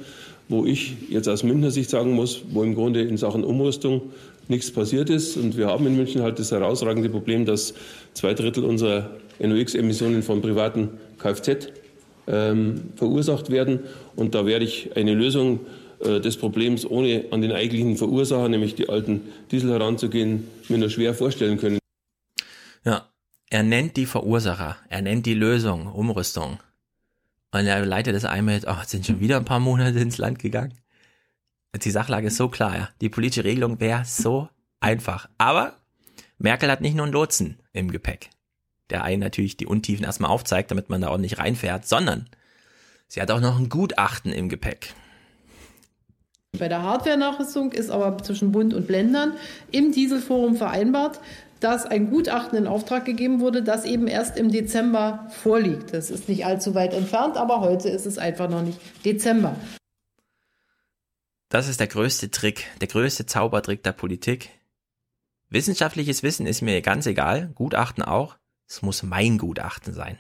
wo 0.49 0.65
ich 0.65 0.95
jetzt 1.11 1.29
aus 1.29 1.43
Münchner 1.43 1.73
Sicht 1.73 1.91
sagen 1.91 2.13
muss, 2.13 2.43
wo 2.53 2.63
im 2.63 2.77
Grunde 2.77 3.03
in 3.03 3.17
Sachen 3.17 3.43
Umrüstung 3.43 4.13
nichts 4.47 4.71
passiert 4.71 5.11
ist. 5.11 5.37
Und 5.37 5.57
wir 5.57 5.67
haben 5.67 5.85
in 5.89 5.97
München 5.97 6.23
halt 6.23 6.39
das 6.39 6.53
herausragende 6.53 7.09
Problem, 7.09 7.45
dass 7.45 7.75
zwei 8.15 8.35
Drittel 8.35 8.65
unserer 8.65 9.11
NOx-Emissionen 9.41 10.23
von 10.23 10.41
privaten 10.41 10.91
Kfz 11.19 11.73
ähm, 12.29 12.83
verursacht 12.95 13.51
werden. 13.51 13.81
Und 14.15 14.37
da 14.37 14.47
werde 14.47 14.65
ich 14.65 14.97
eine 14.97 15.15
Lösung 15.15 15.59
äh, 15.59 15.82
des 16.05 16.37
Problems, 16.37 16.85
ohne 16.85 17.27
an 17.31 17.43
den 17.43 17.53
eigentlichen 17.53 17.97
Verursacher, 17.97 18.49
nämlich 18.49 18.75
die 18.75 18.89
alten 18.89 19.21
Diesel 19.51 19.71
heranzugehen, 19.71 20.49
mir 20.69 20.79
nur 20.79 20.91
schwer 20.91 21.15
vorstellen 21.15 21.59
können. 21.59 21.79
Ja, 22.85 23.09
er 23.51 23.63
nennt 23.63 23.97
die 23.97 24.07
Verursacher, 24.07 24.77
er 24.89 25.03
nennt 25.03 25.27
die 25.27 25.35
Lösung, 25.35 25.87
Umrüstung. 25.87 26.59
Und 27.53 27.67
er 27.67 27.85
leitet 27.85 28.17
das 28.17 28.25
einmal 28.25 28.57
mit, 28.57 28.65
jetzt 28.65 28.91
sind 28.91 29.07
schon 29.07 29.21
wieder 29.21 29.37
ein 29.37 29.45
paar 29.45 29.61
Monate 29.61 29.99
ins 30.01 30.19
Land 30.19 30.39
gegangen. 30.39 30.75
Die 31.85 31.91
Sachlage 31.91 32.27
ist 32.27 32.37
so 32.37 32.49
klar, 32.49 32.77
ja. 32.77 32.89
Die 33.01 33.09
politische 33.09 33.45
Regelung 33.45 33.79
wäre 33.79 34.05
so 34.05 34.49
einfach. 34.81 35.29
Aber 35.39 35.77
Merkel 36.39 36.71
hat 36.71 36.81
nicht 36.81 36.97
nur 36.97 37.05
einen 37.05 37.13
Lotsen 37.13 37.61
im 37.73 37.91
Gepäck, 37.91 38.31
der 38.91 39.05
einen 39.05 39.21
natürlich 39.21 39.57
die 39.57 39.67
Untiefen 39.67 40.05
erstmal 40.05 40.31
aufzeigt, 40.31 40.71
damit 40.71 40.91
man 40.91 41.01
da 41.01 41.17
nicht 41.17 41.39
reinfährt, 41.39 41.87
sondern 41.87 42.29
sie 43.07 43.23
hat 43.23 43.31
auch 43.31 43.41
noch 43.41 43.59
ein 43.59 43.69
Gutachten 43.69 44.33
im 44.33 44.49
Gepäck. 44.49 44.95
Bei 46.59 46.69
der 46.69 46.83
Hardware-Nachrüstung 46.83 47.73
ist 47.73 47.91
aber 47.91 48.19
zwischen 48.19 48.53
Bund 48.53 48.75
und 48.75 48.91
Ländern 48.91 49.33
im 49.71 49.91
Dieselforum 49.91 50.57
vereinbart, 50.57 51.19
dass 51.61 51.87
ein 51.87 52.11
Gutachten 52.11 52.59
in 52.59 52.67
Auftrag 52.67 53.07
gegeben 53.07 53.41
wurde, 53.41 53.63
das 53.63 53.85
eben 53.87 54.07
erst 54.07 54.37
im 54.37 54.51
Dezember 54.51 55.29
vorliegt. 55.31 55.95
Das 55.95 56.11
ist 56.11 56.29
nicht 56.29 56.45
allzu 56.45 56.75
weit 56.75 56.93
entfernt, 56.93 57.39
aber 57.39 57.61
heute 57.61 57.89
ist 57.89 58.05
es 58.05 58.19
einfach 58.19 58.51
noch 58.51 58.63
nicht 58.63 58.79
Dezember. 59.05 59.57
Das 61.49 61.69
ist 61.69 61.81
der 61.81 61.87
größte 61.87 62.31
Trick, 62.31 62.67
der 62.81 62.89
größte 62.89 63.25
Zaubertrick 63.25 63.83
der 63.83 63.93
Politik. 63.93 64.51
Wissenschaftliches 65.49 66.23
Wissen 66.23 66.47
ist 66.47 66.61
mir 66.61 66.83
ganz 66.83 67.07
egal, 67.07 67.51
Gutachten 67.55 68.03
auch. 68.03 68.37
Es 68.69 68.83
muss 68.83 69.03
mein 69.03 69.39
Gutachten 69.39 69.95
sein. 69.95 70.19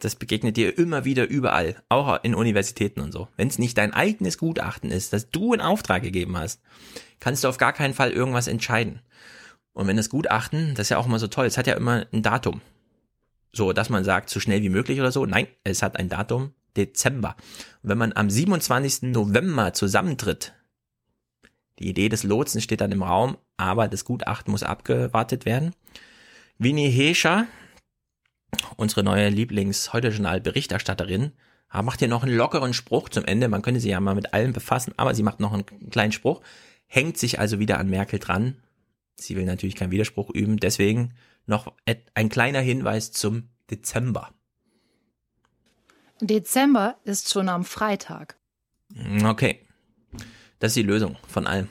Das 0.00 0.14
begegnet 0.14 0.56
dir 0.56 0.76
immer 0.76 1.04
wieder 1.04 1.26
überall, 1.28 1.82
auch 1.88 2.22
in 2.22 2.34
Universitäten 2.34 3.00
und 3.00 3.12
so. 3.12 3.28
Wenn 3.36 3.48
es 3.48 3.58
nicht 3.58 3.78
dein 3.78 3.94
eigenes 3.94 4.38
Gutachten 4.38 4.90
ist, 4.90 5.12
das 5.12 5.30
du 5.30 5.54
in 5.54 5.60
Auftrag 5.60 6.02
gegeben 6.02 6.36
hast, 6.36 6.60
kannst 7.18 7.44
du 7.44 7.48
auf 7.48 7.56
gar 7.56 7.72
keinen 7.72 7.94
Fall 7.94 8.10
irgendwas 8.10 8.46
entscheiden. 8.46 9.00
Und 9.72 9.86
wenn 9.86 9.96
das 9.96 10.10
Gutachten, 10.10 10.74
das 10.74 10.86
ist 10.86 10.90
ja 10.90 10.98
auch 10.98 11.06
immer 11.06 11.18
so 11.18 11.28
toll, 11.28 11.46
es 11.46 11.58
hat 11.58 11.66
ja 11.66 11.74
immer 11.74 12.06
ein 12.12 12.22
Datum. 12.22 12.60
So, 13.52 13.72
dass 13.72 13.88
man 13.88 14.04
sagt, 14.04 14.28
so 14.28 14.38
schnell 14.38 14.62
wie 14.62 14.68
möglich 14.68 15.00
oder 15.00 15.12
so. 15.12 15.24
Nein, 15.24 15.46
es 15.64 15.82
hat 15.82 15.96
ein 15.96 16.10
Datum, 16.10 16.52
Dezember. 16.76 17.36
Und 17.82 17.90
wenn 17.90 17.98
man 17.98 18.12
am 18.12 18.28
27. 18.28 19.10
November 19.12 19.72
zusammentritt, 19.72 20.52
die 21.78 21.88
Idee 21.88 22.08
des 22.08 22.22
Lotsen 22.22 22.60
steht 22.60 22.80
dann 22.80 22.92
im 22.92 23.02
Raum, 23.02 23.36
aber 23.56 23.88
das 23.88 24.04
Gutachten 24.04 24.50
muss 24.50 24.62
abgewartet 24.62 25.44
werden. 25.44 25.74
Winnie 26.58 26.90
Hescher, 26.90 27.46
unsere 28.76 29.02
neue 29.02 29.28
Lieblings-Heute-Journal-Berichterstatterin, 29.28 31.32
macht 31.82 31.98
hier 31.98 32.08
noch 32.08 32.22
einen 32.22 32.36
lockeren 32.36 32.72
Spruch 32.72 33.10
zum 33.10 33.24
Ende. 33.24 33.48
Man 33.48 33.62
könnte 33.62 33.80
sie 33.80 33.90
ja 33.90 34.00
mal 34.00 34.14
mit 34.14 34.32
allem 34.32 34.52
befassen, 34.52 34.94
aber 34.96 35.14
sie 35.14 35.22
macht 35.22 35.40
noch 35.40 35.52
einen 35.52 35.90
kleinen 35.90 36.12
Spruch, 36.12 36.40
hängt 36.86 37.18
sich 37.18 37.38
also 37.38 37.58
wieder 37.58 37.78
an 37.78 37.90
Merkel 37.90 38.18
dran. 38.18 38.56
Sie 39.16 39.36
will 39.36 39.44
natürlich 39.44 39.74
keinen 39.74 39.90
Widerspruch 39.90 40.30
üben, 40.30 40.58
deswegen 40.58 41.14
noch 41.46 41.72
ein 42.14 42.28
kleiner 42.28 42.60
Hinweis 42.60 43.12
zum 43.12 43.48
Dezember. 43.70 44.30
Dezember 46.20 46.96
ist 47.04 47.30
schon 47.30 47.48
am 47.48 47.64
Freitag. 47.64 48.36
Okay. 49.24 49.60
Das 50.58 50.70
ist 50.70 50.76
die 50.76 50.82
Lösung 50.82 51.16
von 51.28 51.46
allem. 51.46 51.68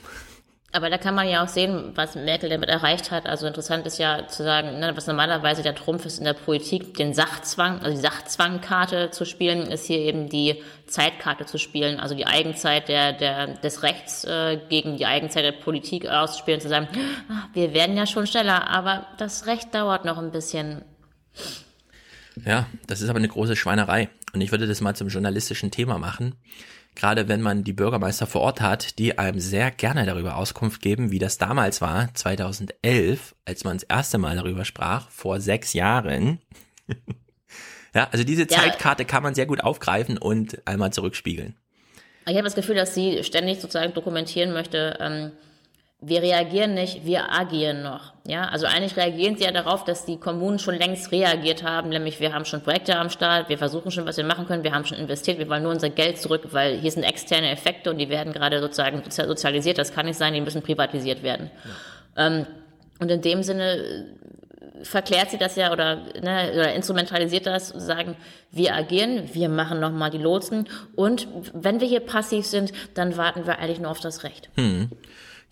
Aber 0.75 0.89
da 0.89 0.97
kann 0.97 1.15
man 1.15 1.29
ja 1.29 1.41
auch 1.41 1.47
sehen, 1.47 1.93
was 1.95 2.15
Merkel 2.15 2.49
damit 2.49 2.67
erreicht 2.67 3.09
hat. 3.09 3.27
Also 3.27 3.47
interessant 3.47 3.87
ist 3.87 3.97
ja 3.97 4.27
zu 4.27 4.43
sagen, 4.43 4.79
ne, 4.79 4.91
was 4.93 5.07
normalerweise 5.07 5.63
der 5.63 5.73
Trumpf 5.73 6.05
ist 6.05 6.17
in 6.17 6.25
der 6.25 6.33
Politik, 6.33 6.95
den 6.95 7.13
Sachzwang, 7.13 7.79
also 7.79 7.91
die 7.91 8.01
Sachzwangkarte 8.01 9.09
zu 9.09 9.23
spielen, 9.23 9.71
ist 9.71 9.85
hier 9.85 9.99
eben 9.99 10.27
die 10.27 10.61
Zeitkarte 10.85 11.45
zu 11.45 11.57
spielen, 11.57 12.01
also 12.01 12.13
die 12.13 12.27
Eigenzeit 12.27 12.89
der, 12.89 13.13
der, 13.13 13.47
des 13.55 13.83
Rechts 13.83 14.25
äh, 14.25 14.59
gegen 14.67 14.97
die 14.97 15.05
Eigenzeit 15.05 15.45
der 15.45 15.53
Politik 15.53 16.09
auszuspielen, 16.09 16.59
zu 16.59 16.67
sagen, 16.67 16.89
ach, 17.29 17.47
wir 17.53 17.73
werden 17.73 17.95
ja 17.95 18.05
schon 18.05 18.27
schneller, 18.27 18.69
aber 18.69 19.07
das 19.17 19.47
Recht 19.47 19.73
dauert 19.73 20.03
noch 20.03 20.17
ein 20.17 20.31
bisschen. 20.31 20.81
Ja, 22.45 22.67
das 22.87 22.99
ist 22.99 23.07
aber 23.07 23.19
eine 23.19 23.29
große 23.29 23.55
Schweinerei. 23.55 24.09
Und 24.33 24.41
ich 24.41 24.51
würde 24.51 24.67
das 24.67 24.81
mal 24.81 24.93
zum 24.93 25.07
journalistischen 25.07 25.71
Thema 25.71 25.97
machen 25.97 26.35
gerade 26.95 27.27
wenn 27.27 27.41
man 27.41 27.63
die 27.63 27.73
Bürgermeister 27.73 28.27
vor 28.27 28.41
Ort 28.41 28.61
hat, 28.61 28.97
die 28.99 29.17
einem 29.17 29.39
sehr 29.39 29.71
gerne 29.71 30.05
darüber 30.05 30.37
Auskunft 30.37 30.81
geben, 30.81 31.11
wie 31.11 31.19
das 31.19 31.37
damals 31.37 31.81
war, 31.81 32.13
2011, 32.13 33.35
als 33.45 33.63
man 33.63 33.77
das 33.77 33.83
erste 33.83 34.17
Mal 34.17 34.35
darüber 34.35 34.65
sprach, 34.65 35.09
vor 35.09 35.39
sechs 35.39 35.73
Jahren. 35.73 36.39
ja, 37.93 38.07
also 38.11 38.23
diese 38.23 38.43
ja. 38.43 38.47
Zeitkarte 38.47 39.05
kann 39.05 39.23
man 39.23 39.35
sehr 39.35 39.45
gut 39.45 39.63
aufgreifen 39.63 40.17
und 40.17 40.65
einmal 40.67 40.93
zurückspiegeln. 40.93 41.55
Ich 42.27 42.33
habe 42.33 42.43
das 42.43 42.55
Gefühl, 42.55 42.75
dass 42.75 42.95
sie 42.95 43.23
ständig 43.23 43.61
sozusagen 43.61 43.93
dokumentieren 43.93 44.51
möchte, 44.51 44.97
ähm, 44.99 45.31
wir 46.01 46.21
reagieren 46.21 46.73
nicht, 46.73 47.05
wir 47.05 47.31
agieren 47.31 47.81
noch. 47.81 48.13
Ja, 48.27 48.49
also 48.49 48.65
eigentlich 48.65 48.97
reagieren 48.97 49.37
sie 49.37 49.45
ja 49.45 49.51
darauf, 49.51 49.85
dass 49.85 50.05
die 50.05 50.17
Kommunen 50.17 50.59
schon 50.59 50.75
längst 50.75 51.11
reagiert 51.11 51.63
haben, 51.63 51.89
nämlich 51.89 52.19
wir 52.19 52.33
haben 52.33 52.45
schon 52.45 52.61
Projekte 52.61 52.97
am 52.97 53.09
Start, 53.09 53.49
wir 53.49 53.57
versuchen 53.57 53.91
schon, 53.91 54.05
was 54.05 54.17
wir 54.17 54.25
machen 54.25 54.45
können, 54.45 54.63
wir 54.63 54.73
haben 54.73 54.85
schon 54.85 54.97
investiert, 54.97 55.39
wir 55.39 55.49
wollen 55.49 55.63
nur 55.63 55.71
unser 55.71 55.89
Geld 55.89 56.19
zurück, 56.19 56.49
weil 56.51 56.77
hier 56.77 56.91
sind 56.91 57.03
externe 57.03 57.49
Effekte 57.49 57.89
und 57.89 57.97
die 57.97 58.09
werden 58.09 58.33
gerade 58.33 58.59
sozusagen 58.59 59.03
sozialisiert, 59.09 59.77
das 59.77 59.93
kann 59.93 60.05
nicht 60.05 60.17
sein, 60.17 60.33
die 60.33 60.41
müssen 60.41 60.61
privatisiert 60.61 61.23
werden. 61.23 61.49
Ja. 62.17 62.27
Ähm, 62.27 62.47
und 62.99 63.09
in 63.09 63.21
dem 63.21 63.41
Sinne 63.41 63.75
äh, 63.75 64.83
verklärt 64.83 65.31
sie 65.31 65.37
das 65.37 65.55
ja 65.55 65.71
oder, 65.71 65.95
ne, 66.21 66.51
oder 66.53 66.73
instrumentalisiert 66.73 67.45
das, 67.45 67.69
sagen, 67.69 68.15
wir 68.51 68.75
agieren, 68.75 69.29
wir 69.33 69.49
machen 69.49 69.79
nochmal 69.79 70.11
die 70.11 70.17
Lotsen 70.17 70.67
und 70.95 71.27
wenn 71.53 71.79
wir 71.79 71.87
hier 71.87 72.01
passiv 72.01 72.45
sind, 72.45 72.73
dann 72.95 73.17
warten 73.17 73.47
wir 73.47 73.59
eigentlich 73.59 73.79
nur 73.79 73.91
auf 73.91 74.01
das 74.01 74.23
Recht. 74.23 74.49
Hm. 74.55 74.89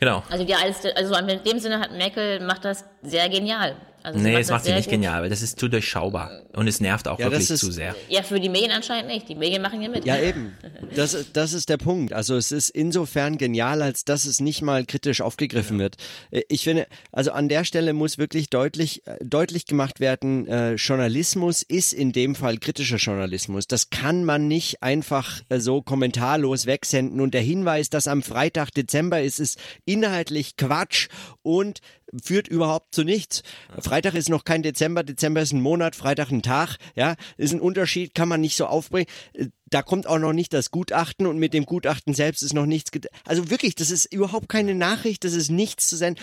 Genau. 0.04 0.22
Also 0.30 0.44
die 0.44 0.54
alte, 0.54 0.98
also 0.98 1.16
in 1.16 1.44
dem 1.46 1.60
Sinne 1.60 1.80
hat 1.80 1.94
Merkel 1.94 2.42
macht 2.42 2.66
das 2.66 2.84
sehr 3.04 3.30
genial. 3.30 3.74
Also 4.04 4.20
nee, 4.20 4.36
es 4.36 4.50
macht 4.50 4.66
sie 4.66 4.74
nicht 4.74 4.86
gut. 4.86 4.96
genial, 4.96 5.22
weil 5.22 5.30
das 5.30 5.42
ist 5.42 5.58
zu 5.58 5.70
durchschaubar 5.70 6.44
und 6.54 6.68
es 6.68 6.82
nervt 6.82 7.08
auch 7.08 7.20
ja, 7.20 7.32
wirklich 7.32 7.50
ist, 7.50 7.60
zu 7.60 7.72
sehr. 7.72 7.96
Ja, 8.10 8.22
für 8.22 8.40
die 8.40 8.50
Medien 8.50 8.72
anscheinend 8.72 9.08
nicht. 9.08 9.30
Die 9.30 9.36
Medien 9.36 9.62
machen 9.62 9.82
ja 9.82 9.88
mit. 9.88 10.06
Ja, 10.06 10.20
eben. 10.22 10.54
Das, 10.94 11.16
das 11.32 11.54
ist 11.54 11.70
der 11.70 11.78
Punkt. 11.78 12.12
Also 12.12 12.36
es 12.36 12.52
ist 12.52 12.70
insofern 12.70 13.38
genial, 13.38 13.82
als 13.82 14.04
dass 14.04 14.26
es 14.26 14.42
nicht 14.42 14.62
mal 14.62 14.86
kritisch 14.86 15.22
aufgegriffen 15.22 15.78
ja. 15.78 15.84
wird. 15.84 15.96
Ich 16.50 16.66
finde, 16.66 16.88
also 17.14 17.32
an 17.32 17.48
der 17.48 17.64
Stelle 17.64 17.94
muss 17.94 18.18
wirklich 18.18 18.50
deutlich, 18.50 19.04
deutlich 19.22 19.66
gemacht 19.66 20.00
werden, 20.02 20.48
äh, 20.48 20.74
Journalismus 20.74 21.64
ist 21.64 21.94
in 21.94 22.12
dem 22.12 22.36
Fall 22.36 22.58
kritischer 22.58 22.98
Journalismus. 22.98 23.68
Das 23.68 23.90
kann 23.90 24.26
man 24.26 24.48
nicht 24.50 24.84
einfach 24.84 25.42
äh, 25.48 25.60
so 25.60 25.82
kommentarlos 25.82 26.66
wegsenden 26.66 27.22
und 27.22 27.34
der 27.34 27.42
Hinweis, 27.42 27.90
dass 27.90 28.08
am 28.08 28.22
Freitag 28.22 28.72
Dezember 28.72 29.22
ist, 29.22 29.40
ist 29.40 29.58
inhaltlich 29.86 30.58
Quatsch 30.58 31.08
und 31.42 31.80
führt 32.22 32.48
überhaupt 32.48 32.94
zu 32.94 33.04
nichts. 33.04 33.44
Freitag 33.80 34.14
ist 34.16 34.30
noch 34.30 34.44
kein 34.44 34.64
Dezember, 34.64 35.04
Dezember 35.04 35.42
ist 35.42 35.54
ein 35.54 35.62
Monat, 35.62 35.96
Freitag 35.96 36.32
ein 36.32 36.42
Tag, 36.42 36.78
ja, 36.96 37.16
ist 37.38 37.54
ein 37.54 37.62
Unterschied, 37.62 38.14
kann 38.14 38.30
man 38.30 38.42
nicht 38.42 38.56
so 38.56 38.66
aufbringen 38.66 39.08
da 39.74 39.82
kommt 39.82 40.06
auch 40.06 40.20
noch 40.20 40.34
nicht 40.34 40.54
das 40.54 40.70
Gutachten 40.70 41.26
und 41.26 41.40
mit 41.40 41.54
dem 41.56 41.66
Gutachten 41.66 42.14
selbst 42.14 42.44
ist 42.44 42.54
noch 42.54 42.68
nichts. 42.68 42.92
Also 43.26 43.50
wirklich, 43.50 43.74
das 43.74 43.90
ist 43.90 44.06
überhaupt 44.14 44.48
keine 44.48 44.76
Nachricht, 44.76 45.24
das 45.24 45.34
ist 45.34 45.50
nichts 45.50 45.90
zu 45.90 45.96
sein. 45.96 46.16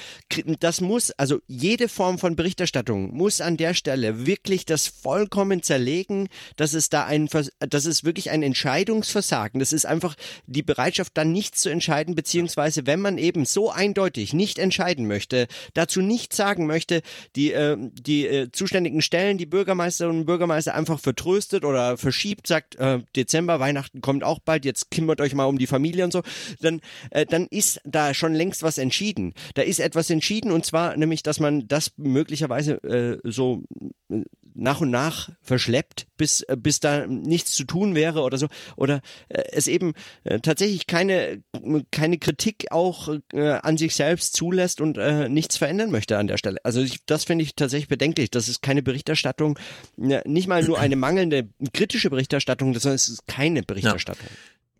Das 0.60 0.80
muss, 0.80 1.10
also 1.12 1.40
jede 1.48 1.88
Form 1.88 2.18
von 2.20 2.36
Berichterstattung 2.36 3.12
muss 3.12 3.40
an 3.40 3.56
der 3.56 3.74
Stelle 3.74 4.24
wirklich 4.24 4.66
das 4.66 4.86
vollkommen 4.86 5.64
zerlegen, 5.64 6.28
dass 6.56 6.74
es 6.74 6.90
da 6.90 7.06
ein, 7.06 7.28
das 7.58 7.86
ist 7.86 8.04
wirklich 8.04 8.30
ein 8.30 8.44
Entscheidungsversagen. 8.44 9.58
Das 9.58 9.72
ist 9.72 9.84
einfach 9.84 10.14
die 10.46 10.62
Bereitschaft, 10.62 11.16
dann 11.16 11.32
nichts 11.32 11.60
zu 11.62 11.70
entscheiden, 11.70 12.14
beziehungsweise 12.14 12.86
wenn 12.86 13.00
man 13.00 13.18
eben 13.18 13.46
so 13.46 13.70
eindeutig 13.70 14.32
nicht 14.32 14.60
entscheiden 14.60 15.08
möchte, 15.08 15.48
dazu 15.74 16.02
nichts 16.02 16.36
sagen 16.36 16.66
möchte, 16.66 17.02
die, 17.34 17.52
äh, 17.52 17.76
die 17.80 18.28
äh, 18.28 18.52
zuständigen 18.52 19.02
Stellen, 19.02 19.38
die 19.38 19.46
Bürgermeisterinnen 19.46 20.20
und 20.20 20.26
Bürgermeister 20.26 20.74
einfach 20.76 21.00
vertröstet 21.00 21.64
oder 21.64 21.96
verschiebt, 21.96 22.46
sagt, 22.46 22.76
äh, 22.76 23.00
Dezember 23.16 23.39
Dezember, 23.40 23.60
Weihnachten 23.60 24.00
kommt 24.02 24.22
auch 24.22 24.38
bald, 24.38 24.64
jetzt 24.64 24.90
kümmert 24.90 25.20
euch 25.20 25.34
mal 25.34 25.46
um 25.46 25.58
die 25.58 25.66
Familie 25.66 26.04
und 26.04 26.12
so, 26.12 26.22
dann, 26.60 26.80
äh, 27.10 27.24
dann 27.24 27.46
ist 27.46 27.80
da 27.84 28.12
schon 28.12 28.34
längst 28.34 28.62
was 28.62 28.76
entschieden. 28.76 29.32
Da 29.54 29.62
ist 29.62 29.80
etwas 29.80 30.10
entschieden 30.10 30.50
und 30.50 30.66
zwar 30.66 30.96
nämlich, 30.96 31.22
dass 31.22 31.40
man 31.40 31.66
das 31.66 31.92
möglicherweise 31.96 32.74
äh, 32.84 33.18
so 33.24 33.62
äh, 34.10 34.22
nach 34.60 34.80
und 34.80 34.90
nach 34.90 35.30
verschleppt, 35.42 36.06
bis, 36.16 36.42
äh, 36.42 36.56
bis 36.56 36.80
da 36.80 37.06
nichts 37.06 37.52
zu 37.52 37.64
tun 37.64 37.94
wäre 37.94 38.22
oder 38.22 38.38
so. 38.38 38.46
Oder 38.76 39.00
äh, 39.28 39.42
es 39.52 39.66
eben 39.66 39.94
äh, 40.24 40.38
tatsächlich 40.40 40.86
keine, 40.86 41.42
keine 41.90 42.18
Kritik 42.18 42.66
auch 42.70 43.08
äh, 43.32 43.48
an 43.48 43.78
sich 43.78 43.94
selbst 43.94 44.36
zulässt 44.36 44.80
und 44.80 44.98
äh, 44.98 45.28
nichts 45.28 45.56
verändern 45.56 45.90
möchte 45.90 46.18
an 46.18 46.26
der 46.26 46.36
Stelle. 46.36 46.58
Also 46.62 46.80
ich, 46.80 47.04
das 47.06 47.24
finde 47.24 47.44
ich 47.44 47.56
tatsächlich 47.56 47.88
bedenklich. 47.88 48.30
Das 48.30 48.48
ist 48.48 48.62
keine 48.62 48.82
Berichterstattung, 48.82 49.58
nicht 49.96 50.46
mal 50.46 50.62
nur 50.62 50.78
eine 50.78 50.96
mangelnde 50.96 51.48
kritische 51.72 52.10
Berichterstattung, 52.10 52.74
sondern 52.74 52.96
es 52.96 53.08
ist 53.08 53.26
keine 53.26 53.62
Berichterstattung. 53.62 54.26
Ja. 54.26 54.36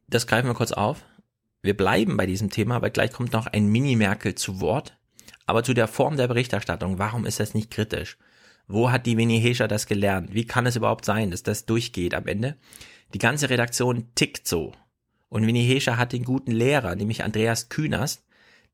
Das 0.09 0.27
greifen 0.27 0.47
wir 0.47 0.55
kurz 0.55 0.73
auf. 0.73 1.05
Wir 1.63 1.77
bleiben 1.77 2.17
bei 2.17 2.27
diesem 2.27 2.51
Thema, 2.51 2.83
weil 2.83 2.91
gleich 2.91 3.13
kommt 3.13 3.33
noch 3.33 3.47
ein 3.47 3.67
Mini-Merkel 3.67 4.35
zu 4.35 4.61
Wort. 4.61 4.97
Aber 5.47 5.65
zu 5.65 5.75
der 5.75 5.89
Form 5.89 6.17
der 6.17 6.29
Berichterstattung, 6.29 6.99
warum 6.99 7.27
ist 7.27 7.41
das 7.41 7.55
nicht 7.55 7.71
kritisch? 7.71 8.19
Wo 8.73 8.93
hat 8.93 9.05
die 9.05 9.17
Winnie 9.17 9.41
Hescher 9.41 9.67
das 9.67 9.87
gelernt? 9.87 10.33
Wie 10.33 10.47
kann 10.47 10.65
es 10.65 10.77
überhaupt 10.77 11.05
sein, 11.05 11.33
dass 11.33 11.43
das 11.43 11.67
durchgeht 11.67 12.15
am 12.15 12.29
Ende? 12.29 12.57
Die 13.13 13.19
ganze 13.19 13.51
Redaktion 13.51 14.15
tickt 14.15 14.47
so. 14.47 14.73
Und 15.29 15.45
Winnie 15.45 15.67
Hescher 15.67 15.97
hat 15.97 16.13
den 16.13 16.23
guten 16.23 16.53
Lehrer, 16.53 16.95
nämlich 16.95 17.25
Andreas 17.25 17.69
Künast, 17.69 18.25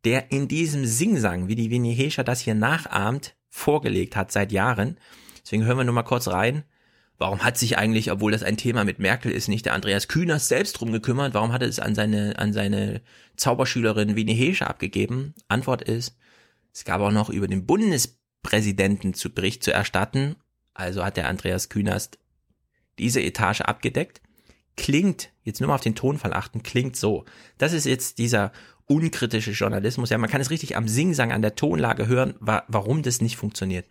der 0.04 0.30
in 0.30 0.48
diesem 0.48 0.84
Singsang, 0.84 1.48
wie 1.48 1.54
die 1.54 1.70
Winnie 1.70 1.94
Hescher 1.94 2.24
das 2.24 2.40
hier 2.40 2.54
nachahmt, 2.54 3.36
vorgelegt 3.48 4.16
hat 4.16 4.30
seit 4.30 4.52
Jahren. 4.52 4.98
Deswegen 5.42 5.64
hören 5.64 5.78
wir 5.78 5.84
nur 5.84 5.94
mal 5.94 6.02
kurz 6.02 6.28
rein. 6.28 6.64
Warum 7.16 7.42
hat 7.42 7.56
sich 7.56 7.78
eigentlich, 7.78 8.12
obwohl 8.12 8.32
das 8.32 8.42
ein 8.42 8.58
Thema 8.58 8.84
mit 8.84 8.98
Merkel 8.98 9.32
ist, 9.32 9.48
nicht 9.48 9.64
der 9.64 9.72
Andreas 9.72 10.08
Künast 10.08 10.48
selbst 10.48 10.74
drum 10.74 10.92
gekümmert? 10.92 11.32
Warum 11.32 11.54
hat 11.54 11.62
er 11.62 11.68
es 11.68 11.80
an 11.80 11.94
seine, 11.94 12.38
an 12.38 12.52
seine 12.52 13.00
Zauberschülerin 13.36 14.14
Winnie 14.14 14.34
Hescher 14.34 14.68
abgegeben? 14.68 15.32
Antwort 15.48 15.80
ist, 15.80 16.18
es 16.74 16.84
gab 16.84 17.00
auch 17.00 17.12
noch 17.12 17.30
über 17.30 17.48
den 17.48 17.64
Bundes 17.64 18.18
Präsidenten 18.46 19.12
zu 19.12 19.30
Bericht 19.34 19.64
zu 19.64 19.72
erstatten. 19.72 20.36
Also 20.72 21.04
hat 21.04 21.16
der 21.16 21.28
Andreas 21.28 21.68
Künast 21.68 22.18
diese 23.00 23.20
Etage 23.20 23.62
abgedeckt. 23.62 24.20
Klingt, 24.76 25.30
jetzt 25.42 25.60
nur 25.60 25.68
mal 25.68 25.74
auf 25.74 25.80
den 25.80 25.96
Tonfall 25.96 26.32
achten, 26.32 26.62
klingt 26.62 26.94
so. 26.96 27.24
Das 27.58 27.72
ist 27.72 27.86
jetzt 27.86 28.18
dieser 28.18 28.52
unkritische 28.86 29.50
Journalismus. 29.50 30.10
Ja, 30.10 30.18
man 30.18 30.30
kann 30.30 30.40
es 30.40 30.50
richtig 30.50 30.76
am 30.76 30.86
Singsang, 30.86 31.32
an 31.32 31.42
der 31.42 31.56
Tonlage 31.56 32.06
hören, 32.06 32.34
wa 32.38 32.62
warum 32.68 33.02
das 33.02 33.20
nicht 33.20 33.36
funktioniert. 33.36 33.86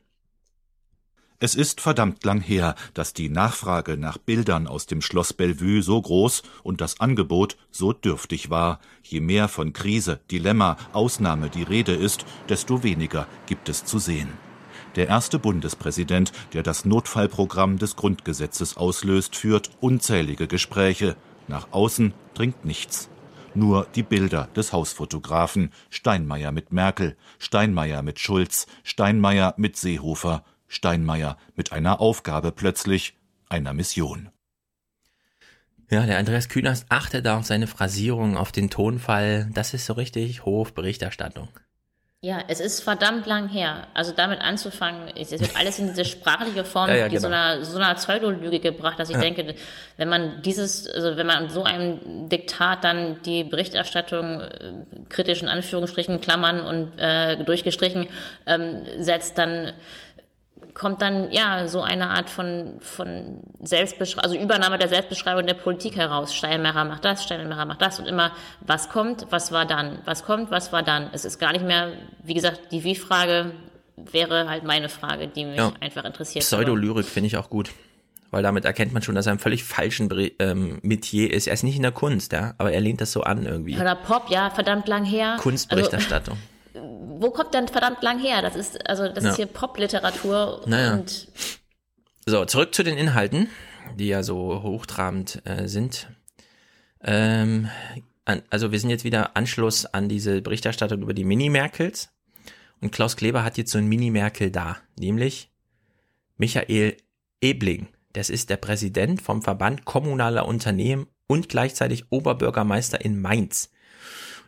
Es 1.40 1.53
ist 1.53 1.82
verdammt 1.82 2.24
lang 2.24 2.40
her, 2.40 2.75
dass 2.93 3.14
die 3.14 3.27
Nachfrage 3.27 3.98
nach 3.98 4.17
Bildern 4.17 4.67
aus 4.67 4.85
dem 4.85 5.01
Schloss 5.01 5.34
Bellevue 5.34 5.82
so 5.82 6.01
groß 6.01 6.43
und 6.64 6.80
das 6.80 7.01
Angebot 7.01 7.58
so 7.72 7.92
dürftig 7.92 8.50
war. 8.50 8.80
Je 9.03 9.19
mehr 9.19 9.50
von 9.50 9.74
Krise, 9.74 10.22
Dilemma, 10.32 10.77
Ausnahme 10.93 11.50
die 11.50 11.64
Rede 11.64 11.93
ist, 11.93 12.25
desto 12.48 12.84
weniger 12.84 13.27
gibt 13.48 13.67
es 13.67 13.84
zu 13.84 14.00
sehen 14.00 14.30
der 14.95 15.07
erste 15.07 15.40
Bundespräsident, 15.40 16.32
der 16.53 16.64
das 16.64 16.85
Notfallprogramm 16.85 17.77
des 17.77 17.95
Grundgesetzes 17.95 18.77
auslöst, 18.77 19.35
führt 19.35 19.72
unzählige 19.82 20.48
Gespräche. 20.48 21.15
Nach 21.48 21.67
außen 21.72 22.14
dringt 22.33 22.65
nichts. 22.65 23.09
Nur 23.53 23.88
die 23.95 24.03
Bilder 24.03 24.49
des 24.56 24.74
Hausfotografen 24.74 25.72
Steinmeier 25.90 26.51
mit 26.51 26.74
Merkel, 26.74 27.15
Steinmeier 27.40 28.01
mit 28.01 28.19
Schulz, 28.19 28.67
Steinmeier 28.83 29.53
mit 29.57 29.77
Seehofer, 29.77 30.43
Steinmeier 30.67 31.38
mit 31.56 31.72
einer 31.72 32.01
Aufgabe 32.01 32.51
plötzlich, 32.51 33.17
einer 33.48 33.74
Mission. 33.74 34.30
Ja, 35.90 36.06
der 36.06 36.17
Andreas 36.17 36.49
Kühners 36.49 36.85
achtet 36.90 37.25
da 37.25 37.38
auf 37.38 37.45
seine 37.45 37.67
Phrasierung, 37.67 38.38
auf 38.38 38.51
den 38.51 38.69
Tonfall. 38.69 39.49
Das 39.53 39.74
ist 39.74 39.85
so 39.85 39.93
richtig 39.93 40.43
Hofberichterstattung. 40.43 41.49
Ja, 42.26 42.40
es 42.48 42.60
ist 42.60 42.82
verdammt 42.82 43.28
lang 43.28 43.50
her. 43.50 43.86
Also 43.94 44.12
damit 44.12 44.42
anzufangen, 44.42 45.10
es 45.16 45.30
wird 45.30 45.56
alles 45.56 45.78
in 45.78 45.90
diese 45.90 46.06
sprachliche 46.06 46.66
Form, 46.66 46.90
Ja, 46.90 46.95
ja, 46.95 47.08
die 47.08 47.18
so 47.20 47.28
genau. 47.28 47.40
einer, 47.40 47.64
so 47.64 47.78
einer 47.78 47.94
Pseudolüge 47.94 48.60
gebracht, 48.60 48.98
dass 48.98 49.10
ich 49.10 49.16
Ja. 49.16 49.22
denke, 49.22 49.54
wenn 49.98 50.10
man 50.10 50.42
dieses, 50.42 50.90
also 50.90 51.18
wenn 51.18 51.28
man 51.28 51.50
so 51.52 51.62
einem 51.64 52.28
Diktat 52.28 52.84
dann 52.84 53.22
die 53.26 53.44
Berichterstattung 53.44 54.42
äh, 54.42 54.48
kritisch 55.10 55.44
in 55.44 55.50
Anführungsstrichen, 55.50 56.20
Klammern 56.20 56.62
und 56.62 56.98
äh, 56.98 57.44
durchgestrichen 57.44 58.08
ähm, 58.48 58.82
setzt, 58.98 59.38
dann 59.38 59.74
kommt 60.76 61.02
dann 61.02 61.32
ja 61.32 61.68
so 61.68 61.82
eine 61.82 62.10
Art 62.10 62.30
von, 62.30 62.76
von 62.82 63.40
Selbstbeschreibung, 63.64 64.24
also 64.24 64.38
Übernahme 64.38 64.78
der 64.78 64.90
Selbstbeschreibung 64.90 65.48
der 65.48 65.54
Politik 65.56 65.95
heraus. 65.95 66.36
Steinmeier 66.36 66.84
macht 66.84 67.04
das, 67.04 67.24
Steinmeier 67.24 67.66
macht 67.66 67.82
das 67.82 67.98
und 68.00 68.06
immer, 68.06 68.32
was 68.60 68.90
kommt, 68.90 69.26
was 69.32 69.52
war 69.52 69.66
dann, 69.66 70.00
was 70.06 70.24
kommt, 70.26 70.52
was 70.52 70.72
war 70.74 70.84
dann. 70.84 71.10
Es 71.14 71.26
ist 71.26 71.40
gar 71.40 71.54
nicht 71.54 71.66
mehr, 71.66 71.94
wie 72.24 72.34
gesagt, 72.34 72.72
die 72.72 72.84
Wie-Frage 72.84 73.52
wäre 73.95 74.50
halt 74.50 74.64
meine 74.66 74.90
Frage, 74.90 75.28
die 75.30 75.45
mich 75.45 75.58
Ja. 75.58 75.72
einfach 75.80 76.04
interessiert. 76.04 76.44
Pseudolyrik 76.44 77.06
finde 77.06 77.28
ich 77.28 77.38
auch 77.38 77.50
gut. 77.50 77.72
Weil 78.32 78.44
damit 78.44 78.66
erkennt 78.66 78.92
man 78.92 79.02
schon, 79.02 79.16
dass 79.16 79.28
er 79.28 79.32
im 79.32 79.40
völlig 79.40 79.64
falschen 79.64 80.10
ähm, 80.40 80.80
Metier 80.82 81.32
ist. 81.34 81.48
Er 81.48 81.54
ist 81.54 81.64
nicht 81.64 81.78
in 81.78 81.84
der 81.84 81.94
Kunst, 81.94 82.34
ja, 82.34 82.54
aber 82.58 82.74
er 82.74 82.82
lehnt 82.82 83.00
das 83.00 83.14
so 83.14 83.22
an 83.22 83.45
irgendwie. 83.45 83.80
Oder 83.80 83.95
Pop, 83.95 84.30
ja, 84.30 84.50
verdammt 84.50 84.90
lang 84.90 85.06
her. 85.06 85.38
Kunstberichterstattung. 85.40 86.34
Also, 86.34 86.55
wo 87.08 87.32
kommt 87.32 87.53
denn 87.53 87.67
verdammt 87.67 88.01
lang 88.01 88.19
her? 88.19 88.42
Das 88.42 88.56
ist, 88.56 88.88
also, 88.90 89.08
das 89.09 89.24
Ja. 89.24 89.30
ist 89.32 89.35
hier 89.38 89.45
Popliteratur 89.45 90.61
Naja. 90.66 90.93
und 90.93 91.27
So, 92.25 92.45
zurück 92.45 92.74
zu 92.74 92.84
den 92.84 92.98
Inhalten, 92.98 93.50
die 93.98 94.08
ja 94.08 94.24
so 94.24 94.64
hochtrabend 94.64 95.42
äh, 95.45 95.67
sind. 95.67 96.08
Ähm, 97.03 97.69
an, 98.25 98.42
also 98.50 98.72
wir 98.72 98.80
sind 98.80 98.90
jetzt 98.90 99.03
wieder 99.03 99.35
Anschluss 99.38 99.85
an 99.85 100.09
diese 100.09 100.42
Berichterstattung 100.42 101.01
über 101.01 101.14
die 101.14 101.24
Mini-Merkels. 101.24 102.09
Und 102.82 102.92
Klaus 102.92 103.16
Kleber 103.16 103.43
hat 103.43 103.58
jetzt 103.58 103.72
so 103.72 103.77
ein 103.77 103.88
Mini-Merkel 103.88 104.51
da, 104.51 104.77
nämlich 105.00 105.50
Michael 106.38 106.98
Ebling. 107.42 107.88
Das 108.14 108.30
ist 108.30 108.50
der 108.50 108.58
Präsident 108.58 109.22
vom 109.22 109.42
Verband 109.42 109.85
kommunaler 109.85 110.48
Unternehmen 110.48 111.08
und 111.27 111.50
gleichzeitig 111.50 112.06
Oberbürgermeister 112.11 113.03
in 113.03 113.22
Mainz. 113.22 113.69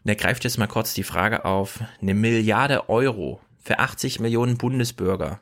Und 0.04 0.10
er 0.10 0.16
greift 0.16 0.44
jetzt 0.44 0.58
mal 0.58 0.68
kurz 0.68 0.94
die 0.94 1.04
Frage 1.04 1.46
auf, 1.46 1.80
eine 2.02 2.14
Milliarde 2.14 2.90
Euro 2.90 3.42
für 3.64 3.80
80 3.80 4.20
Millionen 4.20 4.58
Bundesbürger, 4.58 5.42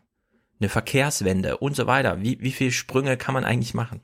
eine 0.59 0.69
Verkehrswende 0.69 1.57
und 1.57 1.75
so 1.75 1.87
weiter. 1.87 2.21
Wie, 2.21 2.39
wie 2.41 2.51
viele 2.51 2.71
Sprünge 2.71 3.17
kann 3.17 3.33
man 3.33 3.45
eigentlich 3.45 3.73
machen? 3.73 4.01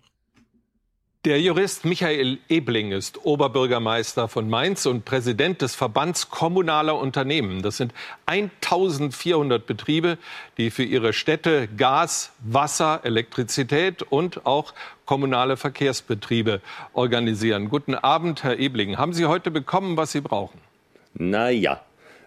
Der 1.24 1.40
Jurist 1.40 1.86
Michael 1.86 2.40
Ebling 2.50 2.92
ist 2.92 3.24
Oberbürgermeister 3.24 4.28
von 4.28 4.50
Mainz 4.50 4.88
und 4.88 5.06
Präsident 5.06 5.62
des 5.62 5.76
Verbands 5.76 6.32
kommunaler 6.32 6.98
Unternehmen. 6.98 7.62
Das 7.62 7.78
sind 7.78 7.94
1400 8.26 9.68
Betriebe, 9.68 10.18
die 10.58 10.72
für 10.72 10.82
ihre 10.82 11.14
Städte 11.14 11.68
Gas, 11.68 12.32
Wasser, 12.40 13.02
Elektrizität 13.04 14.02
und 14.02 14.48
auch 14.48 14.74
kommunale 15.12 15.58
Verkehrsbetriebe 15.58 16.62
organisieren. 16.94 17.68
Guten 17.68 17.96
Abend, 17.96 18.46
Herr 18.46 18.58
Ebling. 18.58 18.98
Haben 18.98 19.12
Sie 19.12 19.26
heute 19.26 19.52
bekommen, 19.52 19.98
was 19.98 20.14
Sie 20.14 20.22
brauchen? 20.22 20.58
Naja, 21.14 21.82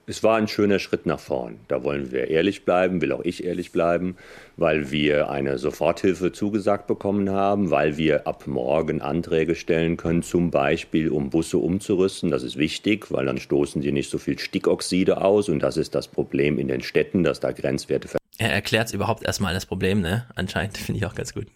es 0.06 0.22
war 0.22 0.36
ein 0.36 0.48
schöner 0.48 0.78
Schritt 0.78 1.06
nach 1.06 1.18
vorn. 1.18 1.60
Da 1.68 1.82
wollen 1.82 2.12
wir 2.12 2.28
ehrlich 2.28 2.66
bleiben, 2.66 3.00
will 3.00 3.12
auch 3.12 3.24
ich 3.24 3.42
ehrlich 3.42 3.72
bleiben, 3.72 4.18
weil 4.58 4.90
wir 4.90 5.30
eine 5.30 5.56
Soforthilfe 5.56 6.32
zugesagt 6.32 6.86
bekommen 6.86 7.30
haben, 7.30 7.70
weil 7.70 7.96
wir 7.96 8.26
ab 8.26 8.46
morgen 8.46 9.00
Anträge 9.00 9.54
stellen 9.54 9.96
können, 9.96 10.22
zum 10.22 10.50
Beispiel 10.50 11.08
um 11.08 11.30
Busse 11.30 11.56
umzurüsten. 11.56 12.30
Das 12.30 12.42
ist 12.42 12.58
wichtig, 12.58 13.10
weil 13.10 13.24
dann 13.24 13.38
stoßen 13.38 13.80
die 13.80 13.92
nicht 13.92 14.10
so 14.10 14.18
viel 14.18 14.38
Stickoxide 14.38 15.22
aus 15.22 15.48
und 15.48 15.60
das 15.60 15.78
ist 15.78 15.94
das 15.94 16.06
Problem 16.06 16.58
in 16.58 16.68
den 16.68 16.82
Städten, 16.82 17.24
dass 17.24 17.40
da 17.40 17.52
Grenzwerte 17.52 18.08
ver 18.08 18.18
Er 18.36 18.52
erklärt 18.52 18.92
überhaupt 18.92 19.24
erstmal 19.24 19.54
das 19.54 19.64
Problem, 19.64 20.02
ne? 20.02 20.26
Anscheinend 20.34 20.76
finde 20.76 20.98
ich 20.98 21.06
auch 21.06 21.14
ganz 21.14 21.32
gut. 21.32 21.46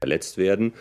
Verletzt 0.00 0.38
werden. 0.38 0.72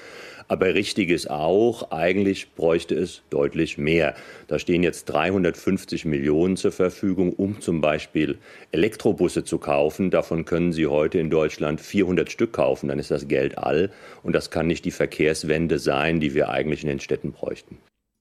Aber 0.48 0.74
richtig 0.74 1.10
ist 1.10 1.30
auch, 1.30 1.92
eigentlich 1.92 2.54
bräuchte 2.56 2.96
es 2.96 3.22
deutlich 3.30 3.78
mehr. 3.78 4.16
Da 4.48 4.60
stehen 4.60 4.84
jetzt 4.84 5.06
350 5.06 6.06
Millionen 6.06 6.56
zur 6.56 6.72
Verfügung, 6.72 7.34
um 7.34 7.60
zum 7.60 7.82
Beispiel 7.82 8.38
Elektrobusse 8.72 9.44
zu 9.44 9.58
kaufen. 9.58 10.10
Davon 10.10 10.46
können 10.46 10.72
Sie 10.72 10.88
heute 10.88 11.20
in 11.20 11.30
Deutschland 11.30 11.82
400 11.82 12.32
Stück 12.32 12.54
kaufen. 12.54 12.88
Dann 12.88 13.00
ist 13.00 13.12
das 13.12 13.28
Geld 13.28 13.58
all. 13.58 13.92
Und 14.24 14.34
das 14.34 14.50
kann 14.50 14.68
nicht 14.68 14.86
die 14.86 14.92
Verkehrswende 14.92 15.80
sein, 15.80 16.20
die 16.20 16.34
wir 16.34 16.50
eigentlich 16.50 16.84
in 16.84 16.90
den 16.90 17.02
Städten 17.02 17.34
bräuchten. 17.34 17.78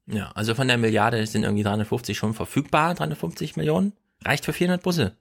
Ja, 0.08 0.30
also 0.34 0.54
von 0.54 0.68
der 0.68 0.78
Milliarde 0.78 1.24
sind 1.26 1.44
irgendwie 1.44 1.64
350 1.64 2.16
schon 2.16 2.34
verfügbar, 2.34 2.94
350 2.94 3.56
Millionen. 3.56 3.92
Reicht 4.24 4.44
für 4.44 4.52
400 4.52 4.82
Busse. 4.82 5.16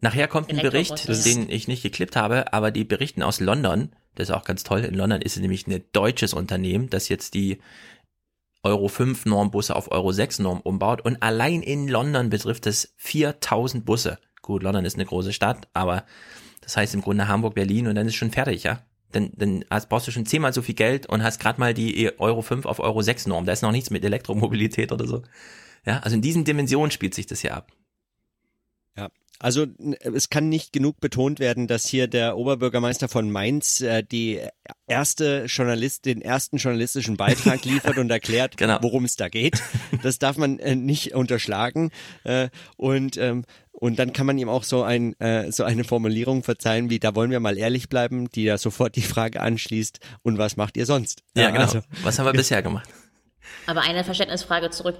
Nachher 0.00 0.28
kommt 0.28 0.50
ein 0.50 0.56
Bericht, 0.56 1.08
den 1.26 1.50
ich 1.50 1.68
nicht 1.68 1.82
geklippt 1.82 2.16
habe, 2.16 2.52
aber 2.52 2.70
die 2.70 2.84
berichten 2.84 3.22
aus 3.22 3.40
London. 3.40 3.90
Das 4.14 4.28
ist 4.28 4.34
auch 4.34 4.44
ganz 4.44 4.64
toll. 4.64 4.80
In 4.80 4.94
London 4.94 5.20
ist 5.20 5.36
es 5.36 5.42
nämlich 5.42 5.66
ein 5.66 5.82
deutsches 5.92 6.32
Unternehmen, 6.32 6.88
das 6.88 7.08
jetzt 7.08 7.34
die 7.34 7.58
Euro 8.62 8.88
5 8.88 9.26
Normbusse 9.26 9.76
auf 9.76 9.90
Euro 9.90 10.12
6 10.12 10.40
Norm 10.40 10.60
umbaut. 10.60 11.02
Und 11.02 11.22
allein 11.22 11.62
in 11.62 11.88
London 11.88 12.30
betrifft 12.30 12.66
es 12.66 12.94
4000 12.96 13.84
Busse. 13.84 14.18
Gut, 14.42 14.62
London 14.62 14.84
ist 14.84 14.94
eine 14.94 15.06
große 15.06 15.32
Stadt, 15.32 15.68
aber 15.74 16.04
das 16.60 16.76
heißt 16.76 16.94
im 16.94 17.02
Grunde 17.02 17.28
Hamburg, 17.28 17.54
Berlin 17.54 17.86
und 17.86 17.94
dann 17.94 18.06
ist 18.06 18.16
schon 18.16 18.30
fertig, 18.30 18.64
ja. 18.64 18.82
Dann, 19.12 19.32
dann 19.34 19.64
hast, 19.70 19.88
brauchst 19.88 20.06
du 20.06 20.12
schon 20.12 20.24
zehnmal 20.24 20.52
so 20.52 20.62
viel 20.62 20.74
Geld 20.74 21.06
und 21.06 21.22
hast 21.22 21.40
gerade 21.40 21.58
mal 21.58 21.74
die 21.74 22.12
Euro 22.18 22.42
5 22.42 22.64
auf 22.64 22.78
Euro 22.78 23.02
6 23.02 23.26
Norm. 23.26 23.44
Da 23.44 23.52
ist 23.52 23.62
noch 23.62 23.72
nichts 23.72 23.90
mit 23.90 24.04
Elektromobilität 24.04 24.92
oder 24.92 25.06
so. 25.06 25.22
Ja, 25.84 25.98
also 26.00 26.14
in 26.14 26.22
diesen 26.22 26.44
Dimensionen 26.44 26.90
spielt 26.90 27.14
sich 27.14 27.26
das 27.26 27.40
hier 27.40 27.56
ab. 27.56 27.72
Ja, 29.40 29.44
also 29.44 29.62
n- 29.62 29.94
es 30.14 30.28
kann 30.30 30.48
nicht 30.48 30.72
genug 30.72 31.00
betont 31.00 31.40
werden, 31.40 31.66
dass 31.66 31.86
hier 31.86 32.06
der 32.08 32.36
Oberbürgermeister 32.36 33.08
von 33.08 33.30
Mainz 33.30 33.80
äh, 33.80 34.02
die 34.02 34.40
erste 34.86 35.44
Journalist, 35.46 36.04
den 36.04 36.20
ersten 36.22 36.58
journalistischen 36.58 37.16
Beitrag 37.16 37.64
liefert 37.64 37.98
und 37.98 38.10
erklärt, 38.10 38.56
worum 38.82 39.04
es 39.04 39.16
da 39.16 39.28
geht. 39.28 39.62
Das 40.02 40.18
darf 40.18 40.36
man 40.36 40.58
äh, 40.58 40.76
nicht 40.76 41.14
unterschlagen. 41.14 41.90
Äh, 42.24 42.48
und 42.76 43.16
ähm, 43.16 43.44
und 43.72 43.98
dann 43.98 44.12
kann 44.12 44.26
man 44.26 44.36
ihm 44.36 44.48
auch 44.50 44.64
so 44.64 44.82
ein 44.82 45.18
äh, 45.20 45.50
so 45.52 45.64
eine 45.64 45.84
Formulierung 45.84 46.42
verzeihen 46.42 46.90
wie 46.90 46.98
da 46.98 47.14
wollen 47.14 47.30
wir 47.30 47.40
mal 47.40 47.56
ehrlich 47.56 47.88
bleiben, 47.88 48.28
die 48.30 48.42
ja 48.44 48.58
sofort 48.58 48.94
die 48.96 49.00
Frage 49.02 49.40
anschließt 49.40 50.00
und 50.22 50.36
was 50.38 50.56
macht 50.56 50.76
ihr 50.76 50.84
sonst? 50.86 51.22
Ja, 51.34 51.48
genau. 51.50 51.62
also- 51.62 51.80
Was 52.02 52.18
haben 52.18 52.26
wir 52.26 52.32
bisher 52.32 52.62
gemacht? 52.62 52.88
Aber 53.66 53.80
eine 53.82 54.04
Verständnisfrage 54.04 54.70
zurück. 54.70 54.96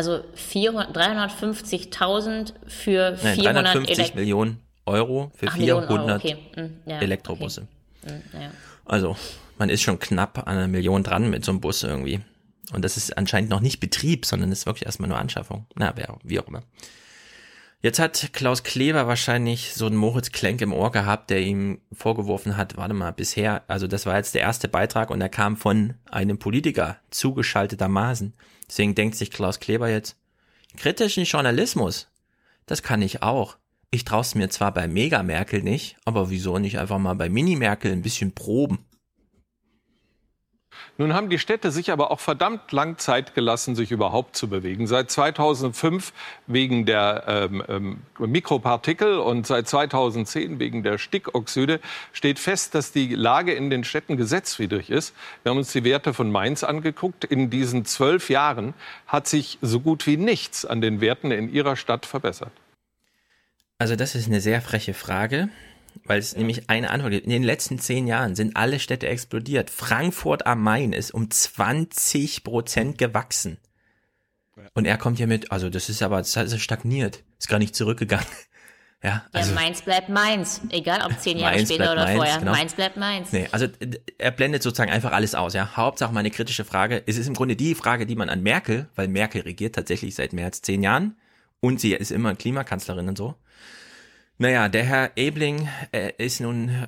Also 0.00 0.24
400 0.32 0.96
350.000 0.96 2.54
für 2.66 3.18
Nein, 3.22 3.34
400 3.34 3.66
350 3.66 3.98
Elekt 3.98 4.14
Millionen 4.14 4.60
Euro 4.86 5.30
für 5.36 5.48
Ach, 5.48 5.56
Millionen 5.58 5.88
400 5.88 6.08
Euro, 6.08 6.16
okay. 6.16 6.36
Hm, 6.54 6.76
ja, 6.86 7.00
Elektrobusse. 7.00 7.68
okay. 8.02 8.14
Hm, 8.32 8.40
ja. 8.40 8.50
Also, 8.86 9.14
man 9.58 9.68
ist 9.68 9.82
schon 9.82 9.98
knapp 9.98 10.38
an 10.38 10.56
einer 10.56 10.68
Million 10.68 11.02
dran 11.02 11.28
mit 11.28 11.44
so 11.44 11.52
einem 11.52 11.60
Bus 11.60 11.82
irgendwie. 11.82 12.20
Und 12.72 12.82
das 12.82 12.96
ist 12.96 13.18
anscheinend 13.18 13.50
noch 13.50 13.60
nicht 13.60 13.78
Betrieb, 13.78 14.24
sondern 14.24 14.50
ist 14.50 14.64
wirklich 14.64 14.86
erstmal 14.86 15.10
nur 15.10 15.18
Anschaffung. 15.18 15.66
Na, 15.74 15.92
wer, 15.96 16.16
wie 16.22 16.40
auch 16.40 16.48
immer. 16.48 16.62
Jetzt 17.82 17.98
hat 17.98 18.30
Klaus 18.32 18.62
Kleber 18.62 19.06
wahrscheinlich 19.06 19.74
so 19.74 19.84
einen 19.84 19.96
Moritz 19.96 20.32
Klenk 20.32 20.62
im 20.62 20.72
Ohr 20.72 20.92
gehabt, 20.92 21.28
der 21.28 21.42
ihm 21.42 21.78
vorgeworfen 21.92 22.56
hat, 22.56 22.78
warte 22.78 22.94
mal, 22.94 23.10
bisher, 23.10 23.64
also 23.68 23.86
das 23.86 24.06
war 24.06 24.16
jetzt 24.16 24.34
der 24.34 24.40
erste 24.40 24.66
Beitrag 24.66 25.10
und 25.10 25.20
er 25.20 25.28
kam 25.28 25.58
von 25.58 25.92
einem 26.10 26.38
Politiker, 26.38 26.96
zugeschaltetermaßen. 27.10 28.32
Deswegen 28.70 28.94
denkt 28.94 29.16
sich 29.16 29.32
Klaus 29.32 29.58
Kleber 29.58 29.88
jetzt, 29.88 30.16
kritischen 30.76 31.24
Journalismus, 31.24 32.08
das 32.66 32.84
kann 32.84 33.02
ich 33.02 33.20
auch. 33.20 33.56
Ich 33.90 34.04
trau's 34.04 34.36
mir 34.36 34.48
zwar 34.48 34.72
bei 34.72 34.86
Mega 34.86 35.24
Merkel 35.24 35.60
nicht, 35.60 35.96
aber 36.04 36.30
wieso 36.30 36.56
nicht 36.58 36.78
einfach 36.78 36.98
mal 36.98 37.14
bei 37.14 37.28
Mini 37.28 37.56
Merkel 37.56 37.90
ein 37.90 38.02
bisschen 38.02 38.32
proben? 38.32 38.86
Nun 41.00 41.14
haben 41.14 41.30
die 41.30 41.38
Städte 41.38 41.70
sich 41.70 41.92
aber 41.92 42.10
auch 42.10 42.20
verdammt 42.20 42.72
lang 42.72 42.98
Zeit 42.98 43.34
gelassen, 43.34 43.74
sich 43.74 43.90
überhaupt 43.90 44.36
zu 44.36 44.48
bewegen. 44.48 44.86
Seit 44.86 45.10
2005 45.10 46.12
wegen 46.46 46.84
der 46.84 47.24
ähm, 47.26 47.64
ähm, 47.68 48.02
Mikropartikel 48.18 49.16
und 49.16 49.46
seit 49.46 49.66
2010 49.66 50.58
wegen 50.58 50.82
der 50.82 50.98
Stickoxide 50.98 51.80
steht 52.12 52.38
fest, 52.38 52.74
dass 52.74 52.92
die 52.92 53.14
Lage 53.14 53.54
in 53.54 53.70
den 53.70 53.82
Städten 53.82 54.18
gesetzwidrig 54.18 54.90
ist. 54.90 55.14
Wir 55.42 55.48
haben 55.48 55.56
uns 55.56 55.72
die 55.72 55.84
Werte 55.84 56.12
von 56.12 56.30
Mainz 56.30 56.64
angeguckt. 56.64 57.24
In 57.24 57.48
diesen 57.48 57.86
zwölf 57.86 58.28
Jahren 58.28 58.74
hat 59.06 59.26
sich 59.26 59.56
so 59.62 59.80
gut 59.80 60.06
wie 60.06 60.18
nichts 60.18 60.66
an 60.66 60.82
den 60.82 61.00
Werten 61.00 61.30
in 61.30 61.50
ihrer 61.50 61.76
Stadt 61.76 62.04
verbessert. 62.04 62.52
Also 63.78 63.96
das 63.96 64.14
ist 64.14 64.26
eine 64.26 64.42
sehr 64.42 64.60
freche 64.60 64.92
Frage, 64.92 65.48
weil 66.04 66.18
es 66.18 66.36
nämlich 66.36 66.68
eine 66.70 66.90
Antwort 66.90 67.12
gibt. 67.12 67.24
In 67.24 67.30
den 67.30 67.42
letzten 67.42 67.78
zehn 67.78 68.06
Jahren 68.06 68.34
sind 68.34 68.56
alle 68.56 68.78
Städte 68.78 69.08
explodiert. 69.08 69.70
Frankfurt 69.70 70.46
am 70.46 70.62
Main 70.62 70.92
ist 70.92 71.12
um 71.12 71.30
20 71.30 72.44
Prozent 72.44 72.98
gewachsen. 72.98 73.58
Und 74.74 74.86
er 74.86 74.98
kommt 74.98 75.18
hier 75.18 75.26
mit, 75.26 75.52
also 75.52 75.70
das 75.70 75.88
ist 75.88 76.02
aber, 76.02 76.18
das 76.18 76.36
ist 76.36 76.60
stagniert, 76.60 77.22
ist 77.38 77.48
gar 77.48 77.58
nicht 77.58 77.74
zurückgegangen. 77.74 78.26
Ja, 79.02 79.08
ja, 79.08 79.24
also, 79.32 79.54
meins 79.54 79.80
bleibt 79.80 80.10
meins. 80.10 80.60
Egal 80.68 81.00
ob 81.06 81.18
zehn 81.18 81.38
Jahre 81.38 81.56
Meins 81.56 81.72
später 81.72 81.92
oder 81.92 82.04
meins, 82.04 82.16
vorher. 82.16 82.38
genau. 82.38 82.50
Meins 82.50 82.74
bleibt 82.74 82.98
meins. 82.98 83.32
nee, 83.32 83.48
also 83.50 83.66
er 84.18 84.30
blendet 84.30 84.62
sozusagen 84.62 84.90
einfach 84.90 85.12
alles 85.12 85.34
aus, 85.34 85.54
ja. 85.54 85.74
Hauptsache 85.74 86.12
meine 86.12 86.30
kritische 86.30 86.66
Frage. 86.66 87.02
Es 87.06 87.16
ist 87.16 87.26
im 87.26 87.32
Grunde 87.32 87.56
die 87.56 87.74
Frage, 87.74 88.04
die 88.04 88.14
man 88.14 88.28
an 88.28 88.42
Merkel, 88.42 88.90
weil 88.96 89.08
Merkel 89.08 89.40
regiert 89.40 89.74
tatsächlich 89.74 90.14
seit 90.14 90.34
mehr 90.34 90.44
als 90.44 90.60
zehn 90.60 90.82
Jahren 90.82 91.16
und 91.60 91.80
sie 91.80 91.94
ist 91.94 92.10
immer 92.10 92.34
Klimakanzlerin 92.34 93.08
und 93.08 93.16
so. 93.16 93.36
Naja, 94.40 94.70
der 94.70 94.84
Herr 94.84 95.10
Ebling 95.16 95.68
äh, 95.92 96.12
ist 96.16 96.40
nun 96.40 96.86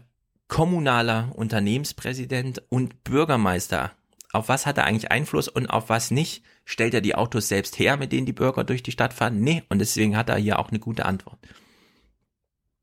kommunaler 0.49 1.33
Unternehmenspräsident 1.35 2.63
und 2.71 3.05
Bürgermeister. 3.05 3.93
Auf 4.33 4.49
was 4.49 4.65
hat 4.65 4.79
er 4.79 4.85
eigentlich 4.85 5.11
Einfluss 5.11 5.49
und 5.49 5.67
auf 5.67 5.91
was 5.91 6.11
nicht? 6.11 6.43
Stellt 6.65 6.95
er 6.95 7.03
die 7.03 7.15
Autos 7.15 7.49
selbst 7.49 7.79
her, 7.79 7.99
mit 7.99 8.11
denen 8.11 8.25
die 8.25 8.33
Bürger 8.33 8.65
durch 8.65 8.83
die 8.83 8.91
Stadt 8.91 9.13
fahren? 9.13 9.41
Nee, 9.41 9.65
und 9.69 9.81
deswegen 9.81 10.17
hat 10.17 10.31
er 10.31 10.37
hier 10.37 10.59
auch 10.59 10.71
eine 10.71 10.79
gute 10.79 11.05
Antwort. 11.05 11.39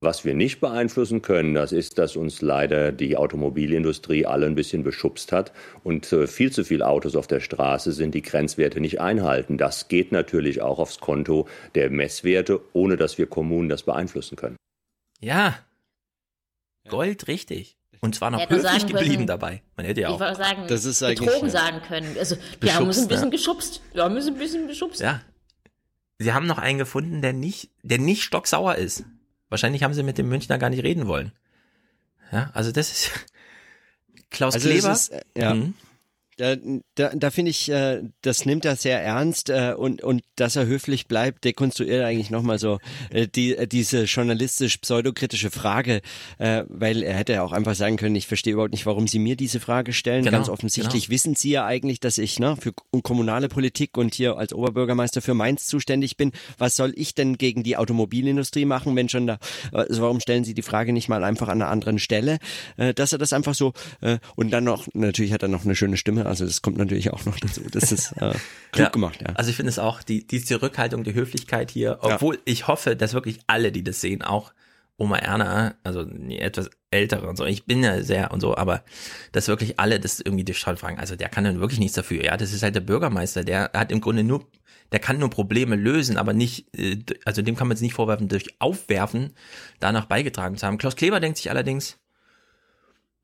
Was 0.01 0.23
wir 0.23 0.33
nicht 0.33 0.61
beeinflussen 0.61 1.21
können, 1.21 1.53
das 1.53 1.73
ist, 1.73 1.97
dass 1.97 2.15
uns 2.15 2.41
leider 2.41 2.93
die 2.93 3.17
Automobilindustrie 3.17 4.25
alle 4.25 4.45
ein 4.45 4.55
bisschen 4.55 4.81
beschubst 4.81 5.33
hat 5.33 5.51
und 5.83 6.13
äh, 6.13 6.25
viel 6.25 6.53
zu 6.53 6.63
viele 6.63 6.87
Autos 6.87 7.17
auf 7.17 7.27
der 7.27 7.41
Straße 7.41 7.91
sind, 7.91 8.15
die 8.15 8.21
Grenzwerte 8.21 8.79
nicht 8.79 9.01
einhalten. 9.01 9.57
Das 9.57 9.89
geht 9.89 10.13
natürlich 10.13 10.61
auch 10.61 10.79
aufs 10.79 11.01
Konto 11.01 11.49
der 11.75 11.89
Messwerte, 11.89 12.61
ohne 12.71 12.95
dass 12.95 13.17
wir 13.17 13.27
Kommunen 13.27 13.67
das 13.67 13.83
beeinflussen 13.83 14.37
können. 14.37 14.55
Ja. 15.19 15.59
Gold, 16.87 17.27
richtig. 17.27 17.75
Und 17.99 18.15
zwar 18.15 18.31
noch 18.31 18.49
höflich 18.49 18.61
sagen 18.61 18.87
geblieben 18.87 19.15
können- 19.15 19.27
dabei. 19.27 19.61
Man 19.75 19.85
hätte 19.85 19.99
ja 19.99 20.09
auch. 20.09 20.19
sagen, 20.19 20.63
Das 20.69 20.85
ist 20.85 21.01
betrogen 21.01 21.47
ja. 21.47 21.49
sagen 21.49 21.81
können. 21.85 22.15
Also, 22.17 22.37
wir 22.61 22.73
haben 22.73 22.87
uns 22.87 22.99
ein 22.99 23.09
bisschen 23.09 23.25
ne? 23.25 23.31
geschubst. 23.31 23.81
Wir 23.91 24.03
haben 24.03 24.15
uns 24.15 24.27
ein 24.27 24.37
bisschen 24.37 24.65
beschubst. 24.65 25.01
Ja. 25.01 25.21
Sie 26.19 26.31
haben 26.31 26.47
noch 26.47 26.57
einen 26.57 26.79
gefunden, 26.79 27.21
der 27.21 27.33
nicht, 27.33 27.69
der 27.83 27.97
nicht 27.99 28.23
stocksauer 28.23 28.75
ist. 28.75 29.03
Wahrscheinlich 29.49 29.83
haben 29.83 29.93
sie 29.93 30.03
mit 30.03 30.17
dem 30.17 30.29
Münchner 30.29 30.57
gar 30.57 30.69
nicht 30.69 30.83
reden 30.83 31.07
wollen. 31.07 31.31
Ja, 32.31 32.51
also 32.53 32.71
das 32.71 32.91
ist 32.91 33.11
Klaus 34.29 34.53
Also 34.53 34.69
Kleber. 34.69 34.91
ist, 34.91 35.09
äh, 35.09 35.21
ja. 35.35 35.53
Mhm. 35.55 35.73
Da, 36.39 36.55
da, 36.95 37.11
da 37.13 37.31
finde 37.31 37.51
ich, 37.51 37.69
äh, 37.69 38.01
das 38.21 38.45
nimmt 38.45 38.63
er 38.63 38.77
sehr 38.77 39.03
ernst 39.03 39.49
äh, 39.49 39.73
und, 39.77 40.01
und 40.01 40.23
dass 40.37 40.55
er 40.55 40.65
höflich 40.65 41.07
bleibt, 41.07 41.43
dekonstruiert 41.43 42.05
eigentlich 42.05 42.29
nochmal 42.29 42.59
so 42.59 42.79
äh, 43.09 43.27
die, 43.27 43.57
äh, 43.57 43.67
diese 43.67 44.03
journalistisch-pseudokritische 44.03 45.51
Frage, 45.51 45.99
äh, 46.37 46.63
weil 46.69 47.03
er 47.03 47.15
hätte 47.15 47.33
ja 47.33 47.43
auch 47.43 47.51
einfach 47.51 47.75
sagen 47.75 47.97
können, 47.97 48.15
ich 48.15 48.25
verstehe 48.25 48.53
überhaupt 48.53 48.71
nicht, 48.71 48.85
warum 48.85 49.05
Sie 49.09 49.19
mir 49.19 49.35
diese 49.35 49.59
Frage 49.59 49.91
stellen. 49.91 50.23
Genau, 50.23 50.37
Ganz 50.37 50.47
offensichtlich 50.47 51.09
wissen 51.09 51.35
Sie 51.35 51.51
ja 51.51 51.65
eigentlich, 51.65 51.99
dass 51.99 52.17
ich 52.17 52.39
ne, 52.39 52.55
für 52.57 52.71
kommunale 53.03 53.49
Politik 53.49 53.97
und 53.97 54.13
hier 54.13 54.37
als 54.37 54.53
Oberbürgermeister 54.53 55.21
für 55.21 55.33
Mainz 55.33 55.67
zuständig 55.67 56.15
bin. 56.15 56.31
Was 56.57 56.77
soll 56.77 56.93
ich 56.95 57.15
denn 57.15 57.37
gegen 57.37 57.63
die 57.63 57.75
Automobilindustrie 57.75 58.63
machen, 58.63 58.95
wenn 58.95 59.09
schon 59.09 59.27
da, 59.27 59.39
also 59.73 60.03
warum 60.03 60.21
stellen 60.21 60.45
Sie 60.45 60.53
die 60.53 60.61
Frage 60.61 60.93
nicht 60.93 61.09
mal 61.09 61.25
einfach 61.25 61.49
an 61.49 61.61
einer 61.61 61.69
anderen 61.69 61.99
Stelle? 61.99 62.39
Äh, 62.77 62.93
dass 62.93 63.11
er 63.11 63.17
das 63.17 63.33
einfach 63.33 63.55
so, 63.55 63.73
äh, 63.99 64.19
und 64.37 64.51
dann 64.51 64.63
noch, 64.63 64.87
natürlich 64.93 65.33
hat 65.33 65.43
er 65.43 65.49
noch 65.49 65.65
eine 65.65 65.75
schöne 65.75 65.97
Stimme, 65.97 66.28
also 66.29 66.45
das 66.45 66.61
kommt 66.61 66.77
natürlich 66.77 67.11
auch 67.11 67.25
noch 67.25 67.37
dazu. 67.39 67.61
Das 67.71 67.91
ist 67.91 68.11
äh, 68.13 68.33
klug 68.71 68.85
Ja, 68.85 68.89
gemacht, 68.89 69.21
ja. 69.21 69.33
Also 69.35 69.49
ich 69.49 69.55
finde 69.55 69.69
es 69.71 69.79
auch, 69.79 70.03
die, 70.03 70.25
die 70.25 70.43
Zurückhaltung, 70.43 71.03
die 71.03 71.13
Höflichkeit 71.13 71.71
hier, 71.71 71.97
obwohl 72.01 72.39
ich 72.45 72.67
hoffe, 72.67 72.95
dass 72.95 73.13
wirklich 73.13 73.39
alle, 73.47 73.71
die 73.71 73.83
das 73.83 73.99
sehen, 74.01 74.21
auch 74.21 74.53
Oma 74.97 75.17
Erna, 75.17 75.75
also 75.83 76.03
die 76.03 76.39
etwas 76.39 76.69
ältere 76.91 77.27
und 77.27 77.37
so, 77.37 77.45
ich 77.45 77.65
bin 77.65 77.83
ja 77.83 78.01
sehr 78.03 78.31
und 78.31 78.41
so, 78.41 78.57
aber 78.57 78.83
dass 79.31 79.47
wirklich 79.47 79.79
alle 79.79 79.99
das 79.99 80.19
irgendwie 80.19 80.43
durchschauen 80.43 80.77
fragen, 80.77 80.99
also 80.99 81.15
der 81.15 81.29
kann 81.29 81.45
dann 81.45 81.61
wirklich 81.61 81.79
nichts 81.79 81.95
dafür, 81.95 82.23
ja, 82.23 82.35
das 82.35 82.51
ist 82.51 82.63
halt 82.63 82.75
der 82.75 82.81
Bürgermeister, 82.81 83.43
der 83.43 83.71
hat 83.73 83.91
im 83.91 84.01
Grunde 84.01 84.23
nur, 84.23 84.45
der 84.91 84.99
kann 84.99 85.17
nur 85.17 85.29
Probleme 85.29 85.77
lösen, 85.77 86.17
aber 86.17 86.33
nicht, 86.33 86.67
äh, 86.77 86.97
also 87.23 87.41
dem 87.41 87.55
kann 87.55 87.69
man 87.69 87.75
es 87.75 87.81
nicht 87.81 87.93
vorwerfen, 87.93 88.27
durch 88.27 88.59
Aufwerfen 88.59 89.33
danach 89.79 90.05
beigetragen 90.05 90.57
zu 90.57 90.67
haben. 90.67 90.77
Klaus 90.77 90.97
Kleber 90.97 91.21
denkt 91.21 91.37
sich 91.37 91.49
allerdings, 91.49 91.97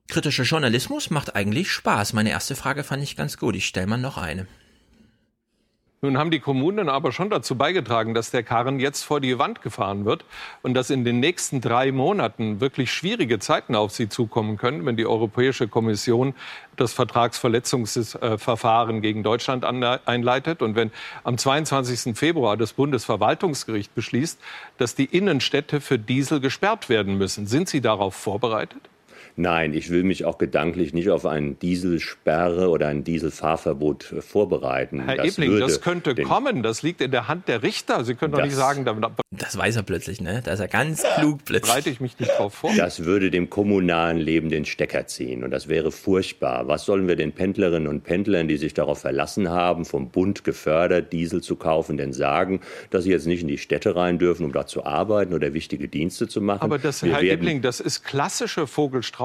kritischer 0.07 0.43
Journalismus 0.43 1.09
macht 1.09 1.35
eigentlich 1.35 1.71
Spaß. 1.71 2.13
Meine 2.13 2.29
erste 2.29 2.55
Frage 2.55 2.83
fand 2.83 3.03
ich 3.03 3.15
ganz 3.15 3.37
gut, 3.37 3.55
ich 3.55 3.65
stelle 3.65 3.87
mal 3.87 3.97
noch 3.97 4.17
eine. 4.17 4.47
Nun 6.05 6.19
haben 6.19 6.29
die 6.29 6.39
Kommunen 6.39 6.87
aber 6.87 7.11
schon 7.11 7.31
dazu 7.31 7.55
beigetragen, 7.55 8.13
dass 8.13 8.29
der 8.29 8.43
Karren 8.43 8.79
jetzt 8.79 9.01
vor 9.01 9.19
die 9.19 9.39
Wand 9.39 9.63
gefahren 9.63 10.05
wird 10.05 10.23
und 10.61 10.75
dass 10.75 10.91
in 10.91 11.03
den 11.03 11.19
nächsten 11.19 11.61
drei 11.61 11.91
Monaten 11.91 12.61
wirklich 12.61 12.93
schwierige 12.93 13.39
Zeiten 13.39 13.73
auf 13.73 13.91
sie 13.91 14.07
zukommen 14.07 14.57
können, 14.57 14.85
wenn 14.85 14.97
die 14.97 15.07
Europäische 15.07 15.67
Kommission 15.67 16.35
das 16.75 16.93
Vertragsverletzungsverfahren 16.93 19.01
gegen 19.01 19.23
Deutschland 19.23 19.65
einleitet 19.65 20.61
und 20.61 20.75
wenn 20.75 20.91
am 21.23 21.39
22. 21.39 22.15
Februar 22.15 22.55
das 22.55 22.73
Bundesverwaltungsgericht 22.73 23.95
beschließt, 23.95 24.39
dass 24.77 24.93
die 24.93 25.05
Innenstädte 25.05 25.81
für 25.81 25.97
Diesel 25.97 26.39
gesperrt 26.39 26.87
werden 26.87 27.17
müssen. 27.17 27.47
Sind 27.47 27.67
Sie 27.67 27.81
darauf 27.81 28.13
vorbereitet? 28.13 28.81
Nein, 29.37 29.73
ich 29.73 29.89
will 29.89 30.03
mich 30.03 30.23
auch 30.25 30.37
gedanklich 30.37 30.93
nicht 30.93 31.09
auf 31.09 31.25
eine 31.25 31.55
Dieselsperre 31.55 32.69
oder 32.69 32.87
ein 32.87 33.03
Dieselfahrverbot 33.03 34.15
vorbereiten. 34.21 35.01
Herr 35.01 35.17
Das 35.17 35.27
Ebling, 35.37 35.49
würde 35.51 35.65
das 35.65 35.81
könnte 35.81 36.15
kommen. 36.15 36.63
Das 36.63 36.83
liegt 36.83 37.01
in 37.01 37.11
der 37.11 37.27
Hand 37.27 37.47
der 37.47 37.61
Richter. 37.61 38.03
Sie 38.05 38.15
können 38.15 38.31
doch 38.31 38.39
Das- 38.39 38.47
nicht 38.47 38.55
sagen, 38.55 38.85
da, 38.85 38.93
da 38.93 39.11
Das 39.31 39.57
weiß 39.57 39.75
er 39.75 39.83
plötzlich, 39.83 40.21
ne? 40.21 40.41
Da 40.43 40.53
ist 40.53 40.61
er 40.61 40.67
ganz 40.69 41.03
klug 41.19 41.39
plötzlich. 41.43 41.69
bereite 41.71 41.89
ich 41.89 41.99
mich 41.99 42.17
nicht 42.19 42.31
drauf 42.37 42.53
vor. 42.53 42.71
Das 42.77 43.03
würde 43.03 43.29
dem 43.29 43.49
kommunalen 43.49 44.17
Leben 44.17 44.47
den 44.49 44.63
Stecker 44.65 45.05
ziehen 45.07 45.43
und 45.43 45.51
das 45.51 45.67
wäre 45.67 45.91
furchtbar. 45.91 46.67
Was 46.69 46.85
sollen 46.85 47.07
wir 47.07 47.17
den 47.17 47.33
Pendlerinnen 47.33 47.87
und 47.89 48.03
Pendlern, 48.03 48.47
die 48.47 48.55
sich 48.57 48.73
darauf 48.73 48.99
verlassen 49.01 49.49
haben, 49.49 49.83
vom 49.83 50.09
Bund 50.09 50.45
gefördert, 50.45 51.11
Diesel 51.11 51.41
zu 51.41 51.57
kaufen, 51.57 51.97
denn 51.97 52.13
sagen, 52.13 52.61
dass 52.89 53.03
sie 53.03 53.11
jetzt 53.11 53.27
nicht 53.27 53.41
in 53.41 53.47
die 53.49 53.57
Städte 53.57 53.95
rein 53.97 54.17
dürfen, 54.17 54.45
um 54.45 54.53
da 54.53 54.65
zu 54.65 54.85
arbeiten 54.85 55.33
oder 55.33 55.53
wichtige 55.53 55.89
Dienste 55.89 56.27
zu 56.29 56.39
machen? 56.39 56.61
Aber 56.61 56.79
das, 56.79 57.03
Wir 57.03 57.11
Herr 57.13 57.21
Ebling, 57.23 57.61
das 57.61 57.81
ist 57.81 58.03
klassische 58.05 58.65
Vogel-Strauß-Politik. 58.67 59.24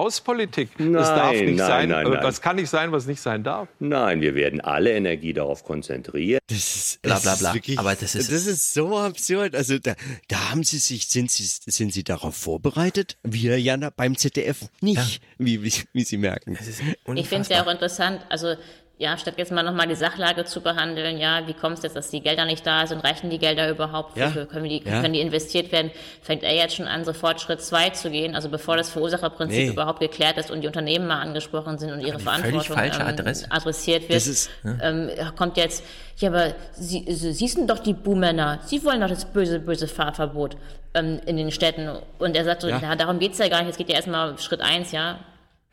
Das 0.79 1.09
Nein, 1.09 1.17
darf 1.17 1.33
nicht 1.33 1.45
nein, 1.47 1.57
sein. 1.57 1.89
nein, 1.89 2.07
äh, 2.07 2.11
nein. 2.11 2.23
Das 2.23 2.41
kann 2.41 2.57
nicht 2.57 2.69
sein, 2.70 2.93
was 2.93 3.07
nicht 3.07 3.20
sein 3.20 3.43
darf. 3.45 3.69
Nein, 3.79 4.20
wir 4.20 4.35
werden 4.35 4.61
alle 4.61 4.93
Energie 4.93 5.33
darauf 5.33 5.65
konzentrieren. 5.65 6.41
Das 6.49 6.59
ist, 6.59 7.03
Bla, 7.03 7.15
das 7.15 7.23
bla, 7.23 7.33
ist 7.35 7.39
bla. 7.41 7.55
Wirklich, 7.55 7.79
Aber 7.79 7.95
das 7.95 8.15
ist- 8.15 8.33
das 8.33 8.47
ist 8.47 8.75
so 8.75 8.99
absurd. 8.99 9.55
Also 9.55 9.79
da, 9.79 9.95
da 10.29 10.51
haben 10.51 10.65
Sie 10.65 10.79
sich, 10.79 11.07
sind 11.09 11.31
Sie, 11.31 11.45
sind 11.45 11.93
Sie 11.93 12.05
darauf 12.05 12.37
vorbereitet? 12.37 13.17
Wir 13.23 13.61
ja 13.61 13.77
beim 13.97 14.17
ZDF 14.17 14.69
nicht, 14.81 15.20
wie, 15.39 15.62
wie, 15.62 15.73
wie 15.93 16.05
Sie 16.05 16.17
merken. 16.17 16.59
Ich 17.15 17.29
finde 17.29 17.43
es 17.43 17.49
ja 17.49 17.65
auch 17.65 17.70
interessant, 17.70 18.20
also 18.29 18.55
ja, 19.01 19.17
statt 19.17 19.35
jetzt 19.39 19.51
mal 19.51 19.62
nochmal 19.62 19.89
die 19.89 19.95
Sachlage 19.95 20.45
zu 20.45 20.61
behandeln, 20.61 21.17
ja, 21.19 21.47
wie 21.47 21.55
kommt 21.55 21.79
es 21.79 21.83
jetzt, 21.85 21.97
dass 21.97 22.11
die 22.11 22.20
Gelder 22.20 22.45
nicht 22.45 22.67
da 22.67 22.87
sind, 22.87 23.03
reichen 23.03 23.31
die 23.31 23.39
Gelder 23.39 23.70
überhaupt, 23.70 24.15
Ja. 24.19 24.27
Wofür 24.27 24.45
können, 24.45 24.69
die, 24.69 24.83
Ja. 24.85 25.01
können 25.01 25.15
die 25.15 25.20
investiert 25.20 25.73
werden, 25.73 25.91
fängt 26.20 26.43
er 26.43 26.55
jetzt 26.55 26.75
schon 26.77 26.87
an, 26.87 27.05
sofort 27.07 27.41
Schritt 27.41 27.62
zwei 27.62 27.89
zu 27.89 28.11
gehen, 28.11 28.35
also 28.35 28.51
bevor 28.51 28.77
das 28.77 28.91
Verursacherprinzip 28.91 29.59
Nee. 29.69 29.73
überhaupt 29.73 30.01
geklärt 30.01 30.37
ist 30.37 30.51
und 30.51 30.61
die 30.61 30.67
Unternehmen 30.67 31.07
mal 31.07 31.20
angesprochen 31.23 31.79
sind 31.79 31.91
und 31.93 32.01
ihre 32.01 32.19
Verantwortung 32.20 32.77
ähm, 32.77 33.35
adressiert 33.49 34.03
wird, 34.11 34.19
ist- 34.27 34.51
ähm, 34.83 35.09
kommt 35.35 35.57
jetzt, 35.57 35.83
ja, 36.19 36.29
aber 36.29 36.53
Sie, 36.75 37.07
Sie, 37.09 37.33
Sie 37.33 37.49
sind 37.49 37.70
doch 37.70 37.79
die 37.79 37.95
Buhmänner, 37.95 38.59
Sie 38.67 38.85
wollen 38.85 39.01
doch 39.01 39.09
das 39.09 39.25
böse, 39.25 39.61
böse 39.61 39.89
Fahrverbot 39.89 40.59
ähm, 40.93 41.20
in 41.25 41.39
den 41.39 41.51
Städten 41.51 41.89
und 42.19 42.37
er 42.37 42.45
sagt 42.45 42.61
so, 42.61 42.69
Ja. 42.69 42.79
ja. 42.81 42.97
darum 42.97 43.19
geht's 43.19 43.39
ja 43.39 43.49
gar 43.49 43.61
nicht, 43.62 43.70
es 43.70 43.77
geht 43.79 43.89
ja 43.89 43.95
erstmal 43.97 44.37
Schritt 44.39 44.61
eins, 44.61 44.93
ja, 44.93 45.20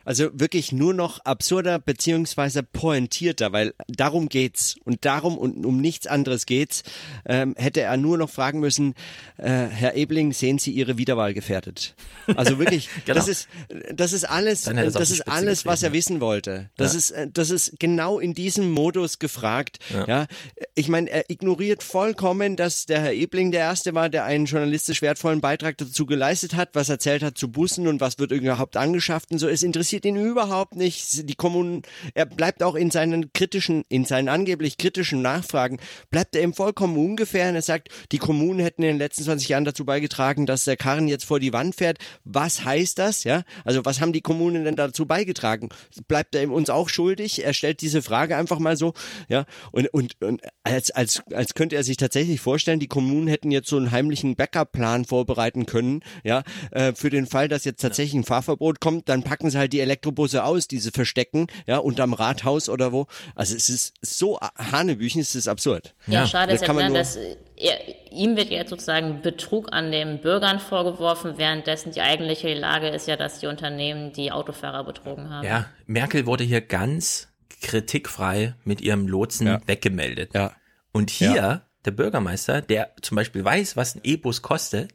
Also 0.08 0.30
wirklich 0.32 0.72
nur 0.72 0.94
noch 0.94 1.18
absurder 1.26 1.78
beziehungsweise 1.78 2.62
pointierter, 2.62 3.52
weil 3.52 3.74
darum 3.88 4.30
geht's 4.30 4.76
und 4.86 5.04
darum 5.04 5.36
und 5.36 5.66
um 5.66 5.82
nichts 5.82 6.06
anderes 6.06 6.46
geht's. 6.46 6.82
Ähm, 7.26 7.54
hätte 7.58 7.82
er 7.82 7.94
nur 7.98 8.16
noch 8.16 8.30
fragen 8.30 8.58
müssen, 8.58 8.94
äh, 9.36 9.48
Herr 9.50 9.96
Ebling, 9.96 10.32
sehen 10.32 10.58
Sie 10.58 10.70
Ihre 10.72 10.96
Wiederwahl 10.96 11.34
gefährdet? 11.34 11.94
Also 12.36 12.58
wirklich, 12.58 12.88
Genau. 13.04 13.16
das 13.18 13.28
ist 13.28 13.48
das 13.92 14.14
ist 14.14 14.24
alles, 14.24 14.62
das 14.62 15.10
ist 15.10 15.28
alles, 15.28 15.66
was 15.66 15.82
er 15.82 15.92
wissen 15.92 16.22
wollte. 16.22 16.70
Das 16.78 16.94
Ja. 16.94 16.98
ist 16.98 17.10
äh, 17.10 17.28
das 17.30 17.50
ist 17.50 17.78
genau 17.78 18.18
in 18.18 18.32
diesem 18.32 18.70
Modus 18.70 19.18
gefragt. 19.18 19.78
Ja. 19.92 20.06
Ja, 20.08 20.26
ich 20.74 20.88
meine, 20.88 21.10
er 21.10 21.28
ignoriert 21.28 21.82
vollkommen, 21.82 22.56
dass 22.56 22.86
der 22.86 23.02
Herr 23.02 23.12
Ebling 23.12 23.50
der 23.52 23.60
erste 23.60 23.92
war, 23.92 24.08
der 24.08 24.24
einen 24.24 24.46
journalistisch 24.46 25.02
wertvollen 25.02 25.42
Beitrag 25.42 25.76
dazu 25.76 26.06
geleistet 26.06 26.54
hat, 26.54 26.70
was 26.72 26.88
erzählt 26.88 27.22
hat 27.22 27.36
zu 27.36 27.48
Bussen 27.52 27.86
und 27.86 28.00
was 28.00 28.18
wird 28.18 28.30
überhaupt 28.32 28.78
angeschafft 28.78 29.30
und 29.32 29.38
so. 29.38 29.48
Es 29.48 29.62
interessiert 29.62 29.97
ihn 30.04 30.16
überhaupt 30.16 30.76
nicht. 30.76 31.28
Die 31.28 31.34
Kommunen, 31.34 31.82
er 32.14 32.26
bleibt 32.26 32.62
auch 32.62 32.74
in 32.74 32.90
seinen 32.90 33.32
kritischen, 33.32 33.84
in 33.88 34.04
seinen 34.04 34.28
angeblich 34.28 34.78
kritischen 34.78 35.22
Nachfragen, 35.22 35.78
bleibt 36.10 36.34
er 36.34 36.42
ihm 36.42 36.54
vollkommen 36.54 36.96
ungefähr 36.96 37.48
und 37.48 37.54
er 37.54 37.62
sagt, 37.62 37.88
die 38.12 38.18
Kommunen 38.18 38.60
hätten 38.60 38.82
in 38.82 38.88
den 38.88 38.98
letzten 38.98 39.24
20 39.24 39.48
Jahren 39.48 39.64
dazu 39.64 39.84
beigetragen, 39.84 40.46
dass 40.46 40.64
der 40.64 40.76
Karren 40.76 41.08
jetzt 41.08 41.24
vor 41.24 41.40
die 41.40 41.52
Wand 41.52 41.74
fährt. 41.74 41.98
Was 42.24 42.64
heißt 42.64 42.98
das? 42.98 43.24
Ja, 43.24 43.42
also 43.64 43.84
was 43.84 44.00
haben 44.00 44.12
die 44.12 44.20
Kommunen 44.20 44.64
denn 44.64 44.76
dazu 44.76 45.06
beigetragen? 45.06 45.68
Bleibt 46.06 46.34
er 46.34 46.50
uns 46.50 46.70
auch 46.70 46.88
schuldig? 46.88 47.44
Er 47.44 47.52
stellt 47.52 47.80
diese 47.80 48.02
Frage 48.02 48.36
einfach 48.36 48.58
mal 48.58 48.76
so, 48.76 48.94
ja, 49.28 49.44
und, 49.72 49.92
und, 49.92 50.20
und 50.22 50.42
als, 50.62 50.90
als, 50.90 51.22
als 51.32 51.54
könnte 51.54 51.76
er 51.76 51.84
sich 51.84 51.96
tatsächlich 51.96 52.40
vorstellen, 52.40 52.80
die 52.80 52.88
Kommunen 52.88 53.28
hätten 53.28 53.50
jetzt 53.50 53.68
so 53.68 53.76
einen 53.76 53.90
heimlichen 53.90 54.36
Backup-Plan 54.36 55.04
vorbereiten 55.04 55.66
können, 55.66 56.02
ja, 56.24 56.42
äh, 56.70 56.92
für 56.94 57.10
den 57.10 57.26
Fall, 57.26 57.48
dass 57.48 57.64
jetzt 57.64 57.80
tatsächlich 57.80 58.14
ein 58.14 58.24
Fahrverbot 58.24 58.80
kommt, 58.80 59.08
dann 59.08 59.22
packen 59.22 59.50
sie 59.50 59.58
halt 59.58 59.72
die 59.72 59.77
die 59.78 59.82
Elektrobusse 59.82 60.42
aus, 60.44 60.66
diese 60.68 60.90
verstecken, 60.90 61.46
ja, 61.66 61.78
unterm 61.78 62.12
Rathaus 62.12 62.68
oder 62.68 62.92
wo. 62.92 63.06
Also 63.34 63.54
es 63.54 63.68
ist 63.68 63.94
so 64.02 64.38
Hanebüchen, 64.40 65.20
es 65.20 65.34
ist 65.34 65.46
absurd. 65.48 65.94
Ja, 66.06 66.26
schade 66.26 66.52
Das 66.52 66.60
ist 66.62 66.66
kann 66.66 66.76
ja, 66.76 66.82
man 66.82 66.92
nur- 66.92 66.98
dass 66.98 67.16
er, 67.16 68.12
ihm 68.12 68.36
wird 68.36 68.50
jetzt 68.50 68.70
sozusagen 68.70 69.22
Betrug 69.22 69.72
an 69.72 69.90
den 69.92 70.20
Bürgern 70.20 70.58
vorgeworfen, 70.60 71.38
währenddessen 71.38 71.92
die 71.92 72.00
eigentliche 72.00 72.52
Lage 72.54 72.88
ist 72.88 73.06
ja, 73.08 73.16
dass 73.16 73.38
die 73.40 73.46
Unternehmen 73.46 74.12
die 74.12 74.30
Autofahrer 74.32 74.84
betrogen 74.84 75.30
haben. 75.30 75.46
Ja, 75.46 75.66
Merkel 75.86 76.26
wurde 76.26 76.44
hier 76.44 76.60
ganz 76.60 77.28
kritikfrei 77.60 78.54
mit 78.64 78.80
ihrem 78.80 79.06
Lotsen 79.08 79.46
Ja. 79.46 79.60
weggemeldet. 79.66 80.32
Ja. 80.34 80.52
Und 80.92 81.10
hier, 81.10 81.34
Ja. 81.34 81.62
der 81.84 81.90
Bürgermeister, 81.92 82.60
der 82.62 82.92
zum 83.02 83.16
Beispiel 83.16 83.44
weiß, 83.44 83.76
was 83.76 83.94
ein 83.94 84.00
E-Bus 84.04 84.42
kostet 84.42 84.92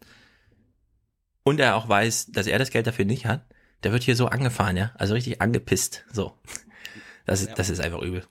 und 1.44 1.60
er 1.60 1.76
auch 1.76 1.90
weiß, 1.90 2.28
dass 2.32 2.48
er 2.48 2.60
das 2.60 2.70
Geld 2.72 2.88
dafür 2.88 3.06
nicht 3.06 3.26
hat, 3.26 3.42
der 3.84 3.92
wird 3.92 4.04
hier 4.04 4.16
so 4.16 4.28
angefahren, 4.28 4.78
ja. 4.78 4.92
Also 4.96 5.14
richtig 5.14 5.42
angepisst. 5.42 6.06
So. 6.12 6.34
Das 7.26 7.42
ist, 7.42 7.52
das 7.58 7.70
ist 7.70 7.80
einfach 7.80 8.02
übel. 8.02 8.24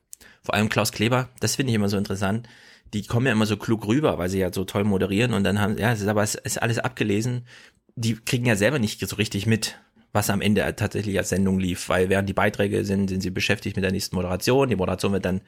Vor 0.43 0.55
allem 0.55 0.69
Klaus 0.69 0.93
Kleber, 0.93 1.29
das 1.41 1.57
finde 1.57 1.71
ich 1.71 1.77
immer 1.77 1.89
so 1.89 1.97
interessant. 1.97 2.49
Die 2.93 3.07
kommen 3.07 3.27
ja 3.27 3.33
immer 3.33 3.47
so 3.47 3.57
klug 3.57 3.87
rüber, 3.87 4.19
weil 4.19 4.29
sie 4.29 4.41
ja 4.41 4.53
so 4.53 4.65
toll 4.65 4.85
moderieren 4.85 5.33
und 5.33 5.45
dann 5.45 5.61
haben, 5.61 5.79
ja, 5.79 5.93
es 5.93 6.01
ist 6.01 6.09
aber 6.09 6.23
es 6.23 6.35
ist 6.35 6.61
alles 6.61 6.79
abgelesen. 6.79 7.47
Die 7.95 8.17
kriegen 8.17 8.45
ja 8.45 8.57
selber 8.57 8.79
nicht 8.79 9.07
so 9.07 9.17
richtig 9.17 9.47
mit, 9.47 9.79
was 10.13 10.29
am 10.29 10.43
Ende 10.43 10.61
tatsächlich 10.77 11.17
als 11.17 11.31
Sendung 11.31 11.59
lief, 11.59 11.89
weil 11.89 12.11
während 12.11 12.29
die 12.29 12.35
Beiträge 12.35 12.85
sind, 12.85 13.09
sind 13.09 13.23
sie 13.23 13.31
beschäftigt 13.31 13.77
mit 13.77 13.85
der 13.85 13.93
nächsten 13.93 14.17
Moderation. 14.17 14.69
Die 14.69 14.77
Moderation 14.77 15.13
wird 15.13 15.25
dann 15.25 15.41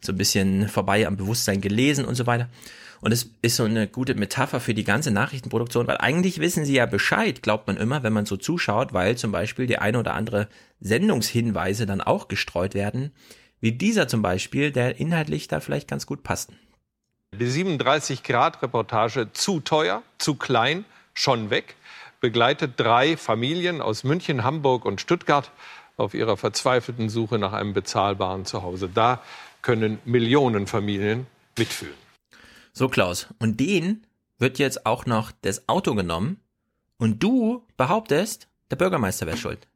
so 0.00 0.12
ein 0.12 0.18
bisschen 0.18 0.68
vorbei 0.68 1.06
am 1.06 1.16
Bewusstsein 1.16 1.60
gelesen 1.60 2.04
und 2.04 2.14
so 2.14 2.26
weiter. 2.26 2.48
Und 3.04 3.12
es 3.12 3.28
ist 3.42 3.56
so 3.56 3.64
eine 3.64 3.86
gute 3.86 4.14
Metapher 4.14 4.60
für 4.60 4.72
die 4.72 4.82
ganze 4.82 5.10
Nachrichtenproduktion, 5.10 5.86
weil 5.86 5.98
eigentlich 5.98 6.40
wissen 6.40 6.64
sie 6.64 6.76
ja 6.76 6.86
Bescheid, 6.86 7.42
glaubt 7.42 7.66
man 7.66 7.76
immer, 7.76 8.02
wenn 8.02 8.14
man 8.14 8.24
so 8.24 8.38
zuschaut, 8.38 8.94
weil 8.94 9.18
zum 9.18 9.30
Beispiel 9.30 9.66
die 9.66 9.76
eine 9.76 9.98
oder 9.98 10.14
andere 10.14 10.48
Sendungshinweise 10.80 11.84
dann 11.84 12.00
auch 12.00 12.28
gestreut 12.28 12.72
werden, 12.72 13.12
wie 13.60 13.72
dieser 13.72 14.08
zum 14.08 14.22
Beispiel, 14.22 14.72
der 14.72 14.98
inhaltlich 15.00 15.48
da 15.48 15.60
vielleicht 15.60 15.86
ganz 15.86 16.06
gut 16.06 16.22
passt. 16.22 16.52
Die 17.38 17.44
37-Grad-Reportage 17.44 19.34
zu 19.34 19.60
teuer, 19.60 20.02
zu 20.16 20.36
klein, 20.36 20.86
schon 21.12 21.50
weg, 21.50 21.76
begleitet 22.22 22.72
drei 22.78 23.18
Familien 23.18 23.82
aus 23.82 24.04
München, 24.04 24.44
Hamburg 24.44 24.86
und 24.86 25.02
Stuttgart 25.02 25.50
auf 25.98 26.14
ihrer 26.14 26.38
verzweifelten 26.38 27.10
Suche 27.10 27.38
nach 27.38 27.52
einem 27.52 27.74
bezahlbaren 27.74 28.46
Zuhause. 28.46 28.88
Da 28.88 29.20
können 29.60 29.98
Millionen 30.06 30.66
Familien 30.66 31.26
mitfühlen. 31.58 32.03
So, 32.76 32.88
Klaus. 32.88 33.28
Und 33.38 33.60
den 33.60 34.04
wird 34.38 34.58
jetzt 34.58 34.84
auch 34.84 35.06
noch 35.06 35.30
das 35.42 35.68
Auto 35.68 35.94
genommen 35.94 36.40
und 36.98 37.22
du 37.22 37.64
behauptest, 37.76 38.48
der 38.70 38.76
Bürgermeister 38.76 39.26
wäre 39.26 39.36
schuld. 39.36 39.68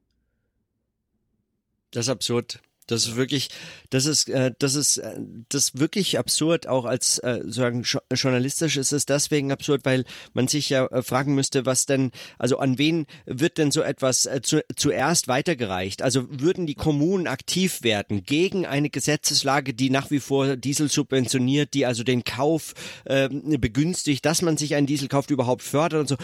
Das 1.92 2.06
ist 2.06 2.10
absurd. 2.10 2.60
Das 2.88 3.06
ist 3.06 3.16
wirklich, 3.16 3.50
das 3.90 4.06
ist, 4.06 4.28
äh, 4.28 4.52
das 4.58 4.74
ist, 4.74 4.98
äh, 4.98 5.20
das 5.48 5.66
ist 5.66 5.78
wirklich 5.78 6.18
absurd. 6.18 6.66
Auch 6.66 6.84
als 6.84 7.18
äh, 7.20 7.42
sagen 7.46 7.82
jo- 7.82 8.00
journalistisch 8.12 8.76
ist 8.76 8.92
es 8.92 9.06
deswegen 9.06 9.52
absurd, 9.52 9.84
weil 9.84 10.04
man 10.32 10.48
sich 10.48 10.70
ja 10.70 10.86
äh, 10.86 11.02
fragen 11.02 11.34
müsste, 11.34 11.66
was 11.66 11.86
denn, 11.86 12.10
also 12.38 12.58
an 12.58 12.78
wen 12.78 13.06
wird 13.26 13.58
denn 13.58 13.70
so 13.70 13.82
etwas 13.82 14.26
äh, 14.26 14.40
zu, 14.42 14.64
zuerst 14.74 15.28
weitergereicht? 15.28 16.02
Also 16.02 16.26
würden 16.30 16.66
die 16.66 16.74
Kommunen 16.74 17.26
aktiv 17.26 17.82
werden 17.82 18.24
gegen 18.24 18.66
eine 18.66 18.90
Gesetzeslage, 18.90 19.74
die 19.74 19.90
nach 19.90 20.10
wie 20.10 20.20
vor 20.20 20.56
Diesel 20.56 20.88
subventioniert, 20.88 21.74
die 21.74 21.86
also 21.86 22.02
den 22.02 22.24
Kauf 22.24 22.74
äh, 23.04 23.28
begünstigt, 23.28 24.24
dass 24.24 24.42
man 24.42 24.56
sich 24.56 24.74
einen 24.74 24.86
Diesel 24.86 25.08
kauft, 25.08 25.30
überhaupt 25.30 25.62
fördert 25.62 26.00
und 26.00 26.08
so, 26.08 26.16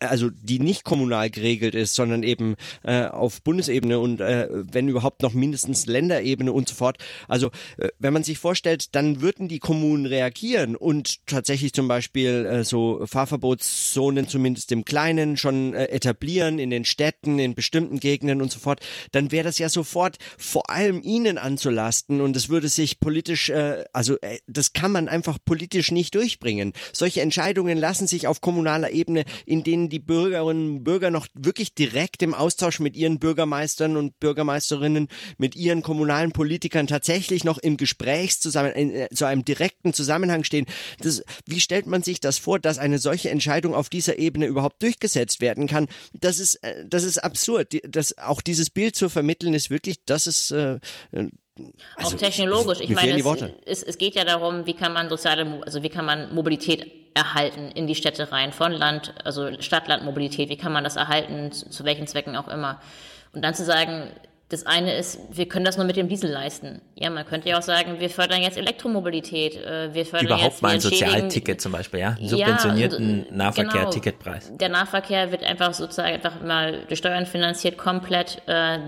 also 0.00 0.30
die 0.30 0.58
nicht 0.58 0.84
kommunal 0.84 1.30
geregelt 1.30 1.74
ist, 1.74 1.94
sondern 1.94 2.22
eben 2.22 2.56
äh, 2.82 3.04
auf 3.04 3.42
Bundesebene 3.42 3.98
und 3.98 4.20
äh, 4.20 4.48
wenn 4.50 4.88
überhaupt 4.88 5.22
noch 5.22 5.34
mindestens 5.34 5.86
Länderebene 6.06 6.52
und 6.52 6.68
so 6.68 6.74
fort. 6.74 6.98
Also 7.28 7.50
äh, 7.78 7.88
wenn 7.98 8.12
man 8.12 8.24
sich 8.24 8.38
vorstellt, 8.38 8.94
dann 8.94 9.20
würden 9.20 9.48
die 9.48 9.58
Kommunen 9.58 10.06
reagieren 10.06 10.76
und 10.76 11.26
tatsächlich 11.26 11.72
zum 11.72 11.88
Beispiel 11.88 12.46
äh, 12.46 12.64
so 12.64 13.04
Fahrverbotszonen 13.06 14.28
zumindest 14.28 14.72
im 14.72 14.84
Kleinen 14.84 15.36
schon 15.36 15.74
äh, 15.74 15.86
etablieren 15.86 16.58
in 16.58 16.70
den 16.70 16.84
Städten, 16.84 17.38
in 17.38 17.54
bestimmten 17.54 18.00
Gegenden 18.00 18.42
und 18.42 18.50
so 18.50 18.58
fort, 18.58 18.80
dann 19.12 19.32
wäre 19.32 19.44
das 19.44 19.58
ja 19.58 19.68
sofort 19.68 20.16
vor 20.38 20.70
allem 20.70 21.02
ihnen 21.02 21.38
anzulasten 21.38 22.20
und 22.20 22.36
es 22.36 22.48
würde 22.48 22.68
sich 22.68 23.00
politisch, 23.00 23.50
äh, 23.50 23.84
also 23.92 24.16
äh, 24.20 24.38
das 24.46 24.72
kann 24.72 24.92
man 24.92 25.08
einfach 25.08 25.38
politisch 25.44 25.90
nicht 25.90 26.14
durchbringen. 26.14 26.72
Solche 26.92 27.20
Entscheidungen 27.20 27.78
lassen 27.78 28.06
sich 28.06 28.26
auf 28.26 28.40
kommunaler 28.40 28.90
Ebene, 28.90 29.24
in 29.44 29.62
denen 29.62 29.88
die 29.88 29.98
Bürgerinnen 29.98 30.76
und 30.76 30.84
Bürger 30.84 31.10
noch 31.10 31.26
wirklich 31.34 31.74
direkt 31.74 32.22
im 32.22 32.34
Austausch 32.34 32.80
mit 32.80 32.96
ihren 32.96 33.18
Bürgermeistern 33.18 33.96
und 33.96 34.18
Bürgermeisterinnen, 34.20 35.08
mit 35.38 35.56
ihren 35.56 35.82
kommunalen 35.96 36.32
Politikern 36.32 36.86
tatsächlich 36.86 37.42
noch 37.44 37.56
im 37.56 37.78
Gesprächszusammen, 37.78 38.72
in, 38.72 38.94
äh, 38.94 39.08
zu 39.14 39.24
einem 39.24 39.44
direkten 39.44 39.94
Zusammenhang 39.94 40.44
stehen. 40.44 40.66
Das, 41.00 41.24
wie 41.46 41.58
stellt 41.58 41.86
man 41.86 42.02
sich 42.02 42.20
das 42.20 42.38
vor, 42.38 42.58
dass 42.58 42.78
eine 42.78 42.98
solche 42.98 43.30
Entscheidung 43.30 43.74
auf 43.74 43.88
dieser 43.88 44.18
Ebene 44.18 44.46
überhaupt 44.46 44.82
durchgesetzt 44.82 45.40
werden 45.40 45.66
kann? 45.66 45.88
Das 46.12 46.38
ist, 46.38 46.56
äh, 46.56 46.84
das 46.86 47.02
ist 47.02 47.18
absurd. 47.18 47.78
Das, 47.88 48.18
auch 48.18 48.42
dieses 48.42 48.68
Bild 48.68 48.94
zu 48.94 49.08
vermitteln 49.08 49.54
ist 49.54 49.70
wirklich, 49.70 50.04
das 50.04 50.26
ist, 50.26 50.50
äh, 50.50 50.74
äh, 51.12 51.28
auch 51.96 52.12
technologisch. 52.12 52.80
Ich 52.80 52.90
meine, 52.90 53.18
es, 53.18 53.54
es, 53.64 53.82
es 53.82 53.96
geht 53.96 54.14
ja 54.14 54.24
darum, 54.24 54.66
wie 54.66 54.74
kann 54.74 54.92
man 54.92 55.08
soziale, 55.08 55.62
also 55.64 55.82
wie 55.82 55.88
kann 55.88 56.04
man 56.04 56.34
Mobilität 56.34 56.92
erhalten 57.14 57.70
in 57.70 57.86
die 57.86 57.94
Städte 57.94 58.30
rein, 58.30 58.52
von 58.52 58.72
Land, 58.72 59.14
also 59.24 59.50
Stadt-Land-Mobilität, 59.58 60.50
wie 60.50 60.58
kann 60.58 60.72
man 60.72 60.84
das 60.84 60.96
erhalten, 60.96 61.50
zu, 61.52 61.70
zu 61.70 61.84
welchen 61.84 62.06
Zwecken 62.06 62.36
auch 62.36 62.48
immer. 62.48 62.78
Und 63.32 63.40
dann 63.40 63.54
zu 63.54 63.64
sagen, 63.64 64.10
das 64.48 64.64
eine 64.64 64.96
ist, 64.96 65.18
wir 65.32 65.48
können 65.48 65.64
das 65.64 65.76
nur 65.76 65.86
mit 65.86 65.96
dem 65.96 66.08
Diesel 66.08 66.30
leisten. 66.30 66.80
Ja, 66.94 67.10
man 67.10 67.26
könnte 67.26 67.48
ja 67.48 67.58
auch 67.58 67.62
sagen, 67.62 67.98
wir 67.98 68.08
fördern 68.08 68.42
jetzt 68.42 68.56
Elektromobilität, 68.56 69.56
äh, 69.56 69.92
wir 69.92 70.06
fördern 70.06 70.26
Überhaupt 70.26 70.44
jetzt, 70.52 70.62
mal 70.62 70.68
ein 70.74 70.80
Sozialticket 70.80 71.60
zum 71.60 71.72
Beispiel, 71.72 71.98
ja? 71.98 72.16
Ja, 72.20 72.28
Subventionierten 72.28 73.24
und, 73.24 73.32
äh, 73.32 73.36
Nahverkehr-Ticketpreis. 73.36 74.52
Der 74.54 74.68
Nahverkehr 74.68 75.32
wird 75.32 75.42
einfach 75.42 75.74
sozusagen 75.74 76.14
einfach 76.14 76.40
mal 76.42 76.84
durch 76.86 77.00
Steuern 77.00 77.26
finanziert, 77.26 77.76
komplett. 77.76 78.40
Äh, 78.46 78.78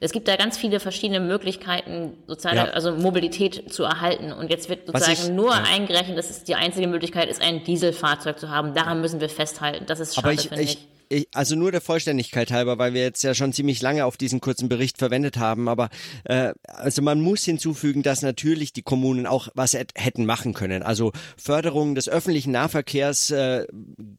es 0.00 0.12
gibt 0.12 0.28
da 0.28 0.36
ganz 0.36 0.58
viele 0.58 0.80
verschiedene 0.80 1.20
Möglichkeiten, 1.20 2.12
soziale, 2.26 2.56
Ja. 2.56 2.64
also 2.66 2.92
Mobilität 2.92 3.72
zu 3.72 3.84
erhalten. 3.84 4.32
Und 4.32 4.50
jetzt 4.50 4.68
wird 4.68 4.86
sozusagen 4.86 5.12
ich- 5.12 5.28
nur 5.30 5.52
ja. 5.52 5.64
eingerechnet, 5.72 6.18
dass 6.18 6.28
es 6.28 6.44
die 6.44 6.54
einzige 6.56 6.88
Möglichkeit 6.88 7.30
ist, 7.30 7.40
ein 7.40 7.64
Dieselfahrzeug 7.64 8.38
zu 8.38 8.50
haben. 8.50 8.74
Daran 8.74 9.00
müssen 9.00 9.20
wir 9.20 9.30
festhalten. 9.30 9.84
Das 9.86 9.98
ist 10.00 10.14
schade, 10.14 10.26
Aber 10.26 10.34
ich, 10.34 10.48
finde 10.48 10.62
ich. 10.62 10.74
ich, 10.74 10.88
ich, 11.08 11.28
also 11.32 11.56
nur 11.56 11.72
der 11.72 11.80
Vollständigkeit 11.80 12.50
halber, 12.50 12.78
weil 12.78 12.94
wir 12.94 13.02
jetzt 13.02 13.22
ja 13.22 13.34
schon 13.34 13.52
ziemlich 13.52 13.82
lange 13.82 14.04
auf 14.04 14.16
diesen 14.16 14.40
kurzen 14.40 14.68
Bericht 14.68 14.98
verwendet 14.98 15.36
haben, 15.36 15.68
aber 15.68 15.88
äh, 16.24 16.52
also 16.64 17.02
man 17.02 17.20
muss 17.20 17.44
hinzufügen, 17.44 18.02
dass 18.02 18.22
natürlich 18.22 18.72
die 18.72 18.82
Kommunen 18.82 19.26
auch 19.26 19.48
was 19.54 19.74
hätt- 19.74 19.92
hätten 19.94 20.26
machen 20.26 20.54
können. 20.54 20.82
Also 20.82 21.12
Förderung 21.36 21.94
des 21.94 22.08
öffentlichen 22.08 22.52
Nahverkehrs 22.52 23.30
äh, 23.30 23.66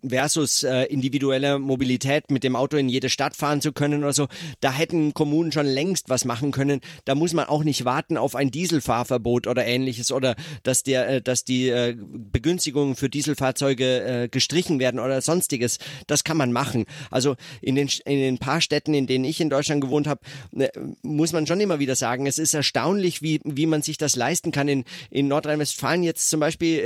versus 0.08 0.64
äh, 0.64 0.84
individuelle 0.84 1.60
Mobilität 1.60 2.32
mit 2.32 2.44
dem 2.44 2.56
Auto 2.56 2.78
in 2.78 2.90
jede 2.90 3.10
Stadt 3.10 3.36
fahren 3.36 3.62
zu 3.62 3.72
können 3.74 4.04
oder 4.04 4.14
so, 4.14 4.28
da 4.62 4.72
hätten 4.72 5.14
Kommunen 5.14 5.52
schon 5.52 5.66
längst 5.66 6.10
was 6.10 6.26
machen 6.26 6.52
können. 6.52 6.82
Da 7.06 7.16
muss 7.16 7.34
man 7.34 7.46
auch 7.46 7.64
nicht 7.64 7.86
warten 7.86 8.18
auf 8.18 8.36
ein 8.36 8.52
Dieselfahrverbot 8.52 9.48
oder 9.48 9.66
ähnliches 9.66 10.12
oder 10.12 10.36
dass 10.64 10.84
der, 10.84 11.10
äh, 11.10 11.22
dass 11.22 11.44
die 11.44 11.70
äh, 11.70 11.96
Begünstigungen 11.98 12.96
für 12.96 13.10
Dieselfahrzeuge 13.10 14.02
äh, 14.02 14.28
gestrichen 14.30 14.80
werden 14.80 15.00
oder 15.00 15.22
sonstiges. 15.22 15.80
Das 16.08 16.24
kann 16.24 16.38
man 16.38 16.52
machen. 16.52 16.77
Also 17.10 17.36
in 17.62 17.76
den 17.76 17.88
in 18.06 18.20
den 18.20 18.38
paar 18.38 18.62
Städten, 18.62 18.94
in 18.94 19.08
denen 19.08 19.26
ich 19.26 19.40
in 19.42 19.50
Deutschland 19.50 19.82
gewohnt 19.82 20.08
habe, 20.08 20.22
ne, 20.52 20.70
muss 21.02 21.34
man 21.34 21.48
schon 21.48 21.60
immer 21.60 21.80
wieder 21.80 21.96
sagen, 21.96 22.28
es 22.28 22.38
ist 22.38 22.54
erstaunlich, 22.54 23.22
wie 23.22 23.40
wie 23.44 23.66
man 23.66 23.82
sich 23.82 23.98
das 23.98 24.16
leisten 24.16 24.52
kann. 24.52 24.68
In 24.68 24.84
in 25.10 25.28
Nordrhein-Westfalen 25.28 26.04
jetzt 26.04 26.30
zum 26.30 26.40
Beispiel, 26.40 26.80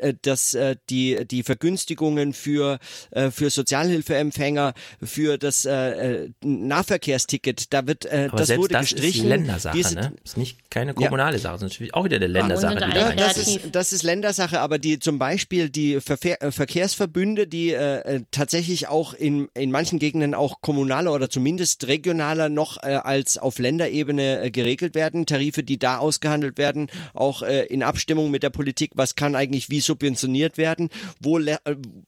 äh, 0.00 0.14
dass 0.22 0.54
äh, 0.54 0.76
die 0.90 1.24
die 1.26 1.42
Vergünstigungen 1.42 2.32
für 2.32 2.78
äh, 3.10 3.30
für 3.30 3.50
Sozialhilfeempfänger 3.50 4.74
für 5.02 5.38
das 5.38 5.64
äh, 5.64 6.24
äh, 6.24 6.30
Nahverkehrsticket, 6.42 7.72
da 7.72 7.86
wird 7.86 8.04
äh, 8.06 8.28
Aber 8.30 8.38
das 8.38 8.56
wurde 8.56 8.74
das 8.74 8.90
gestrichen. 8.90 9.22
ist 9.24 9.28
Ländersache, 9.28 9.76
Diese- 9.76 9.94
ne? 9.94 10.12
Ist 10.24 10.36
nicht 10.36 10.70
keine 10.70 10.94
kommunale 10.94 11.38
Sache, 11.38 11.58
sondern 11.58 11.72
natürlich 11.72 11.94
auch 11.94 12.04
wieder 12.04 12.16
eine 12.16 12.26
Ländersache. 12.26 12.74
die 12.76 12.80
da 12.80 13.12
das 13.12 13.36
ist, 13.38 13.60
das 13.72 13.92
ist 13.92 14.02
Ländersache, 14.02 14.60
aber 14.60 14.78
die 14.78 14.98
zum 14.98 15.18
Beispiel 15.18 15.70
die 15.70 16.00
Verkehr, 16.00 16.38
Verkehrsverbünde, 16.50 17.46
die 17.46 17.70
äh, 17.70 17.98
äh, 18.16 18.20
tatsächlich 18.30 18.88
auch 18.88 19.14
in, 19.14 19.37
in 19.54 19.70
manchen 19.70 19.98
Gegenden 19.98 20.34
auch 20.34 20.60
kommunaler 20.60 21.12
oder 21.12 21.30
zumindest 21.30 21.86
regionaler 21.86 22.48
noch 22.48 22.82
äh, 22.82 22.94
als 22.94 23.38
auf 23.38 23.58
Länderebene 23.58 24.42
äh, 24.42 24.50
geregelt 24.50 24.94
werden, 24.94 25.26
Tarife, 25.26 25.62
die 25.62 25.78
da 25.78 25.98
ausgehandelt 25.98 26.58
werden, 26.58 26.88
auch 27.14 27.42
äh, 27.42 27.66
in 27.66 27.82
Abstimmung 27.82 28.30
mit 28.30 28.42
der 28.42 28.50
Politik, 28.50 28.92
was 28.94 29.14
kann 29.14 29.34
eigentlich 29.34 29.70
wie 29.70 29.80
subventioniert 29.80 30.58
werden, 30.58 30.88
wo, 31.20 31.38
äh, 31.38 31.56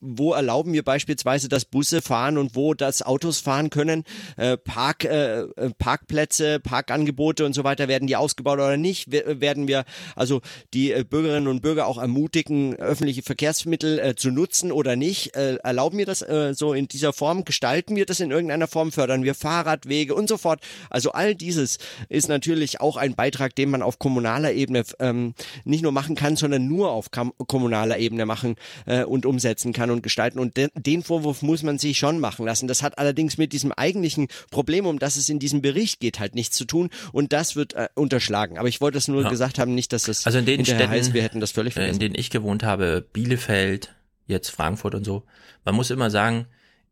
wo 0.00 0.32
erlauben 0.32 0.72
wir 0.72 0.82
beispielsweise, 0.82 1.48
dass 1.48 1.64
Busse 1.64 2.02
fahren 2.02 2.38
und 2.38 2.54
wo 2.56 2.74
das 2.74 3.02
Autos 3.02 3.40
fahren 3.40 3.70
können, 3.70 4.04
äh, 4.36 4.56
Park, 4.56 5.04
äh, 5.04 5.40
äh, 5.40 5.70
Parkplätze, 5.78 6.60
Parkangebote 6.60 7.44
und 7.44 7.54
so 7.54 7.64
weiter, 7.64 7.88
werden 7.88 8.06
die 8.06 8.16
ausgebaut 8.16 8.58
oder 8.58 8.76
nicht, 8.76 9.10
We- 9.12 9.40
werden 9.40 9.68
wir 9.68 9.84
also 10.16 10.40
die 10.74 10.92
äh, 10.92 11.04
Bürgerinnen 11.04 11.48
und 11.48 11.62
Bürger 11.62 11.86
auch 11.86 11.98
ermutigen, 11.98 12.76
öffentliche 12.76 13.22
Verkehrsmittel 13.22 13.98
äh, 13.98 14.14
zu 14.14 14.30
nutzen 14.30 14.72
oder 14.72 14.96
nicht, 14.96 15.36
äh, 15.36 15.56
erlauben 15.56 15.98
wir 15.98 16.06
das 16.06 16.22
äh, 16.22 16.54
so 16.54 16.72
in 16.72 16.88
dieser 16.88 17.12
Form 17.20 17.44
gestalten 17.44 17.96
wir 17.96 18.06
das 18.06 18.20
in 18.20 18.30
irgendeiner 18.30 18.66
Form, 18.66 18.92
fördern 18.92 19.24
wir 19.24 19.34
Fahrradwege 19.34 20.14
und 20.14 20.26
so 20.26 20.38
fort. 20.38 20.62
Also 20.88 21.12
all 21.12 21.34
dieses 21.34 21.76
ist 22.08 22.30
natürlich 22.30 22.80
auch 22.80 22.96
ein 22.96 23.14
Beitrag, 23.14 23.54
den 23.54 23.68
man 23.68 23.82
auf 23.82 23.98
kommunaler 23.98 24.52
Ebene 24.52 24.84
ähm, 25.00 25.34
nicht 25.64 25.82
nur 25.82 25.92
machen 25.92 26.16
kann, 26.16 26.36
sondern 26.36 26.66
nur 26.66 26.92
auf 26.92 27.10
kommunaler 27.10 27.98
Ebene 27.98 28.24
machen 28.24 28.56
äh, 28.86 29.04
und 29.04 29.26
umsetzen 29.26 29.74
kann 29.74 29.90
und 29.90 30.02
gestalten. 30.02 30.38
Und 30.38 30.56
de 30.56 30.68
den 30.74 31.02
Vorwurf 31.02 31.42
muss 31.42 31.62
man 31.62 31.78
sich 31.78 31.98
schon 31.98 32.20
machen 32.20 32.46
lassen. 32.46 32.68
Das 32.68 32.82
hat 32.82 32.96
allerdings 32.96 33.36
mit 33.36 33.52
diesem 33.52 33.72
eigentlichen 33.72 34.28
Problem, 34.50 34.86
um 34.86 34.98
das 34.98 35.16
es 35.16 35.28
in 35.28 35.38
diesem 35.38 35.60
Bericht 35.60 36.00
geht, 36.00 36.20
halt 36.20 36.34
nichts 36.34 36.56
zu 36.56 36.64
tun. 36.64 36.88
Und 37.12 37.34
das 37.34 37.54
wird 37.54 37.74
äh, 37.74 37.88
unterschlagen. 37.96 38.56
Aber 38.56 38.68
ich 38.68 38.80
wollte 38.80 38.96
es 38.96 39.08
nur 39.08 39.24
ja. 39.24 39.28
gesagt 39.28 39.58
haben, 39.58 39.74
nicht, 39.74 39.92
dass 39.92 40.04
das 40.04 40.24
also 40.24 40.38
in 40.38 40.46
den 40.46 40.64
Städten, 40.64 40.88
heißt, 40.88 41.12
wir 41.12 41.22
hätten 41.22 41.40
das 41.40 41.50
völlig 41.50 41.74
vergessen. 41.74 41.96
In 41.96 42.00
denen 42.00 42.14
ich 42.14 42.30
gewohnt 42.30 42.62
habe, 42.62 43.04
Bielefeld, 43.12 43.94
jetzt 44.26 44.48
Frankfurt 44.48 44.94
und 44.94 45.04
so. 45.04 45.24
Man 45.66 45.74
muss 45.74 45.90
immer 45.90 46.08
sagen, 46.08 46.46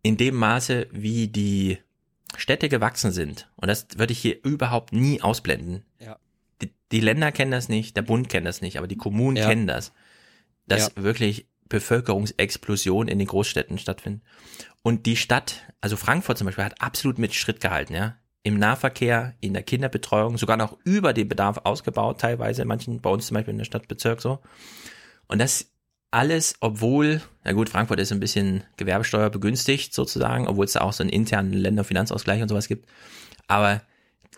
in 0.08 0.16
dem 0.16 0.36
Maße, 0.36 0.86
wie 0.90 1.28
die 1.28 1.76
Städte 2.34 2.70
gewachsen 2.70 3.12
sind, 3.12 3.50
und 3.56 3.68
das 3.68 3.88
würde 3.98 4.14
ich 4.14 4.18
hier 4.18 4.42
überhaupt 4.42 4.94
nie 4.94 5.20
ausblenden. 5.20 5.84
Ja. 5.98 6.16
Die, 6.62 6.72
die 6.92 7.00
Länder 7.00 7.30
kennen 7.30 7.50
das 7.50 7.68
nicht, 7.68 7.94
der 7.94 8.00
Bund 8.00 8.30
kennt 8.30 8.46
das 8.46 8.62
nicht, 8.62 8.78
aber 8.78 8.86
die 8.86 8.96
Kommunen 8.96 9.36
ja. 9.36 9.46
kennen 9.46 9.66
das. 9.66 9.92
Dass 10.66 10.94
ja. 10.96 11.02
wirklich 11.02 11.46
Bevölkerungsexplosion 11.68 13.06
in 13.06 13.18
den 13.18 13.28
Großstädten 13.28 13.76
stattfinden. 13.76 14.22
Und 14.80 15.04
die 15.04 15.16
Stadt, 15.16 15.66
also 15.82 15.98
Frankfurt 15.98 16.38
zum 16.38 16.46
Beispiel, 16.46 16.64
hat 16.64 16.80
absolut 16.80 17.18
mit 17.18 17.34
Schritt 17.34 17.60
gehalten, 17.60 17.92
ja. 17.92 18.16
Im 18.42 18.58
Nahverkehr, 18.58 19.34
in 19.40 19.52
der 19.52 19.62
Kinderbetreuung, 19.62 20.38
sogar 20.38 20.56
noch 20.56 20.78
über 20.84 21.12
den 21.12 21.28
Bedarf 21.28 21.60
ausgebaut, 21.64 22.18
teilweise 22.18 22.62
in 22.62 22.68
manchen, 22.68 23.02
bei 23.02 23.10
uns 23.10 23.26
zum 23.26 23.34
Beispiel 23.34 23.52
in 23.52 23.58
der 23.58 23.66
Stadtbezirk 23.66 24.22
so. 24.22 24.38
Und 25.26 25.38
das 25.38 25.70
alles, 26.10 26.54
obwohl, 26.60 27.20
na 27.44 27.52
gut, 27.52 27.68
Frankfurt 27.68 28.00
ist 28.00 28.12
ein 28.12 28.20
bisschen 28.20 28.64
Gewerbesteuer 28.76 29.30
begünstigt 29.30 29.92
sozusagen, 29.92 30.46
obwohl 30.46 30.64
es 30.64 30.72
da 30.72 30.80
auch 30.80 30.92
so 30.92 31.02
einen 31.02 31.10
internen 31.10 31.52
Länderfinanzausgleich 31.52 32.40
und 32.40 32.48
sowas 32.48 32.68
gibt. 32.68 32.88
Aber 33.46 33.82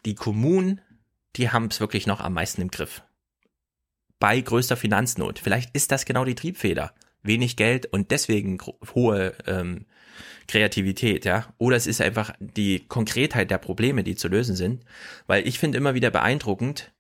die 0.05 0.15
Kommunen, 0.15 0.81
die 1.37 1.51
haben 1.51 1.67
es 1.67 1.81
wirklich 1.81 2.07
noch 2.07 2.21
am 2.21 2.35
meisten 2.35 2.63
im 2.63 2.71
Griff. 2.71 3.03
Bei 4.19 4.41
größter 4.41 4.77
Finanznot. 4.77 5.39
Vielleicht 5.39 5.75
ist 5.75 5.93
das 5.93 6.05
genau 6.05 6.25
die 6.25 6.35
Triebfeder. 6.35 6.93
Wenig 7.23 7.57
Geld 7.57 7.87
und 7.87 8.11
deswegen 8.11 8.59
hohe 8.95 9.35
ähm, 9.47 9.87
Kreativität, 10.49 11.25
ja. 11.25 11.53
Oder 11.59 11.77
es 11.77 11.87
ist 11.87 12.01
einfach 12.01 12.33
die 12.41 12.87
Konkretheit 12.89 13.51
der 13.51 13.59
Probleme, 13.59 14.03
die 14.03 14.17
zu 14.17 14.29
lösen 14.29 14.57
sind. 14.57 14.85
Weil 15.27 15.47
ich 15.47 15.59
finde 15.59 15.79
immer 15.79 15.95
wieder 15.95 16.11
beeindruckend, 16.11 16.93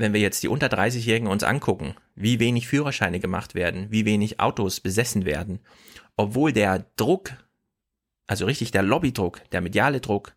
wenn 0.00 0.12
wir 0.12 0.20
jetzt 0.20 0.42
die 0.42 0.48
unter 0.48 0.66
30-Jährigen 0.66 1.28
uns 1.28 1.42
angucken, 1.42 1.94
wie 2.14 2.40
wenig 2.40 2.68
Führerscheine 2.68 3.20
gemacht 3.20 3.54
werden, 3.54 3.86
wie 3.90 4.04
wenig 4.04 4.40
Autos 4.40 4.80
besessen 4.80 5.24
werden, 5.24 5.60
obwohl 6.16 6.52
der 6.52 6.86
Druck, 6.96 7.32
also 8.26 8.46
richtig 8.46 8.70
der 8.70 8.82
Lobbydruck, 8.82 9.48
der 9.50 9.60
mediale 9.60 10.00
Druck 10.00 10.34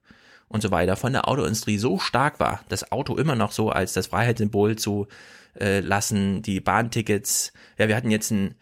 und 0.47 0.61
so 0.61 0.71
weiter 0.71 0.95
von 0.95 1.13
der 1.13 1.27
Autoindustrie 1.27 1.77
so 1.77 1.99
stark 1.99 2.39
war, 2.39 2.63
das 2.69 2.91
Auto 2.91 3.15
immer 3.15 3.35
noch 3.35 3.51
so 3.51 3.69
als 3.69 3.93
das 3.93 4.07
Freiheitssymbol 4.07 4.75
zu 4.75 5.07
äh, 5.59 5.79
lassen, 5.79 6.41
die 6.41 6.59
Bahntickets, 6.59 7.53
ja, 7.77 7.87
wir 7.87 7.95
hatten 7.95 8.11
jetzt 8.11 8.31
ein 8.31 8.55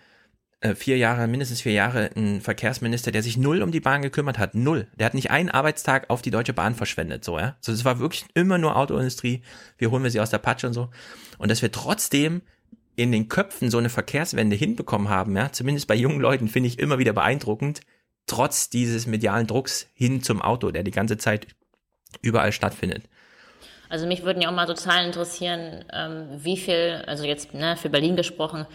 vier 0.76 0.98
Jahre, 0.98 1.28
mindestens 1.28 1.62
vier 1.62 1.72
Jahre 1.72 2.12
ein 2.16 2.40
Verkehrsminister, 2.40 3.12
der 3.12 3.24
sich 3.24 3.36
null 3.36 3.64
um 3.64 3.72
die 3.72 3.80
Bahn 3.80 4.02
gekümmert 4.02 4.38
hat. 4.38 4.54
Null. 4.54 4.88
Der 4.98 5.08
hat 5.08 5.16
nicht 5.16 5.32
einen 5.32 5.50
Arbeitstag 5.50 6.10
auf 6.10 6.22
die 6.22 6.30
Deutsche 6.30 6.54
Bahn 6.54 6.76
verschwendet, 6.76 7.26
so, 7.26 7.40
ja. 7.40 7.56
Also 7.60 7.72
es 7.72 7.84
war 7.84 8.00
wirklich 8.00 8.26
immer 8.36 8.58
nur 8.58 8.76
Autoindustrie. 8.76 9.42
Wie 9.78 9.88
holen 9.88 10.04
wir 10.04 10.12
sie 10.12 10.20
aus 10.20 10.30
der 10.30 10.38
Patsche 10.38 10.68
und 10.68 10.74
so. 10.74 10.90
Und 11.40 11.50
dass 11.50 11.64
wir 11.64 11.72
trotzdem 11.72 12.42
in 12.96 13.12
den 13.12 13.28
Köpfen 13.28 13.72
so 13.72 13.80
eine 13.80 13.90
Verkehrswende 13.90 14.56
hinbekommen 14.56 15.10
haben, 15.10 15.36
ja, 15.36 15.52
zumindest 15.52 15.88
bei 15.88 15.96
jungen 15.96 16.20
Leuten 16.20 16.48
finde 16.48 16.68
ich 16.68 16.78
immer 16.78 17.00
wieder 17.00 17.14
beeindruckend, 17.14 17.82
trotz 18.28 18.70
dieses 18.70 19.08
medialen 19.08 19.48
Drucks 19.48 19.88
hin 19.94 20.22
zum 20.22 20.42
Auto, 20.42 20.70
der 20.70 20.84
die 20.84 20.92
ganze 20.92 21.18
Zeit 21.18 21.48
überall 22.22 22.52
stattfindet. 22.52 23.04
Also 23.90 24.06
mich 24.06 24.24
würden 24.24 24.42
ja 24.42 24.50
auch 24.50 24.54
mal 24.56 24.68
total 24.68 25.06
interessieren, 25.06 25.84
ähm, 25.92 26.28
wie 26.38 26.58
viel, 26.58 27.04
also 27.08 27.26
jetzt 27.26 27.54
ne, 27.54 27.76
für 27.76 27.90
Berlin 27.90 28.16
gesprochen, 28.16 28.66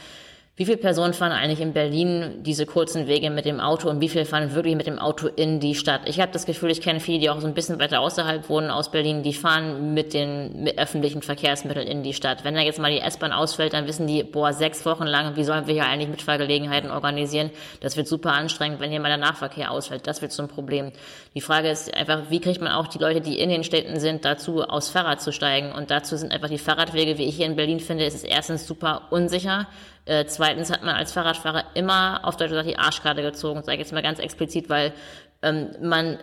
wie 0.58 0.64
viele 0.64 0.78
Personen 0.78 1.12
fahren 1.12 1.32
eigentlich 1.32 1.60
in 1.60 1.74
Berlin 1.74 2.42
diese 2.42 2.64
kurzen 2.64 3.06
Wege 3.06 3.28
mit 3.28 3.44
dem 3.44 3.60
Auto 3.60 3.90
und 3.90 4.00
wie 4.00 4.08
viele 4.08 4.24
fahren 4.24 4.54
wirklich 4.54 4.74
mit 4.74 4.86
dem 4.86 4.98
Auto 4.98 5.28
in 5.28 5.60
die 5.60 5.74
Stadt? 5.74 6.08
Ich 6.08 6.18
habe 6.18 6.32
das 6.32 6.46
Gefühl, 6.46 6.70
ich 6.70 6.80
kenne 6.80 6.98
viele, 6.98 7.18
die 7.18 7.28
auch 7.28 7.38
so 7.40 7.46
ein 7.46 7.52
bisschen 7.52 7.78
weiter 7.78 8.00
außerhalb 8.00 8.48
wohnen 8.48 8.70
aus 8.70 8.90
Berlin, 8.90 9.22
die 9.22 9.34
fahren 9.34 9.92
mit 9.92 10.14
den 10.14 10.62
mit 10.62 10.78
öffentlichen 10.78 11.20
Verkehrsmitteln 11.20 11.86
in 11.86 12.02
die 12.02 12.14
Stadt. 12.14 12.42
Wenn 12.42 12.54
da 12.54 12.62
jetzt 12.62 12.78
mal 12.78 12.90
die 12.90 13.00
S-Bahn 13.00 13.32
ausfällt, 13.32 13.74
dann 13.74 13.86
wissen 13.86 14.06
die, 14.06 14.24
boah, 14.24 14.54
sechs 14.54 14.86
Wochen 14.86 15.04
lang, 15.04 15.36
wie 15.36 15.44
sollen 15.44 15.66
wir 15.66 15.74
hier 15.74 15.84
eigentlich 15.84 16.08
Mitfahrgelegenheiten 16.08 16.90
organisieren? 16.90 17.50
Das 17.80 17.98
wird 17.98 18.08
super 18.08 18.32
anstrengend, 18.32 18.80
wenn 18.80 18.90
hier 18.90 19.00
mal 19.00 19.08
der 19.08 19.18
Nahverkehr 19.18 19.70
ausfällt. 19.70 20.06
Das 20.06 20.22
wird 20.22 20.32
so 20.32 20.42
ein 20.42 20.48
Problem. 20.48 20.90
Die 21.36 21.42
Frage 21.42 21.68
ist 21.68 21.94
einfach, 21.94 22.30
wie 22.30 22.40
kriegt 22.40 22.62
man 22.62 22.72
auch 22.72 22.86
die 22.86 22.96
Leute, 22.96 23.20
die 23.20 23.38
in 23.38 23.50
den 23.50 23.62
Städten 23.62 24.00
sind, 24.00 24.24
dazu, 24.24 24.62
aus 24.62 24.88
Fahrrad 24.88 25.20
zu 25.20 25.34
steigen? 25.34 25.70
Und 25.70 25.90
dazu 25.90 26.16
sind 26.16 26.32
einfach 26.32 26.48
die 26.48 26.56
Fahrradwege, 26.56 27.18
wie 27.18 27.26
ich 27.26 27.36
hier 27.36 27.44
in 27.44 27.56
Berlin 27.56 27.78
finde, 27.78 28.06
ist 28.06 28.14
es 28.14 28.24
erstens 28.24 28.66
super 28.66 29.08
unsicher. 29.10 29.68
Äh, 30.06 30.24
zweitens 30.24 30.72
hat 30.72 30.82
man 30.82 30.96
als 30.96 31.12
Fahrradfahrer 31.12 31.64
immer 31.74 32.20
auf 32.22 32.38
Deutsch 32.38 32.48
gesagt 32.48 32.70
die 32.70 32.78
Arschkarte 32.78 33.20
gezogen, 33.20 33.62
sage 33.62 33.74
ich 33.74 33.80
jetzt 33.80 33.92
mal 33.92 34.02
ganz 34.02 34.18
explizit, 34.18 34.70
weil 34.70 34.94
ähm, 35.42 35.72
man, 35.82 36.18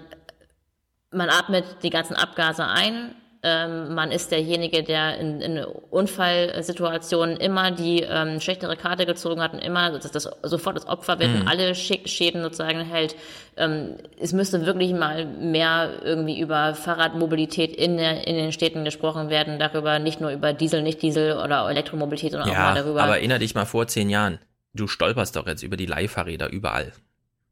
man 1.12 1.30
atmet 1.30 1.66
die 1.84 1.92
ganzen 1.92 2.16
Abgase 2.16 2.66
ein, 2.66 3.14
ähm, 3.46 3.94
man 3.94 4.12
ist 4.12 4.32
derjenige, 4.32 4.84
der 4.84 5.18
in, 5.20 5.42
in 5.42 5.66
Unfallsituationen 5.66 7.36
immer 7.36 7.72
die 7.72 8.02
ähm, 8.02 8.40
schlechtere 8.40 8.78
Karte 8.78 9.06
gezogen 9.06 9.42
hat 9.42 9.54
und 9.54 9.60
immer 9.60 9.92
das, 9.92 10.10
das, 10.12 10.30
sofort 10.44 10.78
das 10.78 10.88
Opfer 10.88 11.20
wird 11.20 11.32
mhm. 11.32 11.42
und 11.42 11.48
alle 11.50 11.76
Schäden 11.76 12.42
sozusagen 12.42 12.80
hält. 12.80 13.18
Ähm, 13.58 13.98
es 14.18 14.32
müsste 14.32 14.66
wirklich 14.66 14.94
mal 14.94 15.26
mehr 15.26 16.00
irgendwie 16.04 16.40
über 16.40 16.74
Fahrradmobilität 16.74 17.76
in, 17.76 17.98
der, 17.98 18.26
in 18.26 18.38
den 18.38 18.54
Städten 18.54 18.86
gesprochen 18.86 19.30
werden, 19.30 19.60
darüber 19.60 20.00
nicht 20.00 20.22
nur 20.22 20.32
über 20.32 20.54
Diesel, 20.54 20.82
nicht 20.82 21.02
Diesel 21.02 21.34
oder 21.34 21.70
Elektromobilität, 21.70 22.32
sondern 22.32 22.50
ja, 22.50 22.56
auch 22.56 22.74
mal 22.74 22.82
darüber. 22.82 23.04
Aber 23.04 23.18
erinnere 23.18 23.40
dich 23.40 23.56
mal 23.56 23.66
vor 23.66 23.88
zehn 23.88 24.10
Jahren. 24.10 24.40
Du 24.74 24.88
stolperst 24.88 25.36
doch 25.36 25.48
jetzt 25.48 25.64
über 25.64 25.76
die 25.76 25.86
Leihfahrräder 25.86 26.50
überall. 26.50 26.94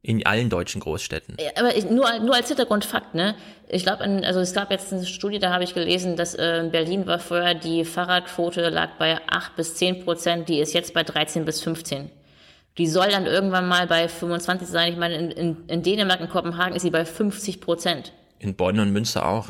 In 0.03 0.25
allen 0.25 0.49
deutschen 0.49 0.81
Großstädten. 0.81 1.37
Aber 1.55 1.75
ich, 1.75 1.87
nur, 1.87 2.19
nur 2.19 2.33
als 2.33 2.47
Hintergrundfakt, 2.47 3.13
ne? 3.13 3.35
Ich 3.69 3.83
glaube, 3.83 4.03
also 4.03 4.39
es 4.39 4.51
gab 4.53 4.71
jetzt 4.71 4.91
eine 4.91 5.05
Studie, 5.05 5.37
da 5.37 5.53
habe 5.53 5.63
ich 5.63 5.75
gelesen, 5.75 6.15
dass 6.15 6.33
äh, 6.33 6.67
Berlin 6.71 7.05
war 7.05 7.19
vorher, 7.19 7.53
die 7.53 7.85
Fahrradquote 7.85 8.69
lag 8.69 8.97
bei 8.97 9.19
8 9.27 9.55
bis 9.55 9.75
10 9.75 10.03
Prozent, 10.03 10.49
die 10.49 10.59
ist 10.59 10.73
jetzt 10.73 10.95
bei 10.95 11.03
13 11.03 11.45
bis 11.45 11.61
15. 11.61 12.09
Die 12.79 12.87
soll 12.87 13.09
dann 13.09 13.27
irgendwann 13.27 13.67
mal 13.67 13.85
bei 13.85 14.07
25 14.07 14.67
sein. 14.67 14.93
Ich 14.93 14.97
meine, 14.97 15.15
in, 15.15 15.31
in, 15.31 15.57
in 15.67 15.83
Dänemark, 15.83 16.19
in 16.19 16.29
Kopenhagen 16.29 16.75
ist 16.75 16.81
sie 16.81 16.89
bei 16.89 17.05
50 17.05 17.61
Prozent. 17.61 18.11
In 18.39 18.55
Bonn 18.55 18.79
und 18.79 18.91
Münster 18.91 19.27
auch. 19.27 19.49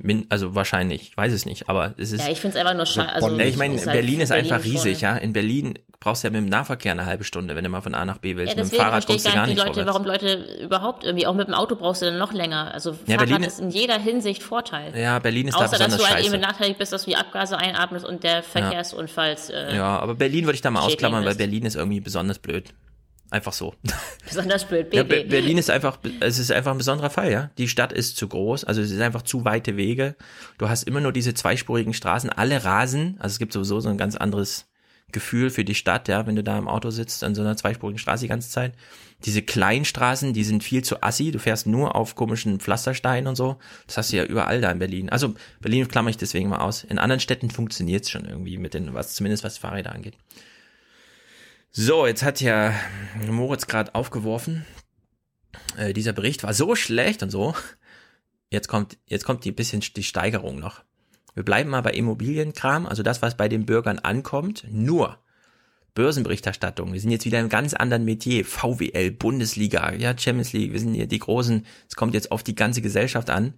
Min, 0.00 0.26
also 0.28 0.54
wahrscheinlich, 0.54 1.02
ich 1.02 1.16
weiß 1.16 1.32
es 1.32 1.44
nicht, 1.44 1.68
aber 1.68 1.94
es 1.98 2.12
ist. 2.12 2.24
Ja, 2.24 2.30
ich 2.30 2.40
finde 2.40 2.56
es 2.56 2.60
einfach 2.60 2.76
nur 2.76 2.86
schade. 2.86 3.12
Also, 3.12 3.36
ja, 3.36 3.44
ich 3.44 3.56
meine, 3.56 3.76
halt 3.76 3.84
Berlin 3.84 4.20
ist 4.20 4.28
Berlin 4.28 4.52
einfach 4.52 4.64
riesig, 4.64 5.00
ja. 5.00 5.16
In 5.16 5.32
Berlin 5.32 5.74
brauchst 5.98 6.22
du 6.22 6.28
ja 6.28 6.32
mit 6.32 6.40
dem 6.40 6.48
Nahverkehr 6.48 6.92
eine 6.92 7.04
halbe 7.04 7.24
Stunde, 7.24 7.56
wenn 7.56 7.64
du 7.64 7.70
mal 7.70 7.80
von 7.80 7.96
A 7.96 8.04
nach 8.04 8.18
B 8.18 8.36
willst. 8.36 8.56
Ja, 8.56 8.62
mit 8.62 8.72
dem 8.72 8.78
Fahrrad 8.78 9.06
kommst 9.06 9.26
du 9.26 9.32
gar 9.32 9.48
nicht 9.48 9.58
Leute, 9.58 9.84
Warum 9.86 10.04
Leute 10.04 10.60
überhaupt 10.62 11.02
irgendwie, 11.02 11.26
auch 11.26 11.34
mit 11.34 11.48
dem 11.48 11.54
Auto 11.54 11.74
brauchst 11.74 12.02
du 12.02 12.06
dann 12.06 12.18
noch 12.18 12.32
länger. 12.32 12.72
Also 12.72 12.90
ja, 13.06 13.16
Fahrrad 13.16 13.28
Berlin 13.28 13.42
ist 13.42 13.58
in 13.58 13.70
jeder 13.70 13.98
Hinsicht 13.98 14.44
Vorteil. 14.44 14.96
Ja, 14.96 15.18
Berlin 15.18 15.48
ist 15.48 15.56
Außer, 15.56 15.64
da 15.64 15.70
besonders 15.72 15.98
dass 15.98 16.08
du 16.08 16.14
halt 16.14 16.24
eben 16.24 16.32
benachteiligt 16.32 16.78
bist, 16.78 16.92
dass 16.92 17.04
du 17.04 17.10
die 17.10 17.16
Abgase 17.16 17.58
einatmest 17.58 18.06
und 18.06 18.22
der 18.22 18.44
Verkehrsunfalls. 18.44 19.50
Äh, 19.50 19.74
ja, 19.74 19.98
aber 19.98 20.14
Berlin 20.14 20.44
würde 20.44 20.54
ich 20.54 20.62
da 20.62 20.70
mal 20.70 20.82
ausklammern, 20.82 21.24
weil 21.24 21.34
Berlin 21.34 21.66
ist 21.66 21.74
irgendwie 21.74 22.00
besonders 22.00 22.38
blöd. 22.38 22.72
Einfach 23.30 23.52
so. 23.52 23.74
Besonders 24.26 24.66
blöd. 24.66 24.94
Ja, 24.94 25.02
Berlin 25.02 25.58
ist 25.58 25.70
einfach, 25.70 25.98
es 26.20 26.38
ist 26.38 26.50
einfach 26.50 26.72
ein 26.72 26.78
besonderer 26.78 27.10
Fall, 27.10 27.30
ja. 27.30 27.50
Die 27.58 27.68
Stadt 27.68 27.92
ist 27.92 28.16
zu 28.16 28.26
groß, 28.26 28.64
also 28.64 28.80
es 28.80 28.90
ist 28.90 29.00
einfach 29.00 29.22
zu 29.22 29.44
weite 29.44 29.76
Wege. 29.76 30.16
Du 30.56 30.68
hast 30.68 30.84
immer 30.84 31.00
nur 31.00 31.12
diese 31.12 31.34
zweispurigen 31.34 31.92
Straßen, 31.92 32.30
alle 32.30 32.64
rasen. 32.64 33.16
Also 33.18 33.34
es 33.34 33.38
gibt 33.38 33.52
sowieso 33.52 33.80
so 33.80 33.90
ein 33.90 33.98
ganz 33.98 34.16
anderes 34.16 34.66
Gefühl 35.10 35.48
für 35.48 35.64
die 35.64 35.74
Stadt, 35.74 36.08
ja, 36.08 36.26
wenn 36.26 36.36
du 36.36 36.42
da 36.42 36.58
im 36.58 36.68
Auto 36.68 36.90
sitzt 36.90 37.24
an 37.24 37.34
so 37.34 37.40
einer 37.40 37.56
zweispurigen 37.56 37.98
Straße 37.98 38.24
die 38.24 38.28
ganze 38.28 38.50
Zeit. 38.50 38.74
Diese 39.24 39.42
Kleinstraßen, 39.42 40.32
die 40.32 40.44
sind 40.44 40.62
viel 40.62 40.84
zu 40.84 41.02
assi. 41.02 41.30
Du 41.30 41.38
fährst 41.38 41.66
nur 41.66 41.96
auf 41.96 42.14
komischen 42.14 42.60
Pflastersteinen 42.60 43.26
und 43.26 43.34
so. 43.34 43.56
Das 43.86 43.96
hast 43.96 44.12
du 44.12 44.18
ja 44.18 44.24
überall 44.24 44.60
da 44.60 44.70
in 44.70 44.78
Berlin. 44.78 45.08
Also 45.08 45.34
Berlin 45.60 45.88
klammer 45.88 46.10
ich 46.10 46.18
deswegen 46.18 46.50
mal 46.50 46.60
aus. 46.60 46.84
In 46.84 46.98
anderen 46.98 47.20
Städten 47.20 47.50
funktioniert 47.50 48.04
es 48.04 48.10
schon 48.10 48.26
irgendwie 48.26 48.58
mit 48.58 48.74
den, 48.74 48.94
was 48.94 49.14
zumindest 49.14 49.44
was 49.44 49.58
Fahrräder 49.58 49.92
angeht. 49.92 50.14
So, 51.70 52.06
jetzt 52.06 52.22
hat 52.22 52.40
ja 52.40 52.74
Moritz 53.26 53.66
gerade 53.66 53.94
aufgeworfen. 53.94 54.64
Äh, 55.76 55.92
dieser 55.92 56.12
Bericht 56.12 56.42
war 56.42 56.54
so 56.54 56.74
schlecht 56.74 57.22
und 57.22 57.30
so. 57.30 57.54
Jetzt 58.50 58.68
kommt, 58.68 58.98
jetzt 59.06 59.24
kommt 59.24 59.44
die 59.44 59.52
bisschen 59.52 59.80
die 59.80 60.02
Steigerung 60.02 60.58
noch. 60.58 60.82
Wir 61.34 61.44
bleiben 61.44 61.70
mal 61.70 61.82
bei 61.82 61.92
Immobilienkram, 61.92 62.86
also 62.86 63.02
das, 63.02 63.22
was 63.22 63.36
bei 63.36 63.48
den 63.48 63.66
Bürgern 63.66 63.98
ankommt. 63.98 64.64
Nur 64.70 65.18
Börsenberichterstattung. 65.94 66.92
Wir 66.92 67.00
sind 67.00 67.10
jetzt 67.10 67.26
wieder 67.26 67.40
im 67.40 67.48
ganz 67.48 67.74
anderen 67.74 68.04
Metier. 68.04 68.44
VWL, 68.44 69.10
Bundesliga, 69.10 69.92
ja, 69.92 70.16
Champions 70.16 70.52
League. 70.52 70.72
Wir 70.72 70.80
sind 70.80 70.94
hier 70.94 71.06
die 71.06 71.18
großen. 71.18 71.66
Es 71.88 71.96
kommt 71.96 72.14
jetzt 72.14 72.32
auf 72.32 72.42
die 72.42 72.54
ganze 72.54 72.82
Gesellschaft 72.82 73.30
an. 73.30 73.54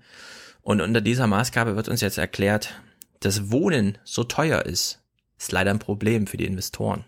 Und 0.62 0.80
unter 0.80 1.00
dieser 1.00 1.26
Maßgabe 1.26 1.76
wird 1.76 1.88
uns 1.88 2.00
jetzt 2.00 2.18
erklärt, 2.18 2.80
dass 3.20 3.50
Wohnen 3.50 3.98
so 4.04 4.24
teuer 4.24 4.66
ist, 4.66 5.02
ist 5.38 5.52
leider 5.52 5.70
ein 5.70 5.78
Problem 5.78 6.26
für 6.26 6.36
die 6.36 6.46
Investoren. 6.46 7.04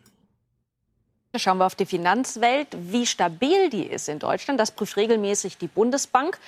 Schauen 1.34 1.56
wir 1.56 1.64
auf 1.64 1.74
die 1.74 1.86
Finanzwelt, 1.86 2.68
wie 2.78 3.06
stabil 3.06 3.70
die 3.70 3.86
ist 3.86 4.10
in 4.10 4.18
Deutschland. 4.18 4.60
Das 4.60 4.70
prüft 4.70 4.98
regelmäßig 4.98 5.56
die 5.56 5.66
Bundesbank. 5.66 6.38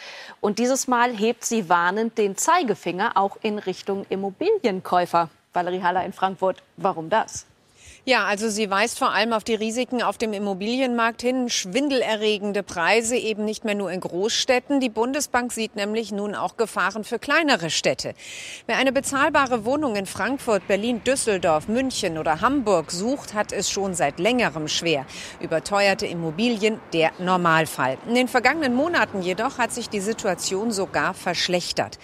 Und 0.43 0.59
dieses 0.59 0.89
Mal 0.89 1.17
hebt 1.17 1.43
sie 1.47 1.71
warnend 1.71 2.19
den 2.19 2.37
Zeigefinger 2.37 3.13
auch 3.17 3.39
in 3.41 3.59
Richtung 3.59 4.05
Immobilienkäufer. 4.11 5.31
Valerie 5.55 5.83
Haller 5.83 6.05
in 6.05 6.13
Frankfurt. 6.13 6.63
Warum 6.77 7.09
das? 7.09 7.47
Ja, 8.07 8.27
also 8.27 8.51
sie 8.51 8.69
weist 8.69 8.99
vor 8.99 9.13
allem 9.15 9.33
auf 9.33 9.45
die 9.45 9.55
Risiken 9.55 10.03
auf 10.03 10.19
dem 10.19 10.35
Immobilienmarkt 10.35 11.23
hin. 11.23 11.49
Schwindelerregende 11.49 12.63
Preise 12.63 13.17
eben 13.17 13.47
nicht 13.47 13.65
mehr 13.65 13.75
nur 13.75 13.91
in 13.91 14.01
Großstädten. 14.01 14.79
Die 14.79 14.91
Bundesbank 14.91 15.55
sieht 15.55 15.75
nämlich 15.75 16.13
nun 16.13 16.35
auch 16.35 16.59
Gefahren 16.59 17.05
für 17.05 17.19
kleinere 17.19 17.71
Städte. 17.71 18.13
Wer 18.67 18.77
eine 18.77 18.93
bezahlbare 18.93 19.65
Wohnung 19.65 19.97
in 19.97 20.05
Frankfurt, 20.05 20.69
Berlin, 20.69 21.03
Düsseldorf, 21.03 21.67
München 21.67 22.19
oder 22.19 22.43
Hamburg 22.43 22.91
sucht, 22.91 23.33
hat 23.33 23.53
es 23.53 23.71
schon 23.71 23.95
seit 23.95 24.19
längerem 24.19 24.69
schwer. 24.69 25.07
Überteuerte 25.41 26.07
Immobilien 26.07 26.81
der 26.93 27.11
Normalfall. 27.19 27.97
In 28.07 28.15
den 28.15 28.29
vergangenen 28.29 28.75
Monaten 28.75 29.23
jedoch 29.23 29.57
hat 29.57 29.73
sich 29.73 29.89
die 29.89 30.01
Situation 30.01 30.73
sogar 30.73 31.15
verschlechtert. 31.15 31.99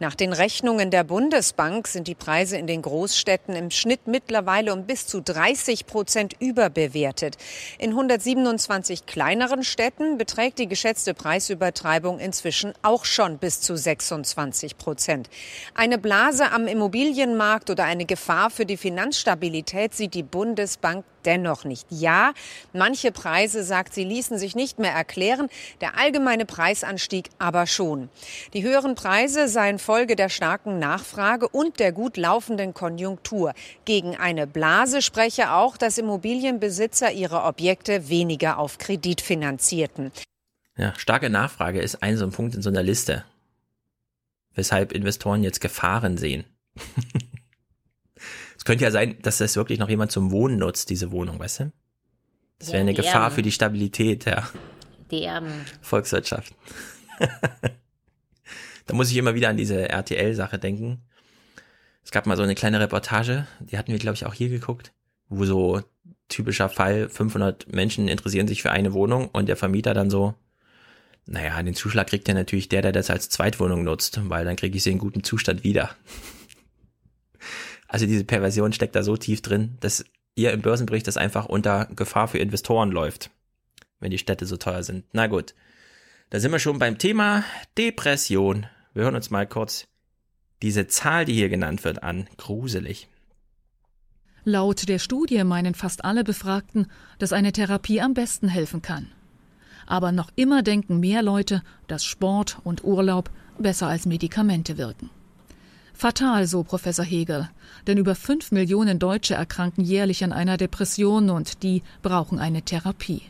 Nach 0.00 0.16
den 0.16 0.32
Rechnungen 0.32 0.90
der 0.90 1.04
Bundesbank 1.04 1.86
sind 1.86 2.08
die 2.08 2.16
Preise 2.16 2.56
in 2.56 2.66
den 2.66 2.82
Großstädten 2.82 3.54
im 3.54 3.70
Schnitt 3.70 4.08
mittlerweile 4.08 4.72
um 4.72 4.84
bis 4.84 5.06
zu 5.06 5.20
30 5.44 5.84
Prozent 5.86 6.34
überbewertet. 6.40 7.36
In 7.78 7.90
127 7.90 9.04
kleineren 9.04 9.62
Städten 9.62 10.16
beträgt 10.16 10.58
die 10.58 10.68
geschätzte 10.68 11.12
Preisübertreibung 11.12 12.18
inzwischen 12.18 12.72
auch 12.80 13.04
schon 13.04 13.36
bis 13.36 13.60
zu 13.60 13.76
26 13.76 14.78
Prozent. 14.78 15.28
Eine 15.74 15.98
Blase 15.98 16.50
am 16.50 16.66
Immobilienmarkt 16.66 17.68
oder 17.68 17.84
eine 17.84 18.06
Gefahr 18.06 18.48
für 18.48 18.64
die 18.64 18.78
Finanzstabilität 18.78 19.94
sieht 19.94 20.14
die 20.14 20.22
Bundesbank 20.22 21.04
dennoch 21.26 21.64
nicht. 21.64 21.86
Ja, 21.90 22.32
manche 22.72 23.12
Preise, 23.12 23.64
sagt 23.64 23.94
sie, 23.94 24.04
ließen 24.04 24.38
sich 24.38 24.54
nicht 24.54 24.78
mehr 24.78 24.92
erklären, 24.92 25.48
der 25.80 25.98
allgemeine 25.98 26.46
Preisanstieg 26.46 27.30
aber 27.38 27.66
schon. 27.66 28.08
Die 28.52 28.62
höheren 28.62 28.94
Preise 28.94 29.48
seien 29.48 29.78
Folge 29.78 30.16
der 30.16 30.28
starken 30.28 30.78
Nachfrage 30.78 31.48
und 31.48 31.80
der 31.80 31.92
gut 31.92 32.16
laufenden 32.16 32.74
Konjunktur. 32.74 33.54
Gegen 33.84 34.16
eine 34.16 34.46
Blase 34.46 35.02
spreche 35.02 35.52
auch, 35.52 35.76
dass 35.76 35.98
Immobilienbesitzer 35.98 37.12
ihre 37.12 37.42
Objekte 37.42 38.08
weniger 38.08 38.58
auf 38.58 38.78
Kredit 38.78 39.20
finanzierten. 39.20 40.12
Ja, 40.76 40.92
starke 40.96 41.30
Nachfrage 41.30 41.80
ist 41.80 42.02
ein 42.02 42.16
so 42.16 42.24
ein 42.24 42.32
Punkt 42.32 42.54
in 42.54 42.62
so 42.62 42.70
einer 42.70 42.82
Liste, 42.82 43.24
weshalb 44.54 44.92
Investoren 44.92 45.42
jetzt 45.42 45.60
Gefahren 45.60 46.16
sehen. 46.16 46.44
Es 48.64 48.66
könnte 48.66 48.84
ja 48.84 48.90
sein, 48.90 49.18
dass 49.20 49.36
das 49.36 49.56
wirklich 49.56 49.78
noch 49.78 49.90
jemand 49.90 50.10
zum 50.10 50.30
Wohnen 50.30 50.56
nutzt, 50.56 50.88
diese 50.88 51.12
Wohnung, 51.12 51.38
weißt 51.38 51.60
du? 51.60 51.72
Das 52.58 52.68
wäre 52.68 52.78
Ja, 52.78 52.80
eine 52.80 52.94
Gefahr 52.94 53.24
Erben. 53.24 53.34
für 53.34 53.42
die 53.42 53.52
Stabilität 53.52 54.24
der 54.24 54.48
Die 55.10 55.24
Erben. 55.24 55.52
Volkswirtschaft. 55.82 56.54
da 58.86 58.94
muss 58.94 59.10
ich 59.10 59.18
immer 59.18 59.34
wieder 59.34 59.50
an 59.50 59.58
diese 59.58 59.90
RTL-Sache 59.90 60.58
denken. 60.58 61.02
Es 62.02 62.10
gab 62.10 62.24
mal 62.24 62.38
so 62.38 62.42
eine 62.42 62.54
kleine 62.54 62.80
Reportage, 62.80 63.46
die 63.60 63.76
hatten 63.76 63.92
wir, 63.92 63.98
glaube 63.98 64.14
ich, 64.14 64.24
auch 64.24 64.32
hier 64.32 64.48
geguckt, 64.48 64.94
wo 65.28 65.44
so 65.44 65.82
typischer 66.28 66.70
Fall, 66.70 67.10
500 67.10 67.70
Menschen 67.70 68.08
interessieren 68.08 68.48
sich 68.48 68.62
für 68.62 68.70
eine 68.70 68.94
Wohnung 68.94 69.28
und 69.28 69.46
der 69.46 69.56
Vermieter 69.56 69.92
dann 69.92 70.08
so, 70.08 70.32
naja, 71.26 71.62
den 71.62 71.74
Zuschlag 71.74 72.06
kriegt 72.06 72.28
ja 72.28 72.34
natürlich 72.34 72.70
der, 72.70 72.80
der 72.80 72.92
das 72.92 73.10
als 73.10 73.28
Zweitwohnung 73.28 73.84
nutzt, 73.84 74.20
weil 74.30 74.46
dann 74.46 74.56
kriege 74.56 74.74
ich 74.74 74.82
sie 74.82 74.92
in 74.92 74.98
gutem 74.98 75.22
Zustand 75.22 75.64
wieder. 75.64 75.94
Also 77.94 78.06
diese 78.06 78.24
Perversion 78.24 78.72
steckt 78.72 78.96
da 78.96 79.04
so 79.04 79.16
tief 79.16 79.40
drin, 79.40 79.76
dass 79.78 80.04
ihr 80.34 80.50
im 80.50 80.62
Börsenbericht 80.62 81.06
das 81.06 81.16
einfach 81.16 81.46
unter 81.46 81.86
Gefahr 81.94 82.26
für 82.26 82.38
Investoren 82.38 82.90
läuft, 82.90 83.30
wenn 84.00 84.10
die 84.10 84.18
Städte 84.18 84.46
so 84.46 84.56
teuer 84.56 84.82
sind. 84.82 85.04
Na 85.12 85.28
gut, 85.28 85.54
da 86.30 86.40
sind 86.40 86.50
wir 86.50 86.58
schon 86.58 86.80
beim 86.80 86.98
Thema 86.98 87.44
Depression. 87.78 88.66
Wir 88.94 89.04
hören 89.04 89.14
uns 89.14 89.30
mal 89.30 89.46
kurz 89.46 89.86
diese 90.60 90.88
Zahl, 90.88 91.24
die 91.24 91.34
hier 91.34 91.48
genannt 91.48 91.84
wird, 91.84 92.02
an. 92.02 92.26
Gruselig. 92.36 93.06
Laut 94.42 94.88
der 94.88 94.98
Studie 94.98 95.44
meinen 95.44 95.76
fast 95.76 96.04
alle 96.04 96.24
Befragten, 96.24 96.88
dass 97.20 97.32
eine 97.32 97.52
Therapie 97.52 98.00
am 98.00 98.12
besten 98.12 98.48
helfen 98.48 98.82
kann. 98.82 99.12
Aber 99.86 100.10
noch 100.10 100.32
immer 100.34 100.64
denken 100.64 100.98
mehr 100.98 101.22
Leute, 101.22 101.62
dass 101.86 102.04
Sport 102.04 102.58
und 102.64 102.82
Urlaub 102.82 103.30
besser 103.60 103.86
als 103.86 104.04
Medikamente 104.04 104.78
wirken. 104.78 105.10
Fatal, 105.94 106.46
so 106.46 106.64
Professor 106.64 107.04
Hegel, 107.04 107.48
denn 107.86 107.98
über 107.98 108.14
fünf 108.14 108.50
Millionen 108.50 108.98
Deutsche 108.98 109.34
erkranken 109.34 109.84
jährlich 109.84 110.24
an 110.24 110.32
einer 110.32 110.56
Depression 110.56 111.30
und 111.30 111.62
die 111.62 111.82
brauchen 112.02 112.38
eine 112.38 112.62
Therapie. 112.62 113.22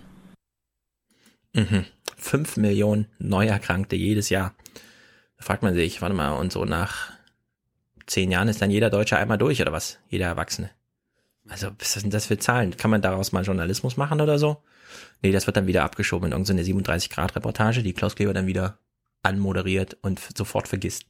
Mhm. 1.53 1.85
Fünf 2.17 2.57
Millionen 2.57 3.07
Neuerkrankte 3.19 3.97
jedes 3.97 4.31
Jahr. 4.31 4.55
Da 5.37 5.45
fragt 5.45 5.63
man 5.63 5.75
sich, 5.75 6.01
warte 6.03 6.15
mal, 6.15 6.33
und 6.33 6.53
so 6.53 6.65
nach 6.65 7.13
zehn 8.07 8.31
Jahren 8.31 8.49
ist 8.49 8.63
dann 8.63 8.71
jeder 8.71 8.91
Deutsche 8.91 9.19
einmal 9.19 9.39
durch, 9.39 9.61
oder 9.61 9.73
was? 9.73 9.99
Jeder 10.09 10.27
Erwachsene. 10.27 10.71
Also, 11.49 11.69
was 11.79 11.93
sind 11.93 12.15
das 12.15 12.27
für 12.27 12.39
Zahlen? 12.39 12.77
Kann 12.77 12.91
man 12.91 13.03
daraus 13.03 13.33
mal 13.33 13.45
Journalismus 13.45 13.97
machen 13.97 14.21
oder 14.21 14.39
so? 14.39 14.63
Nee, 15.21 15.33
das 15.33 15.47
wird 15.47 15.57
dann 15.57 15.67
wieder 15.67 15.85
abgeschoben 15.85 16.27
in 16.27 16.33
irgendeine 16.33 16.63
37-Grad-Reportage, 16.63 17.83
die 17.83 17.93
Klaus 17.93 18.17
Kleber 18.17 18.33
dann 18.33 18.47
wieder 18.47 18.79
anmoderiert 19.23 19.97
und 20.01 20.21
sofort 20.37 20.69
vergisst. 20.69 21.07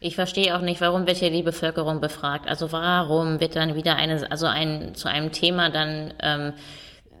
Ich 0.00 0.14
verstehe 0.14 0.56
auch 0.56 0.60
nicht, 0.60 0.80
warum 0.80 1.06
wird 1.06 1.16
hier 1.16 1.30
die 1.30 1.42
Bevölkerung 1.42 2.00
befragt. 2.00 2.46
Also 2.48 2.70
warum 2.72 3.40
wird 3.40 3.56
dann 3.56 3.74
wieder 3.74 3.96
eine, 3.96 4.30
also 4.30 4.46
ein 4.46 4.94
zu 4.94 5.08
einem 5.08 5.32
Thema 5.32 5.70
dann 5.70 6.14
ähm, 6.20 6.52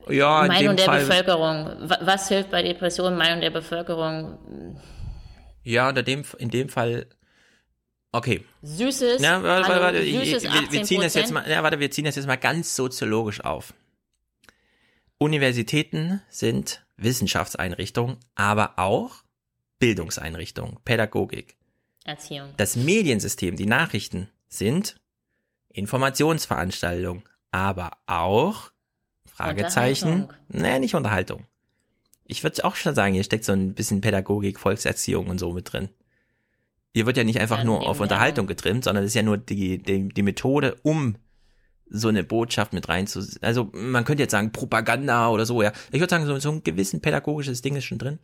Ja, 0.08 0.42
in 0.42 0.48
Meinung 0.48 0.76
der 0.76 0.84
Fall- 0.86 1.04
Bevölkerung. 1.04 1.66
Wa- 1.88 1.98
Was 2.02 2.28
hilft 2.28 2.50
bei 2.50 2.62
Depressionen? 2.62 3.18
Meinung 3.18 3.40
der 3.40 3.50
Bevölkerung. 3.50 4.80
Ja, 5.64 5.88
unter 5.88 6.02
dem, 6.04 6.24
in 6.38 6.50
dem 6.50 6.68
Fall, 6.68 7.06
okay. 8.12 8.44
Süßes, 8.62 9.20
Na, 9.20 9.42
warte, 9.42 9.68
hallo, 9.68 9.82
warte, 9.82 10.02
süßes 10.04 10.44
wir, 10.44 10.52
wir, 10.52 10.72
wir 10.72 10.82
ziehen 10.84 11.00
das 11.02 11.14
jetzt 11.14 11.30
18%. 11.30 11.34
mal, 11.34 11.50
ja, 11.50 11.62
warte, 11.62 11.80
wir 11.80 11.90
ziehen 11.90 12.04
das 12.04 12.14
jetzt 12.16 12.26
mal 12.26 12.36
ganz 12.36 12.74
soziologisch 12.76 13.40
auf. 13.44 13.74
Universitäten 15.18 16.22
sind 16.28 16.84
Wissenschaftseinrichtungen, 16.96 18.18
aber 18.36 18.74
auch 18.78 19.16
Bildungseinrichtungen, 19.80 20.78
Pädagogik. 20.84 21.56
Erziehung. 22.08 22.48
Das 22.56 22.76
Mediensystem, 22.76 23.56
die 23.56 23.66
Nachrichten 23.66 24.28
sind 24.48 24.96
Informationsveranstaltungen, 25.68 27.22
aber 27.50 27.92
auch 28.06 28.70
Fragezeichen. 29.26 30.28
Nee, 30.48 30.78
nicht 30.80 30.94
Unterhaltung. 30.94 31.46
Ich 32.24 32.42
würde 32.42 32.64
auch 32.64 32.74
schon 32.74 32.94
sagen, 32.94 33.14
hier 33.14 33.24
steckt 33.24 33.44
so 33.44 33.52
ein 33.52 33.74
bisschen 33.74 34.00
Pädagogik, 34.00 34.58
Volkserziehung 34.58 35.28
und 35.28 35.38
so 35.38 35.52
mit 35.52 35.72
drin. 35.72 35.88
Hier 36.92 37.06
wird 37.06 37.16
ja 37.16 37.24
nicht 37.24 37.40
einfach 37.40 37.58
Ja, 37.58 37.64
nur 37.64 37.86
auf 37.86 38.00
Unterhaltung 38.00 38.46
getrimmt, 38.46 38.84
sondern 38.84 39.04
es 39.04 39.10
ist 39.10 39.14
ja 39.14 39.22
nur 39.22 39.38
die, 39.38 39.78
die, 39.78 40.08
die 40.08 40.22
Methode, 40.22 40.76
um 40.82 41.16
so 41.90 42.08
eine 42.08 42.24
Botschaft 42.24 42.72
mit 42.72 42.88
rein 42.88 43.06
zu, 43.06 43.24
also 43.40 43.70
man 43.72 44.04
könnte 44.04 44.22
jetzt 44.22 44.32
sagen 44.32 44.52
Propaganda 44.52 45.28
oder 45.28 45.46
so, 45.46 45.62
ja. 45.62 45.72
Ich 45.90 46.00
würde 46.00 46.10
sagen, 46.10 46.26
so, 46.26 46.38
so 46.38 46.50
ein 46.50 46.64
gewissen 46.64 47.00
pädagogisches 47.00 47.62
Ding 47.62 47.76
ist 47.76 47.84
schon 47.84 47.98
drin. 47.98 48.18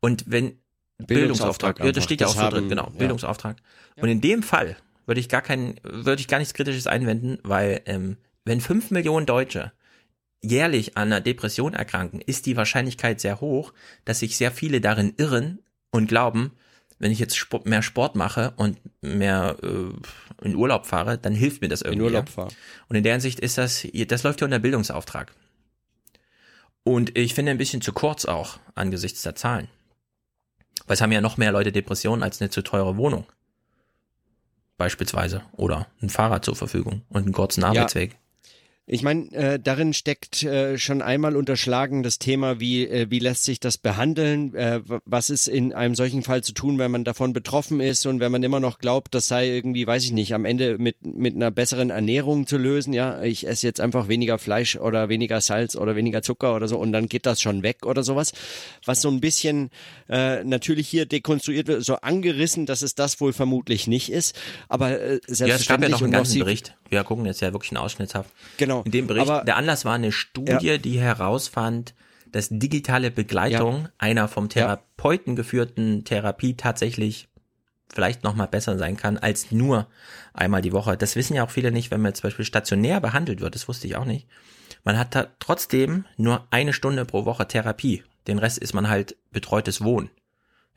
Und 0.00 0.24
wenn 0.26 0.60
Bildungsauftrag 1.06 1.78
ja, 1.78 1.92
das 1.92 2.04
steht 2.04 2.20
ja 2.20 2.26
das 2.26 2.36
auch 2.36 2.44
so 2.44 2.50
drin, 2.50 2.68
genau, 2.68 2.84
ja. 2.84 2.98
Bildungsauftrag. 2.98 3.56
Und 3.96 4.08
in 4.08 4.20
dem 4.20 4.42
Fall 4.42 4.76
würde 5.06 5.20
ich 5.20 5.28
gar 5.28 5.42
keinen, 5.42 5.76
würde 5.82 6.20
ich 6.20 6.28
gar 6.28 6.38
nichts 6.38 6.54
Kritisches 6.54 6.86
einwenden, 6.86 7.38
weil 7.42 7.82
ähm, 7.86 8.16
wenn 8.44 8.60
fünf 8.60 8.90
Millionen 8.90 9.26
Deutsche 9.26 9.72
jährlich 10.42 10.96
an 10.96 11.08
einer 11.08 11.20
Depression 11.20 11.74
erkranken, 11.74 12.20
ist 12.20 12.46
die 12.46 12.56
Wahrscheinlichkeit 12.56 13.20
sehr 13.20 13.40
hoch, 13.40 13.72
dass 14.04 14.20
sich 14.20 14.36
sehr 14.36 14.52
viele 14.52 14.80
darin 14.80 15.12
irren 15.16 15.58
und 15.90 16.08
glauben, 16.08 16.52
wenn 16.98 17.12
ich 17.12 17.18
jetzt 17.18 17.36
Sport, 17.36 17.66
mehr 17.66 17.82
Sport 17.82 18.14
mache 18.14 18.52
und 18.56 18.78
mehr 19.00 19.56
äh, 19.62 20.46
in 20.46 20.54
Urlaub 20.54 20.86
fahre, 20.86 21.18
dann 21.18 21.34
hilft 21.34 21.60
mir 21.62 21.68
das 21.68 21.82
irgendwie. 21.82 22.04
Urlaub 22.04 22.26
ja. 22.26 22.32
fahre. 22.32 22.50
Und 22.88 22.96
in 22.96 23.02
der 23.02 23.12
Hinsicht 23.12 23.40
ist 23.40 23.58
das, 23.58 23.86
das 24.06 24.22
läuft 24.22 24.40
ja 24.40 24.44
unter 24.46 24.58
Bildungsauftrag. 24.58 25.32
Und 26.82 27.16
ich 27.16 27.34
finde 27.34 27.50
ein 27.50 27.58
bisschen 27.58 27.82
zu 27.82 27.92
kurz 27.92 28.24
auch 28.24 28.58
angesichts 28.74 29.22
der 29.22 29.34
Zahlen. 29.34 29.68
Weil 30.90 30.94
es 30.94 31.02
haben 31.02 31.12
ja 31.12 31.20
noch 31.20 31.36
mehr 31.36 31.52
Leute 31.52 31.70
Depressionen 31.70 32.24
als 32.24 32.40
eine 32.40 32.50
zu 32.50 32.62
teure 32.62 32.96
Wohnung. 32.96 33.24
Beispielsweise. 34.76 35.42
Oder 35.52 35.86
ein 36.02 36.08
Fahrrad 36.08 36.44
zur 36.44 36.56
Verfügung 36.56 37.02
und 37.10 37.22
einen 37.22 37.32
kurzen 37.32 37.62
Arbeitsweg. 37.62 38.16
Ich 38.92 39.04
meine, 39.04 39.30
äh, 39.30 39.60
darin 39.60 39.92
steckt 39.92 40.42
äh, 40.42 40.76
schon 40.76 41.00
einmal 41.00 41.36
unterschlagen 41.36 42.02
das 42.02 42.18
Thema, 42.18 42.58
wie, 42.58 42.88
äh, 42.88 43.06
wie 43.08 43.20
lässt 43.20 43.44
sich 43.44 43.60
das 43.60 43.78
behandeln, 43.78 44.52
äh, 44.56 44.80
was 45.04 45.30
ist 45.30 45.46
in 45.46 45.72
einem 45.72 45.94
solchen 45.94 46.24
Fall 46.24 46.42
zu 46.42 46.52
tun, 46.52 46.76
wenn 46.78 46.90
man 46.90 47.04
davon 47.04 47.32
betroffen 47.32 47.78
ist 47.78 48.04
und 48.06 48.18
wenn 48.18 48.32
man 48.32 48.42
immer 48.42 48.58
noch 48.58 48.80
glaubt, 48.80 49.14
das 49.14 49.28
sei 49.28 49.46
irgendwie, 49.46 49.86
weiß 49.86 50.02
ich 50.02 50.10
nicht, 50.10 50.34
am 50.34 50.44
Ende 50.44 50.76
mit, 50.78 51.06
mit 51.06 51.36
einer 51.36 51.52
besseren 51.52 51.90
Ernährung 51.90 52.48
zu 52.48 52.58
lösen. 52.58 52.92
Ja, 52.92 53.22
ich 53.22 53.46
esse 53.46 53.64
jetzt 53.64 53.80
einfach 53.80 54.08
weniger 54.08 54.38
Fleisch 54.38 54.74
oder 54.74 55.08
weniger 55.08 55.40
Salz 55.40 55.76
oder 55.76 55.94
weniger 55.94 56.22
Zucker 56.22 56.56
oder 56.56 56.66
so 56.66 56.76
und 56.76 56.90
dann 56.90 57.08
geht 57.08 57.26
das 57.26 57.40
schon 57.40 57.62
weg 57.62 57.86
oder 57.86 58.02
sowas. 58.02 58.32
Was 58.84 59.00
so 59.02 59.08
ein 59.08 59.20
bisschen 59.20 59.70
äh, 60.08 60.42
natürlich 60.42 60.88
hier 60.88 61.06
dekonstruiert 61.06 61.68
wird, 61.68 61.84
so 61.84 61.94
angerissen, 61.94 62.66
dass 62.66 62.82
es 62.82 62.96
das 62.96 63.20
wohl 63.20 63.32
vermutlich 63.32 63.86
nicht 63.86 64.10
ist. 64.10 64.36
Aber 64.68 65.00
äh, 65.00 65.12
Ja, 65.12 65.14
es 65.14 65.20
gab 65.28 65.28
ja 65.28 65.36
selbstverständlich 65.36 65.90
noch 65.92 66.02
einen 66.02 66.10
ganzen 66.10 66.40
Bericht. 66.40 66.74
Wir 66.88 67.04
gucken 67.04 67.24
jetzt 67.24 67.40
ja 67.40 67.52
wirklich 67.52 67.70
einen 67.70 67.78
Ausschnittshaft. 67.78 68.30
Genau, 68.56 68.79
genau. 68.84 68.86
In 68.86 68.92
dem 68.92 69.06
Bericht, 69.06 69.28
Aber, 69.30 69.44
der 69.44 69.56
Anlass 69.56 69.84
war 69.84 69.94
eine 69.94 70.12
Studie, 70.12 70.66
Ja. 70.68 70.78
die 70.78 71.00
herausfand, 71.00 71.94
dass 72.32 72.48
digitale 72.50 73.10
Begleitung 73.10 73.88
einer 73.98 74.28
vom 74.28 74.48
Therapeuten 74.48 75.36
geführten 75.36 76.04
Therapie 76.04 76.56
tatsächlich 76.56 77.28
vielleicht 77.92 78.22
noch 78.22 78.36
mal 78.36 78.46
besser 78.46 78.78
sein 78.78 78.96
kann 78.96 79.18
als 79.18 79.50
nur 79.50 79.88
einmal 80.32 80.62
die 80.62 80.72
Woche. 80.72 80.96
Das 80.96 81.16
wissen 81.16 81.34
ja 81.34 81.44
auch 81.44 81.50
viele 81.50 81.72
nicht, 81.72 81.90
wenn 81.90 82.00
man 82.00 82.14
zum 82.14 82.22
Beispiel 82.28 82.44
stationär 82.44 83.00
behandelt 83.00 83.40
wird. 83.40 83.56
Das 83.56 83.66
wusste 83.66 83.88
ich 83.88 83.96
auch 83.96 84.04
nicht. 84.04 84.28
Man 84.84 84.96
hat 84.96 85.14
da 85.14 85.26
trotzdem 85.40 86.04
nur 86.16 86.46
eine 86.50 86.72
Stunde 86.72 87.04
pro 87.04 87.24
Woche 87.24 87.48
Therapie. 87.48 88.04
Den 88.28 88.38
Rest 88.38 88.58
ist 88.58 88.74
man 88.74 88.88
halt 88.88 89.16
betreutes 89.32 89.82
Wohnen. 89.82 90.10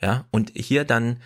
Ja, 0.02 0.26
und 0.32 0.52
hier 0.56 0.86
dann, 0.86 1.18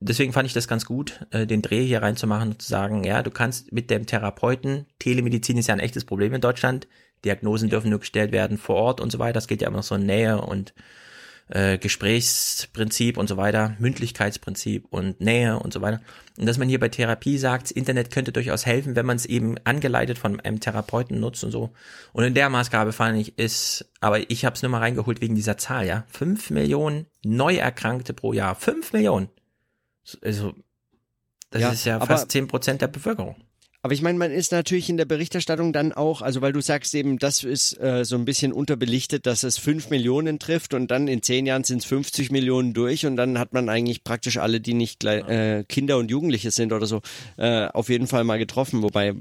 deswegen 0.00 0.32
fand 0.32 0.46
ich 0.46 0.54
das 0.54 0.68
ganz 0.68 0.84
gut, 0.84 1.26
äh, 1.30 1.46
den 1.46 1.62
Dreh 1.62 1.84
hier 1.84 2.02
reinzumachen 2.02 2.50
und 2.50 2.62
zu 2.62 2.68
sagen, 2.68 3.04
ja, 3.04 3.22
du 3.22 3.30
kannst 3.30 3.72
mit 3.72 3.90
dem 3.90 4.06
Therapeuten, 4.06 4.86
Telemedizin 4.98 5.58
ist 5.58 5.68
ja 5.68 5.74
ein 5.74 5.80
echtes 5.80 6.04
Problem 6.04 6.34
in 6.34 6.40
Deutschland, 6.40 6.88
Diagnosen 7.24 7.68
dürfen 7.68 7.90
nur 7.90 8.00
gestellt 8.00 8.32
werden 8.32 8.58
vor 8.58 8.76
Ort 8.76 9.00
und 9.00 9.10
so 9.10 9.18
weiter, 9.18 9.34
das 9.34 9.48
geht 9.48 9.62
ja 9.62 9.68
immer 9.68 9.78
noch 9.78 9.84
so 9.84 9.96
in 9.96 10.06
Nähe 10.06 10.40
und 10.40 10.72
äh, 11.48 11.78
Gesprächsprinzip 11.78 13.16
und 13.16 13.28
so 13.28 13.36
weiter, 13.36 13.74
Mündlichkeitsprinzip 13.78 14.86
und 14.90 15.20
Nähe 15.20 15.58
und 15.58 15.72
so 15.72 15.80
weiter. 15.80 16.00
Und 16.38 16.46
dass 16.46 16.58
man 16.58 16.68
hier 16.68 16.78
bei 16.78 16.88
Therapie 16.88 17.38
sagt, 17.38 17.64
das 17.64 17.70
Internet 17.70 18.12
könnte 18.12 18.32
durchaus 18.32 18.66
helfen, 18.66 18.96
wenn 18.96 19.06
man 19.06 19.16
es 19.16 19.26
eben 19.26 19.56
angeleitet 19.64 20.18
von 20.18 20.40
einem 20.40 20.60
Therapeuten 20.60 21.18
nutzt 21.18 21.42
und 21.44 21.50
so. 21.50 21.70
Und 22.12 22.24
in 22.24 22.34
der 22.34 22.50
Maßgabe 22.50 22.92
fand 22.92 23.18
ich, 23.18 23.38
ist, 23.38 23.90
aber 24.00 24.30
ich 24.30 24.44
habe 24.44 24.54
es 24.54 24.62
nur 24.62 24.70
mal 24.70 24.78
reingeholt 24.78 25.20
wegen 25.20 25.34
dieser 25.34 25.56
Zahl, 25.56 25.86
ja. 25.86 26.04
Fünf 26.08 26.50
Millionen 26.50 27.06
Neuerkrankte 27.24 28.12
pro 28.12 28.32
Jahr. 28.32 28.54
Fünf 28.54 28.92
Millionen. 28.92 29.28
Also, 30.22 30.54
das 31.50 31.62
Ja, 31.62 31.70
ist 31.70 31.84
ja 31.84 32.04
fast 32.04 32.30
zehn 32.30 32.46
Prozent 32.48 32.80
der 32.80 32.88
Bevölkerung. 32.88 33.36
Aber 33.80 33.94
ich 33.94 34.02
meine, 34.02 34.18
man 34.18 34.32
ist 34.32 34.50
natürlich 34.50 34.90
in 34.90 34.96
der 34.96 35.04
Berichterstattung 35.04 35.72
dann 35.72 35.92
auch, 35.92 36.20
also 36.20 36.40
weil 36.40 36.52
du 36.52 36.60
sagst 36.60 36.92
eben, 36.96 37.18
das 37.20 37.44
ist 37.44 37.78
äh, 37.80 38.04
so 38.04 38.16
ein 38.16 38.24
bisschen 38.24 38.52
unterbelichtet, 38.52 39.24
dass 39.24 39.44
es 39.44 39.56
fünf 39.56 39.88
Millionen 39.88 40.40
trifft 40.40 40.74
und 40.74 40.90
dann 40.90 41.06
in 41.06 41.22
zehn 41.22 41.46
Jahren 41.46 41.62
sind 41.62 41.78
es 41.78 41.84
50 41.84 42.32
Millionen 42.32 42.74
durch 42.74 43.06
und 43.06 43.14
dann 43.14 43.38
hat 43.38 43.52
man 43.52 43.68
eigentlich 43.68 44.02
praktisch 44.02 44.38
alle, 44.38 44.60
die 44.60 44.74
nicht 44.74 45.04
äh, 45.04 45.64
Kinder 45.68 45.96
und 45.98 46.10
Jugendliche 46.10 46.50
sind 46.50 46.72
oder 46.72 46.86
so, 46.86 47.02
äh, 47.36 47.68
auf 47.68 47.88
jeden 47.88 48.08
Fall 48.08 48.24
mal 48.24 48.38
getroffen. 48.38 48.82
Wobei, 48.82 49.14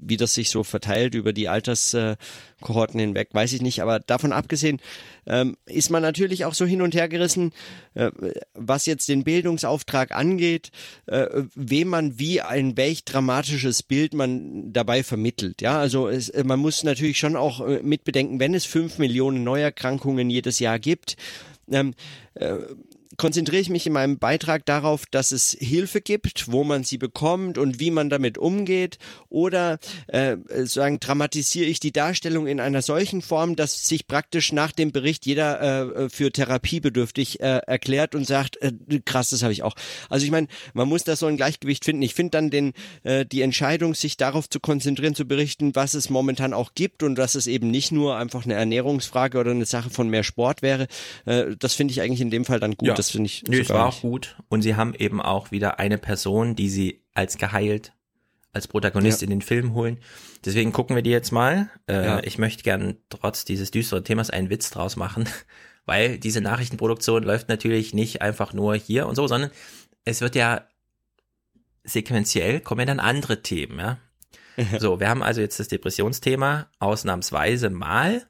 wie 0.00 0.16
das 0.16 0.34
sich 0.34 0.50
so 0.50 0.64
verteilt 0.64 1.14
über 1.14 1.32
die 1.32 1.48
Alterskohorten 1.48 2.18
Kohorten 2.60 2.98
hinweg, 2.98 3.28
weiß 3.32 3.52
ich 3.52 3.62
nicht. 3.62 3.82
Aber 3.82 4.00
davon 4.00 4.32
abgesehen 4.32 4.80
ähm, 5.26 5.56
ist 5.66 5.90
man 5.90 6.02
natürlich 6.02 6.44
auch 6.44 6.54
so 6.54 6.64
hin 6.64 6.82
und 6.82 6.94
her 6.94 7.08
gerissen, 7.08 7.52
äh, 7.94 8.10
was 8.54 8.86
jetzt 8.86 9.08
den 9.08 9.24
Bildungsauftrag 9.24 10.12
angeht, 10.12 10.70
äh, 11.06 11.26
wem 11.54 11.88
man 11.88 12.18
wie 12.18 12.40
ein 12.40 12.76
welch 12.76 13.04
dramatisches 13.04 13.82
Bild 13.82 14.14
man 14.14 14.72
dabei 14.72 15.02
vermittelt. 15.02 15.62
Ja, 15.62 15.78
also 15.78 16.08
es, 16.08 16.28
äh, 16.30 16.44
man 16.44 16.58
muss 16.58 16.82
natürlich 16.82 17.18
schon 17.18 17.36
auch 17.36 17.66
äh, 17.66 17.80
mitbedenken, 17.82 18.40
wenn 18.40 18.54
es 18.54 18.64
fünf 18.64 18.98
Millionen 18.98 19.44
Neuerkrankungen 19.44 20.30
jedes 20.30 20.58
Jahr 20.58 20.78
gibt, 20.78 21.16
ähm, 21.70 21.94
äh, 22.34 22.56
konzentriere 23.18 23.60
ich 23.60 23.68
mich 23.68 23.86
in 23.86 23.92
meinem 23.92 24.18
Beitrag 24.18 24.64
darauf, 24.64 25.04
dass 25.10 25.32
es 25.32 25.56
Hilfe 25.58 26.00
gibt, 26.00 26.50
wo 26.50 26.64
man 26.64 26.84
sie 26.84 26.98
bekommt 26.98 27.58
und 27.58 27.80
wie 27.80 27.90
man 27.90 28.08
damit 28.08 28.38
umgeht, 28.38 28.98
oder 29.28 29.78
äh, 30.06 30.36
sagen 30.64 31.00
dramatisiere 31.00 31.66
ich 31.66 31.80
die 31.80 31.92
Darstellung 31.92 32.46
in 32.46 32.60
einer 32.60 32.80
solchen 32.80 33.20
Form, 33.20 33.56
dass 33.56 33.88
sich 33.88 34.06
praktisch 34.06 34.52
nach 34.52 34.72
dem 34.72 34.92
Bericht 34.92 35.26
jeder 35.26 35.96
äh, 35.96 36.08
für 36.08 36.30
therapiebedürftig 36.30 37.40
äh, 37.40 37.58
erklärt 37.66 38.14
und 38.14 38.24
sagt, 38.24 38.56
äh, 38.62 38.72
krass, 39.04 39.30
das 39.30 39.42
habe 39.42 39.52
ich 39.52 39.62
auch. 39.62 39.74
Also 40.08 40.24
ich 40.24 40.30
meine, 40.30 40.46
man 40.72 40.88
muss 40.88 41.04
da 41.04 41.16
so 41.16 41.26
ein 41.26 41.36
Gleichgewicht 41.36 41.84
finden. 41.84 42.02
Ich 42.02 42.14
finde 42.14 42.30
dann 42.30 42.50
den 42.50 42.72
äh, 43.02 43.26
die 43.26 43.42
Entscheidung, 43.42 43.94
sich 43.94 44.16
darauf 44.16 44.48
zu 44.48 44.60
konzentrieren, 44.60 45.14
zu 45.14 45.26
berichten, 45.26 45.74
was 45.74 45.94
es 45.94 46.08
momentan 46.08 46.54
auch 46.54 46.72
gibt 46.74 47.02
und 47.02 47.16
dass 47.16 47.34
es 47.34 47.48
eben 47.48 47.70
nicht 47.70 47.90
nur 47.90 48.16
einfach 48.16 48.44
eine 48.44 48.54
Ernährungsfrage 48.54 49.38
oder 49.38 49.50
eine 49.50 49.66
Sache 49.66 49.90
von 49.90 50.08
mehr 50.08 50.22
Sport 50.22 50.62
wäre, 50.62 50.86
äh, 51.26 51.56
das 51.58 51.74
finde 51.74 51.92
ich 51.92 52.00
eigentlich 52.00 52.20
in 52.20 52.30
dem 52.30 52.44
Fall 52.44 52.60
dann 52.60 52.76
gut. 52.76 52.88
Das 52.94 53.07
finde 53.10 53.26
ich 53.26 53.44
Nö, 53.44 53.60
es 53.60 53.70
war 53.70 53.86
auch 53.86 54.00
gut. 54.00 54.36
Und 54.48 54.62
sie 54.62 54.76
haben 54.76 54.94
eben 54.94 55.20
auch 55.20 55.50
wieder 55.50 55.78
eine 55.78 55.98
Person, 55.98 56.56
die 56.56 56.68
sie 56.68 57.02
als 57.14 57.38
geheilt, 57.38 57.92
als 58.52 58.68
Protagonist 58.68 59.20
Ja. 59.20 59.24
in 59.26 59.30
den 59.30 59.42
Film 59.42 59.74
holen. 59.74 59.98
Deswegen 60.44 60.72
gucken 60.72 60.96
wir 60.96 61.02
die 61.02 61.10
jetzt 61.10 61.32
mal. 61.32 61.70
Äh, 61.88 62.04
Ja. 62.04 62.22
Ich 62.22 62.38
möchte 62.38 62.62
gern 62.62 62.96
trotz 63.08 63.44
dieses 63.44 63.70
düsteren 63.70 64.04
Themas 64.04 64.30
einen 64.30 64.50
Witz 64.50 64.70
draus 64.70 64.96
machen, 64.96 65.28
weil 65.86 66.18
diese 66.18 66.40
Nachrichtenproduktion 66.40 67.22
läuft 67.22 67.48
natürlich 67.48 67.94
nicht 67.94 68.22
einfach 68.22 68.52
nur 68.52 68.74
hier 68.74 69.06
und 69.06 69.14
so, 69.16 69.26
sondern 69.26 69.50
es 70.04 70.20
wird 70.20 70.34
ja 70.34 70.62
sequenziell 71.84 72.60
kommen 72.60 72.80
ja 72.80 72.86
dann 72.86 73.00
andere 73.00 73.42
Themen, 73.42 73.78
ja. 73.78 73.98
So, 74.80 74.98
wir 74.98 75.08
haben 75.08 75.22
also 75.22 75.40
jetzt 75.40 75.60
das 75.60 75.68
Depressionsthema 75.68 76.66
ausnahmsweise 76.80 77.70
mal. 77.70 78.26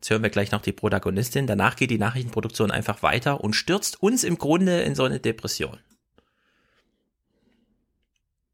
Jetzt 0.00 0.08
hören 0.08 0.22
wir 0.22 0.30
gleich 0.30 0.50
noch 0.50 0.62
die 0.62 0.72
Protagonistin. 0.72 1.46
Danach 1.46 1.76
geht 1.76 1.90
die 1.90 1.98
Nachrichtenproduktion 1.98 2.70
einfach 2.70 3.02
weiter 3.02 3.44
und 3.44 3.54
stürzt 3.54 4.02
uns 4.02 4.24
im 4.24 4.38
Grunde 4.38 4.80
in 4.80 4.94
so 4.94 5.04
eine 5.04 5.20
Depression. 5.20 5.76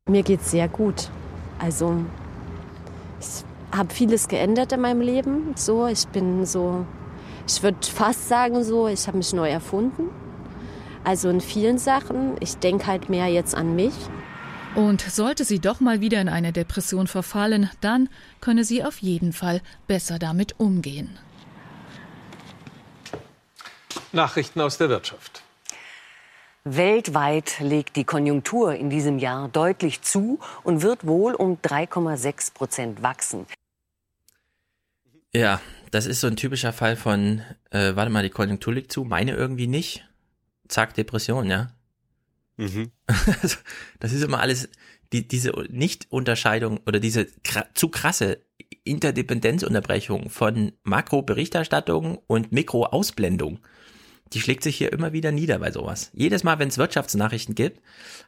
Mir 0.08 0.24
geht's 0.24 0.50
sehr 0.50 0.66
gut. 0.66 1.08
Also 1.60 2.04
ich 3.20 3.44
habe 3.76 3.94
vieles 3.94 4.26
geändert 4.26 4.72
in 4.72 4.80
meinem 4.80 5.00
Leben. 5.00 5.52
So, 5.54 5.86
ich 5.86 6.08
bin 6.08 6.44
so, 6.44 6.84
ich 7.46 7.62
würde 7.62 7.78
fast 7.86 8.28
sagen 8.28 8.64
so, 8.64 8.88
ich 8.88 9.06
habe 9.06 9.18
mich 9.18 9.32
neu 9.32 9.48
erfunden. 9.48 10.10
Also 11.04 11.28
in 11.28 11.40
vielen 11.40 11.78
Sachen. 11.78 12.36
Ich 12.40 12.56
denke 12.56 12.88
halt 12.88 13.08
mehr 13.08 13.28
jetzt 13.28 13.54
an 13.54 13.76
mich. 13.76 13.94
Und 14.74 15.00
sollte 15.00 15.44
sie 15.44 15.60
doch 15.60 15.78
mal 15.78 16.00
wieder 16.00 16.20
in 16.20 16.28
eine 16.28 16.52
Depression 16.52 17.06
verfallen, 17.06 17.70
dann 17.80 18.08
könne 18.40 18.64
sie 18.64 18.82
auf 18.82 18.98
jeden 18.98 19.32
Fall 19.32 19.62
besser 19.86 20.18
damit 20.18 20.58
umgehen. 20.58 21.16
Nachrichten 24.16 24.60
aus 24.60 24.78
der 24.78 24.88
Wirtschaft. 24.88 25.42
Weltweit 26.64 27.60
legt 27.60 27.94
die 27.94 28.02
Konjunktur 28.02 28.74
in 28.74 28.90
diesem 28.90 29.18
Jahr 29.18 29.48
deutlich 29.48 30.02
zu 30.02 30.40
und 30.64 30.82
wird 30.82 31.06
wohl 31.06 31.34
um 31.34 31.58
3,6 31.58 32.52
Prozent 32.54 33.02
wachsen. 33.02 33.46
Ja, 35.32 35.60
das 35.92 36.06
ist 36.06 36.20
so 36.20 36.26
ein 36.26 36.34
typischer 36.34 36.72
Fall 36.72 36.96
von, 36.96 37.42
äh, 37.70 37.94
warte 37.94 38.10
mal, 38.10 38.24
die 38.24 38.30
Konjunktur 38.30 38.74
liegt 38.74 38.90
zu, 38.90 39.04
meine 39.04 39.32
irgendwie 39.32 39.68
nicht. 39.68 40.04
Zack, 40.66 40.94
Depression, 40.94 41.48
ja. 41.48 41.68
Mhm. 42.56 42.90
Also, 43.06 43.58
das 44.00 44.12
ist 44.12 44.24
immer 44.24 44.40
alles, 44.40 44.68
die, 45.12 45.28
diese 45.28 45.52
Nicht-Unterscheidung 45.68 46.80
oder 46.86 46.98
diese 46.98 47.26
kra 47.44 47.66
zu 47.74 47.90
krasse 47.90 48.44
Interdependenzunterbrechung 48.82 50.30
von 50.30 50.72
Makroberichterstattung 50.82 52.18
und 52.26 52.50
Mikroausblendung. 52.50 53.60
Die 54.32 54.40
schlägt 54.40 54.64
sich 54.64 54.76
hier 54.76 54.92
immer 54.92 55.12
wieder 55.12 55.30
nieder 55.30 55.60
bei 55.60 55.70
sowas. 55.70 56.10
Jedes 56.12 56.42
Mal, 56.42 56.58
wenn 56.58 56.68
es 56.68 56.78
Wirtschaftsnachrichten 56.78 57.54
gibt, 57.54 57.80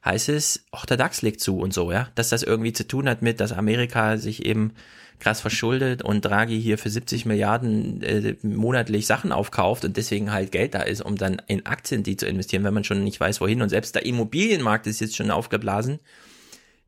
heißt 0.05 0.29
es, 0.29 0.65
ach, 0.71 0.87
der 0.87 0.97
DAX 0.97 1.23
legt 1.23 1.41
zu 1.41 1.59
und 1.59 1.75
so, 1.75 1.91
ja. 1.91 2.09
Dass 2.15 2.29
das 2.29 2.43
irgendwie 2.43 2.73
zu 2.73 2.87
tun 2.87 3.09
hat 3.09 3.21
mit, 3.21 3.41
dass 3.41 3.53
Amerika 3.53 4.17
sich 4.17 4.45
eben 4.47 4.73
krass 5.19 5.41
verschuldet 5.41 6.03
und 6.03 6.25
Draghi 6.25 6.61
hier 6.61 6.79
für 6.79 6.91
70 6.91 7.27
Milliarden 7.27 8.03
äh, 8.03 8.37
monatlich 8.43 9.07
Sachen 9.07 9.33
aufkauft 9.33 9.85
und 9.85 9.97
deswegen 9.97 10.33
halt 10.33 10.53
Geld 10.53 10.75
da 10.75 10.83
ist, 10.83 11.01
um 11.01 11.17
dann 11.17 11.43
in 11.49 11.67
Aktien 11.67 12.03
die 12.03 12.17
zu 12.17 12.27
investieren, 12.27 12.65
wenn 12.65 12.75
man 12.75 12.85
schon 12.85 13.03
nicht 13.03 13.19
weiß, 13.19 13.41
wohin. 13.41 13.63
Und 13.63 13.69
selbst 13.69 13.95
der 13.95 14.07
Immobilienmarkt 14.07 14.87
ist 14.87 15.01
jetzt 15.01 15.17
schon 15.17 15.31
aufgeblasen, 15.31 15.99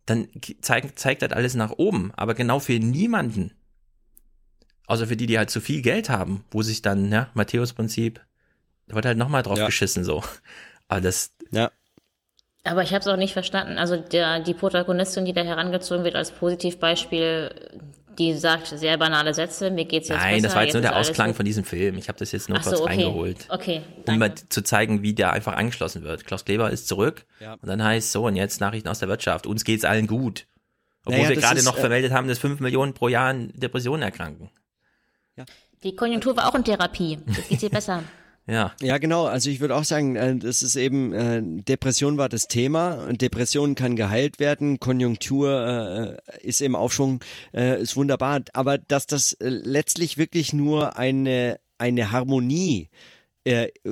dann 0.07 0.29
zeigt, 0.61 0.99
zeigt 0.99 1.23
das 1.23 1.33
alles 1.33 1.55
nach 1.55 1.73
oben. 1.73 2.13
Aber 2.17 2.35
genau 2.35 2.61
für 2.61 2.79
niemanden, 2.79 3.53
außer 4.87 5.07
für 5.07 5.17
die, 5.17 5.27
die 5.27 5.39
halt 5.39 5.51
zu 5.51 5.61
viel 5.61 5.83
Geld 5.83 6.09
haben, 6.09 6.45
wo 6.51 6.63
sich 6.63 6.83
dann, 6.83 7.11
ja, 7.11 7.31
Matthäus-Prinzip, 7.35 8.21
da 8.91 8.97
wird 8.97 9.07
halt 9.07 9.19
nochmal 9.19 9.43
drauf 9.43 9.59
Ja. 9.59 9.67
geschissen 9.67 10.03
so. 10.05 10.23
Aber 10.89 11.01
das, 11.01 11.31
ja. 11.53 11.71
Aber 12.65 12.83
ich 12.83 12.91
habe 12.91 13.01
es 13.01 13.07
auch 13.07 13.17
nicht 13.17 13.33
verstanden. 13.33 13.79
Also 13.79 13.97
der, 13.97 14.41
die 14.41 14.53
Protagonistin, 14.53 15.25
die 15.25 15.33
da 15.33 15.43
herangezogen 15.43 16.05
wird 16.05 16.17
als 16.17 16.33
Positivbeispiel, 16.33 17.55
die 18.19 18.35
sagt 18.35 18.67
sehr 18.67 18.99
banale 18.99 19.33
Sätze. 19.33 19.71
Mir 19.71 19.85
geht's 19.87 20.09
jetzt 20.09 20.19
Nein, 20.19 20.35
besser. 20.35 20.47
das 20.49 20.55
war 20.57 20.63
jetzt 20.65 20.73
nur 20.75 20.83
der 20.83 20.97
Ausklang 20.97 21.35
von 21.35 21.45
diesem 21.47 21.65
Film. 21.65 21.97
Ich 21.97 22.09
habe 22.09 22.19
das 22.19 22.33
jetzt 22.33 22.49
nur 22.49 22.59
Ach 22.59 22.65
so, 22.65 22.71
kurz 22.71 22.81
okay. 22.83 22.91
reingeholt. 22.91 23.47
Okay, 23.49 23.83
Um 24.09 24.19
mal 24.19 24.35
zu 24.35 24.63
zeigen, 24.63 25.03
wie 25.03 25.15
der 25.15 25.33
einfach 25.33 25.55
angeschlossen 25.55 26.03
wird. 26.03 26.27
Klaus 26.27 26.45
Kleber 26.45 26.71
ist 26.71 26.89
zurück 26.89 27.25
Ja. 27.39 27.55
und 27.55 27.67
dann 27.69 27.83
heißt 27.83 28.11
so, 28.13 28.27
und 28.27 28.35
jetzt 28.37 28.61
Nachrichten 28.61 28.89
aus 28.89 28.99
der 28.99 29.09
Wirtschaft. 29.09 29.47
Uns 29.47 29.65
geht's 29.65 29.85
allen 29.85 30.07
gut. 30.09 30.47
Obwohl 31.07 31.19
Naja, 31.23 31.31
wir 31.31 31.37
gerade 31.37 31.63
noch 31.63 31.79
äh, 31.79 31.81
vermeldet 31.81 32.13
haben, 32.13 32.29
dass 32.29 32.39
fünf 32.39 32.61
Millionen 32.61 32.93
pro 32.93 33.09
Jahr 33.09 33.29
an 33.31 33.53
Depressionen 33.55 34.03
erkranken. 34.03 34.51
Die 35.83 35.97
Konjunktur 35.97 36.37
war 36.37 36.47
auch 36.49 36.55
in 36.55 36.65
Therapie. 36.65 37.19
Jetzt 37.27 37.49
geht's 37.49 37.63
ihr 37.63 37.71
besser. 37.71 38.03
Ja. 38.51 38.73
Ja, 38.81 38.99
genau. 38.99 39.27
Also 39.27 39.49
ich 39.49 39.61
würde 39.61 39.77
auch 39.77 39.85
sagen, 39.85 40.17
äh, 40.17 40.37
das 40.37 40.63
ist 40.63 40.77
eben, 40.77 41.13
äh, 41.13 41.41
Depression 41.43 42.19
war 42.19 42.29
das 42.29 42.49
Thema. 42.49 43.13
Depression 43.13 43.75
kann 43.75 43.97
geheilt 43.97 44.41
werden. 44.41 44.81
Konjunktur 44.81 46.19
äh, 46.33 46.47
ist 46.47 46.61
im 46.61 46.75
Aufschwung, 46.75 47.21
ist 47.53 47.97
wunderbar. 47.97 48.41
Aber 48.53 48.79
dass 48.79 49.07
das 49.07 49.37
letztlich 49.41 50.19
wirklich 50.19 50.53
nur 50.53 50.97
eine, 50.97 51.61
eine 51.79 52.11
Harmonie 52.11 52.89
äh, 52.93 53.20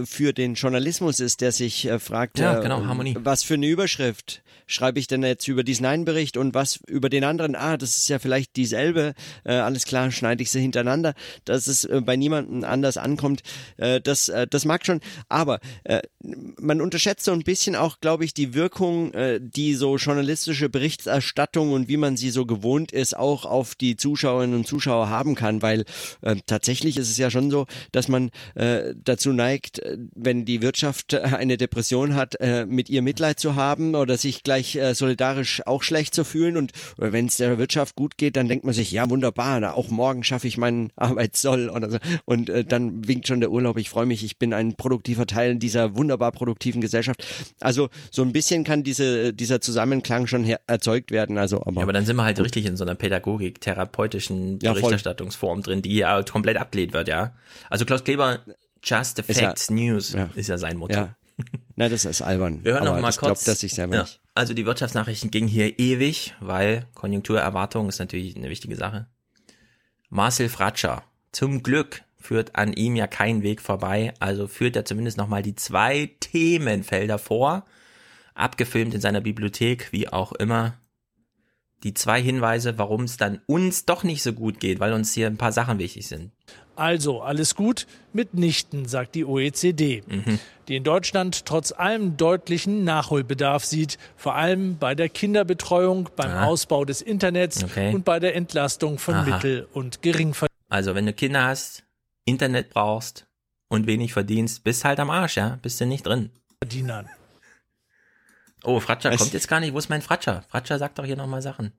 für 0.04 0.32
den 0.32 0.54
Journalismus 0.54 1.20
ist, 1.20 1.40
der 1.40 1.52
sich 1.52 1.86
äh, 1.86 1.98
fragt, 1.98 2.38
Ja, 2.38 2.58
äh, 2.58 2.62
genau, 2.62 2.82
was 3.24 3.42
für 3.42 3.54
eine 3.54 3.66
Überschrift 3.66 4.42
schreibe 4.68 5.00
ich 5.00 5.06
denn 5.06 5.22
jetzt 5.22 5.48
über 5.48 5.64
diesen 5.64 5.86
einen 5.86 6.04
Bericht 6.04 6.36
und 6.36 6.54
was 6.54 6.78
über 6.86 7.08
den 7.08 7.24
anderen? 7.24 7.56
Ah, 7.56 7.76
das 7.76 7.96
ist 7.96 8.08
ja 8.08 8.18
vielleicht 8.18 8.54
dieselbe. 8.56 9.14
Äh, 9.44 9.54
alles 9.54 9.84
klar, 9.84 10.10
schneide 10.12 10.42
ich 10.42 10.50
sie 10.50 10.60
hintereinander, 10.60 11.14
dass 11.44 11.66
es 11.66 11.84
äh, 11.84 12.02
bei 12.04 12.16
niemandem 12.16 12.64
anders 12.64 12.98
ankommt. 12.98 13.42
Äh, 13.78 14.00
das, 14.00 14.28
äh, 14.28 14.46
das 14.46 14.64
mag 14.64 14.84
schon. 14.84 15.00
Aber 15.28 15.60
äh, 15.84 16.02
man 16.20 16.80
unterschätzt 16.80 17.24
so 17.24 17.32
ein 17.32 17.42
bisschen 17.42 17.74
auch, 17.74 18.00
glaube 18.00 18.24
ich, 18.24 18.34
die 18.34 18.54
Wirkung, 18.54 19.12
äh, 19.14 19.40
die 19.40 19.74
so 19.74 19.96
journalistische 19.96 20.68
Berichterstattung 20.68 21.72
und 21.72 21.88
wie 21.88 21.96
man 21.96 22.16
sie 22.16 22.30
so 22.30 22.44
gewohnt 22.44 22.92
ist, 22.92 23.16
auch 23.16 23.46
auf 23.46 23.74
die 23.74 23.96
Zuschauerinnen 23.96 24.54
und 24.54 24.66
Zuschauer 24.66 25.08
haben 25.08 25.34
kann, 25.34 25.62
weil 25.62 25.86
äh, 26.20 26.36
tatsächlich 26.46 26.98
ist 26.98 27.10
es 27.10 27.16
ja 27.16 27.30
schon 27.30 27.50
so, 27.50 27.66
dass 27.92 28.08
man 28.08 28.30
äh, 28.54 28.94
dazu 29.02 29.32
neigt, 29.38 29.78
äh, 29.78 29.96
wenn 30.14 30.44
die 30.44 30.60
Wirtschaft 30.60 31.14
äh, 31.14 31.20
eine 31.20 31.56
Depression 31.56 32.14
hat, 32.14 32.34
äh, 32.40 32.66
mit 32.66 32.90
ihr 32.90 33.00
Mitleid 33.00 33.40
zu 33.40 33.54
haben 33.54 33.94
oder 33.94 34.18
sich 34.18 34.42
gleich 34.42 34.78
solidarisch 34.92 35.62
auch 35.66 35.82
schlecht 35.82 36.14
zu 36.14 36.24
fühlen. 36.24 36.56
Und 36.56 36.72
wenn 36.96 37.26
es 37.26 37.36
der 37.36 37.56
Wirtschaft 37.58 37.96
gut 37.96 38.18
geht, 38.18 38.36
dann 38.36 38.48
denkt 38.48 38.64
man 38.64 38.74
sich, 38.74 38.90
ja 38.92 39.08
wunderbar, 39.08 39.60
na, 39.60 39.72
auch 39.72 39.88
morgen 39.88 40.24
schaffe 40.24 40.46
ich 40.46 40.58
meinen 40.58 40.90
Arbeitssoll 40.96 41.70
oder 41.70 41.90
so. 41.90 41.98
Und 42.24 42.50
äh, 42.50 42.64
dann 42.64 43.06
winkt 43.08 43.26
schon 43.28 43.40
der 43.40 43.50
Urlaub. 43.50 43.78
Ich 43.78 43.88
freue 43.88 44.06
mich, 44.06 44.24
ich 44.24 44.38
bin 44.38 44.52
ein 44.52 44.74
produktiver 44.74 45.26
Teil 45.26 45.56
dieser 45.56 45.96
wunderbar 45.96 46.32
produktiven 46.32 46.80
Gesellschaft. 46.80 47.24
Also 47.60 47.88
so 48.10 48.22
ein 48.22 48.32
bisschen 48.32 48.64
kann 48.64 48.82
diese 48.82 49.32
dieser 49.32 49.60
Zusammenklang 49.60 50.26
schon 50.26 50.44
her 50.44 50.60
erzeugt 50.66 51.10
werden. 51.10 51.38
Also 51.38 51.60
aber, 51.62 51.76
Ja, 51.76 51.82
aber 51.82 51.92
dann 51.92 52.04
sind 52.04 52.16
wir 52.16 52.24
halt 52.24 52.36
gut. 52.36 52.46
richtig 52.46 52.66
in 52.66 52.76
so 52.76 52.84
einer 52.84 52.94
Pädagogik, 52.94 53.60
therapeutischen 53.60 54.58
Ja. 54.60 54.72
Berichterstattungsform 54.72 55.62
drin, 55.62 55.82
die 55.82 55.94
ja 55.96 56.22
komplett 56.22 56.56
abgelehnt 56.56 56.92
wird, 56.92 57.08
ja. 57.08 57.32
Also 57.70 57.84
Klaus 57.84 58.04
Kleber, 58.04 58.40
Just 58.82 59.16
the 59.16 59.22
Ist 59.26 59.40
ja- 59.40 59.48
Facts 59.48 59.70
News 59.70 60.16
ist 60.34 60.48
ja 60.48 60.58
sein 60.58 60.76
Motto. 60.76 60.94
Ja. 60.94 61.16
Na, 61.76 61.88
das 61.88 62.04
ist 62.04 62.22
albern. 62.22 62.64
Wir 62.64 62.74
hören 62.74 62.84
noch 62.84 62.94
mal 62.94 63.12
kurz. 63.12 63.18
glaubt 63.18 63.48
das 63.48 63.60
sich 63.60 63.74
selber 63.74 63.96
ja, 63.96 64.02
nicht. 64.02 64.20
Also 64.34 64.54
die 64.54 64.66
Wirtschaftsnachrichten 64.66 65.30
gingen 65.30 65.48
hier 65.48 65.78
ewig, 65.78 66.34
weil 66.40 66.86
Konjunkturerwartung 66.94 67.88
ist 67.88 67.98
natürlich 67.98 68.36
eine 68.36 68.50
wichtige 68.50 68.76
Sache. 68.76 69.06
Marcel 70.08 70.48
Fratscher, 70.48 71.04
zum 71.32 71.62
Glück 71.62 72.02
führt 72.16 72.56
an 72.56 72.72
ihm 72.72 72.96
ja 72.96 73.06
kein 73.06 73.42
Weg 73.42 73.60
vorbei, 73.60 74.12
also 74.18 74.48
führt 74.48 74.74
er 74.74 74.84
zumindest 74.84 75.18
nochmal 75.18 75.42
die 75.42 75.54
zwei 75.54 76.16
Themenfelder 76.20 77.18
vor, 77.18 77.64
abgefilmt 78.34 78.94
in 78.94 79.00
seiner 79.00 79.20
Bibliothek, 79.20 79.92
wie 79.92 80.08
auch 80.08 80.32
immer. 80.32 80.74
Die 81.84 81.94
zwei 81.94 82.20
Hinweise, 82.20 82.76
warum 82.76 83.04
es 83.04 83.16
dann 83.16 83.40
uns 83.46 83.84
doch 83.84 84.02
nicht 84.02 84.24
so 84.24 84.32
gut 84.32 84.58
geht, 84.58 84.80
weil 84.80 84.92
uns 84.92 85.14
hier 85.14 85.28
ein 85.28 85.36
paar 85.36 85.52
Sachen 85.52 85.78
wichtig 85.78 86.08
sind. 86.08 86.32
Also 86.78 87.22
alles 87.22 87.54
gut 87.54 87.86
mitnichten, 88.12 88.86
sagt 88.86 89.14
die 89.14 89.24
OECD, 89.24 90.02
Mhm. 90.06 90.38
die 90.68 90.76
in 90.76 90.84
Deutschland 90.84 91.44
trotz 91.44 91.72
allem 91.72 92.16
deutlichen 92.16 92.84
Nachholbedarf 92.84 93.64
sieht, 93.64 93.98
vor 94.16 94.34
allem 94.36 94.78
bei 94.78 94.94
der 94.94 95.08
Kinderbetreuung, 95.08 96.08
beim 96.14 96.30
Ah. 96.30 96.44
Ausbau 96.44 96.84
des 96.84 97.02
Internets 97.02 97.64
Okay. 97.64 97.92
und 97.94 98.04
bei 98.04 98.20
der 98.20 98.36
Entlastung 98.36 98.98
von 98.98 99.14
Aha. 99.16 99.24
Mittel- 99.34 99.66
und 99.72 100.02
Geringverdienern. 100.02 100.48
Also 100.68 100.94
wenn 100.94 101.06
du 101.06 101.12
Kinder 101.12 101.44
hast, 101.44 101.82
Internet 102.24 102.70
brauchst 102.70 103.26
und 103.68 103.86
wenig 103.86 104.12
verdienst, 104.12 104.62
bist 104.64 104.84
halt 104.84 105.00
am 105.00 105.10
Arsch, 105.10 105.36
ja, 105.36 105.58
bist 105.62 105.80
du 105.80 105.86
nicht 105.86 106.06
drin. 106.06 106.30
Oh, 108.64 108.80
Fratscher 108.80 109.16
kommt 109.16 109.32
jetzt 109.32 109.48
gar 109.48 109.60
nicht. 109.60 109.72
Wo 109.72 109.78
ist 109.78 109.88
mein 109.88 110.02
Fratscher? 110.02 110.42
Fratscher 110.48 110.78
sagt 110.78 110.98
doch 110.98 111.04
hier 111.04 111.16
nochmal 111.16 111.42
Sachen. 111.42 111.72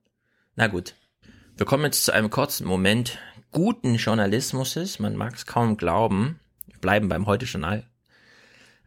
Na 0.56 0.66
gut. 0.66 0.94
Wir 1.56 1.66
kommen 1.66 1.84
jetzt 1.84 2.04
zu 2.04 2.12
einem 2.12 2.30
kurzen 2.30 2.66
Moment 2.66 3.18
guten 3.52 3.96
Journalismus. 3.96 4.98
Man 4.98 5.16
mag 5.16 5.34
es 5.34 5.46
kaum 5.46 5.76
glauben. 5.76 6.38
Wir 6.66 6.78
bleiben 6.78 7.08
beim 7.08 7.26
Heute-Journal. 7.26 7.84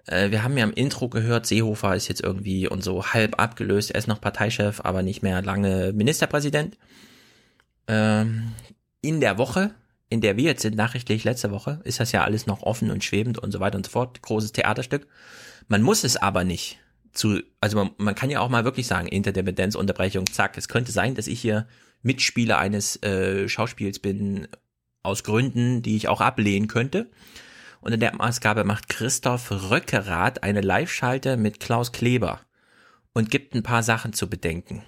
Äh, 0.05 0.31
wir 0.31 0.43
haben 0.43 0.57
ja 0.57 0.63
im 0.63 0.73
Intro 0.73 1.09
gehört, 1.09 1.45
Seehofer 1.45 1.95
ist 1.95 2.07
jetzt 2.07 2.21
irgendwie 2.21 2.67
und 2.67 2.83
so 2.83 3.05
halb 3.05 3.39
abgelöst. 3.39 3.91
Er 3.91 3.99
ist 3.99 4.07
noch 4.07 4.21
Parteichef, 4.21 4.81
aber 4.81 5.03
nicht 5.03 5.23
mehr 5.23 5.41
lange 5.41 5.93
Ministerpräsident. 5.93 6.77
Ähm, 7.87 8.53
in 9.01 9.19
der 9.19 9.37
Woche, 9.37 9.71
in 10.09 10.21
der 10.21 10.37
wir 10.37 10.45
jetzt 10.45 10.61
sind, 10.61 10.75
nachrichtlich 10.75 11.23
letzte 11.23 11.51
Woche, 11.51 11.81
ist 11.83 11.99
das 11.99 12.11
ja 12.11 12.23
alles 12.23 12.47
noch 12.47 12.61
offen 12.61 12.91
und 12.91 13.03
schwebend 13.03 13.39
und 13.39 13.51
so 13.51 13.59
weiter 13.59 13.77
und 13.77 13.85
so 13.85 13.91
fort. 13.91 14.21
Großes 14.21 14.53
Theaterstück. 14.53 15.07
Man 15.67 15.81
muss 15.81 16.03
es 16.03 16.17
aber 16.17 16.43
nicht 16.43 16.79
zu, 17.13 17.41
also 17.61 17.77
man, 17.77 17.91
man 17.97 18.15
kann 18.15 18.29
ja 18.29 18.39
auch 18.39 18.49
mal 18.49 18.65
wirklich 18.65 18.87
sagen, 18.87 19.07
Interdependenzunterbrechung, 19.07 20.25
zack. 20.31 20.57
Es 20.57 20.67
könnte 20.67 20.91
sein, 20.91 21.15
dass 21.15 21.27
ich 21.27 21.39
hier 21.39 21.67
Mitspieler 22.03 22.59
eines 22.59 23.01
äh, 23.01 23.49
Schauspiels 23.49 23.99
bin, 23.99 24.47
aus 25.01 25.23
Gründen, 25.23 25.81
die 25.81 25.97
ich 25.97 26.07
auch 26.07 26.21
ablehnen 26.21 26.67
könnte. 26.67 27.09
Unter 27.81 27.97
der 27.97 28.15
Maßgabe 28.15 28.63
macht 28.63 28.87
Christoph 28.87 29.51
Röckerath 29.51 30.43
eine 30.43 30.61
Live-Schalte 30.61 31.35
mit 31.35 31.59
Klaus 31.59 31.91
Kleber 31.91 32.39
und 33.13 33.29
gibt 33.29 33.53
ein 33.53 33.63
paar 33.63 33.83
Sachen 33.83 34.13
zu 34.13 34.29
bedenken. 34.29 34.83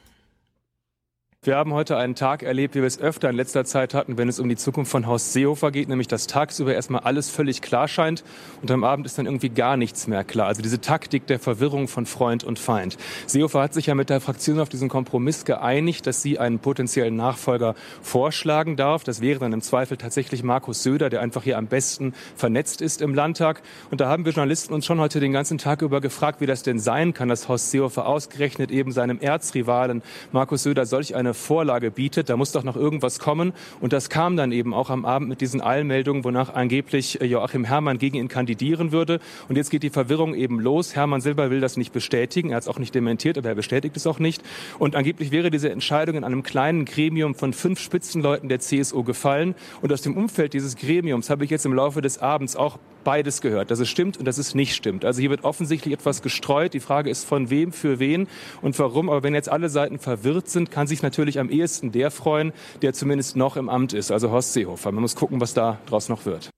Wir 1.45 1.57
haben 1.57 1.73
heute 1.73 1.95
einen 1.97 2.15
Tag 2.15 2.41
erlebt, 2.41 2.73
wie 2.73 2.79
wir 2.79 2.87
es 2.87 2.99
öfter 2.99 3.29
in 3.29 3.35
letzter 3.35 3.65
Zeit 3.65 3.93
hatten, 3.93 4.17
wenn 4.17 4.27
es 4.27 4.39
um 4.39 4.49
die 4.49 4.55
Zukunft 4.55 4.89
von 4.89 5.05
Haus 5.05 5.31
Seehofer 5.31 5.69
geht, 5.69 5.87
nämlich 5.87 6.07
dass 6.07 6.25
tagsüber 6.25 6.73
erstmal 6.73 7.01
alles 7.01 7.29
völlig 7.29 7.61
klar 7.61 7.87
scheint 7.87 8.23
und 8.63 8.71
am 8.71 8.83
Abend 8.83 9.05
ist 9.05 9.19
dann 9.19 9.27
irgendwie 9.27 9.49
gar 9.49 9.77
nichts 9.77 10.07
mehr 10.07 10.23
klar. 10.23 10.47
Also 10.47 10.63
diese 10.63 10.81
Taktik 10.81 11.27
der 11.27 11.37
Verwirrung 11.37 11.87
von 11.87 12.07
Freund 12.07 12.43
und 12.43 12.57
Feind. 12.57 12.97
Seehofer 13.27 13.61
hat 13.61 13.75
sich 13.75 13.85
ja 13.85 13.93
mit 13.93 14.09
der 14.09 14.21
Fraktion 14.21 14.59
auf 14.59 14.69
diesen 14.69 14.89
Kompromiss 14.89 15.45
geeinigt, 15.45 16.07
dass 16.07 16.23
sie 16.23 16.39
einen 16.39 16.57
potenziellen 16.57 17.15
Nachfolger 17.15 17.75
vorschlagen 18.01 18.75
darf. 18.75 19.03
Das 19.03 19.21
wäre 19.21 19.37
dann 19.37 19.53
im 19.53 19.61
Zweifel 19.61 19.97
tatsächlich 19.97 20.41
Markus 20.41 20.81
Söder, 20.81 21.11
der 21.11 21.21
einfach 21.21 21.43
hier 21.43 21.59
am 21.59 21.67
besten 21.67 22.15
vernetzt 22.35 22.81
ist 22.81 23.03
im 23.03 23.13
Landtag. 23.13 23.61
Und 23.91 24.01
da 24.01 24.07
haben 24.09 24.25
wir 24.25 24.31
Journalisten 24.31 24.73
uns 24.73 24.87
schon 24.87 24.99
heute 24.99 25.19
den 25.19 25.33
ganzen 25.33 25.59
Tag 25.59 25.83
über 25.83 26.01
gefragt, 26.01 26.41
wie 26.41 26.47
das 26.47 26.63
denn 26.63 26.79
sein 26.79 27.13
kann, 27.13 27.29
dass 27.29 27.47
Horst 27.47 27.69
Seehofer 27.69 28.07
ausgerechnet 28.07 28.71
eben 28.71 28.91
seinem 28.91 29.19
Erzrivalen 29.19 30.01
Markus 30.31 30.63
Söder 30.63 30.87
solch 30.87 31.13
eine 31.13 31.34
Vorlage 31.35 31.91
bietet. 31.91 32.29
Da 32.29 32.37
muss 32.37 32.51
doch 32.51 32.63
noch 32.63 32.75
irgendwas 32.75 33.19
kommen. 33.19 33.53
Und 33.79 33.93
das 33.93 34.09
kam 34.09 34.35
dann 34.37 34.51
eben 34.51 34.73
auch 34.73 34.89
am 34.89 35.05
Abend 35.05 35.29
mit 35.29 35.41
diesen 35.41 35.61
Eilmeldungen, 35.61 36.23
wonach 36.23 36.53
angeblich 36.53 37.21
äh, 37.21 37.25
Joachim 37.25 37.65
Herrmann 37.65 37.97
gegen 37.97 38.17
ihn 38.17 38.27
kandidieren 38.27 38.91
würde. 38.91 39.19
Und 39.47 39.55
jetzt 39.55 39.69
geht 39.69 39.83
die 39.83 39.89
Verwirrung 39.89 40.33
eben 40.33 40.59
los. 40.59 40.95
Hermann 40.95 41.21
Silber 41.21 41.51
will 41.51 41.61
das 41.61 41.77
nicht 41.77 41.93
bestätigen. 41.93 42.49
Er 42.49 42.57
hat 42.57 42.63
es 42.63 42.67
auch 42.67 42.79
nicht 42.79 42.95
dementiert, 42.95 43.37
aber 43.37 43.49
er 43.49 43.55
bestätigt 43.55 43.95
es 43.95 44.07
auch 44.07 44.19
nicht. 44.19 44.41
Und 44.79 44.95
angeblich 44.95 45.31
wäre 45.31 45.51
diese 45.51 45.69
Entscheidung 45.69 46.15
in 46.15 46.23
einem 46.23 46.43
kleinen 46.43 46.85
Gremium 46.85 47.35
von 47.35 47.53
fünf 47.53 47.79
Spitzenleuten 47.79 48.49
der 48.49 48.59
CSU 48.59 49.03
gefallen. 49.03 49.55
Und 49.81 49.93
aus 49.93 50.01
dem 50.01 50.17
Umfeld 50.17 50.53
dieses 50.53 50.75
Gremiums 50.75 51.29
habe 51.29 51.43
ich 51.43 51.49
jetzt 51.51 51.65
im 51.65 51.73
Laufe 51.73 52.01
des 52.01 52.17
Abends 52.17 52.55
auch 52.55 52.79
beides 53.05 53.39
gehört, 53.39 53.71
dass 53.71 53.79
es 53.79 53.87
stimmt 53.87 54.17
und 54.17 54.25
dass 54.25 54.37
es 54.37 54.53
nicht 54.53 54.75
stimmt. 54.75 55.05
Also 55.05 55.21
hier 55.21 55.29
wird 55.29 55.45
offensichtlich 55.45 55.93
etwas 55.93 56.21
gestreut. 56.21 56.73
Die 56.73 56.81
Frage 56.81 57.09
ist 57.09 57.23
von 57.23 57.49
wem, 57.49 57.71
für 57.71 57.99
wen 57.99 58.27
und 58.61 58.77
warum. 58.77 59.09
Aber 59.09 59.23
wenn 59.23 59.33
jetzt 59.33 59.47
alle 59.47 59.69
Seiten 59.69 59.99
verwirrt 59.99 60.49
sind, 60.49 60.71
kann 60.71 60.87
sich 60.87 61.01
natürlich 61.01 61.39
am 61.39 61.49
ehesten 61.49 61.93
der 61.93 62.11
freuen, 62.11 62.51
der 62.81 62.93
zumindest 62.93 63.37
noch 63.37 63.55
im 63.55 63.69
Amt 63.69 63.93
ist, 63.93 64.11
also 64.11 64.31
Horst 64.31 64.51
Seehofer. 64.51 64.91
Man 64.91 65.01
muss 65.01 65.15
gucken, 65.15 65.39
was 65.39 65.53
da 65.53 65.79
draus 65.85 66.09
noch 66.09 66.25
wird. 66.25 66.49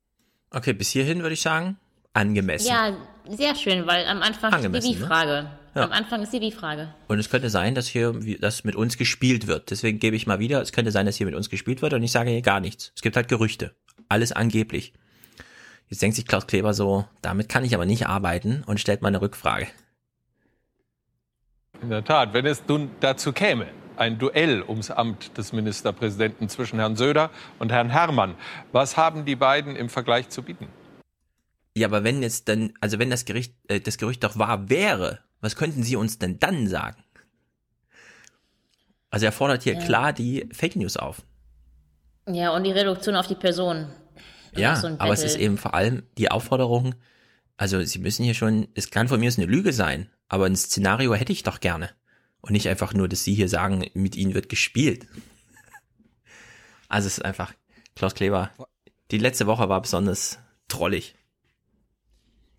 Okay, 0.50 0.74
bis 0.74 0.90
hierhin 0.90 1.22
würde 1.22 1.34
ich 1.34 1.42
sagen, 1.42 1.78
angemessen. 2.14 2.68
Ja, 2.68 2.98
sehr 3.30 3.56
schön, 3.56 3.86
weil 3.86 4.06
am 4.06 4.22
Anfang 4.22 4.50
ist 4.50 4.56
Angemessen, 4.56 4.92
die 4.92 5.00
ne? 5.00 5.06
Frage. 5.06 5.52
Ja. 5.76 5.84
Am 5.84 5.92
Anfang 5.92 6.24
ist 6.24 6.34
die 6.34 6.52
Frage. 6.52 6.94
Und 7.08 7.20
es 7.20 7.30
könnte 7.30 7.52
sein, 7.52 7.76
dass 7.76 7.88
hier 7.88 8.20
das 8.40 8.64
mit 8.64 8.76
uns 8.76 8.98
gespielt 8.98 9.46
wird. 9.46 9.70
Deswegen 9.70 10.00
gebe 10.00 10.16
ich 10.16 10.26
mal 10.26 10.40
wieder, 10.40 10.60
es 10.62 10.72
könnte 10.72 10.92
sein, 10.92 11.06
dass 11.06 11.18
hier 11.18 11.28
mit 11.28 11.36
uns 11.36 11.52
gespielt 11.52 11.84
wird 11.84 11.94
und 11.94 12.02
ich 12.02 12.12
sage 12.12 12.32
hier 12.32 12.42
gar 12.42 12.60
nichts. 12.60 12.92
Es 12.96 13.04
gibt 13.04 13.16
halt 13.16 13.28
Gerüchte. 13.28 13.76
Alles 14.10 14.32
angeblich. 14.32 14.94
Jetzt 15.90 16.02
denkt 16.02 16.16
sich 16.16 16.26
Klaus 16.26 16.48
Kleber 16.48 16.74
so, 16.74 17.06
damit 17.22 17.48
kann 17.50 17.64
ich 17.64 17.74
aber 17.74 17.86
nicht 17.86 18.08
arbeiten 18.08 18.64
und 18.66 18.80
stellt 18.80 19.02
mal 19.02 19.08
eine 19.10 19.22
Rückfrage. 19.22 19.68
In 21.82 21.90
der 21.90 22.04
Tat, 22.04 22.34
wenn 22.34 22.46
es 22.46 22.64
nun 22.68 22.90
dazu 23.00 23.32
käme, 23.32 23.68
ein 23.96 24.18
Duell 24.20 24.64
ums 24.64 24.92
Amt 24.92 25.38
des 25.38 25.54
Ministerpräsidenten 25.54 26.50
zwischen 26.50 26.80
Herrn 26.80 26.96
Söder 26.96 27.30
und 27.60 27.72
Herrn 27.72 27.90
Herrmann, 27.90 28.36
was 28.72 28.98
haben 28.98 29.26
die 29.26 29.36
beiden 29.36 29.76
im 29.76 29.90
Vergleich 29.90 30.30
zu 30.30 30.42
bieten? 30.42 30.68
Ja, 31.76 31.88
aber 31.88 32.04
wenn 32.04 32.22
jetzt 32.22 32.50
dann, 32.50 32.74
also 32.82 33.00
wenn 33.00 33.10
das 33.10 33.26
Gericht, 33.26 33.54
äh, 33.68 33.80
das 33.80 33.98
Gerücht 33.98 34.24
doch 34.24 34.38
wahr 34.38 34.70
wäre, 34.70 35.20
was 35.42 35.56
könnten 35.56 35.84
Sie 35.84 35.96
uns 35.96 36.18
denn 36.18 36.40
dann 36.40 36.68
sagen? 36.68 37.04
Also 39.10 39.26
er 39.26 39.32
fordert 39.32 39.64
hier 39.64 39.74
Ja. 39.74 39.80
klar 39.80 40.14
die 40.14 40.50
Fake 40.52 40.76
News 40.76 40.98
auf. 40.98 41.22
Ja, 42.28 42.54
und 42.56 42.64
die 42.64 42.72
Reduktion 42.72 43.16
auf 43.16 43.28
die 43.28 43.36
Person. 43.36 43.88
Ja, 44.60 44.76
so 44.76 44.88
ein 44.88 45.00
aber 45.00 45.14
es 45.14 45.24
ist 45.24 45.36
eben 45.38 45.58
vor 45.58 45.74
allem 45.74 46.04
die 46.18 46.32
Aufforderung, 46.32 46.96
also 47.58 47.82
Sie 47.82 48.00
müssen 48.00 48.24
hier 48.24 48.36
schon, 48.36 48.68
es 48.76 48.92
kann 48.92 49.08
von 49.08 49.20
mir 49.20 49.28
aus 49.28 49.38
eine 49.38 49.48
Lüge 49.48 49.74
sein, 49.74 50.10
aber 50.30 50.46
ein 50.46 50.56
Szenario 50.56 51.14
hätte 51.16 51.32
ich 51.32 51.44
doch 51.44 51.60
gerne. 51.60 51.90
Und 52.42 52.52
nicht 52.52 52.70
einfach 52.70 52.94
nur, 52.94 53.10
dass 53.10 53.24
Sie 53.24 53.34
hier 53.34 53.50
sagen, 53.50 53.90
mit 53.94 54.16
Ihnen 54.16 54.34
wird 54.34 54.50
gespielt. 54.50 55.08
Also 56.90 57.08
es 57.08 57.18
ist 57.18 57.26
einfach, 57.26 57.54
Klaus 57.98 58.16
Kleber, 58.16 58.50
die 59.12 59.18
letzte 59.18 59.46
Woche 59.46 59.68
war 59.68 59.82
besonders 59.82 60.40
trollig. 60.70 61.16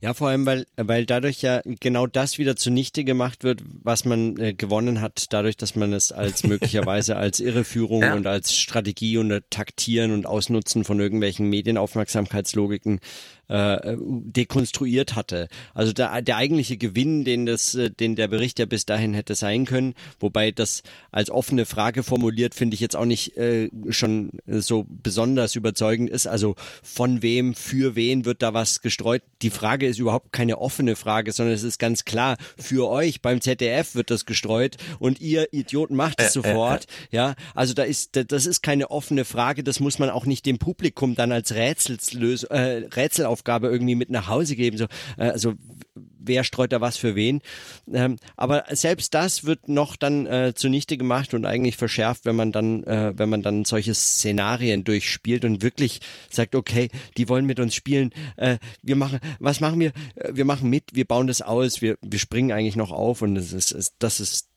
Ja, 0.01 0.15
vor 0.15 0.29
allem, 0.29 0.47
weil, 0.47 0.65
weil 0.77 1.07
dadurch 1.07 1.43
ja 1.43 1.61
genau 1.65 2.07
das 2.07 2.39
wieder 2.39 2.55
zunichte 2.55 3.03
gemacht 3.03 3.43
wird, 3.43 3.63
was 3.83 4.05
man 4.05 4.37
äh, 4.39 4.55
gewonnen 4.55 5.01
hat, 5.01 5.27
dadurch, 5.31 5.57
dass 5.57 5.75
man 5.75 5.93
es 5.93 6.13
als 6.13 6.43
möglicherweise 6.45 7.17
als 7.17 7.41
Irreführung 7.41 8.03
ja. 8.03 8.15
und 8.15 8.27
als 8.27 8.55
Strategie 8.55 9.19
und 9.19 9.43
Taktieren 9.51 10.13
und 10.13 10.25
Ausnutzen 10.25 10.85
von 10.85 11.01
irgendwelchen 11.01 11.49
Medienaufmerksamkeitslogiken 11.49 13.01
äh, 13.49 13.97
dekonstruiert 13.99 15.17
hatte. 15.17 15.49
Also 15.75 15.93
der, 15.93 16.23
der 16.23 16.37
eigentliche 16.37 16.77
Gewinn, 16.77 17.25
den 17.25 17.47
das, 17.47 17.75
äh, 17.75 17.91
den 17.91 18.17
der 18.17 18.29
Bericht 18.29 18.59
ja 18.59 18.67
bis 18.67 18.87
dahin 18.87 19.15
hätte 19.15 19.35
sein 19.35 19.65
können, 19.65 19.95
wobei 20.21 20.51
das 20.51 20.83
als 21.11 21.31
offene 21.31 21.67
Frage 21.67 22.03
formuliert, 22.03 22.55
finde 22.55 22.75
ich 22.75 22.81
jetzt 22.81 22.97
auch 22.97 23.05
nicht 23.05 23.37
äh, 23.37 23.71
schon 23.91 24.31
so 24.47 24.87
besonders 24.89 25.55
überzeugend 25.55 26.11
ist. 26.11 26.27
Also 26.27 26.57
von 26.83 27.23
wem, 27.23 27.55
für 27.55 27.97
wen 27.97 28.25
wird 28.25 28.43
da 28.43 28.55
was 28.55 28.81
gestreut? 28.83 29.23
Die 29.43 29.51
Frage 29.51 29.87
ist 29.87 29.99
überhaupt 29.99 30.33
keine 30.33 30.59
offene 30.59 30.97
Frage, 30.97 31.33
sondern 31.33 31.55
es 31.55 31.63
ist 31.63 31.79
ganz 31.79 32.05
klar, 32.05 32.37
für 32.59 32.89
euch 32.89 33.23
beim 33.23 33.41
ZDF 33.41 33.95
wird 33.95 34.11
das 34.11 34.27
gestreut 34.27 34.77
und 34.99 35.21
ihr 35.21 35.53
Idioten 35.53 35.97
macht 35.97 36.21
es 36.21 36.29
äh, 36.29 36.31
sofort. 36.31 36.85
Äh, 36.85 36.87
äh. 36.87 37.17
Ja, 37.17 37.35
also 37.55 37.75
da 37.75 37.83
ist, 37.85 38.11
das 38.29 38.47
ist 38.47 38.63
keine 38.63 38.91
offene 38.91 39.25
Frage, 39.25 39.65
das 39.65 39.81
muss 39.81 39.99
man 39.99 40.11
auch 40.11 40.27
nicht 40.27 40.47
dem 40.47 40.59
Publikum 40.59 41.15
dann 41.15 41.33
als 41.33 41.55
Rätselslösung, 41.55 42.51
äh, 42.51 42.87
Rätsel 42.95 43.27
auf 43.27 43.38
Hausaufgabe 43.39 43.69
irgendwie 43.69 43.95
mit 43.95 44.11
nach 44.11 44.29
Hause 44.29 44.57
geben. 44.57 44.79
So, 44.79 44.85
äh, 45.17 45.31
also 45.31 45.55
wer 45.95 46.45
streut 46.45 46.73
da 46.73 46.81
was 46.81 46.97
für 46.97 47.15
wen. 47.15 47.41
Ähm, 47.93 48.17
aber 48.37 48.65
selbst 48.71 49.15
das 49.15 49.45
wird 49.45 49.69
noch 49.69 49.97
dann 49.97 50.27
äh, 50.27 50.53
zunichte 50.55 50.99
gemacht 50.99 51.33
und 51.33 51.47
eigentlich 51.47 51.77
verschärft, 51.77 52.27
wenn 52.27 52.37
man 52.37 52.53
dann, 52.53 52.85
äh, 52.85 53.15
wenn 53.17 53.31
man 53.31 53.43
dann 53.43 53.65
solche 53.65 53.95
Szenarien 53.95 54.85
durchspielt 54.85 55.45
und 55.45 55.63
wirklich 55.63 56.01
sagt, 56.29 56.55
okay, 56.55 56.91
die 57.17 57.29
wollen 57.29 57.47
mit 57.47 57.61
uns 57.61 57.75
spielen. 57.75 58.11
Äh, 58.37 58.59
wir 58.83 58.97
machen, 58.97 59.21
was 59.39 59.61
machen 59.61 59.81
wir? 59.81 59.93
Äh, 60.17 60.35
wir 60.35 60.45
machen 60.45 60.69
mit, 60.69 60.95
wir 60.95 61.07
bauen 61.07 61.27
das 61.27 61.41
aus, 61.41 61.81
wir, 61.81 61.97
wir 62.03 62.19
springen 62.19 62.53
eigentlich 62.53 62.77
noch 62.77 62.93
auf 62.93 63.23
und 63.23 63.35
das 63.35 63.53
ist, 63.53 63.95
das 63.99 64.21
ist, 64.21 64.49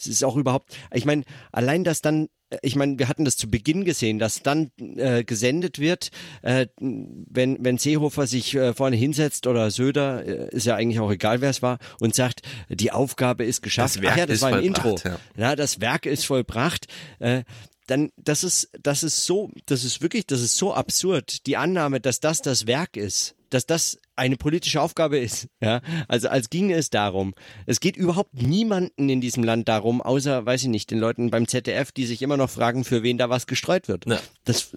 es 0.00 0.06
ist 0.06 0.24
auch 0.24 0.36
überhaupt, 0.36 0.76
ich 0.92 1.04
meine, 1.04 1.24
allein, 1.52 1.84
dass 1.84 2.00
dann 2.00 2.28
ich 2.62 2.74
meine, 2.74 2.98
wir 2.98 3.08
hatten 3.08 3.24
das 3.24 3.36
zu 3.36 3.48
Beginn 3.48 3.84
gesehen, 3.84 4.18
dass 4.18 4.42
dann 4.42 4.70
äh, 4.78 5.22
gesendet 5.22 5.78
wird, 5.78 6.10
äh, 6.42 6.66
wenn, 6.80 7.64
wenn 7.64 7.78
Seehofer 7.78 8.26
sich 8.26 8.54
äh, 8.54 8.74
vorne 8.74 8.96
hinsetzt 8.96 9.46
oder 9.46 9.70
Söder, 9.70 10.26
äh, 10.26 10.48
ist 10.54 10.66
ja 10.66 10.74
eigentlich 10.74 10.98
auch 10.98 11.12
egal, 11.12 11.40
wer 11.40 11.50
es 11.50 11.62
war, 11.62 11.78
und 12.00 12.14
sagt, 12.14 12.42
die 12.68 12.90
Aufgabe 12.90 13.44
ist 13.44 13.62
geschafft. 13.62 13.96
Das 13.96 14.02
Werk 14.02 14.12
Ach 14.14 14.18
ja, 14.18 14.26
das 14.26 14.36
ist 14.36 14.42
war 14.42 14.54
ein 14.54 14.64
Intro. 14.64 14.98
Ja. 15.04 15.18
ja, 15.36 15.56
das 15.56 15.80
Werk 15.80 16.06
ist 16.06 16.26
vollbracht. 16.26 16.86
Äh, 17.20 17.44
dann, 17.86 18.10
das 18.16 18.44
ist, 18.44 18.70
das 18.82 19.02
ist 19.02 19.26
so, 19.26 19.50
das 19.66 19.84
ist 19.84 20.02
wirklich, 20.02 20.26
das 20.26 20.40
ist 20.40 20.56
so 20.56 20.74
absurd. 20.74 21.46
Die 21.46 21.56
Annahme, 21.56 22.00
dass 22.00 22.20
das 22.20 22.42
das 22.42 22.66
Werk 22.66 22.96
ist, 22.96 23.34
dass 23.50 23.66
das 23.66 23.98
eine 24.16 24.36
politische 24.36 24.80
Aufgabe 24.80 25.18
ist. 25.18 25.48
Ja, 25.62 25.82
also 26.08 26.28
als 26.28 26.48
ginge 26.48 26.74
es 26.74 26.88
darum. 26.88 27.34
Es 27.66 27.80
geht 27.80 27.96
überhaupt 27.96 28.32
niemanden 28.32 29.10
in 29.10 29.20
diesem 29.20 29.44
Land 29.44 29.68
darum, 29.68 30.00
außer, 30.00 30.46
weiß 30.46 30.62
ich 30.62 30.68
nicht, 30.68 30.90
den 30.90 30.98
Leuten 30.98 31.30
beim 31.30 31.46
ZDF, 31.46 31.92
die 31.92 32.06
sich 32.06 32.22
immer 32.22 32.38
noch 32.38 32.48
fragen, 32.48 32.82
für 32.82 33.02
wen 33.02 33.18
da 33.18 33.28
was 33.28 33.46
gestreut 33.46 33.88
wird. 33.88 34.06
Ja. 34.06 34.18
Das, 34.44 34.74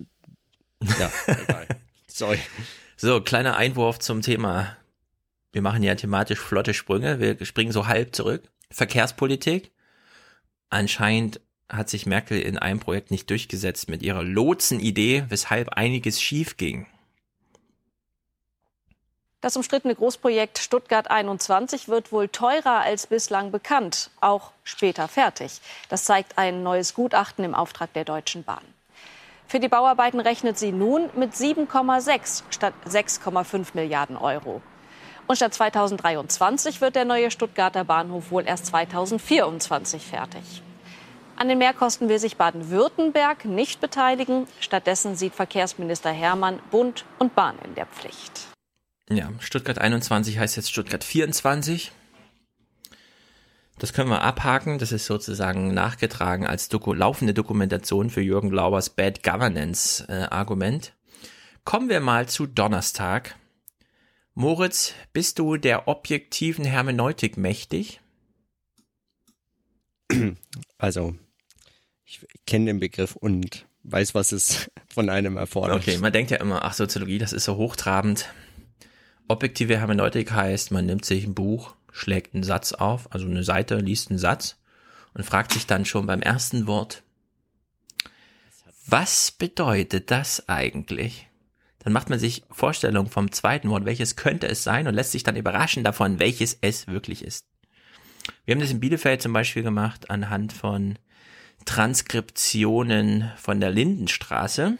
ja, 0.99 1.11
egal. 1.27 1.67
Sorry. 2.07 2.37
So, 2.97 3.21
kleiner 3.21 3.55
Einwurf 3.55 3.99
zum 3.99 4.21
Thema. 4.21 4.75
Wir 5.53 5.61
machen 5.61 5.83
ja 5.83 5.95
thematisch 5.95 6.39
flotte 6.39 6.73
Sprünge. 6.73 7.19
Wir 7.19 7.45
springen 7.45 7.71
so 7.71 7.87
halb 7.87 8.13
zurück. 8.13 8.43
Verkehrspolitik. 8.71 9.71
Anscheinend 10.69 11.39
hat 11.69 11.89
sich 11.89 12.05
Merkel 12.05 12.39
in 12.39 12.57
einem 12.57 12.79
Projekt 12.79 13.11
nicht 13.11 13.29
durchgesetzt 13.29 13.89
mit 13.89 14.01
ihrer 14.03 14.23
Lotsenidee, 14.23 15.25
weshalb 15.29 15.69
einiges 15.69 16.21
schief 16.21 16.57
ging. 16.57 16.87
Das 19.43 19.57
umstrittene 19.57 19.93
Großprojekt 19.93 20.57
Stuttgart 20.57 21.11
21 21.11 21.89
wird 21.89 22.13
wohl 22.13 22.29
teurer 22.29 22.79
als 22.79 23.07
bislang 23.07 23.51
bekannt, 23.51 24.09
auch 24.21 24.51
später 24.63 25.09
fertig. 25.09 25.59
Das 25.89 26.05
zeigt 26.05 26.37
ein 26.37 26.63
neues 26.63 26.93
Gutachten 26.93 27.43
im 27.43 27.53
Auftrag 27.53 27.91
der 27.91 28.05
Deutschen 28.05 28.45
Bahn. 28.45 28.63
Für 29.45 29.59
die 29.59 29.67
Bauarbeiten 29.67 30.21
rechnet 30.21 30.57
sie 30.57 30.71
nun 30.71 31.09
mit 31.17 31.33
7,6 31.33 32.43
statt 32.51 32.73
6,5 32.87 33.71
Milliarden 33.73 34.15
Euro. 34.15 34.61
Und 35.27 35.35
statt 35.35 35.53
2023 35.53 36.79
wird 36.79 36.95
der 36.95 37.03
neue 37.03 37.29
Stuttgarter 37.29 37.83
Bahnhof 37.83 38.31
wohl 38.31 38.47
erst 38.47 38.67
2024 38.67 40.05
fertig. 40.07 40.63
An 41.35 41.49
den 41.49 41.57
Mehrkosten 41.57 42.07
will 42.07 42.19
sich 42.19 42.37
Baden-Württemberg 42.37 43.43
nicht 43.43 43.81
beteiligen. 43.81 44.47
Stattdessen 44.61 45.17
sieht 45.17 45.35
Verkehrsminister 45.35 46.11
Hermann 46.11 46.59
Bund 46.71 47.03
und 47.19 47.35
Bahn 47.35 47.57
in 47.65 47.75
der 47.75 47.87
Pflicht. 47.87 48.52
Ja, 49.09 49.31
Stuttgart 49.39 49.79
21 49.79 50.37
heißt 50.39 50.55
jetzt 50.55 50.69
Stuttgart 50.69 51.03
24. 51.03 51.91
Das 53.79 53.91
können 53.91 54.09
wir 54.09 54.21
abhaken. 54.21 54.77
Das 54.77 54.91
ist 54.91 55.05
sozusagen 55.05 55.73
nachgetragen 55.73 56.45
als 56.45 56.69
Doku 56.69 56.93
laufende 56.93 57.33
Dokumentation 57.33 58.09
für 58.09 58.21
Jürgen 58.21 58.49
Glaubers 58.49 58.89
Bad 58.89 59.23
Governance 59.23 60.05
äh, 60.07 60.27
Argument. 60.29 60.93
Kommen 61.65 61.89
wir 61.89 61.99
mal 61.99 62.27
zu 62.27 62.45
Donnerstag. 62.45 63.35
Moritz, 64.35 64.93
bist 65.11 65.39
du 65.39 65.57
der 65.57 65.87
objektiven 65.87 66.65
Hermeneutik 66.65 67.37
mächtig? 67.37 67.99
Also, 70.77 71.15
ich 72.05 72.25
kenne 72.45 72.65
den 72.65 72.79
Begriff 72.79 73.15
und 73.15 73.65
weiß, 73.83 74.15
was 74.15 74.31
es 74.31 74.69
von 74.93 75.09
einem 75.09 75.37
erfordert. 75.37 75.81
Okay, 75.81 75.97
man 75.97 76.13
denkt 76.13 76.31
ja 76.31 76.37
immer, 76.37 76.63
ach, 76.63 76.73
Soziologie, 76.73 77.17
das 77.17 77.33
ist 77.33 77.45
so 77.45 77.57
hochtrabend. 77.57 78.27
Objektive 79.27 79.77
Hermeneutik 79.77 80.31
heißt, 80.31 80.71
man 80.71 80.85
nimmt 80.85 81.05
sich 81.05 81.23
ein 81.25 81.33
Buch, 81.33 81.75
schlägt 81.91 82.33
einen 82.33 82.43
Satz 82.43 82.73
auf, 82.73 83.11
also 83.13 83.25
eine 83.25 83.43
Seite, 83.43 83.77
liest 83.77 84.09
einen 84.09 84.19
Satz 84.19 84.57
und 85.13 85.23
fragt 85.23 85.53
sich 85.53 85.65
dann 85.65 85.85
schon 85.85 86.05
beim 86.05 86.21
ersten 86.21 86.67
Wort, 86.67 87.03
was 88.85 89.31
bedeutet 89.31 90.11
das 90.11 90.49
eigentlich? 90.49 91.27
Dann 91.79 91.93
macht 91.93 92.09
man 92.09 92.19
sich 92.19 92.43
Vorstellungen 92.51 93.09
vom 93.09 93.31
zweiten 93.31 93.69
Wort, 93.69 93.85
welches 93.85 94.15
könnte 94.15 94.47
es 94.47 94.63
sein 94.63 94.87
und 94.87 94.93
lässt 94.93 95.11
sich 95.11 95.23
dann 95.23 95.35
überraschen 95.35 95.83
davon, 95.83 96.19
welches 96.19 96.57
es 96.61 96.87
wirklich 96.87 97.23
ist. 97.23 97.45
Wir 98.45 98.55
haben 98.55 98.61
das 98.61 98.71
in 98.71 98.79
Bielefeld 98.79 99.21
zum 99.21 99.33
Beispiel 99.33 99.63
gemacht 99.63 100.09
anhand 100.09 100.53
von 100.53 100.97
Transkriptionen 101.65 103.31
von 103.37 103.59
der 103.59 103.71
Lindenstraße. 103.71 104.77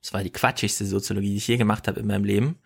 Das 0.00 0.12
war 0.12 0.22
die 0.22 0.30
quatschigste 0.30 0.84
Soziologie, 0.84 1.30
die 1.30 1.36
ich 1.36 1.48
je 1.48 1.56
gemacht 1.56 1.88
habe 1.88 2.00
in 2.00 2.06
meinem 2.06 2.24
Leben 2.24 2.58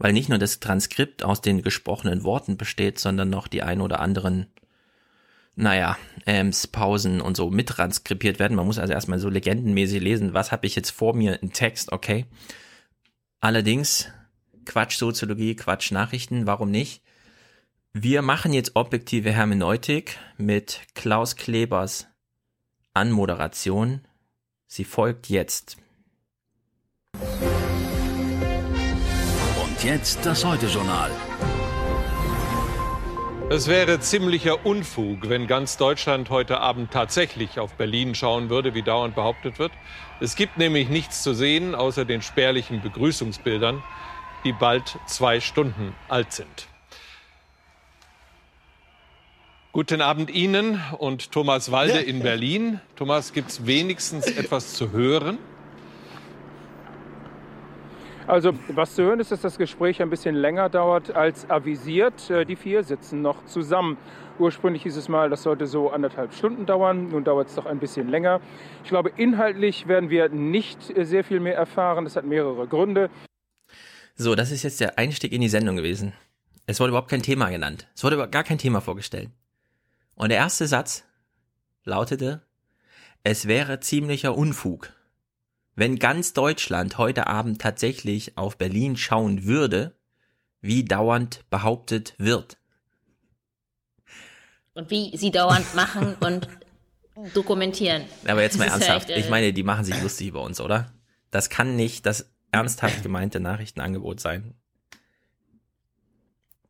weil 0.00 0.14
nicht 0.14 0.30
nur 0.30 0.38
das 0.38 0.60
Transkript 0.60 1.22
aus 1.22 1.42
den 1.42 1.62
gesprochenen 1.62 2.24
Worten 2.24 2.56
besteht, 2.56 2.98
sondern 2.98 3.28
noch 3.28 3.46
die 3.46 3.62
ein 3.62 3.82
oder 3.82 4.00
anderen, 4.00 4.46
naja, 5.54 5.98
Ams, 6.26 6.66
Pausen 6.66 7.20
und 7.20 7.36
so 7.36 7.50
mittranskribiert 7.50 8.38
werden. 8.38 8.56
Man 8.56 8.64
muss 8.66 8.78
also 8.78 8.94
erstmal 8.94 9.18
so 9.18 9.28
legendenmäßig 9.28 10.00
lesen, 10.00 10.32
was 10.32 10.52
habe 10.52 10.66
ich 10.66 10.74
jetzt 10.74 10.90
vor 10.90 11.14
mir 11.14 11.42
in 11.42 11.52
Text, 11.52 11.92
okay. 11.92 12.24
Allerdings, 13.40 14.08
Quatsch 14.64 14.96
Soziologie, 14.96 15.54
Quatsch 15.54 15.92
Nachrichten, 15.92 16.46
warum 16.46 16.70
nicht? 16.70 17.02
Wir 17.92 18.22
machen 18.22 18.54
jetzt 18.54 18.76
objektive 18.76 19.32
Hermeneutik 19.32 20.16
mit 20.38 20.80
Klaus 20.94 21.36
Klebers 21.36 22.06
Anmoderation. 22.94 24.00
Sie 24.66 24.84
folgt 24.84 25.28
jetzt. 25.28 25.76
Jetzt 29.84 30.26
das 30.26 30.44
Heute-Journal. 30.44 31.10
Es 33.48 33.66
wäre 33.66 33.98
ziemlicher 34.00 34.66
Unfug, 34.66 35.28
wenn 35.28 35.46
ganz 35.46 35.76
Deutschland 35.76 36.28
heute 36.28 36.60
Abend 36.60 36.90
tatsächlich 36.90 37.58
auf 37.58 37.74
Berlin 37.74 38.14
schauen 38.14 38.50
würde, 38.50 38.74
wie 38.74 38.82
dauernd 38.82 39.14
behauptet 39.14 39.58
wird. 39.58 39.72
Es 40.20 40.36
gibt 40.36 40.58
nämlich 40.58 40.88
nichts 40.88 41.22
zu 41.22 41.34
sehen, 41.34 41.74
außer 41.74 42.04
den 42.04 42.20
spärlichen 42.20 42.82
Begrüßungsbildern, 42.82 43.82
die 44.44 44.52
bald 44.52 44.98
zwei 45.06 45.40
Stunden 45.40 45.94
alt 46.08 46.32
sind. 46.32 46.68
Guten 49.72 50.00
Abend 50.00 50.30
Ihnen 50.30 50.82
und 50.98 51.32
Thomas 51.32 51.70
Walde 51.72 52.00
in 52.00 52.22
Berlin. 52.22 52.80
Thomas, 52.96 53.32
gibt 53.32 53.50
es 53.50 53.66
wenigstens 53.66 54.26
etwas 54.26 54.74
zu 54.74 54.90
hören? 54.92 55.38
Also 58.30 58.52
was 58.68 58.94
zu 58.94 59.02
hören 59.02 59.18
ist, 59.18 59.32
dass 59.32 59.40
das 59.40 59.58
Gespräch 59.58 60.00
ein 60.00 60.08
bisschen 60.08 60.36
länger 60.36 60.68
dauert 60.68 61.16
als 61.16 61.50
avisiert. 61.50 62.30
Äh, 62.30 62.44
die 62.44 62.54
vier 62.54 62.84
sitzen 62.84 63.22
noch 63.22 63.44
zusammen. 63.46 63.98
Ursprünglich 64.38 64.84
hieß 64.84 64.96
es 64.96 65.08
mal, 65.08 65.28
das 65.28 65.42
sollte 65.42 65.66
so 65.66 65.90
anderthalb 65.90 66.32
Stunden 66.32 66.64
dauern. 66.64 67.08
Nun 67.08 67.24
dauert 67.24 67.48
es 67.48 67.56
doch 67.56 67.66
ein 67.66 67.80
bisschen 67.80 68.08
länger. 68.08 68.40
Ich 68.84 68.90
glaube, 68.90 69.10
inhaltlich 69.16 69.88
werden 69.88 70.10
wir 70.10 70.28
nicht 70.28 70.96
äh, 70.96 71.04
sehr 71.04 71.24
viel 71.24 71.40
mehr 71.40 71.56
erfahren. 71.56 72.04
Das 72.04 72.14
hat 72.14 72.24
mehrere 72.24 72.68
Gründe. 72.68 73.10
So, 74.14 74.36
das 74.36 74.52
ist 74.52 74.62
jetzt 74.62 74.80
der 74.80 74.96
Einstieg 74.96 75.32
in 75.32 75.40
die 75.40 75.48
Sendung 75.48 75.74
gewesen. 75.74 76.12
Es 76.66 76.78
wurde 76.78 76.90
überhaupt 76.90 77.10
kein 77.10 77.22
Thema 77.22 77.50
genannt. 77.50 77.88
Es 77.96 78.04
wurde 78.04 78.28
gar 78.28 78.44
kein 78.44 78.58
Thema 78.58 78.80
vorgestellt. 78.80 79.30
Und 80.14 80.28
der 80.28 80.38
erste 80.38 80.68
Satz 80.68 81.04
lautete, 81.82 82.42
es 83.24 83.48
wäre 83.48 83.80
ziemlicher 83.80 84.36
Unfug, 84.36 84.92
wenn 85.76 85.98
ganz 85.98 86.32
Deutschland 86.32 86.98
heute 86.98 87.26
Abend 87.26 87.60
tatsächlich 87.60 88.36
auf 88.36 88.56
Berlin 88.58 88.96
schauen 88.96 89.44
würde, 89.44 89.96
wie 90.60 90.84
dauernd 90.84 91.44
behauptet 91.50 92.14
wird. 92.18 92.58
Und 94.74 94.90
wie 94.90 95.16
sie 95.16 95.30
dauernd 95.30 95.74
machen 95.74 96.14
und 96.20 96.48
dokumentieren. 97.34 98.04
Aber 98.26 98.42
jetzt 98.42 98.58
mal 98.58 98.64
Das 98.64 98.74
ernsthaft, 98.74 99.10
echt, 99.10 99.18
äh, 99.18 99.20
ich 99.20 99.30
meine, 99.30 99.52
die 99.52 99.62
machen 99.62 99.84
sich 99.84 100.00
lustig 100.02 100.28
über 100.28 100.42
uns, 100.42 100.60
oder? 100.60 100.92
Das 101.30 101.50
kann 101.50 101.76
nicht 101.76 102.06
das 102.06 102.30
ernsthaft 102.52 103.02
gemeinte 103.02 103.40
Nachrichtenangebot 103.40 104.20
sein. 104.20 104.54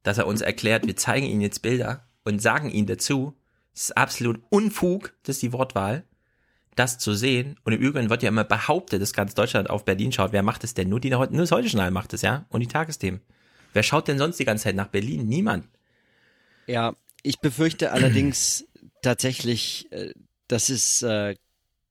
Dass 0.03 0.19
er 0.19 0.27
uns 0.27 0.41
erklärt, 0.41 0.87
wir 0.87 0.97
zeigen 0.97 1.27
Ihnen 1.27 1.41
jetzt 1.41 1.63
Bilder 1.63 2.07
und 2.25 2.41
sagen 2.41 2.71
Ihnen 2.71 2.87
dazu, 2.87 3.35
es 3.75 3.83
ist 3.83 3.97
absolut 3.97 4.41
Unfug, 4.51 5.15
das 5.23 5.37
ist 5.37 5.43
die 5.43 5.53
Wortwahl, 5.53 6.05
das 6.81 6.97
zu 6.97 7.13
sehen. 7.15 7.57
Und 7.63 7.75
im 7.75 7.81
Übrigen 7.81 8.09
wird 8.09 8.23
ja 8.23 8.31
immer 8.31 8.45
behauptet, 8.45 9.03
dass 9.03 9.13
ganz 9.13 9.35
Deutschland 9.35 9.69
auf 9.69 9.85
Berlin 9.85 10.13
schaut. 10.13 10.33
Wer 10.33 10.43
macht 10.43 10.65
es 10.65 10.73
denn? 10.73 10.89
Nur 10.89 10.99
die 10.99 11.11
nur 11.11 11.27
das 11.27 11.53
Heute-Journal 11.53 11.91
macht 11.91 12.15
es, 12.15 12.23
ja? 12.23 12.47
Und 12.49 12.61
die 12.61 12.67
Tagesthemen. 12.67 13.21
Wer 13.75 13.83
schaut 13.83 14.09
denn 14.09 14.19
sonst 14.19 14.41
die 14.41 14.47
ganze 14.47 14.65
Zeit 14.65 14.77
nach 14.77 14.89
Berlin? 14.89 15.29
Niemand. 15.29 15.69
Ja, 16.67 16.95
ich 17.23 17.39
befürchte 17.41 17.93
allerdings 17.93 18.65
tatsächlich, 19.03 19.93
äh, 19.93 20.15
dass 20.49 20.71
es 20.71 21.03
äh, 21.03 21.37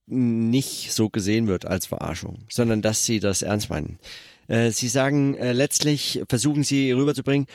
nicht 0.06 0.92
so 0.92 1.08
gesehen 1.08 1.46
wird 1.46 1.66
als 1.66 1.86
Verarschung, 1.86 2.38
sondern 2.50 2.82
dass 2.82 3.06
sie 3.06 3.20
das 3.20 3.42
ernst 3.42 3.70
meinen. 3.70 4.00
Äh, 4.48 4.72
Sie 4.72 4.88
sagen, 4.88 5.36
äh, 5.36 5.52
letztlich 5.52 6.24
versuchen 6.28 6.64
sie 6.64 6.90
rüberzubringen, 6.90 7.46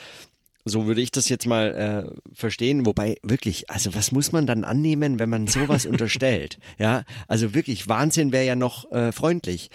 so 0.66 0.88
würde 0.88 1.02
ich 1.02 1.12
das 1.12 1.30
jetzt 1.30 1.46
mal 1.46 2.08
äh, 2.12 2.34
verstehen. 2.34 2.86
Wobei 2.86 3.18
wirklich, 3.22 3.70
also 3.70 3.94
was 3.94 4.12
muss 4.12 4.32
man 4.32 4.48
dann 4.48 4.64
annehmen, 4.64 5.20
wenn 5.20 5.30
man 5.30 5.48
sowas 5.48 5.86
unterstellt? 5.86 6.58
Ja, 6.80 7.04
also 7.28 7.54
wirklich 7.54 7.88
Wahnsinn 7.88 8.32
wäre 8.32 8.46
ja 8.46 8.56
noch 8.56 8.92
äh, 8.92 9.12
freundlich. 9.12 9.70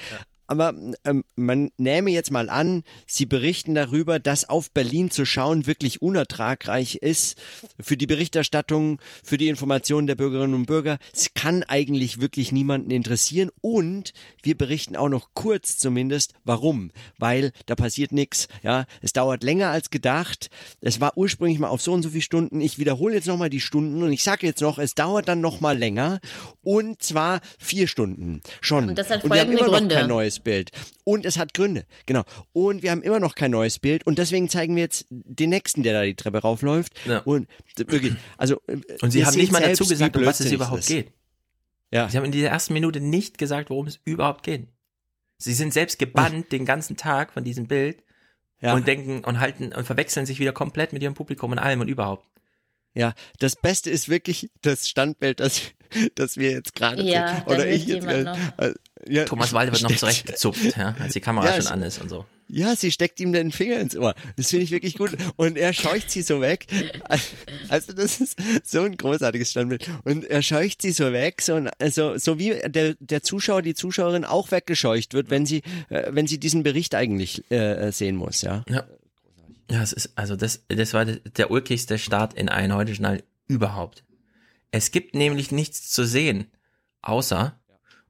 Aber 0.51 0.75
ähm, 1.05 1.23
man 1.37 1.71
nähme 1.79 2.11
jetzt 2.11 2.33
mal 2.33 2.51
an, 2.51 2.83
Sie 3.07 3.25
berichten 3.25 3.77
darüber, 3.77 4.19
dass 4.19 4.49
auf 4.49 4.73
Berlin 4.73 5.09
zu 5.13 5.25
schauen 5.25 5.69
wirklich 5.69 6.03
unertragreich 6.03 6.97
ist 6.97 7.41
für 7.79 7.97
die 7.97 8.09
Berichterstattung, 8.09 9.01
für 9.23 9.39
die 9.39 9.47
Information 9.47 10.09
der 10.09 10.17
Bürgerinnen 10.17 10.55
und 10.55 10.67
Bürger. 10.67 10.99
Es 11.15 11.35
kann 11.35 11.63
eigentlich 11.63 12.21
wirklich 12.21 12.51
niemanden 12.51 12.91
interessieren 12.91 13.51
und 13.61 14.13
wir 14.43 14.59
berichten 14.59 14.97
auch 14.97 15.09
noch 15.09 15.29
kurz 15.35 15.79
zumindest, 15.79 16.35
warum. 16.43 16.91
Weil 17.17 17.53
da 17.67 17.77
passiert 17.77 18.11
nichts. 18.11 18.49
Ja, 18.65 18.87
es 19.03 19.13
dauert 19.13 19.45
länger 19.45 19.71
als 19.71 19.91
gedacht. 19.91 20.51
Es 20.81 21.01
war 21.01 21.17
ursprünglich 21.17 21.61
mal 21.61 21.69
auf 21.69 21.81
so 21.81 21.93
und 21.93 22.03
so 22.03 22.09
viele 22.09 22.23
Stunden. 22.23 22.61
Ich 22.61 22.77
wiederhole 22.77 23.15
jetzt 23.15 23.29
nochmal 23.29 23.51
die 23.51 23.61
Stunden 23.61 24.03
und 24.03 24.13
ich 24.13 24.25
sage 24.25 24.49
jetzt 24.49 24.63
noch, 24.63 24.81
es 24.81 24.97
dauert 24.97 25.29
dann 25.29 25.41
nochmal 25.41 25.79
länger 25.79 26.19
und 26.65 27.01
zwar 27.05 27.41
vier 27.57 27.87
Stunden 27.87 28.41
schon. 28.61 28.89
Und 28.89 28.99
das 28.99 29.11
hat 29.11 29.23
wir 29.23 29.31
haben 29.31 29.53
folgende 29.53 29.59
immer 29.59 29.67
noch 29.67 29.79
Gründe. 29.79 29.95
kein 29.95 30.09
neues 30.09 30.40
Bild. 30.41 30.71
Und 31.05 31.25
es 31.27 31.39
hat 31.39 31.55
Gründe, 31.55 31.87
genau. 32.07 32.25
Und 32.53 32.83
wir 32.83 32.91
haben 32.91 33.03
immer 33.03 33.21
noch 33.21 33.35
kein 33.35 33.51
neues 33.51 33.79
Bild 33.79 34.07
und 34.07 34.19
deswegen 34.19 34.49
zeigen 34.49 34.75
wir 34.77 34.83
jetzt 34.83 35.07
den 35.11 35.51
nächsten, 35.51 35.83
der 35.83 35.93
da 35.93 36.03
die 36.03 36.15
Treppe 36.15 36.39
raufläuft. 36.39 36.93
Ja. 37.07 37.19
Und 37.21 37.49
wirklich, 37.77 38.15
also 38.37 38.61
äh, 38.67 38.79
Und 39.03 39.11
sie 39.11 39.25
haben 39.25 39.37
nicht 39.37 39.53
mal 39.53 39.63
dazu 39.63 39.87
gesagt, 39.87 40.17
um 40.17 40.25
was 40.25 40.41
es 40.41 40.53
überhaupt 40.53 40.81
ist. 40.81 40.89
geht. 40.89 41.13
Ja. 41.93 42.09
Sie 42.09 42.17
haben 42.17 42.25
in 42.25 42.33
dieser 42.33 42.49
ersten 42.49 42.73
Minute 42.73 43.01
nicht 43.01 43.39
gesagt, 43.39 43.71
worum 43.71 43.87
es 43.87 43.99
überhaupt 44.05 44.45
geht. 44.45 44.69
Sie 45.39 45.55
sind 45.55 45.73
selbst 45.73 45.99
gebannt 45.99 46.53
den 46.53 46.65
ganzen 46.67 46.97
Tag 46.97 47.33
von 47.33 47.45
diesem 47.45 47.67
Bild 47.67 48.03
Ja. 48.61 48.75
und 48.75 48.87
denken 48.87 49.25
und 49.25 49.41
halten 49.41 49.73
und 49.73 49.85
verwechseln 49.87 50.27
sich 50.27 50.39
wieder 50.39 50.53
komplett 50.53 50.93
mit 50.93 51.03
ihrem 51.03 51.15
Publikum 51.15 51.51
und 51.53 51.59
allem 51.59 51.81
und 51.81 51.89
überhaupt. 51.89 52.27
Ja, 52.93 53.15
das 53.39 53.57
Beste 53.57 53.89
ist 53.89 54.09
wirklich 54.09 54.51
das 54.63 54.89
Standbild, 54.89 55.41
das, 55.41 55.63
das 56.17 56.37
wir 56.37 56.51
jetzt 56.51 56.75
gerade 56.75 57.03
Ja, 57.03 57.29
sehen. 57.37 57.43
Oder 57.47 57.69
ich 57.69 57.87
jetzt 57.87 58.05
jemand 58.05 58.25
gerade. 58.57 58.75
Ja, 59.09 59.25
Thomas 59.25 59.53
Walde 59.53 59.73
wird 59.73 59.83
noch 59.83 59.95
zurechtgezupft, 59.97 60.77
ja, 60.77 60.95
als 60.99 61.15
die 61.15 61.21
Kamera 61.21 61.47
Ja, 61.47 61.63
schon 61.63 61.73
an 61.73 61.83
ist 61.83 62.01
und 62.01 62.09
so. 62.09 62.27
Ja, 62.49 62.75
sie 62.75 62.91
steckt 62.91 63.21
ihm 63.21 63.33
den 63.33 63.53
Finger 63.53 63.79
ins 63.79 63.97
Ohr. 63.97 64.15
Das 64.37 64.51
finde 64.51 64.65
ich 64.65 64.73
wirklich 64.73 64.99
gut. 64.99 65.17
Und 65.37 65.57
er 65.57 65.73
scheucht 65.73 66.11
sie 66.11 66.23
so 66.23 66.41
weg. 66.41 66.67
Also 67.69 67.93
das 67.93 68.21
ist 68.21 68.37
so 68.65 68.83
ein 68.83 68.97
großartiges 68.97 69.53
Standbild. 69.53 69.89
Und 70.05 70.25
er 70.25 70.43
scheucht 70.43 70.83
sie 70.83 70.91
so 70.91 71.13
weg, 71.13 71.43
so, 71.43 71.65
also, 71.79 72.19
so 72.19 72.39
wie 72.39 72.61
der, 72.67 72.97
der 72.99 73.23
Zuschauer, 73.23 73.63
die 73.63 73.75
Zuschauerin 73.75 74.25
auch 74.25 74.51
weggescheucht 74.51 75.15
wird, 75.15 75.31
wenn 75.31 75.47
sie, 75.47 75.63
äh, 75.91 76.11
wenn 76.11 76.27
sie 76.27 76.39
diesen 76.39 76.65
Bericht 76.65 76.95
eigentlich 76.97 77.49
äh, 77.53 77.93
sehen 77.93 78.17
muss, 78.17 78.43
ja. 78.43 78.65
Ja. 78.69 78.85
Ja, 79.71 79.83
es 79.83 79.93
ist, 79.93 80.11
also 80.17 80.35
das, 80.35 80.65
das 80.67 80.95
war 80.95 81.05
der 81.05 81.51
ulkigste 81.53 81.97
Start 81.97 82.35
in 82.35 82.49
ein 82.49 82.75
Heute-Journal 82.75 83.23
überhaupt. 83.47 84.03
Es 84.73 84.91
gibt 84.91 85.15
nämlich 85.15 85.53
nichts 85.53 85.91
zu 85.91 86.05
sehen, 86.05 86.51
außer, 87.03 87.60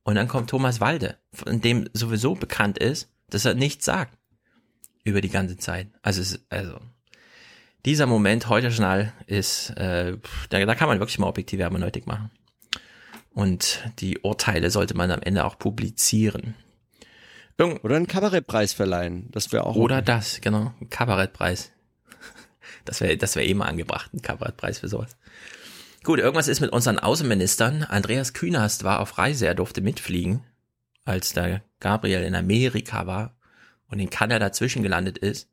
und 0.03 0.15
dann 0.15 0.29
kommt 0.29 0.51
Thomas 0.51 0.81
Walde, 0.81 1.19
von 1.33 1.61
dem 1.61 1.89
sowieso 1.93 2.35
bekannt 2.35 2.79
ist, 2.79 3.09
dass 3.29 3.45
er 3.45 3.55
nichts 3.55 3.85
sagt. 3.85 4.17
Über 5.03 5.21
die 5.21 5.31
ganze 5.31 5.57
Zeit. 5.57 5.89
Also, 6.03 6.21
es, 6.21 6.45
also, 6.51 6.79
dieser 7.87 8.07
Moment 8.07 8.49
Heute-Journal 8.49 9.13
ist, 9.27 9.71
äh, 9.71 10.19
da, 10.51 10.65
da 10.67 10.75
kann 10.75 10.89
man 10.89 11.01
wirklich 11.01 11.19
mal 11.19 11.29
objektive 11.29 11.63
Hermeneutik 11.63 12.07
machen. 12.07 12.31
Und 13.33 13.83
die 14.01 14.19
Urteile 14.19 14.71
sollte 14.71 14.95
man 14.97 15.11
am 15.11 15.23
Ende 15.23 15.45
auch 15.45 15.59
publizieren. 15.59 16.55
Irgend 17.57 17.85
Oder 17.85 17.97
einen 17.97 18.07
Kabarettpreis 18.07 18.73
verleihen. 18.73 19.29
Das 19.31 19.53
wäre 19.53 19.65
auch. 19.65 19.77
oder 19.77 20.03
das, 20.03 20.41
genau. 20.41 20.73
Ein 20.81 20.91
Kabarettpreis. 20.91 21.73
Das 22.87 23.03
wäre 23.03 23.17
das 23.19 23.37
wäre 23.37 23.47
eh 23.47 23.53
mal 23.53 23.67
angebracht, 23.67 24.13
ein 24.15 24.23
Kabarettpreis 24.23 24.79
für 24.79 24.89
sowas. 24.89 25.17
Gut, 26.03 26.19
irgendwas 26.19 26.49
ist 26.49 26.61
mit 26.61 26.73
unseren 26.73 26.99
Außenministern. 26.99 27.85
Andreas 27.85 28.33
Künast 28.33 28.85
war 28.85 29.01
auf 29.01 29.19
Reise, 29.19 29.47
er 29.47 29.55
durfte 29.55 29.83
mitfliegen, 29.83 30.43
als 31.05 31.35
der 31.35 31.63
Gabriel 31.79 32.23
in 32.23 32.35
Amerika 32.35 33.07
war 33.07 33.37
und 33.89 34.01
in 34.01 34.09
Kanada 34.09 34.51
zwischengelandet 34.51 35.19
ist, 35.19 35.51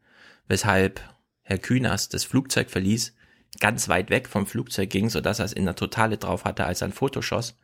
weshalb 0.47 1.01
Herr 1.41 1.57
Künast 1.57 2.13
das 2.13 2.23
Flugzeug 2.23 2.69
verließ, 2.69 3.13
ganz 3.59 3.89
weit 3.89 4.09
weg 4.09 4.29
vom 4.29 4.47
Flugzeug 4.47 4.89
ging, 4.89 5.09
sodass 5.09 5.39
er 5.39 5.45
es 5.45 5.53
in 5.53 5.65
der 5.65 5.75
Totale 5.75 6.17
drauf 6.17 6.45
hatte, 6.45 6.65
als 6.65 6.81
er 6.81 6.87
ein 6.87 6.93
Foto 6.93 7.21
schoss, 7.21 7.57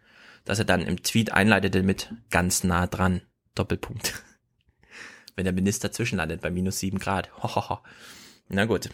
dass 0.44 0.60
er 0.60 0.66
dann 0.66 0.82
im 0.82 1.02
Tweet 1.04 1.32
einleitete 1.32 1.84
mit 1.84 2.14
ganz 2.32 2.66
nah 2.66 2.88
dran, 2.88 3.22
Doppelpunkt. 3.56 4.14
Wenn 5.38 5.46
der 5.46 5.54
Minister 5.54 5.94
zwischenlandet 5.94 6.42
bei 6.42 6.50
minus 6.50 6.80
sieben 6.80 7.00
Grad. 7.00 7.32
Hohoho. 7.42 7.80
Na 8.50 8.66
gut. 8.66 8.90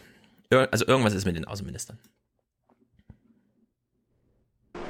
Also 0.50 0.86
irgendwas 0.86 1.14
ist 1.14 1.24
mit 1.24 1.36
den 1.36 1.44
Außenministern. 1.44 1.98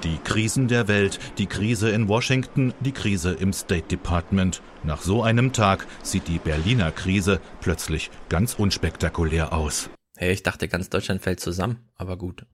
Die 0.02 0.16
Krisen 0.24 0.66
der 0.66 0.88
Welt, 0.88 1.18
die 1.36 1.44
Krise 1.44 1.90
in 1.90 2.08
Washington, 2.08 2.72
die 2.80 2.92
Krise 2.92 3.32
im 3.32 3.52
State 3.52 3.88
Department. 3.88 4.62
Nach 4.82 5.02
so 5.02 5.22
einem 5.22 5.52
Tag 5.52 5.86
sieht 6.02 6.26
die 6.26 6.38
Berliner 6.38 6.90
Krise 6.90 7.38
plötzlich 7.60 8.10
ganz 8.30 8.54
unspektakulär 8.54 9.52
aus. 9.52 9.90
Hey, 10.16 10.32
ich 10.32 10.42
dachte, 10.42 10.68
ganz 10.68 10.88
Deutschland 10.88 11.20
fällt 11.20 11.40
zusammen, 11.40 11.88
aber 11.96 12.16
gut. 12.16 12.46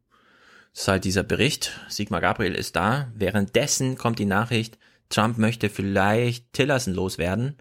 Es 0.75 0.81
ist 0.83 0.89
halt 0.89 1.05
dieser 1.05 1.23
Bericht, 1.23 1.81
Sigmar 1.89 2.21
Gabriel 2.21 2.55
ist 2.55 2.75
da. 2.75 3.13
Währenddessen 3.15 3.97
kommt 3.97 4.19
die 4.19 4.25
Nachricht, 4.25 4.77
Trump 5.09 5.39
möchte 5.39 5.71
vielleicht 5.71 6.53
Tillerson 6.53 6.95
loswerden. 6.95 7.57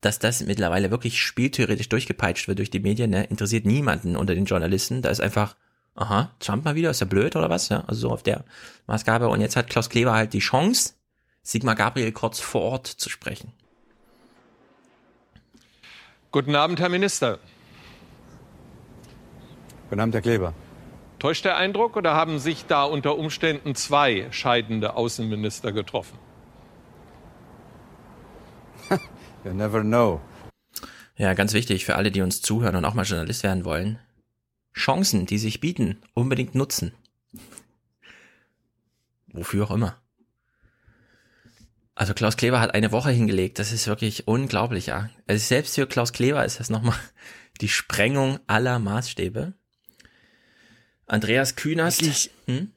Dass 0.00 0.20
das 0.20 0.44
mittlerweile 0.44 0.92
wirklich 0.92 1.20
spieltheoretisch 1.20 1.88
durchgepeitscht 1.88 2.46
wird 2.46 2.58
durch 2.58 2.70
die 2.70 2.80
Medien, 2.80 3.10
ne, 3.10 3.24
interessiert 3.24 3.66
niemanden 3.66 4.16
unter 4.16 4.36
den 4.36 4.44
Journalisten. 4.44 5.02
Da 5.02 5.10
ist 5.10 5.20
einfach, 5.20 5.56
aha, 5.94 6.30
Trump 6.40 6.64
mal 6.64 6.74
wieder, 6.74 6.90
ist 6.90 7.00
er 7.00 7.06
blöd 7.06 7.36
oder 7.36 7.50
was? 7.50 7.68
Ja, 7.68 7.84
also 7.86 8.08
so 8.08 8.10
auf 8.10 8.22
der 8.22 8.44
Maßgabe. 8.86 9.28
Und 9.28 9.40
jetzt 9.40 9.56
hat 9.56 9.68
Klaus 9.68 9.88
Kleber 9.88 10.12
halt 10.12 10.32
die 10.32 10.40
Chance, 10.40 10.94
Sigmar 11.42 11.74
Gabriel 11.74 12.12
kurz 12.12 12.40
vor 12.40 12.62
Ort 12.62 12.86
zu 12.86 13.08
sprechen. 13.08 13.52
Guten 16.30 16.56
Abend, 16.56 16.80
Herr 16.80 16.88
Minister. 16.88 17.38
Guten 19.90 20.00
Abend, 20.00 20.14
Herr 20.14 20.22
Kleber. 20.22 20.54
Täuscht 21.18 21.44
der 21.44 21.56
Eindruck 21.56 21.96
oder 21.96 22.14
haben 22.14 22.38
sich 22.38 22.66
da 22.66 22.84
unter 22.84 23.16
Umständen 23.16 23.74
zwei 23.74 24.26
scheidende 24.30 24.96
Außenminister 24.96 25.72
getroffen? 25.72 26.18
You 29.44 29.52
never 29.52 29.82
know. 29.82 30.20
Ja, 31.16 31.34
ganz 31.34 31.52
wichtig 31.52 31.84
für 31.84 31.96
alle, 31.96 32.10
die 32.10 32.22
uns 32.22 32.42
zuhören 32.42 32.76
und 32.76 32.84
auch 32.84 32.94
mal 32.94 33.04
Journalist 33.04 33.42
werden 33.42 33.64
wollen. 33.64 33.98
Chancen, 34.74 35.26
die 35.26 35.38
sich 35.38 35.60
bieten, 35.60 36.02
unbedingt 36.14 36.54
nutzen. 36.54 36.92
Wofür 39.28 39.64
auch 39.64 39.70
immer. 39.70 40.02
Also 41.94 42.14
Klaus 42.14 42.36
Kleber 42.36 42.60
hat 42.60 42.74
eine 42.74 42.90
Woche 42.90 43.10
hingelegt, 43.10 43.58
das 43.58 43.70
ist 43.70 43.86
wirklich 43.86 44.26
unglaublich, 44.26 44.86
ja. 44.86 45.10
Also 45.26 45.44
selbst 45.44 45.74
für 45.74 45.86
Klaus 45.86 46.12
Kleber 46.12 46.44
ist 46.44 46.58
das 46.58 46.70
nochmal 46.70 46.98
die 47.60 47.68
Sprengung 47.68 48.40
aller 48.46 48.78
Maßstäbe. 48.78 49.54
Andreas 51.06 51.56
Kühners. 51.56 52.00
Wirklich? 52.00 52.30
Hm? 52.46 52.72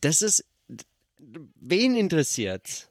Das 0.00 0.22
ist, 0.22 0.44
wen 1.18 1.96
interessiert's? 1.96 2.88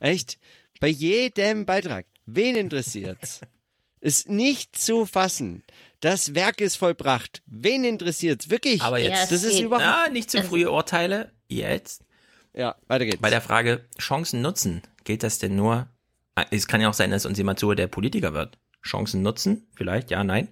Echt? 0.00 0.38
Bei 0.80 0.88
jedem 0.88 1.64
Beitrag. 1.64 2.06
Wen 2.26 2.56
interessiert's? 2.56 3.40
ist 4.00 4.28
nicht 4.28 4.76
zu 4.76 5.06
fassen. 5.06 5.62
Das 6.02 6.34
Werk 6.34 6.60
ist 6.60 6.74
vollbracht. 6.74 7.42
Wen 7.46 7.84
interessiert's? 7.84 8.50
Wirklich? 8.50 8.82
Aber 8.82 8.98
jetzt, 8.98 9.30
das 9.30 9.44
ist 9.44 9.60
überhaupt. 9.60 9.86
ah, 9.86 10.08
nicht 10.10 10.32
zu 10.32 10.42
frühe 10.42 10.68
Urteile. 10.68 11.30
Jetzt. 11.46 12.02
Ja, 12.54 12.74
weiter 12.88 13.04
geht's. 13.04 13.20
Bei 13.22 13.30
der 13.30 13.40
Frage 13.40 13.84
Chancen 14.00 14.42
nutzen, 14.42 14.82
gilt 15.04 15.22
das 15.22 15.38
denn 15.38 15.54
nur? 15.54 15.86
Es 16.50 16.66
kann 16.66 16.80
ja 16.80 16.88
auch 16.88 16.94
sein, 16.94 17.12
dass 17.12 17.24
uns 17.24 17.38
jemand 17.38 17.60
zuhört, 17.60 17.78
der 17.78 17.86
Politiker 17.86 18.34
wird. 18.34 18.58
Chancen 18.82 19.22
nutzen? 19.22 19.68
Vielleicht, 19.76 20.10
ja, 20.10 20.24
nein. 20.24 20.48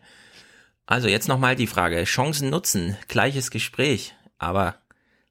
Also 0.86 1.08
jetzt 1.08 1.26
nochmal 1.26 1.56
die 1.56 1.66
Frage. 1.66 2.04
Chancen 2.04 2.48
nutzen, 2.48 2.96
gleiches 3.08 3.50
Gespräch. 3.50 4.14
Aber 4.38 4.76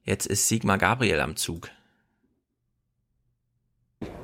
jetzt 0.03 0.25
ist 0.25 0.49
Sigmar 0.49 0.77
Gabriel 0.77 1.21
am 1.21 1.37
Zug. 1.37 1.69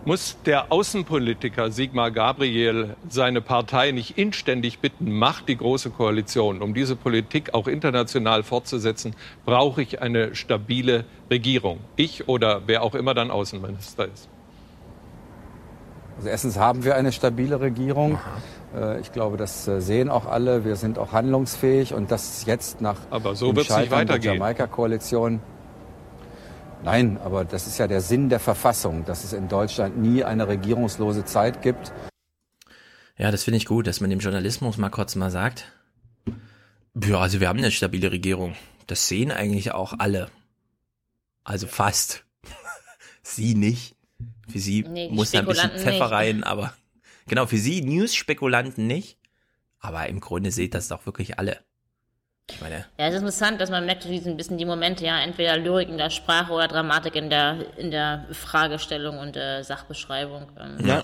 Muss 0.06 0.38
der 0.46 0.72
Außenpolitiker 0.72 1.72
Sigmar 1.72 2.12
Gabriel 2.12 2.96
seine 3.10 3.42
Partei 3.42 3.92
nicht 3.92 4.20
inständig 4.20 4.80
bitten, 4.80 5.12
macht 5.12 5.50
die 5.50 5.58
Große 5.58 5.90
Koalition. 5.90 6.62
Um 6.62 6.76
diese 6.76 6.96
Politik 6.96 7.56
auch 7.56 7.68
international 7.68 8.44
fortzusetzen, 8.44 9.16
brauche 9.46 9.82
ich 9.82 10.02
eine 10.02 10.36
stabile 10.36 11.06
Regierung. 11.32 11.80
Ich 11.96 12.30
oder 12.30 12.62
wer 12.68 12.84
auch 12.84 12.94
immer 12.94 13.16
dann 13.16 13.32
Außenminister 13.32 14.06
ist. 14.06 14.30
Also 16.18 16.30
erstens 16.30 16.58
haben 16.58 16.86
wir 16.86 16.96
eine 16.96 17.12
stabile 17.12 17.60
Regierung. 17.60 18.20
Aha. 18.74 18.98
Ich 19.00 19.12
glaube, 19.12 19.38
das 19.38 19.68
äh, 19.68 19.82
sehen 19.82 20.10
auch 20.10 20.26
alle. 20.26 20.66
Wir 20.66 20.76
sind 20.76 21.00
auch 21.00 21.14
handlungsfähig 21.14 21.94
und 21.94 22.12
das 22.12 22.46
jetzt 22.46 22.82
nach 22.82 22.98
Aber 23.10 23.34
so 23.36 23.56
wird 23.56 23.70
es 23.70 23.78
nicht 23.78 23.90
weitergehen. 23.90 24.22
der 24.22 24.34
Jamaika-Koalition 24.34 25.40
Nein, 26.86 27.18
aber 27.18 27.46
das 27.46 27.66
ist 27.66 27.80
ja 27.80 27.88
der 27.88 28.00
Sinn 28.00 28.30
der 28.30 28.40
Verfassung, 28.40 29.06
dass 29.06 29.24
es 29.24 29.34
in 29.34 29.48
Deutschland 29.48 29.98
nie 29.98 30.24
eine 30.24 30.48
regierungslose 30.48 31.26
Zeit 31.26 31.64
gibt. 31.64 31.92
Ja, 33.18 33.32
das 33.32 33.44
finde 33.44 33.58
ich 33.58 33.66
gut, 33.66 33.88
dass 33.88 34.02
man 34.02 34.12
dem 34.12 34.20
Journalismus 34.20 34.78
mal 34.78 34.92
kurz 34.92 35.16
mal 35.16 35.32
sagt. 35.32 35.66
Ja, 36.94 37.20
also 37.20 37.40
wir 37.40 37.48
haben 37.48 37.58
eine 37.58 37.72
stabile 37.72 38.12
Regierung. 38.12 38.56
Das 38.86 39.08
sehen 39.08 39.32
eigentlich 39.32 39.72
auch 39.72 39.96
alle. 39.98 40.30
Also 41.44 41.66
fast. 41.66 42.24
sie 43.24 43.56
nicht. 43.56 43.96
Für 44.48 44.60
sie 44.60 44.84
nee, 44.84 45.10
muss 45.10 45.32
da 45.32 45.40
ein 45.40 45.48
bisschen 45.48 45.72
Pfeffer 45.72 46.12
rein, 46.12 46.44
aber 46.44 46.72
genau, 47.26 47.48
für 47.48 47.58
sie 47.58 47.82
News-Spekulanten 47.82 48.86
nicht. 48.86 49.18
Aber 49.80 50.08
im 50.08 50.20
Grunde 50.20 50.52
seht 50.52 50.76
das 50.76 50.88
doch 50.88 51.08
wirklich 51.08 51.40
alle. 51.40 51.62
Ich 52.52 52.62
meine, 52.62 52.86
ja, 52.98 53.08
es 53.08 53.16
ist 53.16 53.22
interessant, 53.22 53.60
dass 53.60 53.70
man 53.72 53.86
merkt, 53.86 54.08
wie 54.08 54.18
ein 54.20 54.38
bisschen 54.38 54.58
die 54.58 54.66
Momente, 54.66 55.04
ja, 55.06 55.20
entweder 55.20 55.58
Lyrik 55.58 55.90
in 55.90 55.98
der 55.98 56.10
Sprache 56.10 56.54
oder 56.54 56.68
Dramatik 56.68 57.16
in 57.16 57.30
der, 57.30 57.66
in 57.78 57.92
der 57.92 58.26
Fragestellung 58.32 59.18
und 59.18 59.36
äh, 59.36 59.64
Sachbeschreibung. 59.64 60.52
Ähm. 60.60 60.86
Ja. 60.86 61.04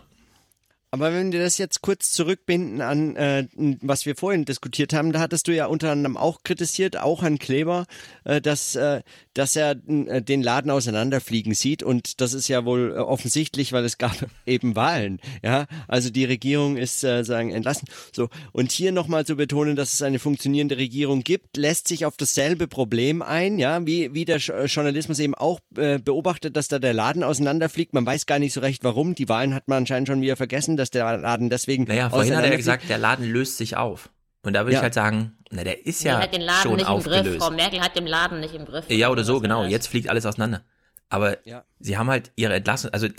Aber 0.94 1.14
wenn 1.14 1.32
wir 1.32 1.40
das 1.40 1.58
jetzt 1.58 1.82
kurz 1.82 2.12
zurückbinden 2.12 2.82
an, 2.82 3.16
äh, 3.16 3.48
was 3.82 4.06
wir 4.06 4.18
vorhin 4.18 4.44
diskutiert 4.44 4.92
haben, 4.92 5.14
da 5.14 5.22
hattest 5.22 5.48
du 5.48 5.56
ja 5.56 5.68
unter 5.68 5.90
anderem 5.90 6.18
auch 6.18 6.44
kritisiert, 6.44 6.98
auch 6.98 7.24
an 7.24 7.40
Kleber, 7.40 7.86
äh, 8.26 8.42
dass, 8.42 8.76
äh, 8.76 9.02
dass 9.34 9.56
er 9.56 9.78
äh, 9.88 10.22
den 10.22 10.44
Laden 10.44 10.70
auseinanderfliegen 10.70 11.54
sieht. 11.54 11.82
Und 11.82 12.20
das 12.20 12.34
ist 12.34 12.50
ja 12.50 12.66
wohl 12.66 12.92
äh, 12.94 13.00
offensichtlich, 13.00 13.72
weil 13.72 13.86
es 13.86 13.98
gab 13.98 14.18
eben 14.46 14.76
Wahlen. 14.76 15.22
Ja, 15.42 15.66
also 15.88 16.10
die 16.10 16.26
Regierung 16.26 16.76
ist 16.76 17.06
äh, 17.06 17.24
sagen 17.24 17.52
entlassen. 17.52 17.88
So 18.14 18.28
und 18.52 18.74
hier 18.74 18.92
nochmal 18.92 19.26
zu 19.26 19.38
betonen, 19.38 19.78
dass 19.78 19.94
es 19.94 20.02
eine 20.02 20.20
funktionierende 20.20 20.76
Regierung 20.76 21.24
gibt, 21.24 21.56
lässt 21.56 21.88
sich 21.88 22.06
auf 22.06 22.18
dasselbe 22.18 22.68
Problem 22.68 23.22
ein. 23.22 23.60
Ja, 23.60 23.86
wie 23.88 24.14
wie 24.14 24.26
der 24.26 24.40
Journalismus 24.40 25.20
eben 25.20 25.36
auch 25.36 25.62
äh, 25.78 26.00
beobachtet, 26.00 26.58
dass 26.58 26.68
da 26.68 26.80
der 26.80 26.94
Laden 26.94 27.24
auseinanderfliegt. 27.24 27.94
Man 27.94 28.06
weiß 28.06 28.26
gar 28.26 28.40
nicht 28.40 28.52
so 28.52 28.60
recht, 28.60 28.84
warum. 28.84 29.16
Die 29.16 29.30
Wahlen 29.30 29.54
hat 29.54 29.70
man 29.70 29.78
anscheinend 29.78 30.10
schon 30.10 30.22
wieder 30.22 30.36
vergessen 30.36 30.81
dass 30.82 30.92
der 30.92 31.18
Laden 31.18 31.50
deswegen. 31.50 31.86
Naja, 31.86 32.10
vorhin 32.10 32.36
hat 32.36 32.44
er 32.44 32.52
ja 32.52 32.58
gesagt, 32.58 32.90
der 32.90 32.98
Laden 32.98 33.32
löst 33.32 33.58
sich 33.58 33.78
auf. 33.78 34.10
Und 34.44 34.54
da 34.54 34.62
würde 34.62 34.74
ja. 34.74 34.80
ich 34.80 34.84
halt 34.84 34.94
sagen, 34.94 35.38
na, 35.52 35.64
der 35.64 35.86
ist 35.86 36.04
ja 36.04 36.14
der 36.14 36.24
hat 36.24 36.34
den 36.34 36.42
Laden 36.42 36.62
schon 36.64 36.76
nicht 36.76 36.88
aufgelöst. 36.88 37.26
Im 37.26 37.32
Griff. 37.32 37.44
Frau 37.44 37.52
Merkel 37.52 37.82
hat 37.82 37.96
den 37.96 38.08
Laden 38.08 38.40
nicht 38.40 38.56
im 38.56 38.66
Griff. 38.66 38.86
Ja, 38.90 39.10
oder 39.10 39.24
so, 39.24 39.40
genau. 39.40 39.64
Jetzt 39.66 39.88
fliegt 39.88 40.10
alles 40.10 40.26
auseinander. 40.26 40.64
Aber 41.12 41.46
ja. 41.46 41.66
sie 41.78 41.98
haben 41.98 42.10
halt 42.10 42.32
ihre 42.38 42.54
Entlassung, 42.54 42.90
also 42.94 43.10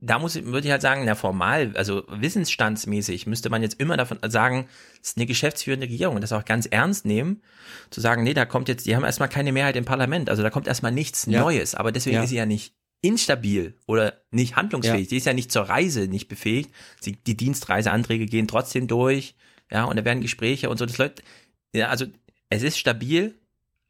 da 0.00 0.18
muss 0.18 0.34
würde 0.34 0.66
ich 0.66 0.72
halt 0.72 0.82
sagen, 0.82 1.04
na 1.04 1.14
formal, 1.14 1.72
also 1.76 2.02
wissensstandsmäßig 2.08 3.28
müsste 3.28 3.50
man 3.50 3.62
jetzt 3.62 3.78
immer 3.78 3.96
davon 3.96 4.18
sagen, 4.26 4.66
es 5.00 5.10
ist 5.10 5.16
eine 5.16 5.26
geschäftsführende 5.26 5.86
Regierung 5.86 6.16
und 6.16 6.22
das 6.22 6.32
auch 6.32 6.44
ganz 6.44 6.66
ernst 6.66 7.06
nehmen, 7.06 7.42
zu 7.90 8.00
sagen, 8.00 8.24
nee, 8.24 8.34
da 8.34 8.46
kommt 8.46 8.68
jetzt, 8.68 8.84
die 8.84 8.96
haben 8.96 9.04
erstmal 9.04 9.28
keine 9.28 9.52
Mehrheit 9.52 9.76
im 9.76 9.84
Parlament, 9.84 10.28
also 10.28 10.42
da 10.42 10.50
kommt 10.50 10.66
erstmal 10.66 10.90
nichts 10.90 11.26
ja. 11.26 11.40
Neues, 11.40 11.76
aber 11.76 11.92
deswegen 11.92 12.20
ist 12.20 12.30
sie 12.30 12.36
ja 12.36 12.46
nicht 12.46 12.74
instabil 13.06 13.74
oder 13.86 14.20
nicht 14.30 14.56
handlungsfähig. 14.56 15.06
Ja. 15.06 15.08
Die 15.08 15.16
ist 15.16 15.26
ja 15.26 15.32
nicht 15.32 15.52
zur 15.52 15.62
Reise 15.62 16.08
nicht 16.08 16.28
befähigt. 16.28 16.70
Sie, 17.00 17.12
die 17.12 17.36
Dienstreiseanträge 17.36 18.26
gehen 18.26 18.48
trotzdem 18.48 18.86
durch, 18.86 19.34
ja, 19.70 19.84
und 19.84 19.96
da 19.96 20.04
werden 20.04 20.20
Gespräche 20.20 20.70
und 20.70 20.78
so. 20.78 20.86
Das 20.86 20.98
läuft, 20.98 21.22
ja, 21.72 21.88
also 21.88 22.06
es 22.50 22.62
ist 22.62 22.78
stabil, 22.78 23.34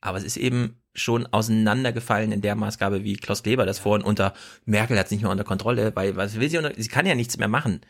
aber 0.01 0.19
es 0.19 0.25
ist 0.25 0.36
eben 0.36 0.81
schon 0.95 1.27
auseinandergefallen 1.27 2.33
in 2.33 2.41
der 2.41 2.55
Maßgabe, 2.55 3.05
wie 3.05 3.17
Klaus 3.17 3.43
Kleber 3.43 3.67
das 3.67 3.78
vorhin 3.78 4.07
unter 4.07 4.33
Merkel 4.65 4.99
hat 4.99 5.07
es 5.07 5.12
nicht 5.12 5.23
mehr 5.23 5.31
unter 5.31 5.45
Kontrolle, 5.45 5.95
weil 5.95 6.17
was 6.17 6.41
will 6.41 6.49
sie 6.49 6.59
unter, 6.59 6.73
sie 6.75 6.89
kann 6.89 7.07
ja 7.07 7.15
nichts 7.15 7.36
mehr 7.36 7.49
machen. 7.49 7.83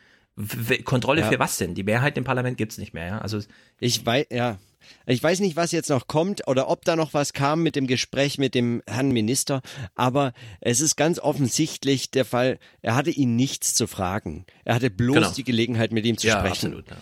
Kontrolle 0.85 1.23
ja. 1.23 1.29
für 1.31 1.39
was 1.39 1.57
denn? 1.57 1.75
Die 1.75 1.83
Mehrheit 1.83 2.19
im 2.19 2.25
Parlament 2.25 2.59
gibt's 2.59 2.79
nicht 2.79 2.93
mehr, 2.93 3.07
ja. 3.07 3.19
Also 3.19 3.41
ich 3.81 4.05
weiß, 4.05 4.27
ja, 4.31 4.59
ich 5.07 5.23
weiß 5.23 5.41
nicht, 5.41 5.57
was 5.57 5.73
jetzt 5.73 5.89
noch 5.89 6.07
kommt 6.07 6.47
oder 6.47 6.69
ob 6.69 6.85
da 6.85 6.97
noch 6.97 7.15
was 7.15 7.33
kam 7.33 7.63
mit 7.63 7.77
dem 7.77 7.87
Gespräch 7.87 8.39
mit 8.39 8.55
dem 8.55 8.83
Herrn 8.87 9.13
Minister, 9.13 9.63
aber 9.95 10.33
es 10.61 10.81
ist 10.81 10.97
ganz 10.97 11.19
offensichtlich 11.19 12.11
der 12.11 12.25
Fall, 12.25 12.59
er 12.83 12.95
hatte 12.95 13.11
ihn 13.11 13.37
nichts 13.37 13.75
zu 13.75 13.87
fragen. 13.87 14.47
Er 14.65 14.75
hatte 14.75 14.91
bloß 14.91 15.17
genau. 15.17 15.31
die 15.31 15.45
Gelegenheit, 15.45 15.93
mit 15.93 16.05
ihm 16.05 16.19
zu 16.19 16.27
ja, 16.27 16.39
sprechen. 16.39 16.73
Absolut, 16.75 16.91
ja. 16.91 16.97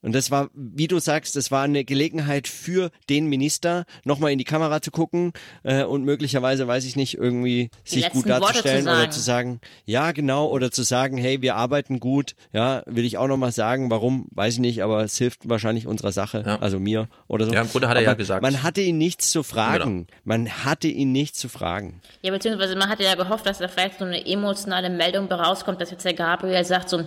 Und 0.00 0.14
das 0.14 0.30
war, 0.30 0.48
wie 0.54 0.86
du 0.86 1.00
sagst, 1.00 1.34
das 1.34 1.50
war 1.50 1.64
eine 1.64 1.84
Gelegenheit 1.84 2.46
für 2.46 2.90
den 3.08 3.26
Minister, 3.26 3.84
nochmal 4.04 4.30
in 4.30 4.38
die 4.38 4.44
Kamera 4.44 4.80
zu 4.80 4.90
gucken 4.90 5.32
äh, 5.64 5.82
und 5.82 6.04
möglicherweise, 6.04 6.68
weiß 6.68 6.84
ich 6.84 6.94
nicht, 6.94 7.14
irgendwie 7.14 7.70
die 7.86 7.90
sich 7.90 8.10
gut 8.10 8.28
darzustellen 8.28 8.84
zu 8.84 8.90
oder 8.90 9.10
zu 9.10 9.20
sagen, 9.20 9.60
ja, 9.84 10.12
genau, 10.12 10.46
oder 10.48 10.70
zu 10.70 10.84
sagen, 10.84 11.16
hey, 11.18 11.42
wir 11.42 11.56
arbeiten 11.56 11.98
gut, 11.98 12.34
ja, 12.52 12.82
will 12.86 13.04
ich 13.04 13.18
auch 13.18 13.26
nochmal 13.26 13.50
sagen, 13.50 13.90
warum, 13.90 14.28
weiß 14.30 14.54
ich 14.54 14.60
nicht, 14.60 14.82
aber 14.84 15.02
es 15.02 15.18
hilft 15.18 15.48
wahrscheinlich 15.48 15.88
unserer 15.88 16.12
Sache, 16.12 16.44
ja. 16.46 16.58
also 16.60 16.78
mir 16.78 17.08
oder 17.26 17.46
so. 17.46 17.52
Ja, 17.52 17.62
im 17.62 17.68
Grunde 17.68 17.88
hat 17.88 17.96
er 17.96 18.02
aber 18.02 18.10
ja 18.10 18.14
gesagt. 18.14 18.42
Man 18.42 18.62
hatte 18.62 18.80
ihn 18.80 18.98
nichts 18.98 19.32
zu 19.32 19.42
fragen. 19.42 20.06
Genau. 20.06 20.18
Man 20.24 20.64
hatte 20.64 20.86
ihn 20.86 21.10
nichts 21.10 21.38
zu 21.40 21.48
fragen. 21.48 22.00
Ja, 22.22 22.30
beziehungsweise 22.30 22.76
man 22.76 22.88
hatte 22.88 23.02
ja 23.02 23.16
gehofft, 23.16 23.46
dass 23.46 23.58
da 23.58 23.66
vielleicht 23.66 23.98
so 23.98 24.04
eine 24.04 24.24
emotionale 24.24 24.90
Meldung 24.90 25.30
rauskommt, 25.30 25.80
dass 25.80 25.90
jetzt 25.90 26.04
der 26.04 26.14
Gabriel 26.14 26.64
sagt 26.64 26.88
so, 26.88 27.04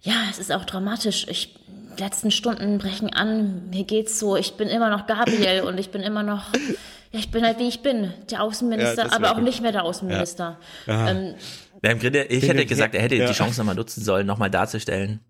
ja, 0.00 0.14
es 0.30 0.38
ist 0.38 0.52
auch 0.52 0.64
dramatisch. 0.64 1.26
Ich 1.28 1.54
letzten 1.98 2.30
Stunden 2.30 2.78
brechen 2.78 3.12
an, 3.12 3.70
mir 3.70 3.84
geht's 3.84 4.18
so, 4.18 4.36
ich 4.36 4.54
bin 4.54 4.68
immer 4.68 4.90
noch 4.90 5.06
Gabriel 5.06 5.62
und 5.62 5.78
ich 5.78 5.90
bin 5.90 6.02
immer 6.02 6.22
noch, 6.22 6.52
ja, 7.12 7.18
ich 7.18 7.30
bin 7.30 7.44
halt 7.44 7.58
wie 7.58 7.68
ich 7.68 7.82
bin, 7.82 8.12
der 8.30 8.42
Außenminister, 8.42 9.06
ja, 9.06 9.12
aber 9.12 9.32
auch 9.32 9.40
nicht 9.40 9.60
mehr 9.62 9.72
der 9.72 9.84
Außenminister. 9.84 10.58
Ja. 10.86 11.10
Ähm, 11.10 11.34
ja, 11.82 11.90
im 11.90 11.98
Grunde, 11.98 12.24
ich 12.24 12.48
hätte 12.48 12.64
gesagt, 12.66 12.94
er 12.94 13.02
hätte 13.02 13.16
die 13.16 13.32
Chance 13.32 13.60
nochmal 13.60 13.74
nutzen 13.74 14.02
sollen, 14.02 14.26
nochmal 14.26 14.50
darzustellen. 14.50 15.20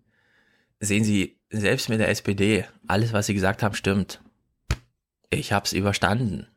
Sehen 0.79 1.03
Sie, 1.03 1.37
selbst 1.49 1.89
mit 1.89 1.99
der 1.99 2.09
SPD, 2.09 2.65
alles, 2.87 3.13
was 3.13 3.25
Sie 3.25 3.33
gesagt 3.33 3.63
haben, 3.63 3.75
stimmt. 3.75 4.21
Ich 5.29 5.51
hab's 5.51 5.73
überstanden. 5.73 6.47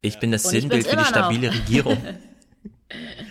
Ich 0.00 0.18
bin 0.18 0.32
das 0.32 0.44
und 0.44 0.52
Sinnbild 0.52 0.86
für 0.86 0.96
die 0.96 1.04
stabile 1.04 1.52
Regierung. 1.52 1.98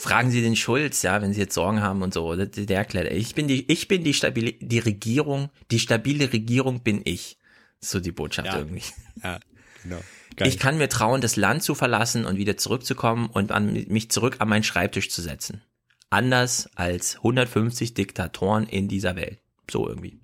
Fragen 0.00 0.30
Sie 0.30 0.40
den 0.40 0.56
Schulz, 0.56 1.02
ja, 1.02 1.20
wenn 1.20 1.32
Sie 1.32 1.40
jetzt 1.40 1.54
Sorgen 1.54 1.82
haben 1.82 2.02
und 2.02 2.14
so. 2.14 2.34
Der 2.34 2.76
erklärt, 2.76 3.12
ich 3.12 3.34
bin 3.34 3.48
die, 3.48 3.70
ich 3.70 3.86
bin 3.86 4.02
die 4.02 4.14
stabile, 4.14 4.52
die 4.52 4.78
Regierung, 4.78 5.50
die 5.70 5.78
stabile 5.78 6.32
Regierung 6.32 6.80
bin 6.80 7.02
ich. 7.04 7.38
So 7.80 8.00
die 8.00 8.12
Botschaft 8.12 8.48
ja. 8.48 8.58
irgendwie. 8.58 8.82
Ja, 9.22 9.38
genau. 9.82 10.00
Geil. 10.36 10.48
Ich 10.48 10.58
kann 10.58 10.78
mir 10.78 10.88
trauen, 10.88 11.20
das 11.20 11.36
Land 11.36 11.62
zu 11.62 11.74
verlassen 11.74 12.24
und 12.24 12.38
wieder 12.38 12.56
zurückzukommen 12.56 13.28
und 13.28 13.52
an, 13.52 13.72
mich 13.88 14.10
zurück 14.10 14.36
an 14.38 14.48
meinen 14.48 14.62
Schreibtisch 14.62 15.10
zu 15.10 15.20
setzen. 15.20 15.60
Anders 16.08 16.70
als 16.74 17.16
150 17.16 17.92
Diktatoren 17.92 18.66
in 18.66 18.88
dieser 18.88 19.16
Welt. 19.16 19.38
So 19.70 19.86
irgendwie. 19.86 20.18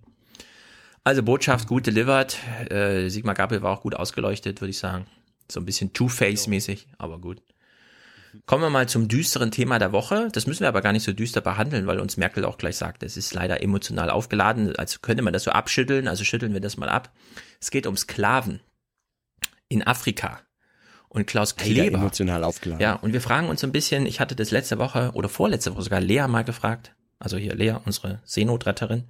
Also 1.05 1.23
Botschaft 1.23 1.69
gut 1.69 1.87
delivered. 1.87 2.39
Äh, 2.71 3.11
Sigmar 3.11 3.35
Gabriel 3.35 3.63
war 3.63 3.73
auch 3.77 3.83
gut 3.83 3.95
ausgeleuchtet, 3.95 4.61
würde 4.63 4.71
ich 4.71 4.79
sagen. 4.79 5.07
So 5.51 5.61
ein 5.61 5.67
bisschen 5.67 5.93
Two-Face-mäßig, 5.93 6.89
aber 6.97 7.19
gut. 7.19 7.43
Kommen 8.45 8.63
wir 8.63 8.71
mal 8.71 8.89
zum 8.89 9.09
düsteren 9.09 9.51
Thema 9.51 9.79
der 9.79 9.93
Woche. 9.93 10.29
Das 10.33 10.47
müssen 10.47 10.61
wir 10.61 10.69
aber 10.69 10.83
gar 10.83 10.93
nicht 10.93 11.05
so 11.05 11.13
düster 11.13 11.41
behandeln, 11.41 11.87
weil 11.87 12.01
uns 12.01 12.17
Merkel 12.17 12.45
auch 12.45 12.59
gleich 12.59 12.77
sagt, 12.77 13.03
es 13.03 13.17
ist 13.17 13.33
leider 13.35 13.63
emotional 13.63 14.11
aufgeladen. 14.11 14.77
Also 14.77 14.99
könnte 15.01 15.23
man 15.23 15.33
das 15.33 15.45
so 15.45 15.51
abschütteln, 15.51 16.09
also 16.09 16.25
schütteln 16.25 16.53
wir 16.53 16.61
das 16.61 16.77
mal 16.77 16.89
ab. 16.89 17.13
Es 17.61 17.71
geht 17.71 17.87
um 17.87 17.97
Sklaven 17.97 18.61
in 19.69 19.87
Afrika. 19.87 20.41
Und 21.09 21.27
Klaus 21.27 21.57
Kleber. 21.57 21.99
emotional 21.99 22.45
aufgeladen. 22.45 22.83
Ja, 22.83 22.95
und 22.95 23.13
wir 23.13 23.23
fragen 23.23 23.49
uns 23.49 23.63
so 23.63 23.67
ein 23.67 23.73
bisschen, 23.73 24.05
ich 24.05 24.21
hatte 24.21 24.37
das 24.37 24.51
letzte 24.51 24.79
Woche 24.79 25.13
oder 25.15 25.29
vorletzte 25.29 25.73
Woche 25.73 25.83
sogar 25.83 26.01
Lea 26.01 26.27
mal 26.29 26.45
gefragt. 26.45 26.95
Also 27.19 27.39
hier 27.39 27.55
Lea, 27.55 27.77
unsere 27.85 28.21
Seenotretterin. 28.25 29.05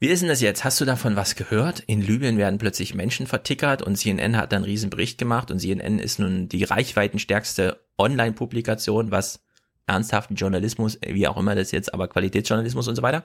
Wie 0.00 0.08
ist 0.08 0.20
denn 0.20 0.28
das 0.28 0.40
jetzt? 0.40 0.64
Hast 0.64 0.80
du 0.80 0.84
davon 0.84 1.14
was 1.14 1.36
gehört? 1.36 1.80
In 1.86 2.02
Libyen 2.02 2.36
werden 2.36 2.58
plötzlich 2.58 2.94
Menschen 2.94 3.26
vertickert 3.26 3.80
und 3.80 3.96
CNN 3.96 4.36
hat 4.36 4.52
dann 4.52 4.58
einen 4.58 4.64
riesen 4.64 4.90
Bericht 4.90 5.18
gemacht 5.18 5.50
und 5.50 5.60
CNN 5.60 5.98
ist 5.98 6.18
nun 6.18 6.48
die 6.48 6.64
reichweitenstärkste 6.64 7.80
Online-Publikation, 7.98 9.10
was 9.10 9.40
ernsthaften 9.86 10.36
Journalismus, 10.36 10.98
wie 11.06 11.28
auch 11.28 11.36
immer 11.36 11.54
das 11.54 11.70
jetzt, 11.70 11.92
aber 11.92 12.08
Qualitätsjournalismus 12.08 12.88
und 12.88 12.96
so 12.96 13.02
weiter. 13.02 13.24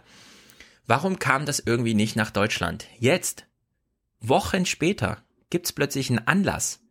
Warum 0.88 1.20
kam 1.20 1.46
das 1.46 1.60
irgendwie 1.60 1.94
nicht 1.94 2.16
nach 2.16 2.32
Deutschland? 2.32 2.88
Jetzt, 2.98 3.46
Wochen 4.20 4.66
später, 4.66 5.18
gibt's 5.50 5.72
plötzlich 5.72 6.10
einen 6.10 6.28
Anlass. 6.28 6.82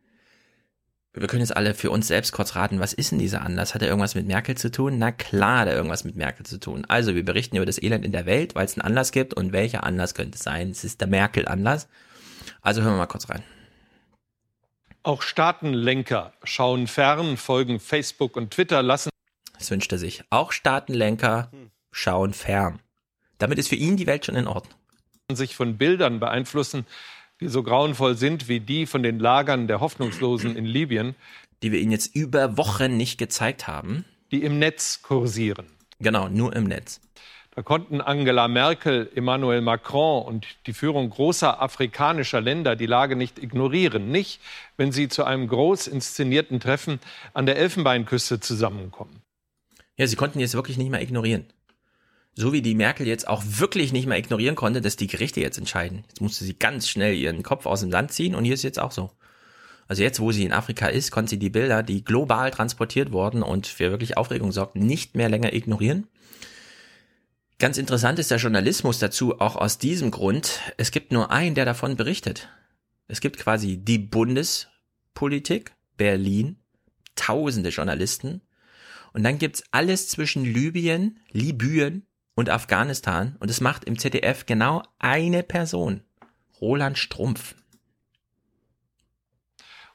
Wir 1.12 1.26
können 1.26 1.40
jetzt 1.40 1.56
alle 1.56 1.74
für 1.74 1.90
uns 1.90 2.06
selbst 2.06 2.32
kurz 2.32 2.54
raten, 2.54 2.80
was 2.80 2.92
ist 2.92 3.10
denn 3.10 3.18
dieser 3.18 3.42
Anlass? 3.42 3.74
Hat 3.74 3.82
er 3.82 3.88
irgendwas 3.88 4.14
mit 4.14 4.26
Merkel 4.26 4.56
zu 4.56 4.70
tun? 4.70 4.98
Na 4.98 5.10
klar, 5.10 5.60
hat 5.60 5.68
er 5.68 5.74
irgendwas 5.74 6.04
mit 6.04 6.16
Merkel 6.16 6.46
zu 6.46 6.60
tun. 6.60 6.84
Also, 6.86 7.14
wir 7.14 7.24
berichten 7.24 7.56
über 7.56 7.66
das 7.66 7.82
Elend 7.82 8.04
in 8.04 8.12
der 8.12 8.26
Welt, 8.26 8.54
weil 8.54 8.66
es 8.66 8.74
einen 8.74 8.82
Anlass 8.82 9.10
gibt. 9.10 9.34
Und 9.34 9.52
welcher 9.52 9.84
Anlass 9.84 10.14
könnte 10.14 10.36
es 10.36 10.44
sein? 10.44 10.70
Es 10.70 10.84
ist 10.84 11.00
der 11.00 11.08
Merkel-Anlass. 11.08 11.88
Also 12.62 12.82
hören 12.82 12.94
wir 12.94 12.98
mal 12.98 13.06
kurz 13.06 13.28
rein. 13.28 13.42
Auch 15.08 15.22
Staatenlenker 15.22 16.34
schauen 16.44 16.86
fern, 16.86 17.38
folgen 17.38 17.80
Facebook 17.80 18.36
und 18.36 18.50
Twitter, 18.50 18.82
lassen. 18.82 19.08
Das 19.54 19.70
wünscht 19.70 19.90
er 19.90 19.96
sich. 19.96 20.22
Auch 20.28 20.52
Staatenlenker 20.52 21.50
schauen 21.90 22.34
fern. 22.34 22.80
Damit 23.38 23.58
ist 23.58 23.70
für 23.70 23.74
ihn 23.74 23.96
die 23.96 24.06
Welt 24.06 24.26
schon 24.26 24.34
in 24.34 24.46
Ordnung. 24.46 24.74
sich 25.32 25.56
von 25.56 25.78
Bildern 25.78 26.20
beeinflussen, 26.20 26.84
die 27.40 27.48
so 27.48 27.62
grauenvoll 27.62 28.18
sind 28.18 28.48
wie 28.48 28.60
die 28.60 28.84
von 28.84 29.02
den 29.02 29.18
Lagern 29.18 29.66
der 29.66 29.80
Hoffnungslosen 29.80 30.54
in 30.56 30.66
Libyen. 30.66 31.14
Die 31.62 31.72
wir 31.72 31.80
Ihnen 31.80 31.92
jetzt 31.92 32.14
über 32.14 32.58
Wochen 32.58 32.98
nicht 32.98 33.16
gezeigt 33.16 33.66
haben. 33.66 34.04
Die 34.30 34.42
im 34.42 34.58
Netz 34.58 35.00
kursieren. 35.00 35.64
Genau, 36.00 36.28
nur 36.28 36.54
im 36.54 36.64
Netz. 36.64 37.00
Da 37.58 37.62
konnten 37.62 38.00
Angela 38.00 38.46
Merkel, 38.46 39.10
Emmanuel 39.16 39.62
Macron 39.62 40.24
und 40.24 40.46
die 40.68 40.72
Führung 40.72 41.10
großer 41.10 41.60
afrikanischer 41.60 42.40
Länder 42.40 42.76
die 42.76 42.86
Lage 42.86 43.16
nicht 43.16 43.42
ignorieren. 43.42 44.12
Nicht, 44.12 44.40
wenn 44.76 44.92
sie 44.92 45.08
zu 45.08 45.24
einem 45.24 45.48
groß 45.48 45.88
inszenierten 45.88 46.60
Treffen 46.60 47.00
an 47.34 47.46
der 47.46 47.56
Elfenbeinküste 47.56 48.38
zusammenkommen. 48.38 49.22
Ja, 49.96 50.06
sie 50.06 50.14
konnten 50.14 50.38
jetzt 50.38 50.54
wirklich 50.54 50.78
nicht 50.78 50.92
mehr 50.92 51.02
ignorieren. 51.02 51.46
So 52.32 52.52
wie 52.52 52.62
die 52.62 52.76
Merkel 52.76 53.08
jetzt 53.08 53.26
auch 53.26 53.42
wirklich 53.44 53.92
nicht 53.92 54.06
mehr 54.06 54.18
ignorieren 54.18 54.54
konnte, 54.54 54.80
dass 54.80 54.94
die 54.94 55.08
Gerichte 55.08 55.40
jetzt 55.40 55.58
entscheiden. 55.58 56.04
Jetzt 56.06 56.20
musste 56.20 56.44
sie 56.44 56.54
ganz 56.54 56.88
schnell 56.88 57.16
ihren 57.16 57.42
Kopf 57.42 57.66
aus 57.66 57.80
dem 57.80 57.90
Land 57.90 58.12
ziehen 58.12 58.36
und 58.36 58.44
hier 58.44 58.54
ist 58.54 58.62
jetzt 58.62 58.78
auch 58.78 58.92
so. 58.92 59.10
Also 59.88 60.04
jetzt, 60.04 60.20
wo 60.20 60.30
sie 60.30 60.44
in 60.44 60.52
Afrika 60.52 60.86
ist, 60.86 61.10
konnte 61.10 61.30
sie 61.30 61.40
die 61.40 61.50
Bilder, 61.50 61.82
die 61.82 62.04
global 62.04 62.52
transportiert 62.52 63.10
wurden 63.10 63.42
und 63.42 63.66
für 63.66 63.90
wirklich 63.90 64.16
Aufregung 64.16 64.52
sorgten, 64.52 64.86
nicht 64.86 65.16
mehr 65.16 65.28
länger 65.28 65.54
ignorieren. 65.54 66.06
Ganz 67.60 67.76
interessant 67.76 68.20
ist 68.20 68.30
der 68.30 68.38
Journalismus 68.38 69.00
dazu 69.00 69.40
auch 69.40 69.56
aus 69.56 69.78
diesem 69.78 70.12
Grund. 70.12 70.60
Es 70.76 70.92
gibt 70.92 71.10
nur 71.10 71.32
einen, 71.32 71.56
der 71.56 71.64
davon 71.64 71.96
berichtet. 71.96 72.48
Es 73.08 73.20
gibt 73.20 73.36
quasi 73.36 73.78
die 73.78 73.98
Bundespolitik, 73.98 75.72
Berlin, 75.96 76.60
tausende 77.16 77.70
Journalisten. 77.70 78.42
Und 79.12 79.24
dann 79.24 79.38
gibt's 79.38 79.64
alles 79.72 80.08
zwischen 80.08 80.44
Libyen, 80.44 81.18
Libyen 81.32 82.06
und 82.36 82.48
Afghanistan. 82.48 83.36
Und 83.40 83.50
es 83.50 83.60
macht 83.60 83.84
im 83.84 83.98
ZDF 83.98 84.46
genau 84.46 84.84
eine 85.00 85.42
Person. 85.42 86.04
Roland 86.60 86.96
Strumpf. 86.96 87.56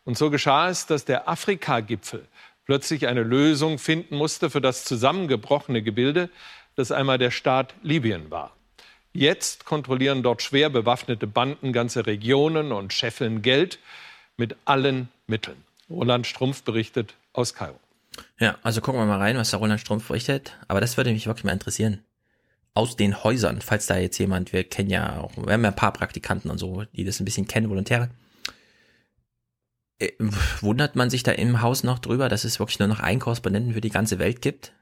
Und 0.04 0.18
so 0.18 0.30
geschah 0.30 0.68
es, 0.70 0.86
dass 0.86 1.06
der 1.06 1.30
Afrika-Gipfel 1.30 2.28
plötzlich 2.66 3.08
eine 3.08 3.24
Lösung 3.24 3.80
finden 3.80 4.18
musste 4.18 4.50
für 4.50 4.62
das 4.62 4.84
zusammengebrochene 4.84 5.82
Gebilde, 5.82 6.30
das 6.76 6.92
einmal 6.92 7.18
der 7.18 7.32
Staat 7.32 7.76
Libyen 7.84 8.32
war. 8.32 8.56
Jetzt 9.14 9.66
kontrollieren 9.66 10.24
dort 10.24 10.42
schwer 10.42 10.70
bewaffnete 10.70 11.28
Banden 11.28 11.72
ganze 11.72 12.08
Regionen 12.08 12.72
und 12.72 12.94
scheffeln 12.94 13.44
Geld 13.44 13.80
mit 14.38 14.56
allen 14.66 15.10
Mitteln. 15.28 15.64
Roland 15.90 16.26
Strumpf 16.26 16.64
berichtet 16.64 17.14
aus 17.32 17.54
Kairo. 17.54 17.80
Ja, 18.40 18.58
also 18.64 18.82
gucken 18.82 19.00
wir 19.00 19.06
mal 19.06 19.20
rein, 19.20 19.38
was 19.38 19.52
der 19.52 19.60
Roland 19.60 19.80
Strumpf 19.80 20.08
berichtet. 20.08 20.58
Aber 20.68 20.82
das 20.82 20.98
würde 20.98 21.12
mich 21.12 21.28
wirklich 21.28 21.44
mal 21.44 21.52
interessieren. 21.52 22.04
Aus 22.74 22.96
den 22.96 23.24
Häusern, 23.24 23.62
falls 23.62 23.86
da 23.86 23.98
jetzt 23.98 24.18
jemand, 24.18 24.52
wir 24.52 24.64
kennen 24.64 24.90
ja 24.90 25.20
auch, 25.20 25.38
wir 25.38 25.54
haben 25.54 25.64
ja 25.64 25.70
ein 25.70 25.76
paar 25.76 25.94
Praktikanten 25.94 26.50
und 26.50 26.58
so, 26.58 26.86
die 26.94 27.04
das 27.04 27.20
ein 27.20 27.26
bisschen 27.26 27.48
kennen, 27.48 27.70
Volontäre. 27.70 28.10
Äh, 30.00 30.12
wundert 30.62 30.96
man 30.96 31.12
sich 31.12 31.22
da 31.22 31.32
im 31.32 31.62
Haus 31.62 31.84
noch 31.84 32.00
drüber, 32.00 32.30
dass 32.30 32.46
es 32.46 32.60
wirklich 32.60 32.80
nur 32.80 32.88
noch 32.88 33.00
einen 33.00 33.20
Korrespondenten 33.20 33.74
für 33.74 33.82
die 33.82 33.92
ganze 33.92 34.18
Welt 34.18 34.42
gibt? 34.42 34.74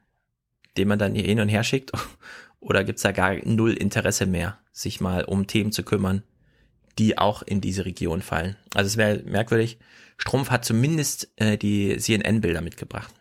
Den 0.77 0.87
man 0.87 0.99
dann 0.99 1.15
hier 1.15 1.23
hin 1.23 1.39
und 1.39 1.49
her 1.49 1.63
schickt? 1.63 1.91
Oder 2.59 2.83
gibt's 2.83 3.01
da 3.01 3.11
gar 3.11 3.35
null 3.43 3.73
Interesse 3.73 4.25
mehr, 4.25 4.59
sich 4.71 5.01
mal 5.01 5.23
um 5.23 5.47
Themen 5.47 5.71
zu 5.71 5.83
kümmern, 5.83 6.23
die 6.99 7.17
auch 7.17 7.41
in 7.41 7.59
diese 7.61 7.85
Region 7.85 8.21
fallen? 8.21 8.55
Also 8.75 8.87
es 8.87 8.97
wäre 8.97 9.23
merkwürdig. 9.23 9.79
Strumpf 10.17 10.51
hat 10.51 10.63
zumindest 10.63 11.31
äh, 11.37 11.57
die 11.57 11.97
CNN-Bilder 11.97 12.61
mitgebracht. 12.61 13.11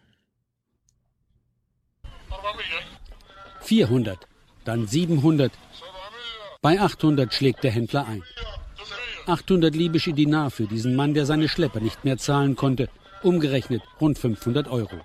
400, 3.62 4.18
dann 4.64 4.86
700. 4.86 5.52
Bei 6.60 6.80
800 6.80 7.32
schlägt 7.32 7.64
der 7.64 7.70
Händler 7.70 8.06
ein. 8.06 8.22
800 9.26 9.74
libysche 9.74 10.12
Dinar 10.12 10.50
für 10.50 10.66
diesen 10.66 10.96
Mann, 10.96 11.14
der 11.14 11.24
seine 11.24 11.48
Schlepper 11.48 11.80
nicht 11.80 12.04
mehr 12.04 12.18
zahlen 12.18 12.56
konnte. 12.56 12.88
Umgerechnet 13.22 13.82
rund 14.00 14.18
500 14.18 14.68
Euro. 14.68 15.00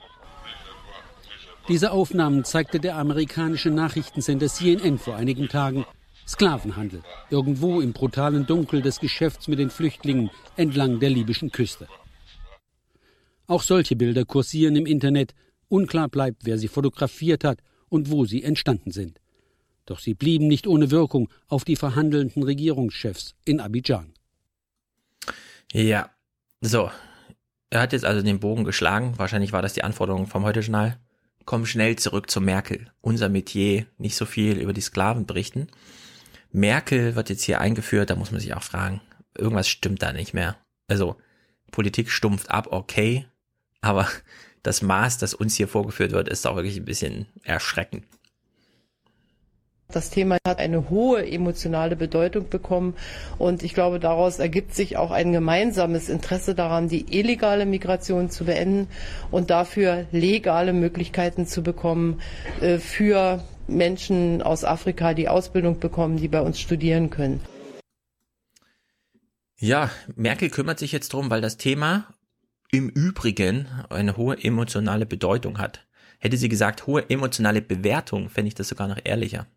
Diese 1.68 1.92
Aufnahmen 1.92 2.44
zeigte 2.44 2.80
der 2.80 2.96
amerikanische 2.96 3.72
Nachrichtensender 3.72 4.48
CNN 4.48 5.00
vor 5.00 5.16
einigen 5.16 5.50
Tagen. 5.50 5.86
Sklavenhandel, 6.28 7.02
irgendwo 7.32 7.82
im 7.82 7.92
brutalen 7.92 8.46
Dunkel 8.46 8.84
des 8.84 9.00
Geschäfts 9.00 9.48
mit 9.48 9.58
den 9.58 9.72
Flüchtlingen 9.72 10.30
entlang 10.56 11.00
der 11.00 11.10
libyschen 11.10 11.52
Küste. 11.52 11.88
Auch 13.48 13.64
solche 13.64 13.96
Bilder 13.96 14.26
kursieren 14.26 14.76
im 14.76 14.86
Internet. 14.86 15.34
Unklar 15.68 16.08
bleibt, 16.08 16.46
wer 16.46 16.60
sie 16.60 16.68
fotografiert 16.68 17.44
hat 17.44 17.60
und 17.90 18.12
wo 18.12 18.26
sie 18.26 18.44
entstanden 18.44 18.92
sind. 18.92 19.20
Doch 19.88 20.00
sie 20.00 20.14
blieben 20.14 20.48
nicht 20.48 20.68
ohne 20.68 20.92
Wirkung 20.92 21.30
auf 21.48 21.64
die 21.64 21.76
verhandelnden 21.76 22.44
Regierungschefs 22.44 23.34
in 23.44 23.60
Abidjan. 23.60 24.14
Ja, 25.74 26.12
so. 26.62 26.92
Er 27.72 27.82
hat 27.82 27.94
jetzt 27.94 28.06
also 28.06 28.22
den 28.22 28.40
Bogen 28.40 28.64
geschlagen. 28.64 29.14
Wahrscheinlich 29.18 29.52
war 29.52 29.64
das 29.64 29.74
die 29.74 29.84
Anforderung 29.84 30.28
vom 30.28 30.44
Heute-Journal 30.44 31.00
kommen 31.46 31.66
schnell 31.66 31.96
zurück 31.96 32.30
zu 32.30 32.42
Merkel. 32.42 32.92
Unser 33.02 33.30
Metier, 33.30 33.86
nicht 33.98 34.16
so 34.16 34.26
viel 34.26 34.58
über 34.60 34.74
die 34.74 34.82
Sklaven 34.82 35.26
berichten. 35.26 35.68
Merkel 36.52 37.16
wird 37.16 37.30
jetzt 37.30 37.44
hier 37.44 37.62
eingeführt, 37.62 38.10
da 38.10 38.16
muss 38.16 38.32
man 38.32 38.40
sich 38.40 38.54
auch 38.54 38.64
fragen, 38.64 39.02
irgendwas 39.38 39.68
stimmt 39.68 40.02
da 40.02 40.14
nicht 40.14 40.34
mehr. 40.34 40.58
Also, 40.88 41.18
Politik 41.72 42.10
stumpft 42.10 42.50
ab, 42.50 42.68
okay, 42.72 43.26
aber 43.82 44.08
das 44.64 44.82
Maß, 44.82 45.18
das 45.18 45.34
uns 45.34 45.56
hier 45.56 45.68
vorgeführt 45.68 46.12
wird, 46.12 46.30
ist 46.30 46.48
auch 46.48 46.56
wirklich 46.56 46.78
ein 46.78 46.86
bisschen 46.86 47.28
erschreckend. 47.44 48.06
Das 49.88 50.10
Thema 50.10 50.38
hat 50.46 50.60
eine 50.60 50.90
hohe 50.90 51.26
emotionale 51.30 51.96
Bedeutung 51.96 52.50
bekommen 52.50 52.96
und 53.38 53.64
ich 53.64 53.74
glaube, 53.74 54.00
daraus 54.00 54.40
ergibt 54.40 54.74
sich 54.74 54.98
auch 54.98 55.12
ein 55.12 55.32
gemeinsames 55.32 56.10
Interesse 56.10 56.56
daran, 56.56 56.90
die 56.90 57.18
illegale 57.18 57.66
Migration 57.66 58.30
zu 58.30 58.46
beenden 58.46 58.88
und 59.32 59.52
dafür 59.52 60.08
legale 60.12 60.74
Möglichkeiten 60.74 61.46
zu 61.46 61.62
bekommen 61.62 62.20
äh, 62.62 62.80
für 62.80 63.44
Menschen 63.68 64.42
aus 64.42 64.64
Afrika, 64.64 65.14
die 65.14 65.30
Ausbildung 65.30 65.80
bekommen, 65.80 66.18
die 66.18 66.28
bei 66.28 66.42
uns 66.42 66.60
studieren 66.60 67.10
können. 67.10 67.42
Ja, 69.58 69.90
Merkel 70.16 70.50
kümmert 70.50 70.80
sich 70.80 70.92
jetzt 70.92 71.14
drum, 71.14 71.30
weil 71.30 71.42
das 71.42 71.58
Thema 71.58 72.08
im 72.72 72.90
Übrigen 72.90 73.68
eine 73.90 74.18
hohe 74.18 74.44
emotionale 74.44 75.06
Bedeutung 75.06 75.60
hat. 75.60 75.88
Hätte 76.20 76.38
sie 76.38 76.50
gesagt, 76.50 76.88
hohe 76.88 77.10
emotionale 77.10 77.62
Bewertung, 77.62 78.30
fände 78.30 78.50
ich 78.50 78.56
das 78.56 78.68
sogar 78.68 78.88
noch 78.88 79.00
ehrlicher. 79.04 79.48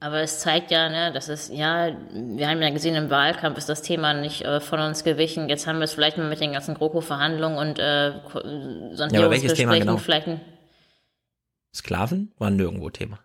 Aber 0.00 0.20
es 0.20 0.38
zeigt 0.38 0.70
ja, 0.70 0.88
ne, 0.88 1.12
dass 1.12 1.28
es, 1.28 1.50
ja, 1.52 1.96
wir 2.12 2.48
haben 2.48 2.62
ja 2.62 2.70
gesehen, 2.70 2.94
im 2.94 3.10
Wahlkampf 3.10 3.58
ist 3.58 3.68
das 3.68 3.82
Thema 3.82 4.14
nicht 4.14 4.42
äh, 4.42 4.60
von 4.60 4.78
uns 4.78 5.02
gewichen. 5.02 5.48
Jetzt 5.48 5.66
haben 5.66 5.78
wir 5.78 5.84
es 5.84 5.92
vielleicht 5.92 6.18
mal 6.18 6.28
mit 6.28 6.40
den 6.40 6.52
ganzen 6.52 6.74
GroKo-Verhandlungen 6.74 7.58
und 7.58 7.78
äh, 7.80 8.12
Sondierungsgesprächen 8.92 9.72
ja, 9.72 9.78
genau? 9.80 9.96
vielleicht. 9.96 10.28
Sklaven 11.74 12.32
waren 12.38 12.56
nirgendwo 12.56 12.90
Thema. 12.90 13.18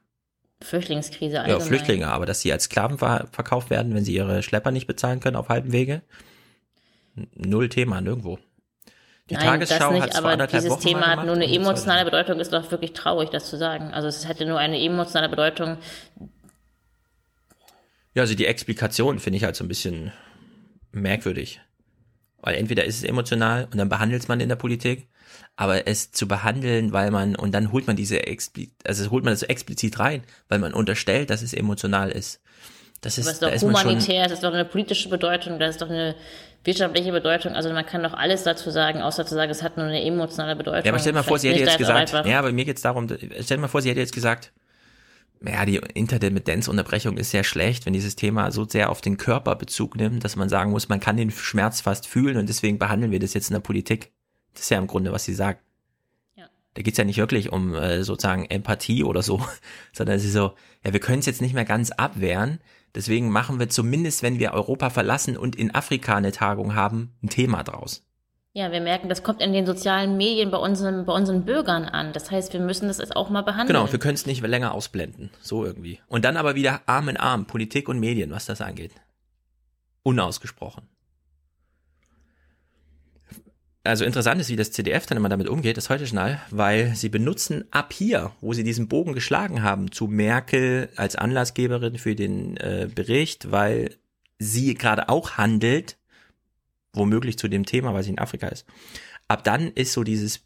Flüchtlingskrise 0.61 1.42
allgemein. 1.42 1.60
Ja, 1.60 1.66
Flüchtlinge, 1.66 2.08
aber 2.08 2.26
dass 2.26 2.42
sie 2.42 2.52
als 2.52 2.64
Sklaven 2.64 2.98
ver 2.98 3.27
verkauft 3.32 3.69
werden, 3.69 3.93
wenn 3.93 4.03
sie 4.03 4.16
ihre 4.16 4.42
Schlepper 4.42 4.72
nicht 4.72 4.88
bezahlen 4.88 5.19
können 5.19 5.35
auf 5.35 5.50
halbem 5.50 5.74
Wege, 5.74 6.02
null 7.35 7.69
Thema, 7.69 8.02
nirgendwo. 8.02 8.40
Die 9.30 9.35
Nein, 9.35 9.45
Tagesschau 9.45 9.93
das 9.93 10.06
nicht, 10.06 10.16
aber 10.18 10.35
dieses 10.48 10.69
Wochen 10.69 10.82
Thema 10.82 11.08
hat 11.08 11.26
nur 11.26 11.35
eine 11.35 11.52
emotionale 11.52 12.03
Bedeutung, 12.03 12.40
ist 12.40 12.52
doch 12.52 12.69
wirklich 12.72 12.93
traurig, 12.93 13.30
das 13.30 13.50
zu 13.50 13.58
sagen. 13.58 13.93
Also 13.93 14.08
es 14.08 14.27
hätte 14.27 14.45
nur 14.45 14.60
eine 14.60 14.82
emotionale 14.82 15.30
Bedeutung, 15.30 15.77
ja, 18.14 18.22
also 18.22 18.35
die 18.35 18.45
Explikation 18.45 19.19
finde 19.19 19.38
ich 19.38 19.43
halt 19.43 19.56
so 19.56 19.64
ein 19.64 19.67
bisschen 19.67 20.11
merkwürdig. 20.92 21.61
Weil 22.42 22.56
entweder 22.56 22.83
ist 22.83 22.98
es 22.98 23.03
emotional 23.03 23.67
und 23.72 23.77
dann 23.77 23.90
behandelt 23.90 24.27
man 24.27 24.40
in 24.42 24.50
der 24.50 24.58
Politik, 24.58 25.08
aber 25.56 25.88
es 25.88 26.11
zu 26.11 26.27
behandeln, 26.27 26.92
weil 26.92 27.09
man, 27.09 27.35
und 27.35 27.53
dann 27.53 27.72
holt 27.72 27.88
man 27.88 27.95
diese 27.95 28.27
explizit, 28.27 28.74
also 28.85 29.09
holt 29.11 29.24
man 29.24 29.32
das 29.32 29.42
so 29.42 29.45
explizit 29.45 29.98
rein, 30.00 30.24
weil 30.50 30.59
man 30.59 30.74
unterstellt, 30.74 31.30
dass 31.30 31.42
es 31.42 31.53
emotional 31.53 32.11
ist. 32.11 32.42
Das 33.01 33.17
ist, 33.17 33.43
aber 33.43 33.53
ist 33.53 33.64
doch 33.64 33.69
humanitär, 33.69 34.24
das 34.24 34.33
ist 34.33 34.43
doch 34.43 34.53
eine 34.53 34.66
politische 34.66 35.09
Bedeutung, 35.09 35.59
das 35.59 35.72
ist 35.72 35.82
doch 35.82 35.90
eine 35.90 36.16
wirtschaftliche 36.64 37.11
Bedeutung. 37.11 37.53
Also 37.53 37.69
man 37.72 37.85
kann 37.85 38.03
doch 38.03 38.14
alles 38.14 38.43
dazu 38.43 38.69
sagen, 38.72 39.01
außer 39.01 39.25
zu 39.25 39.35
sagen, 39.35 39.51
es 39.51 39.61
hat 39.61 39.77
nur 39.77 39.88
eine 39.88 40.03
emotionale 40.03 40.56
Bedeutung. 40.56 40.85
Ja, 40.85 40.92
aber 40.92 41.00
stell 41.00 41.11
dir 41.11 41.19
mal 41.19 41.24
vor, 41.24 41.40
sie 41.40 41.50
hätte 41.50 41.59
jetzt 41.59 41.77
gesagt, 41.77 42.14
ja, 42.25 42.40
aber 42.40 42.51
mir 42.51 42.66
geht's 42.66 42.82
darum, 42.82 43.08
stell 43.09 43.58
dir 43.58 43.61
mal 43.61 43.67
vor, 43.67 43.82
sie 43.82 43.90
hätte 43.90 44.00
jetzt 44.00 44.14
gesagt, 44.14 44.53
ja, 45.46 45.66
die 45.66 45.76
Intermittenzunterbrechung 45.76 47.18
ist 47.18 47.32
sehr 47.32 47.44
schlecht, 47.44 47.86
wenn 47.86 47.94
dieses 47.94 48.16
Thema 48.16 48.52
so 48.52 48.66
sehr 48.66 48.90
auf 48.90 49.02
den 49.02 49.18
Körper 49.18 49.56
Bezug 49.56 49.96
nimmt, 49.96 50.24
dass 50.24 50.36
man 50.36 50.50
sagen 50.50 50.72
muss, 50.72 50.90
man 50.90 51.00
kann 51.00 51.18
den 51.18 51.32
Schmerz 51.32 51.82
fast 51.82 52.08
fühlen 52.08 52.38
und 52.38 52.48
deswegen 52.48 52.80
behandeln 52.80 53.12
wir 53.12 53.20
das 53.20 53.34
jetzt 53.34 53.50
in 53.50 53.54
der 53.54 53.60
Politik. 53.60 54.12
Das 54.54 54.64
ist 54.64 54.70
ja 54.70 54.78
im 54.78 54.88
Grunde, 54.88 55.12
was 55.12 55.26
sie 55.26 55.34
sagt. 55.34 55.62
Ja. 56.36 56.46
Da 56.76 56.82
geht's 56.82 56.98
ja 56.98 57.04
nicht 57.04 57.18
wirklich 57.18 57.52
um 57.52 57.76
äh, 57.76 58.04
sozusagen 58.04 58.46
Empathie 58.46 59.04
oder 59.04 59.22
so, 59.22 59.46
sondern 59.94 60.16
es 60.16 60.24
ist 60.24 60.34
so, 60.34 60.54
ja, 60.86 60.94
wir 60.94 61.00
können 61.02 61.20
es 61.20 61.26
jetzt 61.26 61.42
nicht 61.42 61.54
mehr 61.54 61.66
ganz 61.66 61.92
abwehren, 61.92 62.60
deswegen 62.96 63.30
machen 63.30 63.60
wir 63.60 63.68
zumindest, 63.68 64.24
wenn 64.24 64.40
wir 64.40 64.54
Europa 64.54 64.92
verlassen 64.92 65.36
und 65.36 65.58
in 65.58 65.76
Afrika 65.76 66.16
eine 66.16 66.32
Tagung 66.32 66.74
haben, 66.74 67.12
ein 67.22 67.30
Thema 67.30 67.64
draus. 67.64 68.06
Ja, 68.56 68.72
wir 68.72 68.82
merken, 68.82 69.10
das 69.10 69.24
kommt 69.24 69.42
in 69.42 69.52
den 69.52 69.66
sozialen 69.66 70.16
Medien 70.16 70.52
bei 70.52 70.60
unseren, 70.60 71.06
bei 71.06 71.14
unseren 71.14 71.44
Bürgern 71.44 71.86
an. 71.86 72.14
Das 72.14 72.30
heißt, 72.30 72.54
wir 72.54 72.60
müssen 72.60 72.88
das 72.88 73.00
auch 73.12 73.32
mal 73.32 73.42
behandeln. 73.42 73.76
Genau, 73.76 73.92
wir 73.92 73.98
können 73.98 74.14
es 74.14 74.28
nicht 74.28 74.46
länger 74.46 74.76
ausblenden. 74.76 75.32
So 75.42 75.66
irgendwie. 75.66 76.00
Und 76.08 76.24
dann 76.24 76.38
aber 76.38 76.54
wieder 76.54 76.82
Arm 76.86 77.10
in 77.10 77.18
Arm, 77.18 77.48
Politik 77.48 77.90
und 77.90 78.00
Medien, 78.00 78.30
was 78.30 78.46
das 78.46 78.62
angeht. 78.62 78.92
Unausgesprochen. 80.04 80.88
Also 83.84 84.06
interessant 84.06 84.40
ist, 84.40 84.50
wie 84.50 84.56
das 84.56 84.72
CDF 84.72 85.08
dann 85.08 85.18
immer 85.18 85.30
damit 85.30 85.50
umgeht, 85.50 85.76
das 85.76 85.90
heute 85.90 86.06
schnell, 86.06 86.40
weil 86.52 86.96
sie 86.96 87.10
benutzen 87.10 87.66
ab 87.72 87.92
hier, 87.92 88.32
wo 88.40 88.54
sie 88.54 88.64
diesen 88.64 88.88
Bogen 88.88 89.14
geschlagen 89.14 89.64
haben, 89.64 89.92
zu 89.92 90.08
Merkel 90.08 90.90
als 90.96 91.16
Anlassgeberin 91.16 91.98
für 91.98 92.16
den 92.16 92.56
äh, 92.58 92.88
Bericht, 92.94 93.52
weil 93.52 93.96
sie 94.38 94.76
gerade 94.76 95.10
auch 95.10 95.32
handelt 95.32 95.98
womöglich 96.94 97.38
zu 97.38 97.48
dem 97.48 97.66
Thema, 97.66 98.02
sie 98.04 98.12
in 98.12 98.20
Afrika 98.20 98.48
ist. 98.48 98.66
Ab 99.28 99.44
dann 99.44 99.72
ist 99.74 99.94
so 99.94 100.04
dieses 100.04 100.42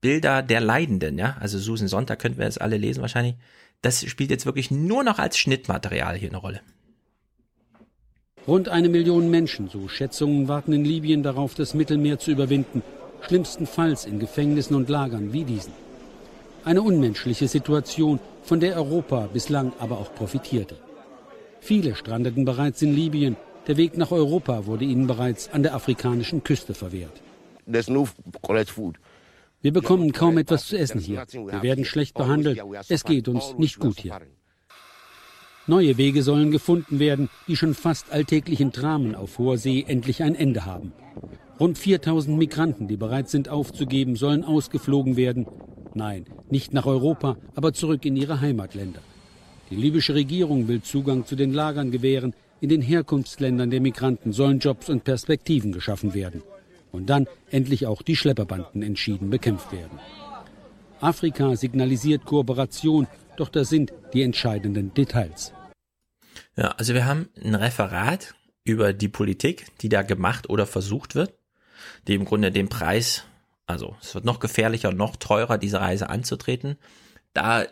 Bilder 0.00 0.42
der 0.42 0.60
Leidenden, 0.60 1.18
ja, 1.18 1.36
also 1.38 1.58
Susan 1.58 1.88
Sonntag 1.88 2.18
könnten 2.18 2.38
wir 2.38 2.46
das 2.46 2.58
alle 2.58 2.76
lesen 2.76 3.02
wahrscheinlich. 3.02 3.36
Das 3.82 4.04
spielt 4.04 4.30
jetzt 4.30 4.46
wirklich 4.46 4.70
nur 4.70 5.04
noch 5.04 5.18
als 5.18 5.38
Schnittmaterial 5.38 6.16
hier 6.16 6.28
eine 6.28 6.38
Rolle. 6.38 6.60
Rund 8.46 8.68
eine 8.68 8.88
Million 8.88 9.30
Menschen, 9.30 9.68
so 9.68 9.86
Schätzungen, 9.86 10.48
warten 10.48 10.72
in 10.72 10.84
Libyen 10.84 11.22
darauf, 11.22 11.54
das 11.54 11.74
Mittelmeer 11.74 12.18
zu 12.18 12.32
überwinden, 12.32 12.82
schlimmstenfalls 13.20 14.04
in 14.04 14.18
Gefängnissen 14.18 14.74
und 14.74 14.88
Lagern 14.88 15.32
wie 15.32 15.44
diesen. 15.44 15.72
Eine 16.64 16.82
unmenschliche 16.82 17.46
Situation, 17.46 18.18
von 18.42 18.58
der 18.58 18.76
Europa 18.76 19.28
bislang 19.32 19.72
aber 19.78 19.98
auch 19.98 20.12
profitierte. 20.14 20.76
Viele 21.60 21.94
strandeten 21.94 22.44
bereits 22.44 22.82
in 22.82 22.94
Libyen, 22.94 23.36
der 23.66 23.76
Weg 23.76 23.96
nach 23.96 24.10
Europa 24.10 24.66
wurde 24.66 24.84
ihnen 24.84 25.06
bereits 25.06 25.50
an 25.52 25.62
der 25.62 25.74
afrikanischen 25.74 26.42
Küste 26.42 26.74
verwehrt. 26.74 27.22
Wir 27.66 29.72
bekommen 29.72 30.12
kaum 30.12 30.38
etwas 30.38 30.66
zu 30.66 30.76
essen 30.76 31.00
hier. 31.00 31.24
Wir 31.32 31.62
werden 31.62 31.84
schlecht 31.84 32.14
behandelt. 32.14 32.60
Es 32.88 33.04
geht 33.04 33.28
uns 33.28 33.54
nicht 33.56 33.78
gut 33.78 34.00
hier. 34.00 34.20
Neue 35.68 35.96
Wege 35.96 36.24
sollen 36.24 36.50
gefunden 36.50 36.98
werden, 36.98 37.30
die 37.46 37.54
schon 37.54 37.74
fast 37.74 38.10
alltäglichen 38.10 38.72
Dramen 38.72 39.14
auf 39.14 39.38
hoher 39.38 39.58
See 39.58 39.84
endlich 39.86 40.24
ein 40.24 40.34
Ende 40.34 40.66
haben. 40.66 40.92
Rund 41.60 41.78
4000 41.78 42.36
Migranten, 42.36 42.88
die 42.88 42.96
bereit 42.96 43.28
sind 43.28 43.48
aufzugeben, 43.48 44.16
sollen 44.16 44.42
ausgeflogen 44.42 45.16
werden. 45.16 45.46
Nein, 45.94 46.24
nicht 46.50 46.72
nach 46.72 46.86
Europa, 46.86 47.36
aber 47.54 47.72
zurück 47.72 48.04
in 48.04 48.16
ihre 48.16 48.40
Heimatländer. 48.40 49.00
Die 49.70 49.76
libysche 49.76 50.14
Regierung 50.14 50.66
will 50.66 50.82
Zugang 50.82 51.26
zu 51.26 51.36
den 51.36 51.52
Lagern 51.52 51.92
gewähren, 51.92 52.34
in 52.62 52.68
den 52.68 52.80
Herkunftsländern 52.80 53.70
der 53.70 53.80
Migranten 53.80 54.32
sollen 54.32 54.60
Jobs 54.60 54.88
und 54.88 55.02
Perspektiven 55.02 55.72
geschaffen 55.72 56.14
werden. 56.14 56.44
Und 56.92 57.10
dann 57.10 57.26
endlich 57.50 57.86
auch 57.88 58.02
die 58.02 58.14
Schlepperbanden 58.14 58.82
entschieden 58.82 59.30
bekämpft 59.30 59.72
werden. 59.72 59.98
Afrika 61.00 61.56
signalisiert 61.56 62.24
Kooperation, 62.24 63.08
doch 63.36 63.48
das 63.48 63.68
sind 63.68 63.92
die 64.12 64.22
entscheidenden 64.22 64.94
Details. 64.94 65.52
Ja, 66.56 66.68
also 66.78 66.94
wir 66.94 67.04
haben 67.04 67.28
ein 67.42 67.56
Referat 67.56 68.34
über 68.62 68.92
die 68.92 69.08
Politik, 69.08 69.66
die 69.80 69.88
da 69.88 70.02
gemacht 70.02 70.48
oder 70.48 70.64
versucht 70.64 71.16
wird, 71.16 71.34
die 72.06 72.14
im 72.14 72.24
Grunde 72.24 72.52
den 72.52 72.68
Preis, 72.68 73.24
also 73.66 73.96
es 74.00 74.14
wird 74.14 74.24
noch 74.24 74.38
gefährlicher 74.38 74.92
noch 74.92 75.16
teurer, 75.16 75.58
diese 75.58 75.80
Reise 75.80 76.08
anzutreten. 76.08 76.76
Da 77.32 77.66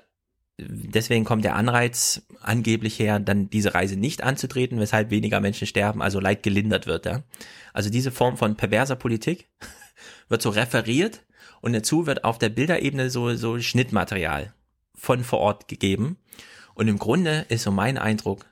deswegen 0.68 1.24
kommt 1.24 1.44
der 1.44 1.56
Anreiz 1.56 2.22
angeblich 2.40 2.98
her, 2.98 3.20
dann 3.20 3.50
diese 3.50 3.74
Reise 3.74 3.96
nicht 3.96 4.22
anzutreten, 4.22 4.78
weshalb 4.78 5.10
weniger 5.10 5.40
Menschen 5.40 5.66
sterben, 5.66 6.02
also 6.02 6.20
Leid 6.20 6.42
gelindert 6.42 6.86
wird. 6.86 7.06
Ja? 7.06 7.22
Also 7.72 7.90
diese 7.90 8.10
Form 8.10 8.36
von 8.36 8.56
perverser 8.56 8.96
Politik 8.96 9.48
wird 10.28 10.42
so 10.42 10.50
referiert 10.50 11.24
und 11.60 11.72
dazu 11.72 12.06
wird 12.06 12.24
auf 12.24 12.38
der 12.38 12.48
Bilderebene 12.48 13.10
so, 13.10 13.34
so 13.34 13.58
Schnittmaterial 13.58 14.54
von 14.94 15.24
vor 15.24 15.40
Ort 15.40 15.68
gegeben. 15.68 16.18
Und 16.74 16.88
im 16.88 16.98
Grunde 16.98 17.46
ist 17.48 17.64
so 17.64 17.70
mein 17.70 17.98
Eindruck, 17.98 18.46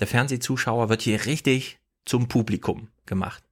der 0.00 0.06
Fernsehzuschauer 0.06 0.88
wird 0.88 1.02
hier 1.02 1.26
richtig 1.26 1.78
zum 2.04 2.28
Publikum 2.28 2.88
gemacht. 3.06 3.42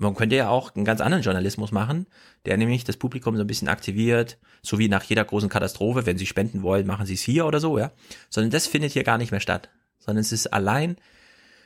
Man 0.00 0.14
könnte 0.14 0.36
ja 0.36 0.48
auch 0.48 0.74
einen 0.74 0.84
ganz 0.84 1.00
anderen 1.00 1.24
Journalismus 1.24 1.72
machen, 1.72 2.06
der 2.46 2.56
nämlich 2.56 2.84
das 2.84 2.96
Publikum 2.96 3.36
so 3.36 3.42
ein 3.42 3.48
bisschen 3.48 3.68
aktiviert, 3.68 4.38
so 4.62 4.78
wie 4.78 4.88
nach 4.88 5.02
jeder 5.02 5.24
großen 5.24 5.48
Katastrophe, 5.48 6.06
wenn 6.06 6.16
sie 6.16 6.26
spenden 6.26 6.62
wollen, 6.62 6.86
machen 6.86 7.04
sie 7.04 7.14
es 7.14 7.20
hier 7.20 7.46
oder 7.46 7.58
so, 7.58 7.78
ja. 7.78 7.90
Sondern 8.30 8.52
das 8.52 8.68
findet 8.68 8.92
hier 8.92 9.02
gar 9.02 9.18
nicht 9.18 9.32
mehr 9.32 9.40
statt. 9.40 9.70
Sondern 9.98 10.20
es 10.20 10.30
ist 10.30 10.46
allein 10.46 10.96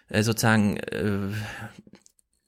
äh, 0.09 0.23
sozusagen 0.23 0.79
äh, 0.79 1.29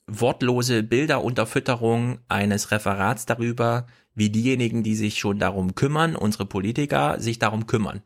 wortlose 0.07 0.83
Bilderunterfütterung 0.83 2.19
eines 2.29 2.71
Referats 2.71 3.27
darüber, 3.27 3.87
wie 4.15 4.31
diejenigen, 4.31 4.83
die 4.83 4.95
sich 4.95 5.19
schon 5.19 5.39
darum 5.39 5.75
kümmern, 5.75 6.17
unsere 6.17 6.47
Politiker, 6.47 7.21
sich 7.21 7.39
darum 7.39 7.67
kümmern. 7.67 8.03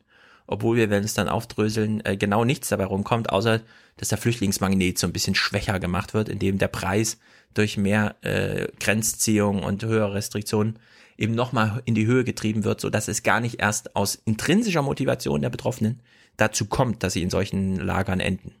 Obwohl 0.47 0.75
wir, 0.77 0.89
wenn 0.89 1.03
es 1.03 1.13
dann 1.13 1.29
aufdröseln, 1.29 2.03
äh, 2.03 2.17
genau 2.17 2.43
nichts 2.43 2.67
dabei 2.67 2.85
rumkommt, 2.85 3.29
außer 3.29 3.61
dass 3.97 4.09
der 4.09 4.17
Flüchtlingsmagnet 4.17 4.97
so 4.97 5.07
ein 5.07 5.13
bisschen 5.13 5.35
schwächer 5.35 5.79
gemacht 5.79 6.13
wird, 6.13 6.27
indem 6.27 6.57
der 6.57 6.69
Preis 6.69 7.19
durch 7.53 7.77
mehr 7.77 8.15
äh, 8.21 8.67
Grenzziehung 8.79 9.63
und 9.63 9.83
höhere 9.83 10.13
Restriktionen 10.13 10.79
eben 11.17 11.35
nochmal 11.35 11.81
in 11.85 11.95
die 11.95 12.05
Höhe 12.05 12.23
getrieben 12.23 12.63
wird, 12.63 12.79
so 12.79 12.89
dass 12.89 13.07
es 13.07 13.23
gar 13.23 13.41
nicht 13.41 13.59
erst 13.61 13.95
aus 13.95 14.15
intrinsischer 14.15 14.81
Motivation 14.81 15.41
der 15.41 15.49
Betroffenen 15.49 15.99
dazu 16.37 16.65
kommt, 16.65 17.03
dass 17.03 17.13
sie 17.13 17.23
in 17.23 17.29
solchen 17.29 17.75
Lagern 17.75 18.19
enden. 18.19 18.53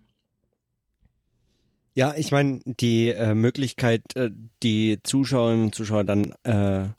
Ja, 1.95 2.13
ich 2.15 2.31
meine, 2.31 2.59
die 2.65 3.09
äh, 3.09 3.33
Möglichkeit, 3.33 4.01
äh, 4.15 4.29
die 4.63 4.99
Zuschauerinnen 5.03 5.65
und 5.65 5.75
Zuschauer 5.75 6.03
dann 6.03 6.33
äh, 6.43 6.89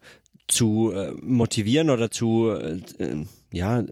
zu 0.49 0.93
äh, 0.93 1.12
motivieren 1.23 1.91
oder 1.91 2.10
zu, 2.10 2.51
äh 2.51 2.81
ja, 3.52 3.83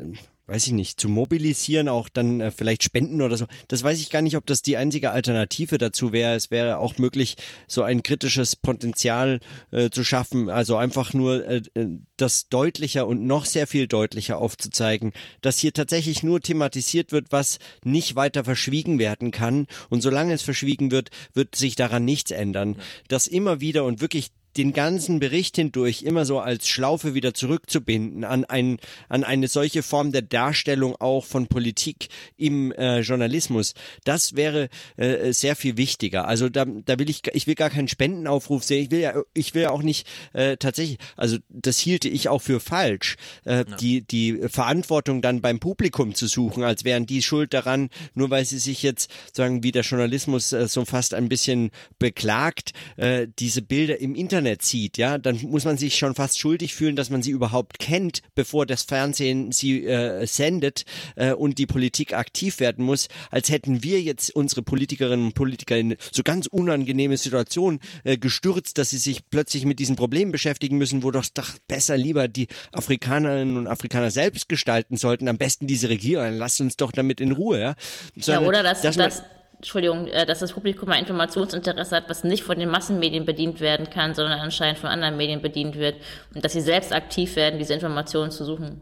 weiß 0.48 0.66
ich 0.66 0.72
nicht, 0.72 0.98
zu 0.98 1.08
mobilisieren, 1.08 1.88
auch 1.88 2.08
dann 2.08 2.40
äh, 2.40 2.50
vielleicht 2.50 2.82
spenden 2.82 3.20
oder 3.20 3.36
so. 3.36 3.46
Das 3.68 3.82
weiß 3.82 4.00
ich 4.00 4.10
gar 4.10 4.22
nicht, 4.22 4.36
ob 4.36 4.46
das 4.46 4.62
die 4.62 4.78
einzige 4.78 5.10
Alternative 5.10 5.76
dazu 5.76 6.12
wäre. 6.12 6.34
Es 6.34 6.50
wäre 6.50 6.78
auch 6.78 6.96
möglich, 6.98 7.36
so 7.66 7.82
ein 7.82 8.02
kritisches 8.02 8.56
Potenzial 8.56 9.40
äh, 9.70 9.90
zu 9.90 10.04
schaffen, 10.04 10.48
also 10.48 10.76
einfach 10.76 11.12
nur 11.12 11.46
äh, 11.46 11.62
äh, 11.74 11.88
das 12.16 12.48
deutlicher 12.48 13.06
und 13.06 13.26
noch 13.26 13.44
sehr 13.44 13.66
viel 13.66 13.86
deutlicher 13.86 14.38
aufzuzeigen, 14.38 15.12
dass 15.42 15.58
hier 15.58 15.74
tatsächlich 15.74 16.22
nur 16.22 16.40
thematisiert 16.40 17.12
wird, 17.12 17.26
was 17.30 17.58
nicht 17.84 18.16
weiter 18.16 18.44
verschwiegen 18.44 18.98
werden 18.98 19.30
kann. 19.30 19.66
Und 19.90 20.00
solange 20.00 20.32
es 20.32 20.42
verschwiegen 20.42 20.90
wird, 20.90 21.10
wird 21.34 21.54
sich 21.54 21.76
daran 21.76 22.06
nichts 22.06 22.30
ändern. 22.30 22.76
Das 23.08 23.26
immer 23.26 23.60
wieder 23.60 23.84
und 23.84 24.00
wirklich 24.00 24.30
den 24.56 24.72
ganzen 24.72 25.20
Bericht 25.20 25.56
hindurch 25.56 26.02
immer 26.02 26.24
so 26.24 26.40
als 26.40 26.68
Schlaufe 26.68 27.14
wieder 27.14 27.34
zurückzubinden 27.34 28.24
an, 28.24 28.44
ein, 28.44 28.78
an 29.08 29.22
eine 29.22 29.48
solche 29.48 29.82
Form 29.82 30.10
der 30.10 30.22
Darstellung 30.22 30.96
auch 30.96 31.24
von 31.24 31.46
Politik 31.46 32.08
im 32.36 32.72
äh, 32.72 33.00
Journalismus, 33.00 33.74
das 34.04 34.34
wäre 34.34 34.68
äh, 34.96 35.32
sehr 35.32 35.54
viel 35.54 35.76
wichtiger. 35.76 36.26
Also 36.26 36.48
da, 36.48 36.64
da 36.64 36.98
will 36.98 37.08
ich, 37.08 37.22
ich 37.32 37.46
will 37.46 37.54
gar 37.54 37.70
keinen 37.70 37.88
Spendenaufruf 37.88 38.64
sehen. 38.64 38.84
Ich 38.84 38.90
will 38.90 39.00
ja, 39.00 39.22
ich 39.34 39.54
will 39.54 39.62
ja 39.62 39.70
auch 39.70 39.82
nicht 39.82 40.06
äh, 40.32 40.56
tatsächlich, 40.56 40.98
also 41.16 41.36
das 41.48 41.78
hielte 41.78 42.08
ich 42.08 42.28
auch 42.28 42.42
für 42.42 42.58
falsch, 42.58 43.16
äh, 43.44 43.58
ja. 43.58 43.64
die, 43.76 44.02
die 44.02 44.48
Verantwortung 44.48 45.22
dann 45.22 45.40
beim 45.40 45.60
Publikum 45.60 46.14
zu 46.14 46.26
suchen, 46.26 46.64
als 46.64 46.84
wären 46.84 47.06
die 47.06 47.22
schuld 47.22 47.54
daran, 47.54 47.90
nur 48.14 48.30
weil 48.30 48.44
sie 48.44 48.58
sich 48.58 48.82
jetzt 48.82 49.10
sagen, 49.32 49.62
wie 49.62 49.72
der 49.72 49.82
Journalismus 49.82 50.52
äh, 50.52 50.66
so 50.66 50.84
fast 50.84 51.14
ein 51.14 51.28
bisschen 51.28 51.70
beklagt, 51.98 52.72
äh, 52.96 53.28
diese 53.38 53.62
Bilder 53.62 54.00
im 54.00 54.14
Internet 54.14 54.37
Internet 54.38 54.62
sieht, 54.62 54.98
ja, 54.98 55.18
dann 55.18 55.40
muss 55.42 55.64
man 55.64 55.78
sich 55.78 55.98
schon 55.98 56.14
fast 56.14 56.38
schuldig 56.38 56.72
fühlen, 56.72 56.94
dass 56.94 57.10
man 57.10 57.22
sie 57.22 57.32
überhaupt 57.32 57.80
kennt, 57.80 58.22
bevor 58.36 58.66
das 58.66 58.84
Fernsehen 58.84 59.50
sie 59.50 59.84
äh, 59.84 60.26
sendet 60.26 60.84
äh, 61.16 61.32
und 61.32 61.58
die 61.58 61.66
Politik 61.66 62.14
aktiv 62.14 62.60
werden 62.60 62.84
muss, 62.84 63.08
als 63.32 63.50
hätten 63.50 63.82
wir 63.82 64.00
jetzt 64.00 64.30
unsere 64.36 64.62
Politikerinnen 64.62 65.26
und 65.26 65.34
Politiker 65.34 65.76
in 65.76 65.96
so 66.12 66.22
ganz 66.22 66.46
unangenehme 66.46 67.16
Situationen 67.16 67.80
äh, 68.04 68.16
gestürzt, 68.16 68.78
dass 68.78 68.90
sie 68.90 68.98
sich 68.98 69.28
plötzlich 69.28 69.64
mit 69.64 69.80
diesen 69.80 69.96
Problemen 69.96 70.30
beschäftigen 70.30 70.78
müssen, 70.78 71.02
wo 71.02 71.10
doch, 71.10 71.26
doch 71.34 71.50
besser 71.66 71.96
lieber 71.96 72.28
die 72.28 72.46
Afrikanerinnen 72.70 73.56
und 73.56 73.66
Afrikaner 73.66 74.12
selbst 74.12 74.48
gestalten 74.48 74.96
sollten, 74.96 75.26
am 75.26 75.38
besten 75.38 75.66
diese 75.66 75.88
Regierung, 75.88 76.34
lasst 76.34 76.60
uns 76.60 76.76
doch 76.76 76.92
damit 76.92 77.20
in 77.20 77.32
Ruhe, 77.32 77.58
ja. 77.58 77.74
Sondern, 78.16 78.44
ja, 78.44 78.48
oder 78.48 78.62
dass, 78.62 78.82
dass, 78.82 78.96
dass 78.96 79.22
Entschuldigung, 79.58 80.06
äh, 80.06 80.24
dass 80.24 80.38
das 80.38 80.52
Publikum 80.52 80.88
ein 80.90 81.00
Informationsinteresse 81.00 81.96
hat, 81.96 82.08
was 82.08 82.22
nicht 82.22 82.44
von 82.44 82.58
den 82.58 82.70
Massenmedien 82.70 83.24
bedient 83.24 83.60
werden 83.60 83.90
kann, 83.90 84.14
sondern 84.14 84.38
anscheinend 84.38 84.78
von 84.78 84.88
anderen 84.88 85.16
Medien 85.16 85.42
bedient 85.42 85.76
wird 85.76 85.96
und 86.34 86.44
dass 86.44 86.52
sie 86.52 86.60
selbst 86.60 86.92
aktiv 86.92 87.34
werden, 87.34 87.58
diese 87.58 87.74
Informationen 87.74 88.30
zu 88.30 88.44
suchen. 88.44 88.80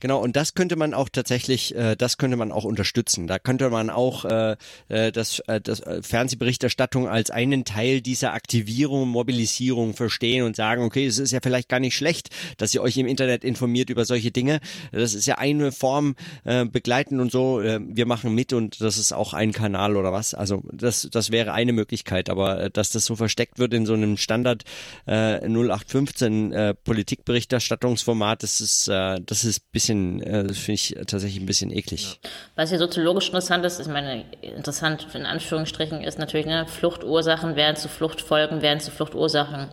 Genau, 0.00 0.20
und 0.20 0.36
das 0.36 0.54
könnte 0.54 0.76
man 0.76 0.92
auch 0.94 1.08
tatsächlich, 1.08 1.74
äh, 1.74 1.96
das 1.96 2.18
könnte 2.18 2.36
man 2.36 2.52
auch 2.52 2.64
unterstützen. 2.64 3.26
Da 3.26 3.38
könnte 3.38 3.70
man 3.70 3.90
auch 3.90 4.24
äh, 4.24 4.56
äh 4.88 5.12
das, 5.12 5.40
äh, 5.46 5.60
das 5.60 5.80
äh, 5.80 6.02
Fernsehberichterstattung 6.02 7.08
als 7.08 7.30
einen 7.30 7.64
Teil 7.64 8.00
dieser 8.00 8.34
Aktivierung, 8.34 9.08
Mobilisierung 9.08 9.94
verstehen 9.94 10.44
und 10.44 10.56
sagen, 10.56 10.82
okay, 10.82 11.06
es 11.06 11.18
ist 11.18 11.32
ja 11.32 11.40
vielleicht 11.42 11.68
gar 11.68 11.80
nicht 11.80 11.96
schlecht, 11.96 12.28
dass 12.58 12.74
ihr 12.74 12.82
euch 12.82 12.96
im 12.96 13.06
Internet 13.06 13.44
informiert 13.44 13.88
über 13.88 14.04
solche 14.04 14.30
Dinge. 14.30 14.60
Das 14.92 15.14
ist 15.14 15.26
ja 15.26 15.38
eine 15.38 15.72
Form, 15.72 16.14
äh, 16.44 16.64
begleiten 16.64 17.20
und 17.20 17.32
so. 17.32 17.60
Äh, 17.60 17.80
wir 17.82 18.06
machen 18.06 18.34
mit 18.34 18.52
und 18.52 18.80
das 18.80 18.98
ist 18.98 19.12
auch 19.12 19.32
ein 19.32 19.52
Kanal 19.52 19.96
oder 19.96 20.12
was. 20.12 20.34
Also 20.34 20.62
das, 20.72 21.08
das 21.10 21.30
wäre 21.30 21.52
eine 21.52 21.72
Möglichkeit, 21.72 22.28
aber 22.28 22.60
äh, 22.64 22.70
dass 22.70 22.90
das 22.90 23.04
so 23.04 23.16
versteckt 23.16 23.58
wird 23.58 23.72
in 23.72 23.86
so 23.86 23.94
einem 23.94 24.16
Standard 24.16 24.64
äh, 25.06 25.38
0815 25.46 26.52
äh, 26.52 26.74
Politikberichterstattungsformat, 26.74 28.42
das 28.42 28.60
ist, 28.60 28.88
äh, 28.88 29.20
das 29.24 29.44
ist 29.44 29.72
bisschen 29.72 29.85
bisschen, 29.86 30.22
äh, 30.22 30.44
das 30.44 30.58
finde 30.58 30.74
ich 30.74 30.96
tatsächlich 31.06 31.40
ein 31.40 31.46
bisschen 31.46 31.70
eklig. 31.70 32.20
Was 32.54 32.70
hier 32.70 32.78
soziologisch 32.78 33.28
interessant 33.28 33.64
ist, 33.64 33.80
ich 33.80 33.86
meine, 33.86 34.24
interessant 34.40 35.06
in 35.14 35.26
Anführungsstrichen 35.26 36.02
ist 36.02 36.18
natürlich, 36.18 36.46
ne, 36.46 36.66
Fluchtursachen 36.66 37.56
werden 37.56 37.76
zu 37.76 37.88
Fluchtfolgen, 37.88 38.62
werden 38.62 38.80
zu 38.80 38.90
Fluchtursachen. 38.90 39.68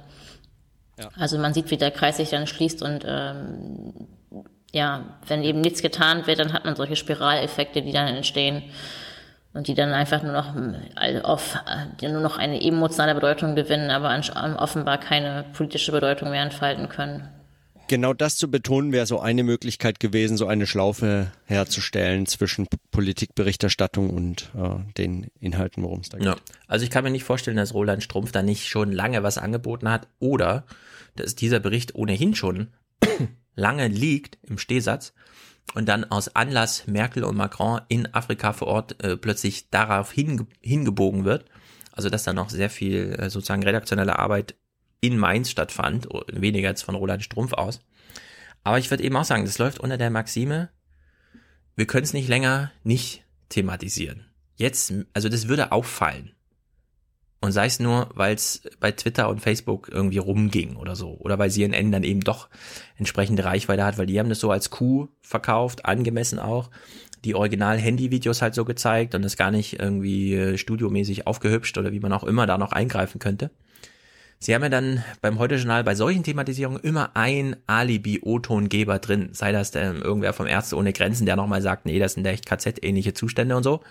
Ja. 0.99 1.09
Also 1.17 1.37
man 1.39 1.53
sieht, 1.53 1.71
wie 1.71 1.77
der 1.77 1.91
Kreis 1.91 2.17
sich 2.17 2.29
dann 2.29 2.45
schließt 2.45 2.83
und 2.83 3.03
ähm, 3.07 4.07
ja, 4.71 5.17
wenn 5.27 5.43
eben 5.43 5.61
nichts 5.61 5.81
getan 5.81 6.25
wird, 6.27 6.39
dann 6.39 6.53
hat 6.53 6.65
man 6.65 6.75
solche 6.75 6.95
Spiraleffekte, 6.95 7.81
die 7.81 7.91
dann 7.91 8.07
entstehen 8.07 8.63
und 9.53 9.67
die 9.67 9.75
dann 9.75 9.93
einfach 9.93 10.23
nur 10.23 10.33
noch 10.33 10.55
auf 11.23 11.59
die 11.99 12.07
nur 12.07 12.21
noch 12.21 12.37
eine 12.37 12.59
emotionale 12.61 13.13
Bedeutung 13.13 13.55
gewinnen, 13.55 13.91
aber 13.91 14.19
offenbar 14.57 14.99
keine 14.99 15.45
politische 15.53 15.91
Bedeutung 15.91 16.31
mehr 16.31 16.41
entfalten 16.41 16.89
können 16.89 17.29
genau 17.87 18.13
das 18.13 18.37
zu 18.37 18.49
betonen 18.49 18.91
wäre 18.91 19.05
so 19.05 19.19
eine 19.19 19.43
Möglichkeit 19.43 19.99
gewesen, 19.99 20.37
so 20.37 20.47
eine 20.47 20.67
Schlaufe 20.67 21.31
herzustellen 21.45 22.25
zwischen 22.25 22.67
Politikberichterstattung 22.91 24.09
und 24.09 24.51
äh, 24.55 24.75
den 24.97 25.27
Inhalten, 25.39 25.83
worum 25.83 26.01
es 26.01 26.09
da 26.09 26.17
geht. 26.17 26.27
Ja. 26.27 26.35
Also 26.67 26.83
ich 26.83 26.91
kann 26.91 27.03
mir 27.03 27.11
nicht 27.11 27.23
vorstellen, 27.23 27.57
dass 27.57 27.73
Roland 27.73 28.03
Strumpf 28.03 28.31
da 28.31 28.41
nicht 28.41 28.67
schon 28.67 28.91
lange 28.91 29.23
was 29.23 29.37
angeboten 29.37 29.89
hat 29.89 30.07
oder 30.19 30.65
dass 31.15 31.35
dieser 31.35 31.59
Bericht 31.59 31.95
ohnehin 31.95 32.35
schon 32.35 32.69
lange 33.55 33.87
liegt 33.87 34.37
im 34.43 34.57
Stehsatz 34.57 35.13
und 35.75 35.87
dann 35.87 36.03
aus 36.03 36.35
Anlass 36.35 36.87
Merkel 36.87 37.23
und 37.23 37.35
Macron 37.35 37.81
in 37.87 38.13
Afrika 38.13 38.53
vor 38.53 38.67
Ort 38.67 39.03
äh, 39.03 39.17
plötzlich 39.17 39.69
darauf 39.69 40.11
hinge 40.11 40.47
hingebogen 40.61 41.25
wird. 41.25 41.45
Also 41.91 42.09
dass 42.09 42.23
da 42.23 42.33
noch 42.33 42.49
sehr 42.49 42.69
viel 42.69 43.15
äh, 43.19 43.29
sozusagen 43.29 43.63
redaktionelle 43.63 44.17
Arbeit 44.17 44.55
in 45.03 45.17
Mainz 45.17 45.49
stattfand, 45.49 46.07
weniger 46.31 46.69
jetzt 46.69 46.83
von 46.83 46.95
Roland 46.95 47.23
Strumpf 47.23 47.51
aus. 47.51 47.81
Aber 48.63 48.79
ich 48.79 48.89
würde 48.89 49.03
eben 49.03 49.17
auch 49.17 49.25
sagen, 49.25 49.43
das 49.43 49.57
läuft 49.57 49.81
unter 49.81 49.97
der 49.97 50.09
Maxime, 50.09 50.69
wir 51.75 51.85
können 51.85 52.05
es 52.05 52.13
nicht 52.13 52.29
länger 52.29 52.71
nicht 52.83 53.25
thematisieren. 53.49 54.25
Jetzt, 54.55 54.93
also 55.13 55.27
das 55.27 55.49
würde 55.49 55.73
auffallen. 55.73 56.31
Und 57.41 57.51
sei 57.51 57.65
es 57.65 57.81
nur, 57.81 58.09
weil 58.13 58.33
es 58.35 58.61
bei 58.79 58.93
Twitter 58.93 59.27
und 59.27 59.41
Facebook 59.41 59.89
irgendwie 59.91 60.19
rumging 60.19 60.77
oder 60.77 60.95
so. 60.95 61.17
Oder 61.19 61.37
weil 61.37 61.51
CNN 61.51 61.91
dann 61.91 62.03
eben 62.03 62.21
doch 62.21 62.47
entsprechende 62.95 63.43
Reichweite 63.43 63.83
hat, 63.83 63.97
weil 63.97 64.05
die 64.05 64.17
haben 64.17 64.29
das 64.29 64.39
so 64.39 64.51
als 64.51 64.69
Kuh 64.69 65.09
verkauft, 65.21 65.83
angemessen 65.83 66.39
auch. 66.39 66.69
Die 67.25 67.35
Original-Handy-Videos 67.35 68.41
halt 68.41 68.55
so 68.55 68.63
gezeigt 68.63 69.15
und 69.15 69.23
das 69.23 69.35
gar 69.35 69.51
nicht 69.51 69.81
irgendwie 69.81 70.33
äh, 70.35 70.57
studiomäßig 70.57 71.27
aufgehübscht 71.27 71.77
oder 71.77 71.91
wie 71.91 71.99
man 71.99 72.13
auch 72.13 72.23
immer 72.23 72.47
da 72.47 72.57
noch 72.57 72.71
eingreifen 72.71 73.19
könnte. 73.19 73.51
Sie 74.43 74.53
haben 74.53 74.63
ja 74.63 74.67
dann 74.67 75.05
beim 75.21 75.39
Heute-Journal 75.39 75.85
bei 75.85 75.95
solchen 75.95 76.23
Thematisierungen 76.23 76.81
immer 76.81 77.15
ein 77.15 77.55
Alibi-O-Tongeber 77.65 78.99
drin. 78.99 79.29
Sei 79.31 79.53
das 79.53 79.73
ähm, 79.75 80.01
irgendwer 80.01 80.33
vom 80.33 80.47
Ärzte 80.47 80.75
ohne 80.75 80.91
Grenzen, 80.91 81.25
der 81.25 81.37
nochmal 81.37 81.61
sagt, 81.61 81.85
nee, 81.85 81.97
das 81.97 82.15
sind 82.15 82.25
echt 82.25 82.45
KZ-ähnliche 82.45 83.13
Zustände 83.13 83.55
und 83.55 83.63
so. 83.63 83.81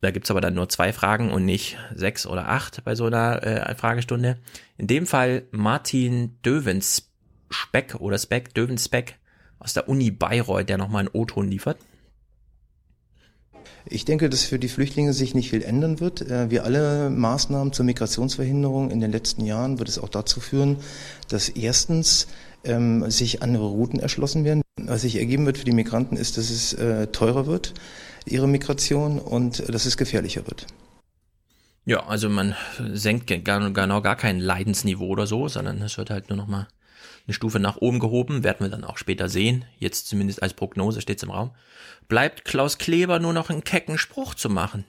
Da 0.00 0.10
gibt's 0.10 0.30
aber 0.30 0.40
dann 0.40 0.54
nur 0.54 0.70
zwei 0.70 0.94
Fragen 0.94 1.30
und 1.30 1.44
nicht 1.44 1.76
sechs 1.94 2.26
oder 2.26 2.48
acht 2.48 2.82
bei 2.84 2.94
so 2.94 3.04
einer 3.04 3.42
äh, 3.42 3.74
Fragestunde. 3.74 4.38
In 4.78 4.86
dem 4.86 5.06
Fall 5.06 5.42
Martin 5.50 6.38
Dövens 6.42 7.10
Speck 7.50 7.96
oder 7.96 8.16
Speck, 8.16 8.54
Dövens 8.54 8.86
Speck 8.86 9.16
aus 9.58 9.74
der 9.74 9.86
Uni 9.86 10.10
Bayreuth, 10.10 10.70
der 10.70 10.78
nochmal 10.78 11.00
einen 11.00 11.10
O-Ton 11.12 11.46
liefert. 11.46 11.76
Ich 13.90 14.04
denke, 14.04 14.28
dass 14.28 14.44
für 14.44 14.58
die 14.58 14.68
Flüchtlinge 14.68 15.12
sich 15.12 15.34
nicht 15.34 15.50
viel 15.50 15.62
ändern 15.62 16.00
wird. 16.00 16.22
Äh, 16.22 16.50
wie 16.50 16.60
alle 16.60 17.10
Maßnahmen 17.10 17.72
zur 17.72 17.86
Migrationsverhinderung 17.86 18.90
in 18.90 19.00
den 19.00 19.10
letzten 19.10 19.44
Jahren 19.44 19.78
wird 19.78 19.88
es 19.88 19.98
auch 19.98 20.08
dazu 20.08 20.40
führen, 20.40 20.76
dass 21.28 21.48
erstens 21.48 22.28
ähm, 22.64 23.10
sich 23.10 23.42
andere 23.42 23.66
Routen 23.66 23.98
erschlossen 23.98 24.44
werden. 24.44 24.62
Was 24.76 25.02
sich 25.02 25.16
ergeben 25.16 25.46
wird 25.46 25.58
für 25.58 25.64
die 25.64 25.72
Migranten 25.72 26.16
ist, 26.16 26.36
dass 26.36 26.50
es 26.50 26.74
äh, 26.74 27.06
teurer 27.08 27.46
wird, 27.46 27.74
ihre 28.26 28.46
Migration, 28.46 29.18
und 29.18 29.68
dass 29.72 29.86
es 29.86 29.96
gefährlicher 29.96 30.46
wird. 30.46 30.66
Ja, 31.84 32.06
also 32.06 32.28
man 32.28 32.54
senkt 32.92 33.26
genau, 33.26 34.02
gar 34.02 34.16
kein 34.16 34.38
Leidensniveau 34.38 35.06
oder 35.06 35.26
so, 35.26 35.48
sondern 35.48 35.80
es 35.80 35.96
wird 35.96 36.10
halt 36.10 36.28
nur 36.28 36.36
noch 36.36 36.46
mal 36.46 36.68
eine 37.28 37.34
Stufe 37.34 37.60
nach 37.60 37.76
oben 37.76 38.00
gehoben, 38.00 38.42
werden 38.42 38.60
wir 38.60 38.70
dann 38.70 38.84
auch 38.84 38.96
später 38.96 39.28
sehen. 39.28 39.66
Jetzt 39.78 40.08
zumindest 40.08 40.42
als 40.42 40.54
Prognose 40.54 41.02
steht 41.02 41.18
es 41.18 41.22
im 41.22 41.30
Raum. 41.30 41.50
Bleibt 42.08 42.46
Klaus 42.46 42.78
Kleber 42.78 43.18
nur 43.18 43.34
noch 43.34 43.50
einen 43.50 43.64
kecken 43.64 43.98
Spruch 43.98 44.34
zu 44.34 44.48
machen. 44.48 44.84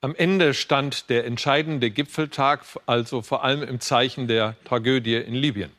Am 0.00 0.14
Ende 0.16 0.54
stand 0.54 1.10
der 1.10 1.26
entscheidende 1.26 1.90
Gipfeltag, 1.90 2.64
also 2.86 3.22
vor 3.22 3.44
allem 3.44 3.62
im 3.62 3.80
Zeichen 3.80 4.26
der 4.26 4.56
Tragödie 4.64 5.14
in 5.14 5.34
Libyen. 5.34 5.70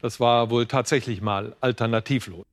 Das 0.00 0.20
war 0.20 0.50
wohl 0.50 0.66
tatsächlich 0.66 1.20
mal 1.20 1.56
alternativlos. 1.60 2.44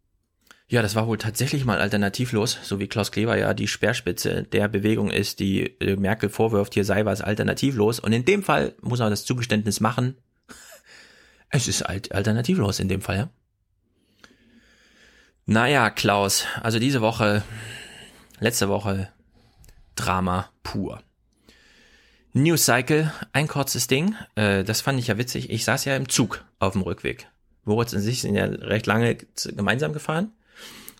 Ja, 0.68 0.82
das 0.82 0.96
war 0.96 1.08
wohl 1.08 1.18
tatsächlich 1.18 1.66
mal 1.66 1.80
alternativlos, 1.80 2.58
so 2.64 2.80
wie 2.80 2.88
Klaus 2.88 3.12
Kleber 3.12 3.38
ja 3.38 3.54
die 3.54 3.68
Speerspitze 3.68 4.44
der 4.44 4.70
Bewegung 4.70 5.10
ist, 5.10 5.40
die 5.40 5.64
äh, 5.82 5.98
Merkel 5.98 6.30
vorwirft, 6.30 6.74
hier 6.74 6.86
sei 6.86 7.04
was 7.04 7.22
alternativlos. 7.22 8.00
Und 8.00 8.14
in 8.14 8.24
dem 8.24 8.42
Fall 8.44 8.74
muss 8.82 9.02
er 9.02 9.10
das 9.10 9.26
Zugeständnis 9.26 9.82
machen, 9.82 10.16
es 11.52 11.68
ist 11.68 11.84
alt 11.84 12.12
alternativlos 12.12 12.80
in 12.80 12.90
dem 12.90 13.02
Fall, 13.02 13.18
ja. 13.18 13.30
Naja, 15.46 15.90
Klaus, 15.90 16.46
also 16.62 16.80
diese 16.80 17.02
Woche, 17.02 17.44
letzte 18.40 18.70
Woche, 18.70 19.10
Drama 19.96 20.50
pur. 20.64 21.04
News 22.34 22.66
Cycle, 22.66 23.12
ein 23.34 23.48
kurzes 23.48 23.88
Ding, 23.88 24.16
äh, 24.36 24.64
das 24.64 24.80
fand 24.80 25.00
ich 25.00 25.08
ja 25.08 25.18
witzig. 25.18 25.50
Ich 25.50 25.66
saß 25.66 25.84
ja 25.86 25.98
im 25.98 26.08
Zug 26.08 26.46
auf 26.60 26.74
dem 26.74 26.84
Rückweg. 26.84 27.28
Moritz 27.66 27.92
und 27.94 28.00
sich 28.00 28.22
sind 28.22 28.36
ja 28.36 28.46
recht 28.46 28.88
lange 28.88 29.18
gemeinsam 29.46 29.92
gefahren. 29.92 30.32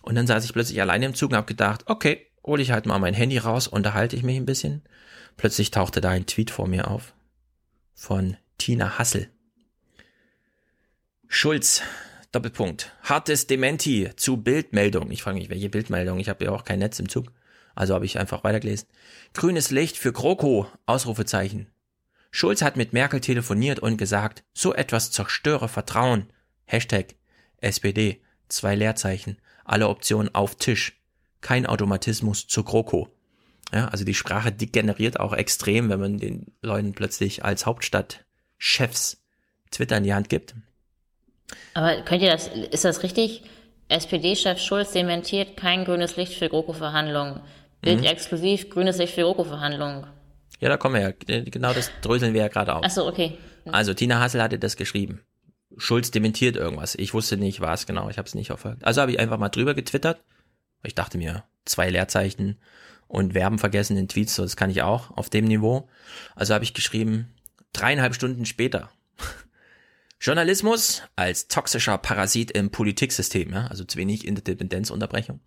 Und 0.02 0.14
dann 0.16 0.26
saß 0.26 0.44
ich 0.44 0.52
plötzlich 0.52 0.80
alleine 0.80 1.06
im 1.06 1.14
Zug 1.14 1.30
und 1.30 1.36
habe 1.36 1.46
gedacht, 1.46 1.84
okay, 1.86 2.26
hole 2.44 2.62
ich 2.62 2.72
halt 2.72 2.86
mal 2.86 2.98
mein 2.98 3.14
Handy 3.14 3.38
raus, 3.38 3.68
unterhalte 3.68 4.16
ich 4.16 4.22
mich 4.22 4.36
ein 4.36 4.46
bisschen. 4.46 4.82
Plötzlich 5.36 5.70
tauchte 5.70 6.00
da 6.00 6.10
ein 6.10 6.26
Tweet 6.26 6.50
vor 6.50 6.68
mir 6.68 6.88
auf 6.88 7.14
von 7.94 8.36
Tina 8.58 8.98
Hassel. 8.98 9.31
Schulz, 11.34 11.80
Doppelpunkt. 12.30 12.94
Hartes 13.04 13.46
Dementi 13.46 14.10
zu 14.16 14.36
Bildmeldung. 14.36 15.10
Ich 15.10 15.22
frage 15.22 15.38
mich, 15.38 15.48
welche 15.48 15.70
Bildmeldung? 15.70 16.18
Ich 16.18 16.28
habe 16.28 16.44
ja 16.44 16.50
auch 16.50 16.62
kein 16.62 16.78
Netz 16.78 16.98
im 16.98 17.08
Zug. 17.08 17.32
Also 17.74 17.94
habe 17.94 18.04
ich 18.04 18.18
einfach 18.18 18.44
weitergelesen. 18.44 18.86
Grünes 19.32 19.70
Licht 19.70 19.96
für 19.96 20.12
GroKo. 20.12 20.66
Ausrufezeichen. 20.84 21.68
Schulz 22.30 22.60
hat 22.60 22.76
mit 22.76 22.92
Merkel 22.92 23.22
telefoniert 23.22 23.78
und 23.78 23.96
gesagt, 23.96 24.44
so 24.52 24.74
etwas 24.74 25.10
zerstöre 25.10 25.68
Vertrauen. 25.68 26.30
Hashtag 26.66 27.14
SPD. 27.56 28.20
Zwei 28.48 28.74
Leerzeichen. 28.74 29.38
Alle 29.64 29.88
Optionen 29.88 30.34
auf 30.34 30.56
Tisch. 30.56 31.00
Kein 31.40 31.64
Automatismus 31.64 32.46
zur 32.46 32.66
GroKo. 32.66 33.08
Ja, 33.72 33.88
also 33.88 34.04
die 34.04 34.14
Sprache 34.14 34.52
degeneriert 34.52 35.18
auch 35.18 35.32
extrem, 35.32 35.88
wenn 35.88 35.98
man 35.98 36.18
den 36.18 36.52
Leuten 36.60 36.92
plötzlich 36.92 37.42
als 37.42 37.64
Hauptstadtchefs 37.64 39.24
Twitter 39.70 39.96
in 39.96 40.04
die 40.04 40.12
Hand 40.12 40.28
gibt. 40.28 40.54
Aber 41.74 42.02
könnt 42.02 42.22
ihr 42.22 42.30
das, 42.30 42.48
ist 42.48 42.84
das 42.84 43.02
richtig? 43.02 43.42
SPD-Chef 43.88 44.58
Schulz 44.58 44.92
dementiert 44.92 45.56
kein 45.56 45.84
grünes 45.84 46.16
Licht 46.16 46.34
für 46.34 46.48
GroKo-Verhandlungen. 46.48 47.40
Bild 47.82 48.00
mhm. 48.00 48.06
exklusiv 48.06 48.70
grünes 48.70 48.98
Licht 48.98 49.14
für 49.14 49.22
GroKo-Verhandlungen. 49.22 50.06
Ja, 50.60 50.68
da 50.68 50.76
kommen 50.76 50.94
wir 50.94 51.02
ja. 51.02 51.42
Genau 51.44 51.72
das 51.72 51.90
dröseln 52.00 52.34
wir 52.34 52.42
ja 52.42 52.48
gerade 52.48 52.74
auf. 52.74 52.84
Achso, 52.84 53.06
okay. 53.06 53.36
Also 53.70 53.94
Tina 53.94 54.20
Hassel 54.20 54.42
hatte 54.42 54.58
das 54.58 54.76
geschrieben. 54.76 55.20
Schulz 55.76 56.10
dementiert 56.10 56.56
irgendwas. 56.56 56.94
Ich 56.94 57.14
wusste 57.14 57.36
nicht, 57.36 57.60
was 57.60 57.86
genau. 57.86 58.08
Ich 58.08 58.18
habe 58.18 58.26
es 58.26 58.34
nicht 58.34 58.48
verfolgt. 58.48 58.84
Also 58.84 59.00
habe 59.00 59.12
ich 59.12 59.18
einfach 59.18 59.38
mal 59.38 59.48
drüber 59.48 59.74
getwittert. 59.74 60.20
Ich 60.82 60.94
dachte 60.94 61.18
mir, 61.18 61.44
zwei 61.64 61.90
Leerzeichen 61.90 62.58
und 63.08 63.32
Verben 63.32 63.58
vergessen 63.58 63.96
in 63.96 64.08
Tweets, 64.08 64.34
so 64.34 64.42
das 64.42 64.56
kann 64.56 64.70
ich 64.70 64.82
auch 64.82 65.16
auf 65.16 65.30
dem 65.30 65.44
Niveau. 65.44 65.88
Also 66.34 66.54
habe 66.54 66.64
ich 66.64 66.74
geschrieben, 66.74 67.34
dreieinhalb 67.72 68.14
Stunden 68.14 68.46
später 68.46 68.90
Journalismus 70.22 71.02
als 71.16 71.48
toxischer 71.48 71.98
Parasit 71.98 72.52
im 72.52 72.70
Politiksystem, 72.70 73.52
ja, 73.52 73.66
also 73.66 73.82
zu 73.82 73.98
wenig 73.98 74.24
Interdependenzunterbrechung. 74.24 75.40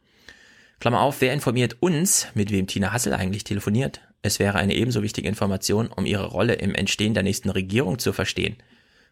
Klammer 0.81 0.99
auf, 0.99 1.21
wer 1.21 1.31
informiert 1.31 1.77
uns, 1.79 2.27
mit 2.33 2.51
wem 2.51 2.67
Tina 2.67 2.91
Hassel 2.91 3.13
eigentlich 3.13 3.45
telefoniert? 3.45 4.01
Es 4.21 4.37
wäre 4.37 4.57
eine 4.57 4.75
ebenso 4.75 5.01
wichtige 5.01 5.29
Information, 5.29 5.87
um 5.87 6.05
ihre 6.05 6.25
Rolle 6.25 6.55
im 6.55 6.75
Entstehen 6.75 7.13
der 7.13 7.23
nächsten 7.23 7.49
Regierung 7.51 7.99
zu 7.99 8.11
verstehen. 8.11 8.57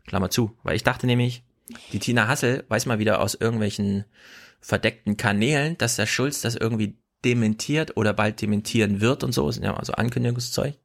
Klammer 0.05 0.29
zu, 0.29 0.51
weil 0.63 0.75
ich 0.75 0.83
dachte 0.83 1.07
nämlich, 1.07 1.43
Die 1.93 1.99
Tina 1.99 2.27
Hassel 2.27 2.65
weiß 2.67 2.85
mal 2.85 2.99
wieder 2.99 3.21
aus 3.21 3.33
irgendwelchen 3.33 4.03
verdeckten 4.59 5.15
Kanälen, 5.15 5.77
dass 5.77 5.95
der 5.95 6.07
Schulz 6.07 6.41
das 6.41 6.55
irgendwie 6.55 6.97
dementiert 7.23 7.95
oder 7.95 8.11
bald 8.11 8.41
dementieren 8.41 8.99
wird 8.99 9.23
und 9.23 9.31
so, 9.31 9.49
ja 9.49 9.73
also 9.77 9.93
Ankündigungszeug. 9.93 10.75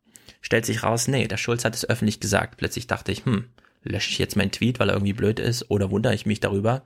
Stellt 0.40 0.66
sich 0.66 0.84
raus, 0.84 1.08
nee, 1.08 1.26
der 1.26 1.36
Schulz 1.36 1.65
hat 1.65 1.74
es 1.74 1.89
öffentlich 1.89 2.20
gesagt. 2.20 2.58
Plötzlich 2.58 2.86
dachte 2.86 3.10
ich, 3.10 3.24
hm, 3.24 3.47
lösche 3.82 4.10
ich 4.10 4.18
jetzt 4.18 4.36
meinen 4.36 4.52
Tweet, 4.52 4.78
weil 4.78 4.90
er 4.90 4.94
irgendwie 4.94 5.12
blöd 5.12 5.39
ist, 5.39 5.70
oder 5.70 5.90
wundere 5.90 6.15
ich 6.15 6.26
mich 6.26 6.40
darüber, 6.40 6.84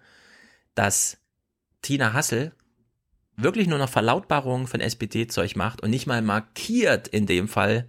dass 0.74 1.18
Tina 1.82 2.12
Hassel 2.12 2.52
wirklich 3.36 3.66
nur 3.66 3.78
noch 3.78 3.88
Verlautbarungen 3.88 4.66
von 4.66 4.80
SPD-Zeug 4.80 5.56
macht 5.56 5.82
und 5.82 5.90
nicht 5.90 6.06
mal 6.06 6.22
markiert 6.22 7.08
in 7.08 7.26
dem 7.26 7.48
Fall, 7.48 7.88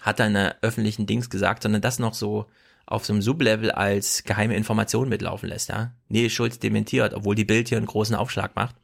hat 0.00 0.20
er 0.20 0.26
in 0.26 0.36
öffentlichen 0.62 1.06
Dings 1.06 1.30
gesagt, 1.30 1.62
sondern 1.62 1.82
das 1.82 1.98
noch 1.98 2.14
so 2.14 2.46
auf 2.86 3.04
so 3.04 3.12
einem 3.12 3.22
Sublevel 3.22 3.72
als 3.72 4.22
geheime 4.22 4.54
Information 4.56 5.08
mitlaufen 5.08 5.48
lässt, 5.48 5.68
ja. 5.68 5.92
Nee, 6.08 6.30
Schulz 6.30 6.60
dementiert, 6.60 7.14
obwohl 7.14 7.34
die 7.34 7.44
Bild 7.44 7.68
hier 7.68 7.78
einen 7.78 7.86
großen 7.86 8.14
Aufschlag 8.14 8.54
macht. 8.54 8.76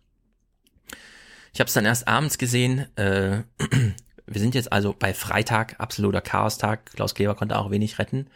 Ich 1.55 1.60
habe 1.60 1.68
es 1.68 1.74
dann 1.74 1.84
erst 1.84 2.08
abends 2.08 2.39
gesehen. 2.39 2.86
Äh, 2.97 3.42
wir 4.26 4.41
sind 4.41 4.57
jetzt 4.57 4.73
also 4.73 4.94
bei 4.99 5.15
Freitag, 5.15 5.78
absoluter 5.78 6.20
Chaostag. 6.20 6.86
Klaus 6.86 7.15
Kleber 7.15 7.36
konnte 7.36 7.57
auch 7.58 7.70
wenig 7.70 7.99
retten. 8.00 8.26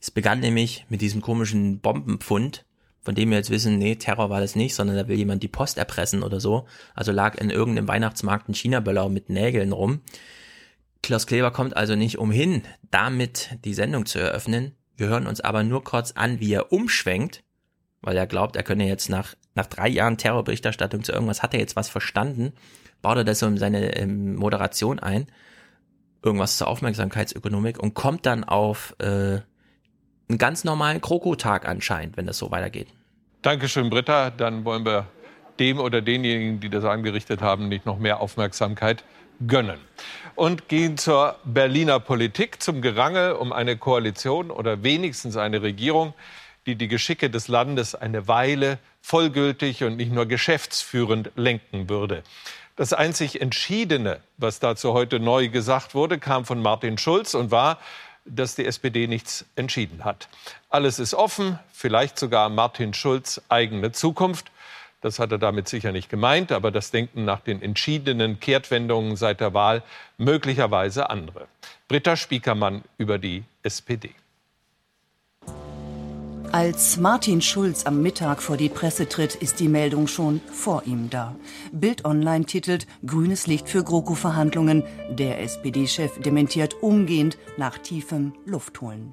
Es 0.00 0.10
begann 0.10 0.40
nämlich 0.40 0.86
mit 0.88 1.00
diesem 1.00 1.20
komischen 1.20 1.80
Bombenpfund, 1.80 2.64
von 3.00 3.14
dem 3.14 3.30
wir 3.30 3.38
jetzt 3.38 3.50
wissen, 3.50 3.78
nee, 3.78 3.96
Terror 3.96 4.30
war 4.30 4.40
das 4.40 4.54
nicht, 4.54 4.74
sondern 4.74 4.96
da 4.96 5.08
will 5.08 5.16
jemand 5.16 5.42
die 5.42 5.48
Post 5.48 5.78
erpressen 5.78 6.22
oder 6.22 6.40
so. 6.40 6.66
Also 6.94 7.12
lag 7.12 7.36
in 7.36 7.50
irgendeinem 7.50 7.88
Weihnachtsmarkt 7.88 8.48
ein 8.48 8.54
China-Böller 8.54 9.08
mit 9.08 9.30
Nägeln 9.30 9.72
rum. 9.72 10.00
Klaus 11.02 11.26
Kleber 11.26 11.50
kommt 11.50 11.76
also 11.76 11.94
nicht 11.94 12.18
umhin, 12.18 12.62
damit 12.90 13.56
die 13.64 13.74
Sendung 13.74 14.04
zu 14.06 14.18
eröffnen. 14.18 14.72
Wir 14.96 15.08
hören 15.08 15.26
uns 15.26 15.40
aber 15.40 15.62
nur 15.62 15.84
kurz 15.84 16.12
an, 16.12 16.40
wie 16.40 16.52
er 16.52 16.72
umschwenkt, 16.72 17.44
weil 18.00 18.16
er 18.16 18.26
glaubt, 18.26 18.56
er 18.56 18.62
könne 18.62 18.86
jetzt 18.86 19.08
nach, 19.08 19.34
nach 19.54 19.66
drei 19.66 19.88
Jahren 19.88 20.18
Terrorberichterstattung 20.18 21.02
zu 21.04 21.12
irgendwas, 21.12 21.42
hat 21.42 21.54
er 21.54 21.60
jetzt 21.60 21.76
was 21.76 21.88
verstanden, 21.88 22.52
baut 23.00 23.16
er 23.16 23.24
das 23.24 23.38
so 23.38 23.46
in 23.46 23.58
seine 23.58 23.96
ähm, 23.96 24.34
Moderation 24.36 24.98
ein, 24.98 25.28
irgendwas 26.22 26.58
zur 26.58 26.66
Aufmerksamkeitsökonomik 26.66 27.78
und 27.78 27.94
kommt 27.94 28.26
dann 28.26 28.44
auf 28.44 28.96
äh, 28.98 29.40
einen 30.28 30.38
ganz 30.38 30.64
normalen 30.64 31.00
Krokotag 31.00 31.66
anscheinend, 31.66 32.16
wenn 32.16 32.26
das 32.26 32.38
so 32.38 32.50
weitergeht. 32.50 32.88
Dankeschön, 33.42 33.88
Britta. 33.88 34.30
Dann 34.30 34.64
wollen 34.64 34.84
wir 34.84 35.06
dem 35.58 35.78
oder 35.78 36.00
denjenigen, 36.02 36.60
die 36.60 36.68
das 36.68 36.84
angerichtet 36.84 37.40
haben, 37.40 37.68
nicht 37.68 37.86
noch 37.86 37.98
mehr 37.98 38.20
Aufmerksamkeit 38.20 39.04
gönnen. 39.46 39.78
Und 40.34 40.68
gehen 40.68 40.98
zur 40.98 41.36
Berliner 41.44 42.00
Politik, 42.00 42.62
zum 42.62 42.82
Gerangel 42.82 43.32
um 43.32 43.52
eine 43.52 43.76
Koalition 43.76 44.50
oder 44.50 44.82
wenigstens 44.82 45.36
eine 45.36 45.62
Regierung, 45.62 46.14
die 46.66 46.76
die 46.76 46.88
Geschicke 46.88 47.30
des 47.30 47.48
Landes 47.48 47.94
eine 47.94 48.28
Weile 48.28 48.78
vollgültig 49.00 49.84
und 49.84 49.96
nicht 49.96 50.12
nur 50.12 50.26
geschäftsführend 50.26 51.30
lenken 51.34 51.88
würde. 51.88 52.22
Das 52.76 52.92
einzig 52.92 53.40
Entschiedene, 53.40 54.20
was 54.36 54.60
dazu 54.60 54.92
heute 54.92 55.18
neu 55.18 55.48
gesagt 55.48 55.94
wurde, 55.94 56.18
kam 56.18 56.44
von 56.44 56.62
Martin 56.62 56.98
Schulz 56.98 57.34
und 57.34 57.50
war, 57.50 57.78
dass 58.28 58.54
die 58.54 58.66
SPD 58.66 59.06
nichts 59.06 59.44
entschieden 59.56 60.04
hat. 60.04 60.28
Alles 60.70 60.98
ist 60.98 61.14
offen, 61.14 61.58
vielleicht 61.72 62.18
sogar 62.18 62.48
Martin 62.48 62.94
Schulz 62.94 63.40
eigene 63.48 63.92
Zukunft. 63.92 64.50
Das 65.00 65.18
hat 65.18 65.30
er 65.30 65.38
damit 65.38 65.68
sicher 65.68 65.92
nicht 65.92 66.10
gemeint, 66.10 66.50
aber 66.50 66.70
das 66.70 66.90
denken 66.90 67.24
nach 67.24 67.40
den 67.40 67.62
entschiedenen 67.62 68.40
Kehrtwendungen 68.40 69.16
seit 69.16 69.40
der 69.40 69.54
Wahl 69.54 69.82
möglicherweise 70.16 71.08
andere. 71.08 71.46
Britta 71.86 72.16
Spiekermann 72.16 72.82
über 72.98 73.18
die 73.18 73.44
SPD. 73.62 74.10
Als 76.52 76.96
Martin 76.96 77.42
Schulz 77.42 77.84
am 77.84 78.00
Mittag 78.00 78.42
vor 78.42 78.56
die 78.56 78.70
Presse 78.70 79.06
tritt, 79.06 79.34
ist 79.34 79.60
die 79.60 79.68
Meldung 79.68 80.06
schon 80.06 80.40
vor 80.50 80.82
ihm 80.86 81.10
da. 81.10 81.36
Bild 81.72 82.06
Online 82.06 82.46
titelt 82.46 82.86
Grünes 83.04 83.46
Licht 83.46 83.68
für 83.68 83.84
GroKo-Verhandlungen. 83.84 84.82
Der 85.10 85.42
SPD-Chef 85.42 86.18
dementiert 86.20 86.82
umgehend 86.82 87.36
nach 87.58 87.76
tiefem 87.76 88.32
Luftholen. 88.46 89.12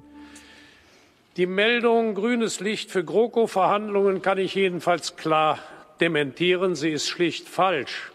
Die 1.36 1.46
Meldung 1.46 2.14
Grünes 2.14 2.60
Licht 2.60 2.90
für 2.90 3.04
GroKo-Verhandlungen 3.04 4.22
kann 4.22 4.38
ich 4.38 4.54
jedenfalls 4.54 5.16
klar 5.16 5.58
dementieren. 6.00 6.74
Sie 6.74 6.90
ist 6.90 7.06
schlicht 7.06 7.50
falsch. 7.50 8.12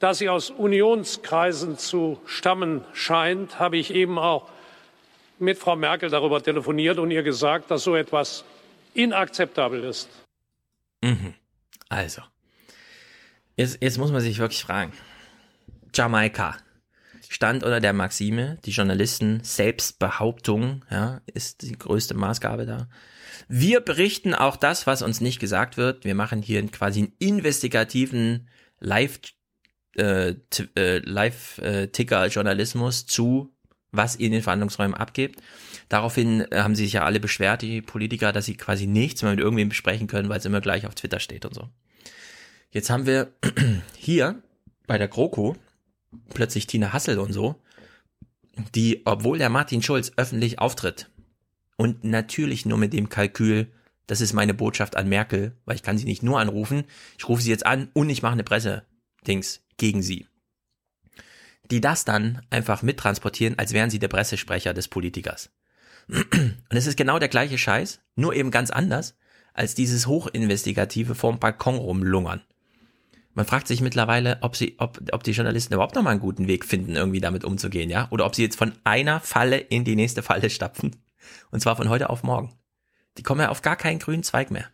Da 0.00 0.12
sie 0.12 0.28
aus 0.28 0.50
Unionskreisen 0.50 1.78
zu 1.78 2.20
stammen 2.26 2.84
scheint, 2.92 3.58
habe 3.58 3.78
ich 3.78 3.94
eben 3.94 4.18
auch 4.18 4.50
mit 5.40 5.58
Frau 5.58 5.76
Merkel 5.76 6.10
darüber 6.10 6.42
telefoniert 6.42 6.98
und 6.98 7.10
ihr 7.10 7.22
gesagt, 7.22 7.70
dass 7.70 7.84
so 7.84 7.96
etwas 7.96 8.44
inakzeptabel 8.94 9.84
ist. 9.84 10.08
Mhm. 11.02 11.34
Also, 11.88 12.22
jetzt, 13.56 13.78
jetzt 13.80 13.98
muss 13.98 14.12
man 14.12 14.20
sich 14.20 14.38
wirklich 14.38 14.62
fragen. 14.62 14.92
Jamaika 15.94 16.56
stand 17.28 17.62
unter 17.62 17.80
der 17.80 17.92
Maxime, 17.92 18.58
die 18.64 18.70
Journalisten 18.70 19.40
Selbstbehauptung, 19.42 20.84
ja, 20.90 21.20
ist 21.26 21.62
die 21.62 21.78
größte 21.78 22.14
Maßgabe 22.14 22.66
da. 22.66 22.88
Wir 23.48 23.80
berichten 23.80 24.34
auch 24.34 24.56
das, 24.56 24.86
was 24.86 25.02
uns 25.02 25.20
nicht 25.20 25.38
gesagt 25.38 25.76
wird. 25.76 26.04
Wir 26.04 26.14
machen 26.14 26.42
hier 26.42 26.66
quasi 26.68 27.00
einen 27.00 27.12
investigativen 27.18 28.48
Live 28.80 29.20
äh, 29.96 30.34
äh, 30.76 30.98
Live-Ticker-Journalismus 30.98 33.06
zu 33.06 33.54
was 33.92 34.16
ihr 34.16 34.26
in 34.26 34.32
den 34.32 34.42
Verhandlungsräumen 34.42 34.94
abgebt. 34.94 35.40
Daraufhin 35.88 36.40
äh, 36.50 36.60
haben 36.60 36.74
sie 36.74 36.84
sich 36.84 36.94
ja 36.94 37.04
alle 37.04 37.20
beschwert, 37.20 37.62
die 37.62 37.82
Politiker, 37.82 38.32
dass 38.32 38.44
sie 38.44 38.56
quasi 38.56 38.86
nichts 38.86 39.22
mehr 39.22 39.32
mit 39.32 39.40
irgendwem 39.40 39.68
besprechen 39.68 40.06
können, 40.06 40.28
weil 40.28 40.38
es 40.38 40.44
immer 40.44 40.60
gleich 40.60 40.86
auf 40.86 40.94
Twitter 40.94 41.20
steht 41.20 41.44
und 41.44 41.54
so. 41.54 41.68
Jetzt 42.70 42.90
haben 42.90 43.06
wir 43.06 43.32
hier 43.96 44.42
bei 44.86 44.98
der 44.98 45.08
GroKo 45.08 45.56
plötzlich 46.34 46.66
Tina 46.66 46.92
Hassel 46.92 47.18
und 47.18 47.32
so, 47.32 47.56
die, 48.74 49.02
obwohl 49.04 49.38
der 49.38 49.50
Martin 49.50 49.82
Schulz 49.82 50.12
öffentlich 50.16 50.58
auftritt 50.58 51.10
und 51.76 52.04
natürlich 52.04 52.66
nur 52.66 52.78
mit 52.78 52.92
dem 52.92 53.08
Kalkül, 53.08 53.68
das 54.06 54.20
ist 54.20 54.32
meine 54.32 54.54
Botschaft 54.54 54.96
an 54.96 55.08
Merkel, 55.08 55.52
weil 55.64 55.76
ich 55.76 55.82
kann 55.82 55.98
sie 55.98 56.06
nicht 56.06 56.22
nur 56.22 56.40
anrufen, 56.40 56.84
ich 57.18 57.28
rufe 57.28 57.42
sie 57.42 57.50
jetzt 57.50 57.66
an 57.66 57.88
und 57.92 58.10
ich 58.10 58.22
mache 58.22 58.32
eine 58.32 58.44
Presse-Dings 58.44 59.62
gegen 59.76 60.02
sie 60.02 60.27
die 61.70 61.80
das 61.80 62.04
dann 62.04 62.42
einfach 62.50 62.82
mittransportieren, 62.82 63.58
als 63.58 63.72
wären 63.72 63.90
sie 63.90 63.98
der 63.98 64.08
Pressesprecher 64.08 64.74
des 64.74 64.88
Politikers. 64.88 65.50
Und 66.08 66.56
es 66.70 66.86
ist 66.86 66.96
genau 66.96 67.18
der 67.18 67.28
gleiche 67.28 67.58
Scheiß, 67.58 68.00
nur 68.16 68.34
eben 68.34 68.50
ganz 68.50 68.70
anders, 68.70 69.16
als 69.52 69.74
dieses 69.74 70.06
hochinvestigative 70.06 71.14
vorm 71.14 71.38
Balkon 71.38 71.76
rumlungern. 71.76 72.42
Man 73.34 73.46
fragt 73.46 73.68
sich 73.68 73.80
mittlerweile, 73.80 74.38
ob 74.40 74.56
sie, 74.56 74.74
ob, 74.78 75.00
ob 75.12 75.22
die 75.22 75.32
Journalisten 75.32 75.74
überhaupt 75.74 75.94
noch 75.94 76.02
mal 76.02 76.10
einen 76.10 76.20
guten 76.20 76.48
Weg 76.48 76.64
finden, 76.64 76.96
irgendwie 76.96 77.20
damit 77.20 77.44
umzugehen, 77.44 77.90
ja? 77.90 78.08
Oder 78.10 78.26
ob 78.26 78.34
sie 78.34 78.42
jetzt 78.42 78.56
von 78.56 78.72
einer 78.84 79.20
Falle 79.20 79.58
in 79.58 79.84
die 79.84 79.96
nächste 79.96 80.22
Falle 80.22 80.50
stapfen. 80.50 80.96
Und 81.50 81.60
zwar 81.60 81.76
von 81.76 81.88
heute 81.88 82.10
auf 82.10 82.22
morgen. 82.22 82.54
Die 83.16 83.22
kommen 83.22 83.40
ja 83.40 83.50
auf 83.50 83.62
gar 83.62 83.76
keinen 83.76 83.98
grünen 83.98 84.22
Zweig 84.22 84.50
mehr. 84.50 84.68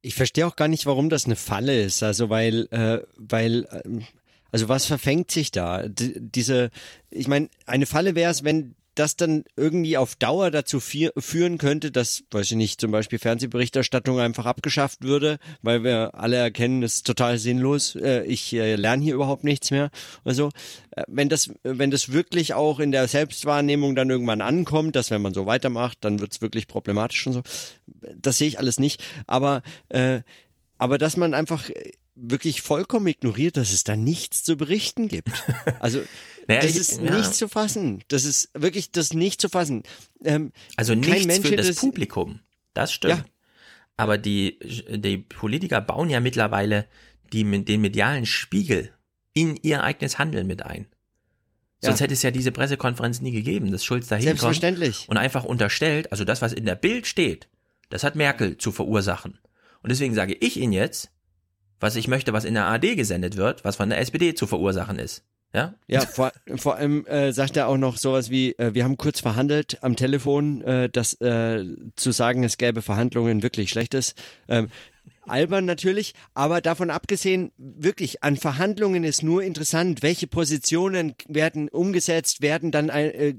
Ich 0.00 0.14
verstehe 0.14 0.46
auch 0.46 0.56
gar 0.56 0.68
nicht, 0.68 0.86
warum 0.86 1.08
das 1.08 1.26
eine 1.26 1.36
Falle 1.36 1.82
ist. 1.82 2.02
Also 2.02 2.30
weil, 2.30 2.66
äh, 2.70 3.06
weil 3.16 3.68
ähm, 3.84 4.04
also 4.52 4.68
was 4.68 4.86
verfängt 4.86 5.30
sich 5.30 5.50
da? 5.50 5.86
D 5.86 6.14
diese, 6.18 6.70
ich 7.10 7.28
meine, 7.28 7.48
eine 7.66 7.86
Falle 7.86 8.14
wäre 8.14 8.30
es, 8.30 8.44
wenn 8.44 8.74
das 8.98 9.16
dann 9.16 9.44
irgendwie 9.56 9.96
auf 9.96 10.16
Dauer 10.16 10.50
dazu 10.50 10.80
führen 10.80 11.58
könnte, 11.58 11.92
dass, 11.92 12.24
weiß 12.30 12.50
ich 12.50 12.56
nicht, 12.56 12.80
zum 12.80 12.90
Beispiel 12.90 13.18
Fernsehberichterstattung 13.18 14.18
einfach 14.18 14.46
abgeschafft 14.46 15.02
würde, 15.02 15.38
weil 15.62 15.84
wir 15.84 16.14
alle 16.14 16.36
erkennen, 16.36 16.80
das 16.80 16.96
ist 16.96 17.06
total 17.06 17.38
sinnlos, 17.38 17.94
äh, 17.94 18.24
ich 18.24 18.52
äh, 18.54 18.74
lerne 18.74 19.02
hier 19.02 19.14
überhaupt 19.14 19.44
nichts 19.44 19.70
mehr. 19.70 19.90
Also 20.24 20.50
äh, 20.90 21.04
wenn 21.06 21.28
das, 21.28 21.50
wenn 21.62 21.92
das 21.92 22.12
wirklich 22.12 22.54
auch 22.54 22.80
in 22.80 22.90
der 22.90 23.06
Selbstwahrnehmung 23.06 23.94
dann 23.94 24.10
irgendwann 24.10 24.40
ankommt, 24.40 24.96
dass 24.96 25.10
wenn 25.10 25.22
man 25.22 25.34
so 25.34 25.46
weitermacht, 25.46 25.98
dann 26.00 26.18
wird 26.18 26.32
es 26.32 26.40
wirklich 26.40 26.66
problematisch 26.66 27.24
und 27.28 27.34
so, 27.34 27.42
das 28.16 28.38
sehe 28.38 28.48
ich 28.48 28.58
alles 28.58 28.80
nicht. 28.80 29.02
Aber 29.26 29.62
äh, 29.90 30.22
aber 30.78 30.96
dass 30.96 31.16
man 31.16 31.34
einfach 31.34 31.70
wirklich 32.20 32.62
vollkommen 32.62 33.06
ignoriert, 33.06 33.56
dass 33.56 33.72
es 33.72 33.84
da 33.84 33.96
nichts 33.96 34.42
zu 34.44 34.56
berichten 34.56 35.08
gibt. 35.08 35.30
Also 35.80 36.02
naja, 36.48 36.62
das 36.62 36.70
ich, 36.72 36.76
ist 36.78 37.00
ja. 37.00 37.14
nicht 37.14 37.34
zu 37.34 37.46
fassen. 37.46 38.02
Das 38.08 38.24
ist 38.24 38.50
wirklich 38.54 38.90
das 38.90 39.12
nicht 39.12 39.40
zu 39.40 39.48
fassen. 39.48 39.82
Ähm, 40.24 40.52
also 40.76 40.94
nichts 40.94 41.26
Mensch 41.26 41.46
für 41.46 41.56
das, 41.56 41.66
das 41.66 41.76
Publikum. 41.76 42.40
Das 42.72 42.92
stimmt. 42.92 43.18
Ja. 43.18 43.24
Aber 43.96 44.16
die, 44.16 44.58
die 44.88 45.18
Politiker 45.18 45.80
bauen 45.80 46.08
ja 46.08 46.20
mittlerweile 46.20 46.86
die, 47.32 47.64
den 47.64 47.80
medialen 47.80 48.26
Spiegel 48.26 48.92
in 49.34 49.56
ihr 49.56 49.82
eigenes 49.82 50.18
Handeln 50.18 50.46
mit 50.46 50.62
ein. 50.62 50.86
Sonst 51.80 52.00
ja. 52.00 52.04
hätte 52.04 52.14
es 52.14 52.22
ja 52.22 52.30
diese 52.30 52.50
Pressekonferenz 52.50 53.20
nie 53.20 53.30
gegeben, 53.30 53.70
dass 53.70 53.84
Schulz 53.84 54.08
dahin 54.08 54.24
Selbstverständlich. 54.24 55.06
und 55.08 55.16
einfach 55.16 55.44
unterstellt, 55.44 56.10
also 56.10 56.24
das, 56.24 56.42
was 56.42 56.52
in 56.52 56.64
der 56.64 56.74
Bild 56.74 57.06
steht, 57.06 57.48
das 57.88 58.02
hat 58.02 58.16
Merkel 58.16 58.56
zu 58.56 58.72
verursachen. 58.72 59.38
Und 59.82 59.90
deswegen 59.90 60.14
sage 60.14 60.34
ich 60.34 60.56
Ihnen 60.56 60.72
jetzt, 60.72 61.10
was 61.80 61.96
ich 61.96 62.08
möchte, 62.08 62.32
was 62.32 62.44
in 62.44 62.54
der 62.54 62.66
AD 62.66 62.96
gesendet 62.96 63.36
wird, 63.36 63.64
was 63.64 63.76
von 63.76 63.88
der 63.88 63.98
SPD 64.00 64.34
zu 64.34 64.46
verursachen 64.46 64.98
ist. 64.98 65.24
Ja, 65.54 65.74
ja 65.86 66.00
vor, 66.02 66.32
vor 66.56 66.76
allem 66.76 67.06
äh, 67.06 67.32
sagt 67.32 67.56
er 67.56 67.68
auch 67.68 67.78
noch 67.78 67.96
sowas 67.96 68.28
wie, 68.28 68.52
äh, 68.58 68.74
wir 68.74 68.84
haben 68.84 68.98
kurz 68.98 69.20
verhandelt 69.20 69.78
am 69.82 69.96
Telefon, 69.96 70.60
äh, 70.60 70.90
dass 70.90 71.14
äh, 71.22 71.64
zu 71.96 72.10
sagen, 72.10 72.44
es 72.44 72.58
gäbe 72.58 72.82
Verhandlungen 72.82 73.42
wirklich 73.42 73.70
schlecht 73.70 73.94
ist. 73.94 74.14
Ähm, 74.46 74.68
albern 75.28 75.64
natürlich, 75.64 76.14
aber 76.34 76.60
davon 76.60 76.90
abgesehen, 76.90 77.52
wirklich 77.56 78.22
an 78.22 78.36
Verhandlungen 78.36 79.04
ist 79.04 79.22
nur 79.22 79.42
interessant, 79.42 80.02
welche 80.02 80.26
Positionen 80.26 81.14
werden 81.26 81.68
umgesetzt, 81.68 82.42
werden 82.42 82.70
dann 82.70 82.88
äh, 82.88 83.34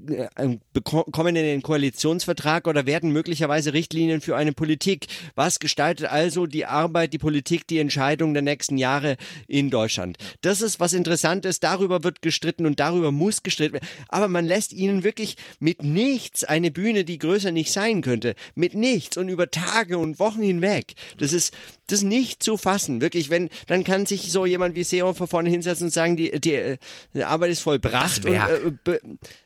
kommen 0.84 1.36
in 1.36 1.44
den 1.44 1.62
Koalitionsvertrag 1.62 2.68
oder 2.68 2.86
werden 2.86 3.12
möglicherweise 3.12 3.74
Richtlinien 3.74 4.22
für 4.22 4.36
eine 4.36 4.54
Politik. 4.54 5.08
Was 5.36 5.60
gestaltet 5.60 6.08
also 6.08 6.46
die 6.46 6.66
Arbeit, 6.66 7.14
die 7.14 7.18
Politik, 7.18 7.68
die 7.68 7.80
Entscheidung 7.80 8.34
der 8.34 8.44
nächsten 8.44 8.78
Jahre 8.78 9.18
in 9.48 9.70
Deutschland? 9.70 10.18
Das 10.42 10.62
ist 10.62 10.80
was 10.80 10.94
interessant 10.94 11.46
ist, 11.46 11.64
darüber 11.64 12.04
wird 12.04 12.22
gestritten 12.22 12.66
und 12.66 12.80
darüber 12.80 13.12
muss 13.12 13.44
gestritten 13.44 13.74
werden. 13.74 13.88
Aber 14.08 14.28
man 14.28 14.46
lässt 14.46 14.74
ihnen 14.74 15.04
wirklich 15.04 15.36
mit 15.60 15.84
nichts 15.84 16.44
eine 16.44 16.72
Bühne, 16.72 17.04
die 17.04 17.18
größer 17.18 17.52
nicht 17.52 17.72
sein 17.72 18.02
könnte, 18.02 18.36
mit 18.56 18.74
nichts 18.74 19.18
und 19.18 19.30
über 19.30 19.52
Tage 19.52 19.98
und 19.98 20.20
Wochen 20.20 20.42
hinweg. 20.42 20.94
Das 21.18 21.34
ist 21.34 21.54
das 21.92 22.04
nicht 22.04 22.44
zu 22.44 22.58
fassen. 22.58 23.02
Wirklich, 23.02 23.30
wenn, 23.30 23.50
dann 23.68 23.84
kann 23.84 24.06
sich 24.06 24.32
so 24.32 24.46
jemand 24.46 24.76
wie 24.76 24.84
Seehofer 24.84 25.28
vorne 25.28 25.50
hinsetzen 25.50 25.88
und 25.88 25.92
sagen, 25.92 26.18
die, 26.18 26.40
die, 26.40 26.76
die 27.14 27.24
Arbeit 27.24 27.52
ist 27.52 27.62
vollbracht. 27.62 28.24
Das 28.24 28.24
Werk. 28.24 28.66
Und, 28.66 28.88
äh, 28.88 29.00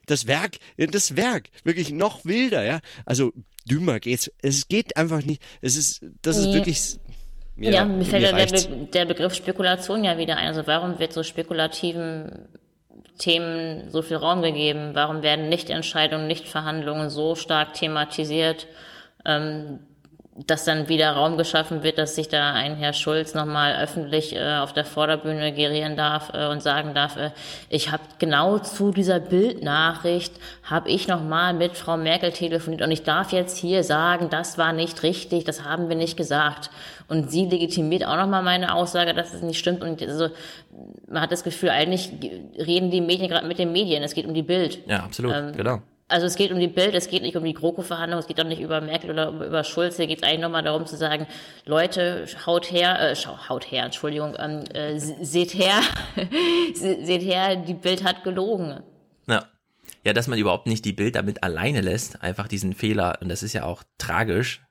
das 0.05 0.27
Werk, 0.27 0.57
das 0.77 1.15
Werk, 1.15 1.49
wirklich 1.63 1.91
noch 1.91 2.25
wilder, 2.25 2.63
ja. 2.63 2.80
Also 3.05 3.33
dümmer 3.65 3.99
geht's. 3.99 4.31
Es 4.41 4.67
geht 4.67 4.97
einfach 4.97 5.23
nicht. 5.23 5.41
Es 5.61 5.75
ist, 5.75 6.05
das 6.22 6.38
ist 6.38 6.47
nee. 6.47 6.53
wirklich. 6.55 6.99
Mir, 7.55 7.72
ja, 7.72 7.85
mir 7.85 8.03
fällt 8.03 8.33
mir 8.33 8.45
der, 8.45 8.51
Be 8.51 8.88
der 8.91 9.05
Begriff 9.05 9.35
Spekulation 9.35 10.03
ja 10.03 10.17
wieder 10.17 10.38
ein. 10.38 10.47
Also 10.47 10.65
warum 10.65 10.99
wird 10.99 11.13
so 11.13 11.23
spekulativen 11.23 12.47
Themen 13.19 13.89
so 13.89 14.01
viel 14.01 14.17
Raum 14.17 14.41
gegeben? 14.41 14.91
Warum 14.93 15.22
werden 15.22 15.49
Nichtentscheidungen, 15.49 16.27
Nichtverhandlungen 16.27 17.09
so 17.09 17.35
stark 17.35 17.75
thematisiert? 17.75 18.67
Ähm, 19.23 19.80
dass 20.35 20.65
dann 20.65 20.89
wieder 20.89 21.11
Raum 21.11 21.37
geschaffen 21.37 21.83
wird, 21.83 21.99
dass 21.99 22.15
sich 22.15 22.27
da 22.27 22.53
ein 22.53 22.75
Herr 22.75 22.93
Schulz 22.93 23.35
nochmal 23.35 23.75
öffentlich 23.81 24.35
äh, 24.35 24.57
auf 24.57 24.73
der 24.73 24.83
Vorderbühne 24.83 25.53
gerieren 25.53 25.95
darf 25.95 26.31
äh, 26.33 26.47
und 26.47 26.61
sagen 26.63 26.95
darf, 26.95 27.17
äh, 27.17 27.31
ich 27.69 27.91
habe 27.91 28.01
genau 28.17 28.57
zu 28.57 28.91
dieser 28.91 29.19
Bildnachricht, 29.19 30.33
habe 30.63 30.89
ich 30.89 31.07
nochmal 31.07 31.53
mit 31.53 31.77
Frau 31.77 31.97
Merkel 31.97 32.31
telefoniert 32.31 32.81
und 32.81 32.89
ich 32.89 33.03
darf 33.03 33.31
jetzt 33.31 33.57
hier 33.57 33.83
sagen, 33.83 34.29
das 34.31 34.57
war 34.57 34.73
nicht 34.73 35.03
richtig, 35.03 35.43
das 35.43 35.63
haben 35.63 35.87
wir 35.87 35.95
nicht 35.95 36.17
gesagt. 36.17 36.71
Und 37.07 37.29
sie 37.29 37.45
legitimiert 37.45 38.05
auch 38.05 38.15
nochmal 38.15 38.41
meine 38.41 38.73
Aussage, 38.73 39.13
dass 39.13 39.33
es 39.33 39.43
nicht 39.43 39.59
stimmt. 39.59 39.83
Und 39.83 40.01
also, 40.01 40.29
man 41.07 41.21
hat 41.21 41.31
das 41.31 41.43
Gefühl, 41.43 41.69
eigentlich 41.69 42.11
reden 42.57 42.89
die 42.89 43.01
Medien 43.01 43.29
gerade 43.29 43.45
mit 43.45 43.59
den 43.59 43.71
Medien, 43.71 44.01
es 44.01 44.15
geht 44.15 44.25
um 44.25 44.33
die 44.33 44.41
Bild. 44.41 44.79
Ja, 44.87 45.03
absolut, 45.03 45.33
ähm, 45.35 45.51
genau. 45.55 45.81
Also 46.07 46.25
es 46.25 46.35
geht 46.35 46.51
um 46.51 46.59
die 46.59 46.67
Bild, 46.67 46.93
es 46.95 47.07
geht 47.07 47.22
nicht 47.22 47.35
um 47.38 47.43
die 47.43 47.53
GroKo-Verhandlung, 47.53 48.19
es 48.19 48.27
geht 48.27 48.40
auch 48.40 48.45
nicht 48.45 48.61
über 48.61 48.82
Merkel 48.82 49.11
oder 49.11 49.30
über 49.30 49.64
Schulz. 49.64 49.95
Hier 49.98 50.07
geht 50.07 50.19
es 50.19 50.23
eigentlich 50.23 50.41
nochmal 50.41 50.64
darum 50.64 50.85
zu 50.85 50.98
sagen, 50.98 51.27
Leute, 51.65 52.27
haut 52.45 52.72
her, 52.72 52.99
äh, 52.99 53.15
haut 53.15 53.72
her, 53.72 53.85
Entschuldigung, 53.85 54.35
ähm, 54.38 54.64
äh, 54.73 54.99
seht 54.99 55.53
her, 55.53 55.82
seht 56.73 57.23
her, 57.23 57.56
die 57.56 57.73
Bild 57.73 58.03
hat 58.03 58.23
gelogen. 58.23 58.83
Ja. 59.27 59.45
Ja, 60.06 60.11
dass 60.11 60.27
man 60.27 60.38
überhaupt 60.38 60.67
nicht 60.67 60.83
die 60.83 60.91
Bild 60.91 61.15
damit 61.15 61.43
alleine 61.43 61.80
lässt, 61.80 62.22
einfach 62.22 62.49
diesen 62.49 62.73
Fehler, 62.73 63.17
und 63.22 63.30
das 63.30 63.41
ist 63.41 63.53
ja 63.53 63.64
auch 63.64 63.83
tragisch, 63.98 64.61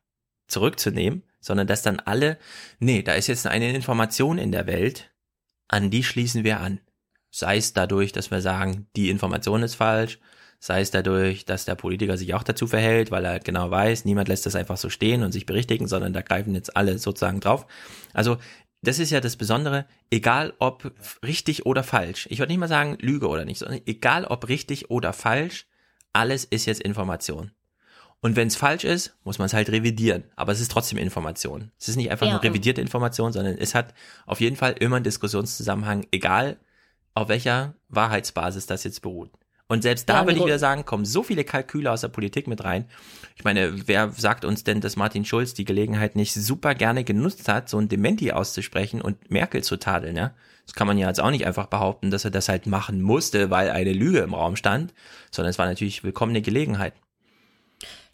zurückzunehmen, 0.47 1.23
sondern 1.41 1.67
dass 1.67 1.83
dann 1.83 2.01
alle, 2.01 2.39
nee, 2.79 3.03
da 3.03 3.15
ist 3.15 3.27
jetzt 3.27 3.47
eine 3.47 3.73
Information 3.75 4.37
in 4.37 4.53
der 4.53 4.67
Welt, 4.67 5.11
an 5.69 5.91
die 5.91 6.05
schließen 6.05 6.45
wir 6.45 6.61
an. 6.61 6.81
Sei 7.31 7.57
es 7.57 7.73
dadurch, 7.73 8.13
dass 8.13 8.31
wir 8.31 8.43
sagen, 8.43 8.89
die 8.95 9.09
Information 9.09 9.63
ist 9.63 9.75
falsch, 9.75 10.19
sei 10.65 10.81
es 10.81 10.93
dadurch, 10.93 11.45
dass 11.45 11.65
der 11.65 11.75
Politiker 11.75 12.17
sich 12.17 12.35
auch 12.35 12.45
dazu 12.45 12.69
verhält, 12.69 13.11
weil 13.11 13.25
er 13.25 13.33
halt 13.33 13.45
genau 13.45 13.73
weiß, 13.73 14.05
niemand 14.05 14.29
lässt 14.29 14.47
das 14.47 14.55
einfach 14.55 14.77
so 14.77 14.91
stehen 14.91 15.25
und 15.25 15.33
sich 15.33 15.45
berichtigen, 15.45 15.89
sondern 15.89 16.13
da 16.13 16.23
greifen 16.23 16.55
jetzt 16.55 16.77
alle 16.77 16.99
sozusagen 16.99 17.41
drauf. 17.41 17.67
Also 18.13 18.37
das 18.81 19.01
ist 19.01 19.11
ja 19.11 19.21
das 19.21 19.35
Besondere, 19.35 19.87
egal 20.09 20.55
ob 20.61 20.93
richtig 21.27 21.67
oder 21.67 21.83
falsch. 21.83 22.29
Ich 22.31 22.39
würde 22.39 22.53
nicht 22.53 22.61
mal 22.61 22.69
sagen 22.69 22.97
Lüge 23.01 23.27
oder 23.27 23.45
nicht, 23.45 23.59
sondern 23.59 23.81
egal 23.87 24.25
ob 24.25 24.49
richtig 24.49 24.89
oder 24.89 25.13
falsch, 25.13 25.67
alles 26.13 26.45
ist 26.45 26.67
jetzt 26.67 26.81
Information. 26.81 27.51
Und 28.21 28.37
wenn 28.37 28.47
es 28.47 28.55
falsch 28.55 28.85
ist, 28.85 29.17
muss 29.25 29.39
man 29.39 29.47
es 29.47 29.55
halt 29.55 29.69
revidieren. 29.69 30.23
Aber 30.37 30.53
es 30.53 30.61
ist 30.61 30.71
trotzdem 30.71 30.97
Information. 30.97 31.73
Es 31.77 31.89
ist 31.89 31.97
nicht 31.97 32.13
einfach 32.13 32.27
ja. 32.27 32.35
nur 32.35 32.43
revidierte 32.45 32.81
Information, 32.81 33.33
sondern 33.33 33.59
es 33.59 33.75
hat 33.75 33.95
auf 34.27 34.41
jeden 34.41 34.55
Fall 34.55 34.77
immer 34.79 34.95
einen 34.95 35.05
Diskussionszusammenhang, 35.05 36.07
egal 36.13 36.57
auf 37.15 37.29
welcher 37.29 37.75
Wahrheitsbasis 37.89 38.67
das 38.67 38.85
jetzt 38.85 39.03
beruht. 39.03 39.33
Und 39.73 39.81
selbst 39.81 40.07
da 40.11 40.21
ja, 40.21 40.27
würde 40.27 40.39
ich 40.39 40.45
wieder 40.45 40.59
sagen, 40.59 40.85
kommen 40.85 41.07
so 41.07 41.23
viele 41.23 41.45
Kalküle 41.45 41.91
aus 41.91 42.03
der 42.03 42.09
Politik 42.09 42.47
mit 42.47 42.63
rein. 42.63 42.85
Ich 43.37 43.43
meine, 43.43 43.89
wer 43.89 44.11
sagt 44.11 44.45
uns 44.45 44.65
denn, 44.65 44.83
dass 44.83 44.97
Martin 44.97 45.25
Schulz 45.25 45.55
die 45.55 45.65
Gelegenheit 45.65 46.15
nicht 46.15 46.35
super 46.35 46.75
gerne 46.75 47.05
genutzt 47.05 47.49
hat, 47.49 47.71
so 47.71 47.79
ein 47.79 47.89
Dementi 47.89 48.33
auszusprechen 48.33 49.01
und 49.01 49.31
Merkel 49.31 49.65
zu 49.65 49.79
tadeln, 49.79 50.15
ja? 50.15 50.35
Das 50.67 50.75
kann 50.75 50.87
man 50.87 50.99
ja 50.99 51.09
jetzt 51.09 51.23
auch 51.23 51.31
nicht 51.31 51.47
einfach 51.47 51.69
behaupten, 51.69 52.11
dass 52.11 52.27
er 52.27 52.31
das 52.31 52.51
halt 52.51 52.67
machen 52.67 53.01
musste, 53.01 53.49
weil 53.49 53.71
eine 53.71 53.95
Lüge 53.95 54.19
im 54.19 54.35
Raum 54.35 54.57
stand, 54.57 54.93
sondern 55.31 55.49
es 55.49 55.59
war 55.59 55.65
natürlich 55.65 56.05
willkommene 56.05 56.43
Gelegenheit. 56.43 56.93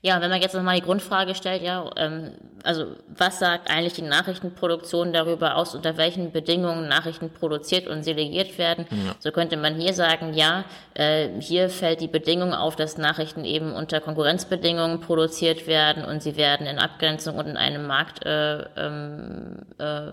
Ja, 0.00 0.20
wenn 0.20 0.30
man 0.30 0.40
jetzt 0.40 0.54
nochmal 0.54 0.76
die 0.76 0.86
Grundfrage 0.86 1.34
stellt, 1.34 1.60
ja, 1.60 1.90
ähm, 1.96 2.30
also 2.62 2.86
was 3.08 3.40
sagt 3.40 3.68
eigentlich 3.68 3.94
die 3.94 4.02
Nachrichtenproduktion 4.02 5.12
darüber 5.12 5.56
aus, 5.56 5.74
unter 5.74 5.96
welchen 5.96 6.30
Bedingungen 6.30 6.86
Nachrichten 6.86 7.30
produziert 7.30 7.88
und 7.88 8.06
delegiert 8.06 8.58
werden, 8.58 8.86
ja. 8.90 9.16
so 9.18 9.32
könnte 9.32 9.56
man 9.56 9.74
hier 9.74 9.94
sagen, 9.94 10.34
ja, 10.34 10.64
äh, 10.94 11.28
hier 11.40 11.68
fällt 11.68 12.00
die 12.00 12.06
Bedingung 12.06 12.54
auf, 12.54 12.76
dass 12.76 12.96
Nachrichten 12.96 13.44
eben 13.44 13.72
unter 13.72 14.00
Konkurrenzbedingungen 14.00 15.00
produziert 15.00 15.66
werden 15.66 16.04
und 16.04 16.22
sie 16.22 16.36
werden 16.36 16.68
in 16.68 16.78
Abgrenzung 16.78 17.36
und 17.36 17.48
in 17.48 17.56
einem 17.56 17.88
Markt 17.88 18.24
äh, 18.24 18.58
ähm, 18.76 19.62
äh, 19.80 20.12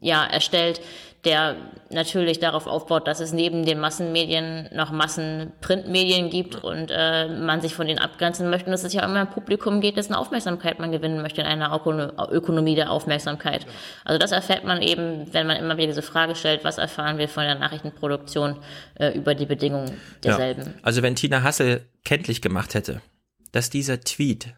ja, 0.00 0.24
erstellt, 0.24 0.80
der 1.24 1.56
natürlich 1.90 2.38
darauf 2.38 2.66
aufbaut, 2.66 3.08
dass 3.08 3.18
es 3.18 3.32
neben 3.32 3.64
den 3.64 3.80
Massenmedien 3.80 4.68
noch 4.72 4.92
Massenprintmedien 4.92 6.30
gibt 6.30 6.62
und 6.62 6.90
äh, 6.90 7.28
man 7.28 7.60
sich 7.60 7.74
von 7.74 7.86
denen 7.86 7.98
abgrenzen 7.98 8.50
möchte 8.50 8.66
und 8.66 8.72
dass 8.72 8.84
es 8.84 8.92
ja 8.92 9.04
immer 9.04 9.22
um 9.22 9.30
Publikum 9.30 9.80
geht, 9.80 9.96
dessen 9.96 10.14
Aufmerksamkeit 10.14 10.78
man 10.78 10.92
gewinnen 10.92 11.20
möchte 11.20 11.40
in 11.40 11.46
einer 11.46 11.72
Ökonomie 12.30 12.76
der 12.76 12.92
Aufmerksamkeit. 12.92 13.66
Also 14.04 14.18
das 14.18 14.30
erfährt 14.30 14.64
man 14.64 14.80
eben, 14.80 15.32
wenn 15.32 15.46
man 15.46 15.56
immer 15.56 15.76
wieder 15.76 15.88
diese 15.88 16.02
Frage 16.02 16.36
stellt, 16.36 16.62
was 16.62 16.78
erfahren 16.78 17.18
wir 17.18 17.28
von 17.28 17.44
der 17.44 17.56
Nachrichtenproduktion 17.56 18.56
äh, 18.94 19.16
über 19.16 19.34
die 19.34 19.46
Bedingungen 19.46 20.00
derselben. 20.22 20.62
Ja. 20.62 20.72
Also 20.82 21.02
wenn 21.02 21.16
Tina 21.16 21.42
Hassel 21.42 21.84
kenntlich 22.04 22.42
gemacht 22.42 22.74
hätte, 22.74 23.00
dass 23.50 23.70
dieser 23.70 24.00
Tweet 24.00 24.54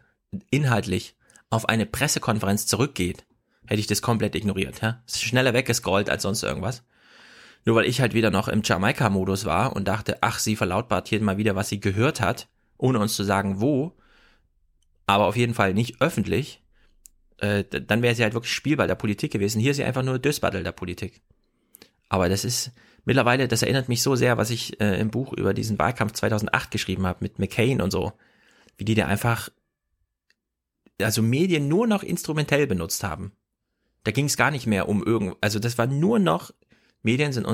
inhaltlich 0.51 1.15
auf 1.49 1.67
eine 1.67 1.85
Pressekonferenz 1.85 2.67
zurückgeht, 2.67 3.25
hätte 3.71 3.79
ich 3.79 3.87
das 3.87 4.01
komplett 4.01 4.35
ignoriert. 4.35 4.81
Ja? 4.81 5.01
Schneller 5.07 5.53
weggescrollt 5.53 6.09
als 6.09 6.23
sonst 6.23 6.43
irgendwas. 6.43 6.83
Nur 7.63 7.77
weil 7.77 7.85
ich 7.85 8.01
halt 8.01 8.13
wieder 8.13 8.29
noch 8.29 8.49
im 8.49 8.63
Jamaika-Modus 8.65 9.45
war 9.45 9.73
und 9.73 9.87
dachte, 9.87 10.17
ach, 10.19 10.39
sie 10.39 10.57
verlautbart 10.57 11.07
hier 11.07 11.21
mal 11.21 11.37
wieder, 11.37 11.55
was 11.55 11.69
sie 11.69 11.79
gehört 11.79 12.19
hat, 12.19 12.49
ohne 12.77 12.99
uns 12.99 13.15
zu 13.15 13.23
sagen, 13.23 13.61
wo, 13.61 13.95
aber 15.05 15.25
auf 15.25 15.37
jeden 15.37 15.53
Fall 15.53 15.73
nicht 15.73 16.01
öffentlich, 16.01 16.61
äh, 17.37 17.63
dann 17.63 18.01
wäre 18.01 18.13
sie 18.13 18.23
halt 18.23 18.33
wirklich 18.33 18.51
Spielball 18.51 18.87
der 18.87 18.95
Politik 18.95 19.31
gewesen. 19.31 19.61
Hier 19.61 19.71
ist 19.71 19.77
sie 19.77 19.85
einfach 19.85 20.03
nur 20.03 20.19
Dösbattel 20.19 20.63
der 20.63 20.73
Politik. 20.73 21.21
Aber 22.09 22.27
das 22.27 22.43
ist 22.43 22.71
mittlerweile, 23.05 23.47
das 23.47 23.61
erinnert 23.61 23.87
mich 23.87 24.01
so 24.01 24.17
sehr, 24.17 24.37
was 24.37 24.49
ich 24.49 24.81
äh, 24.81 24.99
im 24.99 25.11
Buch 25.11 25.31
über 25.31 25.53
diesen 25.53 25.79
Wahlkampf 25.79 26.11
2008 26.11 26.71
geschrieben 26.71 27.07
habe 27.07 27.19
mit 27.21 27.39
McCain 27.39 27.79
und 27.79 27.91
so, 27.91 28.11
wie 28.75 28.83
die 28.83 28.95
da 28.95 29.05
einfach 29.05 29.49
also 31.01 31.21
Medien 31.21 31.69
nur 31.69 31.87
noch 31.87 32.03
instrumentell 32.03 32.67
benutzt 32.67 33.05
haben. 33.05 33.31
Da 34.03 34.11
ging 34.11 34.25
es 34.25 34.37
gar 34.37 34.51
nicht 34.51 34.67
mehr 34.67 34.89
um 34.89 35.03
irgend, 35.03 35.35
also 35.41 35.59
das 35.59 35.77
war 35.77 35.87
nur 35.87 36.19
noch 36.19 36.51
Medien 37.03 37.33
sind, 37.33 37.47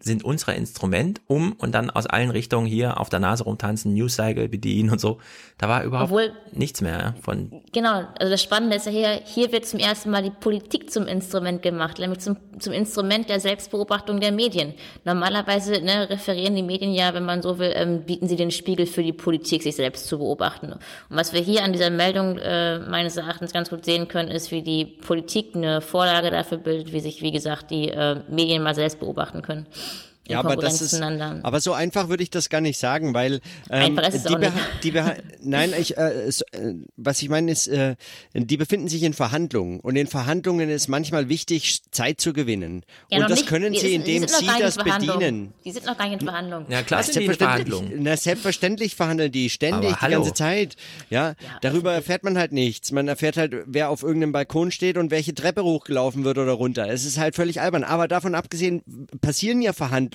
sind 0.00 0.24
unser 0.24 0.54
Instrument, 0.54 1.20
um 1.28 1.52
und 1.52 1.72
dann 1.72 1.88
aus 1.90 2.06
allen 2.06 2.30
Richtungen 2.30 2.66
hier 2.66 2.98
auf 2.98 3.08
der 3.08 3.20
Nase 3.20 3.44
rumtanzen, 3.44 3.94
Newscycle 3.94 4.48
bedienen 4.48 4.90
und 4.90 5.00
so. 5.00 5.18
Da 5.58 5.68
war 5.68 5.84
überhaupt 5.84 6.10
Obwohl, 6.10 6.32
nichts 6.52 6.80
mehr 6.80 7.14
von. 7.22 7.62
Genau, 7.72 8.02
also 8.18 8.30
das 8.30 8.42
Spannende 8.42 8.76
ist 8.76 8.86
ja 8.86 8.92
hier, 8.92 9.20
hier 9.24 9.52
wird 9.52 9.66
zum 9.66 9.78
ersten 9.78 10.10
Mal 10.10 10.24
die 10.24 10.30
Politik 10.30 10.90
zum 10.90 11.06
Instrument 11.06 11.62
gemacht, 11.62 12.00
nämlich 12.00 12.18
zum, 12.18 12.36
zum 12.58 12.72
Instrument 12.72 13.28
der 13.28 13.38
Selbstbeobachtung 13.38 14.18
der 14.18 14.32
Medien. 14.32 14.74
Normalerweise 15.04 15.80
ne, 15.80 16.10
referieren 16.10 16.56
die 16.56 16.62
Medien 16.64 16.92
ja, 16.92 17.14
wenn 17.14 17.24
man 17.24 17.40
so 17.40 17.60
will, 17.60 17.72
ähm, 17.76 18.02
bieten 18.02 18.26
sie 18.26 18.36
den 18.36 18.50
Spiegel 18.50 18.86
für 18.86 19.04
die 19.04 19.12
Politik, 19.12 19.62
sich 19.62 19.76
selbst 19.76 20.08
zu 20.08 20.18
beobachten. 20.18 20.72
Und 20.72 20.82
was 21.08 21.32
wir 21.32 21.40
hier 21.40 21.62
an 21.62 21.72
dieser 21.72 21.90
Meldung 21.90 22.38
äh, 22.38 22.80
meines 22.80 23.16
Erachtens 23.16 23.52
ganz 23.52 23.70
gut 23.70 23.84
sehen 23.84 24.08
können, 24.08 24.28
ist, 24.28 24.50
wie 24.50 24.62
die 24.62 24.84
Politik 24.84 25.54
eine 25.54 25.80
Vorlage 25.80 26.32
dafür 26.32 26.58
bildet, 26.58 26.92
wie 26.92 27.00
sich, 27.00 27.22
wie 27.22 27.30
gesagt, 27.30 27.70
die 27.70 27.88
äh, 27.88 28.20
Medien 28.28 28.62
mal 28.62 28.71
mal 28.72 28.74
selbst 28.74 29.00
beobachten 29.00 29.42
können. 29.42 29.66
Ja, 30.28 30.38
aber 30.38 30.56
das 30.56 30.80
ist, 30.80 31.00
aber 31.00 31.60
so 31.60 31.72
einfach 31.72 32.08
würde 32.08 32.22
ich 32.22 32.30
das 32.30 32.48
gar 32.48 32.60
nicht 32.60 32.78
sagen, 32.78 33.12
weil 33.14 33.40
ähm, 33.70 33.96
Einfach 33.96 34.08
ist 34.12 34.28
die, 34.28 34.34
auch 34.34 34.38
nicht. 34.38 34.52
Beha- 34.52 34.80
die 34.82 34.92
Beha- 34.92 35.16
nein, 35.42 35.72
ich, 35.78 35.96
äh, 35.98 36.10
es, 36.12 36.42
äh, 36.52 36.74
was 36.96 37.20
ich 37.22 37.28
meine 37.28 37.50
ist, 37.50 37.66
äh, 37.66 37.96
die 38.34 38.56
befinden 38.56 38.88
sich 38.88 39.02
in 39.02 39.14
Verhandlungen 39.14 39.80
und 39.80 39.96
in 39.96 40.06
Verhandlungen 40.06 40.70
ist 40.70 40.88
manchmal 40.88 41.28
wichtig, 41.28 41.80
Zeit 41.90 42.20
zu 42.20 42.32
gewinnen 42.32 42.84
Ja, 43.10 43.18
und 43.22 43.30
das 43.30 43.40
nicht. 43.40 43.48
können 43.48 43.72
sie, 43.74 43.86
ist- 43.88 43.92
indem 43.94 44.28
sie 44.28 44.46
das 44.60 44.76
bedienen. 44.76 45.52
Die 45.64 45.72
sind 45.72 45.86
noch 45.86 45.98
gar 45.98 46.08
nicht 46.08 46.20
in 46.20 46.26
Verhandlung. 46.28 46.66
Ja, 46.68 46.82
klar 46.82 47.02
sind 47.02 47.16
die 47.16 47.20
in 47.24 47.26
selbstverständlich, 47.26 47.74
Verhandlungen. 47.74 48.02
na, 48.04 48.16
selbstverständlich 48.16 48.94
verhandeln 48.94 49.32
die 49.32 49.50
ständig, 49.50 49.90
Aber 49.90 49.96
die 49.96 50.00
hallo. 50.02 50.16
ganze 50.18 50.34
Zeit. 50.34 50.76
Ja, 51.10 51.34
darüber 51.62 51.92
erfährt 51.92 52.22
man 52.24 52.38
halt 52.38 52.52
nichts. 52.52 52.92
Man 52.92 53.08
erfährt 53.08 53.36
halt, 53.36 53.54
wer 53.66 53.90
auf 53.90 54.02
irgendeinem 54.02 54.32
Balkon 54.32 54.70
steht 54.70 54.96
und 54.96 55.10
welche 55.10 55.34
Treppe 55.34 55.64
hochgelaufen 55.64 56.24
wird 56.24 56.38
oder 56.38 56.52
runter. 56.52 56.88
Es 56.88 57.04
ist 57.04 57.18
halt 57.18 57.34
völlig 57.34 57.60
albern. 57.60 57.84
Aber 57.84 58.06
davon 58.08 58.34
abgesehen 58.34 58.82
passieren 59.20 59.60
ja 59.62 59.72
Verhandlungen, 59.72 60.11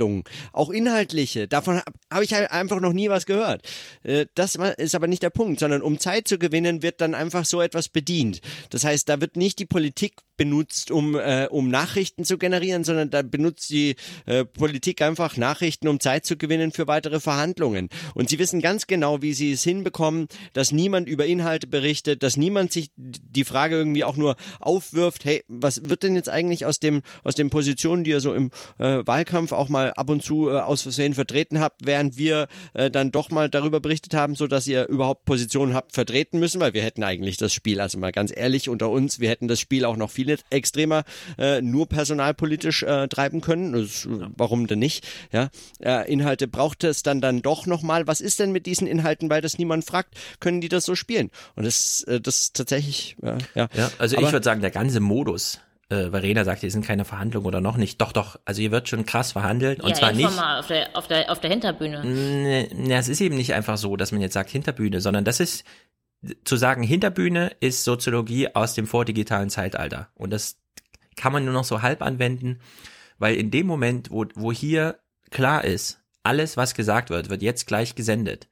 auch 0.53 0.69
inhaltliche. 0.69 1.47
Davon 1.47 1.77
habe 1.77 1.91
hab 2.11 2.21
ich 2.23 2.33
halt 2.33 2.51
einfach 2.51 2.79
noch 2.79 2.93
nie 2.93 3.09
was 3.09 3.25
gehört. 3.25 3.67
Äh, 4.03 4.25
Das 4.35 4.55
ist 4.55 4.95
aber 4.95 5.07
nicht 5.07 5.23
der 5.23 5.29
Punkt, 5.29 5.59
sondern 5.59 5.81
um 5.81 5.99
Zeit 5.99 6.27
zu 6.27 6.37
gewinnen, 6.37 6.81
wird 6.81 7.01
dann 7.01 7.15
einfach 7.15 7.45
so 7.45 7.61
etwas 7.61 7.89
bedient. 7.89 8.41
Das 8.69 8.83
heißt, 8.83 9.09
da 9.09 9.21
wird 9.21 9.35
nicht 9.35 9.59
die 9.59 9.65
Politik 9.65 10.13
benutzt, 10.37 10.91
um, 10.91 11.15
äh, 11.15 11.47
um 11.49 11.69
Nachrichten 11.69 12.23
zu 12.23 12.37
generieren, 12.37 12.83
sondern 12.83 13.09
da 13.09 13.21
benutzt 13.21 13.69
die 13.69 13.95
äh, 14.25 14.45
Politik 14.45 15.01
einfach 15.01 15.35
Nachrichten, 15.37 15.87
um 15.87 15.99
Zeit 15.99 16.25
zu 16.25 16.37
gewinnen 16.37 16.71
für 16.71 16.87
weitere 16.87 17.19
Verhandlungen. 17.19 17.89
Und 18.13 18.29
sie 18.29 18.39
wissen 18.39 18.61
ganz 18.61 18.87
genau, 18.87 19.21
wie 19.21 19.33
sie 19.33 19.51
es 19.51 19.63
hinbekommen, 19.63 20.27
dass 20.53 20.71
niemand 20.71 21.09
über 21.09 21.25
Inhalte 21.25 21.67
berichtet, 21.67 22.23
dass 22.23 22.37
niemand 22.37 22.71
sich 22.71 22.91
die 22.95 23.43
Frage 23.43 23.75
irgendwie 23.75 24.03
auch 24.03 24.15
nur 24.15 24.35
aufwirft, 24.59 25.25
hey, 25.25 25.43
was 25.47 25.89
wird 25.89 26.03
denn 26.03 26.15
jetzt 26.15 26.29
eigentlich 26.29 26.65
aus 26.65 26.79
dem 26.79 27.01
aus 27.23 27.35
den 27.35 27.49
Positionen, 27.49 28.03
die 28.03 28.11
ihr 28.11 28.21
so 28.21 28.33
im 28.33 28.51
äh, 28.77 29.05
Wahlkampf 29.05 29.51
auch 29.51 29.69
mal 29.69 29.91
ab 29.93 30.09
und 30.09 30.23
zu 30.23 30.49
äh, 30.49 30.59
aus 30.59 30.83
Versehen 30.83 31.13
vertreten 31.13 31.59
habt, 31.59 31.85
während 31.85 32.17
wir 32.17 32.47
äh, 32.73 32.91
dann 32.91 33.11
doch 33.11 33.31
mal 33.31 33.49
darüber 33.49 33.79
berichtet 33.79 34.13
haben, 34.13 34.35
so 34.35 34.47
dass 34.47 34.67
ihr 34.67 34.87
überhaupt 34.87 35.25
Positionen 35.25 35.73
habt 35.73 35.93
vertreten 35.93 36.39
müssen, 36.39 36.61
weil 36.61 36.73
wir 36.73 36.83
hätten 36.83 37.03
eigentlich 37.03 37.37
das 37.37 37.53
Spiel, 37.53 37.81
also 37.81 37.97
mal 37.97 38.11
ganz 38.11 38.31
ehrlich 38.35 38.69
unter 38.69 38.89
uns, 38.89 39.19
wir 39.19 39.29
hätten 39.29 39.47
das 39.47 39.59
Spiel 39.59 39.85
auch 39.85 39.97
noch 39.97 40.11
viel 40.11 40.26
extremer 40.49 41.03
äh, 41.37 41.61
nur 41.61 41.87
personalpolitisch 41.87 42.83
äh, 42.83 43.07
treiben 43.07 43.41
können. 43.41 43.73
Das, 43.73 44.05
äh, 44.05 44.09
warum 44.35 44.67
denn 44.67 44.79
nicht? 44.79 45.05
Ja, 45.31 45.49
äh, 45.79 46.11
Inhalte 46.11 46.47
braucht 46.47 46.83
es 46.83 47.03
dann 47.03 47.21
dann 47.21 47.41
doch 47.41 47.65
noch 47.65 47.81
mal. 47.81 48.07
Was 48.07 48.21
ist 48.21 48.39
denn 48.39 48.51
mit 48.51 48.65
diesen 48.65 48.87
Inhalten, 48.87 49.29
weil 49.29 49.41
das 49.41 49.57
niemand 49.57 49.85
fragt? 49.85 50.15
Können 50.39 50.61
die 50.61 50.69
das 50.69 50.85
so 50.85 50.95
spielen? 50.95 51.31
Und 51.55 51.65
das, 51.65 52.03
äh, 52.03 52.19
das 52.19 52.41
ist 52.41 52.55
tatsächlich 52.55 53.15
äh, 53.21 53.37
ja. 53.55 53.67
Ja, 53.73 53.91
also 53.97 54.17
Aber- 54.17 54.25
ich 54.27 54.31
würde 54.33 54.43
sagen, 54.43 54.61
der 54.61 54.71
ganze 54.71 54.99
Modus, 54.99 55.59
äh, 55.89 56.09
Verena 56.09 56.43
sagt, 56.43 56.61
hier 56.61 56.71
sind 56.71 56.85
keine 56.85 57.05
Verhandlungen 57.05 57.45
oder 57.47 57.61
noch 57.61 57.77
nicht. 57.77 58.01
Doch, 58.01 58.11
doch, 58.11 58.37
also 58.45 58.59
hier 58.59 58.71
wird 58.71 58.89
schon 58.89 59.05
krass 59.05 59.31
verhandelt 59.31 59.81
und 59.81 59.89
ja, 59.91 59.95
zwar 59.95 60.11
nicht. 60.11 60.25
informal 60.25 60.59
auf 60.59 60.67
der, 60.67 60.89
auf 60.95 61.07
der, 61.07 61.31
auf 61.31 61.39
der 61.39 61.49
Hinterbühne. 61.49 62.03
Ne, 62.03 62.67
ne, 62.73 62.97
es 62.97 63.07
ist 63.07 63.21
eben 63.21 63.37
nicht 63.37 63.53
einfach 63.53 63.77
so, 63.77 63.95
dass 63.95 64.11
man 64.11 64.19
jetzt 64.21 64.33
sagt 64.33 64.49
Hinterbühne, 64.49 64.99
sondern 64.99 65.23
das 65.23 65.39
ist 65.39 65.63
zu 66.43 66.57
sagen, 66.57 66.83
Hinterbühne 66.83 67.51
ist 67.59 67.83
Soziologie 67.83 68.53
aus 68.55 68.73
dem 68.73 68.87
vordigitalen 68.87 69.49
Zeitalter. 69.49 70.09
Und 70.15 70.31
das 70.31 70.57
kann 71.15 71.33
man 71.33 71.45
nur 71.45 71.53
noch 71.53 71.63
so 71.63 71.81
halb 71.81 72.01
anwenden, 72.01 72.59
weil 73.17 73.35
in 73.35 73.51
dem 73.51 73.67
Moment, 73.67 74.11
wo, 74.11 74.25
wo 74.35 74.51
hier 74.51 74.99
klar 75.31 75.63
ist, 75.63 76.01
alles, 76.23 76.57
was 76.57 76.73
gesagt 76.73 77.09
wird, 77.09 77.29
wird 77.29 77.41
jetzt 77.41 77.67
gleich 77.67 77.95
gesendet, 77.95 78.47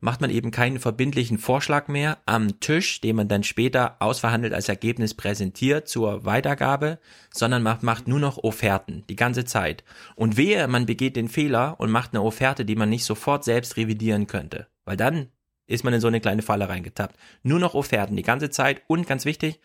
macht 0.00 0.20
man 0.20 0.28
eben 0.28 0.50
keinen 0.50 0.78
verbindlichen 0.78 1.38
Vorschlag 1.38 1.88
mehr 1.88 2.18
am 2.26 2.60
Tisch, 2.60 3.00
den 3.00 3.16
man 3.16 3.28
dann 3.28 3.42
später 3.42 3.96
ausverhandelt 4.00 4.52
als 4.52 4.68
Ergebnis 4.68 5.14
präsentiert 5.14 5.88
zur 5.88 6.26
Weitergabe, 6.26 6.98
sondern 7.32 7.62
macht, 7.62 7.82
macht 7.82 8.06
nur 8.06 8.20
noch 8.20 8.36
Offerten 8.36 9.04
die 9.08 9.16
ganze 9.16 9.46
Zeit. 9.46 9.82
Und 10.14 10.36
wehe, 10.36 10.68
man 10.68 10.84
begeht 10.84 11.16
den 11.16 11.30
Fehler 11.30 11.76
und 11.78 11.90
macht 11.90 12.12
eine 12.12 12.22
Offerte, 12.22 12.66
die 12.66 12.76
man 12.76 12.90
nicht 12.90 13.04
sofort 13.04 13.44
selbst 13.44 13.78
revidieren 13.78 14.26
könnte. 14.26 14.66
Weil 14.84 14.98
dann 14.98 15.28
ist 15.66 15.84
man 15.84 15.94
in 15.94 16.00
so 16.00 16.08
eine 16.08 16.20
kleine 16.20 16.42
Falle 16.42 16.68
reingetappt. 16.68 17.16
Nur 17.42 17.58
noch 17.58 17.74
Offerten 17.74 18.16
die 18.16 18.22
ganze 18.22 18.50
Zeit 18.50 18.82
und 18.86 19.06
ganz 19.06 19.24
wichtig, 19.24 19.60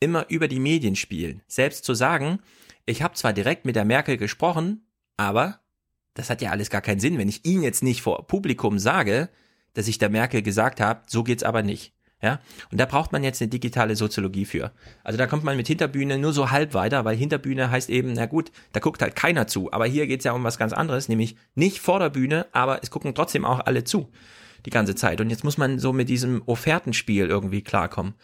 immer 0.00 0.26
über 0.28 0.48
die 0.48 0.60
Medien 0.60 0.96
spielen. 0.96 1.42
Selbst 1.46 1.84
zu 1.84 1.94
sagen, 1.94 2.40
ich 2.86 3.02
habe 3.02 3.14
zwar 3.14 3.32
direkt 3.32 3.64
mit 3.64 3.76
der 3.76 3.84
Merkel 3.84 4.16
gesprochen, 4.16 4.86
aber 5.16 5.60
das 6.14 6.30
hat 6.30 6.42
ja 6.42 6.50
alles 6.50 6.70
gar 6.70 6.80
keinen 6.80 7.00
Sinn, 7.00 7.18
wenn 7.18 7.28
ich 7.28 7.44
Ihnen 7.44 7.62
jetzt 7.62 7.82
nicht 7.82 8.02
vor 8.02 8.26
Publikum 8.26 8.78
sage, 8.78 9.28
dass 9.74 9.88
ich 9.88 9.98
der 9.98 10.10
Merkel 10.10 10.42
gesagt 10.42 10.80
habe, 10.80 11.02
so 11.06 11.24
geht's 11.24 11.42
aber 11.42 11.62
nicht. 11.62 11.92
Ja, 12.22 12.40
und 12.70 12.80
da 12.80 12.86
braucht 12.86 13.12
man 13.12 13.22
jetzt 13.22 13.42
eine 13.42 13.50
digitale 13.50 13.96
Soziologie 13.96 14.46
für. 14.46 14.72
Also 15.02 15.18
da 15.18 15.26
kommt 15.26 15.44
man 15.44 15.58
mit 15.58 15.66
Hinterbühne 15.66 16.16
nur 16.16 16.32
so 16.32 16.50
halb 16.50 16.72
weiter, 16.72 17.04
weil 17.04 17.16
Hinterbühne 17.16 17.70
heißt 17.70 17.90
eben, 17.90 18.14
na 18.14 18.24
gut, 18.24 18.50
da 18.72 18.80
guckt 18.80 19.02
halt 19.02 19.14
keiner 19.14 19.46
zu. 19.46 19.70
Aber 19.72 19.84
hier 19.84 20.06
geht's 20.06 20.24
ja 20.24 20.32
um 20.32 20.42
was 20.42 20.56
ganz 20.56 20.72
anderes, 20.72 21.10
nämlich 21.10 21.36
nicht 21.54 21.80
vor 21.80 21.98
der 21.98 22.08
Bühne, 22.08 22.46
aber 22.52 22.82
es 22.82 22.90
gucken 22.90 23.14
trotzdem 23.14 23.44
auch 23.44 23.60
alle 23.60 23.84
zu. 23.84 24.10
Die 24.66 24.70
ganze 24.70 24.94
Zeit. 24.94 25.20
Und 25.20 25.30
jetzt 25.30 25.44
muss 25.44 25.58
man 25.58 25.78
so 25.78 25.92
mit 25.92 26.08
diesem 26.08 26.42
Offertenspiel 26.46 27.26
irgendwie 27.26 27.62
klarkommen. 27.62 28.14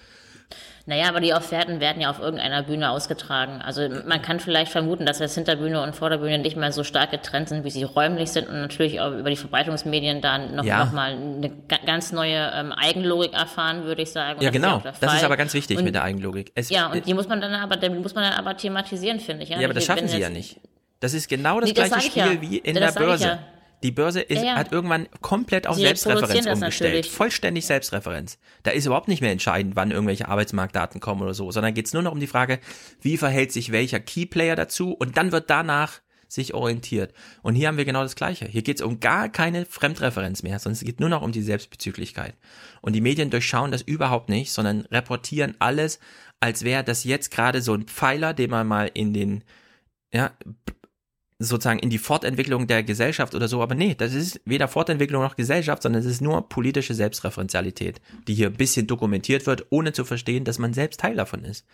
Naja, 0.87 1.09
aber 1.09 1.21
die 1.21 1.33
Offerten 1.35 1.79
werden 1.79 2.01
ja 2.01 2.11
auf 2.11 2.19
irgendeiner 2.19 2.63
Bühne 2.65 2.91
ausgetragen. 2.91 3.61
Also 3.63 3.87
man 4.07 4.23
kann 4.23 4.41
vielleicht 4.41 4.73
vermuten, 4.73 5.05
dass 5.07 5.19
jetzt 5.21 5.35
Hinterbühne 5.35 5.81
und 5.83 5.95
Vorderbühne 5.95 6.39
nicht 6.39 6.57
mehr 6.57 6.73
so 6.73 6.83
stark 6.83 7.11
getrennt 7.13 7.51
sind, 7.51 7.63
wie 7.65 7.71
sie 7.71 7.85
räumlich 7.85 8.31
sind 8.31 8.49
und 8.49 8.55
natürlich 8.61 9.01
auch 9.01 9.13
über 9.13 9.31
die 9.31 9.37
Verbreitungsmedien 9.37 10.21
dann 10.23 10.57
noch, 10.57 10.65
Ja. 10.65 10.85
noch 10.87 10.93
mal 10.93 11.13
eine 11.13 11.51
ga- 11.69 11.79
ganz 11.87 12.11
neue 12.11 12.51
ähm, 12.55 12.73
Eigenlogik 12.73 13.35
erfahren, 13.35 13.85
würde 13.85 14.03
ich 14.03 14.11
sagen. 14.11 14.39
Und 14.41 14.43
Ja, 14.45 14.51
das 14.51 14.57
ist 14.57 14.63
genau. 14.63 14.79
der 14.81 14.93
Das 14.99 15.15
ist 15.15 15.23
aber 15.25 15.37
ganz 15.37 15.55
wichtig 15.55 15.79
und, 15.79 15.85
mit 15.85 15.95
der 15.95 16.03
Eigenlogik. 16.03 16.51
Es, 16.57 16.71
Ja, 16.71 16.91
und 16.91 17.07
die 17.07 17.15
muss 17.15 17.29
man 17.29 17.41
dann 17.41 17.55
aber, 17.55 17.77
die 17.77 17.91
muss 17.91 18.15
man 18.15 18.25
dann 18.25 18.33
aber 18.33 18.57
thematisieren, 18.57 19.21
finde 19.21 19.45
ich. 19.45 19.51
Ja, 19.51 19.59
aber 19.63 19.75
das 19.75 19.85
schaffen 19.85 20.09
sie 20.09 20.15
jetzt- 20.17 20.23
ja 20.23 20.31
nicht. 20.31 20.59
Das 20.99 21.15
ist 21.15 21.29
genau 21.29 21.61
das 21.61 21.69
Nee, 21.69 21.75
das 21.75 21.89
gleiche 21.91 22.07
ich 22.07 22.13
Spiel 22.13 22.35
ja. 22.35 22.41
wie 22.41 22.57
in 22.59 22.75
Das 22.75 22.95
der 22.95 23.01
Börse. 23.01 23.39
Die 23.83 23.91
Börse 23.91 24.21
ist, 24.21 24.43
Ja, 24.43 24.57
hat 24.57 24.73
irgendwann 24.73 25.09
komplett 25.21 25.67
auf 25.67 25.77
Sie 25.77 25.83
Selbstreferenz 25.83 26.47
umgestellt. 26.47 26.91
natürlich. 26.91 27.11
Vollständig 27.11 27.67
Selbstreferenz. 27.67 28.39
Da 28.63 28.73
ist 28.73 28.87
überhaupt 28.87 29.09
nicht 29.09 29.21
mehr 29.23 29.33
entscheidend, 29.33 29.77
wann 29.77 29.91
irgendwelche 29.91 30.29
Arbeitsmarktdaten 30.29 31.01
kommen 31.01 31.23
oder 31.23 31.35
so, 31.35 31.51
sondern 31.51 31.75
geht 31.75 31.87
es 31.87 31.93
nur 31.93 32.03
noch 32.03 32.13
um 32.13 32.21
die 32.21 32.27
Frage, 32.27 32.61
wie 33.01 33.17
verhält 33.17 33.53
sich 33.53 33.73
welcher 33.73 34.01
Keyplayer 34.01 34.57
dazu 34.57 34.93
und 34.93 35.17
dann 35.17 35.33
wird 35.33 35.49
danach 35.51 36.01
sich 36.29 36.55
orientiert. 36.55 37.13
Und 37.43 37.57
hier 37.57 37.69
haben 37.69 37.77
wir 37.77 37.85
genau 37.85 38.03
das 38.03 38.15
Gleiche. 38.15 38.47
Hier 38.47 38.63
geht 38.63 38.77
es 38.77 38.83
um 38.83 39.01
gar 39.01 39.29
keine 39.29 39.67
Fremdreferenz 39.67 40.43
mehr, 40.43 40.59
sondern 40.59 40.75
es 40.75 40.85
geht 40.85 41.01
nur 41.01 41.09
noch 41.09 41.23
um 41.23 41.33
die 41.33 41.43
Selbstbezüglichkeit. 41.43 42.35
Und 42.83 42.93
die 42.95 43.01
Medien 43.01 43.31
durchschauen 43.31 43.73
das 43.73 43.83
überhaupt 43.83 44.29
nicht, 44.29 44.53
sondern 44.53 44.83
reportieren 44.93 45.57
alles, 45.59 45.99
als 46.39 46.63
wäre 46.65 46.85
das 46.85 47.05
jetzt 47.05 47.31
gerade 47.31 47.63
so 47.63 47.75
ein 47.75 47.85
Pfeiler, 47.85 48.33
den 48.33 48.51
man 48.51 48.67
mal 48.67 48.91
in 48.95 49.13
den, 49.13 49.43
ja, 50.13 50.31
sozusagen 51.43 51.79
in 51.79 51.89
die 51.89 51.99
Fortentwicklung 51.99 52.67
der 52.67 52.83
Gesellschaft 52.83 53.35
oder 53.35 53.49
so, 53.49 53.63
aber 53.63 53.75
nee, 53.75 53.95
das 53.95 54.13
ist 54.13 54.41
weder 54.45 54.69
Fortentwicklung 54.69 55.23
noch 55.23 55.37
Gesellschaft, 55.37 55.83
sondern 55.83 56.03
es 56.03 56.07
ist 56.07 56.21
nur 56.21 56.49
politische 56.49 56.95
Selbstreferenzialität, 56.95 58.01
die 58.29 58.35
hier 58.35 58.49
ein 58.49 58.53
bisschen 58.53 58.87
dokumentiert 58.87 59.47
wird, 59.47 59.67
ohne 59.71 59.93
zu 59.93 60.05
verstehen, 60.05 60.45
dass 60.45 60.59
man 60.59 60.75
selbst 60.75 61.01
Teil 61.01 61.17
davon 61.17 61.45
ist. 61.45 61.65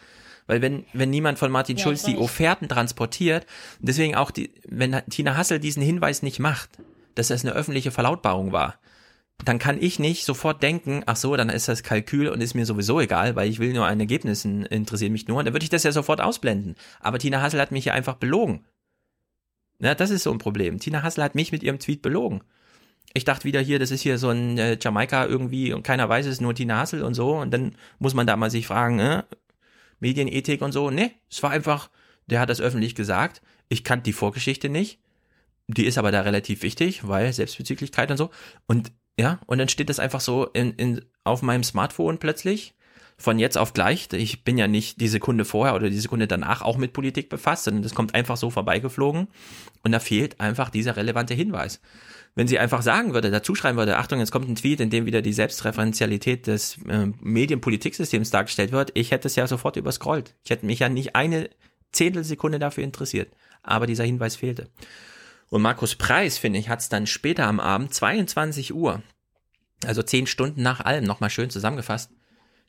Weil 0.47 0.63
wenn, 0.63 0.85
wenn 0.93 1.11
niemand 1.11 1.41
von 1.41 1.51
Martin 1.51 1.77
Ja, 1.77 1.83
Schulz 1.83 2.05
die. 2.05 2.17
Offerten 2.17 2.69
transportiert, 2.69 3.45
deswegen 3.81 4.15
auch 4.15 4.31
die, 4.31 4.55
wenn 4.69 5.03
Tina 5.11 5.37
Hassel 5.37 5.59
diesen 5.59 5.83
Hinweis 5.83 6.23
nicht 6.23 6.39
macht, 6.39 6.71
dass 7.17 7.29
das 7.29 7.45
eine 7.45 7.55
öffentliche 7.55 7.91
Verlautbarung 7.91 8.53
war, 8.53 8.79
dann 9.45 9.59
kann 9.59 9.83
ich 9.83 9.99
nicht 9.99 10.25
sofort 10.25 10.63
denken, 10.63 11.03
ach 11.07 11.17
so, 11.17 11.35
dann 11.37 11.51
ist 11.51 11.67
das 11.67 11.83
Kalkül 11.83 12.29
und 12.29 12.41
ist 12.41 12.55
mir 12.55 12.65
sowieso 12.67 13.01
egal, 13.01 13.35
weil 13.35 13.51
ich 13.51 13.59
will 13.59 13.73
nur 13.73 13.87
an 13.87 13.99
Ergebnissen, 13.99 14.65
interessiert 14.65 15.11
mich 15.11 15.27
nur, 15.27 15.43
dann 15.43 15.53
würde 15.53 15.65
ich 15.65 15.71
das 15.71 15.83
ja 15.83 15.91
sofort 15.91 16.21
ausblenden. 16.21 16.77
Aber 17.01 17.19
Tina 17.19 17.43
Hassel 17.43 17.61
hat 17.61 17.73
mich 17.73 17.83
hier 17.83 17.95
einfach 17.95 18.15
belogen. 18.15 18.65
Na, 19.79 19.95
das 19.95 20.11
ist 20.11 20.23
so 20.23 20.33
ein 20.33 20.39
Problem. 20.39 20.79
Tina 20.79 21.03
Hassel 21.03 21.25
hat 21.25 21.35
mich 21.35 21.53
mit 21.53 21.63
ihrem 21.63 21.79
Tweet 21.79 22.03
belogen. 22.03 22.43
Ich 23.13 23.25
dachte 23.25 23.45
wieder 23.45 23.61
hier, 23.61 23.79
das 23.79 23.91
ist 23.91 24.03
hier 24.03 24.19
so 24.19 24.31
ein 24.31 24.59
äh, 24.59 24.79
Jamaika 24.81 25.27
irgendwie 25.27 25.73
und 25.73 25.83
keiner 25.83 26.09
weiß 26.09 26.27
es, 26.27 26.41
nur 26.41 26.55
Tina 26.55 26.79
Hassel 26.79 27.03
und 27.03 27.15
so. 27.15 27.37
Und 27.37 27.51
dann 27.51 27.75
muss 27.99 28.15
man 28.15 28.27
da 28.27 28.37
mal 28.37 28.51
sich 28.51 28.67
fragen, 28.67 28.99
äh, 28.99 29.23
Medienethik 30.01 30.63
und 30.63 30.73
so. 30.73 30.91
Nee, 30.91 31.13
es 31.31 31.43
war 31.43 31.51
einfach, 31.51 31.91
der 32.27 32.41
hat 32.41 32.51
das 32.51 32.61
öffentlich 32.61 32.95
gesagt. 32.95 33.43
Ich 33.69 33.85
kannte 33.85 34.05
die 34.05 34.13
Vorgeschichte 34.13 34.69
nicht. 34.69 34.99
Die 35.69 35.87
ist 35.87 35.99
aber 35.99 36.13
da 36.13 36.21
relativ 36.21 36.63
wichtig, 36.63 37.09
weil 37.09 37.33
Selbstbezüglichkeit 37.33 38.11
und 38.11 38.17
so. 38.17 38.31
Und 38.67 38.93
ja, 39.19 39.41
und 39.47 39.59
dann 39.59 39.69
steht 39.69 39.89
das 39.89 39.99
einfach 39.99 40.21
so 40.21 40.47
in, 40.47 40.73
in, 40.75 41.05
auf 41.25 41.43
meinem 41.43 41.65
Smartphone 41.65 42.19
plötzlich. 42.19 42.75
Von 43.19 43.39
jetzt 43.39 43.57
auf 43.57 43.73
gleich. 43.73 44.09
Ich 44.13 44.45
bin 44.45 44.59
ja 44.59 44.69
nicht 44.69 45.01
die 45.01 45.09
Sekunde 45.09 45.47
vorher 45.47 45.75
oder 45.75 45.89
die 45.89 45.99
Sekunde 45.99 46.27
danach 46.27 46.61
auch 46.61 46.77
mit 46.77 46.93
Politik 46.93 47.31
befasst, 47.31 47.65
sondern 47.65 47.83
das 47.83 47.95
kommt 47.95 48.15
einfach 48.15 48.37
so 48.37 48.51
vorbeigeflogen. 48.51 49.29
Und 49.83 49.93
da 49.93 50.01
fehlt 50.01 50.39
einfach 50.39 50.69
dieser 50.69 50.97
relevante 50.97 51.33
Hinweis. 51.33 51.81
Wenn 52.35 52.47
sie 52.47 52.59
einfach 52.59 52.83
sagen 52.83 53.15
würde, 53.15 53.31
dazu 53.31 53.55
schreiben 53.55 53.79
würde, 53.79 53.97
Achtung, 53.97 54.19
jetzt 54.19 54.31
kommt 54.31 54.47
ein 54.49 54.57
Tweet, 54.57 54.81
in 54.81 54.91
dem 54.91 55.07
wieder 55.07 55.23
die 55.23 55.33
Selbstreferenzialität 55.33 56.47
des 56.47 56.77
äh, 56.87 57.07
Medienpolitiksystems 57.21 58.31
dargestellt 58.31 58.73
wird, 58.73 58.91
ich 58.93 59.11
hätte 59.11 59.29
es 59.29 59.37
ja 59.37 59.47
sofort 59.47 59.77
überscrollt. 59.77 60.35
Ich 60.45 60.51
hätte 60.51 60.67
mich 60.67 60.81
ja 60.81 60.91
nicht 60.91 61.17
eine 61.17 61.49
Zehntelsekunde 61.93 62.59
dafür 62.59 62.85
interessiert. 62.85 63.33
Aber 63.63 63.87
dieser 63.87 64.05
Hinweis 64.05 64.37
fehlte. 64.37 64.69
Und 65.49 65.63
Markus 65.63 65.95
Preis, 65.95 66.37
finde 66.37 66.59
ich, 66.59 66.69
hat 66.69 66.81
es 66.81 66.91
dann 66.91 67.07
später 67.07 67.47
am 67.47 67.61
Abend, 67.61 67.95
22 67.95 68.75
Uhr, 68.75 69.03
also 69.85 70.03
zehn 70.03 70.27
Stunden 70.27 70.63
nach 70.63 70.81
allem, 70.81 71.05
nochmal 71.05 71.31
schön 71.31 71.51
zusammengefasst. 71.51 72.11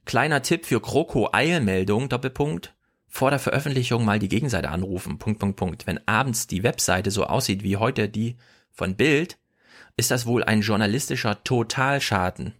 Kleiner 0.07 0.41
Tipp 0.41 0.65
für 0.65 0.79
GroKo 0.79 1.31
Eilmeldung, 1.33 2.07
Doppelpunkt. 2.07 2.73
vor 3.09 3.29
der 3.29 3.39
Veröffentlichung 3.39 4.05
mal 4.05 4.19
die 4.19 4.29
Gegenseite 4.29 4.69
anrufen. 4.69 5.19
Punkt, 5.19 5.37
Punkt, 5.37 5.57
Punkt. 5.57 5.85
Wenn 5.85 5.99
abends 6.07 6.47
die 6.47 6.63
Webseite 6.63 7.11
so 7.11 7.25
aussieht 7.25 7.61
wie 7.61 7.75
heute 7.75 8.07
die 8.07 8.37
von 8.71 8.95
Bild, 8.95 9.37
ist 9.97 10.09
das 10.09 10.25
wohl 10.25 10.45
ein 10.45 10.61
journalistischer 10.61 11.43
Totalschaden. 11.43 12.53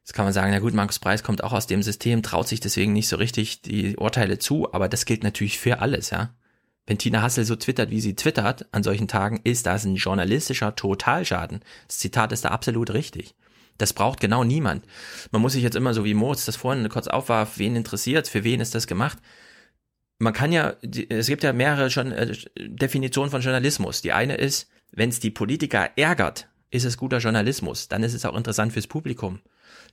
Jetzt 0.00 0.14
kann 0.14 0.24
man 0.24 0.32
sagen, 0.32 0.50
na 0.50 0.58
gut, 0.58 0.74
Markus 0.74 0.98
Preis 0.98 1.22
kommt 1.22 1.44
auch 1.44 1.52
aus 1.52 1.68
dem 1.68 1.80
System, 1.80 2.24
traut 2.24 2.48
sich 2.48 2.58
deswegen 2.58 2.92
nicht 2.92 3.06
so 3.06 3.16
richtig 3.16 3.62
die 3.62 3.96
Urteile 3.96 4.40
zu, 4.40 4.74
aber 4.74 4.88
das 4.88 5.04
gilt 5.04 5.22
natürlich 5.22 5.60
für 5.60 5.78
alles, 5.78 6.10
ja. 6.10 6.34
Wenn 6.86 6.98
Tina 6.98 7.22
Hassel 7.22 7.44
so 7.44 7.54
twittert, 7.54 7.90
wie 7.90 8.00
sie 8.00 8.16
twittert 8.16 8.66
an 8.72 8.82
solchen 8.82 9.06
Tagen, 9.06 9.40
ist 9.44 9.66
das 9.66 9.84
ein 9.84 9.94
journalistischer 9.94 10.74
Totalschaden. 10.74 11.60
Das 11.86 11.98
Zitat 11.98 12.32
ist 12.32 12.44
da 12.44 12.48
absolut 12.48 12.92
richtig. 12.92 13.36
Das 13.78 13.92
braucht 13.92 14.20
genau 14.20 14.44
niemand. 14.44 14.84
Man 15.32 15.42
muss 15.42 15.54
sich 15.54 15.62
jetzt 15.62 15.76
immer 15.76 15.94
so 15.94 16.04
wie 16.04 16.14
Moritz 16.14 16.44
das 16.44 16.56
vorhin 16.56 16.88
kurz 16.88 17.08
aufwarf, 17.08 17.58
wen 17.58 17.76
interessiert, 17.76 18.28
für 18.28 18.44
wen 18.44 18.60
ist 18.60 18.74
das 18.74 18.86
gemacht? 18.86 19.18
Man 20.18 20.32
kann 20.32 20.52
ja, 20.52 20.74
es 21.08 21.26
gibt 21.26 21.42
ja 21.42 21.52
mehrere 21.52 21.90
schon 21.90 22.12
äh, 22.12 22.36
Definitionen 22.56 23.30
von 23.30 23.42
Journalismus. 23.42 24.00
Die 24.00 24.12
eine 24.12 24.36
ist, 24.36 24.70
wenn 24.92 25.08
es 25.08 25.18
die 25.18 25.30
Politiker 25.30 25.90
ärgert, 25.96 26.48
ist 26.70 26.84
es 26.84 26.96
guter 26.96 27.18
Journalismus. 27.18 27.88
Dann 27.88 28.04
ist 28.04 28.14
es 28.14 28.24
auch 28.24 28.36
interessant 28.36 28.72
fürs 28.72 28.86
Publikum. 28.86 29.40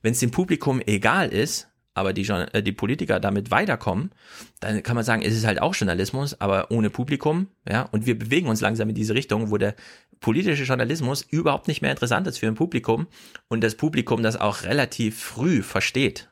Wenn 0.02 0.14
es 0.14 0.20
dem 0.20 0.32
Publikum 0.32 0.82
egal 0.86 1.30
ist, 1.30 1.68
aber 1.94 2.14
die, 2.14 2.28
äh, 2.30 2.64
die 2.64 2.72
Politiker 2.72 3.20
damit 3.20 3.52
weiterkommen, 3.52 4.12
dann 4.60 4.82
kann 4.84 4.96
man 4.96 5.04
sagen, 5.04 5.22
es 5.22 5.36
ist 5.36 5.46
halt 5.46 5.62
auch 5.62 5.76
Journalismus, 5.76 6.40
aber 6.40 6.72
ohne 6.72 6.90
Publikum, 6.90 7.48
ja, 7.68 7.84
und 7.84 8.06
wir 8.06 8.18
bewegen 8.18 8.48
uns 8.48 8.62
langsam 8.62 8.90
in 8.90 8.96
diese 8.96 9.14
Richtung, 9.14 9.52
wo 9.52 9.58
der 9.58 9.76
politische 10.22 10.64
Journalismus 10.64 11.24
überhaupt 11.24 11.68
nicht 11.68 11.82
mehr 11.82 11.92
interessant 11.92 12.28
ist 12.28 12.38
für 12.38 12.48
ein 12.48 12.56
Publikum 12.56 13.08
und 13.50 13.62
das 13.62 13.76
Publikum 13.76 14.24
das 14.24 14.40
auch 14.40 14.64
relativ 14.64 15.20
früh 15.20 15.62
versteht. 15.62 16.30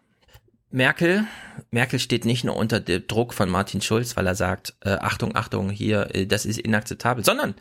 Merkel, 0.71 1.25
Merkel 1.71 1.99
steht 1.99 2.25
nicht 2.25 2.43
nur 2.43 2.55
unter 2.55 2.79
dem 2.79 3.05
Druck 3.07 3.33
von 3.33 3.49
Martin 3.49 3.81
Schulz, 3.81 4.15
weil 4.15 4.27
er 4.27 4.35
sagt, 4.35 4.75
äh, 4.81 4.91
Achtung, 4.91 5.35
Achtung, 5.35 5.71
hier, 5.71 6.09
äh, 6.13 6.27
das 6.27 6.45
ist 6.45 6.59
inakzeptabel, 6.59 7.25
sondern 7.25 7.55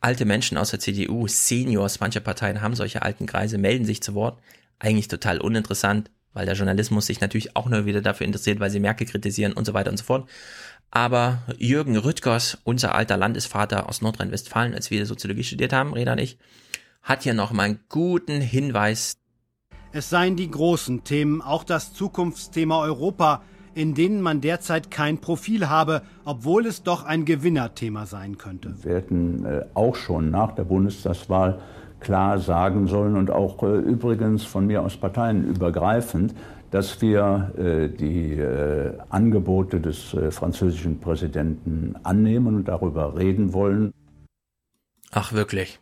alte 0.00 0.24
Menschen 0.24 0.56
aus 0.56 0.70
der 0.70 0.78
CDU, 0.78 1.26
Seniors 1.26 1.98
mancher 1.98 2.20
Parteien 2.20 2.62
haben 2.62 2.76
solche 2.76 3.02
alten 3.02 3.26
Kreise, 3.26 3.58
melden 3.58 3.84
sich 3.84 4.02
zu 4.02 4.14
Wort, 4.14 4.38
eigentlich 4.78 5.08
total 5.08 5.40
uninteressant, 5.40 6.12
weil 6.32 6.46
der 6.46 6.54
Journalismus 6.54 7.06
sich 7.06 7.20
natürlich 7.20 7.56
auch 7.56 7.68
nur 7.68 7.86
wieder 7.86 8.02
dafür 8.02 8.26
interessiert, 8.26 8.60
weil 8.60 8.70
sie 8.70 8.80
Merkel 8.80 9.06
kritisieren 9.06 9.52
und 9.52 9.64
so 9.64 9.74
weiter 9.74 9.90
und 9.90 9.96
so 9.96 10.04
fort. 10.04 10.28
Aber 10.90 11.38
Jürgen 11.58 11.96
Rüttgers, 11.96 12.58
unser 12.64 12.94
alter 12.94 13.16
Landesvater 13.16 13.88
aus 13.88 14.00
Nordrhein-Westfalen, 14.00 14.74
als 14.74 14.90
wir 14.90 15.04
Soziologie 15.06 15.44
studiert 15.44 15.72
haben, 15.72 15.92
Reda 15.92 16.12
und 16.12 16.20
ich, 16.20 16.38
hat 17.02 17.22
hier 17.22 17.34
noch 17.34 17.52
mal 17.52 17.64
einen 17.64 17.80
guten 17.88 18.40
Hinweis. 18.40 19.18
Es 19.92 20.10
seien 20.10 20.36
die 20.36 20.50
großen 20.50 21.04
Themen, 21.04 21.42
auch 21.42 21.64
das 21.64 21.92
Zukunftsthema 21.92 22.80
Europa, 22.80 23.42
in 23.74 23.94
denen 23.94 24.22
man 24.22 24.40
derzeit 24.40 24.90
kein 24.90 25.18
Profil 25.18 25.68
habe, 25.68 26.02
obwohl 26.24 26.66
es 26.66 26.82
doch 26.82 27.04
ein 27.04 27.24
Gewinnerthema 27.24 28.06
sein 28.06 28.38
könnte. 28.38 28.74
Wir 28.82 28.96
hätten 28.96 29.44
äh, 29.44 29.64
auch 29.74 29.96
schon 29.96 30.30
nach 30.30 30.52
der 30.52 30.64
Bundestagswahl 30.64 31.60
klar 32.00 32.38
sagen 32.38 32.86
sollen 32.86 33.16
und 33.16 33.30
auch 33.30 33.62
äh, 33.62 33.78
übrigens 33.78 34.44
von 34.44 34.66
mir 34.66 34.82
aus 34.82 34.96
parteienübergreifend, 34.96 36.34
dass 36.74 37.00
wir 37.00 37.52
äh, 37.56 37.88
die 37.88 38.32
äh, 38.32 38.98
Angebote 39.08 39.80
des 39.80 40.12
äh, 40.12 40.32
französischen 40.32 40.98
Präsidenten 40.98 41.94
annehmen 42.02 42.56
und 42.56 42.64
darüber 42.64 43.16
reden 43.16 43.52
wollen. 43.52 43.92
Ach 45.12 45.32
wirklich. 45.32 45.78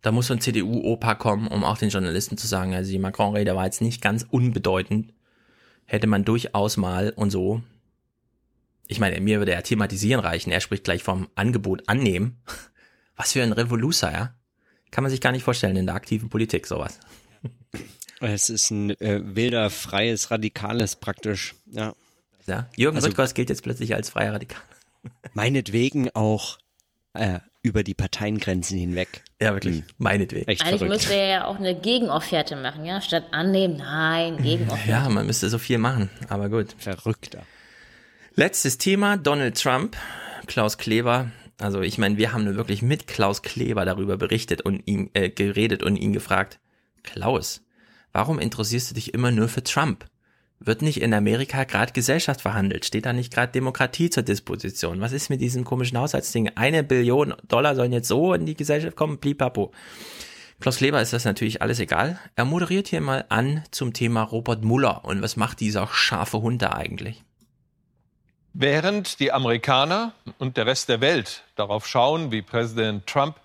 Da 0.00 0.10
muss 0.10 0.30
ein 0.30 0.40
CDU-Opa 0.40 1.16
kommen, 1.16 1.48
um 1.48 1.64
auch 1.64 1.76
den 1.76 1.90
Journalisten 1.90 2.38
zu 2.38 2.46
sagen, 2.46 2.72
also 2.72 2.90
die 2.90 2.98
Macron-Rede 2.98 3.54
war 3.54 3.66
jetzt 3.66 3.82
nicht 3.82 4.00
ganz 4.00 4.26
unbedeutend. 4.30 5.12
Hätte 5.84 6.06
man 6.06 6.24
durchaus 6.24 6.78
mal 6.78 7.12
und 7.14 7.28
so. 7.28 7.60
Ich 8.88 9.00
meine, 9.00 9.20
mir 9.20 9.38
würde 9.38 9.52
er 9.52 9.62
thematisieren 9.62 10.24
reichen. 10.24 10.50
Er 10.50 10.62
spricht 10.62 10.84
gleich 10.84 11.02
vom 11.02 11.28
Angebot 11.34 11.90
annehmen. 11.90 12.38
Was 13.16 13.32
für 13.32 13.42
ein 13.42 13.52
Revoluzer, 13.52 14.12
ja? 14.12 14.34
kann 14.90 15.04
man 15.04 15.10
sich 15.10 15.20
gar 15.20 15.32
nicht 15.32 15.44
vorstellen 15.44 15.76
in 15.76 15.84
der 15.84 15.94
aktiven 15.94 16.30
Politik 16.30 16.66
sowas. 16.66 16.98
Es 18.22 18.50
ist 18.50 18.70
ein 18.70 18.90
äh, 19.00 19.20
wilder, 19.22 19.70
freies, 19.70 20.30
radikales 20.30 20.96
praktisch, 20.96 21.54
ja. 21.70 21.94
Ja, 22.46 22.68
Jürgen 22.76 22.96
also, 22.96 23.08
Rüttgers 23.08 23.34
gilt 23.34 23.50
jetzt 23.50 23.62
plötzlich 23.62 23.94
als 23.94 24.10
freier 24.10 24.32
Radikal. 24.32 24.62
Meinetwegen 25.34 26.10
auch 26.14 26.58
äh, 27.14 27.38
über 27.62 27.84
die 27.84 27.94
Parteiengrenzen 27.94 28.76
hinweg. 28.78 29.22
Ja, 29.40 29.54
wirklich. 29.54 29.76
Hm. 29.76 29.84
Meinetwegen. 29.98 30.48
Echt 30.48 30.62
Eigentlich 30.62 30.78
verrückt. 30.78 30.92
müsste 30.92 31.14
er 31.14 31.28
ja 31.28 31.44
auch 31.44 31.56
eine 31.56 31.78
Gegenofferte 31.78 32.56
machen, 32.56 32.84
ja, 32.84 33.00
statt 33.00 33.26
annehmen, 33.30 33.76
nein, 33.76 34.38
Gegenofferte. 34.38 34.90
Ja, 34.90 35.08
man 35.08 35.26
müsste 35.26 35.48
so 35.48 35.58
viel 35.58 35.78
machen, 35.78 36.10
aber 36.28 36.48
gut. 36.48 36.74
Verrückter. 36.78 37.44
Letztes 38.34 38.78
Thema, 38.78 39.16
Donald 39.16 39.60
Trump. 39.60 39.96
Klaus 40.46 40.78
Kleber 40.78 41.30
also 41.62 41.80
ich 41.80 41.96
meine, 41.96 42.16
wir 42.16 42.32
haben 42.32 42.44
nur 42.44 42.56
wirklich 42.56 42.82
mit 42.82 43.06
Klaus 43.06 43.42
Kleber 43.42 43.84
darüber 43.84 44.16
berichtet 44.16 44.62
und 44.62 44.82
ihn 44.86 45.10
äh, 45.14 45.30
geredet 45.30 45.82
und 45.82 45.96
ihn 45.96 46.12
gefragt, 46.12 46.58
Klaus, 47.04 47.62
warum 48.12 48.38
interessierst 48.38 48.90
du 48.90 48.94
dich 48.94 49.14
immer 49.14 49.30
nur 49.30 49.48
für 49.48 49.62
Trump? 49.62 50.06
Wird 50.60 50.82
nicht 50.82 51.00
in 51.00 51.12
Amerika 51.12 51.64
gerade 51.64 51.92
Gesellschaft 51.92 52.40
verhandelt? 52.40 52.84
Steht 52.84 53.06
da 53.06 53.12
nicht 53.12 53.32
gerade 53.32 53.50
Demokratie 53.50 54.10
zur 54.10 54.22
Disposition? 54.22 55.00
Was 55.00 55.12
ist 55.12 55.28
mit 55.28 55.40
diesem 55.40 55.64
komischen 55.64 55.98
Haushaltsding? 55.98 56.52
Eine 56.54 56.84
Billion 56.84 57.34
Dollar 57.48 57.74
sollen 57.74 57.92
jetzt 57.92 58.06
so 58.06 58.32
in 58.32 58.46
die 58.46 58.54
Gesellschaft 58.54 58.96
kommen? 58.96 59.18
Blipapo. 59.18 59.72
Klaus 60.60 60.76
Kleber 60.76 61.02
ist 61.02 61.12
das 61.12 61.24
natürlich 61.24 61.60
alles 61.60 61.80
egal. 61.80 62.20
Er 62.36 62.44
moderiert 62.44 62.86
hier 62.86 63.00
mal 63.00 63.24
an 63.28 63.64
zum 63.72 63.92
Thema 63.92 64.22
Robert 64.22 64.62
Muller 64.62 65.04
und 65.04 65.20
was 65.20 65.36
macht 65.36 65.58
dieser 65.58 65.88
scharfe 65.88 66.40
Hund 66.40 66.62
da 66.62 66.74
eigentlich? 66.74 67.24
Während 68.54 69.18
die 69.18 69.32
Amerikaner 69.32 70.12
und 70.38 70.56
der 70.56 70.66
Rest 70.66 70.88
der 70.88 71.00
Welt 71.00 71.42
darauf 71.56 71.88
schauen, 71.88 72.30
wie 72.30 72.42
Präsident 72.42 73.06
Trump 73.08 73.40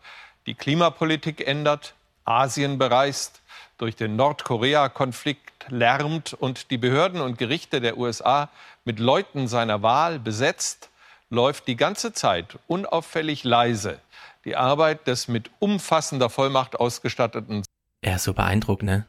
die 0.45 0.53
Klimapolitik 0.53 1.47
ändert, 1.47 1.95
Asien 2.23 2.77
bereist, 2.77 3.41
durch 3.77 3.95
den 3.95 4.15
Nordkorea-Konflikt 4.15 5.67
lärmt 5.69 6.33
und 6.33 6.72
die 6.72 6.77
Behörden 6.77 7.22
und 7.22 7.38
Gerichte 7.38 7.81
der 7.81 7.97
USA 7.97 8.49
mit 8.85 8.99
Leuten 8.99 9.47
seiner 9.47 9.81
Wahl 9.81 10.19
besetzt, 10.19 10.89
läuft 11.30 11.67
die 11.67 11.75
ganze 11.75 12.14
Zeit 12.14 12.57
unauffällig 12.67 13.43
leise 13.43 13.99
die 14.47 14.56
Arbeit 14.56 15.07
des 15.07 15.27
mit 15.27 15.51
umfassender 15.59 16.30
Vollmacht 16.30 16.80
ausgestatteten. 16.80 17.64
Er 18.01 18.15
ist 18.15 18.23
so 18.23 18.33
beeindruckend, 18.33 18.89
ne? 18.89 19.06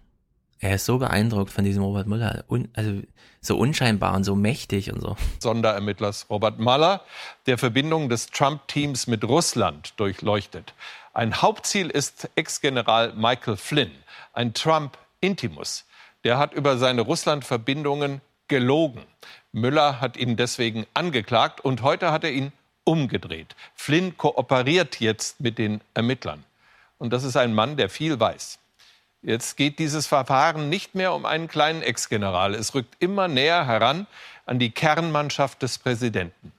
Er 0.59 0.75
ist 0.75 0.87
so 0.87 0.99
beeindruckt 0.99 1.53
von 1.53 1.65
diesem 1.65 1.85
Robert 1.85 2.09
Mueller. 2.09 2.45
Un, 2.49 2.69
also 2.75 3.03
so 3.41 3.57
unscheinbar 3.57 4.17
und 4.17 4.25
so 4.25 4.35
mächtig 4.35 4.93
und 4.93 5.01
so. 5.01 5.17
Sonderermittlers 5.39 6.27
Robert 6.29 6.59
Mueller, 6.59 7.03
der 7.47 7.57
Verbindung 7.57 8.09
des 8.09 8.27
Trump-Teams 8.27 9.07
mit 9.07 9.23
Russland 9.23 9.95
durchleuchtet. 10.01 10.75
Ein 11.13 11.41
Hauptziel 11.41 11.91
ist 11.91 12.29
Ex-General 12.35 13.13
Michael 13.15 13.57
Flynn, 13.57 13.93
ein 14.33 14.55
Trump-Intimus. 14.55 15.85
Der 16.25 16.39
hat 16.39 16.53
über 16.53 16.79
seine 16.79 17.03
Russland-Verbindungen 17.03 18.21
gelogen. 18.49 19.05
Müller 19.53 20.01
hat 20.01 20.17
ihn 20.17 20.37
deswegen 20.37 20.87
angeklagt 20.95 21.61
und 21.61 21.83
heute 21.83 22.13
hat 22.13 22.25
er 22.25 22.33
ihn 22.33 22.53
umgedreht. 22.85 23.55
Flynn 23.75 24.17
kooperiert 24.17 25.01
jetzt 25.01 25.41
mit 25.41 25.59
den 25.59 25.81
Ermittlern. 25.95 26.45
Und 26.99 27.13
das 27.13 27.25
ist 27.25 27.37
ein 27.37 27.55
Mann, 27.55 27.77
der 27.77 27.89
viel 27.89 28.19
weiß. 28.19 28.59
Jetzt 29.23 29.57
geht 29.57 29.79
dieses 29.79 30.07
Verfahren 30.07 30.69
nicht 30.69 30.95
mehr 30.95 31.13
um 31.13 31.27
einen 31.27 31.49
kleinen 31.49 31.83
Ex-General. 31.83 32.55
Es 32.55 32.75
rückt 32.75 32.95
immer 32.99 33.29
näher 33.29 33.67
heran 33.67 34.07
an 34.47 34.59
die 34.59 34.71
Kernmannschaft 34.71 35.63
des 35.63 35.79
Präsidenten. 35.79 36.53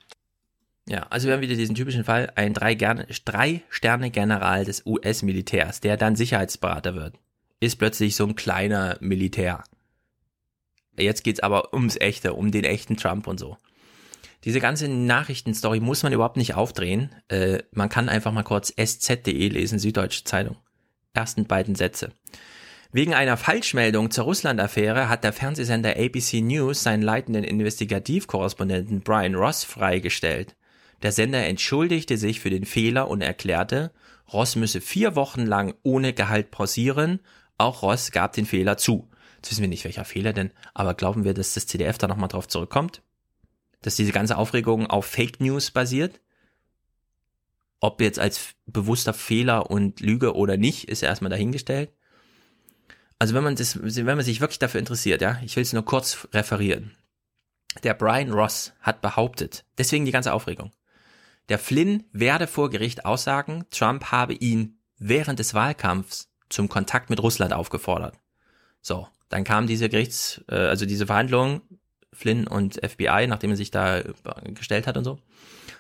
Ja, 0.90 1.06
also 1.12 1.28
wir 1.28 1.36
haben 1.36 1.42
wieder 1.42 1.56
diesen 1.56 1.76
typischen 1.76 2.04
Fall, 2.04 2.32
ein 2.36 2.56
Drei-Sterne-General 2.56 4.66
des 4.66 4.88
US-Militärs, 4.88 5.82
der 5.82 5.98
dann 5.98 6.16
Sicherheitsberater 6.16 6.96
wird, 6.96 7.14
ist 7.60 7.76
plötzlich 7.76 8.16
so 8.16 8.26
ein 8.26 8.36
kleiner 8.36 8.98
Militär. 9.00 9.64
Jetzt 10.98 11.24
geht's 11.24 11.42
aber 11.42 11.76
ums 11.76 11.96
Echte, 11.96 12.34
um 12.34 12.52
den 12.52 12.64
echten 12.64 12.98
Trump 12.98 13.28
und 13.28 13.40
so. 13.40 13.58
Diese 14.46 14.60
ganze 14.60 14.88
Nachrichtenstory 14.88 15.80
muss 15.80 16.02
man 16.02 16.12
überhaupt 16.12 16.38
nicht 16.38 16.56
aufdrehen. 16.56 17.14
Äh, 17.28 17.60
man 17.72 17.90
kann 17.90 18.10
einfach 18.10 18.32
mal 18.32 18.42
kurz 18.42 18.74
sz.de 18.76 19.50
lesen, 19.50 19.78
Süddeutsche 19.78 20.24
Zeitung. 20.24 20.58
Ersten 21.14 21.46
beiden 21.46 21.76
Sätze. 21.76 22.14
Wegen 22.92 23.14
einer 23.14 23.38
Falschmeldung 23.38 24.10
zur 24.10 24.24
Russland-Affäre 24.24 25.08
hat 25.08 25.24
der 25.24 25.34
Fernsehsender 25.34 25.98
ABC 25.98 26.42
News 26.42 26.82
seinen 26.82 27.04
leitenden 27.04 27.44
Investigativkorrespondenten 27.44 29.02
Brian 29.02 29.36
Ross 29.36 29.64
freigestellt. 29.64 30.56
Der 31.02 31.12
Sender 31.12 31.46
entschuldigte 31.46 32.18
sich 32.18 32.40
für 32.40 32.50
den 32.50 32.66
Fehler 32.66 33.08
und 33.08 33.22
erklärte, 33.22 33.92
Ross 34.32 34.56
müsse 34.56 34.82
vier 34.82 35.16
Wochen 35.16 35.46
lang 35.46 35.74
ohne 35.84 36.14
Gehalt 36.14 36.52
pausieren. 36.52 37.20
Auch 37.58 37.82
Ross 37.82 38.12
gab 38.12 38.34
den 38.34 38.46
Fehler 38.46 38.78
zu. 38.78 39.10
Jetzt 39.38 39.52
wissen 39.52 39.62
wir 39.62 39.70
nicht, 39.70 39.86
welcher 39.86 40.06
Fehler 40.06 40.34
denn, 40.34 40.52
aber 40.74 40.94
glauben 40.94 41.24
wir, 41.24 41.34
dass 41.34 41.54
das 41.54 41.66
CDF 41.66 41.98
da 41.98 42.08
nochmal 42.08 42.28
drauf 42.28 42.48
zurückkommt? 42.48 43.02
Dass 43.82 43.96
diese 43.96 44.12
ganze 44.12 44.38
Aufregung 44.38 44.88
auf 44.88 45.06
Fake 45.06 45.40
News 45.40 45.72
basiert? 45.72 46.20
Ob 47.80 48.02
jetzt 48.02 48.20
als 48.20 48.56
bewusster 48.66 49.14
Fehler 49.14 49.72
und 49.72 50.02
Lüge 50.02 50.36
oder 50.36 50.58
nicht, 50.58 50.90
ist 50.90 51.02
erstmal 51.02 51.30
dahingestellt. 51.30 51.90
Also 53.18 53.34
wenn 53.34 53.44
man 53.44 53.56
das, 53.56 53.80
wenn 53.82 54.06
man 54.06 54.22
sich 54.22 54.42
wirklich 54.42 54.60
dafür 54.60 54.80
interessiert, 54.80 55.22
ja, 55.22 55.40
ich 55.44 55.56
will 55.56 55.64
es 55.64 55.74
nur 55.74 55.86
kurz 55.86 56.28
referieren. 56.34 56.96
Der 57.84 57.94
Brian 57.94 58.32
Ross 58.32 58.74
hat 58.82 59.02
behauptet, 59.02 59.64
deswegen 59.78 60.06
die 60.06 60.12
ganze 60.12 60.34
Aufregung, 60.34 60.72
der 61.50 61.60
Flynn 61.60 62.04
werde 62.12 62.48
vor 62.48 62.70
Gericht 62.70 63.06
aussagen, 63.06 63.66
Trump 63.72 64.06
habe 64.06 64.34
ihn 64.34 64.80
während 64.98 65.40
des 65.40 65.54
Wahlkampfs 65.54 66.30
zum 66.50 66.70
Kontakt 66.70 67.10
mit 67.10 67.22
Russland 67.22 67.54
aufgefordert. 67.54 68.18
So, 68.82 69.08
dann 69.30 69.44
kam 69.44 69.68
diese 69.68 69.90
Gerichts, 69.90 70.44
äh, 70.48 70.56
also 70.56 70.86
diese 70.86 71.08
Verhandlung, 71.08 71.62
Flynn 72.14 72.48
und 72.48 72.76
FBI, 72.76 73.28
nachdem 73.28 73.52
er 73.52 73.56
sich 73.56 73.72
da 73.72 74.02
gestellt 74.46 74.88
hat 74.88 74.98
und 74.98 75.04
so, 75.04 75.20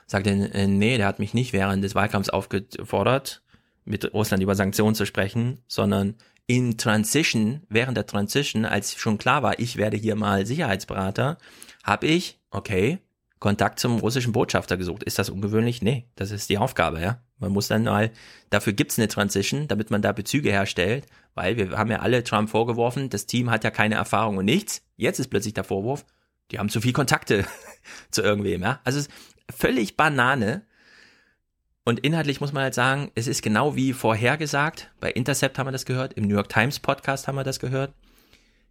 sagte, 0.05 0.29
äh, 0.29 0.67
nee, 0.67 0.97
der 0.97 1.07
hat 1.07 1.19
mich 1.19 1.33
nicht 1.33 1.53
während 1.53 1.83
des 1.83 1.95
Wahlkampfs 1.95 2.29
aufgefordert, 2.29 3.41
mit 3.85 4.13
Russland 4.13 4.43
über 4.43 4.55
Sanktionen 4.55 4.95
zu 4.95 5.05
sprechen, 5.05 5.63
sondern 5.67 6.15
in 6.45 6.77
Transition, 6.77 7.61
während 7.69 7.97
der 7.97 8.05
Transition, 8.05 8.65
als 8.65 8.95
schon 8.95 9.17
klar 9.17 9.43
war, 9.43 9.59
ich 9.59 9.77
werde 9.77 9.97
hier 9.97 10.15
mal 10.15 10.45
Sicherheitsberater, 10.45 11.37
habe 11.83 12.07
ich, 12.07 12.39
okay, 12.51 12.99
Kontakt 13.39 13.79
zum 13.79 13.99
russischen 13.99 14.33
Botschafter 14.33 14.75
gesucht. 14.75 15.03
Ist 15.03 15.17
das 15.17 15.29
ungewöhnlich? 15.29 15.81
Nee, 15.81 16.07
das 16.15 16.31
ist 16.31 16.49
die 16.49 16.57
Aufgabe, 16.57 17.01
ja. 17.01 17.21
Man 17.37 17.51
muss 17.53 17.69
dann 17.69 17.83
mal, 17.83 18.11
dafür 18.49 18.73
gibt's 18.73 18.99
eine 18.99 19.07
Transition, 19.07 19.67
damit 19.69 19.91
man 19.91 20.01
da 20.01 20.11
Bezüge 20.11 20.51
herstellt, 20.51 21.05
weil 21.35 21.55
wir 21.55 21.77
haben 21.77 21.89
ja 21.89 21.99
alle 21.99 22.23
Trump 22.23 22.49
vorgeworfen, 22.49 23.09
das 23.09 23.27
Team 23.27 23.49
hat 23.49 23.63
ja 23.63 23.71
keine 23.71 23.95
Erfahrung 23.95 24.37
und 24.37 24.45
nichts. 24.45 24.83
Jetzt 24.97 25.19
ist 25.19 25.29
plötzlich 25.29 25.53
der 25.53 25.63
Vorwurf, 25.63 26.05
die 26.51 26.59
haben 26.59 26.69
zu 26.69 26.81
viel 26.81 26.91
Kontakte 26.91 27.45
zu 28.11 28.21
irgendwem, 28.21 28.61
ja. 28.61 28.81
Also 28.83 28.99
es 28.99 29.07
ist 29.07 29.13
völlig 29.55 29.95
Banane. 29.95 30.65
Und 31.85 32.01
inhaltlich 32.01 32.41
muss 32.41 32.51
man 32.51 32.63
halt 32.63 32.73
sagen, 32.73 33.09
es 33.15 33.27
ist 33.27 33.41
genau 33.41 33.75
wie 33.75 33.93
vorhergesagt. 33.93 34.91
Bei 34.99 35.11
Intercept 35.11 35.57
haben 35.57 35.67
wir 35.67 35.71
das 35.71 35.85
gehört, 35.85 36.13
im 36.13 36.27
New 36.27 36.35
York 36.35 36.49
Times 36.49 36.79
Podcast 36.79 37.27
haben 37.27 37.35
wir 37.35 37.45
das 37.45 37.59
gehört. 37.59 37.93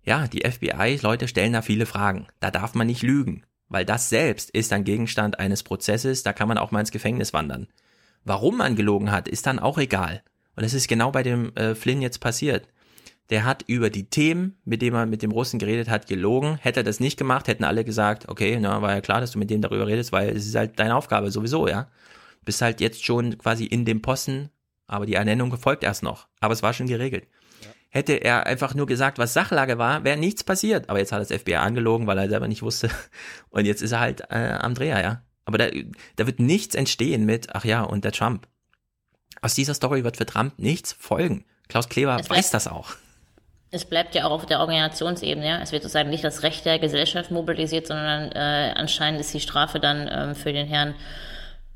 Ja, 0.05 0.28
die 0.28 0.48
FBI-Leute 0.48 1.26
stellen 1.26 1.55
da 1.55 1.62
viele 1.62 1.86
Fragen. 1.86 2.28
Da 2.38 2.50
darf 2.50 2.74
man 2.74 2.86
nicht 2.86 3.02
lügen, 3.02 3.42
weil 3.68 3.84
das 3.84 4.08
selbst 4.08 4.50
ist 4.50 4.72
ein 4.72 4.84
Gegenstand 4.84 5.38
eines 5.38 5.62
Prozesses, 5.62 6.22
da 6.22 6.32
kann 6.32 6.48
man 6.48 6.58
auch 6.58 6.70
mal 6.70 6.80
ins 6.80 6.90
Gefängnis 6.90 7.32
wandern. 7.32 7.68
Warum 8.24 8.58
man 8.58 8.76
gelogen 8.76 9.10
hat, 9.10 9.28
ist 9.28 9.47
dann 9.47 9.58
auch 9.58 9.78
egal. 9.78 10.22
Und 10.56 10.64
es 10.64 10.74
ist 10.74 10.88
genau 10.88 11.12
bei 11.12 11.22
dem 11.22 11.55
äh, 11.55 11.74
Flynn 11.74 12.02
jetzt 12.02 12.18
passiert. 12.18 12.68
Der 13.30 13.44
hat 13.44 13.62
über 13.66 13.90
die 13.90 14.08
Themen, 14.08 14.58
mit 14.64 14.80
denen 14.82 14.97
er 14.97 15.06
mit 15.06 15.22
dem 15.22 15.30
Russen 15.30 15.58
geredet 15.58 15.88
hat, 15.88 16.06
gelogen. 16.06 16.56
Hätte 16.56 16.80
er 16.80 16.84
das 16.84 16.98
nicht 16.98 17.18
gemacht, 17.18 17.47
hätten 17.47 17.64
alle 17.64 17.84
gesagt, 17.84 18.28
okay, 18.28 18.58
na, 18.60 18.80
war 18.82 18.94
ja 18.94 19.00
klar, 19.00 19.20
dass 19.20 19.32
du 19.32 19.38
mit 19.38 19.50
dem 19.50 19.60
darüber 19.60 19.86
redest, 19.86 20.12
weil 20.12 20.30
es 20.30 20.47
ist 20.47 20.55
halt 20.55 20.78
deine 20.78 20.97
Aufgabe 20.97 21.30
sowieso, 21.30 21.68
ja. 21.68 21.88
Bist 22.44 22.62
halt 22.62 22.80
jetzt 22.80 23.05
schon 23.05 23.36
quasi 23.36 23.66
in 23.66 23.84
dem 23.84 24.00
Posten, 24.00 24.50
aber 24.86 25.05
die 25.05 25.14
Ernennung 25.14 25.55
folgt 25.58 25.84
erst 25.84 26.02
noch. 26.02 26.26
Aber 26.40 26.55
es 26.55 26.62
war 26.62 26.72
schon 26.72 26.86
geregelt. 26.86 27.28
Hätte 27.91 28.15
er 28.15 28.47
einfach 28.47 28.75
nur 28.75 28.86
gesagt, 28.86 29.18
was 29.18 29.33
Sachlage 29.33 29.78
war, 29.78 30.05
wäre 30.05 30.18
nichts 30.18 30.44
passiert. 30.44 30.91
Aber 30.91 30.99
jetzt 30.99 31.12
hat 31.12 31.20
das 31.20 31.33
FBI 31.33 31.57
angelogen, 31.57 32.07
weil 32.07 32.18
er 32.18 32.28
selber 32.28 32.49
nicht 32.49 32.62
wusste. 32.62 32.91
Und 33.50 33.65
jetzt 33.65 33.81
ist 33.81 33.92
er 33.92 34.00
halt 34.00 34.23
äh, 34.31 34.52
am 34.60 34.75
Dreher, 34.75 35.00
ja. 35.00 35.23
Aber 35.47 35.57
da, 35.57 35.68
da 36.17 36.26
wird 36.26 36.41
nichts 36.41 36.75
entstehen 36.75 37.25
mit, 37.25 37.55
ach 37.55 37.65
ja, 37.65 37.83
und 37.83 38.05
der 38.05 38.12
Trump. 38.12 38.47
Aus 39.41 39.55
dieser 39.55 39.73
Story 39.73 40.05
wird 40.05 40.18
für 40.18 40.26
Trump 40.26 40.58
nichts 40.58 40.92
folgen. 40.92 41.47
Klaus 41.68 41.89
Kleber 41.89 42.18
es 42.20 42.28
weiß 42.28 42.50
das 42.50 42.68
auch. 42.68 42.91
Es 43.70 43.86
bleibt 43.86 44.15
ja 44.15 44.25
auch 44.25 44.31
auf 44.31 44.44
der 44.44 44.60
Organisationsebene. 44.60 45.47
Ja? 45.47 45.60
Es 45.62 45.73
wird 45.73 45.83
sozusagen 45.83 46.10
nicht 46.10 46.25
das 46.25 46.42
Recht 46.42 46.67
der 46.67 46.78
Gesellschaft 46.78 47.31
mobilisiert, 47.31 47.86
sondern 47.86 48.31
äh, 48.33 48.75
anscheinend 48.76 49.20
ist 49.20 49.33
die 49.33 49.41
Strafe 49.41 49.81
dann 49.81 50.08
ähm, 50.10 50.34
für 50.34 50.52
den 50.52 50.67
Herrn 50.67 50.94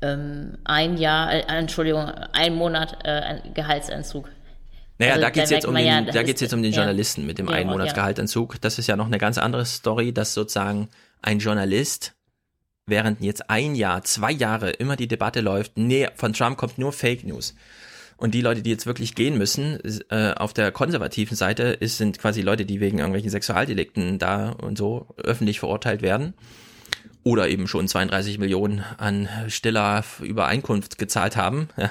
ähm, 0.01 0.57
ein 0.65 0.97
Jahr, 0.97 1.31
äh, 1.31 1.41
Entschuldigung, 1.47 2.11
ein 2.33 2.53
Monat 2.53 2.97
äh, 3.03 3.39
Gehaltsentzug. 3.53 4.29
Naja, 4.99 5.13
also, 5.13 5.23
da 5.23 5.29
geht's 5.31 5.49
jetzt 5.49 5.65
um 5.65 5.75
den, 5.75 5.85
ja, 5.85 6.01
da 6.01 6.23
geht's 6.23 6.41
jetzt 6.41 6.53
um 6.53 6.61
den 6.61 6.71
Journalisten 6.71 7.21
ja, 7.21 7.27
mit 7.27 7.37
dem 7.39 7.49
einen 7.49 7.69
Monatsgehaltentzug. 7.69 8.61
Das 8.61 8.77
ist 8.79 8.87
ja 8.87 8.95
noch 8.95 9.07
eine 9.07 9.17
ganz 9.17 9.37
andere 9.37 9.65
Story, 9.65 10.13
dass 10.13 10.33
sozusagen 10.33 10.89
ein 11.21 11.39
Journalist 11.39 12.13
während 12.85 13.21
jetzt 13.21 13.49
ein 13.49 13.75
Jahr, 13.75 14.03
zwei 14.03 14.31
Jahre 14.31 14.71
immer 14.71 14.95
die 14.95 15.07
Debatte 15.07 15.41
läuft, 15.41 15.77
nee, 15.77 16.07
von 16.15 16.33
Trump 16.33 16.57
kommt 16.57 16.77
nur 16.77 16.91
Fake 16.91 17.23
News. 17.23 17.55
Und 18.17 18.33
die 18.33 18.41
Leute, 18.41 18.61
die 18.61 18.69
jetzt 18.69 18.85
wirklich 18.85 19.15
gehen 19.15 19.37
müssen, 19.37 19.79
äh, 20.09 20.33
auf 20.35 20.53
der 20.53 20.71
konservativen 20.71 21.35
Seite, 21.35 21.63
ist, 21.63 21.97
sind 21.97 22.19
quasi 22.19 22.41
Leute, 22.41 22.65
die 22.65 22.79
wegen 22.79 22.99
irgendwelchen 22.99 23.31
Sexualdelikten 23.31 24.19
da 24.19 24.51
und 24.51 24.77
so 24.77 25.07
öffentlich 25.17 25.59
verurteilt 25.59 26.01
werden. 26.01 26.33
Oder 27.23 27.47
eben 27.47 27.67
schon 27.67 27.87
32 27.87 28.37
Millionen 28.37 28.83
an 28.97 29.27
stiller 29.47 30.03
Übereinkunft 30.21 30.97
gezahlt 30.97 31.37
haben. 31.37 31.69
Ja. 31.77 31.89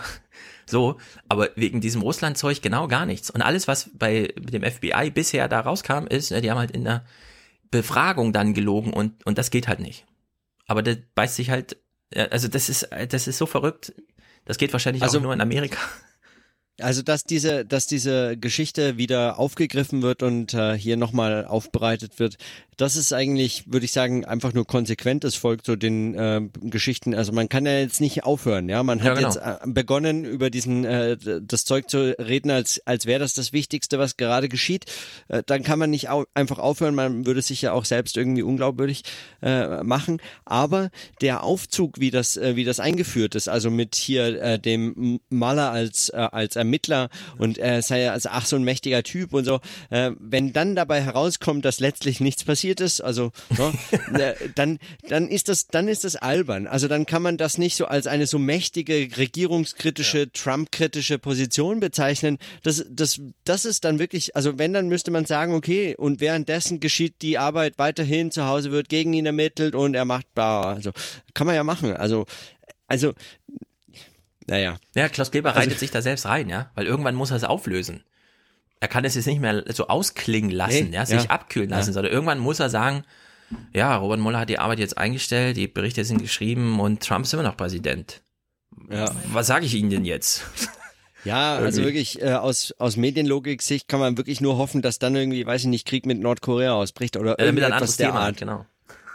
So, 0.73 0.97
aber 1.29 1.51
wegen 1.55 1.83
diesem 1.83 2.01
Russland-Zeug 2.01 2.63
genau 2.63 2.89
gar 2.89 3.05
nichts. 3.05 3.29
Und 3.29 3.43
alles, 3.43 3.69
was 3.69 3.91
bei 3.93 4.33
dem 4.39 4.63
FBI 4.65 5.11
bisher 5.11 5.47
da 5.47 5.61
rauskam, 5.61 6.07
ist, 6.07 6.31
ne, 6.31 6.41
die 6.41 6.51
haben 6.51 6.57
halt 6.57 6.71
in 6.71 6.85
der 6.85 7.05
Befragung 7.71 8.33
dann 8.33 8.55
gelogen 8.55 8.95
und, 8.95 9.25
und 9.27 9.37
das 9.37 9.51
geht 9.51 9.69
halt 9.69 9.81
nicht. 9.81 10.07
Aber 10.67 10.83
das 10.83 10.97
beißt 11.15 11.37
sich 11.37 11.51
halt, 11.51 11.77
also 12.31 12.49
das 12.49 12.71
ist, 12.71 12.89
das 13.11 13.29
ist 13.29 13.37
so 13.37 13.45
verrückt. 13.45 13.93
Das 14.47 14.57
geht 14.57 14.73
wahrscheinlich 14.73 15.03
also, 15.03 15.19
auch 15.19 15.23
nur 15.23 15.35
in 15.35 15.43
Amerika. 15.43 15.77
Also 16.81 17.03
dass 17.03 17.25
diese, 17.25 17.67
dass 17.67 17.87
diese 17.87 18.39
Geschichte 18.39 18.97
wieder 18.97 19.39
aufgegriffen 19.39 20.01
wird 20.01 20.23
und 20.23 20.55
äh, 20.55 20.73
hier 20.73 20.97
nochmal 20.97 21.45
aufbereitet 21.45 22.19
wird, 22.19 22.39
das 22.79 22.97
ist 22.97 23.13
eigentlich, 23.13 23.65
würde 23.67 23.85
ich 23.85 23.93
sagen, 23.93 24.25
einfach 24.25 24.55
nur 24.55 24.67
konsequent. 24.67 25.25
Es 25.25 25.35
folgt 25.35 25.67
so 25.67 25.77
den 25.77 26.15
äh, 26.15 26.41
Geschichten. 26.63 27.15
Also 27.15 27.31
man 27.33 27.49
kann 27.49 27.67
ja 27.67 27.79
jetzt 27.79 28.01
nicht 28.01 28.25
aufhören. 28.25 28.69
Ja, 28.69 28.83
man 28.83 29.01
hat 29.01 29.07
ja, 29.07 29.15
genau. 29.15 29.29
jetzt 29.29 29.37
äh, 29.37 29.57
begonnen 29.67 30.25
über 30.25 30.49
diesen 30.49 30.85
äh, 30.85 31.17
das 31.43 31.67
Zeug 31.67 31.91
zu 31.91 32.19
reden, 32.19 32.51
als 32.51 32.81
als 32.87 33.05
wäre 33.05 33.21
das 33.21 33.35
das 33.35 33.53
Wichtigste, 33.53 33.99
was 33.99 34.17
gerade 34.17 34.49
geschieht. 34.49 34.87
Äh, 35.29 35.43
dann 35.45 35.63
kann 35.63 35.79
man 35.79 35.91
nicht 35.91 36.09
au 36.09 36.25
einfach 36.33 36.59
aufhören. 36.59 36.95
Man 36.95 37.27
würde 37.27 37.43
sich 37.43 37.61
ja 37.61 37.73
auch 37.73 37.85
selbst 37.85 38.17
irgendwie 38.17 38.43
unglaubwürdig 38.43 39.03
äh, 39.43 39.83
machen. 39.83 40.21
Aber 40.47 40.91
der 41.21 41.43
Aufzug, 41.43 42.01
wie 42.01 42.11
das 42.11 42.39
äh, 42.39 42.57
wie 42.57 42.65
das 42.65 42.81
eingeführt 42.81 43.35
ist, 43.35 43.49
also 43.49 43.71
mit 43.71 43.97
hier 43.97 44.41
äh, 44.43 44.59
dem 44.59 45.21
Maler 45.29 45.71
als 45.73 46.09
äh, 46.09 46.17
als 46.17 46.57
Ermittler 46.57 47.11
und 47.37 47.59
er 47.59 47.83
sei 47.83 48.01
ja 48.03 48.13
also 48.13 48.31
ach 48.33 48.47
so 48.47 48.57
ein 48.57 48.65
mächtiger 48.65 49.03
Typ 49.03 49.35
und 49.35 49.45
so. 49.45 49.61
Äh, 49.91 50.13
wenn 50.19 50.55
dann 50.55 50.75
dabei 50.75 51.03
herauskommt, 51.03 51.67
dass 51.67 51.79
letztlich 51.79 52.21
nichts 52.21 52.45
passiert 52.45 52.62
passiert 52.63 52.81
ist, 52.81 53.01
also 53.01 53.33
ne, 54.13 54.35
äh, 54.39 54.49
dann 54.55 54.79
dann 55.09 55.29
ist 55.29 55.49
das 55.49 55.67
dann 55.67 55.89
ist 55.89 56.05
das 56.05 56.15
albern. 56.15 56.69
Also 56.69 56.87
dann 56.87 57.07
kann 57.07 57.23
man 57.23 57.37
das 57.37 57.59
nicht 57.59 57.77
so 57.77 57.87
als 57.87 58.07
eine 58.07 58.27
so 58.27 58.39
mächtige 58.39 59.09
regierungskritische 59.17 60.19
ja. 60.19 60.27
Trump-kritische 60.33 61.19
Position 61.19 61.81
bezeichnen. 61.81 62.39
Das 62.63 62.85
das 62.89 63.21
das 63.45 63.65
ist 63.65 63.85
dann 63.85 63.99
wirklich, 63.99 64.37
also 64.37 64.59
wenn 64.59 64.73
dann 64.73 64.89
müsste 64.89 65.11
man 65.11 65.25
sagen, 65.25 65.55
okay, 65.55 65.97
und 65.97 66.21
währenddessen 66.21 66.79
geschieht 66.79 67.21
die 67.23 67.37
Arbeit 67.37 67.79
weiterhin 67.79 68.31
zu 68.31 68.47
Hause 68.47 68.71
wird 68.71 68.89
gegen 68.89 69.13
ihn 69.13 69.27
ermittelt 69.27 69.75
und 69.75 69.95
er 69.95 70.05
macht 70.05 70.33
bla, 70.35 70.75
also 70.75 70.93
kann 71.35 71.49
man 71.49 71.57
ja 71.57 71.65
machen. 71.65 71.97
Also 71.97 72.27
also 72.87 73.13
naja. 74.47 74.77
Ja, 74.95 75.09
Klaus 75.09 75.33
Kleber 75.33 75.51
also, 75.51 75.61
reitet 75.61 75.81
sich 75.81 75.91
da 75.91 76.01
selbst 76.01 76.27
rein, 76.27 76.49
ja, 76.49 76.71
weil 76.75 76.87
irgendwann 76.87 77.17
muss 77.17 77.31
er 77.31 77.39
es 77.39 77.45
auflösen 77.45 78.05
er 78.83 78.89
kann 78.89 79.05
es 79.05 79.15
jetzt 79.15 79.27
nicht 79.27 79.41
mehr 79.41 79.63
so 79.73 79.87
ausklingen 79.87 80.51
lassen, 80.51 80.91
nee, 80.91 80.97
ja, 80.97 81.07
sich 81.07 81.23
ja. 81.23 81.31
abkühlen 81.31 81.71
lassen, 81.71 81.91
ja. 81.91 81.95
sondern 81.95 82.13
irgendwann 82.13 82.41
muss 82.41 82.59
er 82.59 82.69
sagen, 82.69 83.05
ja, 83.73 83.95
Robert 83.95 84.19
Mueller 84.19 84.41
hat 84.41 84.49
die 84.49 84.59
Arbeit 84.59 84.81
jetzt 84.81 84.99
eingestellt, 84.99 85.57
die 85.57 85.69
Berichte 85.69 86.05
sind 86.05 86.21
geschrieben 86.21 86.81
und 86.81 87.01
Trump 87.01 87.25
ist 87.25 87.33
immer 87.33 87.45
noch 87.45 87.57
Präsident. 87.57 88.23
Ja. 88.91 89.15
Was 89.33 89.47
sage 89.47 89.67
ich 89.67 89.75
Ihnen 89.75 89.91
denn 89.91 90.05
jetzt? 90.05 90.45
Ja, 91.25 91.55
also 91.55 91.85
wirklich 91.85 92.21
äh, 92.21 92.33
aus 92.33 92.75
aus 92.79 92.97
Medienlogik-Sicht 92.97 93.87
kann 93.87 94.01
man 94.01 94.17
wirklich 94.17 94.41
nur 94.41 94.57
hoffen, 94.57 94.83
dass 94.83 94.99
dann 94.99 95.15
irgendwie, 95.15 95.47
weiß 95.47 95.61
ich 95.61 95.69
nicht, 95.69 95.87
Krieg 95.87 96.05
mit 96.05 96.19
Nordkorea 96.19 96.73
ausbricht 96.73 97.17
oder 97.17 97.39
ja, 97.39 97.45
irgendetwas 97.45 97.97
der 97.97 98.09
Thema, 98.09 98.23
Art. 98.23 98.39
Genau. 98.39 98.67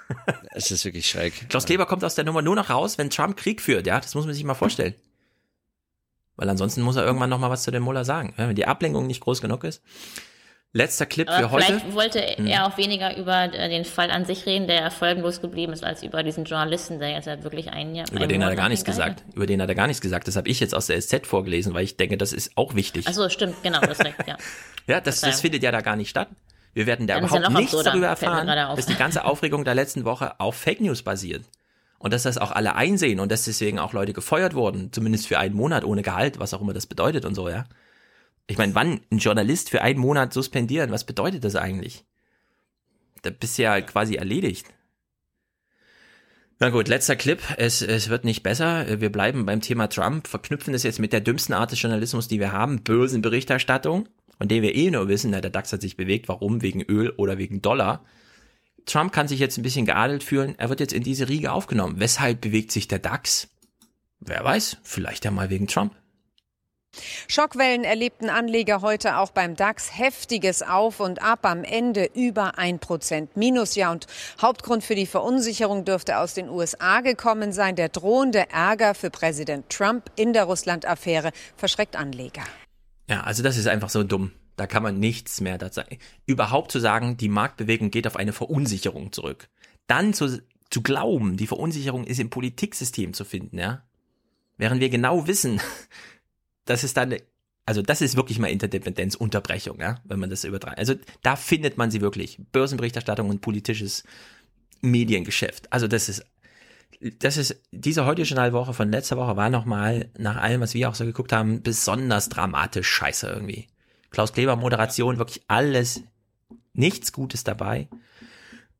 Es 0.54 0.72
ist 0.72 0.86
wirklich 0.86 1.10
schräg. 1.10 1.50
Klaus 1.50 1.66
Kleber 1.66 1.86
kommt 1.86 2.06
aus 2.06 2.16
der 2.16 2.24
Nummer 2.24 2.42
nur 2.42 2.56
noch 2.56 2.70
raus, 2.70 2.98
wenn 2.98 3.10
Trump 3.10 3.36
Krieg 3.36 3.62
führt. 3.62 3.88
Ja, 3.88 4.00
das 4.00 4.16
muss 4.16 4.26
man 4.26 4.34
sich 4.34 4.46
mal 4.46 4.54
vorstellen. 4.54 4.96
Weil 6.38 6.50
ansonsten 6.50 6.82
muss 6.82 6.96
er 6.96 7.04
irgendwann 7.04 7.30
noch 7.30 7.40
mal 7.40 7.50
was 7.50 7.64
zu 7.64 7.72
dem 7.72 7.84
Muller 7.84 8.06
sagen, 8.06 8.34
wenn 8.38 8.56
die 8.56 8.68
Ablenkung 8.68 9.08
nicht 9.08 9.22
groß 9.22 9.42
genug 9.42 9.64
ist. 9.64 9.82
Letzter 10.74 11.06
Clip 11.06 11.28
Aber 11.28 11.40
für 11.40 11.52
heute. 11.52 11.66
Vielleicht 11.66 11.94
wollte 11.94 12.20
er 12.20 12.68
auch 12.68 12.78
weniger 12.78 13.18
über 13.18 13.46
äh, 13.46 13.70
den 13.70 13.84
Fall 13.86 14.12
an 14.12 14.26
sich 14.26 14.46
reden, 14.46 14.68
der 14.68 14.82
erfolglos 14.82 15.42
geblieben 15.42 15.74
ist, 15.74 15.84
als 15.84 16.04
über 16.04 16.24
diesen 16.24 16.44
Journalisten, 16.44 17.00
der 17.00 17.12
jetzt 17.12 17.26
ja 17.26 17.42
wirklich 17.44 17.72
ein 17.72 17.96
Jahr. 17.96 18.06
Über 18.12 18.28
den 18.28 18.44
hat 18.44 18.52
er 18.52 18.56
gar 18.56 18.70
nichts 18.70 18.86
gesagt. 18.86 19.24
Über 19.34 19.48
den 19.48 19.62
hat 19.62 19.70
er 19.70 19.76
gar 19.76 19.88
nichts 19.88 20.02
gesagt. 20.02 20.28
Das 20.28 20.36
habe 20.36 20.48
ich 20.50 20.60
jetzt 20.60 20.76
aus 20.76 20.88
der 20.88 21.02
SZ 21.02 21.26
vorgelesen, 21.26 21.74
weil 21.74 21.84
ich 21.84 21.98
denke, 21.98 22.18
das 22.18 22.34
ist 22.34 22.52
auch 22.56 22.76
wichtig. 22.76 23.06
Ach 23.08 23.14
so, 23.14 23.28
stimmt, 23.30 23.56
genau, 23.64 23.80
das 23.80 24.00
recht, 24.06 24.18
ja. 24.28 24.38
ja, 24.88 25.02
das, 25.02 25.22
das 25.22 25.42
findet 25.42 25.64
ja 25.64 25.72
da 25.72 25.82
gar 25.82 25.96
nicht 25.96 26.10
statt. 26.10 26.28
Wir 26.74 26.86
werden 26.86 27.08
da 27.08 27.16
Dann 27.16 27.24
überhaupt 27.24 27.50
nichts 27.50 27.74
absurder, 27.74 27.92
darüber 27.92 28.08
erfahren, 28.08 28.76
dass 28.76 28.86
die 28.86 28.96
ganze 28.96 29.26
Aufregung 29.26 29.64
der 29.64 29.74
letzten 29.74 30.06
Woche 30.06 30.40
auf 30.40 30.56
Fake 30.56 30.82
News 30.82 31.02
basiert. 31.02 31.44
Und 32.00 32.14
dass 32.14 32.24
das 32.24 32.38
auch 32.38 32.52
alle 32.52 32.76
einsehen 32.76 33.20
und 33.20 33.32
dass 33.32 33.46
deswegen 33.46 33.80
auch 33.80 33.94
Leute 33.94 34.14
gefeuert 34.14 34.54
wurden, 34.54 34.92
zumindest 34.92 35.28
für 35.28 35.40
einen 35.40 35.56
Monat 35.56 35.84
ohne 35.84 36.04
Gehalt, 36.04 36.40
was 36.40 36.54
auch 36.54 36.62
immer 36.62 36.74
das 36.74 36.86
bedeutet 36.86 37.26
und 37.26 37.36
so, 37.36 37.50
ja. 37.50 37.66
Ich 38.46 38.58
meine, 38.58 38.76
wann 38.76 39.02
ein 39.12 39.18
Journalist 39.18 39.70
für 39.70 39.82
einen 39.82 40.00
Monat 40.00 40.32
suspendieren, 40.32 40.92
was 40.92 41.04
bedeutet 41.04 41.44
das 41.44 41.56
eigentlich? 41.56 42.06
Da 43.24 43.30
bist 43.30 43.58
du 43.58 43.64
ja 43.64 43.82
quasi 43.82 44.16
erledigt. 44.16 44.68
Na 46.60 46.70
gut, 46.70 46.88
letzter 46.88 47.16
Clip. 47.16 47.40
Es, 47.58 47.82
es 47.82 48.10
wird 48.10 48.24
nicht 48.24 48.42
besser. 48.42 49.00
Wir 49.00 49.12
bleiben 49.12 49.46
beim 49.46 49.62
Thema 49.62 49.88
Trump, 49.88 50.28
verknüpfen 50.28 50.74
das 50.74 50.84
jetzt 50.84 51.00
mit 51.00 51.14
der 51.14 51.22
dümmsten 51.22 51.54
Art 51.54 51.72
des 51.72 51.82
Journalismus, 51.82 52.28
die 52.28 52.40
wir 52.40 52.52
haben, 52.52 52.84
bösen 52.84 53.22
Berichterstattung, 53.22 54.08
von 54.38 54.48
dem 54.48 54.64
wir 54.64 54.74
eh 54.74 54.90
nur 54.90 55.08
wissen, 55.08 55.32
na, 55.32 55.42
der 55.42 55.52
DAX 55.52 55.74
hat 55.74 55.82
sich 55.82 55.98
bewegt, 55.98 56.28
warum, 56.28 56.62
wegen 56.62 56.82
Öl 56.82 57.12
oder 57.18 57.38
wegen 57.38 57.62
Dollar 57.62 58.04
Trump 58.88 59.12
kann 59.12 59.28
sich 59.28 59.40
jetzt 59.40 59.58
ein 59.58 59.64
bisschen 59.64 59.86
geadelt 59.86 60.24
fühlen. 60.24 60.56
Er 60.58 60.70
wird 60.70 60.80
jetzt 60.80 60.94
in 60.94 61.04
diese 61.04 61.30
Riege 61.30 61.52
aufgenommen. 61.52 62.00
Weshalb 62.00 62.42
bewegt 62.42 62.72
sich 62.72 62.88
der 62.88 63.00
DAX? 63.00 63.50
Wer 64.20 64.44
weiß, 64.44 64.78
vielleicht 64.82 65.26
ja 65.26 65.32
mal 65.32 65.50
wegen 65.50 65.68
Trump. 65.68 65.94
Schockwellen 67.28 67.84
erlebten 67.84 68.30
Anleger 68.30 68.82
heute 68.82 69.18
auch 69.18 69.30
beim 69.30 69.56
DAX 69.56 69.98
heftiges 69.98 70.64
Auf 70.64 71.00
und 71.00 71.22
Ab 71.22 71.46
am 71.46 71.64
Ende 71.64 72.10
über 72.16 72.58
ein 72.58 72.80
Prozent 72.80 73.36
Minus. 73.38 73.76
Ja, 73.76 73.92
und 73.92 74.08
Hauptgrund 74.42 74.84
für 74.84 74.96
die 74.96 75.06
Verunsicherung 75.06 75.86
dürfte 75.86 76.18
aus 76.18 76.34
den 76.34 76.50
USA 76.50 77.02
gekommen 77.02 77.52
sein. 77.52 77.76
Der 77.76 77.90
drohende 77.90 78.50
Ärger 78.50 78.96
für 78.96 79.12
Präsident 79.12 79.70
Trump 79.70 80.10
in 80.16 80.34
der 80.34 80.46
Russland-Affäre 80.46 81.32
verschreckt 81.56 81.96
Anleger. 81.96 82.44
Ja, 83.10 83.22
also 83.22 83.44
das 83.44 83.58
ist 83.58 83.68
einfach 83.68 83.90
so 83.90 84.04
dumm. 84.04 84.32
Da 84.58 84.68
kann 84.68 84.84
man 84.84 85.00
nichts 85.00 85.40
mehr 85.40 85.58
dazu 85.58 85.82
sagen. 85.82 86.00
Überhaupt 86.26 86.72
zu 86.72 86.80
sagen, 86.80 87.16
die 87.16 87.30
Marktbewegung 87.30 87.92
geht 87.92 88.08
auf 88.08 88.18
eine 88.18 88.34
Verunsicherung 88.34 89.14
zurück. 89.14 89.50
Dann 89.86 90.14
zu, 90.14 90.42
zu 90.70 90.82
glauben, 90.82 91.38
die 91.38 91.48
Verunsicherung 91.48 92.04
ist 92.04 92.20
im 92.20 92.30
Politiksystem 92.30 93.14
zu 93.14 93.24
finden, 93.24 93.58
ja. 93.58 93.84
Während 94.58 94.82
wir 94.82 94.90
genau 94.90 95.28
wissen, 95.28 95.62
das 96.66 96.84
ist 96.84 96.98
dann, 96.98 97.16
also 97.68 97.84
das 97.84 98.02
ist 98.02 98.18
wirklich 98.18 98.40
mal 98.40 98.48
Interdependenzunterbrechung, 98.48 99.80
ja, 99.80 100.02
wenn 100.06 100.20
man 100.20 100.32
das 100.32 100.44
übertreibt. 100.44 100.80
Also 100.80 100.96
da 101.22 101.36
findet 101.36 101.78
man 101.78 101.92
sie 101.92 102.02
wirklich. 102.02 102.40
Börsenberichterstattung 102.52 103.30
und 103.30 103.42
politisches 103.42 104.04
Mediengeschäft. 104.82 105.72
Also 105.72 105.88
das 105.88 106.10
ist, 106.10 106.26
das 107.20 107.38
ist, 107.38 107.62
diese 107.72 108.06
heute 108.06 108.24
Journalwoche 108.24 108.74
von 108.74 108.90
letzter 108.90 109.18
Woche 109.18 109.36
war 109.36 109.52
nochmal, 109.52 110.10
nach 110.18 110.38
allem, 110.38 110.62
was 110.62 110.74
wir 110.74 110.90
auch 110.90 110.96
so 110.96 111.06
geguckt 111.06 111.32
haben, 111.32 111.62
besonders 111.62 112.30
dramatisch 112.30 112.88
scheiße 112.88 113.28
irgendwie. 113.28 113.68
Klaus 114.10 114.34
Kleber 114.34 114.56
Moderation, 114.56 115.18
wirklich 115.18 115.44
alles, 115.48 116.04
nichts 116.74 117.12
Gutes 117.12 117.44
dabei. 117.44 117.88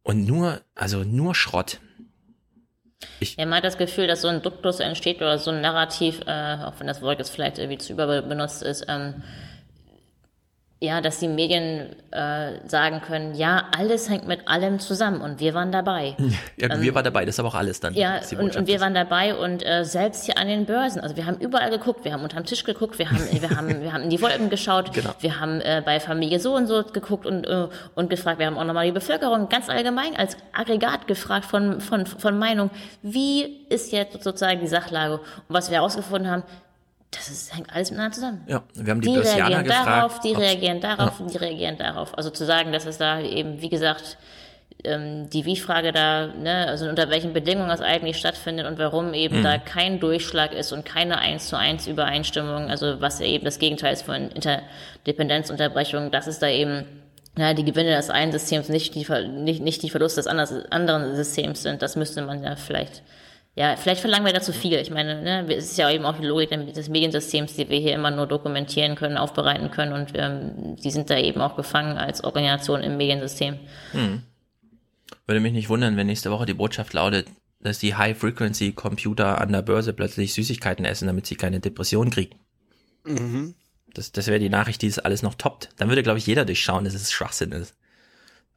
Und 0.04 0.26
nur, 0.26 0.62
also 0.76 1.04
nur 1.04 1.36
Schrott. 1.36 1.80
Ich 3.20 3.36
ja, 3.36 3.46
man 3.46 3.58
hat 3.58 3.66
das 3.66 3.78
Gefühl, 3.78 4.08
dass 4.08 4.22
so 4.22 4.28
ein 4.28 4.42
Duktus 4.42 4.80
entsteht 4.80 5.18
oder 5.18 5.38
so 5.38 5.52
ein 5.52 5.62
Narrativ, 5.62 6.22
äh, 6.26 6.58
auch 6.64 6.80
wenn 6.80 6.88
das 6.88 7.02
Wort 7.02 7.20
jetzt 7.20 7.30
vielleicht 7.30 7.60
irgendwie 7.60 7.78
zu 7.78 7.94
überbenutzt 7.94 8.64
ist, 8.64 8.86
ähm, 8.88 9.24
ja, 10.80 11.02
dass 11.02 11.20
die 11.20 11.28
Medien 11.28 11.96
äh, 12.12 12.52
sagen 12.68 13.02
können, 13.02 13.34
ja, 13.34 13.64
alles 13.76 14.10
hängt 14.10 14.28
mit 14.28 14.48
allem 14.48 14.80
zusammen 14.80 15.22
und 15.22 15.40
wir 15.40 15.56
waren 15.56 15.72
dabei. 15.72 16.16
Ja, 16.60 16.74
ähm, 16.74 16.82
wir 16.82 16.96
waren 16.96 17.04
dabei, 17.04 17.24
das 17.24 17.36
ist 17.36 17.40
aber 17.40 17.50
auch 17.50 17.56
alles 17.56 17.80
dann. 17.80 17.94
Ja, 17.94 18.20
und, 18.40 18.56
und, 18.56 18.68
wir 18.68 18.80
waren 18.80 18.94
dabei 18.96 19.36
und 19.36 19.64
äh, 19.64 19.86
selbst 19.86 20.26
hier 20.26 20.38
an 20.38 20.48
den 20.48 20.66
Börsen, 20.66 21.02
also 21.02 21.16
wir 21.16 21.26
haben 21.28 21.38
überall 21.38 21.70
geguckt, 21.70 22.04
wir 22.04 22.14
haben 22.14 22.24
unterm 22.24 22.46
Tisch 22.46 22.64
geguckt, 22.64 22.98
wir 22.98 23.12
haben, 23.12 23.20
wir 23.32 23.50
haben, 23.50 23.82
wir 23.82 23.94
haben 23.94 24.04
in 24.04 24.10
die 24.10 24.22
Wolken 24.22 24.50
geschaut, 24.50 24.92
genau. 24.94 25.12
wir 25.20 25.40
haben 25.40 25.62
äh, 25.62 25.84
bei 25.86 26.00
Familie 26.00 26.40
so 26.40 26.56
und 26.56 26.66
so 26.66 26.84
geguckt 26.84 27.28
und, 27.28 27.46
äh, 27.46 27.68
und 27.94 28.10
gefragt, 28.10 28.40
wir 28.40 28.48
haben 28.48 28.58
auch 28.58 28.64
nochmal 28.64 28.86
die 28.86 28.92
Bevölkerung 28.92 29.50
ganz 29.50 29.70
allgemein 29.70 30.16
als 30.16 30.36
Aggregat 30.52 31.06
gefragt 31.08 31.46
von, 31.46 31.80
von, 31.80 32.06
von 32.08 32.40
Meinung, 32.40 32.72
wie 33.04 33.66
ist 33.70 33.92
jetzt 33.92 34.24
sozusagen 34.24 34.60
die 34.62 34.68
Sachlage? 34.68 35.16
Und 35.16 35.24
was 35.50 35.70
wir 35.70 35.78
herausgefunden 35.78 36.30
haben, 36.30 36.44
das 37.12 37.30
ist, 37.30 37.56
hängt 37.56 37.74
alles 37.74 37.92
miteinander 37.92 38.16
zusammen. 38.16 38.44
Ja, 38.48 38.64
wir 38.74 38.92
haben 38.92 39.02
die, 39.02 39.08
die 39.08 39.14
Börsianer 39.14 39.46
reagieren 39.46 39.64
gefragt. 39.64 39.88
darauf, 39.88 40.20
die 40.20 40.34
reagieren 40.34 40.82
darauf, 40.82 41.20
ja. 41.20 41.26
die 41.26 41.38
reagieren 41.38 41.78
darauf. 41.78 42.18
Also 42.18 42.30
zu 42.30 42.46
sagen, 42.46 42.72
dass 42.74 42.86
es 42.86 42.98
da 42.98 43.22
eben, 43.22 43.62
wie 43.62 43.70
gesagt, 43.70 44.18
ähm, 44.84 45.30
die 45.30 45.46
Wie-Frage 45.46 45.92
da, 45.92 46.28
ne, 46.28 46.68
also 46.68 46.88
unter 46.88 47.10
welchen 47.10 47.34
Bedingungen 47.34 47.70
das 47.70 47.82
eigentlich 47.82 48.18
stattfindet 48.18 48.68
und 48.68 48.78
warum 48.78 49.14
eben 49.14 49.40
mhm. 49.40 49.44
da 49.44 49.58
kein 49.58 50.00
Durchschlag 50.00 50.54
ist 50.54 50.72
und 50.72 50.86
keine 50.86 51.18
eins 51.18 51.48
zu 51.48 51.58
eins 51.58 51.88
Übereinstimmung, 51.88 52.70
also 52.70 53.00
was 53.02 53.22
eben 53.22 53.46
das 53.46 53.58
Gegenteil 53.60 53.94
ist 53.94 54.04
von 54.04 54.30
Interdependenzunterbrechung, 54.30 56.12
das 56.12 56.28
ist 56.28 56.42
da 56.44 56.50
eben 56.50 56.86
ja, 57.38 57.54
die 57.54 57.64
Gewinne 57.64 57.96
des 57.96 58.10
einen 58.10 58.32
Systems 58.32 58.68
nicht 58.70 58.96
die, 58.96 59.06
nicht, 59.30 59.62
nicht 59.62 59.84
die 59.84 59.90
Verluste 59.90 60.22
des 60.22 60.28
anderen 60.28 61.16
Systems 61.16 61.62
sind. 61.62 61.82
Das 61.82 61.96
müsste 61.96 62.24
man 62.24 62.44
ja 62.44 62.56
vielleicht 62.56 63.04
ja, 63.58 63.76
vielleicht 63.76 64.02
verlangen 64.02 64.24
wir 64.24 64.34
da 64.34 64.42
zu 64.42 64.54
viel. 64.54 64.76
Ich 64.76 64.92
meine, 64.92 65.20
ne, 65.24 65.56
es 65.56 65.72
ist 65.72 65.78
ja 65.80 65.90
eben 65.90 66.06
auch 66.06 66.16
die 66.16 66.28
Logik 66.28 66.52
des 66.76 66.90
Mediensystems, 66.90 67.56
die 67.56 67.68
wir 67.68 67.80
hier 67.80 67.96
immer 67.96 68.12
nur 68.12 68.28
dokumentieren 68.28 68.96
können, 68.96 69.18
aufbereiten 69.18 69.72
können 69.72 69.94
und 69.94 70.12
ähm, 70.14 70.76
die 70.76 70.92
sind 70.92 71.10
da 71.10 71.18
eben 71.18 71.42
auch 71.42 71.56
gefangen 71.56 71.98
als 71.98 72.24
Organisation 72.24 72.84
im 72.84 72.98
Mediensystem. 72.98 73.58
Hm. 73.94 74.22
Würde 75.26 75.40
mich 75.40 75.54
nicht 75.54 75.70
wundern, 75.70 75.98
wenn 75.98 76.06
nächste 76.06 76.30
Woche 76.30 76.46
die 76.46 76.54
Botschaft 76.54 76.94
lautet, 76.94 77.28
dass 77.60 77.80
die 77.80 77.96
High-Frequency-Computer 77.96 79.42
an 79.42 79.52
der 79.52 79.64
Börse 79.64 79.92
plötzlich 79.92 80.36
Süßigkeiten 80.36 80.86
essen, 80.86 81.08
damit 81.08 81.26
sie 81.26 81.36
keine 81.36 81.60
Depression 81.60 82.12
kriegen. 82.12 82.36
Mhm. 83.06 83.56
Das, 83.92 84.12
das 84.12 84.28
wäre 84.28 84.38
die 84.38 84.50
Nachricht, 84.50 84.84
die 84.84 84.88
es 84.88 85.00
alles 85.00 85.24
noch 85.24 85.34
toppt. 85.34 85.70
Dann 85.78 85.90
würde, 85.90 86.04
glaube 86.04 86.20
ich, 86.20 86.28
jeder 86.28 86.46
durchschauen, 86.46 86.86
dass 86.86 86.94
es 86.94 87.12
Schwachsinn 87.12 87.54
ist. 87.54 87.74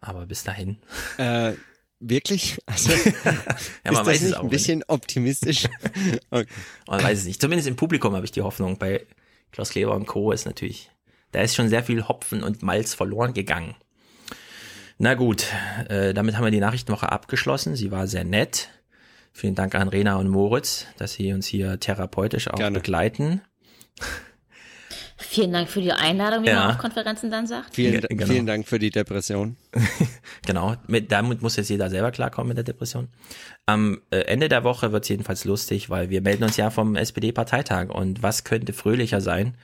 Aber 0.03 0.27
bis 0.27 0.45
dahin. 0.45 0.77
Äh, 1.17 1.55
Wirklich? 2.01 2.59
Also, 2.65 2.91
ja, 3.85 3.93
man 3.93 4.07
weiß 4.07 4.23
es 4.23 4.33
auch 4.33 4.43
ein 4.43 4.49
bisschen 4.49 4.79
nicht. 4.79 4.89
optimistisch. 4.89 5.65
okay. 6.31 6.47
Man 6.89 7.03
weiß 7.03 7.19
es 7.19 7.25
nicht. 7.27 7.41
Zumindest 7.41 7.69
im 7.69 7.77
Publikum 7.77 8.15
habe 8.17 8.25
ich 8.25 8.33
die 8.33 8.43
Hoffnung. 8.43 8.79
Bei 8.79 9.07
Klaus 9.53 9.71
Kleber 9.71 9.95
und 9.95 10.07
Co. 10.07 10.33
ist 10.33 10.47
natürlich, 10.47 10.91
da 11.33 11.43
ist 11.43 11.55
schon 11.55 11.69
sehr 11.69 11.85
viel 11.85 12.09
Hopfen 12.09 12.43
und 12.43 12.63
Malz 12.63 12.95
verloren 12.95 13.35
gegangen. 13.35 13.75
Na 14.99 15.15
gut, 15.15 15.47
äh, 15.89 16.15
damit 16.15 16.37
haben 16.37 16.45
wir 16.45 16.51
die 16.51 16.61
Nachrichtenwoche 16.61 17.11
abgeschlossen. 17.11 17.77
Sie 17.77 17.91
war 17.91 18.07
sehr 18.07 18.25
nett. 18.25 18.69
Vielen 19.33 19.55
Dank 19.55 19.75
an 19.75 19.89
Rena 19.89 20.17
und 20.17 20.29
Moritz, 20.29 20.87
dass 20.97 21.13
sie 21.13 21.33
uns 21.33 21.47
hier 21.47 21.79
therapeutisch 21.79 22.49
auch 22.49 22.57
Gerne. 22.57 22.79
begleiten. 22.79 23.43
Vielen 25.23 25.53
Dank 25.53 25.69
für 25.69 25.83
die 25.83 25.93
Einladung, 25.93 26.45
wie 26.45 26.49
ja. 26.49 26.61
man 26.61 26.71
auf 26.71 26.79
Konferenzen 26.79 27.31
dann 27.31 27.47
sagt. 27.47 27.75
Vielen, 27.75 28.01
genau. 28.01 28.27
vielen 28.27 28.47
Dank 28.47 28.67
für 28.67 28.79
die 28.79 28.91
Depression. 28.91 29.57
genau, 30.47 30.77
mit, 30.87 31.13
damit 31.13 31.43
muss 31.43 31.57
jetzt 31.57 31.69
jeder 31.69 31.91
selber 31.91 32.11
klarkommen 32.11 32.49
mit 32.49 32.57
der 32.57 32.65
Depression. 32.65 33.09
Am 33.67 34.01
äh, 34.11 34.21
Ende 34.21 34.49
der 34.49 34.65
Woche 34.65 34.93
wird 34.93 35.05
es 35.05 35.09
jedenfalls 35.11 35.45
lustig, 35.45 35.91
weil 35.91 36.09
wir 36.09 36.23
melden 36.23 36.45
uns 36.45 36.57
ja 36.57 36.71
vom 36.71 36.97
SPD-Parteitag. 36.97 37.91
Und 37.91 38.23
was 38.23 38.45
könnte 38.45 38.73
fröhlicher 38.73 39.21
sein 39.21 39.57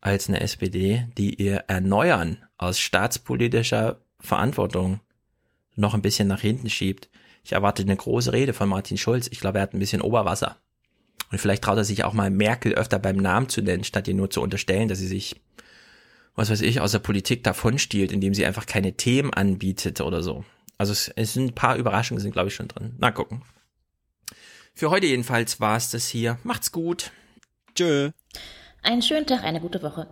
als 0.00 0.28
eine 0.28 0.40
SPD, 0.40 1.06
die 1.16 1.34
ihr 1.34 1.64
Erneuern 1.68 2.38
aus 2.58 2.80
staatspolitischer 2.80 4.00
Verantwortung 4.18 5.00
noch 5.76 5.94
ein 5.94 6.02
bisschen 6.02 6.26
nach 6.26 6.40
hinten 6.40 6.68
schiebt? 6.68 7.08
Ich 7.44 7.52
erwarte 7.52 7.82
eine 7.82 7.96
große 7.96 8.32
Rede 8.32 8.52
von 8.52 8.68
Martin 8.68 8.98
Schulz. 8.98 9.28
Ich 9.30 9.40
glaube, 9.40 9.58
er 9.58 9.62
hat 9.62 9.72
ein 9.72 9.78
bisschen 9.78 10.02
Oberwasser. 10.02 10.56
Und 11.30 11.40
vielleicht 11.40 11.62
traut 11.62 11.78
er 11.78 11.84
sich 11.84 12.04
auch 12.04 12.12
mal 12.12 12.30
Merkel 12.30 12.74
öfter 12.74 12.98
beim 12.98 13.16
Namen 13.16 13.48
zu 13.48 13.62
nennen, 13.62 13.84
statt 13.84 14.08
ihr 14.08 14.14
nur 14.14 14.30
zu 14.30 14.42
unterstellen, 14.42 14.88
dass 14.88 14.98
sie 14.98 15.06
sich, 15.06 15.40
was 16.34 16.50
weiß 16.50 16.60
ich, 16.62 16.80
aus 16.80 16.92
der 16.92 16.98
Politik 16.98 17.44
davonstiehlt, 17.44 18.10
indem 18.10 18.34
sie 18.34 18.44
einfach 18.44 18.66
keine 18.66 18.96
Themen 18.96 19.32
anbietet 19.32 20.00
oder 20.00 20.22
so. 20.22 20.44
Also 20.76 20.92
es, 20.92 21.08
es 21.08 21.34
sind 21.34 21.52
ein 21.52 21.54
paar 21.54 21.76
Überraschungen, 21.76 22.20
sind 22.20 22.32
glaube 22.32 22.48
ich 22.48 22.54
schon 22.54 22.68
drin. 22.68 22.96
Na 22.98 23.10
gucken. 23.10 23.42
Für 24.74 24.90
heute 24.90 25.06
jedenfalls 25.06 25.60
war 25.60 25.76
es 25.76 25.90
das 25.90 26.08
hier. 26.08 26.38
Macht's 26.42 26.72
gut. 26.72 27.12
Tschö. 27.74 28.10
Einen 28.82 29.02
schönen 29.02 29.26
Tag, 29.26 29.44
eine 29.44 29.60
gute 29.60 29.82
Woche. 29.82 30.08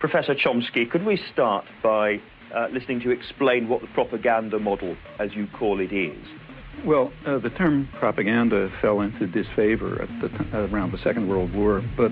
Professor 0.00 0.34
Chomsky, 0.34 0.84
could 0.84 1.06
we 1.06 1.16
start 1.32 1.64
by 1.80 2.20
uh, 2.54 2.68
listening 2.72 3.00
to 3.00 3.10
explain 3.10 3.68
what 3.68 3.80
the 3.80 3.88
propaganda 3.88 4.58
model, 4.58 4.96
as 5.18 5.30
you 5.34 5.46
call 5.58 5.80
it, 5.80 5.92
is? 5.92 6.16
Well, 6.84 7.12
uh, 7.26 7.38
the 7.38 7.50
term 7.50 7.88
propaganda 7.98 8.70
fell 8.80 9.00
into 9.00 9.26
disfavor 9.26 10.02
at 10.02 10.08
the 10.20 10.28
t- 10.28 10.50
around 10.52 10.92
the 10.92 10.98
Second 10.98 11.28
World 11.28 11.54
War, 11.54 11.82
but 11.96 12.10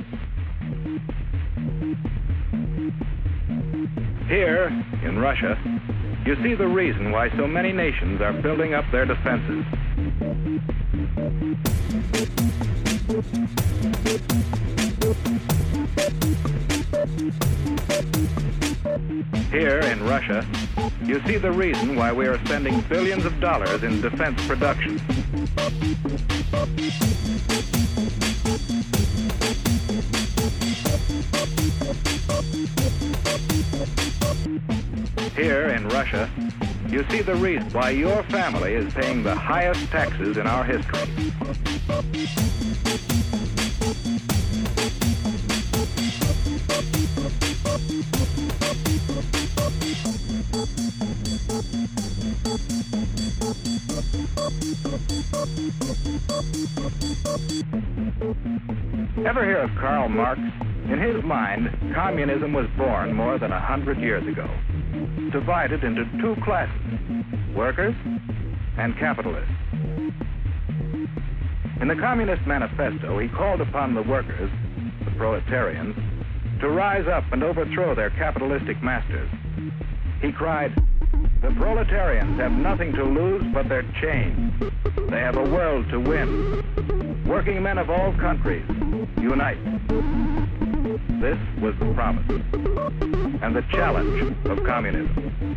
here 4.29 4.69
in 5.05 5.19
Russia, 5.19 5.59
you 6.25 6.37
see 6.43 6.55
the 6.55 6.69
reason 6.69 7.11
why 7.11 7.31
so 7.37 7.47
many 7.47 7.73
nations 7.73 8.21
are 8.21 8.33
building 8.33 8.75
up 8.75 8.85
their 8.93 9.07
defenses. 9.07 9.65
Here 19.51 19.81
in 19.81 20.03
Russia, 20.05 20.47
you 21.03 21.21
see 21.27 21.37
the 21.37 21.51
reason 21.51 21.97
why 21.97 22.13
we 22.13 22.27
are 22.27 22.39
spending 22.45 22.81
billions 22.83 23.25
of 23.25 23.41
dollars 23.41 23.83
in 23.83 24.01
defense 24.01 24.45
production. 24.47 24.99
Here 35.35 35.69
in 35.69 35.89
Russia, 35.89 36.31
you 36.89 37.05
see 37.11 37.23
the 37.23 37.35
reason 37.37 37.71
why 37.73 37.91
your 37.91 38.23
family 38.25 38.75
is 38.75 38.93
paying 38.95 39.23
the 39.23 39.35
highest 39.35 39.85
taxes 39.91 40.37
in 40.37 40.47
our 40.47 40.65
history. 40.65 41.09
Ever 59.27 59.45
hear 59.45 59.59
of 59.59 59.71
Karl 59.79 60.09
Marx? 60.09 60.41
In 60.89 60.99
his 60.99 61.23
mind, 61.23 61.69
communism 61.95 62.55
was 62.55 62.67
born 62.79 63.13
more 63.13 63.39
than 63.39 63.53
a 63.53 63.61
hundred 63.61 63.99
years 63.99 64.27
ago, 64.27 64.49
divided 65.31 65.85
into 65.85 66.05
two 66.21 66.35
classes, 66.43 66.81
workers 67.55 67.95
and 68.79 68.97
capitalists. 68.99 69.53
In 71.81 71.89
the 71.89 71.97
Communist 71.97 72.47
Manifesto, 72.47 73.19
he 73.19 73.29
called 73.29 73.61
upon 73.61 73.95
the 73.95 74.03
workers, 74.03 74.51
the 75.05 75.11
proletarians, 75.13 75.95
to 76.61 76.71
rise 76.71 77.07
up 77.07 77.25
and 77.31 77.43
overthrow 77.43 77.95
their 77.95 78.11
capitalistic 78.11 78.83
masters. 78.83 79.29
He 80.23 80.33
cried, 80.33 80.73
the 81.43 81.51
proletarians 81.57 82.39
have 82.39 82.53
nothing 82.53 82.93
to 82.93 83.05
lose 83.05 83.43
but 83.53 83.69
their 83.69 83.83
chains. 84.01 84.53
They 85.09 85.21
have 85.21 85.37
a 85.37 85.43
world 85.43 85.89
to 85.91 85.99
win. 85.99 87.25
Working 87.27 87.63
men 87.63 87.79
of 87.79 87.91
all 87.91 88.13
countries, 88.15 88.65
unite. 89.19 89.59
This 91.21 91.39
was 91.61 91.75
the 91.79 91.93
promise 91.95 92.29
and 93.43 93.55
the 93.55 93.65
challenge 93.71 94.35
of 94.47 94.65
communism. 94.65 95.57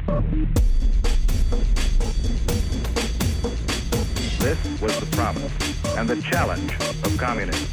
This 4.39 4.81
was 4.81 4.99
the 4.99 5.07
promise 5.15 5.51
and 5.97 6.09
the 6.09 6.21
challenge 6.21 6.73
of 7.05 7.17
communism. 7.17 7.67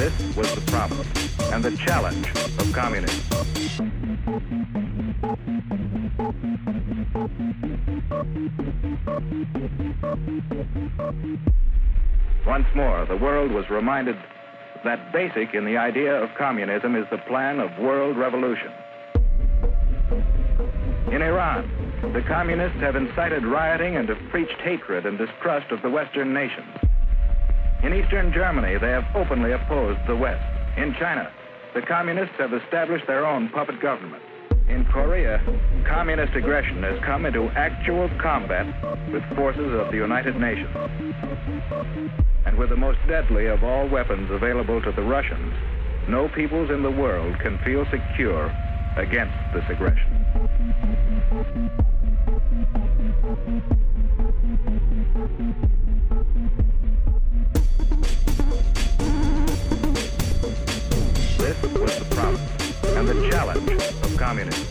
This 0.00 0.34
was 0.34 0.54
the 0.54 0.62
promise 0.62 1.06
and 1.52 1.62
the 1.62 1.76
challenge 1.76 2.26
of 2.58 2.72
communism. 2.72 3.20
Once 12.46 12.64
more, 12.74 13.04
the 13.04 13.18
world 13.18 13.52
was 13.52 13.68
reminded 13.68 14.16
that 14.84 15.12
basic 15.12 15.52
in 15.52 15.66
the 15.66 15.76
idea 15.76 16.14
of 16.14 16.30
communism 16.38 16.96
is 16.96 17.04
the 17.10 17.18
plan 17.28 17.60
of 17.60 17.68
world 17.78 18.16
revolution. 18.16 18.72
In 21.12 21.20
Iran, 21.20 21.70
the 22.14 22.22
communists 22.22 22.80
have 22.80 22.96
incited 22.96 23.44
rioting 23.44 23.96
and 23.96 24.08
have 24.08 24.30
preached 24.30 24.62
hatred 24.62 25.04
and 25.04 25.18
distrust 25.18 25.70
of 25.70 25.82
the 25.82 25.90
Western 25.90 26.32
nations. 26.32 26.89
In 27.82 27.94
Eastern 27.94 28.32
Germany, 28.32 28.76
they 28.78 28.90
have 28.90 29.04
openly 29.14 29.52
opposed 29.52 30.00
the 30.06 30.14
West. 30.14 30.42
In 30.76 30.94
China, 30.98 31.32
the 31.74 31.80
communists 31.80 32.34
have 32.38 32.52
established 32.52 33.06
their 33.06 33.24
own 33.26 33.48
puppet 33.48 33.80
government. 33.80 34.22
In 34.68 34.84
Korea, 34.84 35.40
communist 35.88 36.36
aggression 36.36 36.82
has 36.82 37.00
come 37.04 37.24
into 37.24 37.48
actual 37.56 38.10
combat 38.20 38.66
with 39.10 39.24
forces 39.34 39.72
of 39.80 39.90
the 39.90 39.96
United 39.96 40.36
Nations. 40.36 40.76
And 42.44 42.58
with 42.58 42.68
the 42.68 42.76
most 42.76 42.98
deadly 43.08 43.46
of 43.46 43.64
all 43.64 43.88
weapons 43.88 44.30
available 44.30 44.82
to 44.82 44.92
the 44.92 45.02
Russians, 45.02 45.54
no 46.06 46.28
peoples 46.28 46.70
in 46.70 46.82
the 46.82 46.90
world 46.90 47.38
can 47.40 47.58
feel 47.64 47.86
secure 47.90 48.54
against 48.96 49.34
this 49.54 49.64
aggression. 49.70 50.26
Was 61.80 61.98
the 61.98 62.14
promise 62.14 62.40
and 62.96 63.08
the 63.08 63.30
challenge 63.30 63.70
of 63.70 64.16
communism. 64.18 64.66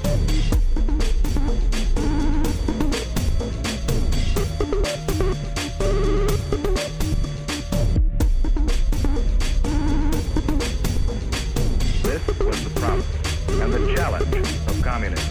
This 12.03 12.27
was 12.39 12.63
the 12.63 12.79
promise 12.79 13.05
and 13.59 13.73
the 13.73 13.95
challenge 13.95 14.35
of 14.35 14.81
communism. 14.83 15.28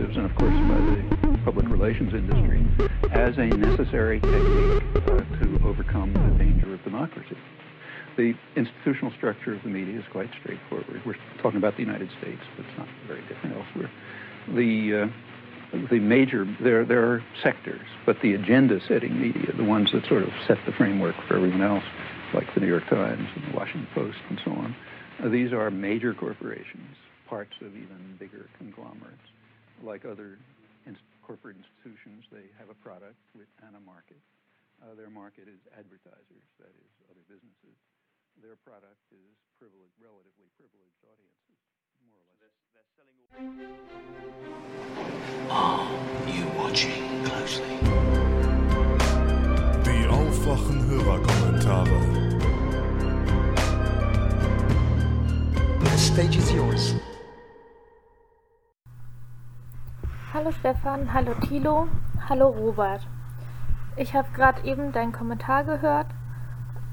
And 0.00 0.24
of 0.24 0.34
course 0.34 0.54
by 0.66 0.80
the 0.80 1.38
public 1.44 1.68
relations 1.68 2.14
industry, 2.14 2.66
as 3.12 3.36
a 3.36 3.46
necessary 3.46 4.18
technique 4.18 4.82
uh, 4.96 5.20
to 5.44 5.60
overcome 5.62 6.14
the 6.14 6.38
danger 6.42 6.72
of 6.72 6.82
democracy. 6.84 7.36
The 8.16 8.32
institutional 8.56 9.12
structure 9.18 9.54
of 9.54 9.62
the 9.62 9.68
media 9.68 9.98
is 9.98 10.04
quite 10.10 10.30
straightforward. 10.40 11.02
We're 11.04 11.16
talking 11.42 11.58
about 11.58 11.76
the 11.76 11.82
United 11.82 12.08
States, 12.18 12.40
but 12.56 12.64
it's 12.64 12.78
not 12.78 12.88
very 13.06 13.20
different 13.28 13.56
elsewhere. 13.56 13.90
The 14.54 15.10
uh, 15.72 15.86
the 15.90 16.00
major 16.00 16.46
there 16.62 16.84
there 16.84 17.04
are 17.04 17.22
sectors, 17.42 17.86
but 18.06 18.16
the 18.22 18.32
agenda-setting 18.34 19.20
media, 19.20 19.52
the 19.56 19.64
ones 19.64 19.90
that 19.92 20.06
sort 20.08 20.22
of 20.22 20.30
set 20.48 20.58
the 20.66 20.72
framework 20.72 21.14
for 21.28 21.36
everyone 21.36 21.62
else, 21.62 21.84
like 22.32 22.46
the 22.54 22.60
New 22.60 22.68
York 22.68 22.88
Times 22.88 23.28
and 23.36 23.52
the 23.52 23.56
Washington 23.56 23.86
Post 23.94 24.18
and 24.30 24.40
so 24.44 24.50
on, 24.52 24.74
uh, 25.22 25.28
these 25.28 25.52
are 25.52 25.70
major 25.70 26.14
corporations, 26.14 26.96
parts 27.28 27.52
of 27.60 27.68
even 27.68 28.16
bigger 28.18 28.48
conglomerates, 28.58 29.29
like 29.82 30.04
other 30.04 30.38
ins- 30.86 31.02
corporate 31.22 31.56
institutions. 31.56 32.24
They 32.32 32.50
have 32.58 32.70
a 32.70 32.78
product 32.78 33.18
with, 33.34 33.48
and 33.66 33.76
a 33.76 33.80
market. 33.80 34.20
Uh, 34.80 34.94
their 34.96 35.10
market 35.10 35.44
is 35.48 35.60
advertisers, 35.76 36.46
that 36.58 36.72
is, 36.72 36.90
other 37.10 37.20
businesses. 37.28 37.76
Their 38.40 38.56
product 38.64 39.00
is 39.12 39.36
privileged, 39.58 39.92
relatively 40.00 40.48
privileged 40.56 41.00
audiences, 41.04 41.60
more 42.08 42.24
or 42.24 42.36
less. 42.40 42.56
Are 45.50 45.84
you 46.30 46.46
watching 46.56 47.24
closely? 47.24 47.76
Die 49.84 50.06
aufwachen 50.08 50.80
Hörerkommentare. 50.88 52.00
The 55.80 55.96
stage 55.98 56.36
is 56.36 56.52
yours. 56.52 56.94
Hallo 60.32 60.52
Stefan, 60.52 61.12
hallo 61.12 61.34
Thilo, 61.48 61.88
hallo 62.28 62.50
Robert. 62.50 63.04
Ich 63.96 64.14
habe 64.14 64.28
gerade 64.32 64.62
eben 64.62 64.92
deinen 64.92 65.10
Kommentar 65.10 65.64
gehört, 65.64 66.06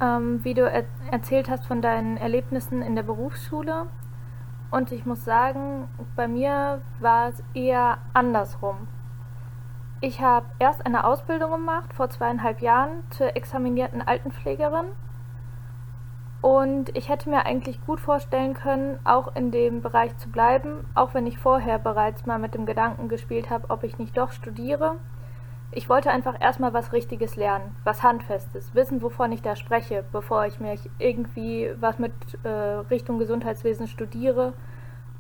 ähm, 0.02 0.44
wie 0.44 0.56
du 0.56 0.68
er 0.68 0.86
erzählt 1.12 1.48
hast 1.48 1.68
von 1.68 1.84
deinen 1.84 2.18
Erlebnissen 2.18 2.82
in 2.82 2.96
der 2.96 3.04
Berufsschule. 3.04 3.86
Und 4.72 4.92
ich 4.92 5.06
muss 5.06 5.24
sagen, 5.24 5.88
bei 6.16 6.28
mir 6.28 6.82
war 7.00 7.28
es 7.28 7.44
eher 7.54 8.00
andersrum. 8.12 8.88
Ich 10.02 10.20
habe 10.20 10.48
erst 10.58 10.84
eine 10.84 11.04
Ausbildung 11.04 11.52
gemacht 11.52 11.94
vor 11.94 12.10
zweieinhalb 12.10 12.60
Jahren 12.64 13.04
zur 13.12 13.36
examinierten 13.36 14.02
Altenpflegerin. 14.02 14.88
Und 16.48 16.96
ich 16.96 17.10
hätte 17.10 17.30
mir 17.30 17.46
eigentlich 17.46 17.86
gut 17.86 18.00
vorstellen 18.00 18.54
können, 18.54 19.00
auch 19.04 19.36
in 19.36 19.52
dem 19.52 19.82
Bereich 19.82 20.16
zu 20.16 20.30
bleiben, 20.30 20.86
auch 20.96 21.14
wenn 21.14 21.28
ich 21.28 21.38
vorher 21.40 21.78
bereits 21.78 22.26
mal 22.26 22.40
mit 22.40 22.54
dem 22.54 22.66
Gedanken 22.66 23.10
gespielt 23.10 23.50
habe, 23.50 23.70
ob 23.70 23.84
ich 23.84 23.98
nicht 23.98 24.16
doch 24.16 24.32
studiere. 24.32 24.96
Ich 25.72 25.90
wollte 25.90 26.10
einfach 26.10 26.40
erstmal 26.40 26.72
was 26.72 26.94
Richtiges 26.94 27.36
lernen, 27.36 27.76
was 27.84 28.02
Handfestes, 28.02 28.74
wissen, 28.74 29.02
wovon 29.02 29.34
ich 29.34 29.42
da 29.42 29.58
spreche, 29.58 30.06
bevor 30.14 30.46
ich 30.46 30.62
mich 30.62 30.90
irgendwie 31.00 31.70
was 31.82 32.00
mit 32.00 32.14
äh, 32.44 32.48
Richtung 32.48 33.20
Gesundheitswesen 33.20 33.88
studiere 33.88 34.54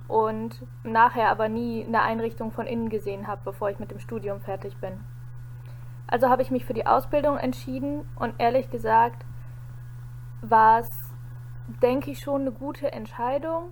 und 0.07 0.65
nachher 0.83 1.29
aber 1.29 1.49
nie 1.49 1.83
eine 1.85 2.03
Einrichtung 2.03 2.53
von 2.53 2.67
innen 2.67 2.87
gesehen 2.87 3.27
habe, 3.27 3.41
bevor 3.43 3.69
ich 3.69 3.79
mit 3.79 3.91
dem 3.91 3.99
Studium 3.99 4.39
fertig 4.39 4.77
bin. 4.77 4.93
Also 6.07 6.29
habe 6.29 6.41
ich 6.41 6.51
mich 6.51 6.63
für 6.63 6.73
die 6.73 6.87
Ausbildung 6.87 7.35
entschieden 7.35 8.07
und 8.17 8.35
ehrlich 8.37 8.71
gesagt 8.71 9.25
war 10.41 10.79
es, 10.79 11.06
denke 11.67 12.11
ich, 12.11 12.19
schon 12.19 12.41
eine 12.41 12.51
gute 12.51 12.91
Entscheidung, 12.91 13.71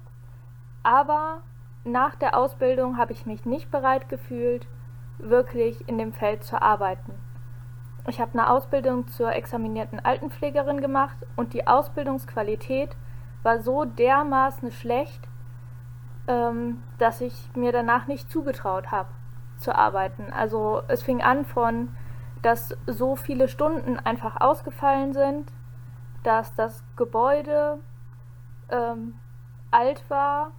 aber 0.84 1.42
nach 1.84 2.16
der 2.16 2.38
Ausbildung 2.38 2.98
habe 2.98 3.14
ich 3.14 3.26
mich 3.26 3.46
nicht 3.46 3.72
bereit 3.72 4.10
gefühlt, 4.10 4.68
wirklich 5.18 5.88
in 5.88 5.98
dem 5.98 6.14
Feld 6.14 6.44
zu 6.44 6.62
arbeiten. 6.62 7.14
Ich 8.08 8.20
habe 8.20 8.34
eine 8.34 8.50
Ausbildung 8.50 9.08
zur 9.08 9.34
examinierten 9.34 10.00
Altenpflegerin 10.00 10.82
gemacht 10.82 11.18
und 11.36 11.54
die 11.54 11.66
Ausbildungsqualität 11.66 12.96
war 13.44 13.60
so 13.60 13.86
dermaßen 13.86 14.72
schlecht, 14.72 15.28
ähm, 16.28 16.84
dass 16.98 17.22
ich 17.22 17.50
mir 17.56 17.72
danach 17.72 18.08
nicht 18.08 18.32
zugetraut 18.32 18.92
habe 18.92 19.10
zu 19.58 19.74
arbeiten. 19.74 20.34
Also 20.34 20.84
es 20.88 21.04
fing 21.04 21.22
an 21.22 21.46
von, 21.46 21.96
dass 22.42 22.76
so 22.86 23.16
viele 23.16 23.48
Stunden 23.48 23.98
einfach 23.98 24.40
ausgefallen 24.40 25.14
sind, 25.14 25.52
dass 26.26 26.54
das 26.56 26.84
Gebäude 26.96 27.80
ähm, 28.70 29.16
alt 29.72 30.04
war, 30.10 30.52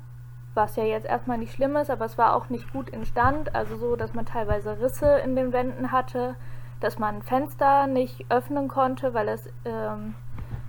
was 0.55 0.77
ja 0.77 0.85
jetzt 0.85 1.07
erstmal 1.07 1.39
nicht 1.39 1.53
schlimm 1.53 1.77
ist, 1.77 1.91
aber 1.91 2.05
es 2.05 2.17
war 2.17 2.35
auch 2.35 2.49
nicht 2.49 2.73
gut 2.73 2.89
instand, 2.89 3.55
also 3.55 3.77
so, 3.77 3.97
dass 3.97 4.15
man 4.15 4.27
teilweise 4.27 4.81
Risse 4.81 5.19
in 5.19 5.37
den 5.37 5.53
Wänden 5.53 5.93
hatte, 5.93 6.37
dass 6.81 6.99
man 6.99 7.23
Fenster 7.23 7.87
nicht 7.87 8.27
öffnen 8.31 8.69
konnte, 8.69 9.15
weil 9.15 9.29
es 9.29 9.49
ähm, 9.65 10.15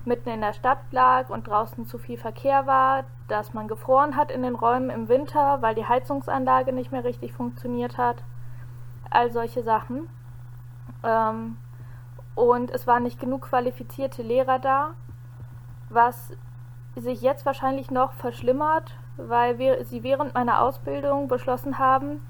mitten 0.06 0.30
in 0.30 0.42
der 0.42 0.53
Stadt 0.53 0.80
lag 0.92 1.30
und 1.30 1.48
draußen 1.48 1.85
zu 1.85 1.98
viel 1.98 2.17
Verkehr 2.17 2.66
war, 2.66 3.03
dass 3.27 3.53
man 3.53 3.67
gefroren 3.67 4.16
hat 4.16 4.32
in 4.32 4.42
den 4.42 4.56
Räumen 4.56 4.90
im 4.90 5.09
Winter, 5.09 5.61
weil 5.61 5.76
die 5.76 5.85
Heizungsanlage 5.85 6.74
nicht 6.74 6.92
mehr 6.92 7.03
richtig 7.03 7.34
funktioniert 7.34 7.98
hat. 7.98 8.24
All 9.09 9.32
solche 9.32 9.64
Sachen. 9.64 10.09
Ähm, 11.03 11.58
und 12.38 12.69
es 12.69 12.85
waren 12.85 13.01
nicht 13.01 13.19
genug 13.19 13.49
qualifizierte 13.49 14.22
Lehrer 14.22 14.59
da, 14.59 14.93
was 15.90 16.33
sich 16.95 17.22
jetzt 17.22 17.48
wahrscheinlich 17.48 17.90
noch 17.90 18.14
verschlimmert, 18.14 18.95
weil 19.17 19.57
wir 19.57 19.83
sie 19.85 20.03
während 20.03 20.35
meiner 20.35 20.61
Ausbildung 20.61 21.27
beschlossen 21.27 21.80
haben, 21.80 22.22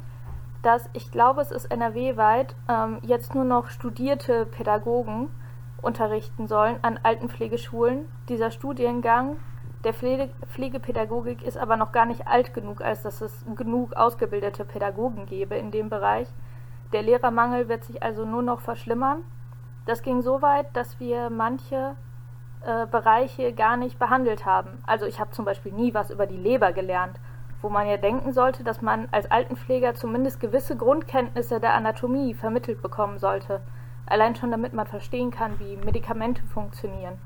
dass 0.61 0.89
ich 0.93 1.11
glaube, 1.11 1.41
es 1.41 1.51
ist 1.51 1.65
NRW-weit 1.65 2.55
ähm, 2.69 2.99
jetzt 3.01 3.35
nur 3.35 3.43
noch 3.43 3.67
studierte 3.67 4.45
Pädagogen 4.45 5.29
unterrichten 5.81 6.47
sollen 6.47 6.77
an 6.83 6.99
Altenpflegeschulen. 7.03 8.05
Dieser 8.29 8.49
Studiengang 8.49 9.35
der 9.83 9.93
Pflege 9.93 10.29
Pflegepädagogik 10.47 11.43
ist 11.43 11.57
aber 11.57 11.75
noch 11.75 11.91
gar 11.91 12.05
nicht 12.05 12.27
alt 12.27 12.53
genug, 12.53 12.81
als 12.81 13.03
dass 13.03 13.19
es 13.19 13.45
genug 13.55 13.93
ausgebildete 13.93 14.63
Pädagogen 14.63 15.25
gäbe 15.25 15.55
in 15.55 15.71
dem 15.71 15.89
Bereich. 15.89 16.29
Der 16.93 17.01
Lehrermangel 17.01 17.67
wird 17.67 17.83
sich 17.83 18.01
also 18.01 18.25
nur 18.25 18.41
noch 18.41 18.61
verschlimmern. 18.61 19.23
Das 19.87 20.01
ging 20.01 20.21
so 20.21 20.41
weit, 20.41 20.67
dass 20.75 20.99
wir 20.99 21.29
manche 21.29 21.95
äh, 22.65 22.85
Bereiche 22.87 23.53
gar 23.53 23.77
nicht 23.77 23.97
behandelt 23.97 24.45
haben. 24.45 24.83
Also 24.85 25.05
ich 25.05 25.21
habe 25.21 25.31
zum 25.31 25.45
Beispiel 25.45 25.71
nie 25.71 25.93
was 25.93 26.11
über 26.11 26.27
die 26.27 26.35
Leber 26.35 26.73
gelernt, 26.73 27.21
wo 27.61 27.69
man 27.69 27.87
ja 27.87 27.95
denken 27.95 28.33
sollte, 28.33 28.65
dass 28.65 28.81
man 28.81 29.07
als 29.11 29.31
Altenpfleger 29.31 29.95
zumindest 29.95 30.41
gewisse 30.41 30.75
Grundkenntnisse 30.75 31.61
der 31.61 31.73
Anatomie 31.73 32.33
vermittelt 32.33 32.81
bekommen 32.81 33.17
sollte. 33.17 33.61
Allein 34.05 34.35
schon 34.35 34.51
damit 34.51 34.73
man 34.73 34.87
verstehen 34.87 35.31
kann, 35.31 35.57
wie 35.59 35.77
Medikamente 35.77 36.43
funktionieren 36.43 37.17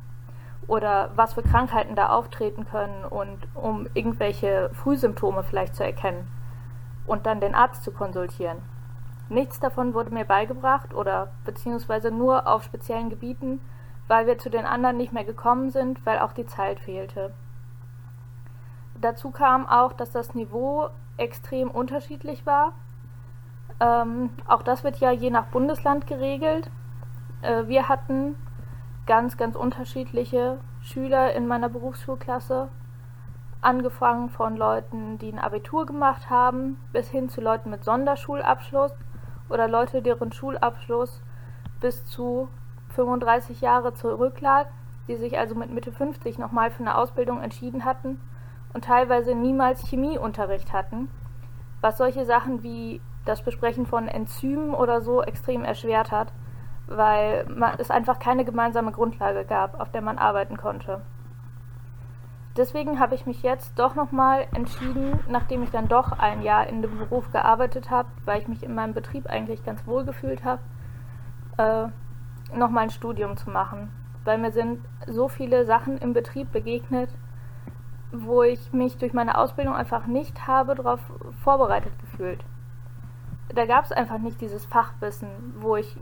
oder 0.67 1.09
was 1.15 1.33
für 1.33 1.41
Krankheiten 1.41 1.95
da 1.95 2.09
auftreten 2.09 2.67
können 2.67 3.05
und 3.05 3.39
um 3.55 3.87
irgendwelche 3.95 4.69
Frühsymptome 4.73 5.41
vielleicht 5.41 5.75
zu 5.75 5.83
erkennen 5.83 6.27
und 7.07 7.25
dann 7.25 7.41
den 7.41 7.55
Arzt 7.55 7.83
zu 7.83 7.91
konsultieren. 7.91 8.59
Nichts 9.31 9.61
davon 9.61 9.93
wurde 9.93 10.13
mir 10.13 10.25
beigebracht 10.25 10.93
oder 10.93 11.29
beziehungsweise 11.45 12.11
nur 12.11 12.47
auf 12.47 12.63
speziellen 12.63 13.09
Gebieten, 13.09 13.61
weil 14.09 14.27
wir 14.27 14.37
zu 14.37 14.49
den 14.49 14.65
anderen 14.65 14.97
nicht 14.97 15.13
mehr 15.13 15.23
gekommen 15.23 15.69
sind, 15.69 16.05
weil 16.05 16.19
auch 16.19 16.33
die 16.33 16.45
Zeit 16.45 16.81
fehlte. 16.81 17.33
Dazu 18.99 19.31
kam 19.31 19.65
auch, 19.69 19.93
dass 19.93 20.11
das 20.11 20.35
Niveau 20.35 20.89
extrem 21.15 21.71
unterschiedlich 21.71 22.45
war. 22.45 22.73
Ähm, 23.79 24.31
auch 24.49 24.63
das 24.63 24.83
wird 24.83 24.97
ja 24.97 25.11
je 25.11 25.29
nach 25.29 25.45
Bundesland 25.45 26.07
geregelt. 26.07 26.69
Äh, 27.41 27.67
wir 27.67 27.87
hatten 27.87 28.35
ganz, 29.05 29.37
ganz 29.37 29.55
unterschiedliche 29.55 30.57
Schüler 30.81 31.33
in 31.33 31.47
meiner 31.47 31.69
Berufsschulklasse, 31.69 32.67
angefangen 33.61 34.29
von 34.29 34.57
Leuten, 34.57 35.17
die 35.19 35.31
ein 35.31 35.39
Abitur 35.39 35.85
gemacht 35.85 36.29
haben, 36.29 36.77
bis 36.91 37.07
hin 37.07 37.29
zu 37.29 37.39
Leuten 37.39 37.69
mit 37.69 37.85
Sonderschulabschluss 37.85 38.91
oder 39.51 39.67
Leute, 39.67 40.01
deren 40.01 40.31
Schulabschluss 40.31 41.21
bis 41.79 42.05
zu 42.05 42.47
35 42.95 43.61
Jahre 43.61 43.93
zurücklag, 43.93 44.67
die 45.07 45.15
sich 45.15 45.37
also 45.37 45.55
mit 45.55 45.71
Mitte 45.71 45.91
50 45.91 46.37
nochmal 46.37 46.71
für 46.71 46.81
eine 46.81 46.97
Ausbildung 46.97 47.41
entschieden 47.41 47.85
hatten 47.85 48.19
und 48.73 48.85
teilweise 48.85 49.35
niemals 49.35 49.85
Chemieunterricht 49.87 50.73
hatten, 50.73 51.09
was 51.81 51.97
solche 51.97 52.25
Sachen 52.25 52.63
wie 52.63 53.01
das 53.25 53.41
Besprechen 53.41 53.85
von 53.85 54.07
Enzymen 54.07 54.73
oder 54.73 55.01
so 55.01 55.21
extrem 55.21 55.63
erschwert 55.63 56.11
hat, 56.11 56.33
weil 56.87 57.45
es 57.77 57.91
einfach 57.91 58.19
keine 58.19 58.45
gemeinsame 58.45 58.91
Grundlage 58.91 59.45
gab, 59.45 59.79
auf 59.79 59.91
der 59.91 60.01
man 60.01 60.17
arbeiten 60.17 60.57
konnte. 60.57 61.01
Deswegen 62.57 62.99
habe 62.99 63.15
ich 63.15 63.25
mich 63.25 63.43
jetzt 63.43 63.79
doch 63.79 63.95
nochmal 63.95 64.45
entschieden, 64.53 65.19
nachdem 65.29 65.63
ich 65.63 65.71
dann 65.71 65.87
doch 65.87 66.11
ein 66.11 66.41
Jahr 66.41 66.67
in 66.67 66.81
dem 66.81 66.97
Beruf 66.97 67.31
gearbeitet 67.31 67.89
habe, 67.89 68.09
weil 68.25 68.41
ich 68.41 68.47
mich 68.49 68.63
in 68.63 68.75
meinem 68.75 68.93
Betrieb 68.93 69.27
eigentlich 69.27 69.63
ganz 69.63 69.87
wohl 69.87 70.03
gefühlt 70.03 70.43
habe, 70.43 70.61
äh, 71.57 71.87
nochmal 72.57 72.83
ein 72.83 72.89
Studium 72.89 73.37
zu 73.37 73.49
machen. 73.49 73.89
Weil 74.25 74.37
mir 74.37 74.51
sind 74.51 74.79
so 75.07 75.29
viele 75.29 75.65
Sachen 75.65 75.97
im 75.97 76.11
Betrieb 76.11 76.51
begegnet, 76.51 77.09
wo 78.11 78.43
ich 78.43 78.73
mich 78.73 78.97
durch 78.97 79.13
meine 79.13 79.37
Ausbildung 79.37 79.73
einfach 79.73 80.05
nicht 80.05 80.45
habe 80.45 80.75
darauf 80.75 80.99
vorbereitet 81.43 81.93
gefühlt. 81.99 82.43
Da 83.55 83.65
gab 83.65 83.85
es 83.85 83.93
einfach 83.93 84.17
nicht 84.17 84.41
dieses 84.41 84.65
Fachwissen, 84.65 85.29
wo 85.59 85.77
ich 85.77 85.97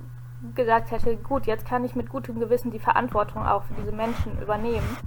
gesagt 0.55 0.89
hätte, 0.89 1.15
gut, 1.17 1.45
jetzt 1.45 1.67
kann 1.67 1.83
ich 1.83 1.95
mit 1.95 2.09
gutem 2.09 2.39
Gewissen 2.39 2.71
die 2.71 2.79
Verantwortung 2.79 3.45
auch 3.45 3.63
für 3.63 3.73
diese 3.75 3.91
Menschen 3.91 4.41
übernehmen, 4.41 4.97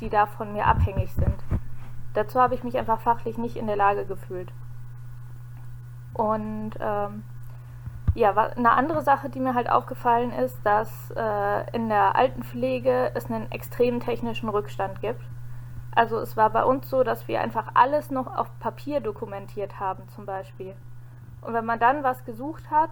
die 0.00 0.08
da 0.08 0.26
von 0.26 0.52
mir 0.52 0.66
abhängig 0.66 1.12
sind. 1.12 1.36
Dazu 2.14 2.40
habe 2.40 2.54
ich 2.54 2.64
mich 2.64 2.76
einfach 2.76 3.00
fachlich 3.00 3.38
nicht 3.38 3.56
in 3.56 3.66
der 3.66 3.76
Lage 3.76 4.04
gefühlt. 4.04 4.52
Und 6.12 6.72
ähm, 6.80 7.22
ja, 8.14 8.36
eine 8.36 8.72
andere 8.72 9.02
Sache, 9.02 9.30
die 9.30 9.38
mir 9.40 9.54
halt 9.54 9.70
aufgefallen 9.70 10.32
ist, 10.32 10.58
dass 10.64 11.12
äh, 11.16 11.70
in 11.76 11.88
der 11.88 12.16
Altenpflege 12.16 13.12
es 13.14 13.30
einen 13.30 13.50
extremen 13.52 14.00
technischen 14.00 14.48
Rückstand 14.48 15.00
gibt. 15.00 15.22
Also 15.94 16.18
es 16.18 16.36
war 16.36 16.50
bei 16.50 16.64
uns 16.64 16.88
so, 16.88 17.02
dass 17.02 17.28
wir 17.28 17.40
einfach 17.40 17.68
alles 17.74 18.10
noch 18.10 18.36
auf 18.36 18.48
Papier 18.58 19.00
dokumentiert 19.00 19.78
haben 19.78 20.08
zum 20.08 20.26
Beispiel. 20.26 20.74
Und 21.40 21.54
wenn 21.54 21.64
man 21.64 21.78
dann 21.78 22.02
was 22.02 22.24
gesucht 22.24 22.70
hat 22.70 22.90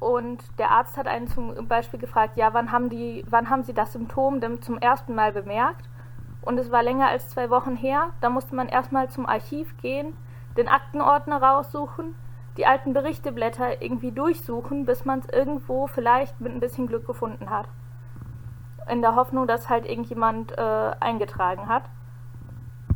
und 0.00 0.42
der 0.58 0.70
Arzt 0.70 0.96
hat 0.96 1.06
einen 1.06 1.28
zum 1.28 1.66
Beispiel 1.66 1.98
gefragt, 1.98 2.36
ja, 2.36 2.54
wann 2.54 2.70
haben, 2.72 2.88
die, 2.88 3.24
wann 3.28 3.50
haben 3.50 3.62
Sie 3.62 3.74
das 3.74 3.92
Symptom 3.92 4.40
denn 4.40 4.62
zum 4.62 4.78
ersten 4.78 5.14
Mal 5.14 5.32
bemerkt? 5.32 5.88
Und 6.48 6.56
es 6.56 6.72
war 6.72 6.82
länger 6.82 7.08
als 7.08 7.28
zwei 7.28 7.50
Wochen 7.50 7.76
her, 7.76 8.08
da 8.22 8.30
musste 8.30 8.54
man 8.54 8.70
erstmal 8.70 9.10
zum 9.10 9.26
Archiv 9.26 9.76
gehen, 9.82 10.16
den 10.56 10.66
Aktenordner 10.66 11.42
raussuchen, 11.42 12.14
die 12.56 12.64
alten 12.64 12.94
Berichteblätter 12.94 13.82
irgendwie 13.82 14.12
durchsuchen, 14.12 14.86
bis 14.86 15.04
man 15.04 15.18
es 15.18 15.28
irgendwo 15.28 15.88
vielleicht 15.88 16.40
mit 16.40 16.54
ein 16.54 16.60
bisschen 16.60 16.86
Glück 16.86 17.06
gefunden 17.06 17.50
hat. 17.50 17.68
In 18.90 19.02
der 19.02 19.14
Hoffnung, 19.14 19.46
dass 19.46 19.68
halt 19.68 19.84
irgendjemand 19.84 20.56
äh, 20.56 20.92
eingetragen 21.00 21.68
hat. 21.68 21.82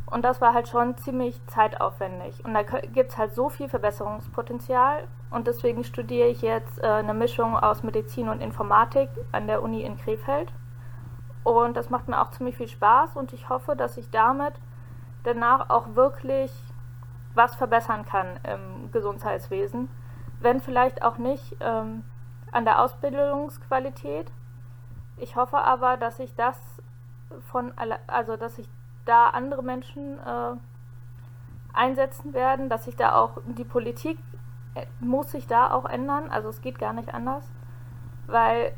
Und 0.07 0.25
das 0.25 0.41
war 0.41 0.55
halt 0.55 0.67
schon 0.67 0.97
ziemlich 0.97 1.39
zeitaufwendig. 1.45 2.43
Und 2.43 2.55
da 2.55 2.63
gibt 2.63 3.11
es 3.11 3.19
halt 3.19 3.35
so 3.35 3.49
viel 3.49 3.69
Verbesserungspotenzial. 3.69 5.03
Und 5.29 5.45
deswegen 5.45 5.83
studiere 5.83 6.29
ich 6.29 6.41
jetzt 6.41 6.81
äh, 6.81 6.87
eine 6.87 7.13
Mischung 7.13 7.55
aus 7.55 7.83
Medizin 7.83 8.29
und 8.29 8.41
Informatik 8.41 9.09
an 9.31 9.45
der 9.45 9.61
Uni 9.61 9.83
in 9.83 9.95
Krefeld. 9.95 10.51
Und 11.43 11.75
das 11.75 11.89
macht 11.89 12.07
mir 12.07 12.21
auch 12.21 12.31
ziemlich 12.31 12.57
viel 12.57 12.67
Spaß. 12.67 13.15
Und 13.15 13.33
ich 13.33 13.49
hoffe, 13.49 13.75
dass 13.75 13.97
ich 13.97 14.09
damit 14.09 14.53
danach 15.23 15.69
auch 15.69 15.95
wirklich 15.95 16.51
was 17.33 17.55
verbessern 17.55 18.05
kann 18.05 18.39
im 18.43 18.91
Gesundheitswesen. 18.91 19.89
Wenn 20.39 20.61
vielleicht 20.61 21.03
auch 21.03 21.17
nicht 21.17 21.55
ähm, 21.59 22.03
an 22.53 22.65
der 22.65 22.81
Ausbildungsqualität. 22.81 24.31
Ich 25.17 25.35
hoffe 25.35 25.57
aber, 25.57 25.97
dass 25.97 26.19
ich 26.19 26.35
das 26.35 26.57
von, 27.51 27.73
also 28.07 28.37
dass 28.37 28.57
ich 28.57 28.69
da 29.05 29.29
andere 29.29 29.63
Menschen 29.63 30.19
äh, 30.19 30.55
einsetzen 31.73 32.33
werden, 32.33 32.69
dass 32.69 32.85
sich 32.85 32.95
da 32.95 33.15
auch 33.15 33.39
die 33.45 33.63
Politik 33.63 34.19
äh, 34.75 34.85
muss 34.99 35.31
sich 35.31 35.47
da 35.47 35.71
auch 35.71 35.85
ändern, 35.85 36.29
also 36.29 36.49
es 36.49 36.61
geht 36.61 36.79
gar 36.79 36.93
nicht 36.93 37.13
anders, 37.13 37.49
weil 38.27 38.73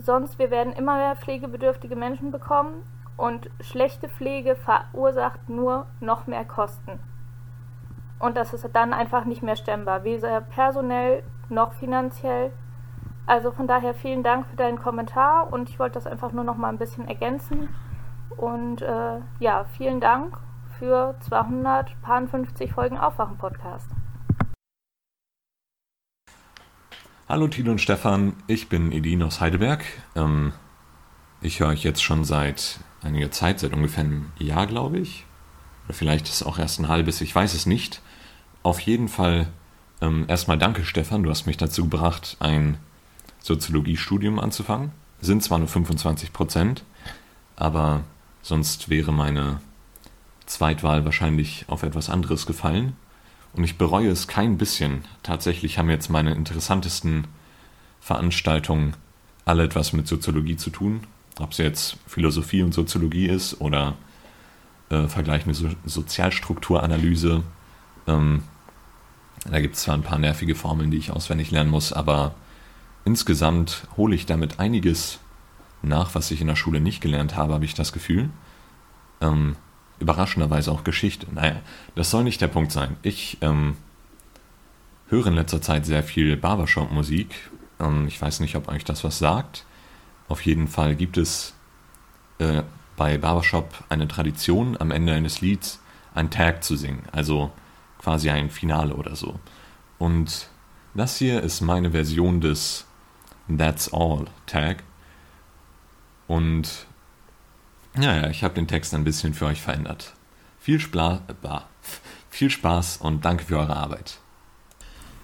sonst 0.00 0.38
wir 0.38 0.50
werden 0.50 0.72
immer 0.72 0.96
mehr 0.96 1.16
pflegebedürftige 1.16 1.96
Menschen 1.96 2.30
bekommen 2.30 2.82
und 3.16 3.50
schlechte 3.60 4.08
Pflege 4.08 4.56
verursacht 4.56 5.48
nur 5.48 5.86
noch 6.00 6.26
mehr 6.26 6.44
Kosten. 6.44 7.00
Und 8.18 8.36
das 8.36 8.52
ist 8.52 8.68
dann 8.72 8.92
einfach 8.92 9.24
nicht 9.24 9.42
mehr 9.42 9.56
stemmbar, 9.56 10.04
weder 10.04 10.40
personell 10.40 11.22
noch 11.48 11.72
finanziell. 11.74 12.52
Also 13.26 13.50
von 13.50 13.66
daher 13.66 13.94
vielen 13.94 14.22
Dank 14.22 14.46
für 14.46 14.56
deinen 14.56 14.78
Kommentar 14.78 15.52
und 15.52 15.68
ich 15.68 15.78
wollte 15.78 15.94
das 15.94 16.06
einfach 16.06 16.32
nur 16.32 16.44
noch 16.44 16.56
mal 16.56 16.68
ein 16.68 16.78
bisschen 16.78 17.06
ergänzen. 17.06 17.68
Und 18.36 18.82
äh, 18.82 19.20
ja, 19.38 19.64
vielen 19.76 20.00
Dank 20.00 20.38
für 20.78 21.14
250 21.20 22.72
Folgen 22.72 22.98
Aufwachen-Podcast. 22.98 23.90
Hallo 27.28 27.46
Tilo 27.46 27.72
und 27.72 27.80
Stefan, 27.80 28.32
ich 28.46 28.68
bin 28.68 28.90
Edin 28.90 29.22
aus 29.22 29.40
Heidelberg. 29.40 29.84
Ähm, 30.16 30.52
ich 31.40 31.60
höre 31.60 31.68
euch 31.68 31.84
jetzt 31.84 32.02
schon 32.02 32.24
seit 32.24 32.80
einiger 33.02 33.30
Zeit, 33.30 33.60
seit 33.60 33.74
ungefähr 33.74 34.04
einem 34.04 34.32
Jahr, 34.38 34.66
glaube 34.66 34.98
ich. 34.98 35.26
Oder 35.84 35.94
vielleicht 35.94 36.26
ist 36.26 36.36
es 36.36 36.42
auch 36.42 36.58
erst 36.58 36.80
ein 36.80 36.88
halbes, 36.88 37.20
ich 37.20 37.34
weiß 37.34 37.54
es 37.54 37.66
nicht. 37.66 38.00
Auf 38.62 38.80
jeden 38.80 39.08
Fall 39.08 39.48
ähm, 40.00 40.24
erstmal 40.26 40.58
danke, 40.58 40.84
Stefan, 40.84 41.22
du 41.22 41.30
hast 41.30 41.46
mich 41.46 41.58
dazu 41.58 41.84
gebracht, 41.84 42.36
ein 42.40 42.78
Soziologiestudium 43.40 44.38
anzufangen. 44.38 44.92
Sind 45.20 45.42
zwar 45.42 45.58
nur 45.58 45.68
25 45.68 46.32
Prozent, 46.32 46.82
aber 47.56 48.04
Sonst 48.48 48.88
wäre 48.88 49.12
meine 49.12 49.60
Zweitwahl 50.46 51.04
wahrscheinlich 51.04 51.66
auf 51.68 51.82
etwas 51.82 52.08
anderes 52.08 52.46
gefallen. 52.46 52.96
Und 53.52 53.64
ich 53.64 53.78
bereue 53.78 54.10
es 54.10 54.28
kein 54.28 54.58
bisschen. 54.58 55.04
Tatsächlich 55.22 55.78
haben 55.78 55.90
jetzt 55.90 56.10
meine 56.10 56.34
interessantesten 56.34 57.26
Veranstaltungen 58.00 58.94
alle 59.44 59.64
etwas 59.64 59.92
mit 59.92 60.06
Soziologie 60.06 60.56
zu 60.56 60.70
tun. 60.70 61.00
Ob 61.38 61.52
es 61.52 61.58
jetzt 61.58 61.96
Philosophie 62.06 62.62
und 62.62 62.74
Soziologie 62.74 63.26
ist 63.26 63.60
oder 63.60 63.94
äh, 64.90 65.06
vergleichende 65.08 65.54
so 65.54 65.68
Sozialstrukturanalyse. 65.84 67.42
Ähm, 68.06 68.42
da 69.50 69.60
gibt 69.60 69.76
es 69.76 69.82
zwar 69.82 69.94
ein 69.94 70.02
paar 70.02 70.18
nervige 70.18 70.54
Formeln, 70.54 70.90
die 70.90 70.98
ich 70.98 71.10
auswendig 71.10 71.50
lernen 71.50 71.70
muss, 71.70 71.92
aber 71.92 72.34
insgesamt 73.04 73.86
hole 73.96 74.14
ich 74.14 74.26
damit 74.26 74.58
einiges 74.58 75.20
nach, 75.82 76.14
was 76.14 76.30
ich 76.30 76.40
in 76.40 76.48
der 76.48 76.56
Schule 76.56 76.80
nicht 76.80 77.00
gelernt 77.00 77.36
habe, 77.36 77.54
habe 77.54 77.64
ich 77.64 77.74
das 77.74 77.92
Gefühl. 77.92 78.30
Ähm, 79.20 79.56
überraschenderweise 80.00 80.70
auch 80.72 80.84
Geschichte. 80.84 81.26
Naja, 81.32 81.56
das 81.94 82.10
soll 82.10 82.24
nicht 82.24 82.40
der 82.40 82.48
Punkt 82.48 82.72
sein. 82.72 82.96
Ich 83.02 83.38
ähm, 83.40 83.76
höre 85.08 85.26
in 85.26 85.34
letzter 85.34 85.60
Zeit 85.60 85.86
sehr 85.86 86.02
viel 86.02 86.36
Barbershop-Musik. 86.36 87.34
Ähm, 87.80 88.06
ich 88.06 88.20
weiß 88.20 88.40
nicht, 88.40 88.56
ob 88.56 88.68
euch 88.68 88.84
das 88.84 89.04
was 89.04 89.18
sagt. 89.18 89.64
Auf 90.28 90.42
jeden 90.42 90.68
Fall 90.68 90.94
gibt 90.94 91.16
es 91.16 91.54
äh, 92.38 92.62
bei 92.96 93.18
Barbershop 93.18 93.72
eine 93.88 94.08
Tradition, 94.08 94.76
am 94.78 94.90
Ende 94.90 95.14
eines 95.14 95.40
Lieds 95.40 95.80
ein 96.14 96.30
Tag 96.30 96.64
zu 96.64 96.76
singen. 96.76 97.04
Also 97.12 97.50
quasi 97.98 98.30
ein 98.30 98.50
Finale 98.50 98.94
oder 98.94 99.16
so. 99.16 99.38
Und 99.98 100.48
das 100.94 101.16
hier 101.16 101.42
ist 101.42 101.60
meine 101.60 101.92
Version 101.92 102.40
des 102.40 102.86
That's 103.56 103.92
All 103.92 104.26
Tag. 104.46 104.82
Und 106.26 106.87
naja, 107.98 108.30
ich 108.30 108.44
habe 108.44 108.54
den 108.54 108.68
Text 108.68 108.94
ein 108.94 109.02
bisschen 109.02 109.34
für 109.34 109.46
euch 109.46 109.60
verändert. 109.60 110.14
Viel, 110.60 110.78
Spla 110.78 111.22
bah. 111.42 111.66
Viel 112.30 112.48
Spaß 112.48 112.98
und 112.98 113.24
danke 113.24 113.44
für 113.44 113.58
eure 113.58 113.76
Arbeit. 113.76 114.18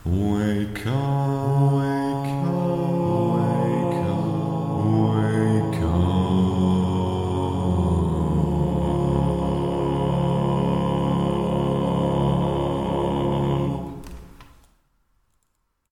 Wake 0.05 0.85
up, 0.87 1.73
wake 1.73 2.49
up. 2.49 3.34